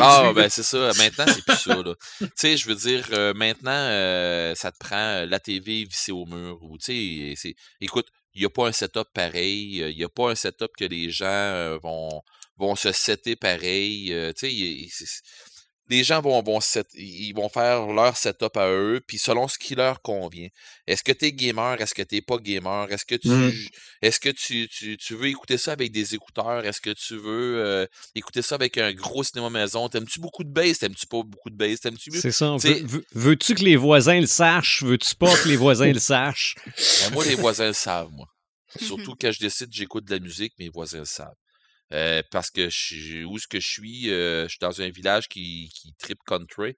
Ah, 0.00 0.32
ben 0.34 0.48
c'est 0.48 0.62
ça. 0.64 0.90
Maintenant, 0.98 1.24
c'est 1.28 1.44
plus 1.44 1.56
ça. 1.56 1.74
là. 1.76 1.94
Tu 2.18 2.26
sais, 2.34 2.56
je 2.56 2.66
veux 2.68 2.74
dire, 2.74 3.06
euh, 3.12 3.32
maintenant, 3.34 3.70
euh, 3.70 4.54
ça 4.56 4.72
te 4.72 4.78
prend 4.78 4.96
euh, 4.96 5.26
la 5.26 5.38
TV 5.38 5.84
vissée 5.84 6.10
au 6.12 6.26
mur. 6.26 6.58
Ou, 6.62 6.76
tu 6.78 7.34
sais, 7.36 7.54
écoute, 7.80 8.08
il 8.34 8.40
n'y 8.40 8.46
a 8.46 8.50
pas 8.50 8.66
un 8.66 8.72
setup 8.72 9.06
pareil. 9.14 9.76
Il 9.90 9.96
n'y 9.96 10.02
a 10.04 10.08
pas 10.08 10.30
un 10.32 10.34
setup 10.34 10.72
que 10.76 10.84
les 10.84 11.10
gens 11.10 11.24
euh, 11.26 11.78
vont, 11.80 12.22
vont 12.56 12.74
se 12.74 12.90
setter 12.90 13.36
pareil. 13.36 14.12
euh, 14.12 14.32
tu 14.36 14.48
sais, 14.90 15.14
les 15.88 16.02
gens 16.04 16.20
vont, 16.22 16.42
vont, 16.42 16.60
set- 16.60 16.88
ils 16.94 17.32
vont 17.34 17.48
faire 17.48 17.86
leur 17.88 18.16
setup 18.16 18.56
à 18.56 18.68
eux, 18.70 19.00
puis 19.06 19.18
selon 19.18 19.48
ce 19.48 19.58
qui 19.58 19.74
leur 19.74 20.00
convient. 20.00 20.48
Est-ce 20.86 21.02
que 21.02 21.12
tu 21.12 21.26
es 21.26 21.32
gamer? 21.32 21.80
Est-ce 21.80 21.94
que 21.94 22.02
tu 22.02 22.22
pas 22.22 22.38
gamer? 22.38 22.90
Est-ce 22.90 23.04
que 23.04 23.14
tu 23.16 23.28
Mm. 23.28 23.52
est-ce 24.02 24.20
que 24.20 24.30
tu, 24.30 24.68
tu, 24.68 24.96
tu 24.96 25.14
veux 25.14 25.26
écouter 25.28 25.58
ça 25.58 25.72
avec 25.72 25.92
des 25.92 26.14
écouteurs? 26.14 26.64
Est-ce 26.64 26.80
que 26.80 26.90
tu 26.90 27.16
veux 27.16 27.58
euh, 27.64 27.86
écouter 28.14 28.42
ça 28.42 28.54
avec 28.54 28.78
un 28.78 28.92
gros 28.92 29.22
cinéma 29.24 29.50
maison? 29.50 29.88
T'aimes-tu 29.88 30.20
beaucoup 30.20 30.44
de 30.44 30.50
bass? 30.52 30.78
T'aimes-tu 30.78 31.06
pas 31.06 31.22
beaucoup 31.22 31.50
de 31.50 31.56
bass? 31.56 31.80
T'aimes-tu 31.80 32.10
mieux? 32.10 32.20
C'est 32.20 32.32
ça. 32.32 32.56
Veux- 32.56 33.04
Veux-tu 33.12 33.54
que 33.54 33.62
les 33.62 33.76
voisins 33.76 34.20
le 34.20 34.26
sachent? 34.26 34.82
Veux-tu 34.82 35.14
pas 35.16 35.34
que 35.36 35.48
les 35.48 35.56
voisins 35.56 35.92
le 35.92 35.98
sachent? 36.00 36.54
Ben, 36.66 37.12
moi, 37.12 37.24
les 37.24 37.34
voisins 37.34 37.66
le 37.68 37.72
savent, 37.74 38.10
moi. 38.10 38.26
Surtout 38.80 39.14
quand 39.20 39.30
je 39.30 39.38
décide 39.38 39.68
j'écoute 39.72 40.04
de 40.06 40.14
la 40.14 40.18
musique, 40.20 40.52
mes 40.58 40.68
voisins 40.68 40.98
le 41.00 41.04
savent. 41.04 41.34
Euh, 41.94 42.22
parce 42.30 42.50
que 42.50 42.68
je, 42.68 43.24
où 43.24 43.36
est-ce 43.36 43.46
que 43.46 43.60
je 43.60 43.68
suis? 43.68 44.10
euh, 44.10 44.44
je 44.44 44.48
suis 44.50 44.58
dans 44.60 44.80
un 44.82 44.90
village 44.90 45.28
qui, 45.28 45.70
qui 45.74 45.94
trip 45.94 46.18
country. 46.26 46.76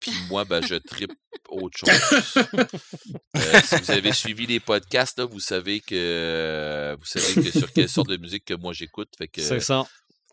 Puis 0.00 0.12
moi, 0.28 0.44
ben, 0.44 0.64
je 0.64 0.74
tripe 0.76 1.12
autre 1.48 1.78
chose. 1.78 2.44
Euh, 3.36 3.60
si 3.64 3.76
vous 3.76 3.90
avez 3.90 4.12
suivi 4.12 4.46
les 4.46 4.60
podcasts, 4.60 5.18
là, 5.18 5.24
vous 5.24 5.40
savez 5.40 5.80
que 5.80 6.96
vous 6.98 7.04
savez 7.06 7.42
que 7.42 7.50
sur 7.58 7.72
quelle 7.72 7.88
sorte 7.88 8.08
de 8.08 8.16
musique 8.16 8.44
que 8.44 8.54
moi 8.54 8.72
j'écoute. 8.72 9.08
C'est 9.36 9.60
ça. 9.60 9.86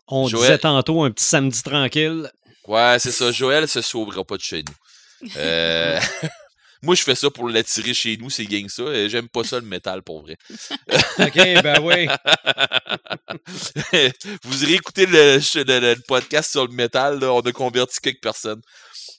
On 0.06 0.26
Joël- 0.26 0.42
disait 0.42 0.58
tantôt 0.58 1.02
un 1.02 1.10
petit 1.10 1.24
samedi 1.24 1.62
tranquille. 1.62 2.30
Ouais, 2.66 2.96
c'est 2.98 3.12
ça. 3.12 3.30
Joël 3.30 3.68
se 3.68 3.80
sauvera 3.82 4.24
pas 4.24 4.36
de 4.36 4.42
chez 4.42 4.62
nous. 4.62 5.28
Euh, 6.82 6.86
moi, 6.86 6.94
je 6.94 7.02
fais 7.02 7.14
ça 7.14 7.30
pour 7.30 7.48
l'attirer 7.48 7.94
chez 7.94 8.16
nous, 8.16 8.30
c'est 8.30 8.44
gang 8.46 8.68
ça. 8.68 8.84
et 8.84 9.08
J'aime 9.08 9.28
pas 9.28 9.44
ça 9.44 9.56
le 9.60 9.66
métal 9.66 10.02
pour 10.02 10.22
vrai. 10.22 10.36
OK, 11.18 11.34
ben 11.62 11.80
oui. 11.82 12.08
Vous 14.44 14.64
irez 14.64 14.74
écouter 14.74 15.06
le, 15.06 15.36
le- 15.38 15.94
le 15.94 16.00
podcast 16.06 16.50
sur 16.50 16.66
le 16.66 16.72
métal, 16.74 17.18
là, 17.20 17.32
on 17.32 17.40
a 17.40 17.52
converti 17.52 17.98
quelques 18.00 18.22
personnes. 18.22 18.60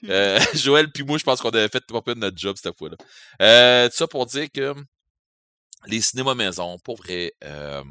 Euh, 0.08 0.40
Joël 0.56 0.92
puis 0.92 1.04
moi, 1.04 1.18
je 1.18 1.24
pense 1.24 1.42
qu'on 1.42 1.50
avait 1.50 1.70
fait 1.70 1.84
pas 1.86 2.02
peu 2.02 2.16
de 2.16 2.20
notre 2.20 2.38
job 2.38 2.56
cette 2.62 2.78
fois-là. 2.78 2.96
Euh, 3.42 3.90
tout 3.90 3.96
ça 3.98 4.08
pour 4.08 4.26
dire 4.26 4.48
que 4.54 4.74
les 5.88 6.02
cinémas 6.02 6.36
maison, 6.36 6.78
pour 6.84 6.98
vrai, 6.98 7.34
euh, 7.44 7.84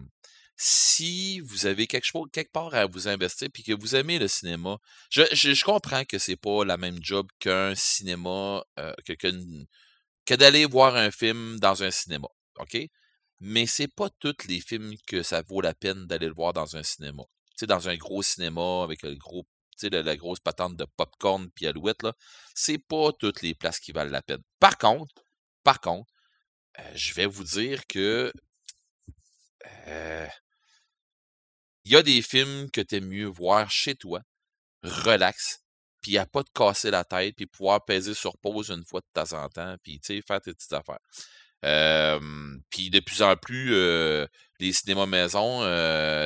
si 0.60 1.39
vous 1.40 1.66
avez 1.66 1.86
quelque 1.86 2.52
part 2.52 2.74
à 2.74 2.86
vous 2.86 3.06
investir 3.06 3.48
puis 3.52 3.62
que 3.62 3.72
vous 3.72 3.94
aimez 3.94 4.18
le 4.18 4.26
cinéma, 4.26 4.78
je, 5.09 5.64
comprends 5.64 6.05
que 6.05 6.18
c'est 6.18 6.36
pas 6.36 6.64
la 6.64 6.76
même 6.76 6.98
job 7.01 7.28
qu'un 7.39 7.76
cinéma, 7.76 8.64
euh, 8.80 8.93
que, 9.06 10.35
d'aller 10.35 10.66
voir 10.66 10.97
un 10.97 11.12
film 11.12 11.60
dans 11.60 11.85
un 11.85 11.93
cinéma, 11.93 12.26
ok? 12.59 12.76
Mais 13.40 13.66
c'est 13.66 13.86
pas 13.86 14.10
tous 14.18 14.48
les 14.48 14.60
films 14.60 14.97
que 15.06 15.22
ça 15.22 15.43
vaut 15.43 15.60
la 15.60 15.74
peine 15.74 16.06
d'aller 16.09 16.26
le 16.26 16.35
voir 16.35 16.52
dans 16.52 16.76
un 16.76 16.82
cinéma. 16.82 17.22
Tu 17.51 17.59
sais, 17.60 17.66
dans 17.66 17.89
un 17.89 17.97
gros 17.97 18.24
cinéma 18.24 18.82
avec 18.82 19.02
le 19.02 19.14
gros, 19.14 19.47
la, 19.80 20.02
la 20.02 20.16
grosse 20.16 20.40
patente 20.40 20.76
de 20.76 20.86
popcorn 20.97 21.48
puis 21.52 21.68
alouette 21.68 22.02
là, 22.02 22.14
c'est 22.56 22.78
pas 22.78 23.12
toutes 23.12 23.43
les 23.43 23.55
places 23.55 23.78
qui 23.78 23.93
valent 23.93 24.10
la 24.10 24.22
peine. 24.22 24.43
Par 24.59 24.76
contre, 24.76 25.14
par 25.62 25.80
contre, 25.80 26.12
euh, 26.80 26.93
je 26.97 27.14
vais 27.14 27.26
vous 27.26 27.44
dire 27.44 27.86
que 27.86 28.32
euh, 29.86 30.26
il 31.89 31.93
y 31.93 31.97
a 31.97 32.02
des 32.02 32.20
films 32.20 32.70
que 32.70 32.82
tu 32.82 32.97
aimes 32.97 33.06
mieux 33.09 33.24
voir 33.27 33.70
chez 33.70 33.94
toi, 33.94 34.20
relax, 34.82 35.60
puis 36.02 36.19
à 36.19 36.27
pas 36.27 36.44
te 36.44 36.51
casser 36.55 36.90
la 36.90 37.02
tête, 37.02 37.35
puis 37.35 37.47
pouvoir 37.47 37.82
peser 37.82 38.12
sur 38.12 38.36
pause 38.36 38.69
une 38.69 38.85
fois 38.85 39.01
de 39.01 39.06
temps 39.15 39.32
en 39.43 39.48
temps, 39.48 39.74
puis 39.82 39.98
tu 39.98 40.16
sais, 40.16 40.23
faire 40.27 40.39
tes 40.43 40.52
petites 40.52 40.74
affaires. 40.74 40.98
Puis 42.70 42.90
de 42.90 43.01
plus 43.01 43.23
en 43.23 43.36
plus, 43.36 43.70
les 44.60 44.73
cinémas 44.73 45.06
maison, 45.06 45.60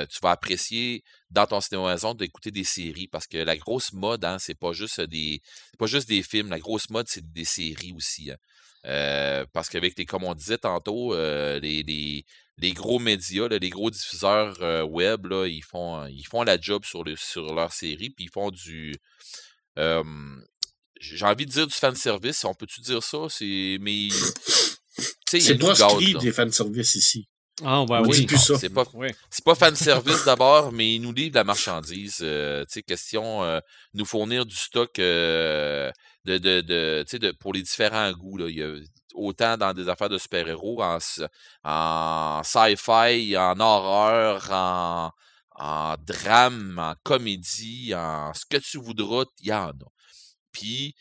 tu 0.06 0.18
vas 0.20 0.32
apprécier 0.32 1.04
dans 1.30 1.46
ton 1.46 1.60
cinéma 1.60 1.92
maison 1.92 2.12
d'écouter 2.14 2.50
des 2.50 2.64
séries 2.64 3.06
parce 3.06 3.28
que 3.28 3.38
la 3.38 3.56
grosse 3.56 3.92
mode, 3.92 4.24
hein, 4.24 4.38
c'est 4.40 4.58
pas 4.58 4.72
juste 4.72 5.00
des 5.00 5.40
pas 5.78 5.86
juste 5.86 6.08
des 6.08 6.24
films, 6.24 6.50
la 6.50 6.58
grosse 6.58 6.90
mode, 6.90 7.06
c'est 7.08 7.32
des 7.32 7.44
séries 7.44 7.92
aussi. 7.96 8.32
hein. 8.32 9.44
Parce 9.52 9.68
qu'avec 9.68 9.96
les, 9.96 10.06
comme 10.06 10.24
on 10.24 10.34
disait 10.34 10.58
tantôt, 10.58 11.14
les, 11.14 12.24
les 12.62 12.72
gros 12.72 12.98
médias, 12.98 13.48
là, 13.48 13.58
les 13.58 13.70
gros 13.70 13.90
diffuseurs 13.90 14.56
euh, 14.62 14.82
web, 14.84 15.26
là, 15.26 15.46
ils 15.46 15.64
font 15.64 16.06
ils 16.06 16.26
font 16.26 16.42
la 16.44 16.58
job 16.60 16.84
sur 16.84 17.04
le 17.04 17.16
sur 17.16 17.54
leur 17.54 17.72
série, 17.72 18.10
puis 18.10 18.24
ils 18.26 18.30
font 18.30 18.50
du 18.50 18.94
euh, 19.78 20.02
j'ai 21.00 21.24
envie 21.26 21.46
de 21.46 21.50
dire 21.50 21.66
du 21.66 21.74
fan 21.74 21.94
service, 21.94 22.44
on 22.44 22.54
peut-tu 22.54 22.80
dire 22.80 23.02
ça? 23.02 23.18
C'est. 23.28 23.78
Mais. 23.80 24.08
C'est 25.28 25.54
du 25.54 25.58
proscrit 25.58 26.14
des 26.14 26.32
fanservices 26.32 26.94
ici. 26.94 27.26
Ah, 27.64 27.84
ben 27.88 28.00
On 28.00 28.08
oui. 28.08 28.20
dit 28.20 28.26
plus 28.26 28.38
ça. 28.38 28.58
C'est 28.58 28.68
pas, 28.70 28.84
Oui. 28.94 29.08
c'est 29.30 29.44
pas 29.44 29.54
fan 29.54 29.74
service 29.74 30.24
d'abord, 30.24 30.72
mais 30.72 30.94
ils 30.94 31.00
nous 31.00 31.12
livrent 31.12 31.36
la 31.36 31.44
marchandise. 31.44 32.18
euh, 32.22 32.64
tu 32.64 32.74
sais, 32.74 32.82
question 32.82 33.42
euh, 33.42 33.60
nous 33.94 34.04
fournir 34.04 34.44
du 34.46 34.54
stock 34.56 34.98
euh, 34.98 35.90
de, 36.24 36.38
de, 36.38 37.32
pour 37.40 37.52
les 37.52 37.62
différents 37.62 38.10
goûts. 38.12 38.38
Là. 38.38 38.48
Il 38.48 38.56
y 38.56 38.62
a 38.62 38.74
autant 39.14 39.56
dans 39.56 39.72
des 39.74 39.88
affaires 39.88 40.08
de 40.08 40.18
super-héros, 40.18 40.82
en, 40.82 42.42
sci-fi, 42.42 43.36
en 43.36 43.60
horreur, 43.60 44.50
en, 44.50 45.10
en 45.56 45.96
drame, 45.98 46.78
en 46.78 46.94
comédie, 47.02 47.94
en 47.94 48.32
ce 48.34 48.44
que 48.46 48.56
tu 48.56 48.78
voudras, 48.78 49.24
il 49.40 49.48
y 49.48 49.52
en 49.52 49.70
a. 49.70 49.72
Puis, 50.52 50.94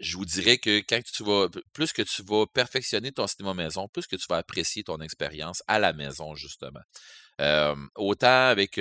je 0.00 0.16
vous 0.16 0.24
dirais 0.24 0.58
que 0.58 0.78
quand 0.80 1.00
tu 1.02 1.22
vas, 1.24 1.48
plus 1.72 1.92
que 1.92 2.02
tu 2.02 2.22
vas 2.22 2.46
perfectionner 2.46 3.12
ton 3.12 3.26
cinéma 3.26 3.54
maison, 3.54 3.86
plus 3.88 4.06
que 4.06 4.16
tu 4.16 4.26
vas 4.28 4.38
apprécier 4.38 4.82
ton 4.82 4.98
expérience 5.00 5.62
à 5.68 5.78
la 5.78 5.92
maison, 5.92 6.34
justement. 6.34 6.80
Autant 7.96 8.48
avec 8.48 8.80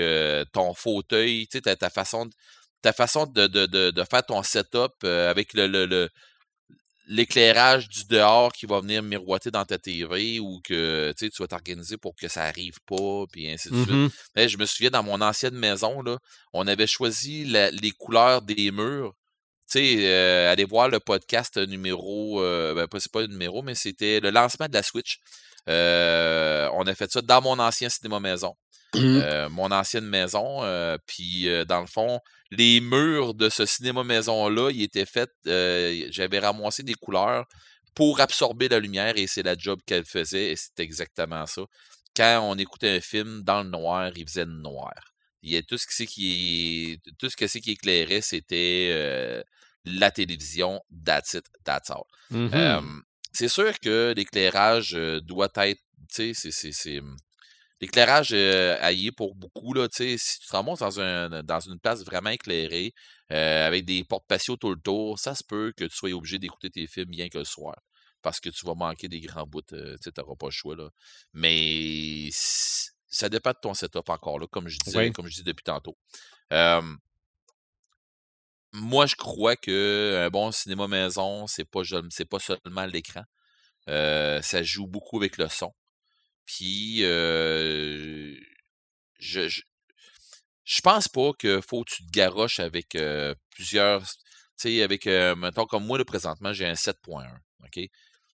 ton 0.54 0.74
fauteuil, 0.74 1.48
ta, 1.48 1.76
ta 1.76 1.90
façon, 1.90 2.26
de- 2.26 2.32
ta 2.82 2.94
façon 2.94 3.26
de, 3.26 4.04
faire 4.10 4.26
ton 4.26 4.42
setup 4.44 5.04
avec 5.04 5.54
le- 5.54 6.10
l'éclairage 7.12 7.90
du 7.90 8.06
dehors 8.06 8.54
qui 8.54 8.68
va 8.68 8.80
venir 8.82 9.02
miroiter 9.02 9.50
dans 9.50 9.66
ta 9.66 9.80
TV 9.80 10.40
ou 10.40 10.62
que 10.64 11.12
tu 11.18 11.28
vas 11.40 11.48
t'organiser 11.48 11.98
pour 11.98 12.16
que 12.16 12.28
ça 12.28 12.44
arrive 12.44 12.78
pas, 12.86 13.26
puis 13.32 13.50
ainsi 13.50 13.70
de 13.72 13.76
suite. 13.76 13.90
Mhm. 13.90 14.10
Eh, 14.36 14.48
je 14.48 14.58
me 14.60 14.66
souviens, 14.68 14.92
dans 14.92 15.02
mon 15.02 15.20
ancienne 15.20 15.56
maison, 15.56 16.04
là, 16.04 16.20
on 16.54 16.68
avait 16.68 16.86
choisi 16.86 17.46
la- 17.46 17.72
les 17.72 17.92
couleurs 17.92 18.44
des 18.44 18.72
murs. 18.72 19.14
Tu 19.72 19.80
sais, 19.80 19.96
euh, 20.08 20.52
aller 20.52 20.66
voir 20.66 20.88
le 20.88 21.00
podcast 21.00 21.58
numéro, 21.58 22.42
euh, 22.44 22.74
ben, 22.76 22.88
c'est 23.00 23.12
pas 23.12 23.22
le 23.22 23.28
numéro, 23.28 23.64
mais 23.64 23.74
c'était 23.76 24.20
le 24.20 24.30
lancement 24.30 24.68
de 24.68 24.74
la 24.74 24.84
Switch. 24.84 25.18
Euh, 25.68 26.70
on 26.74 26.84
a 26.88 26.96
fait 26.96 27.12
ça 27.12 27.22
dans 27.22 27.42
mon 27.42 27.60
ancien 27.60 27.90
cinéma 27.90 28.20
maison. 28.20 28.56
Mhm. 28.96 29.22
Euh, 29.24 29.50
mon 29.50 29.72
ancienne 29.72 30.06
maison. 30.06 30.64
euh, 30.64 30.98
puis, 31.06 31.48
euh, 31.48 31.66
dans 31.66 31.82
le 31.82 31.88
fond, 31.88 32.20
les 32.52 32.82
murs 32.82 33.34
de 33.34 33.50
ce 33.50 33.66
cinéma 33.66 34.04
maison-là, 34.04 34.72
ils 34.72 34.84
étaient 34.84 35.06
faits. 35.06 35.32
J'avais 35.46 36.40
ramassé 36.40 36.84
des 36.84 36.96
couleurs 36.96 37.46
pour 37.94 38.20
absorber 38.20 38.70
la 38.70 38.80
lumière 38.80 39.14
et 39.18 39.28
c'est 39.28 39.44
la 39.44 39.56
job 39.58 39.80
qu'elle 39.86 40.06
faisait 40.06 40.52
et 40.52 40.56
c'est 40.56 40.80
exactement 40.80 41.46
ça. 41.46 41.62
Quand 42.16 42.42
on 42.44 42.58
écoutait 42.58 42.98
un 42.98 43.02
film 43.02 43.44
dans 43.44 43.64
le 43.64 43.70
noir, 43.70 44.12
il 44.16 44.28
faisait 44.28 44.46
le 44.46 44.60
noir. 44.62 44.94
Il 45.42 45.52
y 45.52 45.58
a 45.58 45.62
tout 45.62 45.78
ce 45.78 45.86
qui 45.88 46.06
qui 46.08 47.00
tout 47.18 47.30
ce 47.30 47.38
que 47.38 47.48
c'est 47.48 47.62
qui 47.62 47.72
éclairait, 47.72 48.22
c'était 48.22 49.44
la 49.86 50.12
télévision, 50.12 50.82
that's 51.06 51.34
it, 51.34 51.46
that's 51.64 51.90
all. 51.90 52.04
Mhm. 52.32 53.04
C'est 53.32 53.48
sûr 53.50 53.78
que 53.80 54.14
l'éclairage 54.16 54.94
doit 55.24 55.50
être, 55.58 55.82
tu 56.14 56.34
sais, 56.34 56.52
c'est- 56.52 57.00
hum, 57.00 57.16
L'éclairage 57.82 58.32
euh, 58.34 58.78
haillé 58.82 59.14
pour 59.14 59.36
beaucoup, 59.36 59.74
là, 59.74 59.88
tu 59.88 59.96
sais, 59.98 60.18
si 60.18 60.40
tu 60.40 60.48
te 60.48 60.52
ramasses 60.54 60.80
dans, 60.80 61.00
un, 61.00 61.44
dans 61.44 61.60
une 61.62 61.80
place 61.80 62.04
vraiment 62.04 62.30
éclairée, 62.32 62.92
euh, 63.32 63.66
avec 63.68 63.86
des 63.86 64.04
portes 64.04 64.26
patio 64.28 64.58
tout 64.58 64.72
le 64.72 64.82
tour, 64.82 65.18
ça 65.18 65.34
se 65.34 65.44
peut 65.46 65.72
que 65.78 65.86
tu 65.86 65.96
sois 65.96 66.12
obligé 66.12 66.40
d'écouter 66.40 66.70
tes 66.70 66.88
films 66.88 67.10
bien 67.10 67.30
que 67.30 67.38
le 67.38 67.46
soir. 67.46 67.78
Parce 68.22 68.42
que 68.42 68.50
tu 68.50 68.66
vas 68.66 68.74
manquer 68.74 69.08
des 69.08 69.22
grands 69.22 69.48
bouts, 69.48 69.62
euh, 69.72 69.96
tu 70.04 70.10
n'auras 70.18 70.36
pas 70.36 70.48
le 70.48 70.52
choix. 70.52 70.76
Là. 70.76 70.90
Mais 71.32 72.28
ça 72.34 73.30
dépend 73.30 73.52
de 73.52 73.60
ton 73.62 73.74
setup 73.74 74.10
encore, 74.10 74.40
là, 74.40 74.48
comme 74.48 74.68
je 74.68 74.78
disais, 74.84 74.98
Oui. 74.98 75.14
comme 75.14 75.28
je 75.28 75.36
dis 75.36 75.44
depuis 75.44 75.64
tantôt. 75.64 75.98
Moi, 78.74 79.08
je 79.08 79.16
crois 79.16 79.56
que 79.56 80.24
un 80.26 80.30
bon 80.30 80.52
cinéma 80.52 80.88
maison, 80.88 81.48
c'est 81.48 81.66
pas 81.66 81.82
c'est 82.10 82.26
pas 82.26 82.40
seulement 82.40 82.86
l'écran. 82.86 83.24
Euh, 83.90 84.42
ça 84.42 84.64
joue 84.64 84.88
beaucoup 84.88 85.18
avec 85.18 85.38
le 85.38 85.50
son. 85.50 85.74
Puis 86.46 87.04
euh, 87.04 88.36
je, 89.20 89.50
je 90.64 90.82
pense 90.82 91.08
pas 91.08 91.32
que 91.38 91.62
faut 91.62 91.84
que 91.84 91.92
tu 91.96 92.06
te 92.06 92.12
garoches 92.12 92.60
avec 92.60 92.96
euh, 92.96 93.34
plusieurs. 93.52 94.04
Tu 94.04 94.70
sais, 94.78 94.84
avec 94.84 95.06
mettons 95.38 95.66
comme 95.66 95.86
moi 95.86 95.98
là, 95.98 96.06
présentement, 96.06 96.54
j'ai 96.54 96.66
un 96.68 96.74
7.1. 96.74 97.28
OK? 97.66 97.90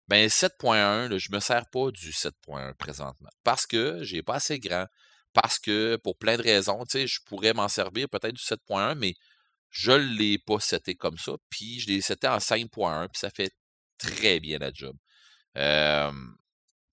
Ben 0.08 0.28
7.1, 0.28 1.10
là, 1.10 1.18
je 1.18 1.32
me 1.32 1.40
sers 1.40 1.68
pas 1.72 1.92
du 1.92 2.12
7.1 2.12 2.74
présentement. 2.76 3.30
Parce 3.44 3.66
que 3.66 4.04
j'ai 4.04 4.22
pas 4.24 4.36
assez 4.36 4.60
grand. 4.60 4.86
Parce 5.34 5.60
que 5.60 5.98
pour 5.98 6.18
plein 6.18 6.38
de 6.38 6.44
raisons, 6.44 6.84
tu 6.86 7.00
sais, 7.00 7.08
je 7.08 7.20
pourrais 7.26 7.54
m'en 7.54 7.68
servir 7.68 8.10
peut-être 8.10 8.34
du 8.36 8.42
7.1, 8.42 8.96
mais 8.96 9.14
je 9.76 9.92
l'ai 9.92 10.38
pas 10.38 10.60
seté 10.62 10.96
comme 10.96 11.18
ça. 11.18 11.34
Puis 11.50 11.82
je 11.82 11.88
l'ai 11.88 12.00
seté 12.00 12.28
en 12.30 12.38
5.1, 12.38 13.10
puis 13.10 13.20
ça 13.20 13.30
fait 13.30 13.52
très 13.98 14.40
bien 14.40 14.58
la 14.58 14.72
job. 14.74 14.96
Euh, 15.58 16.12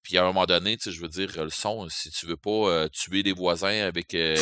puis 0.03 0.19
à 0.19 0.23
un 0.23 0.27
moment 0.27 0.47
donné, 0.47 0.77
je 0.85 1.01
veux 1.01 1.09
dire, 1.09 1.31
le 1.45 1.49
son, 1.49 1.89
si 1.89 2.11
tu 2.11 2.27
veux 2.27 2.37
pas 2.37 2.51
euh, 2.51 2.89
tuer 2.89 3.23
les 3.23 3.33
voisins 3.33 3.87
avec. 3.87 4.15
euh, 4.15 4.37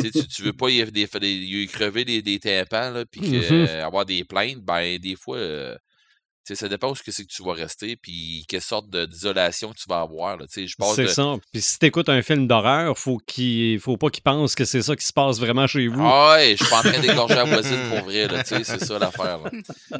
tu, 0.00 0.26
tu, 0.26 0.42
veux 0.42 0.52
pas 0.52 0.68
y, 0.68 0.80
y 0.80 1.68
crever 1.68 2.04
des, 2.04 2.22
des 2.22 2.40
tympans, 2.40 3.04
puis 3.08 3.20
euh, 3.36 3.86
avoir 3.86 4.04
des 4.04 4.24
plaintes, 4.24 4.58
ben 4.64 4.98
des 4.98 5.14
fois, 5.14 5.38
tu 6.44 6.54
ça 6.54 6.68
dépend 6.68 6.90
où 6.90 6.94
que 6.94 7.10
c'est 7.10 7.24
que 7.24 7.32
tu 7.32 7.42
vas 7.42 7.54
rester, 7.54 7.96
puis 7.96 8.44
quelle 8.48 8.60
sorte 8.60 8.90
d'isolation 8.90 9.72
tu 9.72 9.84
vas 9.88 10.00
avoir. 10.00 10.38
Tu 10.46 10.68
C'est 10.68 11.02
de, 11.02 11.06
ça. 11.06 11.36
Puis 11.52 11.62
si 11.62 11.78
t'écoutes 11.78 12.08
un 12.08 12.22
film 12.22 12.46
d'horreur, 12.46 12.98
faut 12.98 13.18
qu'il 13.18 13.80
faut 13.80 13.96
pas 13.96 14.10
qu'il 14.10 14.22
pense 14.22 14.54
que 14.54 14.64
c'est 14.64 14.82
ça 14.82 14.94
qui 14.94 15.06
se 15.06 15.12
passe 15.12 15.38
vraiment 15.38 15.66
chez 15.66 15.88
vous. 15.88 16.02
Ah 16.02 16.34
ouais, 16.34 16.56
je 16.56 16.64
suis 16.64 16.70
pas 16.70 16.80
en 16.80 16.82
train 16.82 17.00
d'égorger 17.00 17.34
la 17.34 17.44
voisine 17.44 17.88
pour 17.88 18.04
vrai, 18.04 18.28
tu 18.44 18.64
c'est 18.64 18.84
ça 18.84 18.98
l'affaire. 18.98 19.40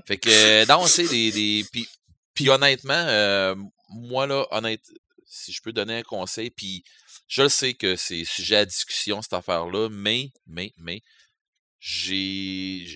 Fait 0.07 0.19
que, 0.19 0.29
euh, 0.31 0.67
non, 0.67 0.85
tu 0.85 0.91
sais, 0.91 1.09
des, 1.09 1.33
des, 1.33 1.65
puis, 1.73 1.89
puis 2.35 2.51
honnêtement, 2.51 2.93
euh, 2.95 3.55
moi, 3.89 4.27
là, 4.27 4.47
honnête, 4.51 4.83
si 5.27 5.53
je 5.53 5.63
peux 5.63 5.73
donner 5.73 5.99
un 5.99 6.03
conseil, 6.03 6.51
puis 6.51 6.85
je 7.27 7.43
le 7.43 7.49
sais 7.49 7.75
que 7.75 7.97
c'est 7.97 8.25
sujet 8.25 8.57
à 8.57 8.65
discussion, 8.65 9.23
cette 9.23 9.33
affaire-là, 9.33 9.89
mais, 9.91 10.31
mais, 10.47 10.73
mais, 10.77 11.03
j'ai, 11.81 12.87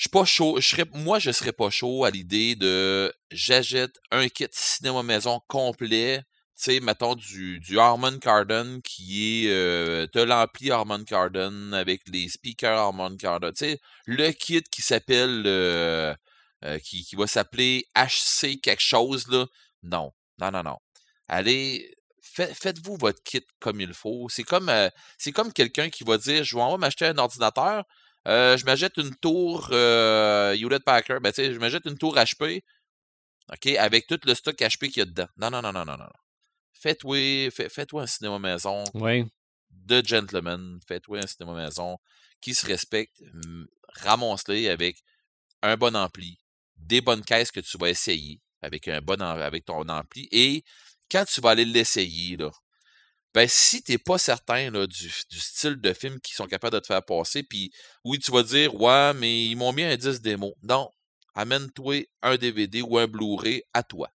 je 0.00 0.04
suis 0.04 0.08
pas 0.08 0.24
chaud, 0.24 0.58
moi, 0.94 1.18
je 1.18 1.30
serais 1.30 1.52
pas 1.52 1.68
chaud 1.68 2.04
à 2.06 2.10
l'idée 2.10 2.54
de, 2.54 3.12
j'achète 3.30 3.96
un 4.10 4.30
kit 4.30 4.46
cinéma 4.50 5.02
maison 5.02 5.42
complet, 5.46 6.20
tu 6.56 6.62
sais, 6.72 6.80
mettons, 6.80 7.14
du, 7.16 7.60
du 7.60 7.78
Harman 7.78 8.18
Kardon 8.18 8.80
qui 8.82 9.44
est. 9.44 9.50
Euh, 9.50 10.06
t'as 10.06 10.24
l'ampli 10.24 10.70
Harman 10.70 11.04
Kardon 11.04 11.72
avec 11.74 12.00
les 12.08 12.30
speakers 12.30 12.78
Harman 12.78 13.14
Kardon. 13.18 13.50
Tu 13.52 13.58
sais, 13.58 13.80
le 14.06 14.30
kit 14.32 14.62
qui 14.62 14.80
s'appelle. 14.80 15.42
euh, 15.44 16.14
euh, 16.64 16.78
qui, 16.78 17.04
qui 17.04 17.14
va 17.16 17.26
s'appeler 17.26 17.86
HC 17.94 18.58
quelque 18.62 18.80
chose, 18.82 19.28
là. 19.28 19.44
Non. 19.82 20.12
Non, 20.38 20.50
non, 20.50 20.62
non. 20.62 20.78
Allez. 21.28 21.94
fait- 22.22 22.54
Faites-vous 22.54 22.96
votre 22.96 23.22
kit 23.22 23.44
comme 23.58 23.80
il 23.82 23.92
faut. 23.92 24.28
C'est 24.30 24.44
comme, 24.44 24.70
euh, 24.70 24.88
c'est 25.18 25.32
comme 25.32 25.52
quelqu'un 25.52 25.90
qui 25.90 26.04
va 26.04 26.16
dire 26.18 26.42
Je 26.44 26.56
vais 26.56 26.76
m'acheter 26.78 27.04
un 27.06 27.18
ordinateur. 27.18 27.84
Euh, 28.28 28.56
je 28.56 28.64
m'achète 28.64 28.96
une 28.96 29.14
tour 29.16 29.68
euh, 29.72 30.54
Hewlett 30.54 30.84
Packard. 30.84 31.20
Ben, 31.20 31.32
je 31.36 31.58
m'achète 31.58 31.86
une 31.86 31.98
tour 31.98 32.16
HP. 32.16 32.62
OK, 33.52 33.66
avec 33.76 34.06
tout 34.06 34.18
le 34.24 34.34
stock 34.34 34.56
HP 34.56 34.88
qu'il 34.88 34.98
y 34.98 35.00
a 35.00 35.04
dedans. 35.06 35.26
Non, 35.36 35.50
non, 35.50 35.62
non, 35.62 35.72
non, 35.72 35.84
non, 35.84 35.96
non. 35.96 36.08
Faites-toi 36.72 37.50
fais-toi 37.50 38.02
un 38.02 38.06
cinéma 38.06 38.38
maison 38.38 38.84
Oui. 38.94 39.24
de 39.70 40.02
gentleman. 40.04 40.78
Fais-toi 40.86 41.18
un 41.18 41.26
cinéma 41.26 41.54
maison 41.54 41.98
qui 42.40 42.54
se 42.54 42.64
respecte. 42.66 43.22
Ramasse-les 44.02 44.68
avec 44.68 44.98
un 45.62 45.76
bon 45.76 45.94
ampli, 45.96 46.38
des 46.76 47.00
bonnes 47.00 47.24
caisses 47.24 47.50
que 47.50 47.60
tu 47.60 47.76
vas 47.76 47.90
essayer 47.90 48.40
avec 48.62 48.88
un 48.88 49.00
bon 49.00 49.20
avec 49.20 49.64
ton 49.64 49.88
ampli. 49.88 50.28
Et 50.30 50.62
quand 51.10 51.24
tu 51.24 51.40
vas 51.40 51.50
aller 51.50 51.64
l'essayer, 51.64 52.36
là, 52.36 52.50
ben 53.34 53.46
si 53.48 53.82
t'es 53.82 53.98
pas 53.98 54.18
certain 54.18 54.70
du, 54.86 55.12
du 55.30 55.40
style 55.40 55.76
de 55.80 55.92
film 55.92 56.20
qu'ils 56.20 56.34
sont 56.34 56.46
capables 56.46 56.74
de 56.74 56.80
te 56.80 56.86
faire 56.86 57.04
passer, 57.04 57.42
puis 57.42 57.72
oui, 58.04 58.18
tu 58.18 58.32
vas 58.32 58.42
dire 58.42 58.74
Ouais, 58.74 59.12
mais 59.14 59.46
ils 59.46 59.56
m'ont 59.56 59.72
mis 59.72 59.84
un 59.84 59.96
10 59.96 60.20
démo. 60.20 60.54
Non. 60.62 60.90
Amène-toi 61.34 62.08
un 62.22 62.36
DVD 62.36 62.82
ou 62.82 62.98
un 62.98 63.06
Blu-ray 63.06 63.62
à 63.72 63.82
toi. 63.82 64.10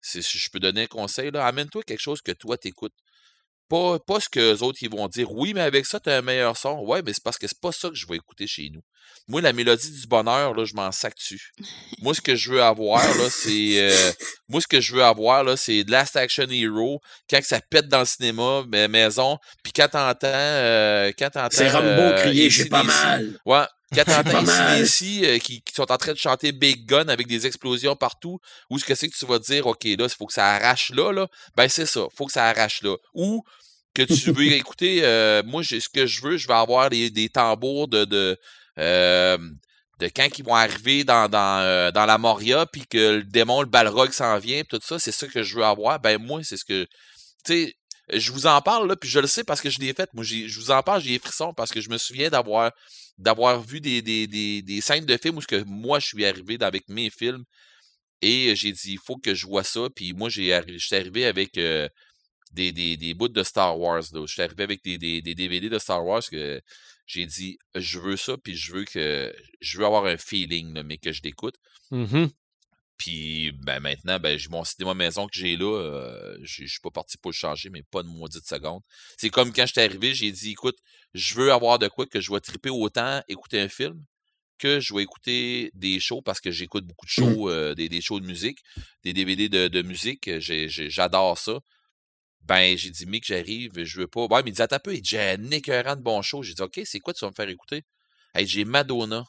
Si 0.00 0.22
je 0.22 0.50
peux 0.50 0.60
donner 0.60 0.82
un 0.82 0.86
conseil, 0.86 1.30
amène-toi 1.34 1.82
quelque 1.82 2.00
chose 2.00 2.22
que 2.22 2.32
toi 2.32 2.56
t'écoutes. 2.56 2.94
Pas, 3.68 3.98
pas 3.98 4.20
ce 4.20 4.28
que 4.28 4.52
les 4.52 4.62
autres 4.62 4.78
ils 4.82 4.90
vont 4.90 5.08
dire. 5.08 5.32
Oui, 5.32 5.54
mais 5.54 5.62
avec 5.62 5.86
ça, 5.86 5.98
tu 5.98 6.10
as 6.10 6.16
un 6.16 6.22
meilleur 6.22 6.56
son. 6.56 6.80
Ouais, 6.80 7.02
mais 7.02 7.12
c'est 7.12 7.22
parce 7.22 7.38
que 7.38 7.46
c'est 7.46 7.60
pas 7.60 7.72
ça 7.72 7.88
que 7.88 7.94
je 7.94 8.06
vais 8.06 8.16
écouter 8.16 8.46
chez 8.46 8.70
nous. 8.72 8.82
Moi, 9.26 9.40
la 9.40 9.52
mélodie 9.54 9.90
du 9.90 10.06
bonheur, 10.06 10.54
là, 10.54 10.64
je 10.64 10.74
m'en 10.74 10.92
sac 10.92 11.14
dessus. 11.16 11.52
Moi, 12.02 12.14
ce 12.14 12.20
que 12.20 12.36
je 12.36 12.50
veux 12.50 12.62
avoir, 12.62 13.02
là, 13.02 13.30
c'est. 13.30 13.80
euh, 13.80 14.12
moi, 14.48 14.60
ce 14.60 14.66
que 14.66 14.80
je 14.80 14.94
veux 14.94 15.02
avoir, 15.02 15.44
là, 15.44 15.56
c'est 15.56 15.82
Last 15.88 16.16
Action 16.16 16.46
Hero. 16.50 17.00
Quand 17.30 17.40
que 17.40 17.46
ça 17.46 17.60
pète 17.60 17.88
dans 17.88 18.00
le 18.00 18.04
cinéma, 18.04 18.64
mais 18.68 18.86
maison. 18.86 19.38
Puis 19.62 19.72
quand 19.72 19.88
t'entends. 19.88 20.28
Euh, 20.28 21.10
quand 21.18 21.30
t'entends. 21.30 21.48
C'est 21.56 21.70
Rambo 21.70 21.86
euh, 21.86 22.20
crier, 22.20 22.50
j'ai 22.50 22.66
pas 22.66 22.82
mal. 22.82 23.38
Ouais. 23.46 23.64
Mal. 24.44 24.82
ici 24.82 25.24
euh, 25.24 25.38
qui, 25.38 25.62
qui 25.62 25.74
sont 25.74 25.90
en 25.90 25.96
train 25.96 26.12
de 26.12 26.18
chanter 26.18 26.52
Big 26.52 26.86
Gun 26.86 27.08
avec 27.08 27.26
des 27.26 27.46
explosions 27.46 27.96
partout, 27.96 28.40
où 28.70 28.78
ce 28.78 28.84
que 28.84 28.94
c'est 28.94 29.08
que 29.08 29.16
tu 29.16 29.26
vas 29.26 29.38
dire, 29.38 29.66
OK, 29.66 29.84
là, 29.84 30.04
il 30.04 30.08
faut 30.08 30.26
que 30.26 30.32
ça 30.32 30.46
arrache 30.54 30.90
là, 30.90 31.12
là, 31.12 31.28
ben 31.56 31.68
c'est 31.68 31.86
ça, 31.86 32.06
faut 32.14 32.26
que 32.26 32.32
ça 32.32 32.46
arrache 32.46 32.82
là. 32.82 32.96
Ou 33.14 33.44
que 33.94 34.02
tu 34.02 34.32
veux 34.32 34.52
écouter, 34.52 35.00
euh, 35.02 35.42
moi, 35.44 35.62
ce 35.62 35.88
que 35.88 36.06
je 36.06 36.22
veux, 36.22 36.36
je 36.36 36.48
vais 36.48 36.54
avoir 36.54 36.90
des, 36.90 37.10
des 37.10 37.28
tambours 37.28 37.88
de, 37.88 38.04
de, 38.04 38.38
euh, 38.78 39.38
de 40.00 40.06
quand 40.06 40.28
ils 40.38 40.44
vont 40.44 40.54
arriver 40.54 41.04
dans, 41.04 41.28
dans, 41.28 41.60
euh, 41.60 41.90
dans 41.90 42.06
la 42.06 42.18
Moria, 42.18 42.66
puis 42.66 42.86
que 42.86 43.16
le 43.16 43.22
démon, 43.22 43.60
le 43.60 43.68
Balrog 43.68 44.10
s'en 44.12 44.38
vient, 44.38 44.62
tout 44.68 44.80
ça, 44.82 44.98
c'est 44.98 45.12
ça 45.12 45.26
que 45.26 45.42
je 45.42 45.56
veux 45.56 45.64
avoir. 45.64 46.00
Ben 46.00 46.20
moi, 46.20 46.40
c'est 46.42 46.56
ce 46.56 46.64
que. 46.64 46.86
Tu 47.44 47.66
sais, 47.66 47.76
je 48.12 48.32
vous 48.32 48.46
en 48.46 48.60
parle, 48.60 48.88
là, 48.88 48.96
puis 48.96 49.08
je 49.08 49.18
le 49.18 49.26
sais 49.26 49.44
parce 49.44 49.60
que 49.60 49.70
je 49.70 49.78
l'ai 49.80 49.94
fait. 49.94 50.08
Moi, 50.12 50.24
je 50.24 50.60
vous 50.60 50.70
en 50.70 50.82
parle, 50.82 51.00
j'ai 51.00 51.12
des 51.12 51.18
frissons 51.18 51.54
parce 51.54 51.70
que 51.70 51.80
je 51.80 51.88
me 51.88 51.98
souviens 51.98 52.30
d'avoir 52.30 52.72
d'avoir 53.16 53.62
vu 53.62 53.80
des, 53.80 54.02
des, 54.02 54.26
des, 54.26 54.80
scènes 54.80 55.06
de 55.06 55.16
films 55.16 55.36
où 55.36 55.40
ce 55.40 55.46
que 55.46 55.62
moi, 55.64 56.00
je 56.00 56.06
suis 56.06 56.24
arrivé 56.24 56.58
avec 56.60 56.88
mes 56.88 57.10
films. 57.10 57.44
Et 58.22 58.56
j'ai 58.56 58.72
dit, 58.72 58.92
il 58.94 58.98
faut 58.98 59.16
que 59.16 59.34
je 59.34 59.46
vois 59.46 59.62
ça. 59.64 59.88
Puis 59.94 60.12
moi, 60.14 60.28
j'ai 60.28 60.60
je 60.66 60.84
suis 60.84 60.96
arrivé 60.96 61.24
avec 61.26 61.56
euh, 61.58 61.88
des, 62.52 62.72
des, 62.72 62.96
des 62.96 63.14
bouts 63.14 63.28
de 63.28 63.42
Star 63.42 63.78
Wars. 63.78 64.02
là. 64.12 64.24
Je 64.26 64.32
suis 64.32 64.42
arrivé 64.42 64.64
avec 64.64 64.82
des, 64.82 64.98
des, 64.98 65.22
des 65.22 65.34
DVD 65.34 65.68
de 65.68 65.78
Star 65.78 66.04
Wars 66.04 66.22
que 66.28 66.60
j'ai 67.06 67.26
dit, 67.26 67.58
je 67.74 67.98
veux 67.98 68.16
ça, 68.16 68.36
puis 68.36 68.56
je 68.56 68.72
veux 68.72 68.84
que 68.84 69.34
je 69.60 69.78
veux 69.78 69.84
avoir 69.84 70.06
un 70.06 70.16
feeling, 70.16 70.82
mais 70.82 70.98
que 70.98 71.12
je 71.12 71.22
l'écoute. 71.22 71.56
Mhm. 71.90 72.30
Puis 72.96 73.52
ben 73.52 73.80
maintenant, 73.80 74.20
ben 74.20 74.38
mon 74.50 74.64
cinéma 74.64 74.94
maison 74.94 75.26
que 75.26 75.34
j'ai 75.34 75.56
là, 75.56 75.66
euh, 75.66 76.38
je 76.42 76.64
suis 76.66 76.80
pas 76.80 76.90
parti 76.90 77.18
pour 77.18 77.30
le 77.30 77.34
changer, 77.34 77.70
mais 77.70 77.82
pas 77.82 78.02
de 78.02 78.08
maudite 78.08 78.46
seconde. 78.46 78.82
C'est 79.18 79.30
comme 79.30 79.52
quand 79.52 79.66
j'étais 79.66 79.82
arrivé, 79.82 80.14
j'ai 80.14 80.30
dit 80.30 80.52
écoute, 80.52 80.78
je 81.12 81.34
veux 81.34 81.52
avoir 81.52 81.78
de 81.78 81.88
quoi 81.88 82.06
que 82.06 82.20
je 82.20 82.32
vais 82.32 82.40
triper 82.40 82.70
autant 82.70 83.20
écouter 83.28 83.60
un 83.60 83.68
film 83.68 84.04
que 84.58 84.80
je 84.80 84.94
vais 84.94 85.02
écouter 85.02 85.70
des 85.74 85.98
shows 86.00 86.22
parce 86.22 86.40
que 86.40 86.50
j'écoute 86.50 86.86
beaucoup 86.86 87.06
de 87.06 87.10
shows, 87.10 87.50
euh, 87.50 87.74
des, 87.74 87.88
des 87.88 88.00
shows 88.00 88.20
de 88.20 88.26
musique, 88.26 88.60
des 89.02 89.12
DVD 89.12 89.48
de, 89.48 89.68
de 89.68 89.82
musique, 89.82 90.28
euh, 90.28 90.38
j'adore 90.40 91.38
ça. 91.38 91.60
Ben, 92.42 92.76
j'ai 92.76 92.90
dit, 92.90 93.06
Mick, 93.06 93.24
j'arrive, 93.26 93.82
je 93.82 94.00
veux 94.00 94.06
pas. 94.06 94.26
Mais 94.42 94.50
il 94.50 94.52
dit, 94.52 94.62
attends 94.62 94.76
un 94.76 94.78
peu, 94.78 94.94
il 94.94 95.00
dit, 95.00 95.10
j'ai 95.10 95.20
un 95.20 95.50
écœurant 95.50 95.96
de 95.96 96.02
bon 96.02 96.20
show. 96.22 96.42
J'ai 96.42 96.54
dit, 96.54 96.62
OK, 96.62 96.80
c'est 96.84 97.00
quoi 97.00 97.14
tu 97.14 97.24
vas 97.24 97.30
me 97.30 97.34
faire 97.34 97.48
écouter? 97.48 97.84
Hey, 98.34 98.46
j'ai 98.46 98.64
Madonna. 98.64 99.24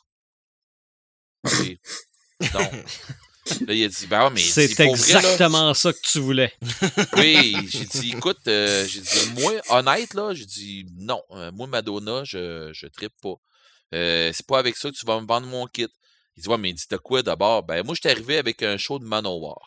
OK. 1.45 1.79
Là, 3.67 3.73
il 3.73 3.84
a 3.84 3.88
dit, 3.88 4.07
ben 4.07 4.23
ouais, 4.26 4.30
mais 4.31 4.39
C'est 4.41 4.67
vrai, 4.73 4.88
là, 4.88 4.95
exactement 4.95 5.73
ça 5.73 5.93
que 5.93 5.99
tu 6.01 6.19
voulais. 6.19 6.51
oui, 7.15 7.67
j'ai 7.69 7.85
dit, 7.85 8.11
écoute, 8.15 8.39
euh, 8.47 8.85
j'ai 8.88 9.01
dit, 9.01 9.41
moi, 9.41 9.53
honnête, 9.69 10.13
là, 10.13 10.34
j'ai 10.34 10.45
dit, 10.45 10.85
non, 10.97 11.22
euh, 11.31 11.51
moi, 11.51 11.67
Madonna, 11.67 12.23
je, 12.23 12.72
je 12.73 12.88
trippe 12.88 13.13
pas. 13.22 13.35
Euh, 13.93 14.31
c'est 14.34 14.45
pas 14.47 14.57
avec 14.59 14.76
ça 14.77 14.89
que 14.89 14.95
tu 14.95 15.05
vas 15.05 15.22
me 15.22 15.27
vendre 15.27 15.47
mon 15.47 15.67
kit. 15.67 15.88
Il 16.35 16.43
dit, 16.43 16.49
ouais, 16.49 16.57
mais 16.57 16.69
il 16.72 16.73
dit, 16.73 16.85
t'as 16.89 16.97
quoi 16.97 17.22
d'abord? 17.22 17.63
Ben, 17.63 17.85
moi, 17.85 17.93
j'étais 17.95 18.09
arrivé 18.09 18.38
avec 18.38 18.63
un 18.63 18.77
show 18.77 18.97
de 18.99 19.05
Manowar. 19.05 19.59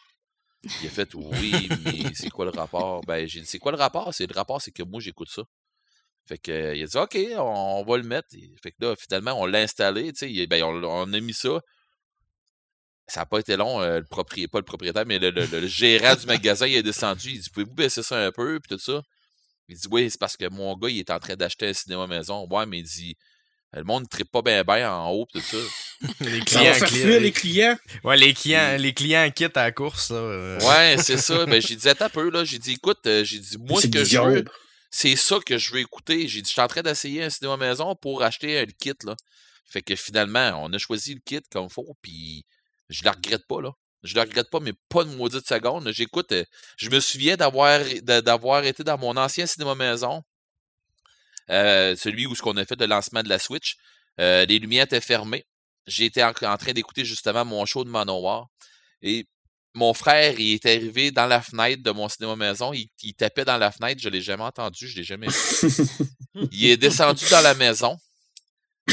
Il 0.83 0.87
a 0.89 0.91
fait, 0.91 1.09
oui, 1.15 1.69
mais 1.85 2.13
c'est 2.15 2.29
quoi 2.31 2.45
le 2.45 2.51
rapport? 2.51 3.03
Ben, 3.05 3.27
j'ai 3.29 3.41
dit, 3.41 3.47
c'est 3.47 3.59
quoi 3.61 3.73
le 3.73 3.79
rapport? 3.79 4.13
C'est 4.13 4.27
le 4.27 4.35
rapport, 4.35 4.61
c'est 4.61 4.73
que 4.73 4.83
moi, 4.83 5.01
j'écoute 5.01 5.29
ça. 5.31 5.43
Fait 6.27 6.37
que, 6.37 6.51
euh, 6.51 6.75
il 6.75 6.83
a 6.83 6.87
dit, 6.87 6.97
OK, 6.99 7.17
on, 7.39 7.41
on 7.81 7.85
va 7.85 7.97
le 7.97 8.03
mettre. 8.03 8.29
Et 8.35 8.51
Fait 8.63 8.73
que 8.73 8.77
là, 8.85 8.95
finalement, 8.99 9.41
on 9.41 9.47
l'a 9.47 9.61
installé, 9.61 10.13
tu 10.13 10.19
sais, 10.19 10.31
il- 10.33 10.47
ben, 10.49 10.63
on, 10.65 10.83
on 10.85 11.13
a 11.13 11.21
mis 11.21 11.33
ça. 11.33 11.61
Ça 13.11 13.21
n'a 13.21 13.27
pas 13.27 13.39
été 13.39 13.57
long, 13.57 13.81
euh, 13.81 14.01
le 14.01 14.05
propriétaire, 14.05 14.51
pas 14.51 14.59
le 14.59 14.65
propriétaire, 14.65 15.05
mais 15.07 15.19
le, 15.19 15.31
le- 15.31 15.47
le- 15.47 15.61
le 15.61 15.67
gérant 15.67 16.15
du 16.15 16.27
magasin, 16.27 16.67
il 16.67 16.75
est 16.77 16.83
descendu. 16.83 17.31
Il 17.31 17.41
dit 17.41 17.49
Pouvez-vous 17.51 17.75
baisser 17.75 18.03
ça 18.03 18.19
un 18.27 18.31
peu 18.33 18.61
Puis 18.61 18.77
tout 18.77 18.83
ça? 18.83 19.01
Il 19.69 19.77
dit 19.77 19.89
Oui, 19.91 20.11
c'est 20.11 20.21
parce 20.21 20.37
que 20.37 20.49
mon 20.51 20.77
gars, 20.77 20.89
il 20.91 20.99
est 20.99 21.11
en 21.11 21.19
train 21.19 21.35
d'acheter 21.35 21.69
un 21.69 21.73
cinéma 21.73 22.07
maison. 22.07 22.47
Ouais, 22.51 22.67
mais 22.67 22.79
il 22.81 22.85
dit 22.85 23.17
Le 23.73 23.83
monde 23.85 24.03
ne 24.03 24.09
tripe 24.09 24.31
pas 24.31 24.43
bien 24.43 24.63
bien 24.63 24.93
en 24.93 25.11
haut, 25.11 25.27
puis 25.33 25.41
tout 25.43 25.47
ça. 25.57 26.09
Les 26.21 26.39
Ça 26.41 26.45
clients, 26.45 26.75
faire 26.75 26.89
cli- 26.89 27.03
fuir 27.03 27.21
les 27.21 27.33
clients. 27.33 27.77
Ouais, 28.05 28.17
les 28.17 28.33
clients, 28.35 28.77
les 28.79 28.93
clients 28.95 29.31
quittent 29.35 29.57
à 29.57 29.65
la 29.65 29.73
course, 29.73 30.11
là. 30.11 30.17
euh. 30.17 30.61
Ouais, 30.61 30.97
c'est 31.03 31.17
ça. 31.19 31.45
Ben, 31.47 31.61
j'ai 31.63 31.77
dit 31.77 31.89
Attends 31.89 32.05
un 32.05 32.09
peu, 32.11 32.31
là. 32.31 32.45
J'ai 32.45 32.59
dit 32.59 32.73
Écoute, 32.75 33.01
euh, 33.07 33.25
j'ai 33.25 33.39
dit 33.39 33.57
Moi, 33.59 33.81
ce 33.81 33.87
C'est 33.87 33.91
que 33.91 34.05
je 34.05 34.19
veux, 34.19 34.45
c'est 34.91 35.17
ça 35.17 35.39
que 35.45 35.57
je 35.59 35.73
veux 35.73 35.81
écouter. 35.81 36.29
J'ai 36.29 36.43
dit 36.43 36.49
Je 36.49 36.53
suis 36.53 36.61
en 36.61 36.69
train 36.69 36.83
d'essayer 36.83 37.23
un 37.25 37.31
cinéma 37.31 37.57
maison 37.57 37.95
pour 37.97 38.23
acheter 38.23 38.59
un 38.59 38.67
kit, 38.67 38.93
là. 39.05 39.17
Fait 39.71 39.83
que 39.83 39.97
finalement, 39.97 40.63
on 40.63 40.73
a 40.73 40.79
choisi 40.79 41.15
le 41.15 41.21
kit 41.25 41.41
comme 41.51 41.69
faut, 41.71 41.95
puis 42.03 42.45
je 42.89 43.05
le 43.05 43.11
regrette 43.11 43.47
pas, 43.47 43.61
là. 43.61 43.73
Je 44.05 44.15
le 44.15 44.21
regrette 44.21 44.49
pas, 44.51 44.61
mais 44.61 44.73
pas 44.89 45.05
de 45.05 45.11
maudite 45.11 45.47
seconde. 45.47 45.91
J'écoute, 45.91 46.31
euh, 46.33 46.45
je 46.77 46.89
me 46.89 47.01
souviens 47.01 47.37
d'avoir 47.37 48.65
été 48.65 48.85
dans 48.85 48.99
mon 48.99 49.17
ancien 49.17 49.47
cinéma 49.47 49.75
maison, 49.75 50.23
euh, 51.51 51.97
celui 51.97 52.27
où 52.27 52.35
ce 52.35 52.43
qu'on 52.43 52.57
a 52.57 52.65
fait 52.65 52.79
le 52.79 52.87
lancement 52.87 53.23
de 53.23 53.29
la 53.29 53.39
Switch. 53.39 53.77
Euh, 54.21 54.45
les 54.47 54.59
lumières 54.59 54.85
étaient 54.85 55.01
fermées. 55.01 55.47
J'étais 55.87 56.23
en, 56.23 56.33
train 56.33 56.73
d'écouter 56.73 57.05
justement 57.05 57.45
mon 57.45 57.65
show 57.65 57.85
de 57.85 57.89
Manowar. 57.89 58.49
Et 59.03 59.27
mon 59.75 59.95
frère, 59.95 60.39
il 60.39 60.55
est 60.55 60.67
arrivé 60.67 61.11
dans 61.11 61.27
la 61.27 61.41
fenêtre 61.41 61.83
de 61.83 61.91
mon 61.91 62.09
cinéma 62.09 62.37
maison. 62.37 62.73
Il, 62.73 63.15
tapait 63.15 63.45
dans 63.45 63.57
la 63.57 63.73
fenêtre. 63.73 64.01
Je 64.03 64.09
l'ai 64.09 64.21
jamais 64.21 64.45
entendu. 64.45 64.87
Je 64.87 64.97
l'ai 64.97 65.05
jamais 65.05 65.29
vu. 65.29 66.45
il 66.53 66.67
est 66.67 66.77
descendu 66.77 67.25
dans 67.31 67.41
la 67.41 67.55
maison. 67.55 67.97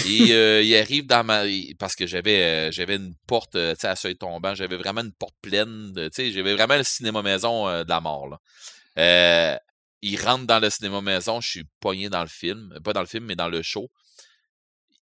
Et 0.08 0.34
euh, 0.34 0.62
il 0.62 0.76
arrive 0.76 1.06
dans 1.08 1.24
ma. 1.24 1.46
il- 1.46 1.76
Parce 1.78 1.96
que 1.96 2.06
j'avais 2.06 2.42
euh, 2.44 2.72
j'avais 2.72 2.96
une 2.96 3.16
porte 3.28 3.56
euh, 3.56 3.74
tu 3.76 3.82
sais, 3.82 3.88
à 3.88 3.96
seuil 3.96 4.16
tombant. 4.18 4.54
J'avais 4.56 4.78
vraiment 4.78 5.02
une 5.02 5.14
porte 5.14 5.36
pleine. 5.42 5.92
de- 5.94 6.08
tu 6.10 6.16
sais, 6.16 6.32
J'avais 6.32 6.54
vraiment 6.54 6.78
le 6.78 6.84
cinéma 6.84 7.22
maison 7.22 7.68
euh, 7.68 7.84
de 7.84 7.90
la 7.90 8.02
mort. 8.02 8.28
Là. 8.28 9.60
Il 10.02 10.22
rentre 10.22 10.46
dans 10.46 10.60
le 10.60 10.70
cinéma 10.70 11.02
maison. 11.02 11.42
Je 11.42 11.50
suis 11.50 11.64
pogné 11.80 12.10
dans 12.10 12.22
le 12.22 12.28
film. 12.28 12.78
Pas 12.84 12.94
dans 12.94 13.00
le 13.02 13.08
film, 13.08 13.26
mais 13.26 13.36
dans 13.36 13.48
le 13.50 13.62
show. 13.62 13.90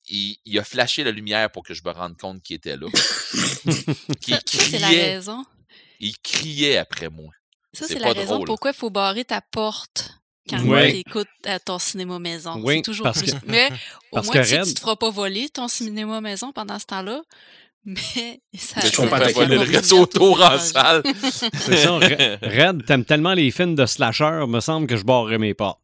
Il, 0.10 0.38
il 0.46 0.60
a 0.60 0.64
flashé 0.64 1.04
la 1.04 1.12
lumière 1.12 1.50
pour 1.52 1.64
que 1.64 1.74
je 1.74 1.82
me 1.86 1.92
rende 1.92 2.18
compte 2.18 2.42
qu'il 2.44 2.56
était 2.58 2.76
là. 2.78 2.88
Ça, 2.94 4.40
c'est 4.46 4.80
la 4.80 4.88
criait, 4.90 5.14
raison. 5.16 5.46
il 6.00 6.18
criait 6.20 6.78
après 6.78 7.10
moi. 7.10 7.32
Ça, 7.74 7.88
C'est 7.88 8.00
la 8.00 8.12
raison 8.12 8.44
pourquoi 8.44 8.72
il 8.72 8.78
faut 8.78 8.90
barrer 8.90 9.26
ta 9.26 9.42
porte 9.42 10.12
quand 10.50 10.64
Ouais. 10.66 10.92
tu 10.92 10.98
écoutes 11.00 11.28
à 11.46 11.60
ton 11.60 11.80
cinéma 11.80 12.20
maison. 12.20 12.62
Oui, 12.64 12.76
c'est 12.78 12.82
toujours 12.84 13.04
parce 13.06 13.22
plus. 13.22 13.32
que- 13.34 13.38
Mais 13.48 13.68
au 14.12 14.16
parce 14.16 14.28
moins, 14.28 14.36
que 14.42 14.48
tu 14.48 14.56
Red- 14.56 14.66
tu 14.68 14.74
te 14.74 14.80
feras 14.80 14.96
pas 14.96 15.10
voler 15.10 15.50
ton 15.50 15.68
cinéma 15.68 16.22
maison 16.22 16.52
pendant 16.52 16.78
ce 16.80 16.86
temps-là. 16.86 17.22
Mais 17.86 17.96
ça, 18.58 18.80
Mais 18.82 18.90
tu 18.90 18.96
je 18.96 19.02
vas 19.02 19.20
pas 19.20 19.32
voler 19.34 19.56
le 19.56 19.60
réseau 19.62 20.00
autour 20.04 20.42
en 20.42 20.58
salle. 20.58 21.04
C'est 21.30 21.76
ça. 21.78 21.98
Red, 21.98 22.40
Red, 22.42 22.86
t'aimes 22.86 23.04
tellement 23.04 23.34
les 23.34 23.52
films 23.52 23.76
de 23.76 23.86
slasher, 23.86 24.46
me 24.48 24.62
semble 24.62 24.88
que 24.88 24.96
je 24.96 25.04
barrerais 25.04 25.38
mes 25.38 25.54
portes. 25.54 25.82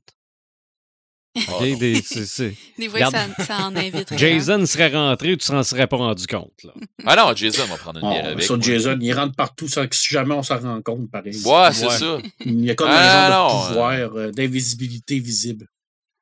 Ah, 1.38 1.42
OK? 1.60 1.62
non. 1.70 1.78
Des- 1.78 2.02
c'est- 2.06 2.26
c'est- 2.26 2.56
Des 2.78 2.90
fois, 2.90 3.06
Regarde. 3.06 3.16
ça, 3.38 3.46
ça 3.46 3.58
en 3.68 3.76
invite. 3.76 4.18
Jason 4.18 4.66
serait 4.66 4.90
rentré, 4.90 5.38
tu 5.38 5.46
s'en 5.46 5.62
serais 5.64 5.88
pas 5.88 5.98
rendu 5.98 6.26
compte. 6.28 6.64
Là. 6.64 6.74
Ah 7.06 7.16
non, 7.16 7.36
Jason 7.36 7.66
va 7.66 7.78
prendre 7.78 8.00
une 8.04 8.10
bière 8.10 8.26
avec. 8.26 8.44
ça, 8.44 8.56
moi. 8.56 8.64
Jason, 8.66 8.98
il 9.02 9.14
rentre 9.14 9.36
partout 9.36 9.68
sans 9.68 9.88
que 9.88 9.96
si 9.96 10.10
jamais 10.14 10.34
on 10.34 10.44
s'en 10.44 10.60
rend 10.60 10.82
compte, 10.82 11.10
pareil. 11.12 11.36
Ouais, 11.46 11.70
c'est 11.74 11.86
Ouais. 11.88 11.98
ça. 11.98 12.18
Il 12.46 12.66
y 12.66 12.72
a 12.72 12.76
comme 12.76 12.90
Ah, 12.92 13.28
un 13.28 13.30
genre 13.30 13.54
non, 13.54 13.62
de 13.64 13.68
pouvoir 13.68 13.92
euh, 14.18 14.32
d'invisibilité 14.32 15.20
visible. 15.20 15.68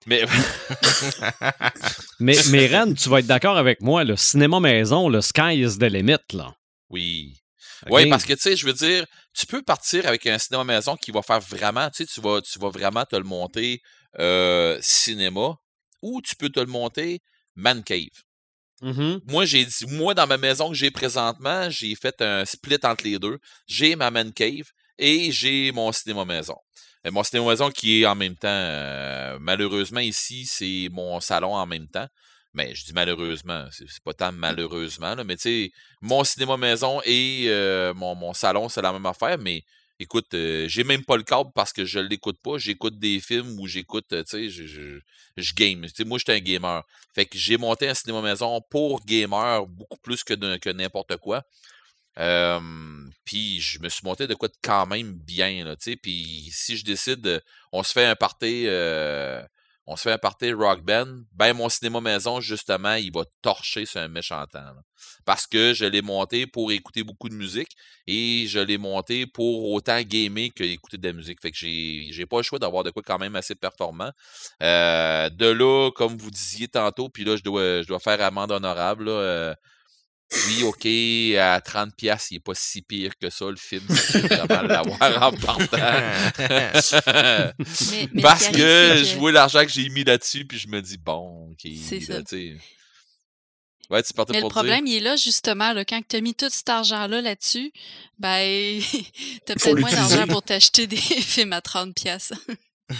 Mais 0.06 0.24
Mais, 2.20 2.36
mais 2.52 2.68
Ren, 2.68 2.94
tu 2.94 3.10
vas 3.10 3.20
être 3.20 3.28
d'accord 3.28 3.58
avec 3.58 3.82
moi, 3.82 4.04
le 4.04 4.16
cinéma 4.16 4.60
maison, 4.60 5.10
le 5.10 5.22
sky 5.22 5.56
is 5.62 5.78
the 5.78 5.84
limit. 5.84 6.18
Là. 6.34 6.54
oui. 6.90 7.34
Oui, 7.92 8.10
parce 8.10 8.26
que 8.26 8.34
tu 8.34 8.40
sais, 8.42 8.56
je 8.56 8.66
veux 8.66 8.74
dire, 8.74 9.06
tu 9.38 9.46
peux 9.46 9.62
partir 9.62 10.08
avec 10.08 10.26
un 10.26 10.40
cinéma 10.40 10.64
maison 10.64 10.96
qui 10.96 11.12
va 11.12 11.22
faire 11.22 11.40
vraiment, 11.40 11.92
tu 11.92 12.04
sais, 12.04 12.06
tu 12.12 12.20
vas, 12.22 12.42
tu 12.42 12.58
vas 12.58 12.70
vraiment 12.70 13.06
te 13.06 13.16
le 13.16 13.24
monter 13.24 13.82
euh, 14.20 14.78
cinéma 14.82 15.58
ou 16.02 16.22
tu 16.22 16.36
peux 16.36 16.50
te 16.50 16.60
le 16.60 16.66
monter 16.68 17.22
man 17.56 17.84
cave. 17.84 18.24
Mhm. 18.82 19.22
Moi, 19.26 19.46
j'ai 19.46 19.66
dit, 19.66 19.86
moi, 19.88 20.14
dans 20.14 20.28
ma 20.28 20.38
maison 20.38 20.70
que 20.70 20.76
j'ai 20.76 20.92
présentement, 20.92 21.70
j'ai 21.70 21.96
fait 21.96 22.22
un 22.22 22.46
split 22.46 22.78
entre 22.84 23.06
les 23.06 23.18
deux. 23.18 23.40
J'ai 23.66 23.96
ma 23.96 24.12
man 24.12 24.32
cave 24.32 24.72
et 25.00 25.32
j'ai 25.32 25.72
mon 25.72 25.92
cinéma 25.92 26.26
maison. 26.26 26.58
Mon 27.10 27.24
cinéma 27.24 27.50
maison 27.50 27.72
qui 27.72 28.02
est 28.02 28.06
en 28.06 28.16
même 28.16 28.36
temps, 28.36 28.48
euh, 28.50 29.38
malheureusement, 29.40 30.00
ici, 30.00 30.46
c'est 30.46 30.90
mon 30.92 31.20
salon 31.20 31.56
en 31.56 31.66
même 31.66 31.88
temps. 31.88 32.08
Mais 32.54 32.74
je 32.74 32.86
dis 32.86 32.94
malheureusement, 32.94 33.68
c'est 33.72 33.88
c'est 33.88 34.04
pas 34.04 34.14
tant 34.14 34.32
malheureusement, 34.32 35.14
là, 35.14 35.24
mais 35.24 35.36
tu 35.36 35.42
sais, 35.44 35.72
mon 36.02 36.24
cinéma 36.24 36.58
maison 36.58 37.02
et 37.06 37.46
euh, 37.48 37.94
mon, 37.94 38.16
mon 38.16 38.34
salon, 38.34 38.68
c'est 38.68 38.82
la 38.82 38.92
même 38.92 39.06
affaire, 39.06 39.38
mais 39.38 39.64
écoute, 40.00 40.34
euh, 40.34 40.68
j'ai 40.68 40.84
même 40.84 41.04
pas 41.04 41.18
le 41.18 41.24
câble 41.24 41.52
parce 41.56 41.74
que 41.74 41.86
je 41.86 42.00
l'écoute 42.00 42.40
pas. 42.42 42.58
J'écoute 42.58 43.00
des 43.00 43.20
films 43.20 43.60
où 43.60 43.68
j'écoute, 43.68 44.12
euh, 44.14 44.24
tu 44.24 44.30
sais, 44.32 44.50
je, 44.50 44.66
je, 44.66 45.00
je 45.38 45.54
game. 45.54 45.86
Moi, 46.06 46.18
j'étais 46.20 46.34
un 46.34 46.40
gamer. 46.40 46.84
Fait 47.16 47.26
que 47.26 47.38
j'ai 47.38 47.58
monté 47.58 47.88
un 47.90 47.94
cinéma 47.94 48.22
maison 48.22 48.62
pour 48.70 49.04
gamer 49.06 49.66
beaucoup 49.68 49.98
plus 50.00 50.24
que, 50.24 50.58
que 50.58 50.70
n'importe 50.70 51.18
quoi. 51.18 51.44
Euh, 52.20 52.60
puis 53.26 53.60
je 53.60 53.80
me 53.80 53.90
suis 53.90 54.02
monté 54.04 54.26
de 54.28 54.34
quoi 54.34 54.48
de 54.48 54.56
quand 54.64 54.88
même 54.88 55.14
bien, 55.14 55.64
là, 55.66 55.76
tu 55.76 55.92
sais. 55.92 55.96
Puis 55.98 56.50
si 56.52 56.78
je 56.78 56.84
décide, 56.84 57.22
de- 57.22 57.42
on 57.72 57.84
se 57.84 57.92
fait 57.94 58.06
un 58.06 58.16
party, 58.16 58.64
euh, 58.68 59.44
on 59.88 59.96
se 59.96 60.02
fait 60.04 60.12
un 60.12 60.18
party 60.18 60.52
rock 60.52 60.82
band, 60.82 61.22
ben 61.34 61.54
mon 61.54 61.70
cinéma 61.70 62.02
maison, 62.02 62.42
justement, 62.42 62.96
il 62.96 63.12
va 63.14 63.24
torcher 63.42 63.86
sur 63.86 64.02
un 64.02 64.10
méchant 64.10 64.46
temps. 64.48 64.74
Parce 65.26 65.48
que 65.48 65.74
je 65.74 65.86
l'ai 65.86 66.02
monté 66.02 66.46
pour 66.46 66.74
écouter 66.74 67.04
beaucoup 67.04 67.30
de 67.30 67.34
musique 67.34 67.72
et 68.06 68.48
je 68.48 68.60
l'ai 68.60 68.78
monté 68.78 69.26
pour 69.26 69.72
autant 69.72 70.02
gamer 70.02 70.50
que 70.54 70.64
écouter 70.64 70.98
de 70.98 71.08
la 71.08 71.14
musique. 71.14 71.42
Fait 71.42 71.52
que 71.52 71.58
j'ai 71.58 72.08
j'ai 72.12 72.26
pas 72.26 72.38
le 72.38 72.44
choix 72.44 72.60
d'avoir 72.60 72.84
de 72.84 72.92
quoi 72.92 73.02
quand 73.02 73.18
même 73.18 73.38
assez 73.38 73.56
performant. 73.56 74.12
Euh, 74.62 75.30
de 75.30 75.48
là, 75.48 75.90
comme 75.96 76.18
vous 76.18 76.32
disiez 76.32 76.68
tantôt, 76.68 77.08
puis 77.08 77.24
là, 77.24 77.38
je 77.38 77.44
dois, 77.44 78.00
faire 78.00 78.22
amende 78.22 78.52
honorable. 78.52 79.08
euh, 79.08 79.54
oui, 80.48 80.64
OK, 80.64 80.86
à 81.38 81.60
30$, 81.60 81.92
piastres, 81.96 82.32
il 82.32 82.36
n'est 82.36 82.40
pas 82.42 82.54
si 82.54 82.82
pire 82.82 83.14
que 83.18 83.30
ça, 83.30 83.46
le 83.46 83.56
film, 83.56 83.84
veux 83.88 84.20
vraiment 84.28 84.62
l'avoir 84.64 85.24
en 85.24 85.32
partant. 85.38 85.78
Mais- 87.92 88.10
mais 88.14 88.22
Parce 88.22 88.48
que 88.50 88.58
c'est 88.58 89.06
je 89.06 89.18
vois 89.18 89.32
l'argent 89.32 89.64
que 89.64 89.72
j'ai 89.72 89.88
mis 89.90 90.04
là-dessus, 90.04 90.46
puis 90.46 90.60
je 90.60 90.68
me 90.68 90.82
dis, 90.82 90.98
bon, 90.98 91.52
OK. 91.52 91.72
C'est 91.82 92.02
ça. 92.02 92.20
Ouais, 93.90 94.04
tu 94.04 94.12
partais 94.12 94.34
Mais 94.34 94.42
le 94.42 94.50
problème, 94.50 94.86
il 94.86 94.98
est 94.98 95.00
là, 95.00 95.16
justement. 95.16 95.72
Là, 95.72 95.86
quand 95.86 96.02
tu 96.06 96.18
as 96.18 96.22
mis 96.22 96.36
tout 96.36 96.50
cet 96.50 96.68
argent-là 96.68 97.22
là-dessus, 97.22 97.72
ben, 98.20 98.82
tu 98.82 98.90
Faut 98.98 99.46
peut-être 99.46 99.80
moins 99.80 99.92
d'argent 99.92 100.28
pour 100.28 100.44
t'acheter 100.44 100.88
des 100.88 100.98
films 100.98 101.54
à 101.54 101.60
30$. 101.62 101.94
piastres. 101.94 102.36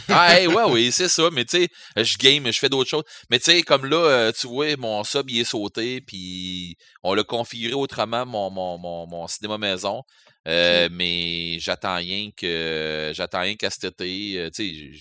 Ah, 0.10 0.38
hey, 0.38 0.48
ouais, 0.48 0.64
oui, 0.70 0.92
c'est 0.92 1.08
ça. 1.08 1.30
Mais 1.32 1.46
tu 1.46 1.58
sais, 1.58 1.70
je 2.04 2.18
game, 2.18 2.52
je 2.52 2.60
fais 2.60 2.70
d'autres 2.70 2.90
choses. 2.90 3.04
Mais 3.30 3.40
tu 3.40 3.46
sais, 3.52 3.62
comme 3.64 3.86
là, 3.86 3.98
euh, 3.98 4.32
tu 4.38 4.48
vois, 4.48 4.76
mon 4.78 5.04
sub, 5.04 5.30
il 5.30 5.40
est 5.40 5.44
sauté, 5.46 6.02
puis 6.02 6.76
on 7.04 7.14
l'a 7.14 7.24
configuré 7.24 7.74
autrement, 7.74 8.26
mon, 8.26 8.50
mon, 8.52 8.78
mon, 8.78 9.08
mon 9.08 9.28
cinéma 9.28 9.58
maison. 9.58 10.04
Euh, 10.48 10.90
Mais 10.92 11.58
j'attends 11.60 11.96
rien 11.96 12.30
que 12.36 13.12
j'attends 13.14 13.42
rien 13.42 13.56
qu'à 13.56 13.70
cet 13.70 13.86
été. 13.86 14.38
euh, 14.40 14.50
tu 14.50 14.92
sais, 14.94 15.00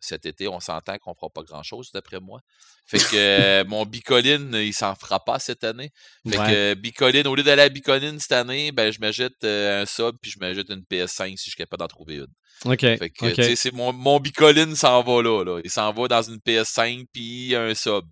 cet 0.00 0.26
été, 0.26 0.48
on 0.48 0.60
s'entend 0.60 0.96
qu'on 0.98 1.14
fera 1.14 1.28
pas 1.30 1.42
grand-chose, 1.42 1.90
d'après 1.92 2.20
moi. 2.20 2.40
Fait 2.86 2.98
que 2.98 3.14
euh, 3.16 3.64
mon 3.66 3.84
Bicoline, 3.84 4.52
il 4.54 4.72
s'en 4.72 4.94
fera 4.94 5.24
pas 5.24 5.38
cette 5.38 5.62
année. 5.64 5.90
Fait 6.28 6.38
Ouais. 6.38 6.46
que 6.46 6.74
Bicoline, 6.74 7.26
au 7.26 7.34
lieu 7.34 7.42
d'aller 7.42 7.62
à 7.62 7.68
Bicoline 7.68 8.18
cette 8.18 8.32
année, 8.32 8.72
ben 8.72 8.90
je 8.90 8.98
m'achète 9.00 9.44
euh, 9.44 9.82
un 9.82 9.86
sub 9.86 10.16
puis 10.20 10.30
je 10.30 10.38
m'achète 10.38 10.70
une 10.70 10.82
PS5 10.82 11.36
si 11.36 11.44
je 11.46 11.50
suis 11.50 11.56
capable 11.56 11.80
d'en 11.80 11.88
trouver 11.88 12.16
une. 12.16 12.26
OK. 12.64 12.80
Fait 12.80 13.10
que, 13.10 13.54
c'est 13.54 13.72
mon, 13.72 13.92
mon 13.92 14.18
Bicoline 14.20 14.74
s'en 14.74 15.02
va 15.02 15.22
là, 15.22 15.44
là. 15.44 15.60
Il 15.64 15.70
s'en 15.70 15.92
va 15.92 16.08
dans 16.08 16.22
une 16.22 16.38
PS5 16.38 17.06
puis 17.12 17.54
un 17.54 17.74
sub. 17.74 18.04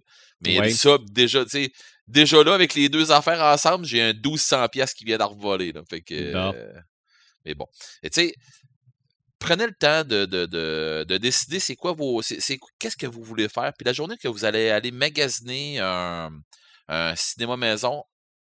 Mais 0.42 0.58
Ouais. 0.60 0.66
le 0.68 0.74
sub, 0.74 1.10
déjà, 1.10 1.42
tu 1.44 1.50
sais, 1.50 1.72
déjà 2.06 2.44
là, 2.44 2.54
avec 2.54 2.74
les 2.74 2.88
deux 2.88 3.10
affaires 3.10 3.42
ensemble, 3.42 3.84
j'ai 3.86 4.00
un 4.02 4.12
1200$ 4.12 4.68
piastres 4.68 4.94
qui 4.96 5.04
vient 5.04 5.18
d'en 5.18 5.28
revoler, 5.28 5.72
là. 5.72 5.82
Fait 5.90 6.00
que, 6.00 6.14
euh, 6.14 6.72
mais 7.44 7.54
bon. 7.54 7.66
Et 8.02 8.10
tu 8.10 8.20
sais, 8.20 8.34
prenez 9.38 9.66
le 9.66 9.74
temps 9.74 10.04
de, 10.04 10.24
de, 10.24 10.46
de, 10.46 11.04
de 11.08 11.16
décider 11.18 11.60
c'est 11.60 11.76
quoi 11.76 11.92
vos. 11.92 12.22
c'est 12.22 12.40
c'est- 12.40 12.58
Qu'est-ce 12.78 12.96
que 12.96 13.06
vous 13.06 13.22
voulez 13.22 13.48
faire. 13.48 13.72
Puis 13.76 13.84
la 13.84 13.92
journée 13.92 14.16
que 14.16 14.28
vous 14.28 14.44
allez 14.44 14.70
aller 14.70 14.90
magasiner 14.90 15.78
un, 15.80 16.30
un 16.88 17.14
cinéma 17.16 17.56
maison, 17.56 18.02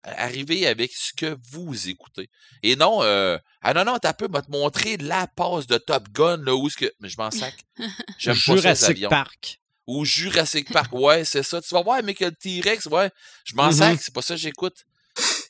arrivez 0.02 0.66
avec 0.66 0.92
ce 0.92 1.12
que 1.14 1.36
vous 1.50 1.88
écoutez. 1.88 2.28
Et 2.62 2.76
non, 2.76 3.02
euh, 3.02 3.38
ah 3.62 3.72
non, 3.74 3.84
non, 3.84 3.98
t'as 3.98 4.12
peu, 4.12 4.28
m'a 4.28 4.42
te 4.42 4.50
montrer 4.50 4.96
la 4.98 5.26
passe 5.26 5.66
de 5.66 5.78
Top 5.78 6.08
Gun, 6.10 6.38
là, 6.44 6.54
où 6.54 6.66
est-ce 6.66 6.76
que. 6.76 6.92
Mais 7.00 7.08
je 7.08 7.16
m'en 7.16 7.30
sac. 7.30 7.54
J'aime 8.18 8.34
pas 8.34 8.40
ça, 8.40 8.52
les 8.54 8.60
Jurassic 8.60 8.90
avions. 8.90 9.08
Park. 9.08 9.60
Ou 9.86 10.04
Jurassic 10.04 10.72
Park, 10.72 10.92
ouais, 10.94 11.24
c'est 11.24 11.42
ça. 11.42 11.60
Tu 11.60 11.74
vas 11.74 11.82
voir, 11.82 12.02
mais 12.02 12.14
que 12.14 12.24
le 12.26 12.32
T-Rex, 12.32 12.86
ouais, 12.86 13.10
je 13.44 13.54
m'en 13.54 13.70
sac, 13.72 13.98
c'est 14.02 14.14
pas 14.14 14.22
ça 14.22 14.34
que 14.34 14.40
j'écoute. 14.40 14.84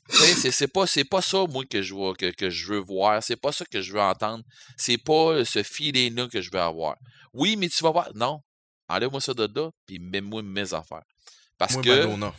C'est- 0.09 0.51
c'est 0.51 0.69
pas, 0.69 0.87
c'est 0.87 1.05
pas 1.05 1.23
ça, 1.23 1.45
moi, 1.49 1.65
que 1.69 1.81
je, 1.83 1.95
vois, 1.95 2.15
que, 2.15 2.31
que 2.31 2.51
je 2.51 2.67
veux 2.73 2.79
voir. 2.79 3.23
C'est 3.23 3.37
pas 3.37 3.53
ça 3.53 3.65
que 3.65 3.81
je 3.81 3.93
veux 3.93 4.01
entendre. 4.01 4.45
C'est 4.77 4.99
pas 4.99 5.45
ce 5.45 5.63
feeling-là 5.63 6.29
que 6.29 6.41
je 6.43 6.51
veux 6.53 6.61
avoir. 6.61 6.97
Oui, 7.33 7.57
mais 7.57 7.69
tu 7.69 7.83
vas 7.83 7.91
voir. 7.91 8.11
Non. 8.15 8.41
Enlève-moi 8.89 9.21
ça 9.21 9.33
de 9.33 9.49
là, 9.55 9.71
puis 9.87 9.99
mets-moi 9.99 10.43
mes 10.43 10.75
affaires. 10.75 11.03
Parce 11.59 11.75
Moi, 11.75 11.83
que. 11.83 11.91
Madonna. 12.05 12.33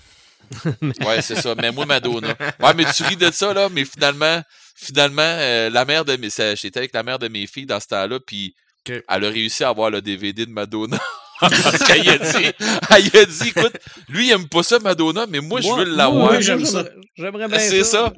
Ouais, 1.08 1.24
c'est 1.24 1.36
ça. 1.42 1.56
Mais 1.56 1.72
moi, 1.72 1.88
Madonna. 1.88 2.36
Ouais, 2.60 2.74
mais 2.76 2.86
tu 2.94 3.02
ris 3.04 3.16
de 3.18 3.32
ça, 3.32 3.52
là, 3.52 3.68
mais 3.68 3.84
finalement, 3.84 4.44
finalement, 4.76 5.24
euh, 5.24 5.72
la 5.72 5.86
mère 5.86 6.06
de 6.06 6.16
mes. 6.18 6.30
J'étais 6.56 6.78
avec 6.78 6.94
la 6.94 7.02
mère 7.02 7.18
de 7.18 7.28
mes 7.28 7.48
filles 7.48 7.66
dans 7.66 7.80
ce 7.80 7.88
temps-là, 7.88 8.20
puis 8.20 8.54
elle 8.88 9.26
a 9.26 9.30
réussi 9.30 9.64
à 9.64 9.70
avoir 9.70 9.90
le 9.90 10.04
DVD 10.04 10.46
de 10.46 10.52
Madonna. 10.52 11.00
Parce 11.40 11.84
qu'elle 11.84 12.08
a 12.10 12.18
dit, 12.18 12.54
elle 12.90 13.20
a 13.20 13.26
dit, 13.26 13.50
écoute, 13.50 13.78
lui, 14.08 14.28
il 14.28 14.32
aime 14.32 14.48
pas 14.48 14.64
ça, 14.64 14.80
Madonna, 14.80 15.26
mais 15.28 15.42
moi, 15.42 15.60
je 15.62 15.70
veux 15.70 15.84
l'avoir. 15.84 16.32
oui, 16.32 16.42
j'aime 16.42 16.66
ça. 16.66 16.86
J'aimerais 17.16 17.48
bien 17.48 17.60
C'est 17.60 17.84
ça. 17.84 18.14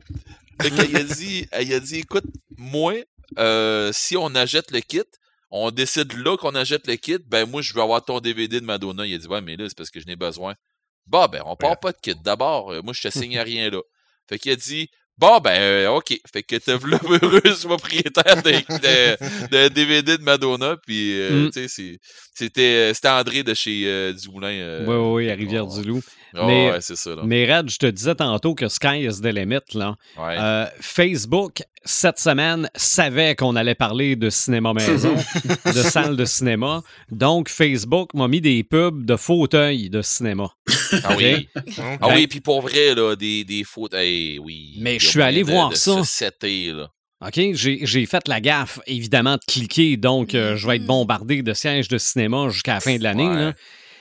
A 0.60 0.70
dit, 0.70 1.48
elle 1.52 1.74
a 1.74 1.80
dit, 1.80 2.00
écoute, 2.00 2.26
moi, 2.58 2.94
euh, 3.38 3.92
si 3.94 4.18
on 4.18 4.34
achète 4.36 4.72
le 4.72 4.82
kit, 4.82 5.02
on 5.50 5.72
décide 5.72 6.14
là 6.14 6.38
qu'on 6.38 6.56
achète 6.56 6.88
le 6.88 6.96
kit, 6.96 7.20
ben 7.26 7.50
moi, 7.50 7.62
je 7.62 7.74
veux 7.74 7.82
avoir 7.82 8.04
ton 8.04 8.20
DVD 8.20 8.60
de 8.60 8.66
Madonna. 8.66 9.06
Il 9.06 9.16
a 9.16 9.18
dit, 9.18 9.28
ouais, 9.28 9.42
mais 9.42 9.56
là, 9.56 9.66
c'est 9.68 9.78
parce 9.78 9.90
que 9.90 10.00
je 10.00 10.06
n'ai 10.06 10.16
besoin. 10.16 10.56
Bah, 11.08 11.28
ben, 11.28 11.42
on 11.46 11.56
part 11.56 11.80
pas 11.80 11.92
de 11.92 11.98
kit. 12.02 12.16
D'abord, 12.24 12.72
euh, 12.72 12.82
moi, 12.82 12.94
je 12.94 13.02
te 13.02 13.10
signe 13.10 13.38
à 13.38 13.44
rien 13.44 13.70
là. 13.70 13.82
Fait 14.30 14.38
qu'il 14.38 14.52
a 14.52 14.56
dit, 14.56 14.90
bon, 15.18 15.40
ben, 15.40 15.60
euh, 15.60 15.90
OK. 15.90 16.20
Fait 16.32 16.44
que 16.44 16.56
t'as 16.58 16.78
le 16.84 16.98
heureuse 17.24 17.66
propriétaire 17.66 18.42
d'un 18.44 18.60
de, 18.60 19.48
de 19.52 19.68
DVD 19.70 20.18
de 20.18 20.24
Madonna. 20.24 20.78
Puis, 20.86 21.20
euh, 21.20 21.46
Mm. 21.48 21.52
tu 21.52 21.60
sais, 21.62 21.68
c'est- 21.68 22.00
c'était 22.34 22.94
c'était 22.94 23.10
André 23.10 23.44
de 23.44 23.54
chez 23.54 23.84
euh, 23.86 24.14
Dumoulin. 24.14 24.48
euh, 24.50 24.86
Oui, 24.88 24.96
oui, 24.96 25.26
oui, 25.26 25.32
à 25.32 25.36
Rivière-du-Loup. 25.36 26.02
Oh, 26.36 26.46
Mais- 26.48 26.72
ouais, 26.72 26.82
c'est 26.82 26.96
ça, 26.96 27.12
là. 27.16 27.22
Mais 27.26 27.46
Red, 27.52 27.70
je 27.70 27.78
te 27.78 27.86
disais 27.88 28.16
tantôt 28.16 28.56
que 28.56 28.68
Sky 28.68 29.06
is 29.06 29.22
the 29.22 29.26
limit. 29.34 29.60
Là. 29.74 29.96
Ouais. 30.18 30.36
Euh, 30.40 30.66
Facebook, 30.80 31.62
cette 31.86 32.20
semaine, 32.20 32.70
savait 32.76 33.36
qu'on 33.36 33.56
allait 33.56 33.76
parler 33.76 34.16
de 34.16 34.30
cinéma 34.30 34.74
maison, 34.74 35.16
de 35.66 35.82
salle 35.84 36.16
de 36.18 36.26
cinéma. 36.26 36.82
Donc, 37.12 37.50
Facebook 37.50 38.14
m'a 38.14 38.28
mis 38.28 38.42
des 38.42 38.64
pubs 38.64 39.06
de 39.06 39.16
fauteuils 39.16 39.90
de 39.90 40.02
cinéma. 40.02 40.50
ah 41.04 41.16
oui? 41.18 41.48
Ah 42.02 42.10
oui, 42.14 42.28
puis 42.28 42.42
pour 42.42 42.62
vrai, 42.62 42.94
là, 42.96 43.16
des, 43.16 43.44
des 43.44 43.64
fautes. 43.64 43.94
eh 43.98 44.40
oui. 44.40 44.76
Mais 44.80 45.00
je 45.00 45.08
suis 45.08 45.22
allé 45.22 45.44
de- 45.44 45.52
voir 45.52 45.70
de 45.70 45.76
ça. 45.76 45.96
là. 45.96 46.90
OK? 47.20 47.34
J'ai 47.54 47.80
j'ai 47.82 48.06
fait 48.06 48.28
la 48.28 48.40
gaffe, 48.40 48.80
évidemment, 48.86 49.36
de 49.38 49.42
cliquer. 49.48 49.98
Donc, 49.98 50.36
euh, 50.36 50.56
je 50.56 50.68
vais 50.68 50.76
être 50.76 50.82
Mhm. 50.84 50.88
bombardé 50.88 51.42
de 51.42 51.52
sièges 51.54 51.88
de 51.88 51.98
cinéma 51.98 52.50
jusqu'à 52.50 52.76
la 52.76 52.80
fin 52.80 52.96
de 52.98 53.02
l'année. 53.04 53.28
Ouais. 53.28 53.54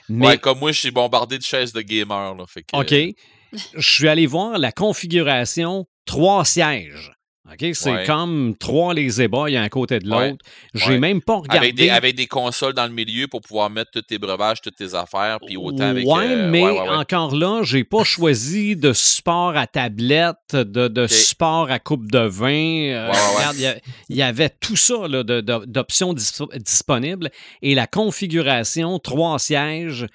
Mais, 0.09 0.27
Ouais, 0.27 0.39
comme 0.39 0.59
moi, 0.59 0.73
je 0.73 0.79
suis 0.81 0.91
bombardé 0.91 1.39
de 1.39 1.43
chaises 1.43 1.73
de 1.73 1.81
gamer, 1.81 2.35
là. 2.35 2.45
Fait 2.47 2.63
que, 2.63 2.77
OK. 2.77 3.15
Je 3.53 3.91
suis 3.91 4.09
allé 4.09 4.27
voir 4.27 4.59
la 4.59 4.73
configuration 4.73 5.87
trois 6.05 6.45
sièges. 6.45 7.13
OK? 7.53 7.71
C'est 7.75 7.93
Ouais. 7.93 8.05
comme 8.07 8.55
trois 8.59 8.93
les 8.93 9.23
ébats, 9.23 9.45
un 9.47 9.63
à 9.63 9.69
côté 9.69 9.99
de 10.01 10.11
Ouais. 10.11 10.31
l'autre. 10.31 10.45
J'ai 10.75 10.93
Ouais. 10.93 10.99
même 10.99 11.21
pas 11.23 11.37
regardé. 11.37 11.59
Avec 11.59 11.75
des, 11.77 11.91
avec 11.91 12.17
des 12.17 12.27
consoles 12.27 12.73
dans 12.75 12.87
le 12.87 12.93
milieu 12.93 13.29
pour 13.29 13.41
pouvoir 13.41 13.71
mettre 13.71 13.91
tous 13.93 14.03
tes 14.03 14.19
breuvages, 14.19 14.61
toutes 14.61 14.75
tes 14.77 14.95
affaires, 14.95 15.39
puis 15.47 15.57
autant 15.57 15.85
avec. 15.85 16.07
ouais, 16.07 16.27
euh, 16.27 16.51
mais 16.51 16.63
ouais, 16.65 16.71
ouais, 16.73 16.81
ouais. 16.81 16.89
encore 16.97 17.35
là, 17.37 17.63
j'ai 17.63 17.85
pas 17.85 18.03
choisi 18.05 18.75
de 18.77 18.93
support 18.93 19.57
à 19.57 19.67
tablette, 19.69 20.37
de, 20.55 20.89
de 20.89 21.07
support 21.07 21.71
à 21.71 21.79
coupe 21.79 22.11
de 22.11 22.19
vin. 22.19 22.47
Euh, 22.49 23.11
Ouais, 23.11 23.13
ouais, 23.13 23.37
ouais. 23.37 23.47
regarde, 23.47 23.81
il 24.09 24.17
y 24.17 24.23
avait 24.23 24.51
tout 24.51 24.77
ça 24.77 25.07
là, 25.09 25.23
de- 25.23 25.41
de- 25.41 25.65
d'options 25.67 26.15
dis- 26.15 26.31
disponibles 26.59 27.31
et 27.63 27.75
la 27.75 27.87
configuration, 27.87 28.99
trois 28.99 29.39
sièges, 29.39 30.07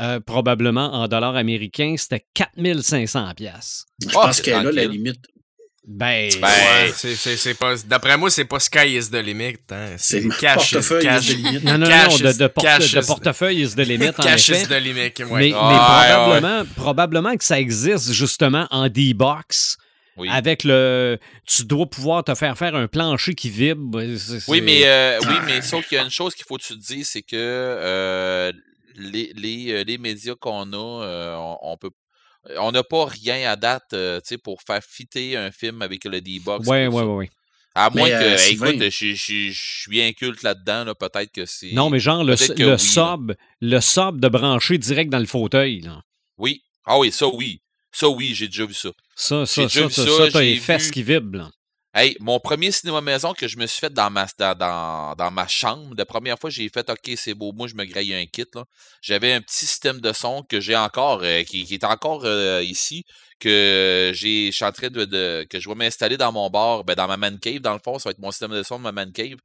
euh, 0.00 0.20
probablement 0.20 0.92
en 0.94 1.06
dollars 1.06 1.36
américains, 1.36 1.94
c'était 1.96 2.24
4500 2.34 3.32
pièces. 3.36 3.84
Je 4.02 4.08
Ah, 4.16 4.26
pense 4.26 4.40
qu'elle 4.40 4.66
a 4.66 4.72
la 4.72 4.84
limite. 4.86 5.20
Ben, 5.84 6.30
Ben, 6.40 6.46
Ouais, 6.48 6.92
c'est- 6.94 7.54
pas. 7.58 7.74
D'après 7.86 8.16
moi, 8.16 8.30
c'est 8.30 8.44
pas 8.44 8.60
Sky 8.60 8.96
is 8.96 9.10
the 9.10 9.16
limit. 9.16 9.56
Hein. 9.72 9.94
C'est 9.98 10.20
le 10.20 10.30
cash, 10.30 10.70
portefeuille 10.72 11.02
cash, 11.02 11.36
non, 11.64 11.76
non, 11.78 11.86
cash 11.88 12.12
non, 12.12 12.18
de, 12.28 12.32
is- 12.32 12.38
de, 12.38 12.46
porte- 12.46 12.64
cash 12.66 12.92
de 12.92 13.00
is- 13.00 13.06
portefeuille 13.06 13.62
is 13.62 13.74
the 13.74 13.78
limit, 13.80 14.10
en 14.10 14.22
cash 14.22 14.50
effet. 14.50 14.62
is 14.62 14.66
the 14.68 14.80
limit. 14.80 15.12
Ouais. 15.18 15.26
Mais, 15.28 15.28
mais 15.28 15.52
Ouais, 15.52 15.52
ouais. 15.52 16.12
probablement, 16.14 16.64
probablement 16.76 17.36
que 17.36 17.42
ça 17.44 17.58
existe 17.58 18.12
justement 18.12 18.68
en 18.70 18.88
D-Box. 18.88 19.76
oui. 20.16 20.28
Avec 20.30 20.62
le. 20.62 21.18
Tu 21.46 21.64
dois 21.64 21.86
pouvoir 21.86 22.22
te 22.22 22.34
faire 22.36 22.56
faire 22.56 22.76
un 22.76 22.86
plancher 22.86 23.34
qui 23.34 23.50
vibre. 23.50 24.00
C'est- 24.18 24.44
Oui, 24.48 24.60
mais, 24.60 24.82
euh, 24.84 25.18
oui, 25.22 25.34
mais 25.46 25.62
sauf 25.62 25.88
qu'il 25.88 25.96
y 25.96 26.00
a 26.00 26.04
une 26.04 26.10
chose 26.10 26.34
qu'il 26.36 26.44
faut 26.46 26.58
que 26.58 26.62
tu 26.62 26.74
te 26.78 26.86
dises, 26.94 27.08
c'est 27.10 27.22
que 27.22 27.34
euh, 27.36 28.52
les, 28.94 29.32
les, 29.34 29.72
euh, 29.72 29.84
les 29.84 29.98
médias 29.98 30.34
qu'on 30.38 30.72
a, 30.74 30.76
euh, 31.04 31.34
on, 31.36 31.58
on 31.62 31.76
peut. 31.76 31.90
On 32.58 32.72
n'a 32.72 32.82
pas 32.82 33.06
rien 33.06 33.50
à 33.50 33.56
date 33.56 33.92
euh, 33.92 34.20
tu 34.20 34.28
sais, 34.28 34.38
pour 34.38 34.62
faire 34.62 34.82
fitter 34.82 35.36
un 35.36 35.50
film 35.52 35.80
avec 35.82 36.04
le 36.04 36.20
D-Box. 36.20 36.66
Ça. 36.66 36.70
ouais, 36.70 36.86
ouais. 36.88 37.30
À 37.74 37.88
moins 37.88 38.04
Mais, 38.04 38.10
que, 38.10 38.14
euh, 38.16 38.36
hey, 38.36 38.54
écoute, 38.54 38.90
je 38.90 39.14
je- 39.14 39.50
je 39.50 39.80
suis 39.82 40.02
inculte 40.02 40.42
là-dedans, 40.42 40.84
là, 40.84 40.94
peut-être 40.94 41.32
que 41.32 41.46
c'est. 41.46 41.72
Non, 41.72 41.88
mais 41.88 41.98
genre 42.00 42.22
le, 42.22 42.34
le 42.34 42.72
oui, 42.72 42.78
sub, 42.78 43.32
le 43.62 43.80
sub 43.80 44.20
de 44.20 44.28
brancher 44.28 44.76
direct 44.76 45.10
dans 45.10 45.18
le 45.20 45.24
fauteuil. 45.26 45.80
Là. 45.80 46.02
Oui. 46.36 46.62
Ah 46.84 46.98
oui, 46.98 47.10
ça 47.12 47.28
oui. 47.28 47.60
Ça 47.90 48.08
oui, 48.08 48.34
j'ai 48.34 48.48
déjà 48.48 48.66
vu 48.66 48.74
ça. 48.74 48.90
Ça, 49.14 49.46
ça, 49.46 49.62
J'ai 49.62 49.66
déjà 49.68 49.80
ça, 49.80 49.86
vu 49.86 49.92
ça, 50.10 50.16
ça, 50.18 50.24
ça, 50.26 50.32
t'as 50.32 50.40
les 50.42 50.56
fesses 50.56 50.86
vu- 50.86 50.90
qui 50.90 51.02
vibrent. 51.02 51.50
Hey, 51.94 52.16
mon 52.20 52.40
premier 52.40 52.70
cinéma 52.70 53.02
maison 53.02 53.34
que 53.34 53.46
je 53.46 53.58
me 53.58 53.66
suis 53.66 53.80
fait 53.80 53.92
dans 53.92 54.08
ma, 54.08 54.26
dans, 54.38 55.14
dans, 55.14 55.30
ma 55.30 55.46
chambre, 55.46 55.94
la 55.94 56.06
première 56.06 56.38
fois, 56.38 56.48
j'ai 56.48 56.66
fait 56.70 56.88
OK, 56.88 57.10
c'est 57.16 57.34
beau, 57.34 57.52
moi 57.52 57.68
je 57.68 57.74
me 57.74 57.84
graille 57.84 58.14
un 58.14 58.24
kit. 58.24 58.46
J'avais 59.02 59.34
un 59.34 59.42
petit 59.42 59.66
système 59.66 60.00
de 60.00 60.10
son 60.14 60.42
que 60.42 60.58
j'ai 60.58 60.74
encore, 60.74 61.20
euh, 61.22 61.42
qui, 61.42 61.66
est 61.70 61.84
encore 61.84 62.24
euh, 62.24 62.62
ici, 62.62 63.04
que 63.38 64.10
j'ai, 64.14 64.46
je 64.46 64.52
suis 64.52 64.64
en 64.64 64.72
train 64.72 64.88
de, 64.88 65.46
que 65.50 65.60
je 65.60 65.68
vais 65.68 65.74
m'installer 65.74 66.16
dans 66.16 66.32
mon 66.32 66.48
bar, 66.48 66.82
ben, 66.84 66.94
dans 66.94 67.06
ma 67.06 67.18
man 67.18 67.38
cave, 67.38 67.58
dans 67.58 67.74
le 67.74 67.80
fond, 67.84 67.98
ça 67.98 68.08
va 68.08 68.12
être 68.12 68.20
mon 68.20 68.30
système 68.30 68.52
de 68.52 68.62
son 68.62 68.78
de 68.78 68.84
ma 68.84 68.92
man 68.92 69.12
cave, 69.12 69.36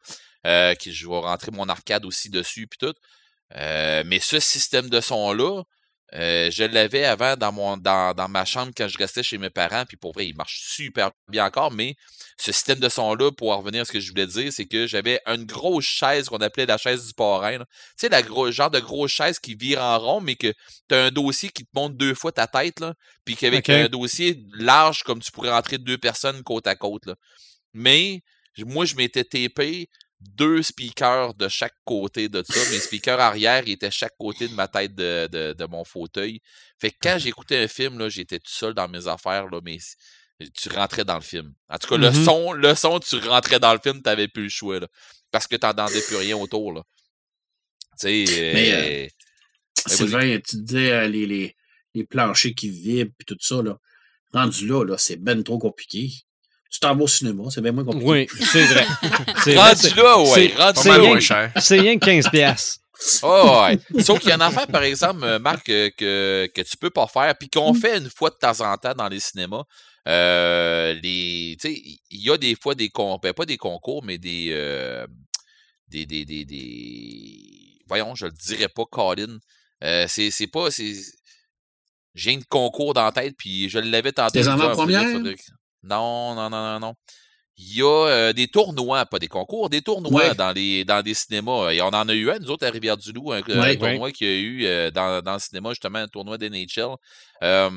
euh, 0.45 0.73
je 0.85 1.07
vais 1.07 1.19
rentrer 1.19 1.51
mon 1.51 1.67
arcade 1.67 2.05
aussi 2.05 2.29
dessus 2.29 2.67
puis 2.67 2.77
tout. 2.79 2.93
Euh, 3.55 4.03
mais 4.05 4.19
ce 4.19 4.39
système 4.39 4.89
de 4.89 5.01
son 5.01 5.33
là, 5.33 5.63
euh, 6.13 6.49
je 6.49 6.63
l'avais 6.63 7.03
avant 7.03 7.35
dans 7.35 7.51
mon 7.51 7.75
dans, 7.75 8.13
dans 8.13 8.29
ma 8.29 8.45
chambre 8.45 8.71
quand 8.75 8.87
je 8.87 8.97
restais 8.97 9.23
chez 9.23 9.37
mes 9.37 9.49
parents, 9.49 9.83
puis 9.85 9.97
pour 9.97 10.13
vrai, 10.13 10.27
il 10.27 10.35
marche 10.35 10.61
super 10.63 11.11
bien 11.27 11.45
encore, 11.45 11.71
mais 11.71 11.95
ce 12.37 12.51
système 12.51 12.79
de 12.79 12.87
son-là, 12.87 13.31
pour 13.31 13.51
en 13.51 13.57
revenir 13.57 13.81
à 13.81 13.85
ce 13.85 13.91
que 13.91 13.99
je 13.99 14.09
voulais 14.09 14.27
dire, 14.27 14.53
c'est 14.53 14.65
que 14.65 14.87
j'avais 14.87 15.19
une 15.25 15.45
grosse 15.45 15.85
chaise 15.85 16.29
qu'on 16.29 16.37
appelait 16.37 16.65
la 16.65 16.77
chaise 16.77 17.07
du 17.07 17.13
parrain. 17.13 17.57
là. 17.57 17.65
Tu 17.65 17.93
sais, 17.97 18.09
la 18.09 18.21
gros, 18.21 18.49
genre 18.51 18.71
de 18.71 18.79
grosse 18.79 19.11
chaise 19.11 19.39
qui 19.39 19.55
vire 19.55 19.81
en 19.81 19.99
rond, 19.99 20.21
mais 20.21 20.35
que 20.35 20.53
tu 20.87 20.95
as 20.95 21.05
un 21.05 21.11
dossier 21.11 21.49
qui 21.49 21.63
te 21.63 21.71
monte 21.73 21.97
deux 21.97 22.13
fois 22.13 22.31
ta 22.31 22.47
tête, 22.47 22.79
là, 22.79 22.93
puis 23.25 23.35
qu'avec 23.35 23.69
un 23.69 23.89
dossier 23.89 24.41
large, 24.53 25.03
comme 25.03 25.19
tu 25.19 25.31
pourrais 25.31 25.51
rentrer 25.51 25.77
deux 25.77 25.97
personnes 25.97 26.41
côte 26.43 26.67
à 26.67 26.75
côte. 26.75 27.05
Là. 27.05 27.15
Mais 27.73 28.21
moi, 28.59 28.85
je 28.85 28.95
m'étais 28.95 29.23
tapé 29.23 29.89
deux 30.19 30.63
speakers 30.63 31.33
de 31.35 31.47
chaque 31.47 31.75
côté 31.85 32.29
de 32.29 32.43
ça. 32.43 32.59
Mes 32.71 32.79
speakers 32.79 33.19
arrière 33.19 33.63
ils 33.67 33.73
étaient 33.73 33.91
chaque 33.91 34.15
côté 34.17 34.47
de 34.47 34.53
ma 34.53 34.67
tête 34.67 34.95
de, 34.95 35.27
de, 35.31 35.53
de 35.53 35.65
mon 35.65 35.83
fauteuil. 35.83 36.39
Fait 36.79 36.91
que 36.91 36.97
quand 37.01 37.17
j'écoutais 37.19 37.57
un 37.57 37.67
film, 37.67 37.99
là, 37.99 38.09
j'étais 38.09 38.39
tout 38.39 38.51
seul 38.51 38.73
dans 38.73 38.87
mes 38.87 39.07
affaires, 39.07 39.47
là, 39.47 39.59
mais 39.63 39.77
tu 40.53 40.69
rentrais 40.69 41.03
dans 41.05 41.15
le 41.15 41.21
film. 41.21 41.53
En 41.69 41.77
tout 41.77 41.87
cas, 41.87 41.97
le 41.97 42.09
Mhm. 42.11 42.25
son, 42.25 42.51
le 42.53 42.75
son, 42.75 42.99
tu 42.99 43.17
rentrais 43.17 43.59
dans 43.59 43.73
le 43.73 43.79
film, 43.81 44.01
t'avais 44.01 44.27
plus 44.27 44.43
le 44.43 44.49
choix, 44.49 44.79
là. 44.79 44.87
Parce 45.31 45.47
que 45.47 45.55
t'entendais 45.55 46.01
plus 46.01 46.15
rien 46.15 46.37
autour, 46.37 46.71
là. 46.73 46.83
Tu 47.99 48.25
sais, 48.25 48.51
Mais, 48.53 48.71
euh, 48.73 49.05
euh. 49.05 49.07
Sylvain, 49.87 50.39
tu 50.39 50.57
disais 50.61 50.91
euh, 50.91 51.07
les, 51.07 51.25
les, 51.25 51.55
les 51.95 52.03
planchers 52.03 52.53
qui 52.55 52.69
vibrent 52.69 53.11
et 53.19 53.23
tout 53.23 53.37
ça, 53.39 53.61
là. 53.61 53.77
Rendu 54.33 54.67
là, 54.67 54.83
là, 54.83 54.97
c'est 54.97 55.15
ben 55.15 55.41
trop 55.43 55.57
compliqué. 55.57 56.11
Tu 56.71 56.79
t'en 56.79 56.95
vas 56.95 57.03
au 57.03 57.07
cinéma, 57.07 57.43
c'est 57.49 57.61
bien 57.61 57.71
moins 57.71 57.83
compliqué. 57.85 58.05
Oui, 58.05 58.27
c'est 58.51 58.65
vrai. 58.65 58.85
C'est 59.43 59.57
rendu 59.57 59.75
c'est- 59.81 59.95
là, 59.95 60.19
ouais, 60.19 60.25
c'est- 60.49 60.55
rendu 60.61 60.79
mal 60.89 61.01
moins 61.07 61.19
cher. 61.19 61.51
C'est 61.59 61.79
rien 61.79 61.97
que 61.97 62.05
15 62.05 62.29
piastres. 62.29 62.77
Oh, 63.21 63.61
ouais. 63.61 64.01
Sauf 64.03 64.19
qu'il 64.19 64.29
y 64.29 64.31
a 64.31 64.35
une 64.35 64.41
affaire, 64.41 64.65
par 64.65 64.81
exemple, 64.81 65.23
euh, 65.23 65.37
Marc, 65.37 65.69
euh, 65.69 65.91
que, 65.95 66.49
que 66.51 66.61
tu 66.63 66.77
peux 66.77 66.89
pas 66.89 67.05
faire, 67.05 67.35
puis 67.37 67.47
qu'on 67.47 67.71
fait 67.75 67.99
une 67.99 68.09
fois 68.09 68.31
de 68.31 68.35
temps 68.35 68.59
en 68.61 68.75
temps 68.75 68.95
dans 68.95 69.07
les 69.07 69.19
cinémas. 69.19 69.63
Euh, 70.07 70.93
les, 71.03 71.55
tu 71.61 71.69
sais, 71.69 71.79
il 72.09 72.21
y 72.23 72.31
a 72.31 72.37
des 72.37 72.55
fois 72.55 72.73
des 72.73 72.89
concours, 72.89 73.21
pas 73.35 73.45
des 73.45 73.57
concours, 73.57 74.03
mais 74.03 74.17
des, 74.17 74.47
euh, 74.49 75.05
des, 75.87 76.07
des, 76.07 76.25
des, 76.25 76.43
des- 76.45 77.79
voyons, 77.87 78.15
je 78.15 78.25
le 78.25 78.31
dirais 78.31 78.67
pas, 78.69 78.85
Colin. 78.89 79.37
Euh, 79.83 80.05
c'est, 80.07 80.31
c'est 80.31 80.47
pas, 80.47 80.71
c'est, 80.71 80.95
j'ai 82.15 82.31
une 82.31 82.45
concours 82.45 82.95
dans 82.95 83.03
la 83.05 83.11
tête, 83.11 83.35
puis 83.37 83.69
je 83.69 83.77
l'avais 83.77 84.11
tantôt. 84.11 84.33
Des 84.33 84.47
avant-premières? 84.47 85.05
Non, 85.87 86.35
non, 86.35 86.49
non, 86.49 86.63
non, 86.73 86.79
non. 86.79 86.93
Il 87.59 87.75
y 87.77 87.81
a 87.81 87.85
euh, 88.07 88.33
des 88.33 88.47
tournois, 88.47 89.05
pas 89.07 89.17
des 89.17 89.27
concours, 89.27 89.69
des 89.69 89.81
tournois 89.81 90.11
Ouais. 90.29 90.35
dans 90.35 90.51
les 90.51 90.85
dans 90.85 91.01
des 91.01 91.15
cinémas. 91.15 91.71
Et 91.71 91.81
on 91.81 91.87
en 91.87 92.07
a 92.07 92.13
eu 92.13 92.29
un, 92.29 92.37
nous 92.37 92.51
autres, 92.51 92.67
à 92.67 92.69
Rivière-du-Loup, 92.69 93.31
un, 93.33 93.37
un 93.37 93.59
Ouais. 93.61 93.77
tournoi 93.77 94.11
qu'il 94.11 94.27
y 94.27 94.29
a 94.29 94.35
eu 94.35 94.65
euh, 94.65 94.91
dans, 94.91 95.23
dans 95.23 95.33
le 95.33 95.39
cinéma, 95.39 95.69
justement, 95.71 95.99
un 95.99 96.07
tournoi 96.07 96.37
d'NHL. 96.37 96.89
Euh, 97.43 97.69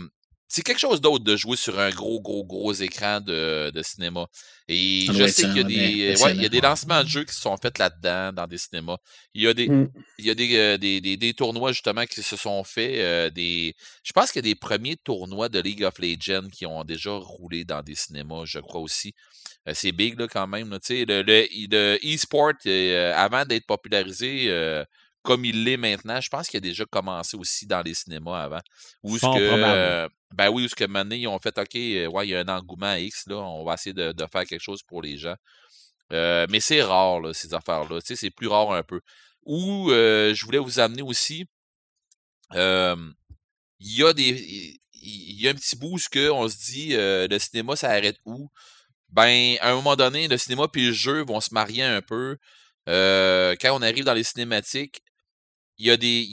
c'est 0.50 0.62
quelque 0.62 0.80
chose 0.80 1.00
d'autre 1.00 1.24
de 1.24 1.36
jouer 1.36 1.56
sur 1.56 1.78
un 1.78 1.90
gros, 1.90 2.20
gros, 2.20 2.44
gros 2.44 2.72
écran 2.72 3.20
de, 3.20 3.70
de 3.70 3.82
cinéma. 3.82 4.26
Et 4.66 5.04
Ça 5.06 5.12
je 5.12 5.26
sais 5.28 5.44
qu'il 5.44 5.56
y 5.56 5.60
a 5.60 5.62
des, 5.64 6.22
ouais, 6.22 6.34
il 6.34 6.42
y 6.42 6.46
a 6.46 6.48
des 6.48 6.60
lancements 6.60 7.02
de 7.04 7.08
jeux 7.08 7.24
qui 7.24 7.32
se 7.34 7.40
sont 7.40 7.56
faits 7.56 7.78
là-dedans, 7.78 8.32
dans 8.32 8.46
des 8.48 8.58
cinémas. 8.58 8.96
Il 9.32 9.42
y 9.42 9.46
a 9.46 9.54
des, 9.54 9.68
Mm. 9.68 9.88
il 10.18 10.24
y 10.26 10.30
a 10.30 10.34
des, 10.34 10.56
euh, 10.56 10.76
des, 10.76 11.00
des, 11.00 11.16
des 11.16 11.34
tournois, 11.34 11.70
justement, 11.72 12.04
qui 12.04 12.20
se 12.22 12.36
sont 12.36 12.64
faits. 12.64 12.98
euh, 12.98 13.30
des, 13.30 13.74
je 14.02 14.12
pense 14.12 14.32
qu'il 14.32 14.44
y 14.44 14.48
a 14.48 14.52
des 14.52 14.58
premiers 14.58 14.96
tournois 14.96 15.48
de 15.48 15.60
League 15.60 15.84
of 15.84 15.98
Legends 16.00 16.48
qui 16.52 16.66
ont 16.66 16.82
déjà 16.84 17.12
roulé 17.12 17.64
dans 17.64 17.82
des 17.82 17.94
cinémas, 17.94 18.42
je 18.44 18.58
crois 18.58 18.80
aussi. 18.80 19.14
Euh, 19.68 19.72
c'est 19.74 19.92
big, 19.92 20.18
là, 20.18 20.26
quand 20.28 20.46
même. 20.48 20.70
là, 20.70 20.78
le, 20.88 21.22
le, 21.22 21.46
le 21.70 21.98
e-sport, 22.04 22.52
avant 23.16 23.44
d'être 23.44 23.66
popularisé 23.66 24.46
euh, 24.48 24.84
comme 25.22 25.44
il 25.44 25.64
l'est 25.64 25.76
maintenant, 25.76 26.20
je 26.20 26.28
pense 26.28 26.48
qu'il 26.48 26.58
a 26.58 26.60
déjà 26.60 26.84
commencé 26.86 27.36
aussi 27.36 27.66
dans 27.66 27.82
les 27.82 27.94
cinémas 27.94 28.42
avant. 28.42 28.60
Où 29.02 29.16
est-ce 29.16 29.20
Fort 29.20 29.36
que, 29.36 29.40
euh, 29.40 30.08
ben 30.34 30.48
oui, 30.50 30.62
où 30.62 30.66
est-ce 30.66 30.74
que 30.74 30.84
maintenant, 30.84 31.16
ils 31.16 31.28
ont 31.28 31.38
fait, 31.38 31.56
OK, 31.58 31.74
euh, 31.76 32.06
ouais, 32.08 32.26
il 32.26 32.30
y 32.30 32.34
a 32.34 32.40
un 32.40 32.48
engouement 32.48 32.94
X, 32.94 33.26
là, 33.26 33.36
on 33.36 33.64
va 33.64 33.74
essayer 33.74 33.92
de, 33.92 34.12
de 34.12 34.26
faire 34.32 34.44
quelque 34.44 34.62
chose 34.62 34.82
pour 34.82 35.02
les 35.02 35.16
gens. 35.16 35.36
Euh, 36.12 36.46
mais 36.50 36.60
c'est 36.60 36.82
rare, 36.82 37.20
là, 37.20 37.34
ces 37.34 37.54
affaires-là. 37.54 38.00
Tu 38.00 38.08
sais, 38.08 38.16
c'est 38.16 38.30
plus 38.30 38.48
rare 38.48 38.72
un 38.72 38.82
peu. 38.82 39.00
Ou 39.44 39.90
euh, 39.90 40.34
je 40.34 40.44
voulais 40.44 40.58
vous 40.58 40.80
amener 40.80 41.02
aussi. 41.02 41.46
Il 42.54 43.14
y 43.80 44.02
a 44.04 44.12
des. 44.12 44.80
Il 45.02 45.40
y 45.40 45.48
a 45.48 45.52
un 45.52 45.54
petit 45.54 45.76
bout 45.76 45.94
où 45.94 45.98
ce 45.98 46.10
que 46.10 46.30
on 46.30 46.46
se 46.48 46.56
dit 46.56 46.90
le 46.92 47.38
cinéma 47.38 47.74
ça 47.74 47.90
arrête 47.90 48.18
où? 48.26 48.50
Ben, 49.08 49.56
à 49.60 49.70
un 49.70 49.74
moment 49.74 49.96
donné, 49.96 50.28
le 50.28 50.36
cinéma 50.36 50.68
puis 50.68 50.86
le 50.86 50.92
jeu 50.92 51.24
vont 51.24 51.40
se 51.40 51.54
marier 51.54 51.82
un 51.82 52.02
peu. 52.02 52.36
Euh, 52.88 53.54
quand 53.60 53.76
on 53.76 53.82
arrive 53.82 54.04
dans 54.04 54.14
les 54.14 54.24
cinématiques, 54.24 55.02
il 55.80 55.86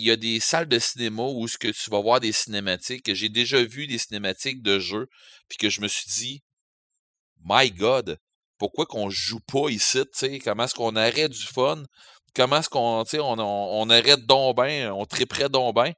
y 0.04 0.12
a 0.12 0.16
des, 0.18 0.40
salles 0.42 0.68
de 0.68 0.78
cinéma 0.78 1.24
où 1.24 1.48
ce 1.48 1.58
que 1.58 1.70
tu 1.70 1.90
vas 1.90 2.02
voir 2.02 2.20
des 2.20 2.34
cinématiques. 2.34 3.04
que 3.04 3.14
J'ai 3.14 3.30
déjà 3.30 3.64
vu 3.64 3.88
des 3.88 3.98
cinématiques 3.98 4.62
de 4.62 4.78
jeux, 4.78 5.08
puis 5.48 5.58
que 5.58 5.70
je 5.70 5.80
me 5.80 5.88
suis 5.88 6.08
dit, 6.08 6.44
My 7.46 7.72
God, 7.72 8.20
pourquoi 8.58 8.86
qu'on 8.86 9.10
joue 9.10 9.40
pas 9.40 9.70
ici, 9.70 10.00
tu 10.02 10.10
sais? 10.14 10.40
Comment 10.40 10.66
est-ce 10.66 10.76
qu'on 10.76 10.98
arrête 10.98 11.32
du 11.32 11.44
fun? 11.44 11.84
Comment 12.36 12.58
est-ce 12.58 12.70
qu'on, 12.70 13.04
on, 13.14 13.40
on, 13.40 13.90
arrête 13.90 14.26
donc 14.26 14.58
ben, 14.58 14.92
on 14.92 15.06
triperait 15.06 15.50
donc 15.50 15.76
ben? 15.76 15.94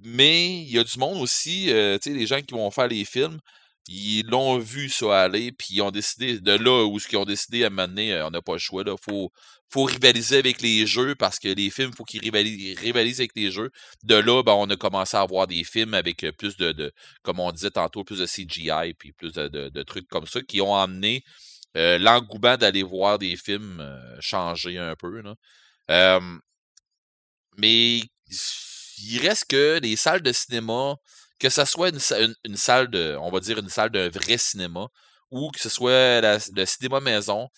Mais 0.00 0.62
il 0.62 0.70
y 0.70 0.78
a 0.78 0.84
du 0.84 0.98
monde 0.98 1.20
aussi, 1.20 1.72
euh, 1.72 1.98
les 2.06 2.26
gens 2.26 2.40
qui 2.40 2.54
vont 2.54 2.70
faire 2.70 2.86
les 2.86 3.04
films, 3.04 3.40
ils 3.88 4.26
l'ont 4.26 4.58
vu 4.58 4.88
ça 4.90 5.22
aller, 5.22 5.50
puis 5.52 5.68
ils 5.70 5.82
ont 5.82 5.90
décidé, 5.90 6.40
de 6.40 6.52
là 6.52 6.84
où 6.86 6.98
ce 7.00 7.08
qu'ils 7.08 7.18
ont 7.18 7.24
décidé 7.24 7.64
à 7.64 7.68
euh, 7.68 8.26
on 8.26 8.30
n'a 8.30 8.42
pas 8.42 8.52
le 8.52 8.58
choix, 8.58 8.84
là, 8.84 8.94
faut, 9.00 9.32
faut 9.70 9.84
rivaliser 9.84 10.36
avec 10.38 10.60
les 10.60 10.86
jeux, 10.86 11.14
parce 11.14 11.38
que 11.38 11.48
les 11.48 11.70
films, 11.70 11.92
faut 11.96 12.04
qu'ils 12.04 12.20
rivalisent, 12.20 12.78
rivalisent 12.78 13.20
avec 13.20 13.32
les 13.34 13.50
jeux. 13.50 13.70
De 14.04 14.14
là, 14.14 14.42
ben, 14.42 14.52
on 14.52 14.68
a 14.70 14.76
commencé 14.76 15.16
à 15.16 15.22
avoir 15.22 15.46
des 15.46 15.64
films 15.64 15.94
avec 15.94 16.26
plus 16.36 16.56
de, 16.56 16.72
de 16.72 16.92
comme 17.22 17.40
on 17.40 17.50
disait 17.50 17.70
tantôt, 17.70 18.04
plus 18.04 18.18
de 18.18 18.26
CGI, 18.26 18.94
puis 18.98 19.12
plus 19.12 19.32
de, 19.32 19.48
de- 19.48 19.82
trucs 19.82 20.08
comme 20.08 20.26
ça, 20.26 20.42
qui 20.42 20.60
ont 20.60 20.76
amené 20.76 21.22
l'engouement 21.74 22.56
d'aller 22.56 22.82
voir 22.82 23.18
des 23.18 23.36
films 23.36 23.82
changer 24.20 24.78
un 24.78 24.96
peu, 24.96 25.22
là. 25.22 25.34
Mais 27.56 28.00
il 28.98 29.18
reste 29.20 29.46
que 29.46 29.78
les 29.82 29.96
salles 29.96 30.22
de 30.22 30.32
cinéma, 30.32 30.96
que 31.38 31.48
ça 31.50 31.64
soit 31.66 31.90
une, 31.90 31.98
sa- 31.98 32.20
une- 32.20 32.34
une 32.44 32.56
salle 32.56 32.88
de, 32.90 33.16
on 33.20 33.30
va 33.30 33.40
dire 33.40 33.58
une 33.58 33.68
salle 33.68 33.90
d'un 33.90 34.08
vrai 34.08 34.38
cinéma, 34.38 34.88
ou 35.30 35.50
que 35.50 35.60
ce 35.60 35.68
soit 35.68 36.20
la- 36.20 36.38
le 36.54 36.64
cinéma 36.66 37.00
maison. 37.00 37.48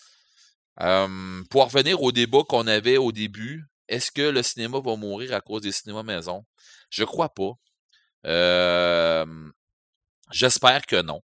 Euh, 0.81 1.43
pour 1.49 1.65
revenir 1.65 2.01
au 2.01 2.11
débat 2.11 2.43
qu'on 2.47 2.65
avait 2.67 2.97
au 2.97 3.11
début, 3.11 3.65
est-ce 3.87 4.11
que 4.11 4.21
le 4.21 4.41
cinéma 4.43 4.79
va 4.79 4.95
mourir 4.95 5.33
à 5.33 5.41
cause 5.41 5.61
des 5.61 5.71
cinémas 5.71 6.03
maison? 6.03 6.45
Je 6.89 7.03
crois 7.03 7.29
pas. 7.33 7.51
Euh, 8.25 9.25
J'espère 10.31 10.85
que 10.85 11.01
non. 11.01 11.21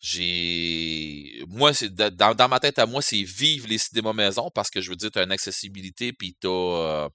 J'ai. 0.00 1.44
Moi, 1.48 1.72
c'est 1.74 1.94
da- 1.94 2.10
dans, 2.10 2.34
dans 2.34 2.48
ma 2.48 2.58
tête 2.60 2.78
à 2.78 2.86
moi, 2.86 3.02
c'est 3.02 3.22
vivre 3.22 3.68
les 3.68 3.78
cinémas 3.78 4.12
maison 4.12 4.50
parce 4.52 4.68
que 4.70 4.80
je 4.80 4.90
veux 4.90 4.96
dire, 4.96 5.10
tu 5.10 5.18
as 5.18 5.22
une 5.22 5.32
accessibilité 5.32 6.12
puis 6.12 6.36
t'as. 6.40 6.48
euh, 6.48 7.08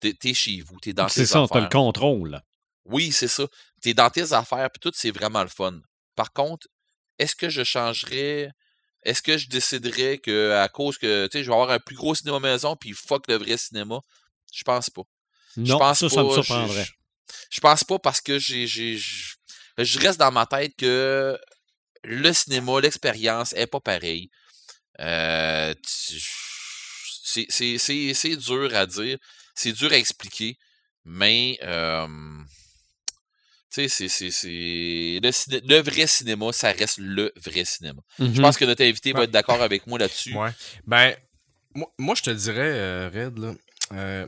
t'es, 0.00 0.34
chez 0.34 0.60
vous, 0.60 0.78
t'es 0.80 0.92
dans 0.92 1.08
C'est 1.08 1.26
ça, 1.26 1.38
t'as 1.48 1.60
le 1.60 1.68
contrôle. 1.70 2.42
Oui, 2.88 3.12
c'est 3.12 3.28
ça. 3.28 3.46
T'es 3.82 3.94
dans 3.94 4.10
tes 4.10 4.32
affaires, 4.32 4.70
puis 4.70 4.80
tout, 4.80 4.92
c'est 4.94 5.10
vraiment 5.10 5.42
le 5.42 5.48
fun. 5.48 5.80
Par 6.14 6.32
contre, 6.32 6.66
est-ce 7.18 7.34
que 7.36 7.48
je 7.48 7.64
changerais. 7.64 8.50
Est-ce 9.02 9.22
que 9.22 9.38
je 9.38 9.48
déciderais 9.48 10.18
que 10.18 10.52
à 10.52 10.68
cause 10.68 10.98
que 10.98 11.26
tu 11.26 11.38
sais, 11.38 11.44
je 11.44 11.48
vais 11.50 11.54
avoir 11.54 11.70
un 11.70 11.78
plus 11.78 11.94
gros 11.94 12.14
cinéma 12.14 12.40
maison 12.40 12.74
puis 12.74 12.92
fuck 12.92 13.28
le 13.28 13.36
vrai 13.36 13.56
cinéma? 13.56 14.00
Je 14.52 14.64
pense 14.64 14.90
pas. 14.90 15.02
Je 15.56 15.62
Non, 15.62 15.78
pense 15.78 16.00
ça, 16.00 16.08
ça 16.08 16.22
me 16.22 16.28
pas, 16.28 16.36
je- 16.36 16.42
surprendrait. 16.42 16.84
Je, 16.84 16.92
je 17.50 17.60
pense 17.60 17.84
pas 17.84 17.98
parce 18.00 18.20
que 18.20 18.38
j'ai, 18.38 18.66
je 18.66 19.98
reste 20.00 20.18
dans 20.18 20.32
ma 20.32 20.44
tête 20.46 20.74
que 20.76 21.38
le 22.02 22.32
cinéma, 22.32 22.80
l'expérience 22.80 23.52
est 23.52 23.66
pas 23.68 23.80
pareil. 23.80 24.28
Euh, 25.00 25.74
tu- 25.74 26.20
c'est, 27.24 27.46
c'est, 27.48 27.78
c'est, 27.78 28.14
c'est 28.14 28.36
dur 28.36 28.74
à 28.74 28.86
dire, 28.86 29.18
c'est 29.54 29.72
dur 29.72 29.92
à 29.92 29.96
expliquer, 29.96 30.56
mais 31.04 31.58
euh, 31.62 32.06
tu 33.82 33.88
sais, 33.88 34.08
c'est, 34.30 35.20
le, 35.22 35.30
ciné- 35.32 35.60
le 35.68 35.80
vrai 35.80 36.06
cinéma, 36.06 36.52
ça 36.52 36.72
reste 36.72 36.98
le 36.98 37.32
vrai 37.44 37.64
cinéma. 37.64 38.00
Je 38.18 38.24
Mhm. 38.24 38.40
pense 38.40 38.56
que 38.56 38.64
notre 38.64 38.82
invité 38.84 39.12
va 39.12 39.24
être 39.24 39.30
d'accord 39.30 39.60
avec 39.62 39.86
moi 39.86 39.98
là-dessus. 39.98 40.34
Ouais. 40.34 40.50
Ben, 40.86 41.14
moi, 41.74 41.92
moi, 41.98 42.14
je 42.14 42.22
te 42.22 42.30
dirais, 42.30 42.70
euh, 42.72 43.10
Red, 43.12 43.38
là, 43.38 43.52
euh, 43.92 44.26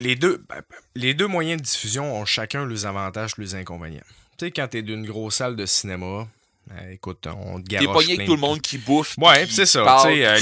les, 0.00 0.14
deux, 0.16 0.44
ben, 0.48 0.62
les 0.94 1.14
deux 1.14 1.26
moyens 1.26 1.60
de 1.60 1.66
diffusion 1.66 2.14
ont 2.16 2.24
chacun 2.24 2.64
leurs 2.64 2.86
avantages, 2.86 3.36
leurs 3.38 3.54
inconvénients. 3.54 4.04
Tu 4.38 4.46
sais, 4.46 4.50
quand 4.50 4.68
t'es 4.68 4.82
d'une 4.82 5.06
grosse 5.06 5.36
salle 5.36 5.56
de 5.56 5.64
cinéma, 5.66 6.28
euh, 6.72 6.90
écoute, 6.92 7.26
on 7.26 7.60
te 7.62 7.68
T'es 7.68 7.76
garoche 7.76 7.94
pogné 8.04 8.14
avec 8.14 8.26
tout 8.26 8.34
le 8.34 8.40
monde 8.40 8.60
qui 8.60 8.76
bouffe. 8.78 9.14
Ouais, 9.18 9.46
c'est 9.50 9.66
ça. 9.66 10.04
euh, 10.06 10.38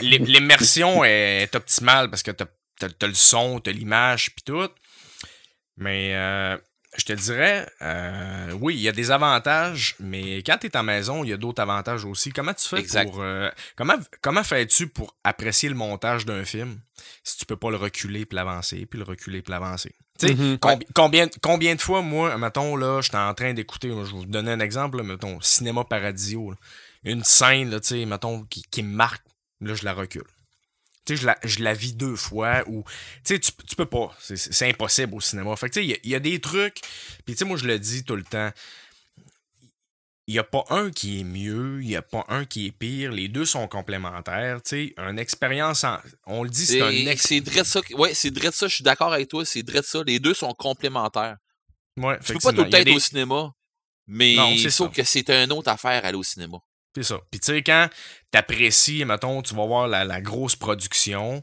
L'immersion 0.00 1.04
est 1.04 1.54
optimale 1.54 2.10
parce 2.10 2.22
que 2.22 2.30
t'as 2.32 2.46
as, 2.82 3.06
le 3.06 3.14
son, 3.14 3.58
t'as 3.60 3.72
l'image, 3.72 4.30
puis 4.34 4.42
tout. 4.44 4.68
Mais 5.76 6.14
euh, 6.14 6.56
je 6.96 7.04
te 7.04 7.12
dirais, 7.12 7.68
euh, 7.82 8.52
oui, 8.60 8.74
il 8.74 8.80
y 8.80 8.88
a 8.88 8.92
des 8.92 9.10
avantages, 9.10 9.94
mais 10.00 10.38
quand 10.38 10.56
t'es 10.58 10.74
en 10.76 10.82
maison, 10.82 11.22
il 11.22 11.30
y 11.30 11.32
a 11.32 11.36
d'autres 11.36 11.60
avantages 11.62 12.04
aussi. 12.04 12.30
Comment 12.32 12.54
tu 12.54 12.66
fais 12.68 12.78
Exact. 12.80 13.10
pour. 13.10 13.20
euh, 13.20 13.50
comment 13.76 13.96
comment 14.22 14.42
fais-tu 14.42 14.88
pour 14.88 15.14
apprécier 15.22 15.68
le 15.68 15.74
montage 15.74 16.24
d'un 16.24 16.44
film 16.44 16.80
si 17.24 17.36
tu 17.36 17.44
peux 17.46 17.56
pas 17.56 17.70
le 17.70 17.76
reculer 17.76 18.24
puis 18.24 18.36
l'avancer, 18.36 18.86
puis 18.86 18.98
le 18.98 19.04
reculer 19.04 19.42
puis 19.42 19.50
l'avancer? 19.52 19.94
Tu 20.18 20.28
sais, 20.28 20.34
Mhm. 20.34 20.54
combi- 20.56 20.86
combien, 20.94 21.28
combien 21.42 21.74
de 21.74 21.80
fois, 21.80 22.00
moi, 22.02 22.36
mettons, 22.38 22.74
là, 22.74 23.00
j'étais 23.02 23.18
en 23.18 23.34
train 23.34 23.52
d'écouter, 23.52 23.88
je 23.90 23.94
vais 23.94 24.02
vous 24.04 24.24
donner 24.24 24.50
un 24.50 24.60
exemple, 24.60 24.96
là, 24.96 25.02
mettons, 25.04 25.40
Cinéma 25.40 25.84
Paradiso, 25.84 26.50
là. 26.50 26.56
une 27.04 27.22
scène, 27.22 27.70
là, 27.70 27.78
tu 27.80 27.88
sais, 27.88 28.04
mettons, 28.06 28.42
qui, 28.44 28.62
qui 28.62 28.82
me 28.82 28.92
marque, 28.94 29.24
là, 29.60 29.74
je 29.74 29.84
la 29.84 29.92
recule. 29.92 30.24
Tu 31.08 31.16
sais, 31.16 31.22
je 31.22 31.26
la, 31.26 31.38
je 31.42 31.60
la 31.62 31.72
vis 31.72 31.94
deux 31.94 32.16
fois, 32.16 32.62
ou, 32.66 32.84
tu 33.24 33.34
sais, 33.34 33.38
tu, 33.40 33.50
tu 33.66 33.76
peux 33.76 33.86
pas, 33.86 34.14
c'est- 34.20 34.68
impossible 34.68 35.14
au 35.14 35.20
cinéma. 35.22 35.56
Fait 35.56 35.70
que, 35.70 35.74
tu 35.74 35.80
sais, 35.80 35.86
il 35.86 35.90
y 35.90 35.94
a- 35.94 35.98
il 36.04 36.10
y, 36.10 36.14
a 36.14 36.20
des 36.20 36.38
trucs, 36.38 36.82
puis 37.24 37.34
tu 37.34 37.36
sais, 37.36 37.44
moi, 37.46 37.56
je 37.56 37.64
le 37.66 37.78
dis 37.78 38.04
tout 38.04 38.14
le 38.14 38.24
temps, 38.24 38.50
il 40.26 40.32
n'y 40.34 40.38
a 40.38 40.44
pas 40.44 40.64
un 40.68 40.90
qui 40.90 41.20
est 41.20 41.24
mieux, 41.24 41.80
il 41.80 41.88
n'y 41.88 41.96
a 41.96 42.02
pas 42.02 42.26
un 42.28 42.44
qui 42.44 42.66
est 42.66 42.72
pire, 42.72 43.10
les 43.12 43.28
deux 43.28 43.46
sont 43.46 43.66
complémentaires, 43.68 44.60
tu 44.62 44.68
sais, 44.68 44.94
une 44.98 45.18
expérience, 45.18 45.84
en- 45.84 45.96
on 46.26 46.42
le 46.42 46.50
dit, 46.50 46.66
c'est 46.66 46.82
un 46.82 46.90
C'est 46.90 47.06
ex- 47.06 47.22
c'est 47.26 47.40
vrai 47.40 47.60
de 47.62 47.66
ça. 47.66 47.80
Ouais, 47.96 48.12
c'est 48.12 48.36
vrai 48.38 48.48
de 48.50 48.54
ça. 48.54 48.68
Je 48.68 48.74
suis 48.74 48.84
d'accord 48.84 49.14
avec 49.14 49.28
toi. 49.28 49.46
C'est 49.46 49.66
vrai 49.66 49.80
de 49.80 49.86
ça. 49.86 50.02
Les 50.06 50.18
deux 50.18 50.34
sont 50.34 50.52
complémentaires. 50.52 51.38
Ouais, 51.96 52.18
Tu 52.22 52.34
peux 52.34 52.40
pas 52.40 52.52
tout 52.52 52.64
le 52.64 52.68
temps 52.70 52.76
être 52.76 52.84
des- 52.84 52.92
au 52.92 52.98
cinéma, 52.98 53.52
mais 54.06 54.34
Non, 54.34 54.54
c'est 54.58 54.68
ça. 54.70 54.88
que 54.88 55.02
c'est 55.02 55.30
une 55.30 55.52
autre 55.52 55.70
affaire 55.70 56.04
aller 56.04 56.18
au 56.18 56.22
cinéma. 56.22 56.58
C'est 57.02 57.14
ça. 57.14 57.20
Puis 57.30 57.38
tu 57.40 57.46
sais, 57.52 57.62
quand 57.62 57.88
t'apprécies, 58.32 59.04
mettons, 59.04 59.40
tu 59.42 59.54
vas 59.54 59.66
voir 59.66 59.88
la, 59.88 60.04
la 60.04 60.20
grosse 60.20 60.56
production, 60.56 61.42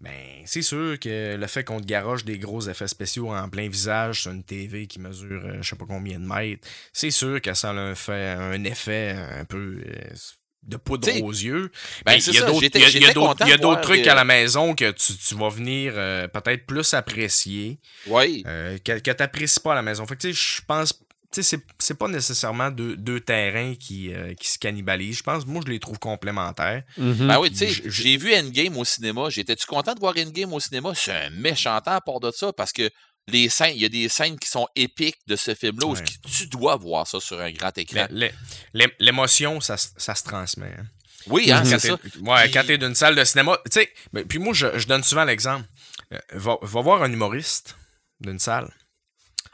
ben 0.00 0.12
c'est 0.46 0.62
sûr 0.62 0.98
que 0.98 1.36
le 1.36 1.46
fait 1.46 1.62
qu'on 1.64 1.80
te 1.80 1.86
garoche 1.86 2.24
des 2.24 2.38
gros 2.38 2.60
effets 2.68 2.88
spéciaux 2.88 3.30
en 3.34 3.48
plein 3.48 3.68
visage 3.68 4.22
sur 4.22 4.32
une 4.32 4.42
TV 4.44 4.86
qui 4.86 4.98
mesure 5.00 5.42
euh, 5.44 5.58
je 5.62 5.68
sais 5.70 5.76
pas 5.76 5.84
combien 5.86 6.18
de 6.18 6.26
mètres, 6.26 6.66
c'est 6.92 7.10
sûr 7.10 7.40
que 7.40 7.54
ça 7.54 7.70
a 7.70 7.72
un, 7.74 7.94
fait, 7.94 8.30
un 8.30 8.64
effet 8.64 9.14
un 9.16 9.44
peu 9.44 9.82
euh, 9.86 10.14
de 10.62 10.76
poudre 10.78 11.06
T'sais, 11.06 11.20
aux 11.22 11.30
yeux. 11.30 11.70
ben, 12.06 12.14
il 12.14 12.34
y 12.34 12.38
a 12.38 13.58
d'autres- 13.58 13.80
trucs 13.82 14.06
à 14.06 14.14
la 14.14 14.24
maison 14.24 14.74
que 14.74 14.90
tu, 14.92 15.14
tu 15.16 15.34
vas 15.34 15.50
venir 15.50 15.92
euh, 15.96 16.26
peut-être 16.26 16.64
plus 16.66 16.94
apprécier 16.94 17.78
Oui. 18.06 18.42
euh, 18.46 18.78
que, 18.78 18.98
que 18.98 19.10
t'apprécies 19.10 19.60
pas 19.60 19.72
à 19.72 19.74
la 19.74 19.82
maison. 19.82 20.06
Fait 20.06 20.16
que 20.16 20.22
tu 20.22 20.32
sais, 20.34 20.56
je 20.60 20.62
pense, 20.66 20.94
tu 20.94 20.98
sais, 20.98 21.03
c'est, 21.42 21.60
c'est 21.78 21.98
pas 21.98 22.08
nécessairement 22.08 22.70
deux, 22.70 22.96
deux 22.96 23.20
terrains 23.20 23.74
qui, 23.74 24.12
euh, 24.14 24.34
qui 24.34 24.48
se 24.48 24.58
cannibalisent. 24.58 25.18
Je 25.18 25.22
pense, 25.22 25.46
moi, 25.46 25.62
je 25.66 25.70
les 25.72 25.80
trouve 25.80 25.98
complémentaires. 25.98 26.82
Mhm. 26.96 27.26
Ben 27.26 27.38
oui, 27.40 27.50
tu 27.50 27.56
sais, 27.58 27.82
j'ai 27.86 28.16
vu 28.16 28.34
Endgame 28.34 28.76
au 28.76 28.84
cinéma. 28.84 29.28
J'étais-tu 29.30 29.66
content 29.66 29.94
de 29.94 30.00
voir 30.00 30.14
Endgame 30.16 30.52
au 30.52 30.60
cinéma? 30.60 30.92
C'est 30.94 31.12
un 31.12 31.30
méchant 31.30 31.80
temps 31.80 31.92
à 31.92 32.00
part 32.00 32.20
de 32.20 32.30
ça 32.30 32.52
parce 32.52 32.72
que 32.72 32.88
les 33.28 33.48
scènes, 33.48 33.74
il 33.74 33.80
y 33.82 33.84
a 33.86 33.88
des 33.88 34.08
scènes 34.08 34.38
qui 34.38 34.48
sont 34.50 34.68
épiques 34.76 35.16
de 35.26 35.36
ce 35.36 35.54
film-là 35.54 35.86
où 35.86 35.94
Ouais. 35.94 36.04
tu 36.36 36.46
dois 36.46 36.76
voir 36.76 37.06
ça 37.06 37.20
sur 37.20 37.40
un 37.40 37.50
grand 37.52 37.76
écran. 37.78 38.06
L'é- 38.10 38.32
l'é- 38.74 38.92
l'émotion, 38.98 39.60
ça, 39.60 39.76
se- 39.78 39.88
ça 39.96 40.14
se 40.14 40.22
transmet. 40.24 40.74
hein. 40.78 40.84
Oui, 41.28 41.50
hein, 41.50 41.62
Quand 41.62 41.68
c'est 41.70 41.88
ça. 41.88 41.94
Ouais, 42.20 42.42
Puis- 42.42 42.50
quand 42.52 42.64
t'es 42.66 42.76
d'une 42.76 42.94
salle 42.94 43.14
de 43.14 43.24
cinéma, 43.24 43.56
tu 43.64 43.80
sais, 43.80 43.90
ben, 44.12 44.26
puis 44.26 44.38
moi, 44.38 44.52
je, 44.52 44.78
je 44.78 44.86
donne 44.86 45.02
souvent 45.02 45.24
l'exemple. 45.24 45.64
Euh, 46.12 46.18
va, 46.34 46.58
va 46.60 46.80
voir 46.82 47.02
un 47.02 47.10
humoriste 47.10 47.76
d'une 48.20 48.38
salle. 48.38 48.70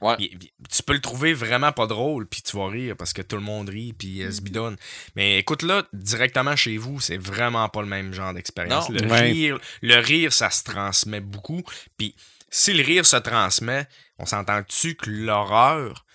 Ouais. 0.00 0.16
Puis- 0.16 0.28
puis 0.30 0.52
tu 0.70 0.82
peux 0.82 0.94
le 0.94 1.00
trouver 1.00 1.34
vraiment 1.34 1.72
pas 1.72 1.86
drôle, 1.86 2.26
puis 2.26 2.40
tu 2.42 2.56
vas 2.56 2.68
rire 2.68 2.96
parce 2.96 3.12
que 3.12 3.22
tout 3.22 3.36
le 3.36 3.42
monde 3.42 3.68
rit, 3.68 3.92
puis 3.92 4.22
euh, 4.22 4.30
se 4.30 4.40
bidonne. 4.40 4.76
Mais 5.16 5.38
écoute-là, 5.38 5.84
directement 5.92 6.56
chez 6.56 6.76
vous, 6.78 7.00
c'est 7.00 7.18
vraiment 7.18 7.68
pas 7.68 7.82
le 7.82 7.88
même 7.88 8.12
genre 8.14 8.32
d'expérience. 8.32 8.88
Le, 8.88 9.06
Ouais. 9.06 9.20
rire, 9.30 9.58
le 9.82 9.96
rire, 9.96 10.32
ça 10.32 10.50
se 10.50 10.64
transmet 10.64 11.20
beaucoup. 11.20 11.62
Puis 11.98 12.14
si 12.48 12.72
le 12.72 12.82
rire 12.82 13.04
se 13.04 13.16
transmet, 13.16 13.86
on 14.18 14.24
s'entend-tu 14.26 14.94
que 14.94 15.10
l'horreur, 15.10 16.06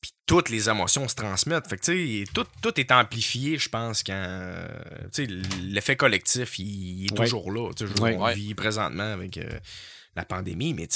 puis 0.00 0.10
toutes 0.26 0.48
les 0.48 0.68
émotions 0.68 1.06
se 1.06 1.14
transmettent? 1.14 1.68
Fait 1.68 1.76
que, 1.76 1.84
tu 1.84 2.24
sais, 2.24 2.32
tout, 2.34 2.46
tout 2.60 2.80
est 2.80 2.90
amplifié, 2.90 3.56
je 3.58 3.68
pense, 3.68 4.02
quand. 4.02 4.12
euh, 4.14 4.66
Tu 5.14 5.26
sais, 5.26 5.32
l'effet 5.62 5.94
collectif, 5.96 6.58
il, 6.58 6.66
il 6.66 7.06
est 7.06 7.12
Ouais. 7.18 7.24
toujours 7.26 7.52
là. 7.52 7.70
Tu 7.76 7.86
sais, 7.86 7.92
je- 7.96 8.02
Ouais. 8.02 8.34
vit 8.34 8.54
présentement 8.54 9.12
avec 9.12 9.36
euh, 9.38 9.48
la 10.16 10.24
pandémie, 10.24 10.74
mais 10.74 10.88
tu 10.88 10.94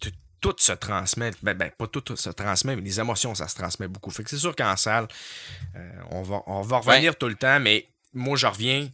sais, 0.00 0.10
tout- 0.40 0.54
se 0.58 0.72
transmet. 0.72 1.30
Ben, 1.42 1.54
ben, 1.56 1.70
pas 1.76 1.86
tout 1.86 2.04
se 2.16 2.30
transmet, 2.30 2.76
mais 2.76 2.82
les 2.82 3.00
émotions, 3.00 3.34
ça 3.34 3.48
se 3.48 3.54
transmet 3.56 3.88
beaucoup. 3.88 4.10
Fait 4.10 4.22
que 4.24 4.30
c'est 4.30 4.36
sûr 4.38 4.54
qu'en 4.56 4.76
salle, 4.76 5.08
euh, 5.76 5.90
on, 6.10 6.22
va, 6.22 6.42
on 6.46 6.62
va 6.62 6.78
revenir 6.78 7.16
tout 7.16 7.28
le 7.28 7.34
temps, 7.36 7.60
mais 7.60 7.86
moi, 8.14 8.36
je 8.36 8.46
reviens. 8.46 8.88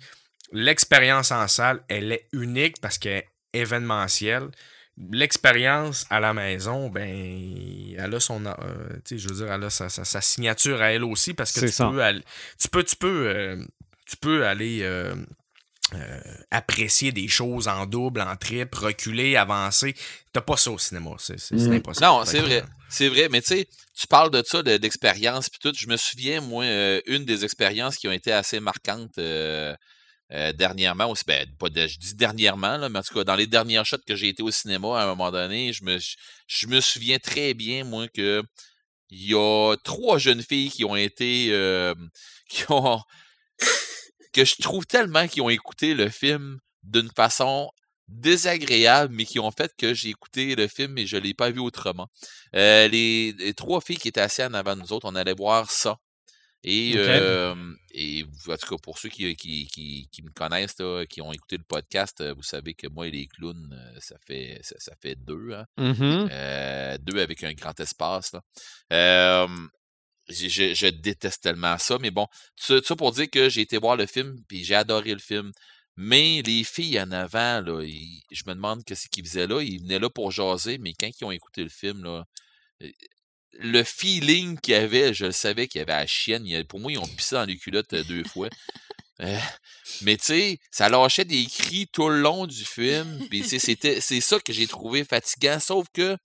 L'expérience 0.52 1.32
en 1.32 1.48
salle, 1.48 1.80
elle 1.88 2.12
est 2.12 2.26
unique 2.32 2.80
parce 2.80 2.98
qu'elle 2.98 3.12
est 3.18 3.28
événementielle. 3.52 4.50
L'expérience 5.10 6.06
à 6.10 6.20
la 6.20 6.32
maison, 6.34 6.88
ben, 6.88 7.94
elle 7.98 8.14
a 8.14 8.20
son, 8.20 8.44
euh, 8.46 8.52
je 9.10 9.28
veux 9.28 9.34
dire, 9.36 9.52
elle 9.52 9.64
a 9.64 9.70
sa, 9.70 9.88
sa- 9.88 10.04
sa 10.04 10.20
signature 10.20 10.80
à 10.82 10.92
elle 10.92 11.04
aussi 11.04 11.34
parce 11.34 11.52
que 11.52 11.60
C'est 11.60 11.66
tu 11.66 11.72
ça. 11.72 11.88
peux, 11.88 12.02
aller- 12.02 12.22
tu 12.60 12.68
peux, 12.68 12.84
tu 12.84 12.96
peux, 12.96 13.26
euh, 13.28 13.64
tu 14.06 14.16
peux 14.16 14.46
aller 14.46 14.80
euh, 15.92 16.20
apprécier 16.50 17.12
des 17.12 17.28
choses 17.28 17.68
en 17.68 17.84
double, 17.86 18.20
en 18.22 18.36
triple, 18.36 18.76
reculer, 18.78 19.36
avancer. 19.36 19.94
T'as 20.32 20.40
pas 20.40 20.56
ça 20.56 20.70
au 20.70 20.78
cinéma, 20.78 21.10
c'est 21.18 21.34
Mm. 21.52 21.72
impossible. 21.72 22.06
Non, 22.06 22.24
c'est 22.24 22.40
vrai. 22.40 22.64
C'est 22.88 23.08
vrai, 23.08 23.28
mais 23.28 23.40
tu 23.42 23.48
sais, 23.48 23.68
tu 23.94 24.06
parles 24.06 24.30
de 24.30 24.42
ça, 24.46 24.62
de- 24.62 24.76
d'expérience, 24.76 25.48
puis 25.50 25.58
tout. 25.60 25.72
Je 25.76 25.86
me 25.88 25.96
souviens, 25.96 26.40
moi, 26.40 26.64
euh, 26.64 27.00
une 27.06 27.24
des 27.24 27.44
expériences 27.44 27.96
qui 27.96 28.08
ont 28.08 28.12
été 28.12 28.32
assez 28.32 28.60
marquantes 28.60 29.18
euh, 29.18 29.74
euh, 30.32 30.52
dernièrement, 30.52 31.10
aussi, 31.10 31.24
ben, 31.26 31.46
pas 31.58 31.68
de- 31.68 31.86
je 31.86 31.98
dis 31.98 32.14
dernièrement, 32.14 32.76
là, 32.78 32.88
mais 32.88 33.00
en 33.00 33.02
tout 33.02 33.14
cas, 33.14 33.24
dans 33.24 33.34
les 33.36 33.46
dernières 33.46 33.84
shots 33.84 33.98
que 34.06 34.16
j'ai 34.16 34.28
été 34.28 34.42
au 34.42 34.50
cinéma, 34.50 34.98
à 35.00 35.04
un 35.04 35.06
moment 35.06 35.30
donné, 35.30 35.72
je 35.72 35.84
me, 35.84 35.98
je, 35.98 36.16
je 36.46 36.66
me 36.66 36.80
souviens 36.80 37.18
très 37.18 37.52
bien, 37.52 37.84
moi, 37.84 38.08
que 38.08 38.42
il 39.10 39.30
y 39.30 39.34
a 39.34 39.76
trois 39.84 40.18
jeunes 40.18 40.42
filles 40.42 40.70
qui 40.70 40.84
ont 40.84 40.96
été, 40.96 41.48
euh, 41.50 41.94
qui 42.48 42.64
ont, 42.70 43.00
que 44.34 44.44
je 44.44 44.56
trouve 44.60 44.84
tellement 44.86 45.26
qu'ils 45.28 45.42
ont 45.42 45.48
écouté 45.48 45.94
le 45.94 46.08
film 46.10 46.58
d'une 46.82 47.10
façon 47.16 47.70
désagréable, 48.08 49.14
mais 49.14 49.24
qui 49.24 49.38
ont 49.38 49.50
fait 49.50 49.72
que 49.78 49.94
j'ai 49.94 50.10
écouté 50.10 50.54
le 50.54 50.68
film 50.68 50.98
et 50.98 51.06
je 51.06 51.16
l'ai 51.16 51.32
pas 51.32 51.50
vu 51.50 51.60
autrement. 51.60 52.08
Euh, 52.54 52.86
les, 52.88 53.32
les 53.32 53.54
trois 53.54 53.80
filles 53.80 53.96
qui 53.96 54.08
étaient 54.08 54.20
assises 54.20 54.44
en 54.44 54.54
avant 54.54 54.76
nous 54.76 54.92
autres, 54.92 55.08
on 55.10 55.14
allait 55.14 55.34
voir 55.34 55.70
ça. 55.70 55.96
Et, 56.66 56.94
euh, 56.96 57.54
et 57.92 58.24
en 58.48 58.56
tout 58.56 58.66
cas, 58.66 58.76
pour 58.82 58.98
ceux 58.98 59.10
qui, 59.10 59.36
qui, 59.36 59.66
qui, 59.66 60.08
qui 60.10 60.22
me 60.22 60.30
connaissent, 60.30 60.78
là, 60.78 61.04
qui 61.04 61.20
ont 61.20 61.30
écouté 61.30 61.58
le 61.58 61.64
podcast, 61.64 62.22
euh, 62.22 62.32
vous 62.32 62.42
savez 62.42 62.72
que 62.72 62.88
moi 62.88 63.06
et 63.06 63.10
les 63.10 63.26
clowns, 63.26 63.78
ça 63.98 64.16
fait 64.26 64.60
ça, 64.62 64.74
ça 64.78 64.94
fait 65.00 65.14
deux. 65.14 65.52
Hein? 65.52 65.66
Mhm. 65.76 66.28
Euh, 66.30 66.96
deux 67.02 67.20
avec 67.20 67.44
un 67.44 67.52
grand 67.52 67.78
espace. 67.80 68.32
Là. 68.32 69.46
Je, 70.28 70.88
déteste 70.88 71.42
tellement 71.42 71.76
ça, 71.78 71.98
mais 72.00 72.10
bon, 72.10 72.26
ça, 72.56 72.80
ça 72.82 72.96
pour 72.96 73.12
dire 73.12 73.28
que 73.30 73.48
j'ai 73.48 73.60
été 73.60 73.76
voir 73.76 73.96
le 73.96 74.06
film, 74.06 74.36
puis 74.48 74.64
j'ai 74.64 74.74
adoré 74.74 75.12
le 75.12 75.20
film. 75.20 75.52
Mais 75.96 76.42
les 76.42 76.64
filles 76.64 77.00
en 77.00 77.12
avant, 77.12 77.60
là, 77.60 77.86
je 78.30 78.42
me 78.46 78.54
demande 78.54 78.84
qu'est-ce 78.84 79.08
qu'ils 79.08 79.24
faisaient 79.24 79.46
là. 79.46 79.62
Ils 79.62 79.80
venaient 79.80 80.00
là 80.00 80.10
pour 80.10 80.32
jaser, 80.32 80.78
mais 80.78 80.92
quand 80.92 81.08
ils 81.20 81.24
ont 81.24 81.30
écouté 81.30 81.62
le 81.62 81.68
film, 81.68 82.04
euh, 82.04 82.22
le 83.52 83.84
feeling 83.84 84.58
qu'il 84.58 84.72
y 84.72 84.76
avait, 84.76 85.14
je 85.14 85.26
le 85.26 85.32
savais 85.32 85.68
qu'il 85.68 85.78
y 85.78 85.82
avait 85.82 85.92
à 85.92 86.00
la 86.00 86.06
chienne. 86.06 86.64
Pour 86.64 86.80
moi, 86.80 86.90
ils 86.90 86.98
ont 86.98 87.06
pissé 87.06 87.36
dans 87.36 87.44
les 87.44 87.56
culottes 87.56 87.92
euh, 87.92 88.02
deux 88.04 88.24
fois. 88.24 88.48
Euh, 89.20 89.38
mais 90.02 90.16
tu 90.16 90.24
sais, 90.24 90.58
ça 90.72 90.88
lâchait 90.88 91.24
des 91.24 91.46
cris 91.46 91.86
tout 91.92 92.08
le 92.08 92.20
long 92.20 92.46
du 92.46 92.64
film. 92.64 93.26
Puis 93.30 93.44
c'est 93.44 94.20
ça 94.20 94.40
que 94.40 94.52
j'ai 94.52 94.66
trouvé 94.66 95.04
fatigant. 95.04 95.60
Sauf 95.60 95.86
que, 95.94 96.16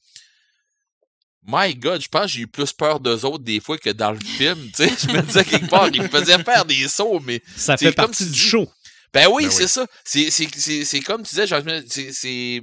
my 1.52 1.74
God, 1.76 2.02
je 2.02 2.08
pense 2.08 2.24
que 2.24 2.28
j'ai 2.30 2.42
eu 2.42 2.48
plus 2.48 2.72
peur 2.74 3.00
d'eux 3.00 3.26
autres 3.26 3.44
des 3.44 3.60
fois 3.60 3.78
que 3.78 3.90
dans 3.90 4.12
le 4.12 4.20
film. 4.20 4.70
Tu 4.76 4.88
sais, 4.88 4.94
je 5.08 5.12
me 5.14 5.22
disais 5.22 5.44
quelque 5.44 5.68
part, 5.70 5.88
ils 5.92 6.02
me 6.04 6.08
faisaient 6.08 6.44
faire 6.44 6.66
des 6.66 6.88
sauts, 6.88 7.20
mais 7.22 7.42
Ça 7.56 7.76
C'est 7.76 7.88
fait 7.88 7.96
comme 7.96 8.06
partie 8.08 8.24
tu 8.26 8.30
du 8.32 8.36
dis. 8.36 8.40
show. 8.40 8.72
ben 9.14 9.28
oui, 9.32 9.46
Ben 9.46 9.52
c'est 9.52 9.64
oui. 9.64 9.70
ça. 9.70 9.88
C'est, 10.06 10.30
c'est, 10.30 10.48
c'est, 10.56 10.86
c'est 10.86 11.00
comme 11.02 11.24
tu 11.24 11.30
disais, 11.32 11.48
genre, 11.48 11.62
c'est, 11.88 12.62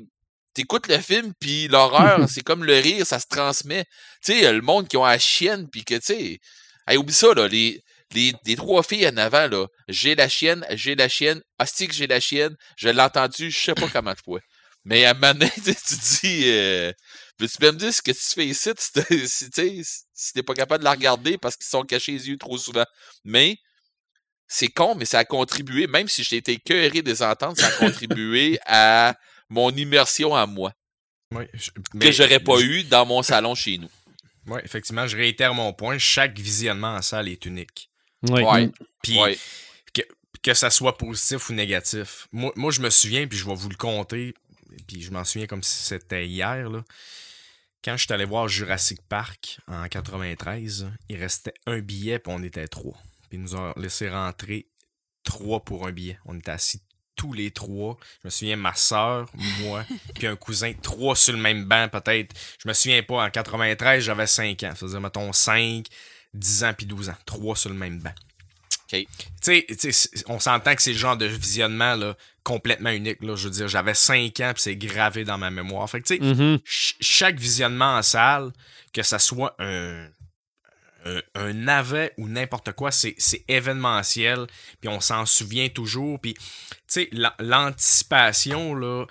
t'écoutes 0.55 0.89
le 0.89 0.98
film, 0.98 1.32
puis 1.40 1.68
l'horreur, 1.68 2.26
c'est 2.28 2.42
comme 2.42 2.65
le 2.65 2.78
rire, 2.78 3.06
ça 3.06 3.18
se 3.18 3.26
transmet. 3.28 3.84
Tu 4.24 4.32
sais, 4.40 4.52
le 4.52 4.62
monde 4.62 4.89
qui 4.89 4.97
ont 4.97 5.05
la 5.05 5.18
chienne, 5.18 5.68
puis 5.70 5.84
que, 5.84 5.94
tu 5.94 6.00
sais, 6.06 6.39
hey, 6.89 6.97
oublie 6.97 7.12
ça, 7.15 7.34
là, 7.34 7.48
les, 7.48 7.82
les, 8.15 8.32
les 8.47 8.56
trois 8.56 8.82
filles 8.82 9.08
en 9.08 9.16
avant, 9.16 9.48
là, 9.48 9.66
j'ai 9.89 10.15
la 10.15 10.28
chienne, 10.28 10.65
j'ai 10.70 10.94
la 10.94 11.08
chienne, 11.08 11.40
hostie 11.60 11.89
que 11.89 11.94
j'ai 11.94 12.06
la 12.06 12.20
chienne, 12.20 12.55
je 12.76 12.89
l'ai 12.89 13.00
entendu, 13.02 13.50
je 13.50 13.58
sais 13.58 13.74
pas 13.74 13.89
comment 13.92 14.15
je 14.16 14.23
pouvais. 14.23 14.40
Mais 14.84 15.05
à 15.05 15.10
un 15.10 15.15
moment 15.15 15.32
donné, 15.34 15.50
tu 15.65 15.73
dis, 16.23 16.42
euh, 16.47 16.92
peux-tu 17.36 17.56
me 17.65 17.73
dire 17.73 17.92
ce 17.92 18.02
que 18.02 18.10
tu 18.12 18.18
fais 18.34 18.47
ici, 18.47 18.70
si 19.26 19.50
t'es, 19.50 19.82
si, 19.84 20.32
tu 20.32 20.42
pas 20.42 20.55
capable 20.55 20.81
de 20.81 20.84
la 20.84 20.92
regarder 20.92 21.39
parce 21.39 21.56
qu'ils 21.56 21.66
sont 21.66 21.82
cachés 21.82 22.12
les 22.12 22.28
yeux 22.28 22.36
trop 22.39 22.58
souvent. 22.58 22.84
Mais, 23.24 23.58
c'est 24.48 24.68
con, 24.68 24.94
mais 24.94 25.05
ça 25.05 25.18
a 25.20 25.24
contribué, 25.24 25.86
même 25.86 26.08
si 26.08 26.23
j'ai 26.23 26.36
été 26.36 26.52
écœuré 26.52 27.02
des 27.02 27.23
ententes, 27.23 27.58
ça 27.58 27.66
a 27.68 27.73
contribué 27.73 28.58
à 28.66 29.16
mon 29.48 29.70
immersion 29.70 30.34
à 30.34 30.47
moi, 30.47 30.73
Oui, 31.34 31.44
je- 31.55 31.70
que 31.70 31.81
mais 31.94 32.12
j'aurais 32.12 32.40
pas 32.40 32.58
je- 32.58 32.65
eu 32.65 32.84
dans 32.84 33.05
mon 33.06 33.23
salon 33.23 33.55
chez 33.55 33.78
nous. 33.78 33.90
Ouais, 34.47 34.62
effectivement, 34.65 35.08
je 35.08 35.16
réitère 35.16 35.55
mon 35.55 35.73
point. 35.73 35.98
Chaque 35.98 36.39
visionnement 36.39 36.94
en 36.94 37.02
salle 37.02 37.28
est 37.28 37.44
unique. 37.47 37.90
Oui. 38.23 38.42
Ouais, 38.44 38.70
Puis 39.02 39.18
ouais. 39.18 39.36
que 40.40 40.55
ça 40.55 40.70
soit 40.70 40.97
positif 40.97 41.50
ou 41.50 41.52
négatif. 41.52 42.28
Moi, 42.31 42.52
moi, 42.55 42.70
je 42.70 42.81
me 42.81 42.89
souviens, 42.89 43.26
puis 43.26 43.36
je 43.36 43.44
vais 43.44 43.56
vous 43.56 43.68
le 43.68 43.74
compter, 43.74 44.34
puis 44.86 45.02
je 45.02 45.10
m'en 45.10 45.24
souviens 45.24 45.48
comme 45.48 45.65
si 45.65 45.82
c'était 45.82 46.28
hier. 46.28 46.70
Là. 46.70 46.84
Quand 47.86 47.97
je 47.97 48.02
suis 48.02 48.12
allé 48.12 48.24
voir 48.24 48.48
Jurassic 48.48 49.00
Park 49.08 49.60
en 49.68 49.86
93, 49.86 50.90
il 51.08 51.16
restait 51.18 51.55
un 51.66 51.78
billet, 51.78 52.18
puis 52.18 52.32
on 52.34 52.42
était 52.42 52.66
trois. 52.66 53.00
Puis 53.28 53.39
ils 53.39 53.40
nous 53.40 53.55
ont 53.55 53.73
laissé 53.76 54.08
rentrer 54.08 54.66
trois 55.23 55.65
pour 55.65 55.86
un 55.86 55.92
billet. 55.92 56.18
On 56.24 56.36
était 56.36 56.50
assis 56.50 56.82
tous 57.15 57.32
les 57.32 57.52
trois. 57.52 57.97
Je 58.23 58.26
me 58.26 58.31
souviens, 58.31 58.56
ma 58.56 58.74
soeur, 58.74 59.31
moi, 59.60 59.84
puis 60.16 60.26
un 60.26 60.34
cousin, 60.34 60.73
trois 60.82 61.15
sur 61.15 61.32
le 61.32 61.39
même 61.39 61.66
banc, 61.66 61.89
peut-être. 61.89 62.34
Je 62.60 62.66
me 62.66 62.73
souviens 62.74 63.05
pas, 63.05 63.24
en 63.24 63.31
93, 63.31 64.02
j'avais 64.02 64.26
5 64.26 64.65
ans. 64.65 64.70
Ça 64.70 64.74
faisait, 64.74 64.98
mettons, 64.98 65.32
5, 65.32 65.86
10 66.34 66.65
ans, 66.65 66.74
puis 66.76 66.86
12 66.86 67.10
ans. 67.10 67.16
Trois 67.24 67.55
sur 67.55 67.70
le 67.70 67.76
même 67.76 68.00
banc. 68.00 68.15
Tu 68.89 69.06
sais, 69.40 69.66
on 70.28 70.39
s'entend 70.39 70.74
que 70.74 70.82
c'est 70.82 70.92
le 70.92 70.98
genre 70.98 71.16
de 71.16 71.26
visionnement 71.26 71.94
là, 71.97 72.16
complètement 72.44 72.90
unique. 72.90 73.23
Là. 73.23 73.34
Je 73.36 73.44
veux 73.48 73.50
dire, 73.55 73.68
j'avais 73.68 73.94
5 73.94 74.39
ans 74.40 74.52
puis 74.55 74.62
c'est 74.62 74.76
gravé 74.76 75.24
dans 75.24 75.39
ma 75.39 75.50
mémoire. 75.50 75.89
Fait 75.90 76.00
que, 76.00 76.06
tu 76.06 76.16
sais, 76.16 76.20
Mhm. 76.23 76.58
ch- 76.65 76.97
chaque 77.00 77.39
visionnement 77.39 77.97
en 77.97 78.02
salle, 78.02 78.52
que 78.92 79.02
ça 79.02 79.18
soit 79.18 79.55
un, 79.58 80.06
un, 81.34 82.10
ou 82.18 82.28
n'importe 82.28 82.73
quoi, 82.73 82.90
c'est 82.90 83.15
c'est 83.18 83.44
événementiel. 83.48 84.47
Puis 84.81 84.89
on 84.89 85.00
s'en 85.00 85.26
souvient 85.26 85.68
toujours. 85.68 86.20
Puis, 86.20 86.34
tu 86.34 86.40
sais, 86.89 87.08
l'an- 87.12 87.32
l'anticipation, 87.39 88.74
là. 88.74 89.06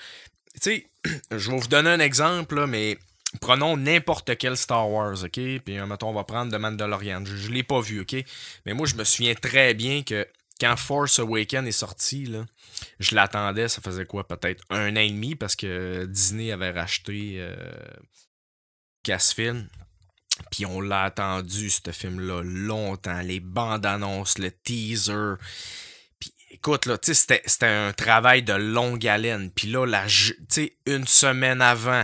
Tu 0.55 0.59
sais, 0.61 0.87
je 1.31 1.51
vais 1.51 1.57
vous 1.57 1.67
donner 1.67 1.89
un 1.89 1.99
exemple, 1.99 2.55
là, 2.55 2.67
mais 2.67 2.97
prenons 3.39 3.77
n'importe 3.77 4.38
quel 4.38 4.57
Star 4.57 4.89
Wars, 4.89 5.23
OK? 5.23 5.31
Puis, 5.31 5.77
euh, 5.77 5.85
mettons, 5.85 6.09
on 6.09 6.14
va 6.14 6.23
prendre 6.23 6.51
The 6.55 6.59
Mandalorian. 6.59 7.23
Je, 7.25 7.35
je 7.35 7.51
l'ai 7.51 7.64
pas 7.64 7.80
vu, 7.81 8.01
OK? 8.01 8.15
Mais 8.65 8.73
moi, 8.73 8.85
je 8.88 8.95
me 8.95 9.03
souviens 9.03 9.33
très 9.35 9.73
bien 9.73 10.03
que 10.03 10.27
quand 10.59 10.75
Force 10.77 11.19
Awakens 11.19 11.67
est 11.67 11.72
sorti, 11.72 12.25
là, 12.25 12.45
je 12.99 13.14
l'attendais, 13.15 13.67
ça 13.67 13.81
faisait 13.81 14.05
quoi? 14.05 14.27
Peut-être 14.27 14.64
un 14.69 14.95
an 14.95 14.99
et 15.01 15.09
demi 15.09 15.35
parce 15.35 15.55
que 15.55 16.05
Disney 16.05 16.51
avait 16.51 16.72
racheté 16.72 17.35
euh, 17.39 17.55
Lucasfilm. 19.05 19.67
Puis 20.51 20.65
on 20.65 20.81
l'a 20.81 21.03
attendu, 21.03 21.69
ce 21.69 21.91
film-là, 21.91 22.41
longtemps. 22.43 23.22
Les 23.22 23.39
bandes 23.39 23.85
annonces, 23.85 24.38
le 24.38 24.51
teaser. 24.51 25.35
Puis 26.19 26.33
écoute, 26.51 26.85
là, 26.85 26.97
c'était- 27.01 27.41
un 27.65 27.93
travail 27.93 28.43
de 28.43 28.53
longue 28.53 29.05
haleine. 29.07 29.49
Puis 29.51 29.69
là, 29.69 29.85
la, 29.85 30.05
une 30.88 31.07
semaine 31.07 31.61
avant, 31.61 32.03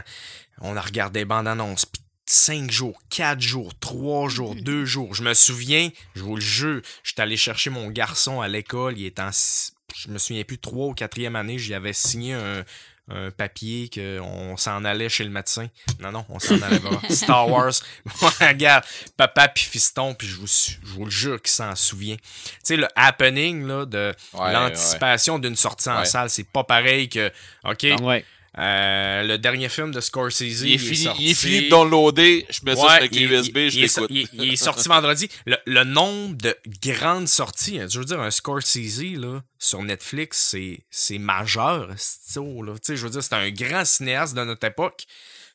on 0.59 0.75
a 0.75 0.81
regardé 0.81 1.19
les 1.21 1.25
bandes 1.25 1.47
annonces. 1.47 1.85
Puis 1.85 2.01
cinq 2.25 2.71
jours, 2.71 2.97
quatre 3.09 3.41
jours, 3.41 3.71
trois 3.79 4.29
jours, 4.29 4.55
deux 4.55 4.85
jours. 4.85 5.13
Je 5.15 5.23
me 5.23 5.33
souviens, 5.33 5.89
je 6.15 6.21
vous 6.23 6.35
le 6.35 6.41
jure, 6.41 6.81
j'étais 7.03 7.21
allé 7.21 7.37
chercher 7.37 7.69
mon 7.69 7.89
garçon 7.89 8.41
à 8.41 8.47
l'école. 8.47 8.97
Il 8.97 9.05
est 9.05 9.19
en, 9.19 9.29
si- 9.31 9.71
je 9.95 10.09
me 10.09 10.17
souviens 10.17 10.43
plus, 10.43 10.57
trois 10.59 10.87
ou 10.87 10.93
quatrième 10.93 11.35
année. 11.35 11.57
J'y 11.59 11.73
avais 11.73 11.91
signé 11.91 12.33
un, 12.33 12.63
un 13.09 13.29
papier 13.31 13.89
qu'on 13.93 14.55
s'en 14.55 14.85
allait 14.85 15.09
chez 15.09 15.25
le 15.25 15.29
médecin. 15.29 15.67
Non, 15.99 16.13
non, 16.13 16.25
on 16.29 16.39
s'en 16.39 16.61
allait 16.61 16.77
voir. 16.77 17.01
Star 17.09 17.49
Wars. 17.49 17.73
Regarde, 18.39 18.85
papa 19.17 19.49
puis 19.49 19.65
fiston, 19.65 20.13
puis 20.13 20.27
je 20.27 20.37
vous, 20.37 20.47
je 20.47 20.77
vous 20.93 21.03
le 21.05 21.11
jure 21.11 21.41
qu'il 21.41 21.51
s'en 21.51 21.75
souvient. 21.75 22.15
Tu 22.15 22.21
sais, 22.63 22.77
le 22.77 22.87
happening 22.95 23.67
là, 23.67 23.85
de 23.85 24.15
Ouais, 24.33 24.53
l'anticipation 24.53 25.39
d'une 25.39 25.57
sortie 25.57 25.89
en 25.89 25.99
Ouais. 25.99 26.05
salle, 26.05 26.29
c'est 26.29 26.47
pas 26.47 26.63
pareil 26.63 27.09
que, 27.09 27.29
OK, 27.65 27.85
Ouais. 28.01 28.23
Euh, 28.57 29.23
le 29.23 29.37
dernier 29.37 29.69
film 29.69 29.91
de 29.93 30.01
Scorsese, 30.01 30.61
Il 30.63 30.73
est, 30.73 30.77
fini, 30.77 30.97
sorti. 30.97 31.23
il 31.23 31.29
est 31.31 31.33
fini 31.33 31.61
de 31.65 31.69
downloader, 31.69 32.45
je 32.49 32.59
mets 32.65 32.75
Ouais, 32.75 33.07
il- 33.11 33.31
USB, 33.31 33.57
il- 33.57 33.69
je 33.71 33.77
il 33.77 33.83
est 33.83 33.87
l'écoute. 33.87 34.07
Il, 34.11 34.27
il 34.43 34.53
est 34.53 34.55
sorti 34.57 34.87
vendredi. 34.89 35.29
Le, 35.45 35.57
le 35.65 35.83
nombre 35.85 36.35
de 36.35 36.55
grandes 36.83 37.27
sorties, 37.29 37.79
hein, 37.79 37.87
je 37.89 37.99
veux 37.99 38.05
dire, 38.05 38.19
un 38.19 38.29
Scorsese 38.31 39.01
là, 39.15 39.41
sur 39.57 39.81
Netflix, 39.83 40.53
c'est, 40.89 41.17
majeur. 41.17 41.89
ça, 41.97 42.41
là. 42.41 42.73
Tu 42.73 42.79
sais, 42.83 42.95
Je 42.97 43.03
veux 43.05 43.09
dire, 43.11 43.23
c'est 43.23 43.35
un 43.35 43.49
grand 43.51 43.85
cinéaste 43.85 44.35
de 44.35 44.43
notre 44.43 44.67
époque. 44.67 45.05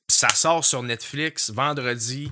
Puis 0.09 0.17
ça 0.19 0.29
sort 0.31 0.65
sur 0.65 0.83
Netflix 0.83 1.51
vendredi. 1.51 2.31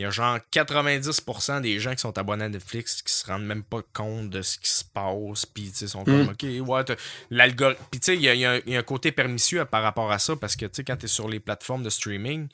Il 0.00 0.04
y 0.04 0.06
a 0.06 0.10
genre 0.10 0.38
90% 0.50 1.60
des 1.60 1.78
gens 1.78 1.90
qui 1.92 1.98
sont 2.00 2.16
abonnés 2.16 2.44
à 2.44 2.48
Netflix 2.48 3.02
qui 3.02 3.12
se 3.12 3.26
rendent 3.26 3.44
même 3.44 3.62
pas 3.62 3.82
compte 3.92 4.30
de 4.30 4.40
ce 4.40 4.56
qui 4.58 4.70
se 4.70 4.82
passe. 4.82 5.44
Puis, 5.44 5.70
tu 5.70 5.76
sais, 5.76 5.88
sont 5.88 6.04
comme, 6.04 6.30
OK, 6.30 6.42
ouais, 6.42 6.84
t'as- 6.84 6.96
l'algorithme. 7.28 7.82
Puis, 7.90 8.00
tu 8.00 8.06
sais, 8.06 8.16
il 8.16 8.22
y 8.22 8.24
y 8.38 8.44
a 8.46 8.52
un- 8.52 8.60
il 8.66 8.72
y 8.72 8.76
a 8.76 8.78
un 8.78 8.82
côté 8.82 9.12
pernicieux 9.12 9.62
par 9.66 9.82
rapport 9.82 10.10
à 10.10 10.18
ça 10.18 10.36
parce 10.36 10.56
que, 10.56 10.64
tu 10.64 10.76
sais, 10.76 10.84
quand 10.84 10.96
tu 10.96 11.04
es 11.04 11.08
sur 11.08 11.28
les 11.28 11.38
plateformes 11.38 11.82
de 11.82 11.90
streaming, 11.90 12.48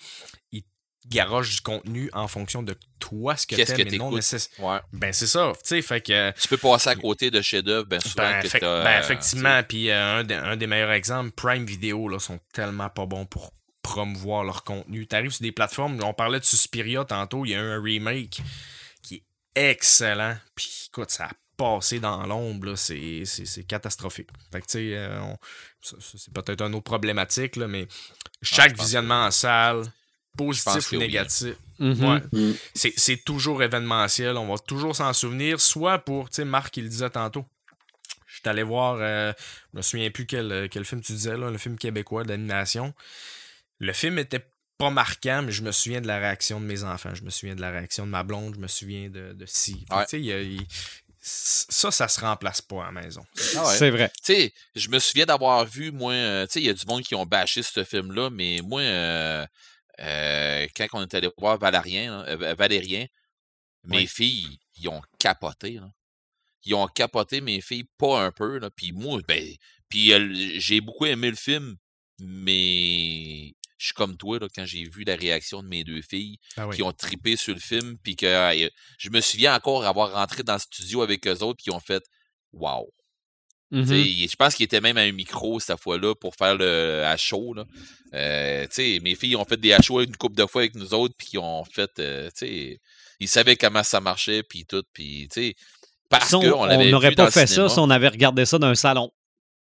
ils 0.51 0.65
garochent 1.09 1.55
du 1.55 1.61
contenu 1.61 2.11
en 2.15 2.27
fonction 2.27 2.65
de 2.65 2.75
toi, 2.99 3.37
ce 3.37 3.47
que 3.47 3.55
Qu'est-ce 3.55 3.75
t'aimes, 3.75 3.87
que 3.87 3.93
mais 3.93 3.99
non 3.99 4.05
t'écoutes? 4.07 4.17
nécessairement. 4.17 4.73
Ouais. 4.75 4.81
Ben, 4.93 5.13
c'est 5.13 5.29
ça. 5.29 5.53
Tu 5.55 5.61
sais, 5.69 5.83
fait 5.83 6.01
que. 6.01 6.33
Tu 6.33 6.49
peux 6.49 6.57
passer 6.57 6.91
à 6.91 6.97
côté 6.97 7.31
de 7.31 7.41
chefs-d'œuvre, 7.41 7.87
bien 7.87 8.01
souvent. 8.01 8.25
Ben, 8.25 8.43
que 8.43 8.59
ben, 8.59 8.67
euh, 8.67 8.99
effectivement, 8.99 9.63
puis 9.63 9.89
euh, 9.91 10.17
un, 10.19 10.25
des- 10.25 10.35
un 10.35 10.57
des 10.57 10.67
meilleurs 10.67 10.91
exemples, 10.91 11.31
Prime 11.31 11.65
Video, 11.65 12.09
là, 12.09 12.19
sont 12.19 12.41
tellement 12.53 12.89
pas 12.91 13.07
bons 13.07 13.25
pour 13.25 13.53
promouvoir 13.87 14.45
leur 14.45 14.65
contenu. 14.65 15.07
T'arrives 15.07 15.31
sur 15.33 15.43
des 15.43 15.53
plateformes, 15.53 15.99
on 16.03 16.13
parlait 16.15 16.41
de 16.41 16.45
Suspiria 16.45 17.05
tantôt, 17.05 17.45
il 17.45 17.51
y 17.51 17.55
a 17.55 17.59
eu 17.59 17.61
un 17.61 17.83
remake 17.83 18.41
qui 19.03 19.17
est 19.17 19.71
excellent, 19.71 20.37
puis 20.55 20.89
écoute, 20.89 21.11
ça 21.11 21.27
a 21.27 21.31
passé 21.57 22.01
dans 22.01 22.27
l'ombre, 22.27 22.75
c'est 22.77 23.23
c'est- 23.25 23.47
c'est 23.47 23.65
catastrophique. 23.65 24.29
Fait 24.53 24.61
que, 24.61 24.67
tu 24.67 24.73
sais, 24.73 24.97
euh, 24.97 25.21
c'est 25.81 26.33
peut-être 26.35 26.61
un 26.63 26.73
autre 26.75 26.85
problématique, 26.85 27.57
là, 27.57 27.67
mais 27.67 27.87
chaque 28.43 28.71
je 28.71 28.75
pense 28.77 28.85
visionnement 28.87 29.25
en 29.25 29.31
salle, 29.31 29.83
positif 30.37 30.93
ou 30.93 30.97
oui. 30.97 30.99
négatif, 30.99 31.55
Mhm. 31.79 32.05
ouais, 32.05 32.21
Mm. 32.33 32.53
c'est 32.75 32.93
c'est 32.99 33.17
toujours 33.25 33.63
événementiel. 33.63 34.37
On 34.37 34.49
va 34.53 34.59
toujours 34.59 34.95
s'en 34.95 35.13
souvenir, 35.15 35.59
soit 35.61 35.99
pour, 36.01 36.29
tu 36.29 36.37
sais, 36.37 36.45
Marc, 36.45 36.77
il 36.77 36.85
le 36.85 36.91
disait 36.91 37.09
tantôt. 37.11 37.47
Je 38.27 38.41
suis 38.43 38.49
allé 38.51 38.63
voir, 38.63 38.99
euh, 39.01 39.33
je 39.73 39.79
me 39.79 39.83
souviens 39.83 40.11
plus 40.11 40.27
quel, 40.27 40.69
quel 40.71 40.85
film 40.85 41.01
tu 41.01 41.13
disais, 41.13 41.39
là, 41.39 41.51
le 41.51 41.57
film 41.57 41.79
québécois 41.79 42.23
d'animation. 42.25 42.93
Le 43.79 43.93
film 43.93 44.19
était 44.19 44.45
pas 44.79 44.91
marquant, 44.91 45.43
mais 45.43 45.53
je 45.53 45.63
me 45.63 45.73
souviens 45.73 46.01
de 46.01 46.07
la 46.07 46.19
réaction 46.19 46.61
de 46.61 46.67
mes 46.67 46.83
enfants. 46.85 47.15
Je 47.15 47.23
me 47.23 47.31
souviens 47.31 47.55
de 47.55 47.61
la 47.61 47.71
réaction 47.71 48.05
de 48.07 48.11
ma 48.11 48.23
blonde. 48.23 48.55
Je 48.57 48.61
me 48.61 48.69
souviens 48.69 49.09
de, 49.09 49.33
de 49.33 49.47
si. 49.47 49.87
Ouais. 49.91 50.05
tu 50.05 50.11
sais, 50.11 50.21
il 50.21 50.53
il- 50.53 50.67
ça, 51.29 51.91
ça 51.91 52.07
se 52.07 52.21
remplace 52.21 52.63
pas 52.63 52.83
à 52.85 52.93
la 52.93 53.03
maison. 53.03 53.25
Ah 53.57 53.67
ouais. 53.67 53.77
C'est 53.77 53.91
vrai. 53.91 54.11
Tu 54.25 54.35
sais, 54.35 54.55
je 54.77 54.89
me 54.91 54.99
souviens 55.01 55.27
d'avoir 55.27 55.65
vu, 55.65 55.91
moi, 55.91 56.13
euh, 56.13 56.47
tu 56.47 56.53
sais, 56.53 56.61
il 56.61 56.67
y 56.67 56.69
a 56.69 56.73
du 56.73 56.87
monde 56.87 57.03
qui 57.03 57.17
ont 57.17 57.27
bâché 57.27 57.63
ce 57.65 57.83
film-là, 57.83 58.31
mais 58.31 58.61
moi, 58.63 58.81
euh, 58.83 59.45
euh, 60.01 60.67
quand 60.77 60.87
on 60.93 61.03
est 61.03 61.15
allé 61.15 61.29
voir 61.37 61.59
Valérien, 61.59 62.23
là, 62.23 62.29
euh, 62.29 62.55
Valérien, 62.55 63.07
mes 63.85 63.97
Oui. 63.99 64.07
filles, 64.07 64.59
ils 64.79 64.89
ont 64.89 65.03
capoté. 65.19 65.73
là. 65.73 65.91
Ils 66.65 66.75
ont 66.75 66.87
capoté, 66.87 67.41
mes 67.41 67.61
filles, 67.61 67.89
pas 67.99 68.21
un 68.23 68.31
peu. 68.31 68.59
Là. 68.59 68.71
Puis 68.71 68.93
moi, 68.93 69.21
ben, 69.27 69.49
puis 69.89 70.13
euh, 70.13 70.29
j'ai 70.59 70.81
beaucoup 70.81 71.07
aimé 71.07 71.31
le 71.31 71.37
film, 71.37 71.77
mais 72.21 73.53
je 73.79 73.87
suis 73.87 73.95
comme 73.95 74.17
toi, 74.17 74.39
là, 74.39 74.47
quand 74.55 74.65
j'ai 74.65 74.85
vu 74.85 75.05
la 75.05 75.17
réaction 75.17 75.63
de 75.63 75.69
mes 75.69 75.85
deux 75.85 76.03
filles 76.03 76.39
Ah 76.57 76.67
oui. 76.67 76.77
qui 76.77 76.83
ont 76.83 76.93
trippé 76.93 77.37
sur 77.37 77.55
le 77.55 77.61
film, 77.61 77.97
puis 78.03 78.17
que 78.17 78.27
euh, 78.27 78.69
je 78.99 79.11
me 79.11 79.21
souviens 79.21 79.55
encore 79.55 79.85
avoir 79.85 80.13
rentré 80.13 80.43
dans 80.43 80.55
le 80.55 80.59
studio 80.59 81.03
avec 81.03 81.27
eux 81.27 81.43
autres 81.43 81.63
qui 81.63 81.71
ont 81.71 81.81
fait 81.81 82.03
Wow! 82.53 82.91
Mhm. 83.73 83.93
il- 83.95 84.29
Je 84.31 84.37
pense 84.37 84.55
qu'il 84.55 84.65
était 84.65 84.81
même 84.81 84.97
à 84.97 85.01
un 85.01 85.13
micro 85.13 85.59
cette 85.59 85.81
fois-là 85.81 86.15
pour 86.15 86.37
faire 86.37 86.55
le 86.57 87.03
à 87.05 87.17
chaud. 87.17 87.53
Là. 87.53 87.65
Euh, 88.15 88.67
mes 89.03 89.15
filles 89.17 89.35
ont 89.37 89.45
fait 89.45 89.57
des 89.61 89.73
à 89.73 89.83
chaud 89.83 90.01
une 90.01 90.17
couple 90.17 90.37
de 90.37 90.47
fois 90.47 90.63
avec 90.63 90.75
nous 90.77 90.95
autres, 90.95 91.15
puis 91.19 91.27
qui 91.27 91.39
ont 91.39 91.65
fait. 91.65 91.91
euh, 91.99 92.31
ils 93.19 93.29
savaient 93.29 93.57
comment 93.57 93.83
ça 93.83 94.01
marchait, 94.01 94.43
puis 94.43 94.65
tout. 94.67 94.85
Puis, 94.93 95.29
tu 95.33 95.41
sais, 95.41 95.55
parce 96.09 96.29
Si 96.29 96.35
on 96.37 96.67
n'aurait 96.91 97.15
pas 97.15 97.31
fait 97.31 97.47
cinéma. 97.49 97.69
ça 97.69 97.75
si 97.75 97.81
on 97.81 97.91
avait 97.91 98.09
regardé 98.09 98.45
ça 98.47 98.59
dans 98.59 98.69
un 98.69 98.75
salon. 98.77 99.11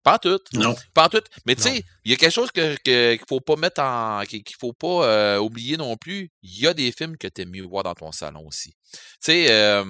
Pas 0.04 0.16
en 0.16 0.18
tout. 0.18 0.40
Non. 0.54 0.76
Pas 0.94 1.06
en 1.06 1.10
tout. 1.10 1.22
Mais 1.46 1.56
tu 1.56 1.62
sais, 1.64 1.84
il 2.04 2.12
y 2.12 2.14
a 2.14 2.18
quelque 2.18 2.34
chose 2.34 2.52
que, 2.52 2.76
que- 2.84 3.16
qu'il 3.16 3.26
faut 3.30 3.40
pas 3.40 3.56
mettre 3.56 3.82
en. 3.82 4.24
qu'il 4.28 4.44
qu'il 4.44 4.56
faut 4.60 4.74
pas 4.74 5.06
euh, 5.06 5.38
oublier 5.40 5.78
non 5.78 5.96
plus. 5.98 6.32
Il 6.42 6.60
y 6.60 6.68
a 6.68 6.74
des 6.74 6.92
films 6.92 7.18
que 7.18 7.28
tu 7.28 7.46
mieux 7.46 7.64
voir 7.64 7.84
dans 7.84 7.94
ton 7.94 8.12
salon 8.12 8.48
aussi. 8.48 8.74
Tu 8.94 9.00
sais, 9.20 9.52
euh, 9.52 9.84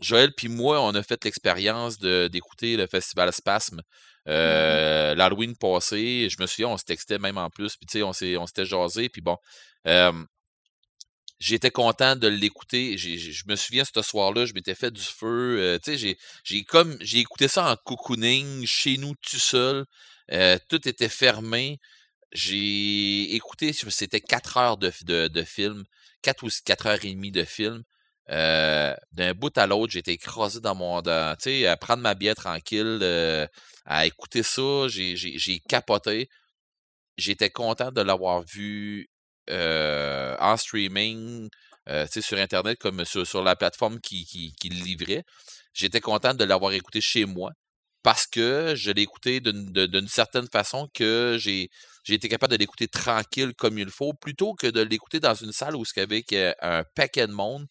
Joël 0.00 0.32
puis 0.36 0.48
moi, 0.48 0.80
on 0.82 0.94
a 0.94 1.02
fait 1.02 1.22
l'expérience 1.24 1.98
d'écouter 1.98 2.76
le 2.76 2.86
festival 2.88 3.32
Spasme 3.32 3.80
euh, 4.28 5.14
l'Halloween 5.14 5.56
passé. 5.56 6.28
Je 6.28 6.40
me 6.40 6.46
souviens, 6.46 6.68
on 6.68 6.76
se 6.78 6.84
textait 6.84 7.18
même 7.18 7.38
en 7.38 7.50
plus, 7.50 7.76
puis 7.76 7.86
tu 7.86 7.98
sais, 7.98 8.36
on 8.36 8.46
s'était 8.46 8.64
jasé, 8.64 9.08
puis 9.08 9.20
bon. 9.22 9.36
euh, 9.86 10.12
J'étais 11.42 11.72
content 11.72 12.14
de 12.14 12.28
l'écouter. 12.28 12.96
Je 12.96 13.42
me 13.48 13.56
souviens, 13.56 13.82
ce 13.84 14.00
soir-là, 14.02 14.46
je 14.46 14.52
m'étais 14.54 14.76
fait 14.76 14.92
du 14.92 15.00
feu. 15.02 15.56
euh, 15.58 15.78
tu 15.82 15.98
sais, 15.98 16.16
j'ai- 16.44 16.64
comme 16.64 16.96
j'ai 17.00 17.18
écouté 17.18 17.48
ça 17.48 17.72
en 17.72 17.76
cocooning, 17.76 18.64
chez 18.64 18.96
nous, 18.96 19.14
tout 19.16 19.38
seul. 19.40 19.84
Euh, 20.30 20.56
tout 20.68 20.86
était 20.88 21.08
fermé. 21.08 21.80
J'ai 22.32 23.34
écouté, 23.34 23.72
c'était 23.72 24.20
quatre 24.20 24.56
heures 24.58 24.76
de, 24.78 24.90
film, 25.44 25.84
quatre 26.22 26.44
ou 26.44 26.48
quatre 26.64 26.86
heures 26.86 27.04
et 27.04 27.14
demie 27.14 27.32
de 27.32 27.44
film. 27.44 27.82
Euh, 28.30 28.94
D'un 29.12 29.34
bout 29.34 29.56
à 29.58 29.66
l'autre, 29.66 29.92
j'étais 29.92 30.14
écrasé 30.14 30.60
dans 30.60 30.74
mon. 30.76 31.02
Tu 31.02 31.10
sais, 31.40 31.66
à 31.66 31.76
prendre 31.76 32.02
ma 32.02 32.14
bière 32.14 32.34
tranquille, 32.36 33.00
à 33.86 34.06
écouter 34.06 34.42
ça. 34.42 34.88
J'ai 34.88 35.60
capoté. 35.68 36.28
J'étais 37.18 37.50
content 37.50 37.92
de 37.92 38.00
l'avoir 38.02 38.42
vu 38.42 39.08
euh, 39.50 40.36
en 40.40 40.56
streaming, 40.56 41.48
euh, 41.88 42.06
sur 42.20 42.38
Internet, 42.38 42.78
comme 42.78 43.04
sur, 43.04 43.26
sur 43.26 43.42
la 43.42 43.56
plateforme 43.56 44.00
qui, 44.00 44.24
qui, 44.24 44.68
livrait. 44.68 45.24
J'étais 45.74 46.00
content 46.00 46.34
de 46.34 46.44
l'avoir 46.44 46.72
écouté 46.72 47.00
chez 47.00 47.24
moi 47.24 47.50
parce 48.02 48.26
que 48.26 48.74
je 48.76 48.90
l'ai 48.90 49.02
écouté 49.02 49.40
d'une 49.40 50.08
certaine 50.08 50.48
façon 50.48 50.88
que 50.94 51.36
j'ai 51.38 51.70
j'ai 52.04 52.14
été 52.14 52.28
capable 52.28 52.52
de 52.52 52.58
l'écouter 52.58 52.88
tranquille 52.88 53.52
comme 53.56 53.78
il 53.78 53.90
faut, 53.90 54.12
plutôt 54.12 54.54
que 54.54 54.66
de 54.66 54.80
l'écouter 54.82 55.20
dans 55.20 55.34
une 55.34 55.52
salle 55.52 55.76
où 55.76 55.84
il 55.96 56.12
y 56.14 56.24
que- 56.24 56.54
un 56.60 56.84
paquet 56.96 57.26
de 57.28 57.32
monde, 57.32 57.66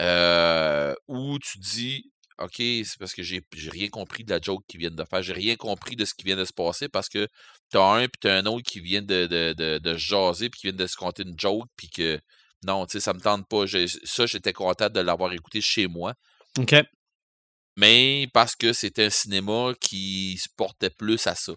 euh, 0.00 0.94
où 1.08 1.38
tu 1.40 1.58
dis, 1.58 2.12
OK, 2.38 2.56
c'est 2.58 2.98
parce 2.98 3.14
que 3.14 3.22
j'ai 3.22 3.42
rien 3.70 3.88
compris 3.88 4.24
de 4.24 4.30
la 4.30 4.40
joke 4.40 4.64
qu'ils 4.68 4.80
viennent 4.80 4.96
de 4.96 5.04
faire, 5.04 5.22
j'ai 5.22 5.32
rien 5.32 5.56
compris 5.56 5.96
de 5.96 6.04
ce 6.04 6.14
qui 6.14 6.24
vient 6.24 6.36
de 6.36 6.44
se 6.44 6.52
passer 6.52 6.88
parce 6.88 7.08
que 7.08 7.28
t'as 7.70 7.94
un 7.94 8.02
puis 8.02 8.20
t'as 8.20 8.36
un 8.38 8.46
autre 8.46 8.64
qui 8.64 8.80
vient 8.80 9.02
de, 9.02 9.26
de, 9.26 9.52
de, 9.52 9.78
de 9.78 9.96
jaser 9.96 10.50
puis 10.50 10.60
qui 10.60 10.66
vient 10.68 10.76
de 10.76 10.86
se 10.86 10.96
compter 10.96 11.22
une 11.22 11.38
joke 11.38 11.68
puis 11.76 11.88
que 11.88 12.20
non, 12.64 12.86
tu 12.86 12.92
sais, 12.92 13.00
ça 13.00 13.12
me 13.12 13.20
tente 13.20 13.46
pas. 13.48 13.64
Ça, 14.04 14.26
j'étais 14.26 14.52
content 14.52 14.88
de 14.88 15.00
l'avoir 15.00 15.32
écouté 15.32 15.60
chez 15.60 15.86
moi 15.86 16.14
OK. 16.58 16.74
mais 17.76 18.28
parce 18.32 18.56
que 18.56 18.72
c'était 18.72 19.04
un 19.04 19.10
cinéma 19.10 19.72
qui 19.80 20.38
se 20.38 20.48
portait 20.56 20.90
plus 20.90 21.26
à 21.26 21.34
ça. 21.34 21.52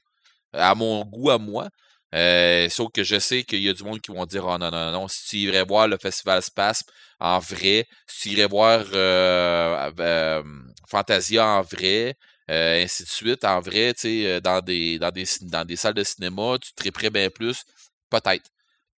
À 0.53 0.75
mon 0.75 1.05
goût, 1.05 1.29
à 1.29 1.37
moi. 1.37 1.69
Euh, 2.15 2.67
sauf 2.69 2.91
que 2.91 3.03
je 3.03 3.19
sais 3.19 3.43
qu'il 3.43 3.61
y 3.61 3.69
a 3.69 3.73
du 3.73 3.83
monde 3.83 4.01
qui 4.01 4.11
vont 4.11 4.25
dire 4.25 4.43
Oh 4.45 4.57
non, 4.57 4.71
non, 4.71 4.91
non, 4.91 5.07
si 5.07 5.29
tu 5.29 5.37
irais 5.37 5.63
voir 5.63 5.87
le 5.87 5.97
Festival 5.97 6.41
Space 6.41 6.83
en 7.19 7.37
vrai, 7.39 7.87
si 8.07 8.29
tu 8.29 8.35
irais 8.35 8.47
voir 8.47 8.83
euh, 8.93 9.91
euh, 9.99 10.43
Fantasia 10.89 11.45
en 11.45 11.61
vrai, 11.61 12.15
euh, 12.49 12.83
ainsi 12.83 13.03
de 13.03 13.07
suite, 13.09 13.45
en 13.45 13.59
vrai, 13.61 13.93
tu 13.93 14.01
sais, 14.01 14.25
euh, 14.27 14.39
dans 14.41 14.61
des, 14.61 14.99
dans, 14.99 15.11
des, 15.11 15.25
cin- 15.25 15.49
dans 15.49 15.65
des 15.65 15.75
salles 15.75 15.93
de 15.93 16.03
cinéma, 16.03 16.57
tu 16.61 16.73
triperais 16.73 17.09
bien 17.09 17.29
plus. 17.29 17.63
Peut-être. 18.09 18.49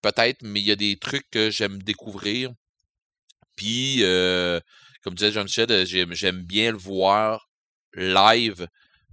Peut-être, 0.02 0.38
mais 0.42 0.60
il 0.60 0.66
y 0.66 0.72
a 0.72 0.76
des 0.76 0.96
trucs 0.96 1.28
que 1.30 1.50
j'aime 1.50 1.82
découvrir. 1.82 2.50
Puis, 3.56 4.02
euh, 4.02 4.60
comme 5.02 5.14
disait 5.14 5.32
John 5.32 5.48
Shed, 5.48 5.84
j'aime, 5.84 6.42
bien 6.42 6.72
le 6.72 6.78
voir 6.78 7.48
live. 7.94 8.66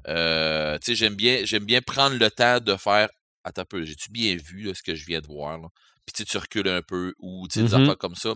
Euh, 0.08 0.78
tu 0.80 0.86
sais, 0.88 0.96
j'aime 0.96 1.16
bien, 1.16 1.44
j'aime 1.44 1.66
bien 1.66 1.82
prendre 1.82 2.16
le 2.18 2.32
temps 2.32 2.60
de 2.60 2.76
faire. 2.78 3.10
Attends 3.44 3.64
un 3.64 3.66
peu, 3.66 3.84
j'ai-tu 3.84 4.12
bien 4.12 4.36
vu 4.38 4.62
là, 4.62 4.74
ce 4.74 4.84
que 4.84 4.96
je 4.96 5.06
viens 5.06 5.20
de 5.20 5.28
voir? 5.28 5.58
Là? 5.58 5.68
Puis 6.06 6.26
tu 6.26 6.38
recules 6.38 6.68
un 6.70 6.82
peu 6.82 7.14
ou 7.20 7.48
des 7.48 7.64
Mhm. 7.64 7.74
affaires 7.74 7.98
comme 7.98 8.16
ça. 8.16 8.34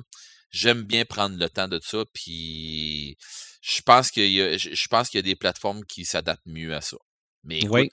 J'aime 0.52 0.84
bien 0.84 1.06
prendre 1.06 1.38
le 1.38 1.50
temps 1.50 1.68
de 1.68 1.80
ça. 1.84 2.04
Puis 2.14 3.18
je 3.62 3.82
pense 3.82 4.12
qu'il 4.12 4.32
y 4.32 4.42
a, 4.42 4.58
je 4.58 4.88
pense 4.88 5.10
qu'il 5.10 5.18
y 5.18 5.24
a 5.24 5.24
des 5.24 5.36
plateformes 5.36 5.84
qui 5.86 6.06
s'adaptent 6.06 6.46
mieux 6.46 6.74
à 6.76 6.82
ça. 6.82 6.98
Mais 7.44 7.60
écoute, 7.60 7.72
Oui. 7.72 7.92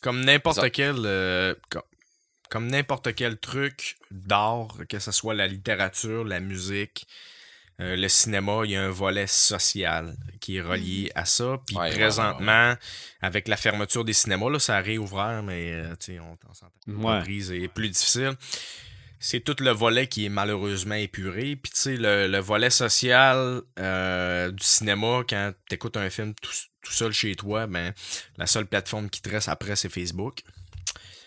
Comme 0.00 0.24
n'importe 0.24 0.70
quel. 0.70 0.96
euh, 1.06 1.54
co- 1.70 1.80
comme 2.50 2.66
n'importe 2.68 3.14
quel 3.14 3.38
truc 3.38 3.96
d'art, 4.10 4.76
que 4.88 4.98
ce 4.98 5.10
soit 5.10 5.34
la 5.34 5.46
littérature, 5.48 6.24
la 6.24 6.40
musique, 6.40 7.06
euh, 7.80 7.96
le 7.96 8.08
cinéma, 8.08 8.60
il 8.64 8.72
y 8.72 8.76
a 8.76 8.82
un 8.84 8.90
volet 8.90 9.26
social 9.26 10.14
qui 10.40 10.56
est 10.58 10.60
relié 10.60 11.10
à 11.16 11.24
ça. 11.24 11.56
Puis 11.66 11.74
Ouais, 11.74 11.80
ouais, 11.82 11.88
ouais, 11.88 11.94
ouais. 11.94 11.98
présentement, 12.00 12.74
avec 13.22 13.48
la 13.48 13.56
fermeture 13.56 14.04
des 14.04 14.12
cinémas, 14.12 14.50
là, 14.50 14.58
ça 14.60 14.76
a 14.76 14.80
réouvert, 14.82 15.42
mais 15.42 15.72
euh, 15.72 15.96
tu 15.96 16.12
sais, 16.12 16.20
on, 16.20 16.36
on 16.48 16.54
s'entend. 16.54 16.72
Ouais. 16.86 17.14
La 17.16 17.22
prise 17.22 17.50
est 17.50 17.66
plus 17.68 17.88
difficile. 17.88 18.34
C'est 19.26 19.40
tout 19.40 19.56
le 19.60 19.70
volet 19.70 20.06
qui 20.06 20.26
est 20.26 20.28
malheureusement 20.28 20.96
épuré. 20.96 21.56
Puis 21.56 21.72
tu 21.72 21.78
sais, 21.78 21.96
le, 21.96 22.28
le 22.28 22.38
volet 22.40 22.68
social 22.68 23.62
euh, 23.78 24.50
du 24.50 24.62
cinéma, 24.62 25.22
quand 25.26 25.54
tu 25.66 25.76
écoutes 25.76 25.96
un 25.96 26.10
film 26.10 26.34
tout, 26.34 26.50
tout 26.82 26.92
seul 26.92 27.10
chez 27.10 27.34
toi, 27.34 27.66
ben 27.66 27.94
la 28.36 28.46
seule 28.46 28.66
plateforme 28.66 29.08
qui 29.08 29.22
te 29.22 29.30
reste 29.30 29.48
après, 29.48 29.76
c'est 29.76 29.88
Facebook. 29.88 30.40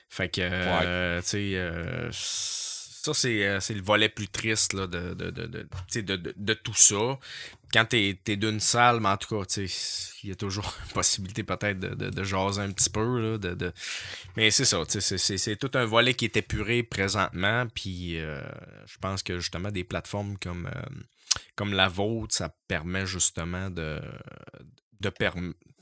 Fait 0.10 0.30
que, 0.30 0.42
euh, 0.44 1.22
tu 1.22 1.28
sais, 1.28 1.52
euh, 1.56 2.12
ça, 3.08 3.14
c'est 3.14 3.46
euh, 3.46 3.60
c'est 3.60 3.74
le 3.74 3.82
volet 3.82 4.10
plus 4.10 4.28
triste 4.28 4.74
là, 4.74 4.88
de, 4.88 5.14
de, 5.14 5.30
de, 5.32 6.34
de, 6.36 6.54
tout 6.54 6.74
ça. 6.74 7.18
Quand 7.74 7.86
t'es 7.86 8.20
es, 8.28 8.36
d'une 8.36 8.60
salle, 8.60 9.00
mais 9.00 9.10
en 9.10 9.18
tout 9.18 9.36
cas, 9.36 9.46
il 10.24 10.30
y 10.30 10.32
a 10.32 10.36
toujours 10.36 10.74
une 10.86 10.94
possibilité 10.94 11.44
peut-être 11.44 11.80
de, 11.80 12.24
jaser 12.24 12.62
un 12.62 12.72
petit 12.72 12.90
peu. 12.90 13.20
Là, 13.20 13.38
de. 13.38 13.72
Mais 14.36 14.52
c'est 14.52 14.66
ça, 14.66 14.84
c'est- 14.88 15.56
tout 15.56 15.72
un 15.76 15.86
volet 15.86 16.14
qui 16.14 16.26
est 16.26 16.38
épuré 16.38 16.84
présentement. 16.84 17.66
Puis 17.74 18.20
euh, 18.20 18.42
je 18.86 18.98
pense 19.00 19.24
que 19.24 19.40
justement, 19.40 19.72
des 19.72 19.84
plateformes 19.84 20.38
comme, 20.38 20.68
euh, 20.68 21.02
comme 21.56 21.74
la 21.74 21.88
vôtre, 21.88 22.36
ça 22.36 22.54
permet 22.68 23.06
justement 23.06 23.70
de, 23.70 24.02
de 25.00 25.10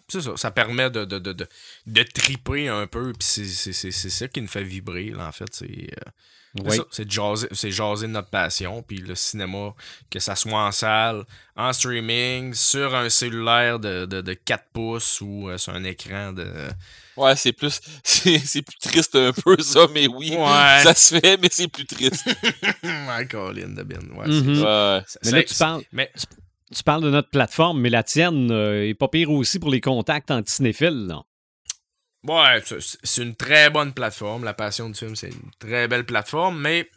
c'est 0.08 0.22
ça, 0.22 0.32
ça 0.38 0.51
permet 0.51 0.90
de, 0.90 1.06
de, 1.06 1.19
de, 1.19 1.34
de, 1.34 1.48
de 1.88 2.03
triper 2.03 2.67
un 2.69 2.88
peu, 2.88 3.11
puis 3.14 3.27
c'est- 3.27 3.45
c'est 3.45 3.74
c'est- 3.74 3.92
c'est 3.92 4.09
ça 4.09 4.27
qui 4.27 4.42
nous 4.42 4.48
fait 4.48 4.64
vibrer, 4.64 5.09
là, 5.11 5.27
en 5.27 5.32
fait. 5.32 5.48
C'est 5.51 5.66
euh, 5.66 6.09
c'est 6.58 6.64
Oui. 6.69 6.77
ça, 6.77 6.84
c'est 6.90 7.03
de 7.06 7.11
jaser, 7.11 7.48
c'est 7.51 7.69
jaser 7.72 8.08
de 8.08 8.14
notre 8.14 8.30
passion, 8.30 8.82
puis 8.82 8.98
le 9.00 9.14
cinéma, 9.16 9.74
que 10.09 10.19
ça 10.19 10.35
soit 10.38 10.64
en 10.66 10.72
salle, 10.72 11.25
en 11.58 11.74
streaming, 11.74 12.53
sur 12.53 12.95
un 12.95 13.09
cellulaire 13.09 13.77
de, 13.77 14.06
de, 14.06 14.22
de 14.22 14.34
4 14.34 14.64
pouces 14.72 15.19
ou 15.19 15.50
euh, 15.50 15.58
sur 15.58 15.74
un 15.74 15.84
écran 15.84 16.32
de. 16.32 16.50
ouais, 17.17 17.35
c'est 17.35 17.51
plus, 17.51 17.82
c'est, 18.06 18.38
c'est 18.40 18.61
plus 18.61 18.77
triste 18.77 19.16
un 19.17 19.34
peu 19.34 19.58
ça, 19.61 19.88
mais 19.93 20.08
oui, 20.08 20.32
Ouais. 20.38 20.82
ça 20.84 20.93
se 20.95 21.19
fait, 21.19 21.35
mais 21.42 21.50
c'est 21.51 21.67
plus 21.67 21.85
triste. 21.85 22.25
ouais, 22.84 23.27
Colin 23.30 23.69
de 23.69 23.84
Ben. 23.84 24.00
Ouais, 24.16 24.25
c'est- 24.27 24.61
Ouais. 24.64 25.01
Mais 25.25 25.32
là, 25.32 25.43
tu 25.43 25.56
parles, 25.56 25.84
Mais 25.92 26.09
tu 26.76 26.84
parles 26.84 27.04
de 27.04 27.10
notre 27.10 27.30
plateforme, 27.30 27.80
mais 27.82 27.90
la 27.90 28.04
tienne 28.04 28.52
euh, 28.52 28.88
est 28.88 28.94
pas 28.94 29.08
pire 29.08 29.32
aussi 29.32 29.60
pour 29.60 29.70
les 29.72 29.82
contacts 29.82 30.30
anti-cinéphiles. 30.32 31.08
là. 31.08 31.24
Ouais, 32.24 32.62
c'est- 32.66 33.22
une 33.24 33.36
très 33.36 33.70
bonne 33.70 33.94
plateforme. 33.94 34.44
La 34.44 34.54
passion 34.54 34.90
du 34.90 34.95
film, 34.98 35.16
c'est 35.16 35.30
une 35.30 35.52
très 35.60 35.88
belle 35.88 36.06
plateforme, 36.06 36.60
mais 36.60 36.90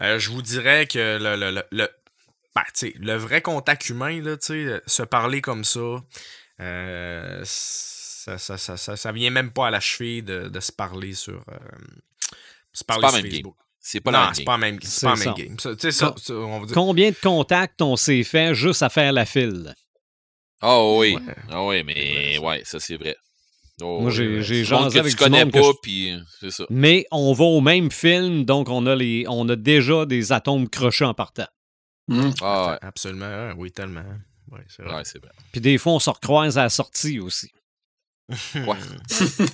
euh, 0.00 0.18
je 0.18 0.30
vous 0.30 0.42
dirais 0.42 0.86
que 0.86 1.18
le, 1.22 1.36
le, 1.36 1.50
le, 1.52 1.62
le- 1.70 1.88
ben, 2.54 2.62
tu 2.74 2.88
sais, 2.88 2.94
le 2.98 3.14
vrai 3.14 3.40
contact 3.42 3.88
humain, 3.88 4.20
là, 4.20 4.36
sais, 4.40 4.80
se 4.86 5.02
parler 5.02 5.40
comme 5.40 5.64
ça, 5.64 6.02
euh, 6.60 7.40
ça, 7.44 8.38
ça, 8.38 8.58
ça, 8.58 8.76
ça, 8.76 8.96
ça 8.96 9.12
vient 9.12 9.30
même 9.30 9.52
pas 9.52 9.68
à 9.68 9.70
la 9.70 9.80
cheville 9.80 10.22
de, 10.22 10.48
de 10.48 10.60
se 10.60 10.72
parler 10.72 11.14
sur, 11.14 11.42
euh, 11.50 11.58
se 12.72 12.84
parler 12.84 13.02
sur. 13.08 13.30
Facebook. 13.30 13.56
C'est 13.84 14.00
pas 14.00 14.12
la 14.12 14.18
non, 14.20 14.24
même 14.26 14.34
c'est 14.34 14.40
game. 14.40 14.46
pas 14.46 14.52
la 14.52 14.58
même, 14.58 14.78
c'est 14.80 14.88
C'est 14.88 15.06
pas 15.06 15.14
la 15.16 15.24
même 15.24 15.34
game. 15.34 15.58
Ça, 15.58 15.74
tu 15.74 15.80
sais, 15.80 15.90
ça, 15.90 16.06
Com- 16.08 16.16
ça, 16.18 16.34
on 16.34 16.60
va 16.60 16.66
dire- 16.66 16.74
Combien 16.74 17.10
de 17.10 17.16
contacts 17.20 17.82
on 17.82 17.96
s'est 17.96 18.22
fait 18.22 18.54
juste 18.54 18.82
à 18.82 18.88
faire 18.88 19.12
la 19.12 19.26
file? 19.26 19.74
Ah 20.60 20.80
oui, 20.84 21.16
Ouais. 21.16 21.34
ah 21.50 21.64
oui, 21.66 21.82
mais 21.82 22.38
ouais, 22.38 22.62
ça 22.64 22.78
c'est 22.78 22.96
vrai. 22.96 23.16
Oh, 23.80 24.00
Moi, 24.02 24.10
j'ai- 24.12 24.42
j'ai 24.42 24.62
jasé 24.64 24.94
que 24.94 24.98
avec 25.00 25.10
tu 25.12 25.16
du 25.16 25.24
connais 25.24 25.44
monde 25.44 25.52
que 25.52 25.58
pas, 25.58 25.66
je- 25.66 25.80
puis 25.82 26.12
euh, 26.12 26.18
c'est 26.40 26.50
ça. 26.52 26.64
Mais 26.70 27.04
on 27.10 27.32
va 27.32 27.44
au 27.44 27.60
même 27.60 27.90
film, 27.90 28.44
donc 28.44 28.68
on 28.68 28.86
a, 28.86 28.94
les, 28.94 29.24
on 29.28 29.48
a 29.48 29.56
déjà 29.56 30.06
des 30.06 30.30
atomes 30.30 30.68
crochés 30.68 31.04
en 31.04 31.14
partant. 31.14 31.48
Hum. 32.08 32.32
Ah 32.40 32.72
ouais, 32.72 32.78
Absolument, 32.82 33.24
hein, 33.24 33.54
oui, 33.56 33.72
tellement. 33.72 34.04
Ouais, 34.52 34.60
c'est 34.68 34.82
vrai. 34.84 34.96
ouais, 34.96 35.02
c'est 35.04 35.18
vrai. 35.20 35.32
Puis 35.50 35.60
des 35.60 35.78
fois, 35.78 35.94
on 35.94 35.98
se 35.98 36.10
recroise 36.10 36.58
à 36.58 36.64
la 36.64 36.68
sortie 36.68 37.18
aussi. 37.18 37.50
Ouais. 38.54 38.76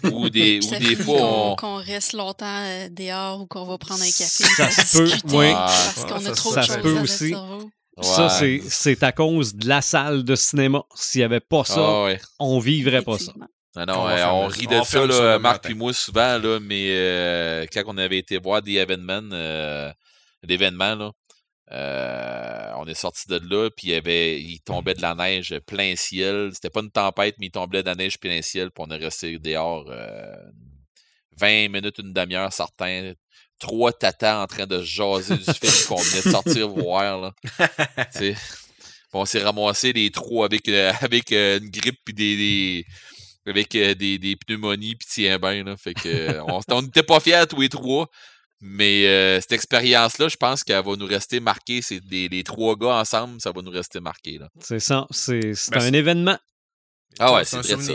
ou 0.13 0.29
des, 0.31 0.61
ou 0.65 0.79
des 0.79 0.97
fois, 0.97 1.19
qu'on 1.19 1.51
on... 1.53 1.57
qu'on 1.57 1.77
reste 1.77 2.13
longtemps 2.13 2.47
euh, 2.65 2.89
dehors 2.91 3.41
ou 3.43 3.47
qu'on 3.47 3.65
va 3.65 3.79
prendre 3.79 4.03
un 4.03 4.07
café. 4.07 4.45
Ça 4.45 4.67
pour 4.67 4.73
se 4.73 4.99
peut, 5.23 5.37
oui. 5.37 5.53
Parce 5.53 6.05
qu'on 6.05 6.27
a 6.27 6.31
trop 6.33 6.51
se- 6.53 6.57
de 6.59 6.63
ça 6.63 6.63
choses 6.63 6.77
se 6.77 6.81
peut 6.81 6.83
dans 6.95 7.01
notre 7.01 7.03
aussi. 7.05 7.29
cerveau. 7.31 7.71
Ça, 8.01 8.23
Ouais. 8.27 8.31
c'est- 8.31 8.63
c'est 8.71 9.03
à 9.03 9.11
cause 9.13 9.55
de 9.55 9.69
la 9.69 9.83
salle 9.83 10.23
de 10.23 10.37
cinéma. 10.37 10.83
S'il 10.95 11.21
n'y 11.21 11.25
avait 11.25 11.41
pas 11.41 11.65
ça, 11.65 11.75
Ah 11.79 12.05
ouais. 12.05 12.21
on 12.39 12.59
vivrait 12.61 13.03
pas 13.03 13.13
ça. 13.19 13.33
Effectivement. 13.33 13.47
Non, 13.77 13.85
On 14.05 14.09
euh, 14.09 14.47
rit 14.49 14.67
on 14.71 14.81
de 14.81 14.85
ça, 14.85 15.07
là, 15.07 15.39
Marc 15.39 15.65
puis 15.65 15.75
moi, 15.75 15.93
souvent, 15.93 16.39
là, 16.39 16.59
mais 16.61 16.87
euh, 16.91 17.67
quand 17.73 17.83
on 17.87 17.97
avait 17.99 18.19
été 18.19 18.39
voir 18.39 18.61
des 18.63 18.73
événements, 18.73 19.21
euh, 19.33 19.93
l'événement, 20.43 20.95
là, 20.97 21.11
euh, 21.73 22.73
on 22.77 22.87
est 22.87 22.95
sorti 22.95 23.29
de 23.29 23.39
là, 23.49 23.69
puis 23.71 23.89
il, 23.89 23.95
avait, 23.95 24.41
il 24.41 24.61
tombait 24.61 24.95
de 24.95 25.03
la 25.03 25.15
neige 25.15 25.55
plein 25.67 25.95
ciel. 25.97 26.51
C'était 26.55 26.71
pas 26.71 26.81
une 26.81 26.91
tempête, 26.91 27.35
mais 27.39 27.47
il 27.47 27.51
tombait 27.51 27.83
de 27.83 27.89
la 27.89 27.95
neige 27.95 28.19
plein 28.19 28.41
ciel, 28.43 28.71
puis 28.71 28.85
on 28.87 28.91
est 28.91 28.97
resté 28.97 29.39
dehors 29.39 29.87
euh, 29.91 30.35
20 31.39 31.69
minutes, 31.69 31.99
une 31.99 32.13
demi-heure, 32.13 32.53
certains. 32.53 33.13
Trois 33.61 33.93
tatas 33.93 34.41
en 34.43 34.47
train 34.47 34.67
de 34.67 34.81
jaser 34.83 35.37
du 35.37 35.43
film 35.45 35.73
qu'on 35.89 35.97
venait 35.97 36.23
de 36.23 36.31
sortir 36.31 36.69
voir. 36.69 37.21
Là. 37.21 37.33
Puis 38.15 38.35
on 39.13 39.25
s'est 39.25 39.43
ramassé 39.43 39.93
les 39.93 40.11
trois 40.11 40.47
avec, 40.47 40.69
euh, 40.69 40.93
avec 41.01 41.33
euh, 41.33 41.59
une 41.59 41.69
grippe 41.71 41.99
puis 42.05 42.15
des, 42.15 42.37
des- 42.37 42.85
avec 43.47 43.75
euh, 43.75 43.95
des, 43.95 44.19
des 44.19 44.37
pneumonies 44.37 44.95
puis 44.95 45.09
tiens 45.11 45.39
ben 45.39 45.65
là. 45.65 45.77
Fait 45.77 45.95
que 45.95 46.39
on 46.43 46.61
on 46.71 46.83
n'était 46.83 47.03
pas 47.03 47.19
fiers 47.19 47.45
tous 47.49 47.61
les 47.61 47.69
trois. 47.69 48.07
Mais 48.61 49.07
euh, 49.07 49.41
cette 49.41 49.53
expérience-là, 49.53 50.29
je 50.29 50.37
pense 50.37 50.65
qu'elle 50.65 50.85
va 50.85 50.97
nous 50.97 51.07
rester 51.07 51.39
marquée. 51.41 51.81
C'est 51.81 52.01
des, 52.01 52.29
les 52.29 52.43
trois 52.43 52.77
gars 52.77 52.97
ensemble, 52.97 53.41
ça 53.41 53.53
va 53.53 53.63
nous 53.63 53.71
rester 53.71 54.01
marqué. 54.01 54.39
C'est 54.61 54.81
ça. 54.81 55.07
C'est 55.11 55.53
Ben, 55.71 55.81
un 55.81 55.93
événement. 55.93 56.39
Ah 57.19 57.35
ouais, 57.35 57.45
C'est 57.45 57.59
vrai 57.59 57.83
ça. 57.83 57.93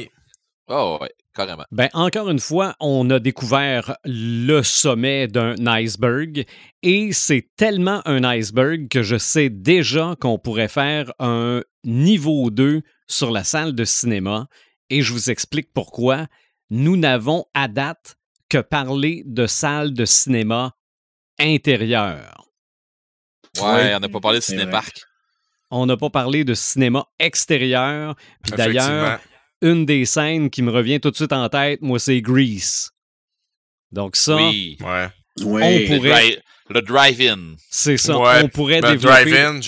Ah 0.70 0.98
ouais, 0.98 1.12
carrément. 1.36 1.66
Ben, 1.72 1.90
encore 1.94 2.30
une 2.30 2.40
fois, 2.40 2.76
on 2.80 3.10
a 3.10 3.20
découvert 3.20 3.98
le 4.06 4.62
sommet 4.64 5.28
d'un 5.28 5.56
iceberg 5.68 6.46
et 6.82 7.12
c'est 7.12 7.50
tellement 7.58 8.02
un 8.08 8.24
iceberg 8.24 8.88
que 8.88 9.04
je 9.04 9.18
sais 9.18 9.50
déjà 9.50 10.16
qu'on 10.22 10.40
pourrait 10.40 10.70
faire 10.70 11.12
un 11.20 11.62
niveau 11.84 12.50
2 12.50 12.82
sur 13.08 13.32
la 13.32 13.44
salle 13.44 13.76
de 13.76 13.84
cinéma 13.84 14.48
et 14.90 15.02
je 15.02 15.12
vous 15.12 15.30
explique 15.30 15.74
pourquoi. 15.74 16.28
Nous 16.70 16.96
n'avons 16.96 17.46
à 17.54 17.68
date 17.68 18.16
que 18.54 18.62
parlé 18.62 19.24
de 19.26 19.48
salle 19.48 19.94
de 19.94 20.06
cinéma 20.06 20.74
intérieure. 21.40 22.46
Ouais, 23.60 23.94
on 23.96 24.00
n'a 24.00 24.10
pas 24.10 24.20
parlé 24.20 24.40
de 24.40 24.44
cinépark. 24.44 25.02
On 25.72 25.86
n'a 25.86 25.98
pas 25.98 26.10
parlé 26.10 26.44
de 26.44 26.54
cinéma 26.54 27.06
extérieur. 27.20 28.16
Puis 28.44 28.52
d'ailleurs, 28.54 29.20
une 29.62 29.86
des 29.86 30.06
scènes 30.06 30.50
qui 30.50 30.62
me 30.62 30.72
revient 30.72 31.00
tout 31.00 31.10
de 31.12 31.16
suite 31.16 31.34
en 31.34 31.50
tête, 31.50 31.82
moi, 31.82 31.98
c'est 32.00 32.22
Grease. 32.22 32.92
Donc 33.92 34.16
ça, 34.16 34.36
Oui. 34.36 34.78
Ouais. 34.82 35.08
Oui. 35.42 35.62
On 35.64 35.70
Le, 35.80 35.86
pourrait- 35.98 36.10
dri- 36.12 36.38
le 36.70 36.82
drive-in. 36.82 37.56
c'est 37.72 37.98
ça. 37.98 38.18
Ouais, 38.20 38.44
on 38.44 38.50
pourrait 38.50 38.82
Ben, 38.82 38.92
développer... 38.92 39.32
Drive-In, 39.32 39.60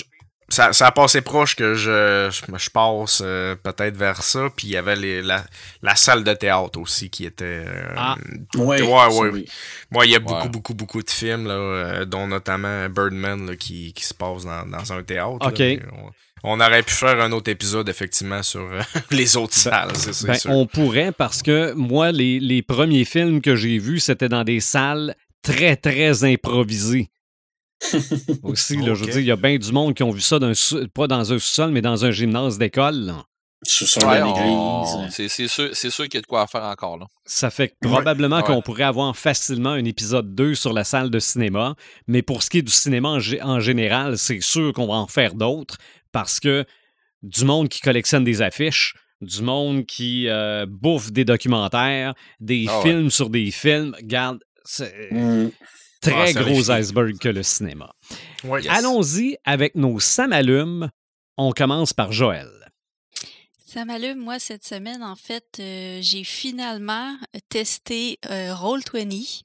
ça, 0.48 0.72
ça 0.72 0.86
a 0.86 0.92
passé 0.92 1.22
proche 1.22 1.56
que 1.56 1.74
je, 1.74 2.28
je, 2.30 2.56
je 2.56 2.70
passe 2.70 3.20
euh, 3.24 3.56
peut-être 3.56 3.96
vers 3.96 4.22
ça. 4.22 4.48
Puis 4.56 4.68
il 4.68 4.70
y 4.70 4.76
avait 4.76 4.94
les, 4.96 5.22
la, 5.22 5.44
la 5.82 5.96
salle 5.96 6.22
de 6.24 6.32
théâtre 6.34 6.78
aussi 6.80 7.10
qui 7.10 7.24
était. 7.24 7.64
euh, 7.66 7.94
Ah. 7.96 8.16
Ouais, 8.54 8.80
Ouais, 8.80 9.10
ça, 9.10 9.10
ouais. 9.10 9.30
oui. 9.30 9.46
Moi, 9.90 10.06
il 10.06 10.12
y 10.12 10.14
a 10.14 10.18
Ouais. 10.18 10.24
beaucoup, 10.24 10.48
beaucoup, 10.48 10.74
beaucoup 10.74 11.02
de 11.02 11.10
films, 11.10 11.46
là, 11.48 11.54
euh, 11.54 12.04
dont 12.04 12.26
notamment 12.26 12.88
Birdman, 12.88 13.46
là, 13.50 13.56
qui, 13.56 13.92
qui 13.92 14.04
se 14.04 14.14
passe 14.14 14.44
dans, 14.44 14.64
dans 14.66 14.92
un 14.92 15.02
théâtre. 15.02 15.38
Ok. 15.46 15.60
On, 15.92 16.10
on 16.44 16.60
aurait 16.60 16.82
pu 16.84 16.92
faire 16.92 17.20
un 17.20 17.32
autre 17.32 17.50
épisode, 17.50 17.88
effectivement, 17.88 18.42
sur 18.42 18.60
euh, 18.60 18.80
les 19.10 19.36
autres 19.36 19.54
salles, 19.54 19.90
c'est 19.96 20.12
c'est 20.12 20.26
Ben, 20.28 20.34
sûr. 20.34 20.50
on 20.50 20.66
pourrait 20.66 21.10
parce 21.10 21.42
que 21.42 21.72
moi, 21.72 22.12
les, 22.12 22.38
les 22.38 22.62
premiers 22.62 23.04
films 23.04 23.40
que 23.40 23.56
j'ai 23.56 23.78
vus, 23.78 23.98
c'était 24.00 24.28
dans 24.28 24.44
des 24.44 24.60
salles 24.60 25.16
très, 25.42 25.74
très 25.76 26.22
improvisées. 26.24 27.08
Aussi, 28.42 28.76
là, 28.76 28.94
je 28.94 29.04
veux 29.04 29.10
dire, 29.10 29.18
il 29.20 29.26
y 29.26 29.30
a 29.30 29.36
bien 29.36 29.56
du 29.58 29.72
monde 29.72 29.94
qui 29.94 30.02
ont 30.02 30.10
vu 30.10 30.20
ça, 30.20 30.38
pas 30.94 31.06
dans 31.06 31.32
un 31.32 31.38
sous-sol, 31.38 31.70
mais 31.70 31.82
dans 31.82 32.04
un 32.04 32.10
gymnase 32.10 32.58
d'école. 32.58 33.12
Ouais, 33.96 34.22
on- 34.22 34.92
l'église. 34.94 35.14
C'est 35.14 35.28
c'est 35.28 35.48
sûr, 35.48 35.70
c'est 35.72 35.90
sûr 35.90 36.04
qu'il 36.04 36.14
y 36.14 36.18
a 36.18 36.20
de 36.20 36.26
quoi 36.26 36.42
à 36.42 36.46
faire 36.46 36.62
encore. 36.62 36.98
Là. 36.98 37.06
Ça 37.24 37.50
fait 37.50 37.68
que 37.68 37.74
probablement 37.88 38.36
Ouais. 38.36 38.42
qu'on 38.42 38.62
pourrait 38.62 38.84
avoir 38.84 39.16
facilement 39.16 39.70
un 39.70 39.84
épisode 39.84 40.34
2 40.34 40.54
sur 40.54 40.72
la 40.72 40.84
salle 40.84 41.10
de 41.10 41.18
cinéma. 41.18 41.74
Mais 42.06 42.22
pour 42.22 42.42
ce 42.42 42.50
qui 42.50 42.58
est 42.58 42.62
du 42.62 42.70
cinéma 42.72 43.08
en, 43.08 43.18
gé- 43.18 43.42
en 43.42 43.58
général, 43.58 44.18
c'est 44.18 44.40
sûr 44.40 44.72
qu'on 44.72 44.86
va 44.86 44.94
en 44.94 45.06
faire 45.08 45.34
d'autres 45.34 45.78
parce 46.12 46.38
que 46.38 46.64
du 47.22 47.44
monde 47.44 47.68
qui 47.68 47.80
collectionne 47.80 48.24
des 48.24 48.40
affiches, 48.40 48.94
du 49.20 49.42
monde 49.42 49.84
qui 49.86 50.28
euh, 50.28 50.66
bouffe 50.68 51.10
des 51.10 51.24
documentaires, 51.24 52.14
des 52.38 52.66
Ah 52.68 52.76
ouais. 52.78 52.82
films 52.84 53.10
sur 53.10 53.30
des 53.30 53.50
films, 53.50 53.96
garde, 54.02 54.38
c'est 54.64 54.92
Mm. 55.10 55.50
Très 56.10 56.36
Ah, 56.36 56.42
gros 56.42 56.70
iceberg 56.70 57.18
que 57.18 57.28
le 57.28 57.42
cinéma. 57.42 57.92
Ouais. 58.44 58.62
Yes. 58.62 58.72
Allons-y 58.72 59.36
avec 59.44 59.74
nos 59.74 59.98
samalumes. 60.00 60.90
On 61.36 61.52
commence 61.52 61.92
par 61.92 62.12
Joël. 62.12 62.48
Ça 63.68 63.84
m'allume, 63.84 64.18
moi, 64.20 64.38
cette 64.38 64.64
semaine, 64.64 65.02
en 65.02 65.16
fait, 65.16 65.44
euh, 65.58 65.98
j'ai 66.00 66.24
finalement 66.24 67.14
testé 67.50 68.18
euh, 68.30 68.54
Roll20. 68.54 69.42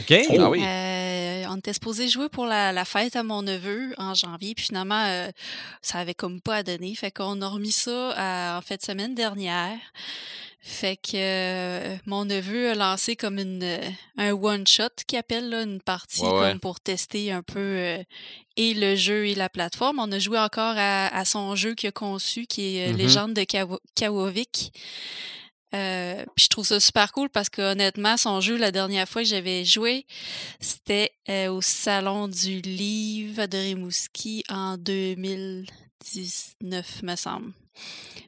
OK? 0.00 0.14
Oh. 0.30 0.36
Ah 0.38 0.50
oui. 0.50 0.62
Euh, 0.64 1.44
on 1.50 1.56
était 1.58 1.74
supposé 1.74 2.08
jouer 2.08 2.28
pour 2.30 2.46
la, 2.46 2.72
la 2.72 2.84
fête 2.86 3.16
à 3.16 3.22
mon 3.22 3.42
neveu 3.42 3.92
en 3.98 4.14
janvier, 4.14 4.54
puis 4.54 4.66
finalement, 4.66 5.04
euh, 5.04 5.28
ça 5.82 5.98
avait 5.98 6.14
comme 6.14 6.40
pas 6.40 6.56
à 6.56 6.62
donner. 6.62 6.94
Fait 6.94 7.10
qu'on 7.10 7.42
a 7.42 7.48
remis 7.48 7.72
ça 7.72 8.12
à- 8.16 8.58
en 8.58 8.62
fait 8.62 8.82
semaine 8.82 9.14
dernière. 9.14 9.78
Fait 10.68 10.96
que 10.96 11.12
euh, 11.14 11.96
mon 12.06 12.24
neveu 12.24 12.72
a 12.72 12.74
lancé 12.74 13.14
comme 13.14 13.38
une 13.38 13.62
euh, 13.62 13.88
un 14.18 14.32
one 14.32 14.66
shot 14.66 14.88
qui 15.06 15.16
appelle 15.16 15.48
là, 15.48 15.62
une 15.62 15.80
partie 15.80 16.22
Ouais, 16.22 16.32
ouais. 16.32 16.50
comme 16.50 16.58
pour 16.60 16.80
tester 16.80 17.30
un 17.30 17.44
peu 17.44 17.60
euh, 17.60 18.02
et 18.56 18.74
le 18.74 18.96
jeu 18.96 19.28
et 19.28 19.36
la 19.36 19.48
plateforme. 19.48 20.00
On 20.00 20.10
a 20.10 20.18
joué 20.18 20.40
encore 20.40 20.74
à, 20.76 21.06
à 21.16 21.24
son 21.24 21.54
jeu 21.54 21.76
qu'il 21.76 21.90
a 21.90 21.92
conçu 21.92 22.46
qui 22.46 22.78
est 22.78 22.90
Mhm. 22.90 22.96
Légende 22.96 23.34
de 23.34 23.44
Kawovik. 23.94 24.72
Euh, 25.74 26.24
puis 26.34 26.44
je 26.46 26.48
trouve 26.48 26.66
ça 26.66 26.80
super 26.80 27.12
cool 27.12 27.28
parce 27.28 27.48
que 27.48 27.62
honnêtement, 27.62 28.16
son 28.16 28.40
jeu, 28.40 28.56
la 28.56 28.72
dernière 28.72 29.08
fois 29.08 29.22
que 29.22 29.28
j'avais 29.28 29.64
joué, 29.64 30.04
c'était 30.58 31.12
euh, 31.28 31.48
au 31.52 31.60
Salon 31.60 32.26
du 32.28 32.60
Livre 32.60 33.46
de 33.46 33.58
Rimouski 33.58 34.42
en 34.48 34.76
2019, 34.78 37.02
me 37.02 37.14
semble. 37.16 37.52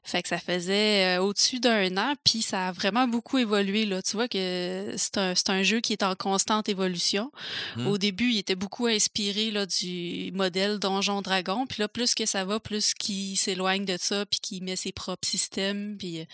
Fait 0.09 0.23
que 0.23 0.29
ça 0.29 0.39
faisait 0.39 1.19
euh, 1.19 1.23
au-dessus 1.23 1.61
d'un 1.61 1.95
an, 1.99 2.15
puis 2.25 2.41
ça 2.41 2.69
a 2.69 2.73
vraiment 2.73 3.07
beaucoup 3.07 3.37
évolué. 3.37 3.85
Là. 3.85 4.01
Tu 4.01 4.17
vois 4.17 4.27
que 4.27 4.95
c'est 4.97 5.19
un, 5.19 5.35
c'est 5.35 5.51
un 5.51 5.63
jeu 5.63 5.81
qui 5.81 5.93
est 5.93 6.03
en 6.03 6.15
constante 6.15 6.71
évolution. 6.71 7.31
Hmm. 7.77 7.89
Au 7.89 7.99
début, 7.99 8.31
il 8.31 8.39
était 8.39 8.55
beaucoup 8.55 8.87
inspiré 8.87 9.51
là, 9.51 9.67
du 9.67 10.31
modèle 10.33 10.79
Donjon 10.79 11.21
Dragon. 11.21 11.67
Puis 11.67 11.81
là, 11.81 11.89
plus 11.89 12.15
que 12.15 12.25
ça 12.25 12.47
va, 12.47 12.59
plus 12.59 12.95
qu'il 12.95 13.37
s'éloigne 13.37 13.85
de 13.85 13.99
ça, 14.01 14.25
puis 14.25 14.41
qu'il 14.41 14.65
met 14.65 14.77
ses 14.77 14.93
propres 14.93 15.29
systèmes. 15.29 15.97
Puis, 15.99 16.21
euh, 16.21 16.25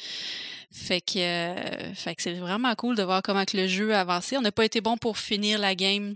fait 0.70 1.00
que, 1.00 1.18
euh, 1.18 1.94
fait 1.94 2.14
que 2.14 2.22
c'est 2.22 2.34
vraiment 2.34 2.76
cool 2.76 2.94
de 2.94 3.02
voir 3.02 3.22
comment 3.22 3.44
que 3.44 3.56
le 3.56 3.66
jeu 3.66 3.92
a 3.92 4.02
avancé. 4.02 4.36
On 4.36 4.42
n'a 4.42 4.52
pas 4.52 4.64
été 4.64 4.80
bon 4.82 4.96
pour 4.96 5.18
finir 5.18 5.58
la 5.58 5.74
game. 5.74 6.14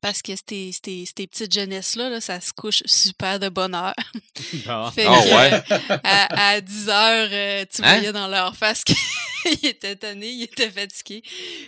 Parce 0.00 0.22
que 0.22 0.32
ces, 0.36 0.70
ces, 0.72 1.04
ces 1.04 1.26
petites 1.26 1.52
jeunesses-là, 1.52 2.08
là, 2.10 2.20
ça 2.20 2.40
se 2.40 2.52
couche 2.52 2.82
super 2.86 3.38
de 3.38 3.48
bonne 3.48 3.74
heure. 3.74 3.94
Ah. 4.66 4.90
Fait 4.94 5.04
Ah 5.06 5.20
que, 5.20 5.34
ouais? 5.34 5.52
euh, 5.52 6.00
à, 6.04 6.48
à 6.52 6.60
10 6.60 6.88
heures, 6.88 7.28
euh, 7.30 7.64
tu 7.70 7.82
Hein? 7.82 7.96
voyais 7.98 8.12
dans 8.12 8.28
leur 8.28 8.56
face 8.56 8.84
qu'ils 8.84 8.96
étaient 9.62 9.96
tannés, 9.96 10.30
ils 10.30 10.42
étaient 10.44 10.70
fatigués. 10.70 11.22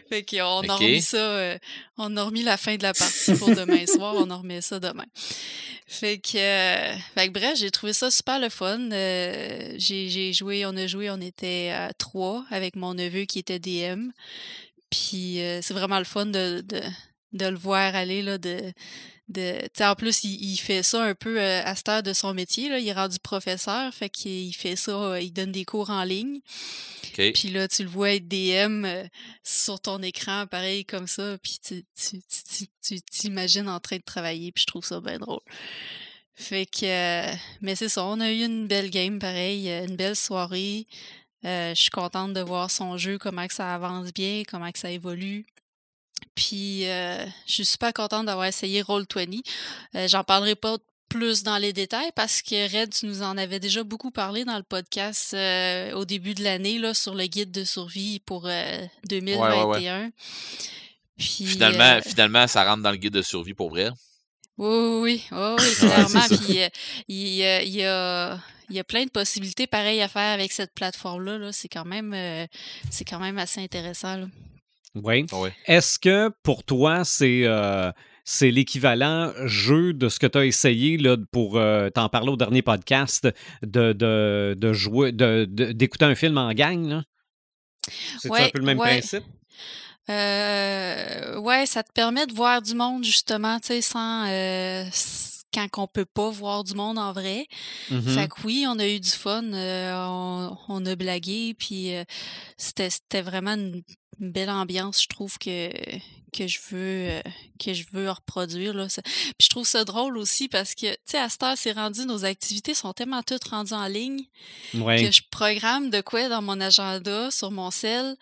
Fait 0.08 0.22
qu'on 0.24 0.38
a 0.68 0.74
Ok. 0.74 0.80
remis 0.80 1.02
ça, 1.02 1.16
euh, 1.18 1.58
on 1.98 2.16
a 2.16 2.22
remis 2.22 2.42
la 2.42 2.56
fin 2.56 2.76
de 2.76 2.82
la 2.82 2.94
partie 2.94 3.34
pour 3.34 3.52
demain 3.52 3.86
soir, 3.86 4.14
on 4.16 4.30
en 4.30 4.38
remet 4.38 4.60
ça 4.62 4.80
demain. 4.80 5.04
Fait 5.86 6.18
que, 6.18 6.36
euh, 6.38 6.96
fait 7.14 7.28
que 7.28 7.32
bref, 7.32 7.58
j'ai 7.58 7.70
trouvé 7.70 7.92
ça 7.92 8.10
super 8.10 8.38
le 8.38 8.48
fun. 8.48 8.90
Euh, 8.92 9.74
j'ai 9.76 10.08
j'ai 10.08 10.32
joué, 10.32 10.64
on 10.64 10.76
a 10.76 10.86
joué, 10.86 11.10
on 11.10 11.20
était 11.20 11.70
à 11.74 11.92
trois 11.92 12.44
avec 12.50 12.76
mon 12.76 12.94
neveu 12.94 13.24
qui 13.26 13.38
était 13.40 13.58
DM. 13.58 14.08
Puis 14.90 15.40
euh, 15.40 15.60
c'est 15.62 15.74
vraiment 15.74 15.98
le 15.98 16.04
fun 16.04 16.26
de, 16.26 16.62
de, 16.66 16.80
de 17.32 17.46
le 17.46 17.56
voir 17.56 17.94
aller 17.94 18.22
là, 18.22 18.38
de, 18.38 18.72
de 19.28 19.58
en 19.82 19.94
plus 19.94 20.24
il, 20.24 20.52
il 20.52 20.56
fait 20.58 20.82
ça 20.82 21.02
un 21.02 21.14
peu 21.14 21.40
euh, 21.40 21.62
à 21.64 21.74
cette 21.74 21.88
heure 21.88 22.02
de 22.02 22.12
son 22.12 22.34
métier 22.34 22.68
là, 22.68 22.78
il 22.78 22.86
est 22.88 22.92
rendu 22.92 23.18
professeur, 23.18 23.92
fait 23.94 24.10
qu'il 24.10 24.54
fait 24.54 24.76
ça, 24.76 24.92
euh, 24.92 25.20
il 25.20 25.32
donne 25.32 25.52
des 25.52 25.64
cours 25.64 25.90
en 25.90 26.04
ligne. 26.04 26.40
OK. 27.04 27.32
Puis 27.32 27.48
là 27.50 27.68
tu 27.68 27.82
le 27.84 27.88
vois 27.88 28.12
être 28.12 28.28
DM 28.28 28.84
euh, 28.84 29.04
sur 29.42 29.80
ton 29.80 30.02
écran 30.02 30.46
pareil 30.46 30.84
comme 30.84 31.06
ça, 31.06 31.36
puis 31.42 31.58
tu 31.66 31.84
tu 31.96 32.20
tu- 32.22 32.68
tu- 32.82 33.00
t'imagines 33.02 33.68
en 33.68 33.80
train 33.80 33.96
de 33.96 34.02
travailler, 34.02 34.52
puis 34.52 34.62
je 34.62 34.66
trouve 34.66 34.84
ça 34.84 35.00
bien 35.00 35.18
drôle. 35.18 35.40
Fait 36.34 36.66
que 36.66 36.84
euh, 36.84 37.32
mais 37.60 37.74
c'est 37.76 37.88
ça, 37.90 38.04
on 38.04 38.18
a 38.20 38.30
eu 38.30 38.44
une 38.44 38.66
belle 38.66 38.90
game 38.90 39.18
pareil, 39.18 39.70
euh, 39.70 39.86
une 39.86 39.96
belle 39.96 40.16
soirée. 40.16 40.86
Euh, 41.44 41.74
je 41.74 41.80
suis 41.80 41.90
contente 41.90 42.34
de 42.34 42.40
voir 42.40 42.70
son 42.70 42.96
jeu, 42.96 43.18
comment 43.18 43.46
que 43.46 43.54
ça 43.54 43.74
avance 43.74 44.12
bien, 44.12 44.42
comment 44.48 44.70
que 44.70 44.78
ça 44.78 44.90
évolue. 44.90 45.44
Puis, 46.34 46.88
euh, 46.88 47.24
je 47.46 47.52
suis 47.52 47.64
super 47.64 47.92
contente 47.92 48.26
d'avoir 48.26 48.46
essayé 48.46 48.82
Roll20. 48.82 49.42
Euh, 49.96 50.08
J'en 50.08 50.24
parlerai 50.24 50.54
pas 50.54 50.78
plus 51.08 51.42
dans 51.42 51.58
les 51.58 51.72
détails 51.74 52.10
parce 52.16 52.40
que 52.40 52.74
Red, 52.74 52.94
tu 52.94 53.04
nous 53.06 53.22
en 53.22 53.36
avais 53.36 53.60
déjà 53.60 53.82
beaucoup 53.84 54.10
parlé 54.10 54.44
dans 54.46 54.56
le 54.56 54.62
podcast 54.62 55.34
euh, 55.34 55.92
au 55.92 56.06
début 56.06 56.32
de 56.34 56.42
l'année 56.42 56.80
sur 56.94 57.14
le 57.14 57.26
guide 57.26 57.50
de 57.50 57.64
survie 57.64 58.18
pour 58.20 58.46
euh, 58.46 58.86
2021. 59.10 60.10
Puis, 61.18 61.46
Finalement, 61.46 62.00
finalement, 62.02 62.46
ça 62.46 62.64
rentre 62.64 62.82
dans 62.82 62.90
le 62.90 62.96
guide 62.96 63.12
de 63.12 63.20
survie 63.22 63.52
pour 63.54 63.68
vrai. 63.70 63.90
Oui, 64.58 64.68
oui, 65.02 65.22
oui, 65.32 65.74
clairement. 65.78 66.26
Puis 66.28 66.38
il 67.08 67.34
y, 67.34 67.44
a- 67.44 67.62
y 67.62 67.84
a, 67.84 68.38
il 68.70 68.76
y 68.76 68.78
a 68.80 68.84
plein 68.84 69.04
de 69.04 69.10
possibilités 69.10 69.66
pareilles 69.66 70.00
à 70.00 70.08
faire 70.08 70.32
avec 70.32 70.50
cette 70.52 70.72
plateforme-là. 70.72 71.36
Là. 71.38 71.52
C'est 71.52 71.68
quand 71.68 71.84
même 71.84 72.14
euh, 72.14 72.46
quand 73.06 73.18
même 73.18 73.36
assez 73.38 73.60
intéressant. 73.62 74.16
Là. 74.16 74.26
Oui. 74.94 75.26
Est-ce 75.66 75.98
que 75.98 76.30
pour 76.42 76.64
toi, 76.64 77.04
c'est 77.04 77.42
euh, 77.44 77.90
c'est 78.24 78.50
l'équivalent 78.50 79.32
jeu 79.46 79.92
de 79.92 80.08
ce 80.08 80.18
que 80.18 80.26
tu 80.26 80.38
as 80.38 80.44
essayé 80.44 80.96
là, 80.96 81.16
pour 81.32 81.56
euh, 81.56 81.90
t'en 81.90 82.08
parler 82.08 82.30
au 82.30 82.36
dernier 82.36 82.62
podcast 82.62 83.28
de, 83.62 83.92
de, 83.92 84.54
de 84.56 84.72
jouer 84.72 85.12
de- 85.12 85.44
d'écouter 85.44 86.04
un 86.04 86.14
film 86.14 86.38
en 86.38 86.52
gang? 86.52 86.88
là? 86.88 87.02
C'est 88.18 88.30
un 88.30 88.48
peu 88.50 88.58
le 88.58 88.64
même 88.64 88.78
ouais. 88.78 88.98
principe? 88.98 89.24
Euh, 90.10 91.38
ouais, 91.38 91.66
ça 91.66 91.82
te 91.82 91.92
permet 91.92 92.26
de 92.26 92.34
voir 92.34 92.60
du 92.60 92.74
monde 92.74 93.04
justement, 93.04 93.58
tu 93.60 93.68
sais, 93.68 93.80
sans 93.80 94.26
euh, 94.28 94.84
quand 95.52 95.68
on 95.78 95.86
peut 95.86 96.04
pas 96.04 96.30
voir 96.30 96.64
du 96.64 96.74
monde 96.74 96.98
en 96.98 97.12
vrai. 97.12 97.46
Mhm. 97.90 98.02
Fait 98.02 98.28
que 98.28 98.34
oui, 98.44 98.64
on 98.68 98.78
a 98.78 98.88
eu 98.88 99.00
du 99.00 99.10
fun, 99.10 99.44
euh, 99.52 99.92
on, 99.94 100.56
on 100.68 100.86
a 100.86 100.94
blagué, 100.96 101.54
puis 101.58 101.94
euh, 101.94 102.04
c'était 102.56 103.22
vraiment 103.22 103.52
une, 103.54 103.82
belle 104.20 104.50
ambiance, 104.50 105.02
je 105.02 105.08
trouve 105.08 105.36
que 105.38 105.70
que 106.32 106.46
je 106.46 106.58
veux 106.70 107.10
euh, 107.10 107.20
que 107.58 107.74
je 107.74 107.84
veux 107.92 108.08
reproduire 108.08 108.72
là. 108.72 108.86
Puis 108.86 109.02
je 109.42 109.48
trouve 109.48 109.66
ça 109.66 109.84
drôle 109.84 110.16
aussi 110.16 110.48
parce 110.48 110.74
que 110.74 110.90
tu 110.92 110.98
sais 111.04 111.18
à 111.18 111.28
cette 111.28 111.42
heure 111.42 111.58
c'est 111.58 111.72
rendu 111.72 112.06
nos 112.06 112.24
activités 112.24 112.72
sont 112.72 112.92
tellement 112.92 113.22
toutes 113.22 113.44
rendues 113.44 113.74
en 113.74 113.86
ligne 113.86 114.24
Ouais. 114.74 115.04
que 115.04 115.10
je 115.10 115.22
programme 115.30 115.90
de 115.90 116.00
quoi 116.00 116.28
dans 116.28 116.40
mon 116.40 116.60
agenda 116.60 117.30
sur 117.30 117.50
mon 117.50 117.70
cell. 117.70 118.16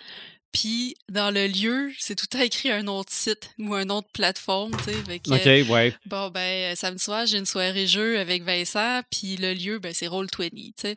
Puis 0.53 0.97
dans 1.09 1.31
le 1.33 1.47
lieu, 1.47 1.93
c'est 1.99 2.17
tout 2.17 2.27
à 2.37 2.45
écrit 2.45 2.71
un 2.71 2.87
autre 2.89 3.13
site 3.13 3.51
ou 3.59 3.75
une 3.77 3.91
autre 3.93 4.09
plateforme, 4.13 4.73
tu 4.79 4.93
sais. 4.93 5.65
OK, 5.65 5.71
ouais. 5.71 5.95
Bon, 6.07 6.29
ben, 6.31 6.73
euh, 6.73 6.75
samedi 6.75 7.03
soir, 7.03 7.25
j'ai 7.27 7.39
une 7.39 7.47
soirée 7.47 7.87
jeu 7.87 8.19
avec 8.19 8.43
Vincent, 8.43 9.01
puis 9.11 9.37
le 9.37 9.55
lieu, 9.55 9.79
ben, 9.79 9.93
c'est 9.95 10.09
Roll20, 10.09 10.51
tu 10.51 10.73
sais. 10.77 10.97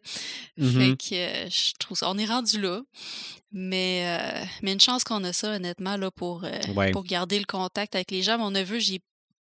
Fait 0.58 0.98
que 0.98 1.14
euh, 1.14 1.50
je 1.50 1.72
trouve 1.80 1.98
ça. 1.98 2.10
On 2.10 2.18
est 2.18 2.26
rendu 2.26 2.60
là. 2.60 2.82
Mais, 3.52 4.20
euh, 4.20 4.46
mais 4.64 4.74
une 4.74 4.80
chance 4.82 5.04
qu'on 5.04 5.24
a 5.24 5.32
ça, 5.32 5.52
honnêtement, 5.52 5.96
là, 5.98 6.10
pour, 6.10 6.44
euh, 6.44 6.50
Ouais. 6.76 6.92
pour 6.92 7.04
garder 7.04 7.38
le 7.38 7.46
contact 7.46 7.94
avec 7.94 8.10
les 8.10 8.24
gens. 8.24 8.40
Mon 8.40 8.50
neveu, 8.52 8.80
j'ai 8.80 9.00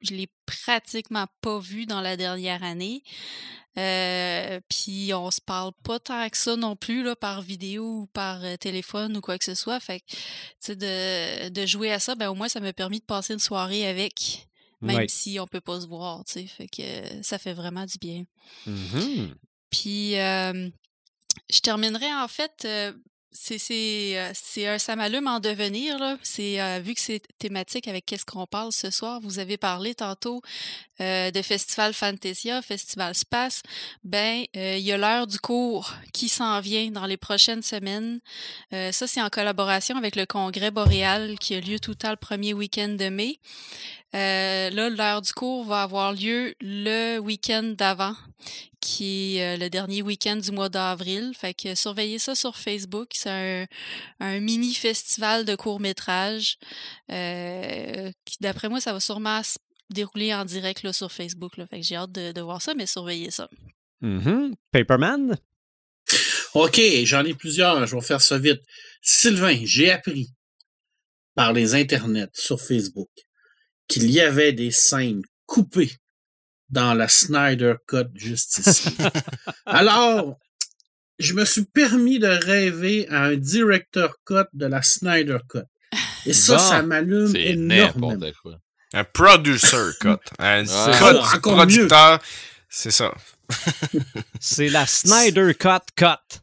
je 0.01 0.13
l'ai 0.13 0.27
pratiquement 0.45 1.25
pas 1.41 1.57
vu 1.57 1.87
dans 1.87 2.01
la 2.01 2.15
dernière 2.15 2.63
année. 2.63 3.01
Euh, 3.77 4.59
puis 4.69 5.13
on 5.13 5.29
se 5.31 5.41
parle 5.41 5.71
pas 5.83 5.99
tant 5.99 6.29
que 6.29 6.37
ça 6.37 6.55
non 6.55 6.75
plus 6.75 7.03
là, 7.03 7.15
par 7.15 7.41
vidéo 7.41 7.83
ou 8.01 8.07
par 8.07 8.43
euh, 8.43 8.55
téléphone 8.57 9.17
ou 9.17 9.21
quoi 9.21 9.37
que 9.37 9.43
ce 9.45 9.53
soit. 9.55 9.79
Fait 9.79 9.99
que 9.99 10.05
tu 10.11 10.17
sais, 10.59 10.75
de, 10.75 11.49
de 11.49 11.65
jouer 11.65 11.91
à 11.91 11.99
ça, 11.99 12.15
ben 12.15 12.29
au 12.29 12.35
moins 12.35 12.47
ça 12.49 12.59
m'a 12.61 12.71
permis 12.73 12.99
de 12.99 13.05
passer 13.05 13.33
une 13.33 13.39
soirée 13.39 13.85
avec, 13.87 14.47
même 14.81 14.97
Ouais. 14.97 15.07
si 15.09 15.39
on 15.39 15.47
peut 15.47 15.61
pas 15.61 15.81
se 15.81 15.87
voir. 15.87 16.23
tu 16.25 16.33
sais. 16.33 16.47
Fait 16.47 16.67
que 16.67 17.21
ça 17.23 17.37
fait 17.37 17.53
vraiment 17.53 17.85
du 17.85 17.97
bien. 17.97 18.23
Mhm. 18.65 19.35
Puis, 19.69 20.17
euh, 20.19 20.69
je 21.51 21.59
terminerai 21.59 22.13
en 22.13 22.27
fait. 22.29 22.63
euh, 22.65 22.93
euh, 23.51 24.31
c'est 24.33 24.67
un 24.67 24.77
ça 24.77 24.95
m'allume 24.95 25.27
en 25.27 25.39
devenir 25.39 25.99
là. 25.99 26.17
Euh, 26.39 26.79
vu 26.81 26.93
que 26.93 27.01
c'est 27.01 27.21
thématique 27.37 27.87
avec 27.87 28.05
qu'est-ce 28.05 28.25
qu'on 28.25 28.47
parle 28.47 28.71
ce 28.71 28.89
soir. 28.89 29.19
Vous 29.21 29.39
avez 29.39 29.57
parlé 29.57 29.93
tantôt 29.93 30.41
euh, 31.01 31.31
de 31.31 31.41
Festival 31.41 31.93
Fantasia, 31.93 32.61
Festival 32.61 33.13
Space. 33.13 33.61
Ben 34.03 34.45
il 34.53 34.79
y 34.79 34.91
a 34.91 34.97
l'heure 34.97 35.27
du 35.27 35.39
cours 35.39 35.93
qui 36.13 36.29
s'en 36.29 36.59
vient 36.61 36.89
dans 36.91 37.05
les 37.05 37.17
prochaines 37.17 37.63
semaines. 37.63 38.19
Ça 38.71 39.07
c'est 39.07 39.21
en 39.21 39.29
collaboration 39.29 39.97
avec 39.97 40.15
le 40.15 40.25
Congrès 40.25 40.71
boréal 40.71 41.37
qui 41.39 41.55
a 41.55 41.59
lieu 41.59 41.79
tout 41.79 41.95
temps 41.95 42.11
le 42.11 42.15
premier 42.15 42.53
week-end 42.53 42.89
de 42.89 43.09
mai. 43.09 43.39
Là, 44.13 44.89
l'heure 44.89 45.21
du 45.21 45.33
cours 45.33 45.65
va 45.65 45.83
avoir 45.83 46.13
lieu 46.13 46.55
le 46.61 47.19
week-end 47.19 47.63
d'avant, 47.63 48.15
qui 48.85 49.37
est 49.37 49.55
euh, 49.55 49.57
le 49.57 49.69
dernier 49.69 50.03
week-end 50.03 50.35
du 50.35 50.51
mois 50.51 50.69
d'avril. 50.69 51.31
Fait 51.35 51.55
que 51.55 51.73
surveillez 51.73 52.19
ça 52.19 52.35
sur 52.35 52.55
Facebook. 52.55 53.09
C'est 53.13 53.29
un, 53.29 53.65
un 54.19 54.39
mini 54.39 54.73
festival 54.75 55.43
de 55.43 55.55
court-métrage. 55.55 56.57
euh, 57.11 58.11
qui, 58.25 58.37
d'après 58.41 58.69
moi, 58.69 58.79
ça 58.79 58.93
va 58.93 58.99
sûrement 58.99 59.41
se 59.41 59.57
dérouler 59.89 60.33
en 60.33 60.45
direct 60.45 60.83
là, 60.83 60.93
sur 60.93 61.11
Facebook. 61.11 61.57
Là. 61.57 61.65
Fait 61.65 61.79
que 61.79 61.85
j'ai 61.85 61.95
hâte 61.95 62.11
de, 62.11 62.31
de 62.31 62.41
voir 62.41 62.61
ça, 62.61 62.75
mais 62.75 62.85
surveillez 62.85 63.31
ça. 63.31 63.49
Mhm. 64.01 64.53
Paperman? 64.71 65.35
OK, 66.53 66.79
j'en 67.03 67.25
ai 67.25 67.33
plusieurs, 67.33 67.85
je 67.87 67.95
vais 67.95 68.01
faire 68.01 68.21
ça 68.21 68.37
vite. 68.37 68.61
Sylvain, 69.01 69.59
j'ai 69.63 69.89
appris 69.91 70.29
par 71.33 71.53
les 71.53 71.73
internets 71.75 72.29
sur 72.33 72.61
Facebook 72.61 73.09
qu'il 73.87 74.09
y 74.11 74.21
avait 74.21 74.53
des 74.53 74.71
scènes 74.71 75.23
coupées 75.45 75.91
dans 76.69 76.93
la 76.93 77.07
Snyder 77.07 77.75
Cut 77.87 78.07
juste 78.15 78.59
ici. 78.59 78.95
Alors, 79.65 80.37
je 81.19 81.33
me 81.33 81.45
suis 81.45 81.63
permis 81.65 82.19
de 82.19 82.27
rêver 82.27 83.07
à 83.09 83.23
un 83.25 83.35
director 83.35 84.15
cut 84.25 84.45
de 84.53 84.65
la 84.65 84.81
Snyder 84.81 85.37
Cut. 85.49 85.59
Et 86.25 86.33
ça, 86.33 86.53
Bon, 86.57 86.59
ça 86.59 86.81
m'allume 86.81 87.27
C'est 87.31 87.41
énormément. 87.43 88.11
n'importe 88.13 88.33
quoi. 88.41 88.57
Un 88.93 89.03
producer 89.03 89.77
cut. 90.01 90.09
Un 90.39 90.63
Ah. 90.69 90.91
cut 90.97 91.03
Encore- 91.05 91.13
du 91.29 91.35
encore 91.37 91.55
producteur. 91.55 92.21
C'est 92.69 92.91
ça. 92.91 93.13
C'est 94.39 94.69
la 94.69 94.85
Snyder 94.85 95.53
Cut 95.53 95.85
Cut. 95.95 96.39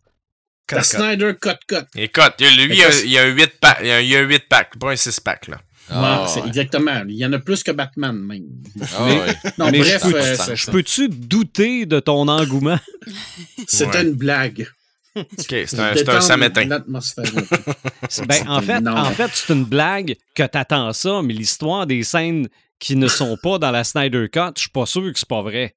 Cut, 0.67 0.76
La 0.76 0.83
cut. 0.83 0.84
Snyder 0.89 1.33
Cut 1.41 1.59
Cut. 1.67 1.84
Et 1.97 2.09
cut. 2.09 2.20
Lui, 2.39 2.65
il 2.70 2.75
y 2.76 2.83
a, 2.84 3.01
il 3.02 3.10
y 3.10 3.18
a 3.18 3.23
un 3.25 3.26
8 3.28 3.59
pack. 3.60 3.78
Il 3.83 3.86
y 3.89 3.91
a, 3.91 4.01
il 4.01 4.09
y 4.09 4.17
a 4.17 4.20
un 4.20 4.23
8 4.23 4.49
pack, 4.49 4.78
pas 4.78 4.92
un 4.92 4.97
6 4.97 5.20
pack, 5.20 5.49
là. 5.49 5.60
Ah, 5.88 6.22
Ouais, 6.22 6.28
c'est 6.28 6.40
ouais. 6.40 6.46
exactement. 6.48 7.02
Il 7.08 7.16
y 7.16 7.26
en 7.26 7.32
a 7.32 7.38
plus 7.38 7.62
que 7.62 7.70
Batman, 7.70 8.16
même. 8.16 8.44
Ah, 8.80 9.04
Mais- 9.06 9.20
ouais. 9.20 9.36
Non, 9.58 9.70
Mais 9.70 9.78
bref, 9.80 10.02
je 10.04 10.10
peux- 10.10 10.16
euh, 10.18 10.54
Je 10.56 10.70
peux-tu 10.70 11.08
douter 11.08 11.86
de 11.86 12.00
ton 12.00 12.28
engouement? 12.28 12.78
c'était 13.66 13.98
Ouais. 13.98 14.02
une 14.04 14.12
blague. 14.14 14.68
OK, 15.14 15.26
c'est 15.38 15.58
un, 15.60 15.66
c'est 15.66 15.78
un 16.08 16.48
peu. 16.50 16.64
Ben, 18.26 18.48
en 18.48 18.62
fait, 18.62 18.80
Non. 18.80 18.96
en 18.96 19.10
fait 19.10 19.30
c'est 19.34 19.52
une 19.52 19.64
blague 19.64 20.16
que 20.34 20.42
t'attends 20.44 20.92
ça, 20.94 21.20
mais 21.22 21.34
l'histoire 21.34 21.86
des 21.86 22.02
scènes 22.02 22.48
qui 22.78 22.96
ne 22.96 23.08
sont 23.08 23.36
pas 23.42 23.58
dans 23.58 23.70
la 23.70 23.84
Snyder 23.84 24.28
Cut, 24.32 24.52
je 24.56 24.62
suis 24.62 24.70
pas 24.70 24.86
sûr 24.86 25.12
que 25.12 25.18
c'est 25.18 25.28
pas 25.28 25.42
vrai. 25.42 25.76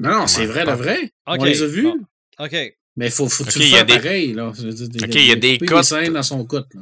Non, 0.00 0.20
non, 0.20 0.26
c'est 0.26 0.46
vrai, 0.46 0.64
pas- 0.64 0.70
le 0.72 0.76
vrai. 0.78 1.12
On 1.26 1.34
les 1.44 1.62
a 1.62 1.66
vus. 1.66 1.82
bon. 1.82 1.98
OK. 2.38 2.56
Mais 2.96 3.10
faut, 3.10 3.28
faut 3.28 3.44
Ok, 3.44 3.50
tu 3.52 3.58
le 3.58 3.64
il 3.66 3.70
y 3.70 3.74
a 3.74 3.76
faire 3.78 3.86
des- 3.86 3.94
pareil, 3.94 4.32
là. 4.32 4.50
Dire, 4.54 4.86
Ok, 5.02 5.14
il 5.14 5.26
y 5.26 5.32
a 5.32 5.36
des 5.36 5.58
cotes. 5.58 5.84
scènes 5.84 6.12
dans 6.14 6.22
son 6.22 6.44
cote, 6.44 6.68
là. 6.74 6.80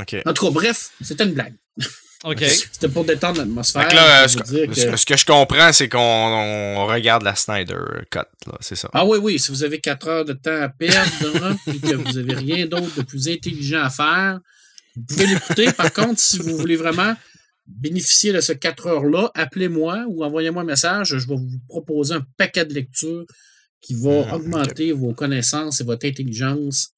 OK. 0.00 0.16
En 0.26 0.32
tout 0.32 0.46
cas, 0.46 0.50
bref, 0.52 0.90
c'était 1.00 1.24
une 1.24 1.32
blague. 1.34 1.54
OK. 2.24 2.38
C'était 2.72 2.88
pour 2.88 3.04
détendre 3.04 3.38
l'atmosphère. 3.38 3.92
Là, 3.94 4.26
ce, 4.28 4.38
que, 4.38 4.66
que- 4.66 4.74
ce- 4.74 4.96
ce 4.96 5.04
que 5.06 5.16
je 5.16 5.26
comprends, 5.26 5.72
c'est 5.72 5.88
qu'on 5.88 5.98
on 5.98 6.86
regarde 6.86 7.22
la 7.22 7.34
Snyder 7.34 7.76
Cut, 8.10 8.20
là, 8.46 8.56
c'est 8.60 8.76
ça. 8.76 8.88
Ah 8.92 9.04
oui, 9.04 9.18
oui, 9.20 9.38
si 9.38 9.50
vous 9.50 9.62
avez 9.62 9.80
4 9.80 10.08
heures 10.08 10.24
de 10.24 10.32
temps 10.32 10.62
à 10.62 10.68
perdre, 10.70 11.56
puis 11.66 11.80
que 11.80 11.94
vous 11.94 12.16
avez 12.18 12.34
rien 12.34 12.66
d'autre 12.66 12.94
de 12.96 13.02
plus 13.02 13.28
intelligent 13.28 13.82
à 13.82 13.90
faire, 13.90 14.40
vous 14.96 15.02
pouvez 15.04 15.26
l'écouter. 15.26 15.72
Par 15.72 15.92
contre, 15.92 16.18
si 16.20 16.38
vous 16.38 16.56
voulez 16.56 16.76
vraiment 16.76 17.14
bénéficier 17.66 18.32
de 18.32 18.40
ces 18.40 18.58
4 18.58 18.86
heures-là, 18.86 19.30
appelez-moi 19.34 20.04
ou 20.08 20.24
envoyez-moi 20.24 20.62
un 20.62 20.66
message. 20.66 21.08
Je 21.18 21.26
vais 21.28 21.34
vous 21.36 21.58
proposer 21.68 22.14
un 22.14 22.24
paquet 22.36 22.64
de 22.64 22.72
lectures 22.74 23.24
qui 23.80 23.94
va 23.94 24.10
Mhm, 24.26 24.32
augmenter 24.32 24.92
vos 24.92 25.12
connaissances 25.12 25.80
et 25.80 25.84
votre 25.84 26.06
intelligence 26.06 26.90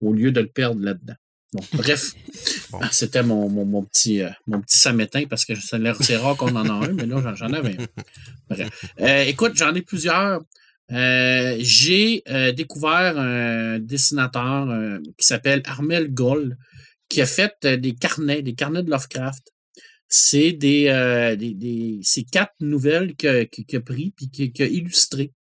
au 0.00 0.12
lieu 0.12 0.30
de 0.30 0.40
le 0.40 0.46
perdre 0.48 0.80
là-dedans. 0.84 1.14
Bon, 1.52 1.62
bref, 1.74 2.12
Bon. 2.70 2.78
Ah, 2.82 2.88
c'était 2.92 3.22
mon, 3.22 3.48
mon, 3.48 3.64
mon 3.64 3.82
petit, 3.84 4.20
euh, 4.20 4.30
mon 4.46 4.60
petit 4.60 4.78
samétain 4.78 5.24
parce 5.30 5.44
que 5.44 5.54
ça 5.54 5.76
a 5.76 5.78
l'air- 5.78 5.96
c'est 6.02 6.16
rare 6.16 6.36
qu'on 6.36 6.54
en 6.56 6.68
a 6.68 6.86
un, 6.86 6.92
mais 6.92 7.06
là, 7.06 7.34
j'en- 7.34 7.52
avais 7.52 7.76
un. 7.80 7.86
Bref. 8.50 8.68
Euh, 9.00 9.22
écoute, 9.24 9.52
j'en 9.56 9.74
ai 9.74 9.82
plusieurs. 9.82 10.42
Euh, 10.92 11.56
j'ai 11.58 12.22
découvert 12.54 13.18
un 13.18 13.78
dessinateur 13.78 14.68
qui 15.18 15.26
s'appelle 15.26 15.62
Armel 15.64 16.12
Goll, 16.12 16.56
qui 17.08 17.20
a 17.22 17.26
fait 17.26 17.54
des 17.66 17.94
carnets, 17.94 18.42
des 18.42 18.54
carnets 18.54 18.82
de 18.82 18.90
Lovecraft. 18.90 19.52
C'est 20.08 20.52
des, 20.52 20.84
des, 21.38 22.00
quatre 22.30 22.54
nouvelles 22.60 23.16
que- 23.16 23.44
que- 23.44 23.62
qu'il 23.62 23.76
a 23.78 23.80
pris 23.80 24.12
puis 24.16 24.28
qu'il 24.30 24.52
qu'il 24.52 24.64
a 24.64 24.68
illustrées. 24.68 25.32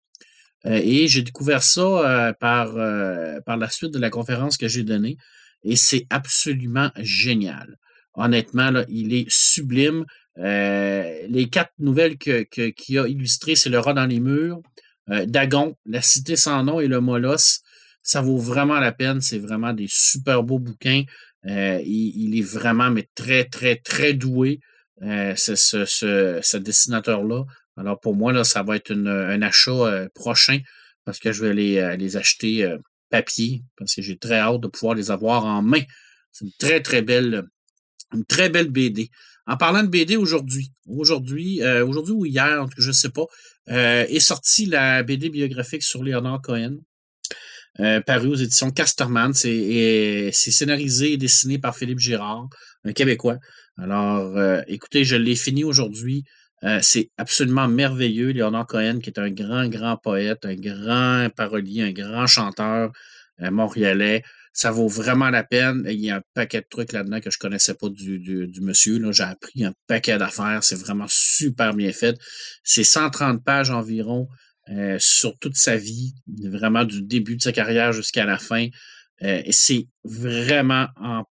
Et 0.65 1.07
j'ai 1.07 1.21
découvert 1.21 1.61
ça 1.61 1.81
euh, 1.81 2.33
par, 2.33 2.75
euh, 2.77 3.39
par 3.45 3.57
la 3.57 3.69
suite 3.69 3.91
de 3.91 3.99
la 3.99 4.09
conférence 4.09 4.57
que 4.57 4.67
j'ai 4.67 4.83
donnée. 4.83 5.17
Et 5.65 5.75
c'est 5.75 6.05
absolument 6.11 6.91
génial. 6.97 7.77
Honnêtement, 8.13 8.71
là, 8.71 8.85
il 8.87 9.13
est 9.13 9.29
sublime. 9.29 10.05
Euh, 10.37 11.25
les 11.27 11.49
quatre 11.49 11.73
nouvelles 11.79 12.17
que, 12.17 12.43
que- 12.43 12.69
qu'il 12.69 12.99
a 12.99 13.07
illustrées, 13.07 13.55
c'est 13.55 13.69
Le 13.69 13.79
rat 13.79 13.93
dans 13.93 14.05
les 14.05 14.19
murs, 14.19 14.61
euh, 15.09 15.25
Dagon, 15.25 15.75
La 15.85 16.01
cité 16.01 16.35
sans 16.35 16.63
nom 16.63 16.79
et 16.79 16.87
Le 16.87 17.01
Molosse. 17.01 17.61
Ça 18.03 18.21
vaut 18.21 18.37
vraiment 18.37 18.79
la 18.79 18.91
peine. 18.91 19.21
C'est 19.21 19.39
vraiment 19.39 19.73
des 19.73 19.87
super 19.89 20.43
beaux 20.43 20.59
bouquins. 20.59 21.03
Euh, 21.47 21.81
il, 21.83 22.37
est 22.37 22.43
vraiment 22.43 22.93
très, 23.15 23.45
très, 23.45 23.75
très 23.77 24.13
doué, 24.13 24.59
ce, 25.01 26.57
dessinateur-là. 26.57 27.43
Alors 27.77 27.99
pour 27.99 28.15
moi, 28.15 28.31
là, 28.31 28.43
ça 28.43 28.63
va 28.63 28.75
être 28.75 28.91
un 28.91 29.41
achat 29.41 30.07
prochain 30.13 30.59
parce 31.03 31.19
que 31.19 31.31
je 31.31 31.45
vais 31.45 31.53
les 31.53 32.17
acheter 32.17 32.67
papier 33.15 33.63
parce 33.77 33.95
que 33.95 34.01
j'ai 34.01 34.17
très 34.17 34.39
hâte 34.39 34.61
de 34.61 34.67
pouvoir 34.67 34.95
les 34.95 35.11
avoir 35.11 35.45
en 35.45 35.61
main. 35.61 35.81
C'est 36.31 36.45
une 36.45 36.51
très, 36.59 36.81
très 36.81 37.01
belle, 37.01 37.43
une 38.13 38.25
très 38.25 38.49
belle 38.49 38.69
BD. 38.69 39.09
En 39.47 39.57
parlant 39.57 39.83
de 39.83 39.87
BD 39.87 40.17
aujourd'hui, 40.17 40.71
aujourd'hui, 40.87 41.61
aujourd'hui 41.63 42.13
ou 42.13 42.25
hier, 42.25 42.65
je 42.77 42.87
ne 42.87 42.93
sais 42.93 43.09
pas, 43.09 43.25
est 43.67 44.19
sortie 44.19 44.65
la 44.65 45.03
BD 45.03 45.29
biographique 45.29 45.83
sur 45.83 46.03
Leonard 46.03 46.41
Cohen. 46.41 46.77
Euh, 47.81 47.99
paru 47.99 48.27
aux 48.27 48.35
éditions 48.35 48.71
Casterman. 48.71 49.33
C'est 49.33 50.31
scénarisé 50.31 51.13
et 51.13 51.17
dessiné 51.17 51.59
par 51.59 51.75
Philippe 51.75 51.99
Girard, 51.99 52.47
un 52.85 52.93
Québécois. 52.93 53.37
Alors, 53.77 54.37
euh, 54.37 54.61
écoutez, 54.67 55.03
je 55.03 55.17
l'ai 55.17 55.35
fini 55.35 55.63
aujourd'hui. 55.63 56.23
Euh, 56.63 56.79
c'est 56.81 57.09
absolument 57.17 57.67
merveilleux. 57.67 58.29
Léonard 58.29 58.67
Cohen, 58.67 58.99
qui 58.99 59.09
est 59.09 59.19
un 59.19 59.29
grand, 59.29 59.67
grand 59.67 59.97
poète, 59.97 60.45
un 60.45 60.55
grand 60.55 61.29
parolier, 61.35 61.83
un 61.83 61.91
grand 61.91 62.27
chanteur 62.27 62.91
montréalais. 63.39 64.23
Ça 64.53 64.71
vaut 64.71 64.87
vraiment 64.87 65.29
la 65.29 65.43
peine. 65.43 65.85
Il 65.89 65.99
y 65.99 66.09
a 66.09 66.17
un 66.17 66.21
paquet 66.33 66.61
de 66.61 66.67
trucs 66.69 66.93
là-dedans 66.93 67.19
que 67.19 67.29
je 67.29 67.37
connaissais 67.37 67.73
pas 67.73 67.89
du, 67.89 68.49
monsieur. 68.61 69.11
J'ai 69.11 69.23
appris 69.23 69.65
un 69.65 69.73
paquet 69.87 70.17
d'affaires. 70.17 70.63
C'est 70.63 70.79
vraiment 70.79 71.07
super 71.09 71.73
bien 71.73 71.91
fait. 71.91 72.17
C'est 72.63 72.85
130 72.85 73.43
pages 73.43 73.69
environ. 73.69 74.29
Euh, 74.69 74.97
sur 74.97 75.37
toute 75.37 75.55
sa 75.55 75.77
vie, 75.77 76.15
vraiment 76.41 76.85
du 76.85 77.03
début 77.03 77.35
de 77.35 77.41
sa 77.43 77.51
carrière 77.51 77.93
jusqu'à 77.93 78.25
la 78.25 78.39
fin. 78.39 78.67
Euh, 79.21 79.43
et 79.45 79.51
c'est 79.51 79.87
vraiment 80.03 80.87
en, 80.95 81.23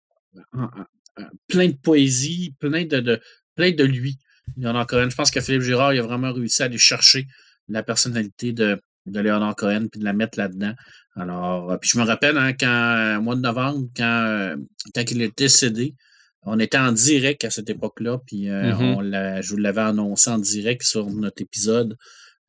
plein 1.47 1.69
de 1.69 1.75
poésie, 1.75 2.55
plein 2.59 2.85
de, 2.85 2.99
de, 2.99 3.19
plein 3.55 3.71
de 3.71 3.83
lui. 3.83 4.19
Léonard 4.57 4.87
Cohen. 4.87 5.09
Je 5.09 5.15
pense 5.15 5.31
que 5.31 5.41
Philippe 5.41 5.61
Girard 5.61 5.93
il 5.93 5.99
a 5.99 6.03
vraiment 6.03 6.31
réussi 6.33 6.61
à 6.61 6.65
aller 6.65 6.77
chercher 6.77 7.27
la 7.69 7.83
personnalité 7.83 8.51
de, 8.53 8.79
de 9.05 9.19
Léonard 9.19 9.55
Cohen 9.55 9.87
puis 9.91 9.99
de 9.99 10.05
la 10.05 10.13
mettre 10.13 10.37
là-dedans. 10.37 10.73
Alors, 11.15 11.71
euh, 11.71 11.77
puis 11.77 11.89
je 11.93 11.99
me 11.99 12.03
rappelle, 12.03 12.37
hein, 12.37 12.53
quand, 12.53 13.17
au 13.19 13.21
mois 13.21 13.35
de 13.35 13.41
novembre, 13.41 13.87
quand, 13.95 14.55
quand 14.93 15.11
il 15.11 15.21
est 15.21 15.37
décédé, 15.37 15.95
on 16.41 16.59
était 16.59 16.77
en 16.77 16.91
direct 16.91 17.45
à 17.45 17.49
cette 17.49 17.69
époque-là, 17.69 18.19
puis 18.27 18.47
mm-hmm. 18.47 18.95
on 18.97 19.41
je 19.41 19.49
vous 19.49 19.57
l'avais 19.57 19.81
annoncé 19.81 20.29
en 20.29 20.39
direct 20.39 20.83
sur 20.83 21.09
notre 21.09 21.41
épisode 21.41 21.95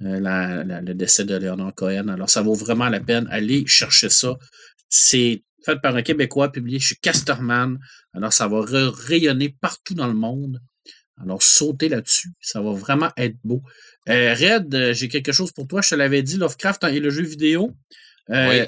euh, 0.02 0.80
le 0.82 0.94
décès 0.94 1.24
de 1.24 1.36
Léonard 1.36 1.74
Cohen. 1.74 2.08
Alors, 2.08 2.28
ça 2.28 2.42
vaut 2.42 2.54
vraiment 2.54 2.88
la 2.88 3.00
peine. 3.00 3.28
Allez 3.30 3.64
chercher 3.66 4.10
ça. 4.10 4.36
C'est 4.88 5.42
fait 5.64 5.80
par 5.80 5.96
un 5.96 6.02
Québécois, 6.02 6.50
publié 6.50 6.78
chez 6.78 6.96
Casterman. 6.96 7.78
Alors, 8.12 8.32
ça 8.32 8.48
va 8.48 8.60
rayonner 8.62 9.56
partout 9.60 9.94
dans 9.94 10.08
le 10.08 10.14
monde. 10.14 10.60
Alors, 11.22 11.42
sautez 11.42 11.88
là-dessus. 11.88 12.30
Ça 12.40 12.60
va 12.60 12.72
vraiment 12.72 13.10
être 13.16 13.36
beau. 13.44 13.62
Euh, 14.08 14.34
Red, 14.34 14.74
euh, 14.74 14.92
j'ai 14.92 15.08
quelque 15.08 15.32
chose 15.32 15.52
pour 15.52 15.66
toi. 15.66 15.80
Je 15.80 15.90
te 15.90 15.94
l'avais 15.94 16.22
dit, 16.22 16.36
Lovecraft 16.36 16.84
et 16.84 17.00
le 17.00 17.10
jeu 17.10 17.22
vidéo. 17.22 17.72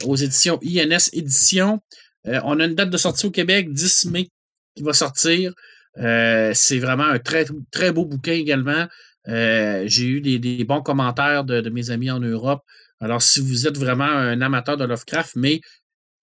Aux 0.05 0.17
éditions 0.17 0.61
INS 0.63 1.09
Édition. 1.13 1.81
on 2.25 2.61
a 2.61 2.65
une 2.67 2.75
date 2.75 2.91
de 2.91 2.99
sortie 2.99 3.27
au 3.27 3.31
Québec, 3.31 3.73
10 3.73 4.07
mai, 4.07 4.29
qui 4.75 4.83
va 4.83 4.93
sortir. 4.93 5.55
c'est 5.97 6.79
vraiment 6.79 7.05
un 7.07 7.19
très, 7.19 7.47
très 7.71 7.91
beau 7.91 8.05
bouquin 8.05 8.33
également. 8.33 8.87
Euh, 9.29 9.85
j'ai 9.87 10.07
eu 10.07 10.21
des, 10.21 10.65
bons 10.65 10.83
commentaires 10.83 11.45
de, 11.45 11.69
mes 11.71 11.91
amis 11.91 12.11
en 12.11 12.21
Europe. 12.21 12.63
Alors, 13.01 13.23
si 13.23 13.41
vous 13.41 13.67
êtes 13.67 13.77
vraiment 13.77 14.05
un 14.05 14.41
amateur 14.41 14.77
de 14.77 14.85
Lovecraft, 14.85 15.37
mais 15.37 15.61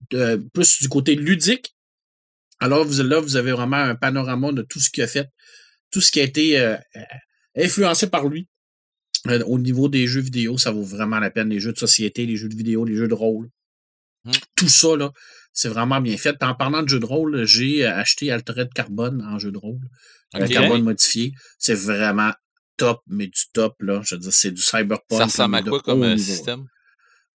plus 0.10 0.82
du 0.82 0.90
côté 0.90 1.16
ludique, 1.16 1.76
alors 2.60 2.85
vous, 2.85 3.03
là, 3.03 3.19
vous 3.19 3.35
avez 3.35 3.52
vraiment 3.52 3.77
un 3.77 3.95
panorama 3.95 4.52
de 4.52 4.61
tout 4.61 4.80
ce 4.80 4.90
qu'il 4.90 5.03
a 5.03 5.08
fait, 5.08 5.30
tout 5.93 6.01
ce 6.01 6.11
qui 6.11 6.19
a 6.19 6.23
été 6.23 6.59
euh, 6.59 6.75
influencé 7.55 8.07
par 8.07 8.27
lui. 8.27 8.49
Euh, 9.27 9.41
au 9.45 9.57
niveau 9.57 9.88
des 9.88 10.07
jeux 10.07 10.19
vidéo, 10.19 10.57
ça 10.57 10.72
vaut 10.72 10.83
vraiment 10.83 11.19
la 11.19 11.30
peine. 11.30 11.49
Les 11.49 11.61
jeux 11.61 11.72
de 11.72 11.77
société, 11.77 12.25
les 12.25 12.35
jeux 12.35 12.49
de 12.49 12.55
vidéo, 12.55 12.83
les 12.83 12.95
jeux 12.95 13.07
de 13.07 13.13
rôle. 13.13 13.49
Mmh. 14.25 14.31
Tout 14.55 14.67
ça, 14.67 14.97
là, 14.97 15.13
c'est 15.53 15.69
vraiment 15.69 16.01
bien 16.01 16.17
fait. 16.17 16.41
En 16.43 16.55
parlant 16.55 16.81
de 16.81 16.89
jeux 16.89 16.99
de 16.99 17.05
rôle, 17.05 17.45
j'ai 17.45 17.85
acheté 17.85 18.31
Altered 18.31 18.73
Carbone 18.73 19.22
en 19.22 19.39
jeu 19.39 19.51
de 19.51 19.57
rôle. 19.57 19.80
Carbone 20.33 20.81
modifié. 20.81 21.31
C'est 21.59 21.75
vraiment 21.75 22.31
top, 22.75 23.01
mais 23.07 23.27
du 23.27 23.41
top, 23.53 23.75
là. 23.81 24.01
Je 24.03 24.15
veux 24.15 24.22
dire, 24.22 24.33
c'est 24.33 24.51
du 24.51 24.61
cyberpunk. 24.61 25.19
Ça 25.19 25.25
ressemble 25.25 25.55
à 25.55 25.61
quoi 25.61 25.80
comme 25.81 26.03
euh, 26.03 26.17
système? 26.17 26.65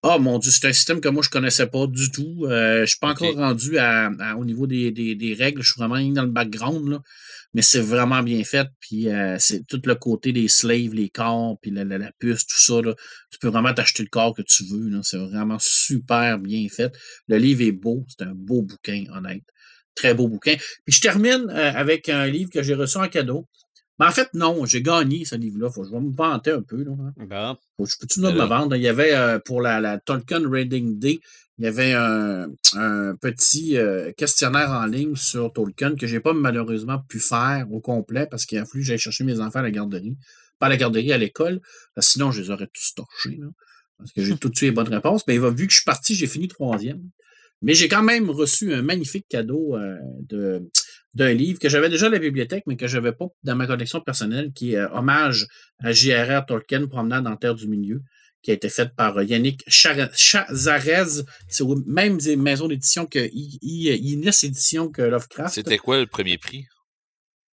Ah, 0.03 0.19
mon 0.19 0.39
Dieu, 0.39 0.51
c'est 0.51 0.67
un 0.67 0.73
système 0.73 1.01
que 1.01 1.09
moi, 1.09 1.23
je 1.23 1.31
connaissais 1.31 1.67
pas 1.67 1.87
du 1.87 2.11
tout. 2.11 2.45
Euh, 2.45 2.77
je 2.77 2.81
ne 2.83 2.87
suis 2.87 2.99
pas 2.99 3.09
encore 3.11 3.35
rendu 3.35 3.79
à, 3.79 4.11
au 4.37 4.45
niveau 4.45 4.67
des, 4.67 4.91
des, 4.91 5.35
règles. 5.35 5.63
Je 5.63 5.73
suis 5.73 5.79
vraiment 5.79 6.01
dans 6.13 6.23
le 6.23 6.31
background, 6.31 6.89
là. 6.89 7.01
Mais 7.55 7.63
c'est 7.63 7.81
vraiment 7.81 8.23
bien 8.23 8.45
fait. 8.45 8.69
Puis 8.81 9.09
euh, 9.09 9.37
c'est 9.39 9.67
tout 9.67 9.81
le 9.85 9.95
côté 9.95 10.33
des 10.33 10.49
slaves, 10.49 10.95
les 10.95 11.09
corps, 11.09 11.59
puis 11.61 11.71
la, 11.71 11.85
la, 11.85 12.13
puce, 12.19 12.47
tout 12.47 12.59
ça. 12.59 12.83
Là. 12.83 12.95
Tu 13.31 13.39
peux 13.39 13.49
vraiment 13.49 13.73
t'acheter 13.73 14.03
le 14.03 14.09
corps 14.09 14.35
que 14.35 14.43
tu 14.43 14.65
veux. 14.65 14.91
C'est 15.03 15.19
vraiment 15.19 15.59
super 15.59 16.39
bien 16.39 16.67
fait. 16.69 16.93
Le 17.27 17.39
livre 17.39 17.63
est 17.63 17.73
beau. 17.73 18.05
C'est 18.09 18.25
un 18.25 18.35
beau 18.35 18.63
bouquin, 18.63 19.05
honnête. 19.15 19.45
Très 19.95 20.15
beau 20.15 20.29
bouquin. 20.29 20.57
Puis 20.85 20.95
je 20.95 21.01
termine 21.01 21.49
avec 21.51 22.09
un 22.09 22.27
livre 22.27 22.51
que 22.51 22.63
j'ai 22.63 22.75
reçu 22.75 22.99
en 22.99 23.09
cadeau. 23.09 23.49
Mais 23.99 24.07
en 24.07 24.11
fait, 24.11 24.29
non, 24.35 24.65
j'ai 24.65 24.83
gagné 24.83 25.25
ce 25.25 25.35
livre-là. 25.35 25.71
Faut 25.71 25.83
que 25.83 25.89
je 25.89 25.93
vais 25.93 26.01
me 26.01 26.15
vanter 26.15 26.53
un 26.53 26.63
peu. 26.63 26.85
Là, 26.85 26.93
hein. 27.31 27.59
Faut, 27.77 27.87
je 27.87 27.97
peux-tu 28.01 28.21
me 28.21 28.31
vendre? 28.31 28.77
Il 28.77 28.83
y 28.83 28.89
avait 28.89 29.15
euh, 29.15 29.39
pour 29.39 29.61
la, 29.61 29.81
la, 29.81 29.99
Tolkien 29.99 30.49
Reading 30.49 30.99
Day, 30.99 31.21
il 31.59 31.65
y 31.65 31.67
avait 31.67 31.93
un, 31.93 32.49
un 32.75 33.17
petit 33.17 33.77
euh, 33.77 34.13
questionnaire 34.17 34.71
en 34.71 34.87
ligne 34.87 35.17
sur 35.17 35.53
Tolkien 35.53 35.97
que 35.97 36.07
j'ai 36.07 36.21
pas 36.21 36.33
malheureusement 36.33 37.01
pu 37.09 37.19
faire 37.19 37.67
au 37.73 37.81
complet 37.81 38.29
parce 38.31 38.47
qu'il 38.47 38.59
a 38.59 38.65
fallu 38.65 38.83
que 38.83 38.87
j'aille 38.87 38.99
chercher 38.99 39.25
mes 39.25 39.41
enfants 39.41 39.59
à 39.59 39.63
la 39.63 39.73
garderie. 39.73 40.17
Pas 40.61 40.67
à 40.67 40.69
la 40.69 40.77
garderie, 40.77 41.13
à 41.13 41.19
l'école. 41.19 41.61
Sinon, 41.99 42.31
je 42.31 42.43
les 42.43 42.51
aurais 42.51 42.69
tous 42.73 42.95
torchés. 42.95 43.37
Là, 43.41 43.47
parce 43.99 44.13
que 44.13 44.23
j'ai 44.23 44.37
tout 44.37 44.49
de 44.49 44.57
suite 44.57 44.71
les 44.71 44.75
bonnes 44.75 44.89
réponses. 44.89 45.27
Mais 45.27 45.39
vu 45.39 45.67
que 45.67 45.73
je 45.73 45.79
suis 45.79 45.85
parti, 45.85 46.15
j'ai 46.15 46.29
fini 46.29 46.47
troisième. 46.47 47.03
Mais 47.63 47.75
j'ai 47.75 47.89
quand 47.89 48.03
même 48.03 48.31
reçu 48.31 48.73
un 48.73 48.83
magnifique 48.83 49.27
cadeau 49.29 49.77
euh, 49.77 49.97
de 50.29 50.71
d'un 51.19 51.35
livre 51.35 51.59
que 51.59 51.69
j'avais 51.69 51.89
déjà 51.89 52.07
à 52.07 52.11
la 52.11 52.21
bibliothèque, 52.21 52.63
mais 52.67 52.77
que 52.77 52.87
je 52.87 52.97
n'avais 52.97 53.13
pas 53.13 53.27
dans 53.43 53.57
ma 53.57 53.67
collection 53.67 54.01
personnelle, 54.01 54.53
qui 54.55 54.75
est 54.75 54.79
euh, 54.79 54.89
Hommage 54.93 55.49
à 55.83 55.91
J.R.R. 55.91 56.47
Tolkien, 56.47 56.87
Promenade 56.87 57.27
en 57.27 57.37
Terre 57.37 57.57
du 57.57 57.67
Milieu, 57.67 58.03
qui 58.41 58.53
a 58.53 58.55
été 58.55 58.69
faite 58.69 58.95
par 58.97 59.19
euh, 59.19 59.25
Yannick 59.25 59.65
Chazarez. 59.67 61.25
C'est 61.49 61.65
même 61.87 62.19
des 62.19 62.37
maisons 62.37 62.69
d'édition 62.69 63.05
que 63.07 63.19
Inès 63.33 64.45
Édition 64.45 64.91
que 64.91 65.03
Lovecraft. 65.03 65.53
C'était 65.53 65.79
quoi 65.79 65.99
le 65.99 66.07
premier 66.07 66.39
prix? 66.39 66.67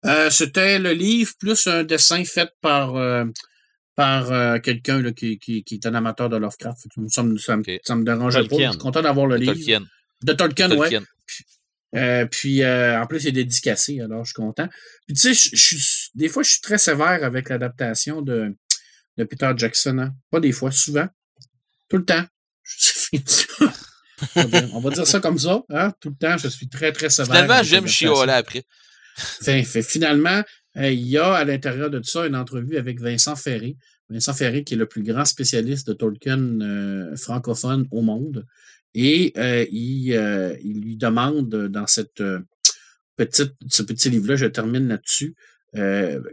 Euh, 0.04 0.28
c'était 0.30 0.80
le 0.80 0.92
livre 0.92 1.32
plus 1.38 1.68
un 1.68 1.84
dessin 1.84 2.24
fait 2.24 2.50
par, 2.60 2.94
par 3.94 4.60
quelqu'un 4.60 5.12
qui, 5.12 5.38
qui, 5.38 5.62
qui, 5.62 5.74
est 5.76 5.86
un 5.86 5.94
amateur 5.94 6.28
de 6.28 6.36
Lovecraft. 6.36 6.80
Ça, 7.06 7.22
me, 7.22 7.38
ça, 7.38 7.56
me, 7.56 8.04
dérangeait 8.04 8.42
pas. 8.48 8.56
Je 8.56 8.70
suis 8.70 8.78
content 8.78 9.02
d'avoir 9.02 9.26
le 9.26 9.36
livre. 9.36 9.52
Tolkien. 9.52 9.84
De 10.24 10.32
Tolkien, 10.32 10.76
oui. 10.76 10.98
Euh, 11.94 12.24
puis 12.26 12.62
euh, 12.62 13.00
en 13.00 13.06
plus, 13.06 13.24
il 13.24 13.28
est 13.28 13.32
dédicacé, 13.32 14.00
alors 14.00 14.24
je 14.24 14.30
suis 14.30 14.42
content. 14.42 14.68
Puis 15.06 15.14
tu 15.14 15.34
sais, 15.34 15.50
je, 15.52 15.76
des 16.14 16.28
fois, 16.28 16.42
je 16.42 16.52
suis 16.52 16.60
très 16.60 16.78
sévère 16.78 17.22
avec 17.22 17.48
l'adaptation 17.48 18.22
de, 18.22 18.54
de 19.18 19.24
Peter 19.24 19.50
Jackson. 19.56 19.98
Hein. 19.98 20.14
Pas 20.30 20.40
des 20.40 20.52
fois, 20.52 20.70
souvent. 20.70 21.06
Tout 21.88 21.98
le 21.98 22.04
temps. 22.04 22.24
on 24.72 24.80
va 24.80 24.90
dire 24.90 25.06
ça 25.06 25.20
comme 25.20 25.38
ça. 25.38 25.62
Hein? 25.68 25.92
Tout 26.00 26.08
le 26.10 26.16
temps, 26.16 26.38
je 26.38 26.48
suis 26.48 26.68
très, 26.68 26.92
très 26.92 27.10
sévère. 27.10 27.34
Finalement, 27.34 27.62
j'aime 27.62 27.86
chioler 27.86 28.32
après. 28.32 28.64
Fait, 29.14 29.62
fait, 29.62 29.82
finalement, 29.82 30.42
euh, 30.78 30.90
il 30.90 31.06
y 31.06 31.18
a 31.18 31.34
à 31.34 31.44
l'intérieur 31.44 31.90
de 31.90 31.98
tout 31.98 32.08
ça 32.08 32.26
une 32.26 32.36
entrevue 32.36 32.78
avec 32.78 33.00
Vincent 33.00 33.36
Ferré. 33.36 33.76
Vincent 34.08 34.32
Ferré, 34.32 34.64
qui 34.64 34.74
est 34.74 34.78
le 34.78 34.86
plus 34.86 35.02
grand 35.02 35.26
spécialiste 35.26 35.86
de 35.88 35.92
Tolkien 35.92 36.58
francophone 37.16 37.86
au 37.90 38.00
monde. 38.00 38.46
Et 38.94 39.32
euh, 39.36 39.66
il, 39.70 40.14
euh, 40.14 40.56
il, 40.62 40.82
lui 40.82 40.96
demande 40.96 41.48
dans 41.48 41.86
euh, 42.20 42.40
petite, 43.16 43.54
ce 43.68 43.82
petit 43.82 44.10
livre-là, 44.10 44.36
je 44.36 44.46
termine 44.46 44.88
là-dessus, 44.88 45.34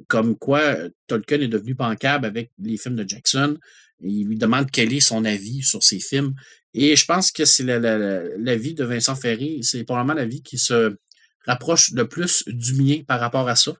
comme 0.07 0.37
quoi 0.37 0.75
Tolkien 1.07 1.39
est 1.39 1.47
devenu 1.47 1.73
bancable 1.73 2.25
avec 2.25 2.51
les 2.61 2.77
films 2.77 2.97
de 2.97 3.07
Jackson. 3.07 3.57
Il 4.01 4.27
lui 4.27 4.37
demande 4.37 4.69
quel 4.69 4.93
est 4.93 4.99
son 4.99 5.23
avis 5.23 5.61
sur 5.61 5.81
ces 5.81 5.99
films. 5.99 6.33
Et 6.73 6.95
je 6.95 7.05
pense 7.05 7.31
que 7.31 7.45
c'est 7.45 7.63
l'avis 7.63 8.73
de 8.73 8.83
Vincent 8.83 9.15
Ferré, 9.15 9.59
c'est 9.61 9.83
probablement 9.85 10.15
l'avis 10.15 10.41
qui 10.41 10.57
se 10.57 10.97
rapproche 11.45 11.91
le 11.91 12.07
plus 12.07 12.43
du 12.47 12.73
mien 12.73 13.01
par 13.07 13.19
rapport 13.21 13.47
à 13.47 13.55
ça. 13.55 13.73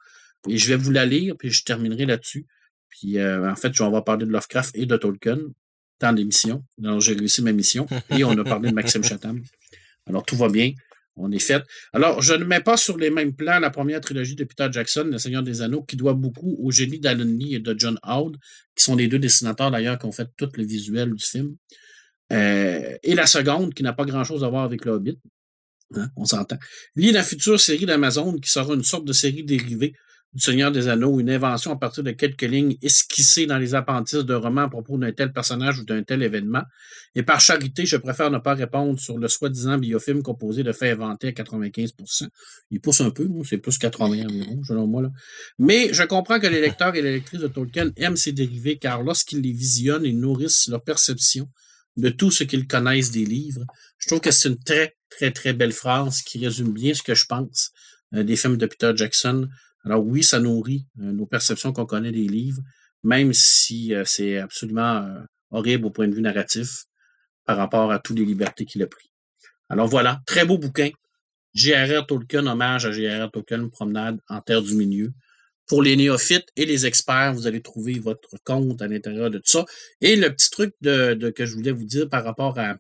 Et 0.48 0.58
je 0.58 0.70
vais 0.70 0.78
vous 0.78 0.92
la 0.92 1.06
lire, 1.06 1.36
puis 1.38 1.52
je 1.52 1.66
terminerai 1.66 2.06
là-dessus. 2.06 2.48
Puis 2.90 3.22
en 3.22 3.56
fait, 3.56 3.74
je 3.74 3.84
vais 3.84 4.02
parler 4.02 4.26
de 4.26 4.32
Lovecraft 4.32 4.78
et 4.78 4.86
de 4.86 4.96
Tolkien 4.96 5.40
dans 6.00 6.12
l'émission. 6.12 6.64
Alors, 6.84 7.00
j'ai 7.00 7.14
réussi 7.14 7.42
ma 7.42 7.52
mission 7.52 7.88
et 8.10 8.24
on 8.24 8.32
a 8.32 8.44
parlé 8.44 8.70
de 8.70 8.76
Maxime 8.76 9.04
Chatham. 9.06 9.42
Alors, 10.08 10.24
tout 10.24 10.36
va 10.36 10.50
bien. 10.50 10.74
On 11.16 11.32
est 11.32 11.40
fait. 11.40 11.62
Alors, 11.92 12.22
je 12.22 12.34
ne 12.34 12.46
mets 12.46 12.62
pas 12.62 12.78
sur 12.78 12.98
les 12.98 13.10
mêmes 13.10 13.34
plans 13.34 13.60
la 13.60 13.70
première 13.70 14.00
trilogie 14.00 14.36
de 14.36 14.46
Peter 14.46 14.68
Jackson, 14.72 15.10
Le 15.12 15.18
Seigneur 15.18 15.44
des 15.44 15.62
Anneaux, 15.62 15.84
qui 15.84 15.98
doit 15.98 16.14
beaucoup 16.14 16.56
au 16.60 16.72
génie 16.72 17.00
d'Alan 17.00 17.26
Lee 17.26 17.56
et 17.56 17.60
de 17.60 17.76
John 17.78 18.00
Howard, 18.04 18.38
qui 18.76 18.84
sont 18.84 18.96
les 18.96 19.08
deux 19.08 19.20
dessinateurs 19.20 19.70
d'ailleurs 19.70 20.00
qui 20.00 20.06
ont 20.06 20.14
fait 20.14 20.30
tout 20.38 20.50
le 20.56 20.64
visuel 20.64 21.14
du 21.14 21.24
film. 21.24 21.56
Euh, 22.32 22.98
et 23.04 23.16
la 23.16 23.26
seconde, 23.26 23.74
qui 23.74 23.84
n'a 23.84 23.92
pas 23.92 24.06
grand-chose 24.06 24.44
à 24.46 24.50
voir 24.50 24.64
avec 24.64 24.86
le 24.86 24.94
Hobbit. 24.94 25.20
Hein, 25.96 26.10
on 26.16 26.24
s'entend. 26.24 26.58
Lee, 26.96 27.12
la 27.12 27.24
future 27.24 27.60
série 27.60 27.86
d'Amazon, 27.86 28.38
qui 28.38 28.50
sera 28.50 28.74
une 28.74 28.84
sorte 28.84 29.06
de 29.06 29.14
série 29.14 29.44
dérivée 29.44 29.94
du 30.34 30.44
Seigneur 30.44 30.72
des 30.72 30.88
Anneaux, 30.88 31.20
une 31.20 31.30
invention 31.32 31.72
à 31.72 31.76
partir 31.76 32.04
de 32.04 32.12
quelques 32.12 32.44
lignes 32.44 32.78
esquissées 32.84 33.48
dans 33.48 33.58
les 33.58 33.74
appendices 33.74 34.20
d'un 34.20 34.38
roman 34.38 34.62
à 34.62 34.70
propos 34.70 34.98
d'un 34.98 35.12
tel 35.12 35.34
personnage 35.34 35.80
ou 35.80 35.86
d'un 35.86 36.04
tel 36.04 36.22
événement. 36.22 36.62
Et 37.16 37.24
par 37.24 37.42
charité, 37.42 37.88
je 37.88 37.98
préfère 37.98 38.30
ne 38.30 38.38
pas 38.38 38.54
répondre 38.54 39.00
sur 39.00 39.18
le 39.18 39.28
soi-disant 39.28 39.80
biofilm 39.80 40.22
composé 40.22 40.62
de 40.62 40.72
faits 40.72 40.94
inventés 40.94 41.30
à 41.30 41.32
95% 41.32 42.28
Il 42.70 42.80
pousse 42.80 43.02
un 43.02 43.10
peu, 43.10 43.28
c'est 43.44 43.58
plus 43.58 43.80
80 43.80 44.26
environ, 44.26 44.64
selon 44.64 44.86
moi. 44.86 45.02
Là. 45.02 45.12
Mais 45.58 45.92
je 45.94 46.04
comprends 46.04 46.40
que 46.40 46.48
les 46.48 46.62
lecteurs 46.62 46.94
et 46.96 47.02
les 47.02 47.14
lectrices 47.14 47.42
de 47.42 47.48
Tolkien 47.48 47.90
aiment 47.98 48.18
ces 48.18 48.32
dérivés 48.32 48.78
car 48.78 49.02
lorsqu'ils 49.02 49.42
les 49.42 49.52
visionnent, 49.52 50.06
ils 50.06 50.20
nourrissent 50.20 50.68
leur 50.68 50.84
perception 50.84 51.50
de 51.98 52.10
tout 52.10 52.30
ce 52.30 52.44
qu'ils 52.44 52.68
connaissent 52.68 53.12
des 53.12 53.26
livres. 53.26 53.66
Je 53.98 54.08
trouve 54.08 54.22
que 54.22 54.32
c'est 54.32 54.50
une 54.50 54.60
très, 54.60 54.96
très, 55.10 55.32
très 55.32 55.54
belle 55.54 55.74
phrase 55.74 56.22
qui 56.22 56.44
résume 56.44 56.72
bien 56.72 56.94
ce 56.94 57.02
que 57.02 57.16
je 57.16 57.26
pense 57.26 57.72
euh, 58.14 58.24
des 58.24 58.36
films 58.36 58.58
de 58.58 58.66
Peter 58.68 58.92
Jackson. 58.96 59.50
Alors 59.86 60.06
oui, 60.06 60.24
ça 60.24 60.40
nourrit 60.40 60.86
euh, 61.00 61.12
nos 61.12 61.26
perceptions 61.26 61.74
qu'on 61.74 61.86
connaît 61.86 62.12
des 62.12 62.28
livres, 62.28 62.62
même 63.04 63.34
si 63.34 63.94
euh, 63.94 64.04
c'est 64.06 64.38
absolument 64.38 65.08
horrible 65.52 65.86
au 65.86 65.90
point 65.90 66.08
de 66.08 66.16
vue 66.16 66.22
narratif 66.22 66.86
par 67.46 67.58
rapport 67.58 67.92
à 67.92 68.00
toutes 68.00 68.20
les 68.20 68.26
libertés 68.26 68.66
qu'il 68.66 68.84
a 68.84 68.88
pris. 68.88 69.10
Alors 69.70 69.88
voilà, 69.88 70.22
très 70.26 70.46
beau 70.46 70.58
bouquin. 70.58 70.90
J.R.R. 71.54 72.06
Tolkien, 72.06 72.46
hommage 72.46 72.86
à 72.86 72.92
J.R.R. 72.92 73.32
Tolkien, 73.32 73.68
promenade 73.70 74.20
en 74.28 74.42
terre 74.42 74.62
du 74.62 74.76
milieu. 74.76 75.12
Pour 75.68 75.84
les 75.84 75.96
néophytes 75.96 76.48
et 76.56 76.66
les 76.66 76.86
experts, 76.86 77.34
vous 77.34 77.48
allez 77.48 77.62
trouver 77.62 78.00
votre 78.00 78.38
compte 78.44 78.82
à 78.82 78.88
l'intérieur 78.88 79.30
de 79.30 79.38
tout 79.38 79.52
ça. 79.52 79.66
Et 80.02 80.16
le 80.16 80.34
petit 80.34 80.50
truc 80.50 80.74
de, 80.82 81.30
que 81.30 81.46
je 81.46 81.56
voulais 81.56 81.72
vous 81.72 81.86
dire 81.86 82.10
par 82.10 82.24
rapport 82.24 82.58
à, 82.58 82.78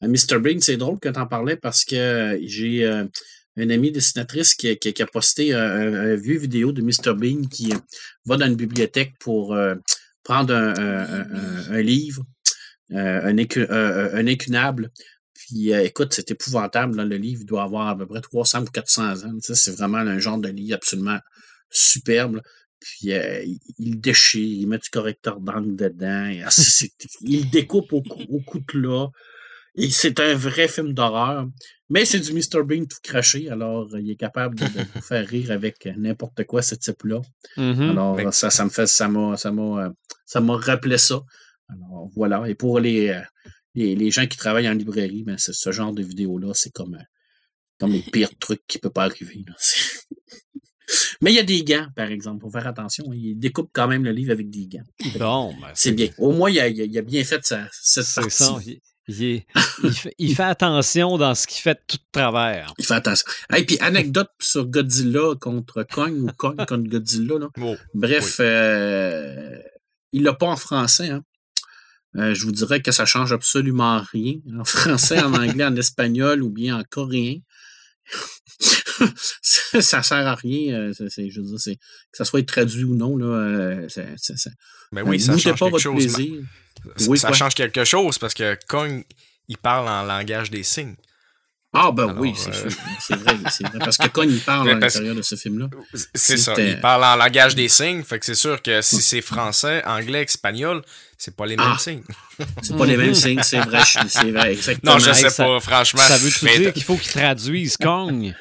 Mr. 0.00 0.38
Bean, 0.38 0.60
c'est 0.60 0.76
drôle 0.76 1.00
que 1.00 1.08
tu 1.08 1.18
en 1.18 1.26
parlais 1.26 1.56
parce 1.56 1.84
que 1.84 2.38
j'ai 2.42 2.84
euh, 2.84 3.04
une 3.58 3.72
amie 3.72 3.92
dessinatrice 3.92 4.54
qui, 4.54 4.68
a 4.68 5.06
posté 5.06 5.54
un, 5.54 6.14
vieux 6.14 6.38
vidéo 6.38 6.72
de 6.72 6.82
Mr. 6.82 7.14
Bean 7.14 7.46
qui 7.48 7.72
va 8.24 8.36
dans 8.36 8.46
une 8.46 8.56
bibliothèque 8.56 9.14
pour 9.18 9.54
euh, 9.54 9.74
prendre 10.22 10.54
un, 10.54 11.80
livre, 11.80 12.24
euh, 12.92 13.20
un, 13.24 14.18
un 14.18 14.26
incunable. 14.26 14.90
Puis 15.34 15.70
écoute, 15.72 16.12
c'est 16.12 16.30
épouvantable. 16.30 17.02
le 17.02 17.16
livre 17.16 17.44
doit 17.44 17.62
avoir 17.62 17.88
à 17.88 17.96
peu 17.96 18.06
près 18.06 18.20
300 18.20 18.62
ou 18.62 18.66
400 18.66 19.24
ans. 19.24 19.38
C'est 19.40 19.76
vraiment 19.76 19.98
un 19.98 20.18
genre 20.18 20.38
de 20.38 20.48
livre 20.48 20.76
absolument 20.76 21.18
superbe. 21.70 22.40
Puis 22.80 23.12
euh, 23.12 23.44
il 23.78 24.00
déchire, 24.00 24.60
il 24.62 24.66
met 24.68 24.78
du 24.78 24.90
correcteur 24.90 25.40
d'angle 25.40 25.74
dedans. 25.74 26.26
Et, 26.26 26.44
il 27.22 27.50
découpe 27.50 27.92
au, 27.92 28.02
au 28.28 28.40
coutelas. 28.40 29.10
Et 29.74 29.90
c'est 29.90 30.18
un 30.20 30.34
vrai 30.34 30.68
film 30.68 30.92
d'horreur. 30.92 31.46
Mais 31.90 32.04
c'est 32.04 32.20
du 32.20 32.32
Mr. 32.32 32.64
Bean 32.64 32.84
tout 32.84 32.98
craché, 33.02 33.48
alors 33.48 33.96
il 33.96 34.10
est 34.10 34.16
capable 34.16 34.56
de, 34.56 34.64
vous 34.64 35.00
faire 35.02 35.26
rire 35.26 35.50
avec 35.50 35.88
n'importe 35.96 36.44
quoi, 36.44 36.60
ce 36.60 36.74
type-là. 36.74 37.20
Mm-hmm. 37.56 37.90
Alors, 37.90 38.34
ça, 38.34 38.50
ça 38.50 38.64
me 38.64 38.70
fait, 38.70 38.86
ça 38.86 39.08
m'a, 39.08 39.36
ça 39.36 39.50
m'a, 39.52 39.86
euh, 39.86 39.90
ça 40.26 40.40
m'a 40.40 40.56
rappelé 40.56 40.98
ça. 40.98 41.22
Alors, 41.68 42.10
voilà. 42.14 42.46
Et 42.48 42.54
pour 42.54 42.78
les, 42.78 43.08
euh, 43.08 43.20
les, 43.74 43.94
les, 43.94 44.10
gens 44.10 44.26
qui 44.26 44.36
travaillent 44.36 44.68
en 44.68 44.74
librairie, 44.74 45.22
ben, 45.22 45.36
ce 45.38 45.72
genre 45.72 45.92
de 45.92 46.02
vidéo-là, 46.02 46.52
c'est 46.52 46.72
comme, 46.72 46.98
comme 47.78 47.92
les 47.92 48.02
pires 48.02 48.30
trucs 48.40 48.66
qui 48.66 48.78
peuvent 48.78 48.92
pas 48.92 49.04
arriver. 49.04 49.44
Mais 51.20 51.32
il 51.32 51.36
y 51.36 51.40
a 51.40 51.44
des 51.44 51.64
gants, 51.64 51.86
par 51.94 52.10
exemple. 52.10 52.42
Faut 52.42 52.50
faire 52.50 52.66
attention. 52.66 53.12
Il 53.12 53.38
découpe 53.38 53.70
quand 53.72 53.88
même 53.88 54.04
le 54.04 54.12
livre 54.12 54.32
avec 54.32 54.50
des 54.50 54.66
gants. 54.66 54.84
Bon, 55.18 55.54
ben, 55.60 55.70
c'est 55.74 55.92
bien. 55.92 56.08
Au 56.18 56.32
moins, 56.32 56.50
il 56.50 56.58
a, 56.60 56.68
il 56.68 56.98
a, 56.98 57.02
bien 57.02 57.24
fait 57.24 57.44
sa, 57.44 57.68
cette 57.72 58.14
partie. 58.14 58.30
Ça. 58.30 58.58
Il, 59.08 59.42
il, 60.18 60.34
fait, 60.34 60.42
attention 60.42 61.16
dans 61.16 61.34
ce 61.34 61.46
qu'il 61.46 61.62
fait 61.62 61.74
de 61.74 61.80
tout 61.86 61.98
travers. 62.12 62.74
Il 62.78 62.84
fait 62.84 62.94
attention. 62.94 63.26
Et 63.56 63.64
puis, 63.64 63.78
anecdote 63.80 64.30
sur 64.38 64.66
Godzilla 64.66 65.34
contre 65.40 65.82
Kong 65.82 66.14
ou 66.20 66.30
Kong 66.36 66.56
contre 66.66 66.88
Godzilla. 66.88 67.38
Là. 67.38 67.48
Oh, 67.60 67.74
Bref, 67.94 68.36
euh, 68.40 69.58
il 70.12 70.24
l'a 70.24 70.34
pas 70.34 70.48
en 70.48 70.56
français. 70.56 71.08
Hein. 71.08 71.24
Euh, 72.16 72.34
je 72.34 72.44
vous 72.44 72.52
dirais 72.52 72.80
que 72.82 72.92
ça 72.92 73.06
change 73.06 73.32
absolument 73.32 74.02
rien. 74.12 74.34
En 74.58 74.64
français, 74.64 75.22
en 75.22 75.32
anglais, 75.32 75.64
en 75.64 75.76
espagnol 75.76 76.42
ou 76.42 76.50
bien 76.50 76.78
en 76.78 76.82
coréen. 76.84 77.38
ça 79.42 80.02
sert 80.02 80.26
à 80.26 80.34
rien. 80.34 80.74
Euh, 80.74 80.92
je 80.98 81.40
veux 81.40 81.56
dire, 81.56 81.74
que 81.76 82.16
ça 82.16 82.24
soit 82.24 82.46
traduit 82.46 82.84
ou 82.84 82.94
non. 82.94 83.16
Là, 83.16 83.26
euh, 83.26 83.88
Mais 84.92 85.02
oui, 85.02 85.20
ça 85.20 85.36
change 85.36 85.44
quelque 85.44 85.78
chose. 85.78 86.36
Ça, 87.16 87.32
change 87.32 87.54
quelque 87.54 87.84
chose 87.84 88.18
parce 88.18 88.34
que 88.34 88.58
Kong, 88.68 89.04
il 89.48 89.58
parle 89.58 89.88
en 89.88 90.02
langage 90.02 90.50
des 90.50 90.62
signes. 90.62 90.96
Ah, 91.74 91.92
ben 91.92 92.14
oui, 92.18 92.32
c'est 92.34 92.48
euh, 92.48 92.70
C'est 92.98 93.14
vrai, 93.16 93.34
vrai, 93.34 93.78
Parce 93.78 93.98
que 93.98 94.08
Kong, 94.08 94.28
il 94.30 94.40
parle 94.40 94.70
à 94.70 94.74
l'intérieur 94.74 95.14
de 95.14 95.20
ce 95.20 95.36
film-là. 95.36 95.68
C'est 96.14 96.38
ça. 96.38 96.54
Il 96.56 96.80
parle 96.80 97.04
en 97.04 97.16
langage 97.16 97.54
des 97.54 97.68
signes. 97.68 98.02
Fait 98.02 98.18
que 98.18 98.24
c'est 98.24 98.34
sûr 98.34 98.62
que 98.62 98.80
si 98.80 99.02
c'est 99.02 99.20
français, 99.20 99.82
anglais, 99.84 100.22
espagnol, 100.22 100.82
c'est 101.18 101.36
pas 101.36 101.44
les 101.44 101.56
mêmes 101.56 101.74
ah. 101.74 101.78
signes. 101.78 102.04
C'est 102.62 102.76
pas 102.76 102.86
les 102.86 102.96
mêmes 102.96 103.14
signes, 103.14 103.42
c'est 103.42 103.58
vrai. 103.58 103.82
C'est 104.08 104.30
vrai, 104.30 104.52
exactement. 104.52 104.92
Non, 104.92 104.98
je 105.00 105.12
sais 105.12 105.42
pas, 105.42 105.58
franchement. 105.58 106.00
Ça 106.02 106.16
veut 106.16 106.30
tout 106.30 106.46
dire 106.46 106.72
qu'il 106.72 106.84
faut 106.84 106.96
qu'il 106.96 107.10
traduise 107.10 107.76
Kong. 107.76 108.32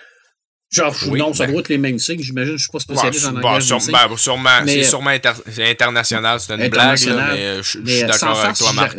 Genre, 0.70 0.94
non, 1.16 1.34
ça 1.34 1.46
ben 1.46 1.54
doit 1.54 1.62
être 1.62 1.70
les 1.70 1.78
mêmes 1.78 1.98
signes, 1.98 2.22
j'imagine. 2.22 2.58
Je 2.58 2.64
suis 2.64 2.72
pas 2.72 2.80
spécialiste 2.80 3.26
en 3.26 3.32
langage 3.32 3.64
sur, 3.64 3.80
ben, 3.92 4.18
sûrement, 4.18 4.50
c'est 4.66 4.84
sûrement 4.84 5.10
international, 5.10 6.40
c'est 6.40 6.54
une 6.54 6.68
blague, 6.68 7.00
là, 7.06 7.34
mais 7.34 7.58
je, 7.58 7.80
suis 7.80 8.04
d'accord 8.04 8.40
avec 8.40 8.58
toi, 8.58 8.74
Marc. 8.74 8.98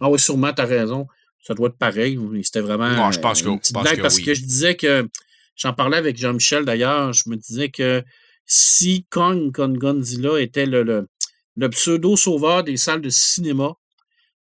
Ah 0.00 0.10
oui, 0.10 0.18
sûrement, 0.18 0.52
t'as 0.52 0.66
raison. 0.66 1.06
Ça 1.42 1.54
doit 1.54 1.68
être 1.68 1.78
pareil. 1.78 2.18
C'était 2.42 2.60
vraiment 2.60 2.88
non, 2.90 3.10
je 3.10 3.20
pense 3.20 3.42
que, 3.42 3.48
une 3.48 3.58
petite 3.58 3.76
blague 3.76 4.00
parce 4.00 4.20
que 4.20 4.32
je 4.32 4.42
disais 4.42 4.76
que, 4.76 5.08
j'en 5.56 5.74
parlais 5.74 5.96
avec 5.98 6.16
Jean-Michel 6.16 6.64
d'ailleurs, 6.64 7.12
je 7.12 7.28
me 7.28 7.36
disais 7.36 7.68
que 7.68 8.02
si 8.46 9.06
Kong, 9.10 9.52
Kong 9.52 9.76
Godzilla 9.76 10.40
était 10.40 10.66
le, 10.66 10.82
le, 10.82 11.08
le 11.56 11.68
pseudo-sauveur 11.68 12.64
des 12.64 12.76
salles 12.76 13.00
de 13.00 13.10
cinéma, 13.10 13.72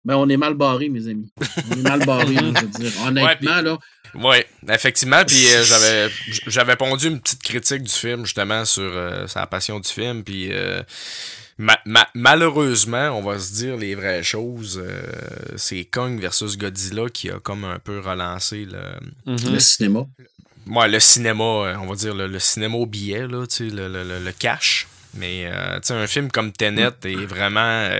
ben 0.03 0.15
on 0.15 0.27
est 0.29 0.37
mal 0.37 0.55
barré, 0.55 0.89
mes 0.89 1.07
amis. 1.07 1.31
On 1.69 1.73
est 1.73 1.87
mal 1.87 2.05
barré, 2.05 2.35
je 2.35 2.61
veux 2.61 2.67
dire. 2.67 2.91
Honnêtement, 3.05 3.61
là. 3.61 3.77
Oui, 4.15 4.37
effectivement. 4.69 5.23
Puis 5.25 5.45
euh, 5.53 5.63
j'avais 5.63 6.09
j'avais 6.47 6.75
pondu 6.75 7.07
une 7.07 7.19
petite 7.19 7.43
critique 7.43 7.83
du 7.83 7.91
film, 7.91 8.25
justement, 8.25 8.65
sur 8.65 8.83
euh, 8.83 9.27
sa 9.27 9.45
passion 9.45 9.79
du 9.79 9.89
film. 9.89 10.23
Puis 10.23 10.49
euh, 10.51 10.81
malheureusement, 12.15 13.09
on 13.11 13.21
va 13.21 13.39
se 13.39 13.53
dire 13.53 13.77
les 13.77 13.95
vraies 13.95 14.23
choses. 14.23 14.81
c'est 15.57 15.85
Kong 15.85 16.19
versus 16.19 16.57
Godzilla 16.57 17.09
qui 17.09 17.29
a 17.29 17.39
comme 17.39 17.63
un 17.65 17.79
peu 17.79 17.99
relancé 17.99 18.65
le, 18.65 18.81
le 19.25 19.59
cinéma. 19.59 20.05
Ouais, 20.67 20.87
le 20.87 20.99
cinéma, 20.99 21.43
on 21.43 21.87
va 21.87 21.95
dire 21.95 22.13
le, 22.15 22.39
cinéma 22.39 22.77
au 22.77 22.85
billet, 22.85 23.27
là, 23.27 23.45
le, 23.59 23.87
le, 23.87 24.19
le 24.19 24.31
cash. 24.31 24.87
Mais 25.15 25.45
euh, 25.45 25.75
tu 25.75 25.87
sais, 25.87 25.93
un 25.93 26.07
film 26.07 26.31
comme 26.31 26.51
Tenet 26.51 26.91
est 27.03 27.25
vraiment 27.25 27.59
euh, 27.59 27.99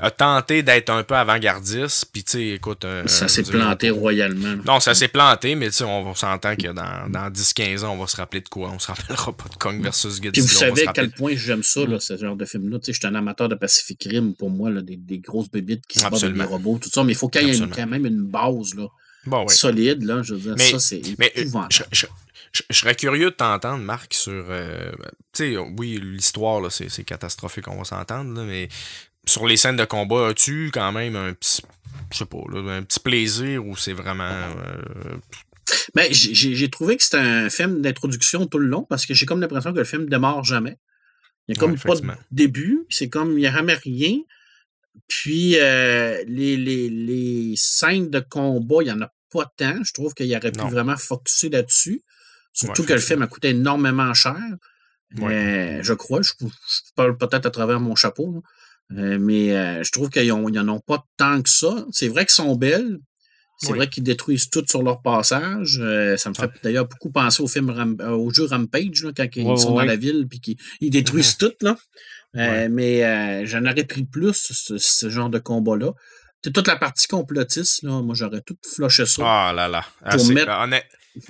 a 0.00 0.10
tenté 0.10 0.62
d'être 0.62 0.90
un 0.90 1.04
peu 1.04 1.14
avant-gardiste. 1.14 2.06
Puis 2.12 2.24
tu 2.24 2.32
sais, 2.32 2.48
écoute. 2.48 2.84
ça 3.06 3.28
s'est 3.28 3.42
planté 3.44 3.90
royalement. 3.90 4.56
Non, 4.66 4.80
ça 4.80 4.94
s'est 4.94 5.08
planté, 5.08 5.54
mais 5.54 5.68
tu 5.68 5.76
sais, 5.76 5.84
on, 5.84 6.14
s'entend 6.14 6.56
que 6.56 6.68
dans, 6.68 7.08
dans 7.08 7.30
10-15 7.30 7.84
ans, 7.84 7.92
on 7.92 7.98
va 7.98 8.06
se 8.06 8.16
rappeler 8.16 8.40
de 8.40 8.48
quoi? 8.48 8.70
On 8.74 8.78
se 8.78 8.88
rappellera 8.88 9.32
pas 9.32 9.48
de 9.48 9.56
Kong 9.56 9.82
versus 9.82 10.20
Godzilla. 10.20 10.32
Puis 10.32 10.40
vous 10.40 10.48
savez 10.48 10.88
à 10.88 10.92
quel 10.92 11.10
point 11.10 11.34
j'aime 11.36 11.62
ça, 11.62 11.84
là, 11.86 12.00
ce 12.00 12.16
genre 12.16 12.36
de 12.36 12.44
film-là. 12.44 12.78
Tu 12.78 12.86
sais, 12.86 12.92
je 12.92 12.98
suis 12.98 13.06
un 13.06 13.14
amateur 13.14 13.48
de 13.48 13.54
Pacific 13.54 14.02
Rim 14.10 14.34
pour 14.34 14.50
moi, 14.50 14.70
là, 14.70 14.82
des, 14.82 14.96
des 14.96 15.18
grosses 15.18 15.50
bébites 15.50 15.86
qui 15.86 15.98
se 15.98 16.08
battent 16.08 16.24
des 16.24 16.42
robots, 16.42 16.78
tout 16.82 16.90
ça. 16.90 17.04
Mais 17.04 17.12
il 17.12 17.16
faut 17.16 17.28
qu'il 17.28 17.46
y 17.46 17.50
ait 17.50 17.68
quand 17.74 17.86
même 17.86 18.06
une 18.06 18.24
base 18.24 18.74
là, 18.74 18.88
solide. 19.48 20.02
Là, 20.02 20.22
je 20.22 20.34
veux 20.34 20.54
dire, 20.54 20.66
ça, 20.66 20.78
c'est 20.78 21.02
je, 21.04 22.06
serais 22.70 22.94
curieux 22.94 23.30
de 23.30 23.36
t'entendre, 23.36 23.82
Marc, 23.82 24.14
sur. 24.14 24.46
Euh, 24.48 24.92
tu 25.32 25.54
sais, 25.54 25.56
oui, 25.56 26.00
l'histoire, 26.02 26.70
c'est 26.70 27.04
catastrophique, 27.04 27.68
on 27.68 27.78
va 27.78 27.84
s'entendre, 27.84 28.42
mais 28.44 28.68
sur 29.26 29.46
les 29.46 29.56
scènes 29.56 29.76
de 29.76 29.84
combat, 29.84 30.28
as-tu 30.28 30.70
quand 30.72 30.92
même 30.92 31.16
un 31.16 31.32
petit. 31.34 31.62
Je 32.12 32.18
sais 32.18 32.26
pas, 32.26 32.38
un 32.38 32.82
petit 32.82 33.00
plaisir 33.00 33.66
ou 33.66 33.76
c'est 33.76 33.92
vraiment. 33.92 34.24
Euh, 34.24 35.16
ben, 35.94 36.08
j'ai 36.10 36.70
trouvé 36.70 36.96
que 36.96 37.02
c'était 37.02 37.18
un 37.18 37.50
film 37.50 37.82
d'introduction 37.82 38.46
tout 38.46 38.58
le 38.58 38.66
long 38.66 38.84
parce 38.88 39.04
que 39.04 39.14
j'ai 39.14 39.26
comme 39.26 39.40
l'impression 39.40 39.72
que 39.72 39.78
le 39.78 39.84
film 39.84 40.08
démarre 40.08 40.44
jamais. 40.44 40.78
Il 41.46 41.52
n'y 41.52 41.58
a 41.58 41.60
comme 41.60 41.78
pas 41.78 41.96
de 41.96 42.06
début, 42.30 42.86
c'est 42.90 43.08
comme 43.08 43.32
il 43.32 43.40
n'y 43.40 43.46
a 43.46 43.52
jamais 43.52 43.74
rien. 43.74 44.18
Puis 45.06 45.58
euh, 45.58 46.22
les, 46.26 46.56
les, 46.56 46.90
les, 46.90 47.54
scènes 47.56 48.10
de 48.10 48.20
combat, 48.20 48.76
il 48.80 48.86
n'y 48.86 48.92
en 48.92 49.00
a 49.02 49.12
pas 49.30 49.50
tant. 49.56 49.82
Je 49.82 49.92
trouve 49.92 50.14
qu'il 50.14 50.34
aurait 50.34 50.52
pu 50.52 50.60
vraiment 50.60 50.96
focuser 50.96 51.48
là-dessus. 51.48 52.02
Surtout 52.52 52.84
que 52.84 52.92
le 52.92 53.00
film 53.00 53.22
a 53.22 53.26
coûté 53.26 53.50
énormément 53.50 54.12
cher. 54.14 54.36
Euh, 55.20 55.80
je 55.82 55.92
crois, 55.94 56.20
je, 56.22 56.32
parle 56.94 57.16
peut-être 57.16 57.46
à 57.46 57.50
travers 57.50 57.80
mon 57.80 57.94
chapeau, 57.94 58.42
euh, 58.92 59.18
mais 59.18 59.56
euh, 59.56 59.82
je 59.82 59.90
trouve 59.90 60.10
qu'ils 60.10 60.28
n'en 60.28 60.68
ont 60.68 60.80
pas 60.80 61.04
tant 61.16 61.40
que 61.40 61.48
ça. 61.48 61.86
C'est 61.90 62.08
vrai 62.08 62.26
qu'ils 62.26 62.34
sont 62.34 62.54
belles. 62.56 62.98
C'est 63.60 63.72
vrai 63.72 63.88
qu'ils 63.88 64.04
détruisent 64.04 64.50
tout 64.50 64.64
sur 64.68 64.84
leur 64.84 65.02
passage. 65.02 65.82
ça 66.16 66.30
me 66.30 66.34
fait 66.34 66.50
d'ailleurs 66.62 66.86
beaucoup 66.86 67.10
penser 67.10 67.42
au 67.42 67.48
film 67.48 67.96
au 68.00 68.30
jeu 68.30 68.44
Rampage, 68.44 69.04
quand 69.16 69.26
ils 69.34 69.58
sont 69.58 69.74
dans 69.74 69.82
la 69.82 69.96
ville 69.96 70.28
et 70.30 70.38
qu'ils 70.38 70.90
détruisent 70.90 71.36
tout. 71.36 71.52
Là. 71.62 71.76
mais 72.68 73.44
j'en 73.46 73.64
aurais 73.64 73.82
pris 73.82 74.04
plus, 74.04 74.52
ce, 74.52 75.10
genre 75.10 75.28
de 75.28 75.40
combat-là. 75.40 75.92
C'est 76.44 76.52
toute 76.52 76.68
la 76.68 76.76
partie 76.76 77.08
complotiste, 77.08 77.82
là. 77.82 78.00
Moi, 78.00 78.14
j'aurais 78.14 78.42
tout 78.42 78.56
floché 78.64 79.06
ça. 79.06 79.22
Ah 79.24 79.52
là 79.52 79.66
là. 79.66 79.84
pour 80.08 80.24
mettre 80.28 80.52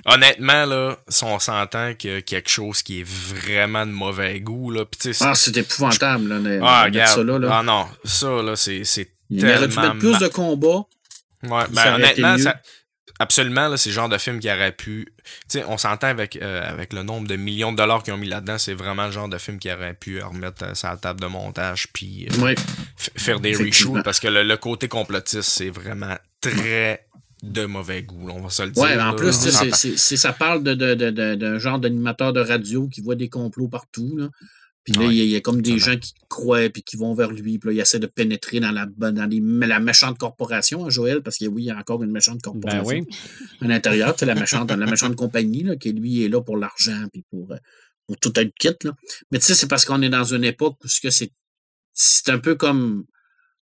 honnêtement, 0.05 0.65
là, 0.65 0.97
si 1.07 1.23
on 1.23 1.39
s'entend 1.39 1.93
qu'il 1.93 2.11
y 2.11 2.15
a 2.15 2.21
quelque 2.21 2.49
chose 2.49 2.81
qui 2.83 3.01
est 3.01 3.07
vraiment 3.07 3.85
de 3.85 3.91
mauvais 3.91 4.39
goût, 4.39 4.71
là. 4.71 4.85
Pis, 4.85 5.11
Ah, 5.21 5.33
c'est 5.35 5.55
épouvantable, 5.57 6.27
là. 6.27 6.39
de- 6.39 6.59
ah, 6.63 6.83
regarde. 6.85 7.15
ça 7.15 7.23
là, 7.23 7.39
là. 7.39 7.49
Ah 7.59 7.63
non, 7.63 7.87
ça, 8.03 8.41
là, 8.41 8.55
c'est 8.55 8.83
c'est 8.83 9.11
Il 9.29 9.45
aurait 9.45 9.67
dû 9.67 9.75
mettre 9.77 9.97
plus 9.97 10.17
de 10.19 10.27
combats. 10.27 10.85
Ouais, 11.43 11.63
ben, 11.71 11.95
honnêtement, 11.95 12.37
ça- 12.37 12.59
absolument, 13.19 13.67
là, 13.69 13.77
c'est 13.77 13.89
le 13.89 13.95
genre 13.95 14.09
de 14.09 14.17
film 14.17 14.39
qui 14.39 14.49
aurait 14.51 14.71
pu. 14.71 15.07
Tu 15.49 15.59
sais, 15.59 15.63
on 15.67 15.77
s'entend 15.77 16.07
avec, 16.07 16.35
euh, 16.37 16.67
avec 16.69 16.93
le 16.93 17.03
nombre 17.03 17.27
de 17.27 17.35
millions 17.35 17.71
de 17.71 17.77
dollars 17.77 18.01
qu'ils 18.03 18.13
ont 18.13 18.17
mis 18.17 18.27
là-dedans, 18.27 18.57
c'est 18.57 18.73
vraiment 18.73 19.05
le 19.05 19.11
genre 19.11 19.27
de 19.29 19.37
film 19.37 19.59
qui 19.59 19.71
aurait 19.71 19.93
pu 19.93 20.21
remettre 20.21 20.63
euh, 20.63 20.73
la 20.83 20.97
table 20.97 21.19
de 21.21 21.27
montage 21.27 21.87
puis 21.93 22.27
euh, 22.31 22.55
faire 22.97 23.39
des 23.39 23.55
reshoots 23.55 24.03
parce 24.03 24.19
que 24.19 24.27
le, 24.27 24.43
le 24.43 24.57
côté 24.57 24.87
complotiste, 24.87 25.49
c'est 25.49 25.69
vraiment 25.69 26.15
très 26.41 27.05
de 27.43 27.65
mauvais 27.65 28.03
goût, 28.03 28.29
on 28.29 28.41
va 28.41 28.49
se 28.49 28.63
le 28.63 28.71
dire. 28.71 28.83
Ouais, 28.83 28.99
en 28.99 29.15
plus, 29.15 29.31
c'est- 29.33 29.51
s'entend. 29.51 29.75
c'est- 29.75 29.97
c'est- 29.97 30.17
ça 30.17 30.33
parle 30.33 30.63
de, 30.63 30.73
de, 30.73 30.93
de, 30.93 31.09
de- 31.09 31.35
d'un 31.35 31.57
genre 31.59 31.79
d'animateur 31.79 32.33
de 32.33 32.41
radio 32.41 32.87
qui 32.87 33.01
voit 33.01 33.15
des 33.15 33.29
complots 33.29 33.67
partout. 33.69 34.15
Là. 34.17 34.29
Puis 34.83 34.93
là, 34.93 35.05
Ouais, 35.05 35.13
il 35.13 35.17
y, 35.17 35.21
a- 35.21 35.23
il 35.25 35.29
y 35.29 35.35
a 35.35 35.41
comme 35.41 35.61
des 35.61 35.71
exactement. 35.73 35.93
gens 35.93 35.99
qui 35.99 36.13
croient 36.29 36.69
puis 36.69 36.83
qui 36.83 36.97
vont 36.97 37.13
vers 37.13 37.31
lui. 37.31 37.59
Puis 37.59 37.69
là, 37.69 37.73
il 37.73 37.79
essaie 37.79 37.99
de 37.99 38.07
pénétrer 38.07 38.59
dans 38.59 38.71
la, 38.71 38.87
dans 38.97 39.29
les- 39.29 39.67
la 39.67 39.79
méchante 39.79 40.17
corporation, 40.17 40.85
hein, 40.85 40.89
Joël, 40.89 41.21
parce 41.21 41.37
que 41.37 41.45
oui, 41.45 41.63
il 41.63 41.65
y 41.67 41.71
a 41.71 41.77
encore 41.77 42.01
une 42.03 42.11
méchante 42.11 42.39
Ben 42.43 42.51
corporation 42.51 42.85
oui. 42.87 43.07
à 43.61 43.67
l'intérieur. 43.67 44.15
C'est 44.17 44.25
la 44.25 44.35
méchante, 44.35 44.71
la 44.71 44.85
méchante 44.85 45.15
compagnie 45.15 45.63
là, 45.63 45.75
qui, 45.75 45.91
lui, 45.93 46.23
est 46.23 46.29
là 46.29 46.41
pour 46.41 46.57
l'argent 46.57 47.03
puis 47.13 47.23
pour, 47.29 47.51
euh, 47.51 47.57
pour 48.07 48.17
tout 48.17 48.33
un 48.37 48.45
kit. 48.59 48.69
Là. 48.83 48.91
Mais 49.31 49.39
tu 49.39 49.45
sais, 49.45 49.53
c'est 49.55 49.67
parce 49.67 49.85
qu'on 49.85 50.01
est 50.01 50.09
dans 50.09 50.23
une 50.23 50.43
époque 50.43 50.75
où 50.83 50.87
ce 50.87 50.99
que 51.01 51.09
c'est, 51.09 51.31
c'est 51.93 52.29
un 52.29 52.39
peu 52.39 52.55
comme 52.55 53.05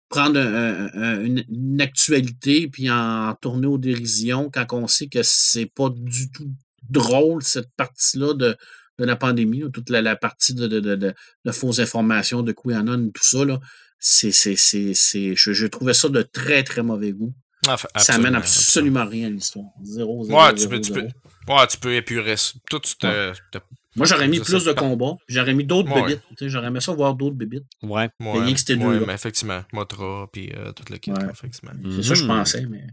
prendre 0.08 0.38
un- 0.40 0.86
un- 0.86 0.90
un- 0.94 1.20
une, 1.24 1.44
une 1.50 1.80
actualité 1.80 2.68
puis 2.68 2.90
en 2.90 3.34
tourner 3.40 3.66
aux 3.66 3.78
dérisions 3.78 4.50
quand 4.52 4.66
on 4.72 4.86
sait 4.86 5.08
que 5.08 5.22
c'est 5.22 5.66
pas 5.66 5.90
du 5.90 6.30
tout 6.30 6.50
drôle, 6.88 7.42
cette 7.42 7.70
partie-là 7.76 8.34
de, 8.34 8.56
de 8.98 9.04
la 9.04 9.16
pandémie, 9.16 9.60
là, 9.60 9.68
toute 9.72 9.90
la, 9.90 10.00
la 10.02 10.16
partie 10.16 10.54
de, 10.54 10.66
de, 10.66 10.80
de, 10.80 11.52
fausses 11.52 11.78
informations, 11.80 12.42
de 12.42 12.52
QAnon, 12.52 13.10
tout 13.14 13.22
ça. 13.24 13.44
Là, 13.44 13.60
c'est, 13.98 14.32
c'est, 14.32 14.56
c'est, 14.56 14.92
c'est, 14.94 15.34
je, 15.36 15.52
je 15.52 15.66
trouvais 15.66 15.94
ça 15.94 16.08
de 16.08 16.22
très, 16.22 16.62
très 16.64 16.82
mauvais 16.82 17.12
goût. 17.12 17.34
Ah, 17.66 17.76
ça 17.96 18.14
amène 18.14 18.34
absolument, 18.36 18.38
absolument 18.38 19.06
rien 19.06 19.26
à 19.26 19.30
l'histoire. 19.30 19.66
Zéro, 19.82 20.24
zéro, 20.24 20.40
Ouais, 20.40 20.52
tu 20.54 20.60
zéro, 20.60 20.70
peux, 20.70 20.80
tu 20.80 20.92
peux, 20.92 21.00
ouais, 21.02 21.66
tu 21.68 21.76
peux 21.78 21.94
épurer 21.94 22.36
ça. 22.36 22.52
Tout, 22.70 22.78
tu 22.78 22.96
te, 22.96 23.32
te- 23.50 23.58
Moi, 23.98 24.06
j'aurais 24.06 24.28
mis 24.28 24.40
plus 24.40 24.64
de 24.64 24.72
combats, 24.72 25.16
j'aurais 25.28 25.54
mis 25.54 25.64
d'autres 25.64 25.92
Ouais. 25.92 26.02
bébites. 26.02 26.22
Tu 26.30 26.36
sais, 26.38 26.48
J'aurais 26.48 26.68
aimé 26.68 26.80
ça 26.80 26.92
voir 26.92 27.14
d'autres 27.14 27.36
bébites. 27.36 27.64
Ouais. 27.82 28.08
ouais, 28.20 28.40
rien 28.40 28.52
que 28.54 28.58
c'était 28.58 28.74
ouais, 28.76 29.00
mais 29.06 29.12
effectivement, 29.14 29.62
Motra, 29.72 30.28
puis 30.32 30.50
euh, 30.54 30.72
tout 30.72 30.84
le 30.90 30.96
kit, 30.98 31.10
effectivement. 31.30 31.72
C'est 31.96 32.02
ça 32.02 32.08
que 32.10 32.14
je 32.14 32.22
Mhm. 32.24 32.28
pensais. 32.28 32.66
Mais, 32.66 32.86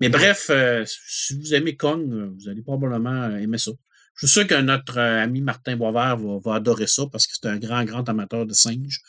mais 0.00 0.08
bref, 0.08 0.46
euh, 0.50 0.84
si 0.86 1.38
vous 1.38 1.54
aimez 1.54 1.76
Kong, 1.76 2.10
euh, 2.12 2.30
vous 2.38 2.48
allez 2.48 2.62
probablement 2.62 3.36
aimer 3.36 3.58
ça. 3.58 3.72
Je 4.14 4.26
suis 4.26 4.32
sûr 4.40 4.46
que 4.46 4.60
notre 4.60 4.98
euh, 4.98 5.22
ami 5.22 5.40
Martin 5.40 5.76
Boisvert 5.76 6.16
va, 6.18 6.38
va 6.44 6.54
adorer 6.56 6.86
ça 6.86 7.04
parce 7.10 7.26
que 7.26 7.32
c'est 7.40 7.48
un 7.48 7.56
grand, 7.58 7.84
grand 7.84 8.06
amateur 8.08 8.44
de 8.46 8.52
singes. 8.52 9.00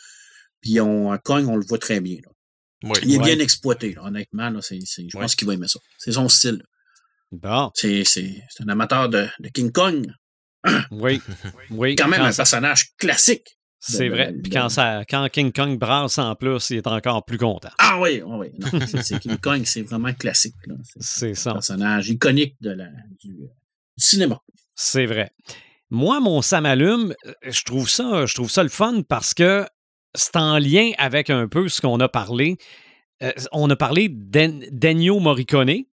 Puis 0.61 0.79
on, 0.79 1.17
Kong, 1.23 1.45
on 1.47 1.55
le 1.57 1.65
voit 1.65 1.77
très 1.77 1.99
bien. 1.99 2.17
là. 2.23 2.31
Oui. 2.85 2.91
Il 3.03 3.13
est 3.13 3.17
Ouais. 3.17 3.35
bien 3.35 3.39
exploité, 3.39 3.93
là, 3.93 4.03
honnêtement. 4.05 4.49
Là, 4.49 4.59
c'est, 4.61 4.79
c'est- 4.85 5.07
je 5.09 5.15
Ouais. 5.17 5.23
pense 5.23 5.35
qu'il 5.35 5.47
va 5.47 5.53
aimer 5.53 5.67
ça. 5.67 5.79
C'est 5.97 6.13
son 6.13 6.27
style. 6.29 6.63
Bon. 7.31 7.71
C'est, 7.73 8.03
c'est, 8.05 8.41
c'est 8.49 8.63
un 8.63 8.69
amateur 8.69 9.09
de, 9.09 9.25
de 9.39 9.49
King 9.49 9.71
Kong. 9.71 10.05
Oui. 10.91 11.21
Oui. 11.69 11.95
Quand 11.95 12.07
même 12.07 12.19
Quand 12.21 12.25
un 12.27 12.31
ça- 12.31 12.43
personnage 12.43 12.95
classique. 12.97 13.57
C'est 13.85 14.07
vrai. 14.07 14.31
de- 14.31 14.39
Puis 14.41 14.49
quand, 14.51 14.69
ça, 14.69 15.03
quand 15.09 15.27
King 15.29 15.51
Kong 15.51 15.77
brasse 15.77 16.17
en 16.17 16.35
plus, 16.35 16.69
il 16.69 16.77
est 16.77 16.87
encore 16.87 17.25
plus 17.25 17.37
content. 17.37 17.69
Ah 17.79 17.99
oui, 17.99 18.21
oui, 18.25 18.47
oui. 18.47 18.69
Non, 18.71 18.79
c'est, 18.87 19.03
c'est 19.03 19.19
King 19.19 19.37
Kong, 19.41 19.61
c'est 19.65 19.81
vraiment 19.81 20.13
classique. 20.13 20.55
Là. 20.67 20.75
C'est 20.85 21.01
C'est 21.03 21.31
un 21.31 21.35
ça. 21.35 21.53
personnage 21.53 22.09
iconique 22.09 22.55
de 22.61 22.69
la, 22.71 22.85
du, 23.19 23.31
euh, 23.31 23.47
du 23.97 24.05
cinéma. 24.05 24.39
C'est 24.75 25.05
vrai. 25.05 25.31
Moi, 25.89 26.21
mon 26.21 26.41
Sam 26.41 26.65
allume, 26.65 27.13
euh, 27.25 27.33
je 27.45 27.61
trouve 27.63 27.89
ça, 27.89 28.25
je 28.25 28.33
trouve 28.33 28.49
ça 28.49 28.63
le 28.63 28.69
fun 28.69 29.01
parce 29.07 29.33
que 29.33 29.65
c'est 30.15 30.37
en 30.37 30.57
lien 30.59 30.91
avec 30.97 31.29
un 31.29 31.47
peu 31.49 31.67
ce 31.67 31.81
qu'on 31.81 31.99
a 31.99 32.07
parlé. 32.07 32.57
Euh, 33.21 33.31
on 33.51 33.69
a 33.69 33.75
parlé 33.75 34.07
d'En- 34.09 34.61
d'Ennio 34.71 35.19
Morricone, 35.19 35.83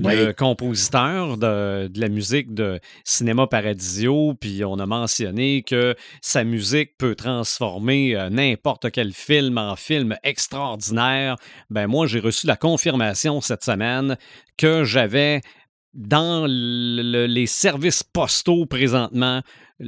le 0.00 0.28
Oui. 0.28 0.34
compositeur 0.34 1.36
de, 1.36 1.88
de 1.88 2.00
la 2.00 2.08
musique 2.08 2.54
de 2.54 2.80
Cinéma 3.04 3.46
Paradisio, 3.46 4.34
puis 4.40 4.64
on 4.64 4.78
a 4.78 4.86
mentionné 4.86 5.62
que 5.62 5.94
sa 6.22 6.44
musique 6.44 6.96
peut 6.96 7.14
transformer 7.14 8.16
euh, 8.16 8.30
n'importe 8.30 8.90
quel 8.90 9.12
film 9.12 9.58
en 9.58 9.76
film 9.76 10.16
extraordinaire. 10.22 11.36
Ben 11.70 11.86
moi, 11.86 12.06
j'ai 12.06 12.20
reçu 12.20 12.46
la 12.46 12.56
confirmation 12.56 13.40
cette 13.40 13.64
semaine 13.64 14.16
que 14.56 14.84
j'avais 14.84 15.40
dans 15.94 16.46
le- 16.46 17.02
le- 17.02 17.26
les 17.26 17.46
services 17.46 18.02
postaux 18.02 18.64
présentement 18.64 19.42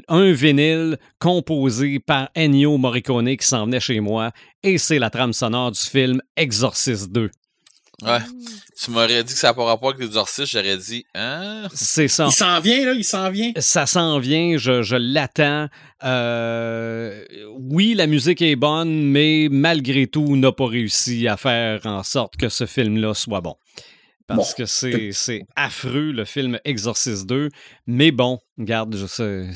un 0.09 0.33
vinyle 0.33 0.99
composé 1.19 1.99
par 1.99 2.29
Ennio 2.37 2.77
Morricone 2.77 3.37
qui 3.37 3.47
s'en 3.47 3.65
venait 3.65 3.81
chez 3.81 4.01
moi 4.01 4.33
et 4.63 4.77
c'est 4.77 4.99
la 4.99 5.09
trame 5.09 5.33
sonore 5.33 5.71
du 5.71 5.81
film 5.81 6.21
Exorcist 6.37 7.11
2. 7.13 7.31
Ouais. 8.03 8.19
Tu 8.83 8.91
m'aurais 8.91 9.23
dit 9.23 9.33
que 9.33 9.39
ça 9.39 9.49
n'a 9.49 9.55
pas 9.55 9.65
rapport 9.65 9.91
avec 9.91 10.01
l'exorcisme, 10.01 10.47
j'aurais 10.51 10.77
dit, 10.77 11.07
hein? 11.15 11.69
C'est 11.75 12.09
ça. 12.09 12.27
Il 12.29 12.33
s'en 12.33 12.61
vient, 12.61 12.85
là, 12.87 12.93
il 12.93 13.05
s'en 13.05 13.31
vient. 13.31 13.53
Ça 13.59 13.87
s'en 13.87 14.19
vient, 14.19 14.57
je, 14.59 14.83
je 14.83 14.97
l'attends. 14.97 15.69
Euh, 16.03 17.25
oui, 17.59 17.95
la 17.95 18.07
musique 18.07 18.43
est 18.43 18.57
bonne, 18.57 19.05
mais 19.11 19.49
malgré 19.51 20.07
tout, 20.07 20.37
n'a 20.37 20.53
pas 20.53 20.67
réussi 20.67 21.29
à 21.29 21.37
faire 21.37 21.87
en 21.87 22.03
sorte 22.03 22.37
que 22.37 22.49
ce 22.49 22.67
film-là 22.67 23.15
soit 23.15 23.41
bon. 23.41 23.55
Parce 24.27 24.51
Bon. 24.51 24.55
que 24.59 24.65
c'est 24.67 25.11
c'est 25.13 25.47
affreux, 25.55 26.11
le 26.11 26.25
film 26.25 26.59
Exorcist 26.65 27.27
2. 27.27 27.51
Mais 27.87 28.11
bon, 28.11 28.39
regarde, 28.59 28.97
je 28.97 29.07
sais, 29.07 29.47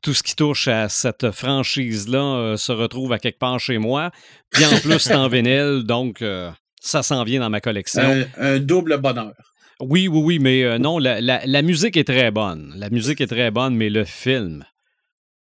tout 0.00 0.14
ce 0.14 0.22
qui 0.22 0.36
touche 0.36 0.68
à 0.68 0.88
cette 0.88 1.30
franchise-là 1.32 2.18
euh, 2.36 2.56
se 2.56 2.70
retrouve 2.72 3.12
à 3.12 3.18
quelque 3.18 3.38
part 3.40 3.58
chez 3.58 3.78
moi. 3.78 4.12
Puis 4.50 4.64
en 4.64 4.78
plus, 4.78 5.00
c'est 5.00 5.14
en 5.16 5.28
vinyle, 5.28 5.82
donc 5.84 6.22
euh, 6.22 6.50
ça 6.86 7.02
s'en 7.02 7.24
vient 7.24 7.40
dans 7.40 7.50
ma 7.50 7.60
collection. 7.60 8.02
Un, 8.02 8.26
un 8.54 8.58
double 8.58 8.98
bonheur. 8.98 9.34
Oui, 9.80 10.08
oui, 10.08 10.20
oui, 10.22 10.38
mais 10.38 10.62
euh, 10.64 10.78
non, 10.78 10.98
la, 10.98 11.20
la- 11.20 11.44
la 11.44 11.62
musique 11.62 11.96
est 11.96 12.04
très 12.04 12.30
bonne. 12.30 12.72
La 12.76 12.88
musique 12.90 13.20
est 13.20 13.26
très 13.26 13.50
bonne, 13.50 13.74
mais 13.76 13.90
le 13.90 14.04
film, 14.04 14.64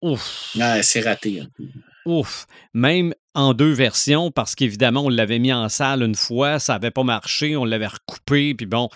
ouf, 0.02 0.52
Ouais, 0.56 0.82
c'est 0.82 1.00
raté. 1.00 1.42
ouf. 2.06 2.46
Même 2.74 3.12
en 3.34 3.54
deux 3.54 3.72
versions, 3.72 4.30
parce 4.30 4.54
qu'évidemment, 4.54 5.04
on 5.06 5.08
l'avait 5.08 5.38
mis 5.40 5.52
en 5.52 5.68
salle 5.68 6.02
une 6.02 6.14
fois, 6.14 6.58
ça 6.60 6.74
n'avait 6.74 6.90
pas 6.92 7.02
marché, 7.04 7.56
on 7.56 7.64
l'avait 7.64 7.88
recoupé, 7.88 8.54
puis 8.54 8.66
bon. 8.66 8.88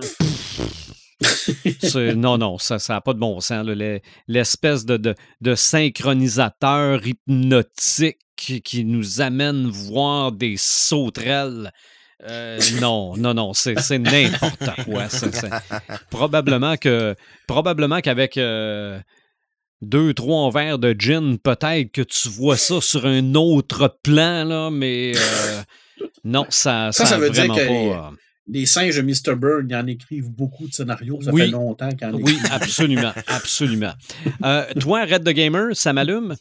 C'est- 0.00 0.16
non, 2.16 2.38
non, 2.38 2.58
ça 2.58 2.78
n'a 2.88 3.00
pas 3.00 3.12
de 3.12 3.18
bon 3.18 3.40
sens. 3.40 3.66
L'espèce 4.26 4.84
de, 4.84 4.96
de, 4.96 5.14
de 5.40 5.54
synchronisateur 5.54 7.06
hypnotique 7.06 8.18
qui, 8.36 8.84
nous 8.84 9.20
amène 9.20 9.66
voir 9.66 10.32
des 10.32 10.56
sauterelles. 10.56 11.72
Euh, 12.28 12.58
non, 12.80 13.16
non, 13.16 13.34
non, 13.34 13.52
c'est 13.52 13.98
n'importe 13.98 14.84
quoi. 14.84 15.06
Probablement 16.10 16.76
que 16.76 17.14
probablement 17.46 18.00
qu'avec 18.00 18.36
euh, 18.36 18.98
deux, 19.82 20.14
trois 20.14 20.50
verres 20.50 20.78
de 20.78 20.94
gin, 20.98 21.38
peut-être 21.38 21.92
que 21.92 22.02
tu 22.02 22.28
vois 22.28 22.56
ça 22.56 22.80
sur 22.80 23.06
un 23.06 23.34
autre 23.34 23.98
plan, 24.02 24.44
là, 24.44 24.70
mais 24.70 25.12
euh, 25.16 25.62
non, 26.24 26.46
ça, 26.48 26.90
Ça, 26.92 27.04
ça, 27.04 27.06
ça 27.06 27.18
veut 27.18 27.30
dire 27.30 27.46
que- 27.46 27.90
pas. 27.92 28.12
Les 28.50 28.64
singes 28.66 28.96
de 28.96 29.02
Mr. 29.02 29.36
Bird, 29.36 29.66
ils 29.68 29.74
en 29.76 29.86
écrivent 29.86 30.30
beaucoup 30.30 30.66
de 30.68 30.72
scénarios. 30.72 31.20
Ça 31.22 31.32
Oui. 31.32 31.42
fait 31.42 31.48
longtemps 31.48 31.90
qu'ils 31.94 32.06
en 32.06 32.14
Oui, 32.14 32.32
écrivent. 32.32 32.48
absolument, 32.50 33.12
absolument. 33.26 33.92
Euh, 34.42 34.64
toi, 34.80 35.04
Red 35.04 35.24
the 35.24 35.30
Gamer, 35.34 35.76
ça 35.76 35.92
m'allume? 35.92 36.34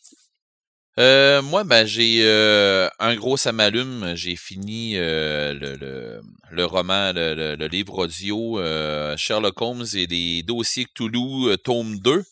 Euh, 0.99 1.41
moi, 1.43 1.63
ben, 1.63 1.85
j'ai 1.85 2.21
euh, 2.23 2.89
un 2.97 3.15
gros 3.15 3.37
ça 3.37 3.51
m'allume. 3.51 4.13
J'ai 4.15 4.35
fini 4.35 4.93
euh, 4.95 5.53
le, 5.53 5.75
le, 5.75 6.21
le 6.49 6.65
roman, 6.65 7.11
le, 7.13 7.35
le- 7.35 7.55
le 7.55 7.67
livre 7.67 7.99
audio 7.99 8.59
euh, 8.59 9.15
Sherlock 9.15 9.61
Holmes 9.61 9.85
et 9.93 10.07
les 10.07 10.41
dossiers 10.41 10.85
Cthulhu, 10.85 11.55
tome 11.63 11.99
2, 11.99 12.23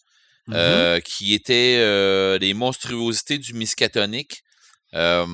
euh, 0.54 1.00
qui 1.02 1.34
était 1.36 1.78
euh, 1.80 2.40
les 2.40 2.56
monstruosités 2.56 3.38
du 3.38 3.54
Miskatonic. 3.54 4.42
Euh, 4.96 5.26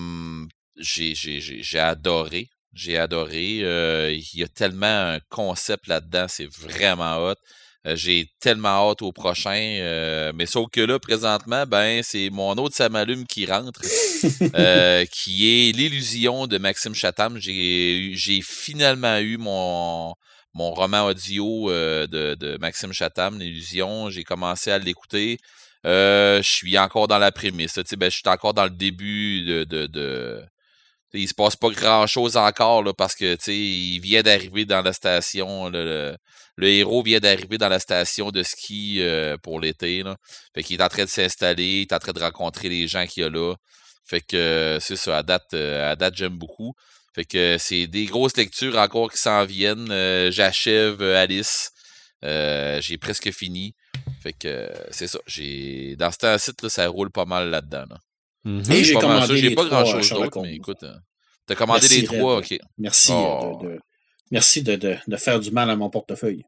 j'ai, 0.78 1.16
j'ai, 1.16 1.40
j'ai, 1.40 1.62
j'ai 1.64 1.80
adoré. 1.80 2.50
J'ai 2.74 2.98
adoré. 2.98 3.60
Euh, 3.64 4.12
il 4.14 4.40
y 4.40 4.44
a 4.44 4.48
tellement 4.48 5.14
un 5.14 5.20
concept 5.30 5.88
là-dedans, 5.88 6.26
c'est 6.30 6.48
vraiment 6.50 7.18
hot. 7.18 7.36
Euh, 7.88 7.96
J'ai 7.96 8.28
tellement 8.40 8.92
hâte 8.92 9.02
au 9.02 9.12
prochain. 9.12 9.56
euh, 9.80 10.32
mais 10.36 10.46
sauf 10.46 10.70
que 10.72 10.82
là, 10.82 11.00
présentement, 11.00 11.66
ben, 11.66 12.02
c'est 12.04 12.30
mon 12.30 12.54
autre 12.54 12.76
Samalume 12.76 13.26
qui 13.26 13.46
rentre, 13.48 13.82
euh, 14.56 15.04
qui 15.12 15.48
est 15.70 15.72
l'illusion 15.76 16.46
de 16.48 16.58
Maxime 16.60 16.94
Chatham. 16.96 17.38
J'ai 17.40 18.42
finalement 18.44 19.18
eu 19.18 19.38
mon, 19.38 20.14
mon 20.54 20.72
roman 20.74 21.06
audio 21.08 21.72
euh, 21.72 22.06
de, 22.08 22.36
de 22.36 22.58
Maxime 22.60 22.94
Chatham, 22.94 23.40
l'illusion. 23.40 24.10
J'ai 24.12 24.24
commencé 24.24 24.72
à 24.72 24.78
l'écouter. 24.78 25.38
Euh, 25.86 26.42
je 26.44 26.50
suis 26.50 26.78
encore 26.78 27.08
dans 27.08 27.18
la 27.18 27.32
prémisse. 27.32 27.76
là, 27.78 27.84
tu 27.84 27.90
sais, 27.90 27.96
Ben, 27.96 28.12
je 28.12 28.18
suis 28.18 28.30
encore 28.30 28.54
dans 28.54 28.66
le 28.66 28.70
début 28.70 29.44
de, 29.46 29.64
de, 29.64 29.88
de, 29.88 30.44
il 31.14 31.28
se 31.28 31.34
passe 31.34 31.56
pas 31.56 31.70
grand 31.70 32.08
chose 32.08 32.38
encore 32.38 32.84
là, 32.84 32.94
parce 32.94 33.16
que 33.16 33.38
il 33.50 34.00
vient 34.00 34.22
d'arriver 34.22 34.66
dans 34.66 34.82
la 34.82 34.94
station. 34.94 35.70
Le, 35.70 36.16
le, 36.58 36.68
héros 36.68 37.04
vient 37.04 37.20
d'arriver 37.20 37.58
dans 37.58 37.70
la 37.70 37.80
station 37.80 38.32
de 38.32 38.44
ski 38.44 39.02
euh, 39.02 39.38
pour 39.38 39.60
l'été. 39.60 40.04
Fait 40.54 40.64
qu'il 40.64 40.80
est 40.80 40.84
en 40.84 40.90
train 40.90 41.04
de 41.04 41.10
s'installer, 41.10 41.64
il 41.64 41.82
est 41.82 41.94
en 41.94 42.00
train 42.00 42.14
de 42.14 42.20
rencontrer 42.20 42.70
les 42.70 42.88
gens 42.88 43.06
qu'il 43.06 43.24
y 43.24 43.26
a 43.26 43.30
là. 43.30 43.56
Fait 44.06 44.22
que 44.22 44.78
c'est 44.82 44.96
ça, 44.96 45.18
à 45.18 45.24
date, 45.24 45.54
à 45.54 45.96
date 45.96 46.16
j'aime 46.16 46.38
beaucoup. 46.38 46.74
Fait 47.14 47.26
que 47.26 47.58
c'est 47.60 47.88
des 47.88 48.06
grosses 48.06 48.38
lectures 48.38 48.78
encore 48.78 49.12
qui 49.12 49.18
s'en 49.18 49.46
viennent. 49.46 49.92
J'achève 50.32 51.02
Alice. 51.02 51.72
j'ai 52.24 52.98
presque 53.00 53.32
fini. 53.32 53.74
Fait 54.22 54.34
que 54.34 54.72
c'est 54.92 55.08
ça. 55.08 55.20
J'ai 55.28 55.96
dans 55.98 56.12
ce 56.12 56.52
là, 56.64 56.70
ça 56.70 56.88
roule 56.88 57.12
pas 57.12 57.26
mal 57.26 57.50
là-dedans. 57.50 57.86
Là. 57.90 57.98
Mm-hmm. 58.46 58.74
Et 58.74 58.84
j'ai 58.84 58.94
commandé 58.96 59.38
J'ai 59.38 59.56
pas 59.56 59.66
grand 59.66 59.86
chose 59.86 60.10
d'autre, 60.10 60.42
mais 60.42 60.56
écoute. 60.56 60.84
Hein. 60.84 61.00
T'as 61.46 61.56
commandé 61.56 61.88
les 61.88 62.04
trois, 62.04 62.38
ok. 62.38 62.58
Merci, 62.78 63.12
oh. 63.14 63.60
de, 63.62 63.80
merci 64.32 64.64
de, 64.64 64.76
de, 64.76 64.96
de, 65.08 65.18
faire 65.18 65.40
du 65.40 65.52
mal 65.52 65.70
à 65.70 65.76
mon 65.76 65.90
portefeuille. 65.90 66.44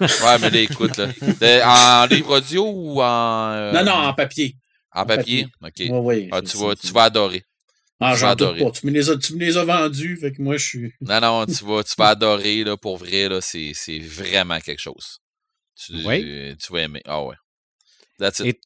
ouais, 0.00 0.38
mais 0.40 0.50
là, 0.50 0.60
écoute, 0.60 0.96
là. 0.96 1.08
en 2.02 2.06
livre 2.06 2.38
audio 2.38 2.64
ou 2.66 3.00
en. 3.00 3.50
Euh, 3.50 3.72
non, 3.72 3.84
non, 3.84 3.92
en 3.92 4.14
papier. 4.14 4.56
En, 4.92 5.04
papier? 5.04 5.46
Ok. 5.62 5.82
Oui. 5.90 6.28
Ah, 6.32 6.40
tu, 6.42 6.56
vas, 6.56 6.74
tu 6.74 6.88
vas 6.88 7.04
adorer. 7.04 7.44
Ah, 8.00 8.14
j'en 8.14 8.34
doute 8.34 8.58
pas. 8.58 8.70
Tu 8.72 8.86
me, 8.86 8.92
les 8.92 9.08
as, 9.08 9.16
tu 9.16 9.34
me 9.34 9.40
les 9.40 9.56
as 9.56 9.64
vendus, 9.64 10.16
fait 10.16 10.32
que 10.32 10.42
moi, 10.42 10.56
je 10.56 10.64
suis. 10.64 10.92
Non, 11.00 11.20
non, 11.20 11.46
tu 11.46 11.64
vas, 11.64 11.82
tu 11.84 11.94
vas 11.96 12.08
adorer, 12.08 12.64
là, 12.64 12.76
pour 12.76 12.98
vrai, 12.98 13.28
là, 13.28 13.40
c'est, 13.40 13.72
c'est 13.74 13.98
vraiment 13.98 14.58
quelque 14.60 14.80
chose. 14.80 15.18
Tu, 15.76 15.92
oui. 16.04 16.56
tu 16.56 16.72
vas 16.72 16.80
aimer. 16.80 17.02
Ah 17.04 17.22
ouais. 17.22 17.36
That's 18.18 18.40
it. 18.40 18.58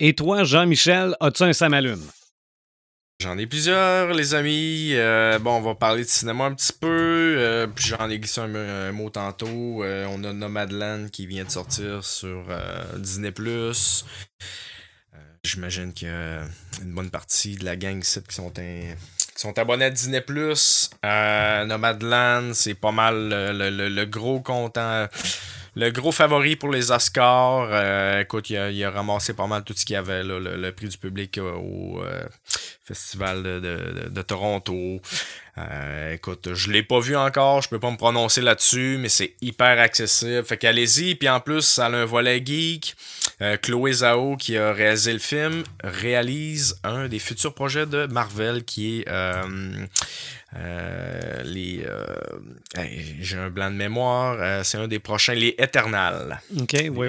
Et, 0.00 0.08
et 0.08 0.14
toi, 0.14 0.44
Jean-Michel, 0.44 1.16
as-tu 1.20 1.44
un 1.44 1.52
Samalume? 1.52 2.04
J'en 3.18 3.38
ai 3.38 3.46
plusieurs, 3.46 4.12
les 4.12 4.34
amis. 4.34 4.90
Euh, 4.92 5.38
bon, 5.38 5.52
on 5.52 5.62
va 5.62 5.74
parler 5.74 6.04
de 6.04 6.08
cinéma 6.08 6.44
un 6.44 6.54
petit 6.54 6.74
peu. 6.74 7.36
Euh, 7.38 7.66
puis 7.66 7.86
j'en 7.86 8.10
ai 8.10 8.18
glissé 8.18 8.42
un, 8.42 8.92
mot 8.92 9.08
tantôt. 9.08 9.82
Euh, 9.82 10.06
on 10.10 10.22
a 10.22 10.34
Nomadland 10.34 11.08
qui 11.10 11.26
vient 11.26 11.44
de 11.44 11.50
sortir 11.50 12.04
sur 12.04 12.44
Disney+. 12.98 13.32
J'imagine 15.42 15.94
qu'il 15.94 16.08
y 16.08 16.10
a 16.10 16.42
une 16.82 16.92
bonne 16.92 17.08
partie 17.08 17.56
de 17.56 17.64
la 17.64 17.76
gang 17.76 17.98
ici 17.98 18.20
qui 18.28 18.34
sont, 18.34 18.50
qui 18.50 18.94
sont 19.34 19.58
abonnés 19.58 19.86
à 19.86 19.90
Disney+. 19.90 20.22
Nomadland, 21.02 22.52
c'est 22.52 22.74
pas 22.74 22.92
mal 22.92 23.30
le, 23.30 24.04
gros 24.04 24.40
content 24.40 25.08
le 25.78 25.90
gros 25.90 26.10
favori 26.10 26.56
pour 26.56 26.70
les 26.70 26.90
Oscars, 26.90 28.20
écoute, 28.20 28.48
il 28.50 28.84
a, 28.84 28.90
ramassé 28.90 29.34
pas 29.34 29.46
mal 29.46 29.62
tout 29.62 29.74
ce 29.76 29.84
qu'il 29.84 29.94
y 29.94 29.96
avait, 29.96 30.22
le, 30.22 30.70
prix 30.72 30.88
du 30.88 30.98
public 30.98 31.38
au 31.38 32.02
Festival 32.86 33.42
de, 33.42 34.22
Toronto. 34.22 35.00
Euh, 35.58 36.14
écoute, 36.14 36.54
je 36.54 36.70
l'ai 36.70 36.84
pas 36.84 37.00
vu 37.00 37.16
encore, 37.16 37.60
je 37.60 37.68
peux 37.68 37.80
pas 37.80 37.90
me 37.90 37.96
prononcer 37.96 38.40
là-dessus, 38.40 38.96
mais 39.00 39.08
c'est 39.08 39.34
hyper 39.40 39.80
accessible. 39.80 40.44
Fait 40.44 40.56
qu'allez-y, 40.56 41.16
puis 41.16 41.28
en 41.28 41.40
plus, 41.40 41.62
ça 41.62 41.86
a 41.86 41.90
un 41.90 42.04
volet 42.04 42.40
geek. 42.44 42.94
Chloé 43.62 43.92
Zhao, 43.92 44.36
qui 44.36 44.56
a 44.56 44.72
réalisé 44.72 45.12
le 45.12 45.18
film, 45.18 45.62
réalise 45.84 46.80
un 46.84 47.06
des 47.08 47.18
futurs 47.18 47.54
projets 47.54 47.86
de 47.86 48.06
Marvel 48.06 48.64
qui 48.64 49.00
est 49.00 49.08
euh, 50.54 51.42
les 51.44 51.84
euh, 51.84 52.04
j'ai 53.20 53.36
un 53.36 53.50
blanc 53.50 53.70
de 53.70 53.76
mémoire 53.76 54.36
euh, 54.38 54.62
c'est 54.62 54.78
un 54.78 54.88
des 54.88 55.00
prochains 55.00 55.34
les 55.34 55.54
Eternals 55.58 56.40
ok 56.58 56.84
oui, 56.92 57.08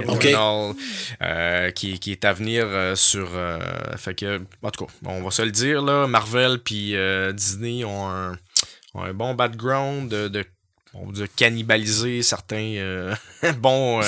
qui, 1.76 2.00
qui, 2.00 2.12
est 2.12 2.26
à 2.26 2.34
venir 2.34 2.98
sur 2.98 3.30
fait 3.96 4.16
que 4.16 4.42
en 4.64 4.72
tout 4.72 4.86
cas 4.86 4.92
on 5.06 5.22
va 5.22 5.32
se 5.32 5.44
le 5.44 5.52
dire 5.52 5.82
là 5.82 6.08
Marvel 6.08 6.60
puis 6.60 6.96
Disney 7.34 7.86
ont 7.86 8.10
un, 8.10 8.38
un, 8.96 9.14
bon 9.14 9.34
background 9.34 10.10
de, 10.10 10.28
de 10.28 10.44
de 11.06 11.26
cannibaliser 11.26 12.24
certains 12.24 13.14
bons, 13.58 14.01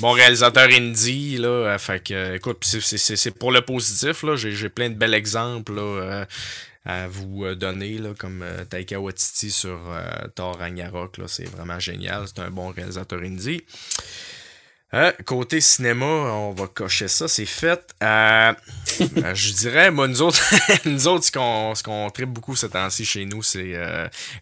bons 0.00 0.12
réalisateurs 0.12 0.70
indie. 0.70 1.36
Là, 1.38 1.76
fait 1.78 2.02
que, 2.02 2.36
écoute, 2.36 2.64
c'est 2.64 3.30
pour 3.38 3.52
le 3.52 3.60
positif. 3.60 4.24
J'ai 4.36 4.68
plein 4.68 4.90
de 4.90 4.94
bels 4.94 5.14
exemples. 5.14 5.80
À 6.86 7.08
vous 7.08 7.44
euh, 7.44 7.54
donner, 7.54 7.98
là, 7.98 8.14
comme 8.18 8.42
euh, 8.42 8.64
Taika 8.64 8.98
Waititi 8.98 9.50
sur 9.50 9.78
euh, 9.90 10.08
Thor 10.34 10.56
Ragnarok. 10.58 11.20
C'est 11.26 11.44
vraiment 11.44 11.78
génial. 11.78 12.24
C'est 12.26 12.40
un 12.40 12.50
bon 12.50 12.70
réalisateur 12.70 13.20
indie. 13.20 13.62
Côté 15.24 15.60
cinéma, 15.60 16.04
on 16.04 16.52
va 16.52 16.66
cocher 16.66 17.08
ça, 17.08 17.28
c'est 17.28 17.46
fait. 17.46 17.94
je 18.00 19.52
dirais, 19.52 19.90
moi, 19.90 20.08
nous 20.08 20.22
autres, 20.22 20.42
nous 20.84 21.08
autres 21.08 21.24
ce 21.24 21.32
qu'on 21.82 22.08
qu 22.08 22.12
tripe 22.12 22.30
beaucoup 22.30 22.56
ce 22.56 22.66
temps-ci 22.66 23.04
chez 23.04 23.24
nous, 23.24 23.42
c'est 23.42 23.74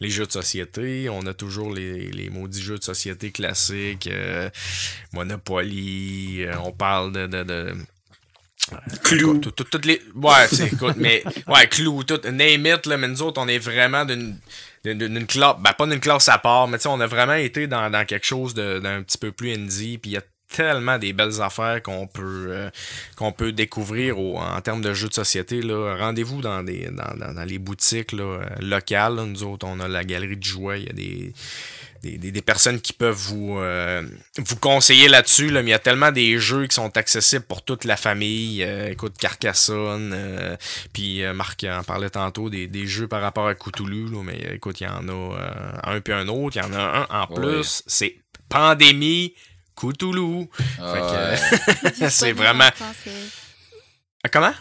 les 0.01 0.10
jeux 0.10 0.27
de 0.27 0.33
société. 0.33 1.09
On 1.10 1.27
a 1.27 1.35
toujours 1.35 1.73
les, 1.73 2.10
les 2.10 2.31
maudits 2.31 2.62
jeux 2.62 2.78
de 2.78 2.85
société 2.85 3.31
classiques, 3.31 4.09
Monopoly, 5.12 6.47
on 6.65 6.73
parle 6.73 7.12
de 7.12 7.75
Clou. 9.02 9.39
Toutes 9.39 9.85
les... 9.85 10.01
Ouais, 10.15 10.47
écoute, 10.67 10.97
mais. 10.97 11.23
Ouais, 11.47 11.67
Clou, 11.67 12.02
tout. 12.05 12.20
Name 12.25 12.67
it, 12.67 12.86
là, 12.86 12.97
mais 12.97 13.09
nous 13.09 13.23
autres, 13.23 13.41
on 13.41 13.49
est 13.49 13.59
vraiment 13.59 14.05
d'une. 14.05 14.39
D'une 14.85 15.27
classe, 15.27 15.57
ben 15.59 15.73
pas 15.73 15.86
d'une 15.86 15.99
classe 15.99 16.28
à 16.28 16.39
part, 16.39 16.68
mais 16.68 16.78
tu 16.78 16.85
sais, 16.85 16.89
on 16.89 17.01
a 17.01 17.07
vraiment 17.07 17.35
été 17.35 17.67
dans, 17.67 17.91
dans 17.91 18.07
quelque 18.07 18.25
chose 18.25 18.55
d'un 18.55 19.02
petit 19.02 19.18
peu 19.18 19.33
plus 19.33 19.52
indie, 19.52 19.99
puis 19.99 20.12
il 20.12 20.15
y 20.15 20.17
a 20.17 20.23
tellement 20.55 20.99
des 20.99 21.12
belles 21.12 21.41
affaires 21.41 21.83
qu'on 21.83 22.07
peut 22.07 22.47
euh, 22.49 22.70
qu'on 23.17 23.33
peut 23.33 23.52
découvrir 23.52 24.18
en 24.18 24.60
termes 24.60 24.81
de 24.81 24.94
jeux 24.94 25.09
de 25.09 25.15
société. 25.15 25.60
Rendez-vous 25.62 26.41
dans, 26.41 26.62
des, 26.62 26.89
dans, 26.91 27.33
dans, 27.35 27.44
les 27.44 27.59
boutiques 27.59 28.12
là, 28.12 28.41
locales. 28.60 29.15
Nous 29.15 29.43
autres, 29.44 29.67
on 29.67 29.81
a 29.81 29.89
la 29.89 30.05
galerie 30.05 30.36
de 30.36 30.44
jouets, 30.44 30.83
il 30.83 30.86
y 30.86 30.91
a 30.91 30.93
des 30.93 31.33
des, 32.02 32.43
personnes 32.43 32.81
qui 32.81 32.93
peuvent 32.93 33.15
vous, 33.15 33.59
euh, 33.59 34.02
vous 34.36 34.57
conseiller 34.57 35.09
là-dessus. 35.09 35.51
mais 35.51 35.60
il 35.62 35.68
y 35.68 35.73
a 35.73 35.78
tellement 35.78 36.12
des 36.12 36.39
jeux 36.39 36.67
qui 36.67 36.75
sont 36.75 36.97
accessibles 36.97 37.44
pour 37.44 37.65
toute 37.65 37.85
la 37.85 37.97
famille. 37.97 38.62
Euh, 38.62 38.91
écoute, 38.91 39.15
Carcassonne, 39.18 40.12
euh, 40.15 40.57
puis 40.93 41.23
Marc 41.35 41.65
en 41.65 41.83
parlait 41.83 42.10
tantôt, 42.10 42.51
des, 42.51 42.86
jeux 42.86 43.09
par 43.09 43.20
rapport 43.20 43.49
à 43.49 43.55
Cthulhu. 43.55 44.07
mais 44.25 44.55
écoute, 44.55 44.81
il 44.81 44.85
y 44.85 44.86
en 44.86 45.09
a 45.09 45.36
un 45.85 46.01
puis 46.01 46.12
un 46.12 46.28
autre. 46.28 46.57
Il 46.57 46.62
y 46.62 46.67
en 46.67 46.73
a 46.73 47.07
un 47.10 47.23
en 47.23 47.27
plus. 47.27 47.83
C'est 47.86 48.17
Pandémie 48.49 49.35
Cthulhu. 49.79 50.49
c'est 52.11 52.33
vraiment... 52.41 52.71
Comment? 54.33 54.53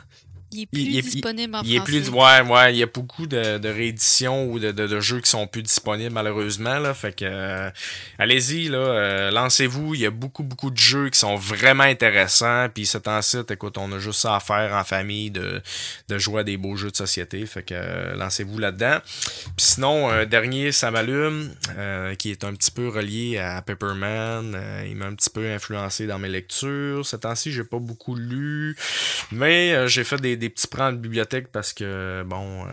Il 0.52 0.62
est 0.62 0.66
plus 0.68 1.02
disponible 1.02 1.56
en 1.56 1.62
il 1.64 1.76
Est 1.76 1.84
plus, 1.84 2.10
ouais, 2.10 2.42
ouais, 2.42 2.74
il 2.74 2.78
y 2.78 2.84
a 2.84 2.86
beaucoup 2.86 3.28
de, 3.28 3.58
de 3.58 3.70
rééditions 3.70 4.50
ou 4.50 4.60
de, 4.60 4.72
de, 4.72 5.00
jeux 5.02 5.20
qui 5.20 5.30
sont 5.30 5.46
plus 5.46 5.62
disponibles 5.62 6.14
malheureusement. 6.14 6.80
Là, 6.80 6.94
fait 6.94 7.14
que 7.14 7.26
euh, 7.26 7.70
allez-y, 8.18 8.70
là, 8.70 8.78
euh, 8.78 9.32
lancez-vous. 9.32 9.96
Il 9.96 10.02
y 10.02 10.06
a 10.06 10.10
beaucoup, 10.10 10.44
beaucoup 10.44 10.72
de 10.72 10.78
jeux 10.78 11.10
qui 11.10 11.20
sont 11.20 11.36
vraiment 11.36 11.84
intéressants. 11.84 12.68
Puis 12.74 12.86
c'est 12.86 13.10
un 13.10 13.22
site, 13.22 13.52
écoute, 13.52 13.78
on 13.78 13.92
a 13.92 14.00
juste 14.00 14.22
ça 14.22 14.38
à 14.38 14.40
faire 14.40 14.74
en 14.74 14.86
famille 14.86 15.32
de, 15.32 15.62
de 16.08 16.18
jouer 16.18 16.42
à 16.42 16.44
des 16.46 16.56
beaux 16.56 16.78
jeux 16.78 16.92
de 16.92 16.96
société. 16.96 17.46
Fait 17.46 17.64
que 17.64 17.74
euh, 17.74 18.16
lancez-vous 18.16 18.58
là-dedans. 18.58 19.00
Puis 19.58 19.66
sinon, 19.66 20.10
un 20.10 20.26
dernier, 20.26 20.72
ça 20.72 20.92
m'allume, 20.92 21.54
qui 22.18 22.32
est 22.32 22.46
un 22.46 22.54
petit 22.54 22.72
peu 22.72 22.88
relié 22.88 23.38
à 23.38 23.62
Pepperman. 23.62 24.58
il 24.88 24.96
m'a 24.96 25.08
un 25.08 25.16
petit 25.16 25.30
peu 25.30 25.52
influencé 25.52 26.08
dans 26.08 26.20
mes 26.20 26.30
lectures. 26.30 27.06
Ce 27.06 27.18
temps-ci, 27.18 27.52
j'ai 27.52 27.66
pas 27.66 27.80
beaucoup 27.80 28.16
lu. 28.16 28.78
Mais 29.32 29.88
j'ai 29.90 30.06
fait 30.06 30.22
des 30.22 30.38
des, 30.38 30.47
petits 30.50 30.68
prends 30.68 30.92
de 30.92 30.98
bibliothèque 30.98 31.52
parce 31.52 31.74
que, 31.74 32.24
bon, 32.26 32.66
euh, 32.66 32.70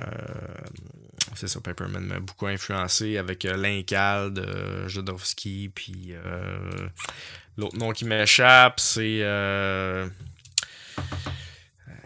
c'est 1.35 1.49
ça, 1.49 1.61
Paperman 1.61 2.05
m'a 2.05 2.21
beaucoup 2.21 2.47
influencé 2.47 3.17
avec 3.19 3.45
euh, 3.45 3.57
Linkald, 3.57 4.39
euh, 4.39 4.89
Jodorowsky, 4.89 5.71
puis 5.75 6.11
euh, 6.11 6.89
l'autre 7.57 7.77
nom 7.77 7.93
qui 7.93 8.05
m'échappe, 8.05 8.79
c'est. 8.81 9.19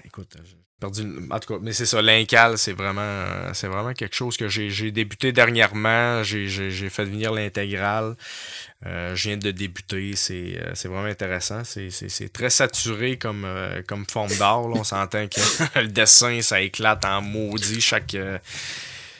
écoute, 0.04 0.36
j'ai 0.44 0.57
perdu. 0.80 1.02
En 1.30 1.38
tout 1.38 1.54
cas, 1.54 1.60
mais 1.62 1.72
c'est 1.72 1.86
ça, 1.86 2.00
Linkal, 2.02 2.58
c'est 2.58 2.72
vraiment, 2.72 3.24
c'est 3.52 3.68
vraiment 3.68 3.92
quelque 3.94 4.14
chose 4.14 4.36
que 4.36 4.48
j'ai 4.48 4.90
débuté 4.90 5.32
dernièrement. 5.32 6.22
J'ai 6.22 6.90
fait 6.90 7.04
venir 7.04 7.32
l'intégrale. 7.32 8.16
Euh, 8.86 9.14
je 9.16 9.28
viens 9.28 9.36
de 9.36 9.50
débuter, 9.50 10.12
c'est 10.14 10.56
euh, 10.60 10.72
vraiment 10.88 11.08
intéressant. 11.08 11.62
C'est 11.64 12.32
très 12.32 12.50
saturé 12.50 13.16
comme, 13.16 13.44
euh, 13.44 13.82
comme 13.86 14.06
forme 14.08 14.34
d'art. 14.36 14.66
On 14.66 14.84
s'entend 14.84 15.26
que 15.26 15.40
le 15.80 15.88
dessin, 15.88 16.40
ça 16.42 16.60
éclate 16.60 17.04
en 17.04 17.20
maudit 17.20 17.80
chaque, 17.80 18.16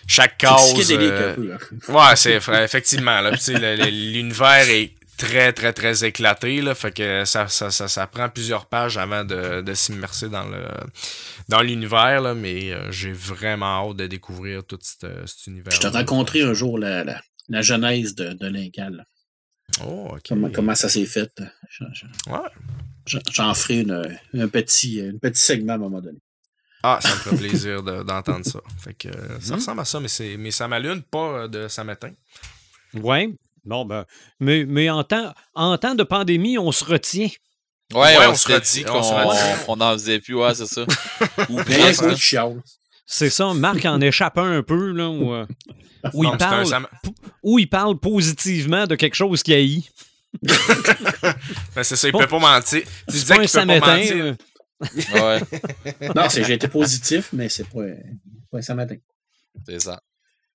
chaque 0.07 0.39
case. 0.39 0.75
ouais, 0.79 2.17
c'est 2.17 2.37
effectivement. 2.37 3.21
L'univers 3.21 4.69
est 4.71 4.93
très, 5.19 5.53
très, 5.53 5.73
très 5.75 6.05
éclaté. 6.05 6.63
Là, 6.63 6.75
fait 6.75 6.93
que 6.93 7.25
ça, 7.27 7.49
ça, 7.49 7.71
ça, 7.71 8.07
prend 8.07 8.29
plusieurs 8.31 8.67
pages 8.67 8.97
avant 8.97 9.25
de, 9.25 9.61
de 9.61 9.75
s'immerser 9.75 10.29
dans 10.31 10.45
le 10.49 10.65
dans 11.49 11.61
l'univers, 11.61 12.35
mais 12.35 12.75
j'ai 12.91 13.13
vraiment 13.13 13.91
hâte 13.91 13.97
de 13.97 14.07
découvrir 14.07 14.65
tout 14.65 14.79
cet, 14.81 15.07
univers. 15.47 15.73
Je 15.75 15.81
t'ai 15.81 15.89
rencontré 15.89 16.43
un 16.43 16.55
jour 16.55 16.79
la, 16.79 17.05
la, 17.05 17.21
la 17.49 17.63
genèse 17.63 18.15
de, 18.15 18.33
de 18.33 18.47
Lincal. 18.47 19.05
Oh, 19.85 20.17
comment, 20.55 20.75
ça 20.75 20.89
s'est 20.89 21.05
fait? 21.07 21.31
J'en 23.07 23.55
ferai 23.55 23.81
une, 23.81 24.49
petit, 24.51 25.01
un 25.03 25.17
petit 25.19 25.41
segment 25.41 25.73
à 25.73 25.77
un 25.77 25.79
moment 25.79 26.01
donné. 26.01 26.19
Ah, 26.83 26.99
ça 27.03 27.11
me 27.11 27.17
ferait 27.17 27.37
plaisir 27.37 27.83
de- 27.83 28.03
d'entendre 28.03 28.45
ça. 28.47 28.61
Fait 28.79 28.95
que 28.95 29.09
euh, 29.09 29.41
ça 29.41 29.55
Mhm. 29.55 29.59
ressemble 29.61 29.81
à 29.81 29.85
ça, 29.85 29.99
mais, 30.01 30.09
c'est, 30.09 30.37
mais 30.37 30.51
ça 30.53 30.69
m'allume, 30.69 31.03
pas 31.03 31.19
euh, 31.43 31.49
de 31.49 31.67
ça 31.69 31.83
matin. 31.85 32.11
Ouais. 32.95 33.35
Bon, 33.69 33.85
ben, 33.85 34.05
mais, 34.41 34.65
mais 34.67 34.89
en, 34.91 35.05
temps, 35.05 35.33
en 35.55 35.77
temps 35.79 35.95
de 35.95 36.03
pandémie, 36.03 36.59
on 36.59 36.73
se 36.73 36.85
retient. 36.85 37.29
Ouais, 37.95 38.01
Ouais, 38.19 38.27
on, 38.27 38.31
on 38.31 38.35
se 38.35 38.43
se 38.43 38.49
qu'on 38.85 39.01
on 39.69 39.81
en 39.81 39.93
faisait 39.93 40.21
plus, 40.21 40.35
ouais, 40.35 40.55
c'est 40.55 40.67
ça. 40.67 40.85
Ou 41.49 41.63
presque. 41.63 42.03
qui. 42.15 42.57
C'est 43.07 43.31
ça, 43.31 43.55
Marc 43.55 43.85
en 43.87 44.01
échappe 44.01 44.37
un 44.39 44.63
peu, 44.63 44.93
là, 44.93 45.09
où, 45.09 45.33
euh, 45.33 45.47
où 46.13 46.25
Non, 46.25 46.31
il 46.31 46.35
un 46.35 46.37
parle, 46.37 46.87
où 47.43 47.59
il 47.59 47.69
parle 47.69 47.99
positivement 47.99 48.87
de 48.87 48.95
quelque 48.97 49.15
chose 49.15 49.43
qu'il 49.43 49.55
haït. 49.55 49.89
Ben, 51.75 51.83
c'est 51.83 51.97
ça, 51.97 52.09
il 52.09 52.13
pas- 52.13 52.19
peut 52.21 52.27
pas 52.27 52.39
mentir. 52.39 52.83
Tu 53.09 53.13
disais 53.15 53.35
qu'il 53.35 53.37
peut 53.37 53.43
pas 53.43 53.49
samétain. 53.49 53.97
mentir. 53.97 54.17
euh, 54.25 54.35
Ouais, 55.15 56.11
Non, 56.15 56.29
c'est 56.29 56.45
j'ai 56.45 56.55
été 56.55 56.69
positif, 56.69 57.31
mais 57.33 57.49
c'est 57.49 57.69
pas, 57.69 57.81
pas 58.51 58.59
un 58.59 58.63
c'est 59.67 59.81
ça. 59.81 60.01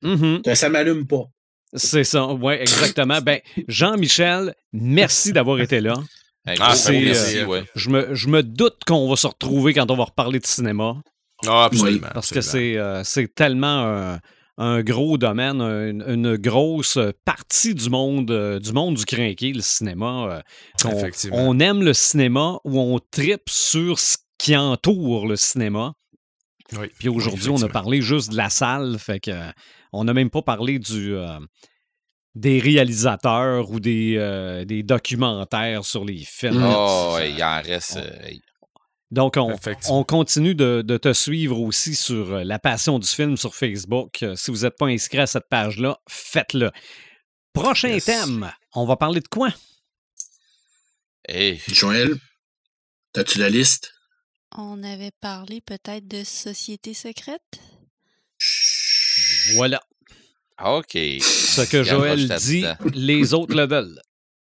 mhm. 0.01 0.42
Ça 0.53 0.69
m'allume 0.69 1.08
pas. 1.08 1.24
C'est 1.75 2.03
ça, 2.03 2.27
ouais, 2.27 2.61
exactement. 2.61 3.19
ben, 3.21 3.39
Jean-Michel, 3.67 4.53
merci 4.73 5.33
d'avoir 5.33 5.59
été 5.59 5.81
là. 5.81 5.95
Ah, 6.45 6.53
merci, 6.59 7.37
euh, 7.39 7.45
ouais. 7.45 7.63
Je 7.75 7.89
me, 7.89 8.13
je 8.13 8.27
me 8.27 8.43
doute 8.43 8.79
qu'on 8.85 9.09
va 9.09 9.15
se 9.15 9.27
retrouver 9.27 9.73
quand 9.73 9.89
on 9.89 9.95
va 9.95 10.03
reparler 10.03 10.39
de 10.39 10.45
cinéma. 10.45 10.95
Ah, 11.47 11.65
absolument. 11.65 12.07
Parce 12.13 12.31
que 12.31 12.41
c'est 12.41 12.77
euh, 12.77 13.01
c'est 13.03 13.33
tellement 13.33 13.85
un, 14.13 14.19
un 14.57 14.81
gros 14.81 15.17
domaine, 15.17 15.61
une, 15.61 16.03
une 16.05 16.35
grosse 16.35 16.99
partie 17.25 17.73
du 17.73 17.89
monde, 17.89 18.29
euh, 18.31 18.59
du 18.59 18.73
monde 18.73 18.95
du 18.95 19.05
crinqué, 19.05 19.53
le 19.53 19.61
cinéma. 19.61 20.43
Effectivement. 20.85 21.37
on 21.39 21.59
aime 21.59 21.81
le 21.81 21.93
cinéma 21.93 22.59
ou 22.65 22.79
on 22.79 22.99
tripe 22.99 23.49
sur 23.49 23.99
ce 23.99 24.17
qui 24.37 24.55
entoure 24.55 25.27
le 25.27 25.37
cinéma. 25.37 25.93
Oui. 26.73 26.87
Puis 26.99 27.07
aujourd'hui, 27.09 27.49
Oui, 27.49 27.55
on 27.59 27.65
a 27.65 27.69
parlé 27.69 28.01
juste 28.01 28.31
de 28.31 28.37
la 28.37 28.49
salle, 28.49 28.97
fait 28.99 29.19
que 29.19 29.31
on 29.93 30.03
n'a 30.03 30.13
même 30.13 30.30
pas 30.30 30.41
parlé 30.41 30.80
du 30.80 31.15
euh, 31.15 31.39
des 32.35 32.59
réalisateurs 32.59 33.69
ou 33.72 33.80
des, 33.80 34.15
euh, 34.17 34.65
des 34.65 34.83
documentaires 34.83 35.85
sur 35.85 36.03
les 36.03 36.23
films. 36.25 36.63
Oh, 36.63 37.13
ouais, 37.15 37.31
il 37.31 37.43
en 37.43 37.61
reste. 37.61 37.97
euh. 37.97 38.31
Donc, 39.11 39.38
on, 39.38 40.03
continue 40.03 40.55
de, 40.55 40.81
de 40.83 40.97
te 40.97 41.13
suivre 41.13 41.59
aussi 41.61 41.93
sur 41.93 42.43
La 42.43 42.57
Passion 42.57 42.97
du 42.97 43.07
film 43.07 43.38
sur 43.38 43.53
Facebook. 43.53 44.25
Si 44.35 44.49
vous 44.49 44.61
n'êtes 44.63 44.75
pas 44.75 44.88
inscrit 44.88 45.19
à 45.19 45.27
cette 45.27 45.47
page-là, 45.49 45.99
faites-le. 46.09 46.72
Prochain 47.53 47.89
Yes. 47.89 48.05
thème, 48.05 48.51
on 48.73 48.88
va 48.88 48.95
parler 48.95 49.19
de 49.19 49.27
quoi? 49.27 49.49
Hey, 51.30 51.61
Joël, 51.67 52.15
as-tu 53.15 53.38
la 53.38 53.49
liste? 53.49 53.93
On 54.55 54.83
avait 54.83 55.11
parlé 55.22 55.61
peut-être 55.61 56.07
de 56.07 56.23
société 56.23 56.95
secrète? 56.95 57.59
Voilà. 59.55 59.80
ah, 60.57 60.73
OK. 60.75 60.91
Ce 60.93 61.61
que 61.69 61.77
Regarde, 61.77 61.99
Joël 61.99 62.35
dit, 62.39 62.65
les 62.93 63.33
autres 63.33 63.55
le 63.55 63.67
veulent. 63.67 64.01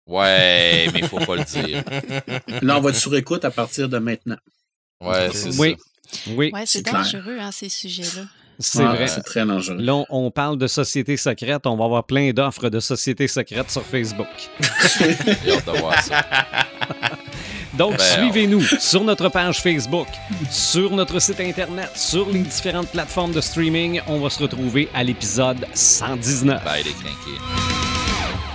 Ouais, 0.07 0.89
mais 0.93 1.01
il 1.01 1.09
faut 1.09 1.19
pas 1.19 1.37
le 1.37 1.45
dire. 1.45 1.85
Là, 2.63 2.79
on 2.79 2.81
va 2.81 2.91
être 2.91 2.97
sur 2.97 3.15
écoute 3.17 3.45
à 3.45 3.51
partir 3.51 3.89
de 3.89 3.99
maintenant. 3.99 4.39
Ouais, 5.01 5.31
c'est 5.33 5.57
Oui. 5.59 5.77
ça. 5.79 6.31
Oui, 6.33 6.51
Ouais, 6.53 6.65
c'est 6.67 6.83
dangereux, 6.85 7.39
hein, 7.41 7.51
ces 7.53 7.69
sujets-là. 7.69 8.25
c'est 8.59 8.79
Ouais, 8.81 8.87
vrai. 8.97 9.07
C'est 9.07 9.23
très 9.23 9.47
dangereux. 9.47 9.77
Là, 9.79 9.95
on- 9.95 10.07
on 10.11 10.31
parle 10.33 10.59
de 10.59 10.67
sociétés 10.67 11.17
secrètes. 11.17 11.65
On 11.67 11.77
va 11.77 11.85
avoir 11.85 12.05
plein 12.05 12.33
d'offres 12.33 12.69
de 12.69 12.81
sociétés 12.81 13.29
secrètes 13.29 13.71
sur 13.71 13.85
Facebook. 13.87 14.27
J'ai 14.99 15.53
hâte 15.53 15.67
de 15.67 15.79
voir 15.79 16.03
ça. 16.03 16.27
Donc, 17.75 17.97
Ben, 17.99 18.05
suivez-nous 18.05 18.61
sur 18.63 19.05
notre 19.05 19.29
page 19.29 19.63
Facebook, 19.63 20.09
sur 20.51 20.91
notre 20.91 21.21
site 21.21 21.41
Internet, 21.41 21.91
sur 21.95 22.29
les 22.29 22.41
différentes 22.41 22.89
plateformes 22.89 23.33
de 23.33 23.41
streaming. 23.41 24.01
On 24.09 24.19
va 24.21 24.29
se 24.31 24.43
retrouver 24.43 24.89
à 24.93 25.05
l'épisode 25.05 25.65
119. 25.73 26.65
Bye, 26.65 26.83
les 26.83 26.91
crinqués. 26.93 28.50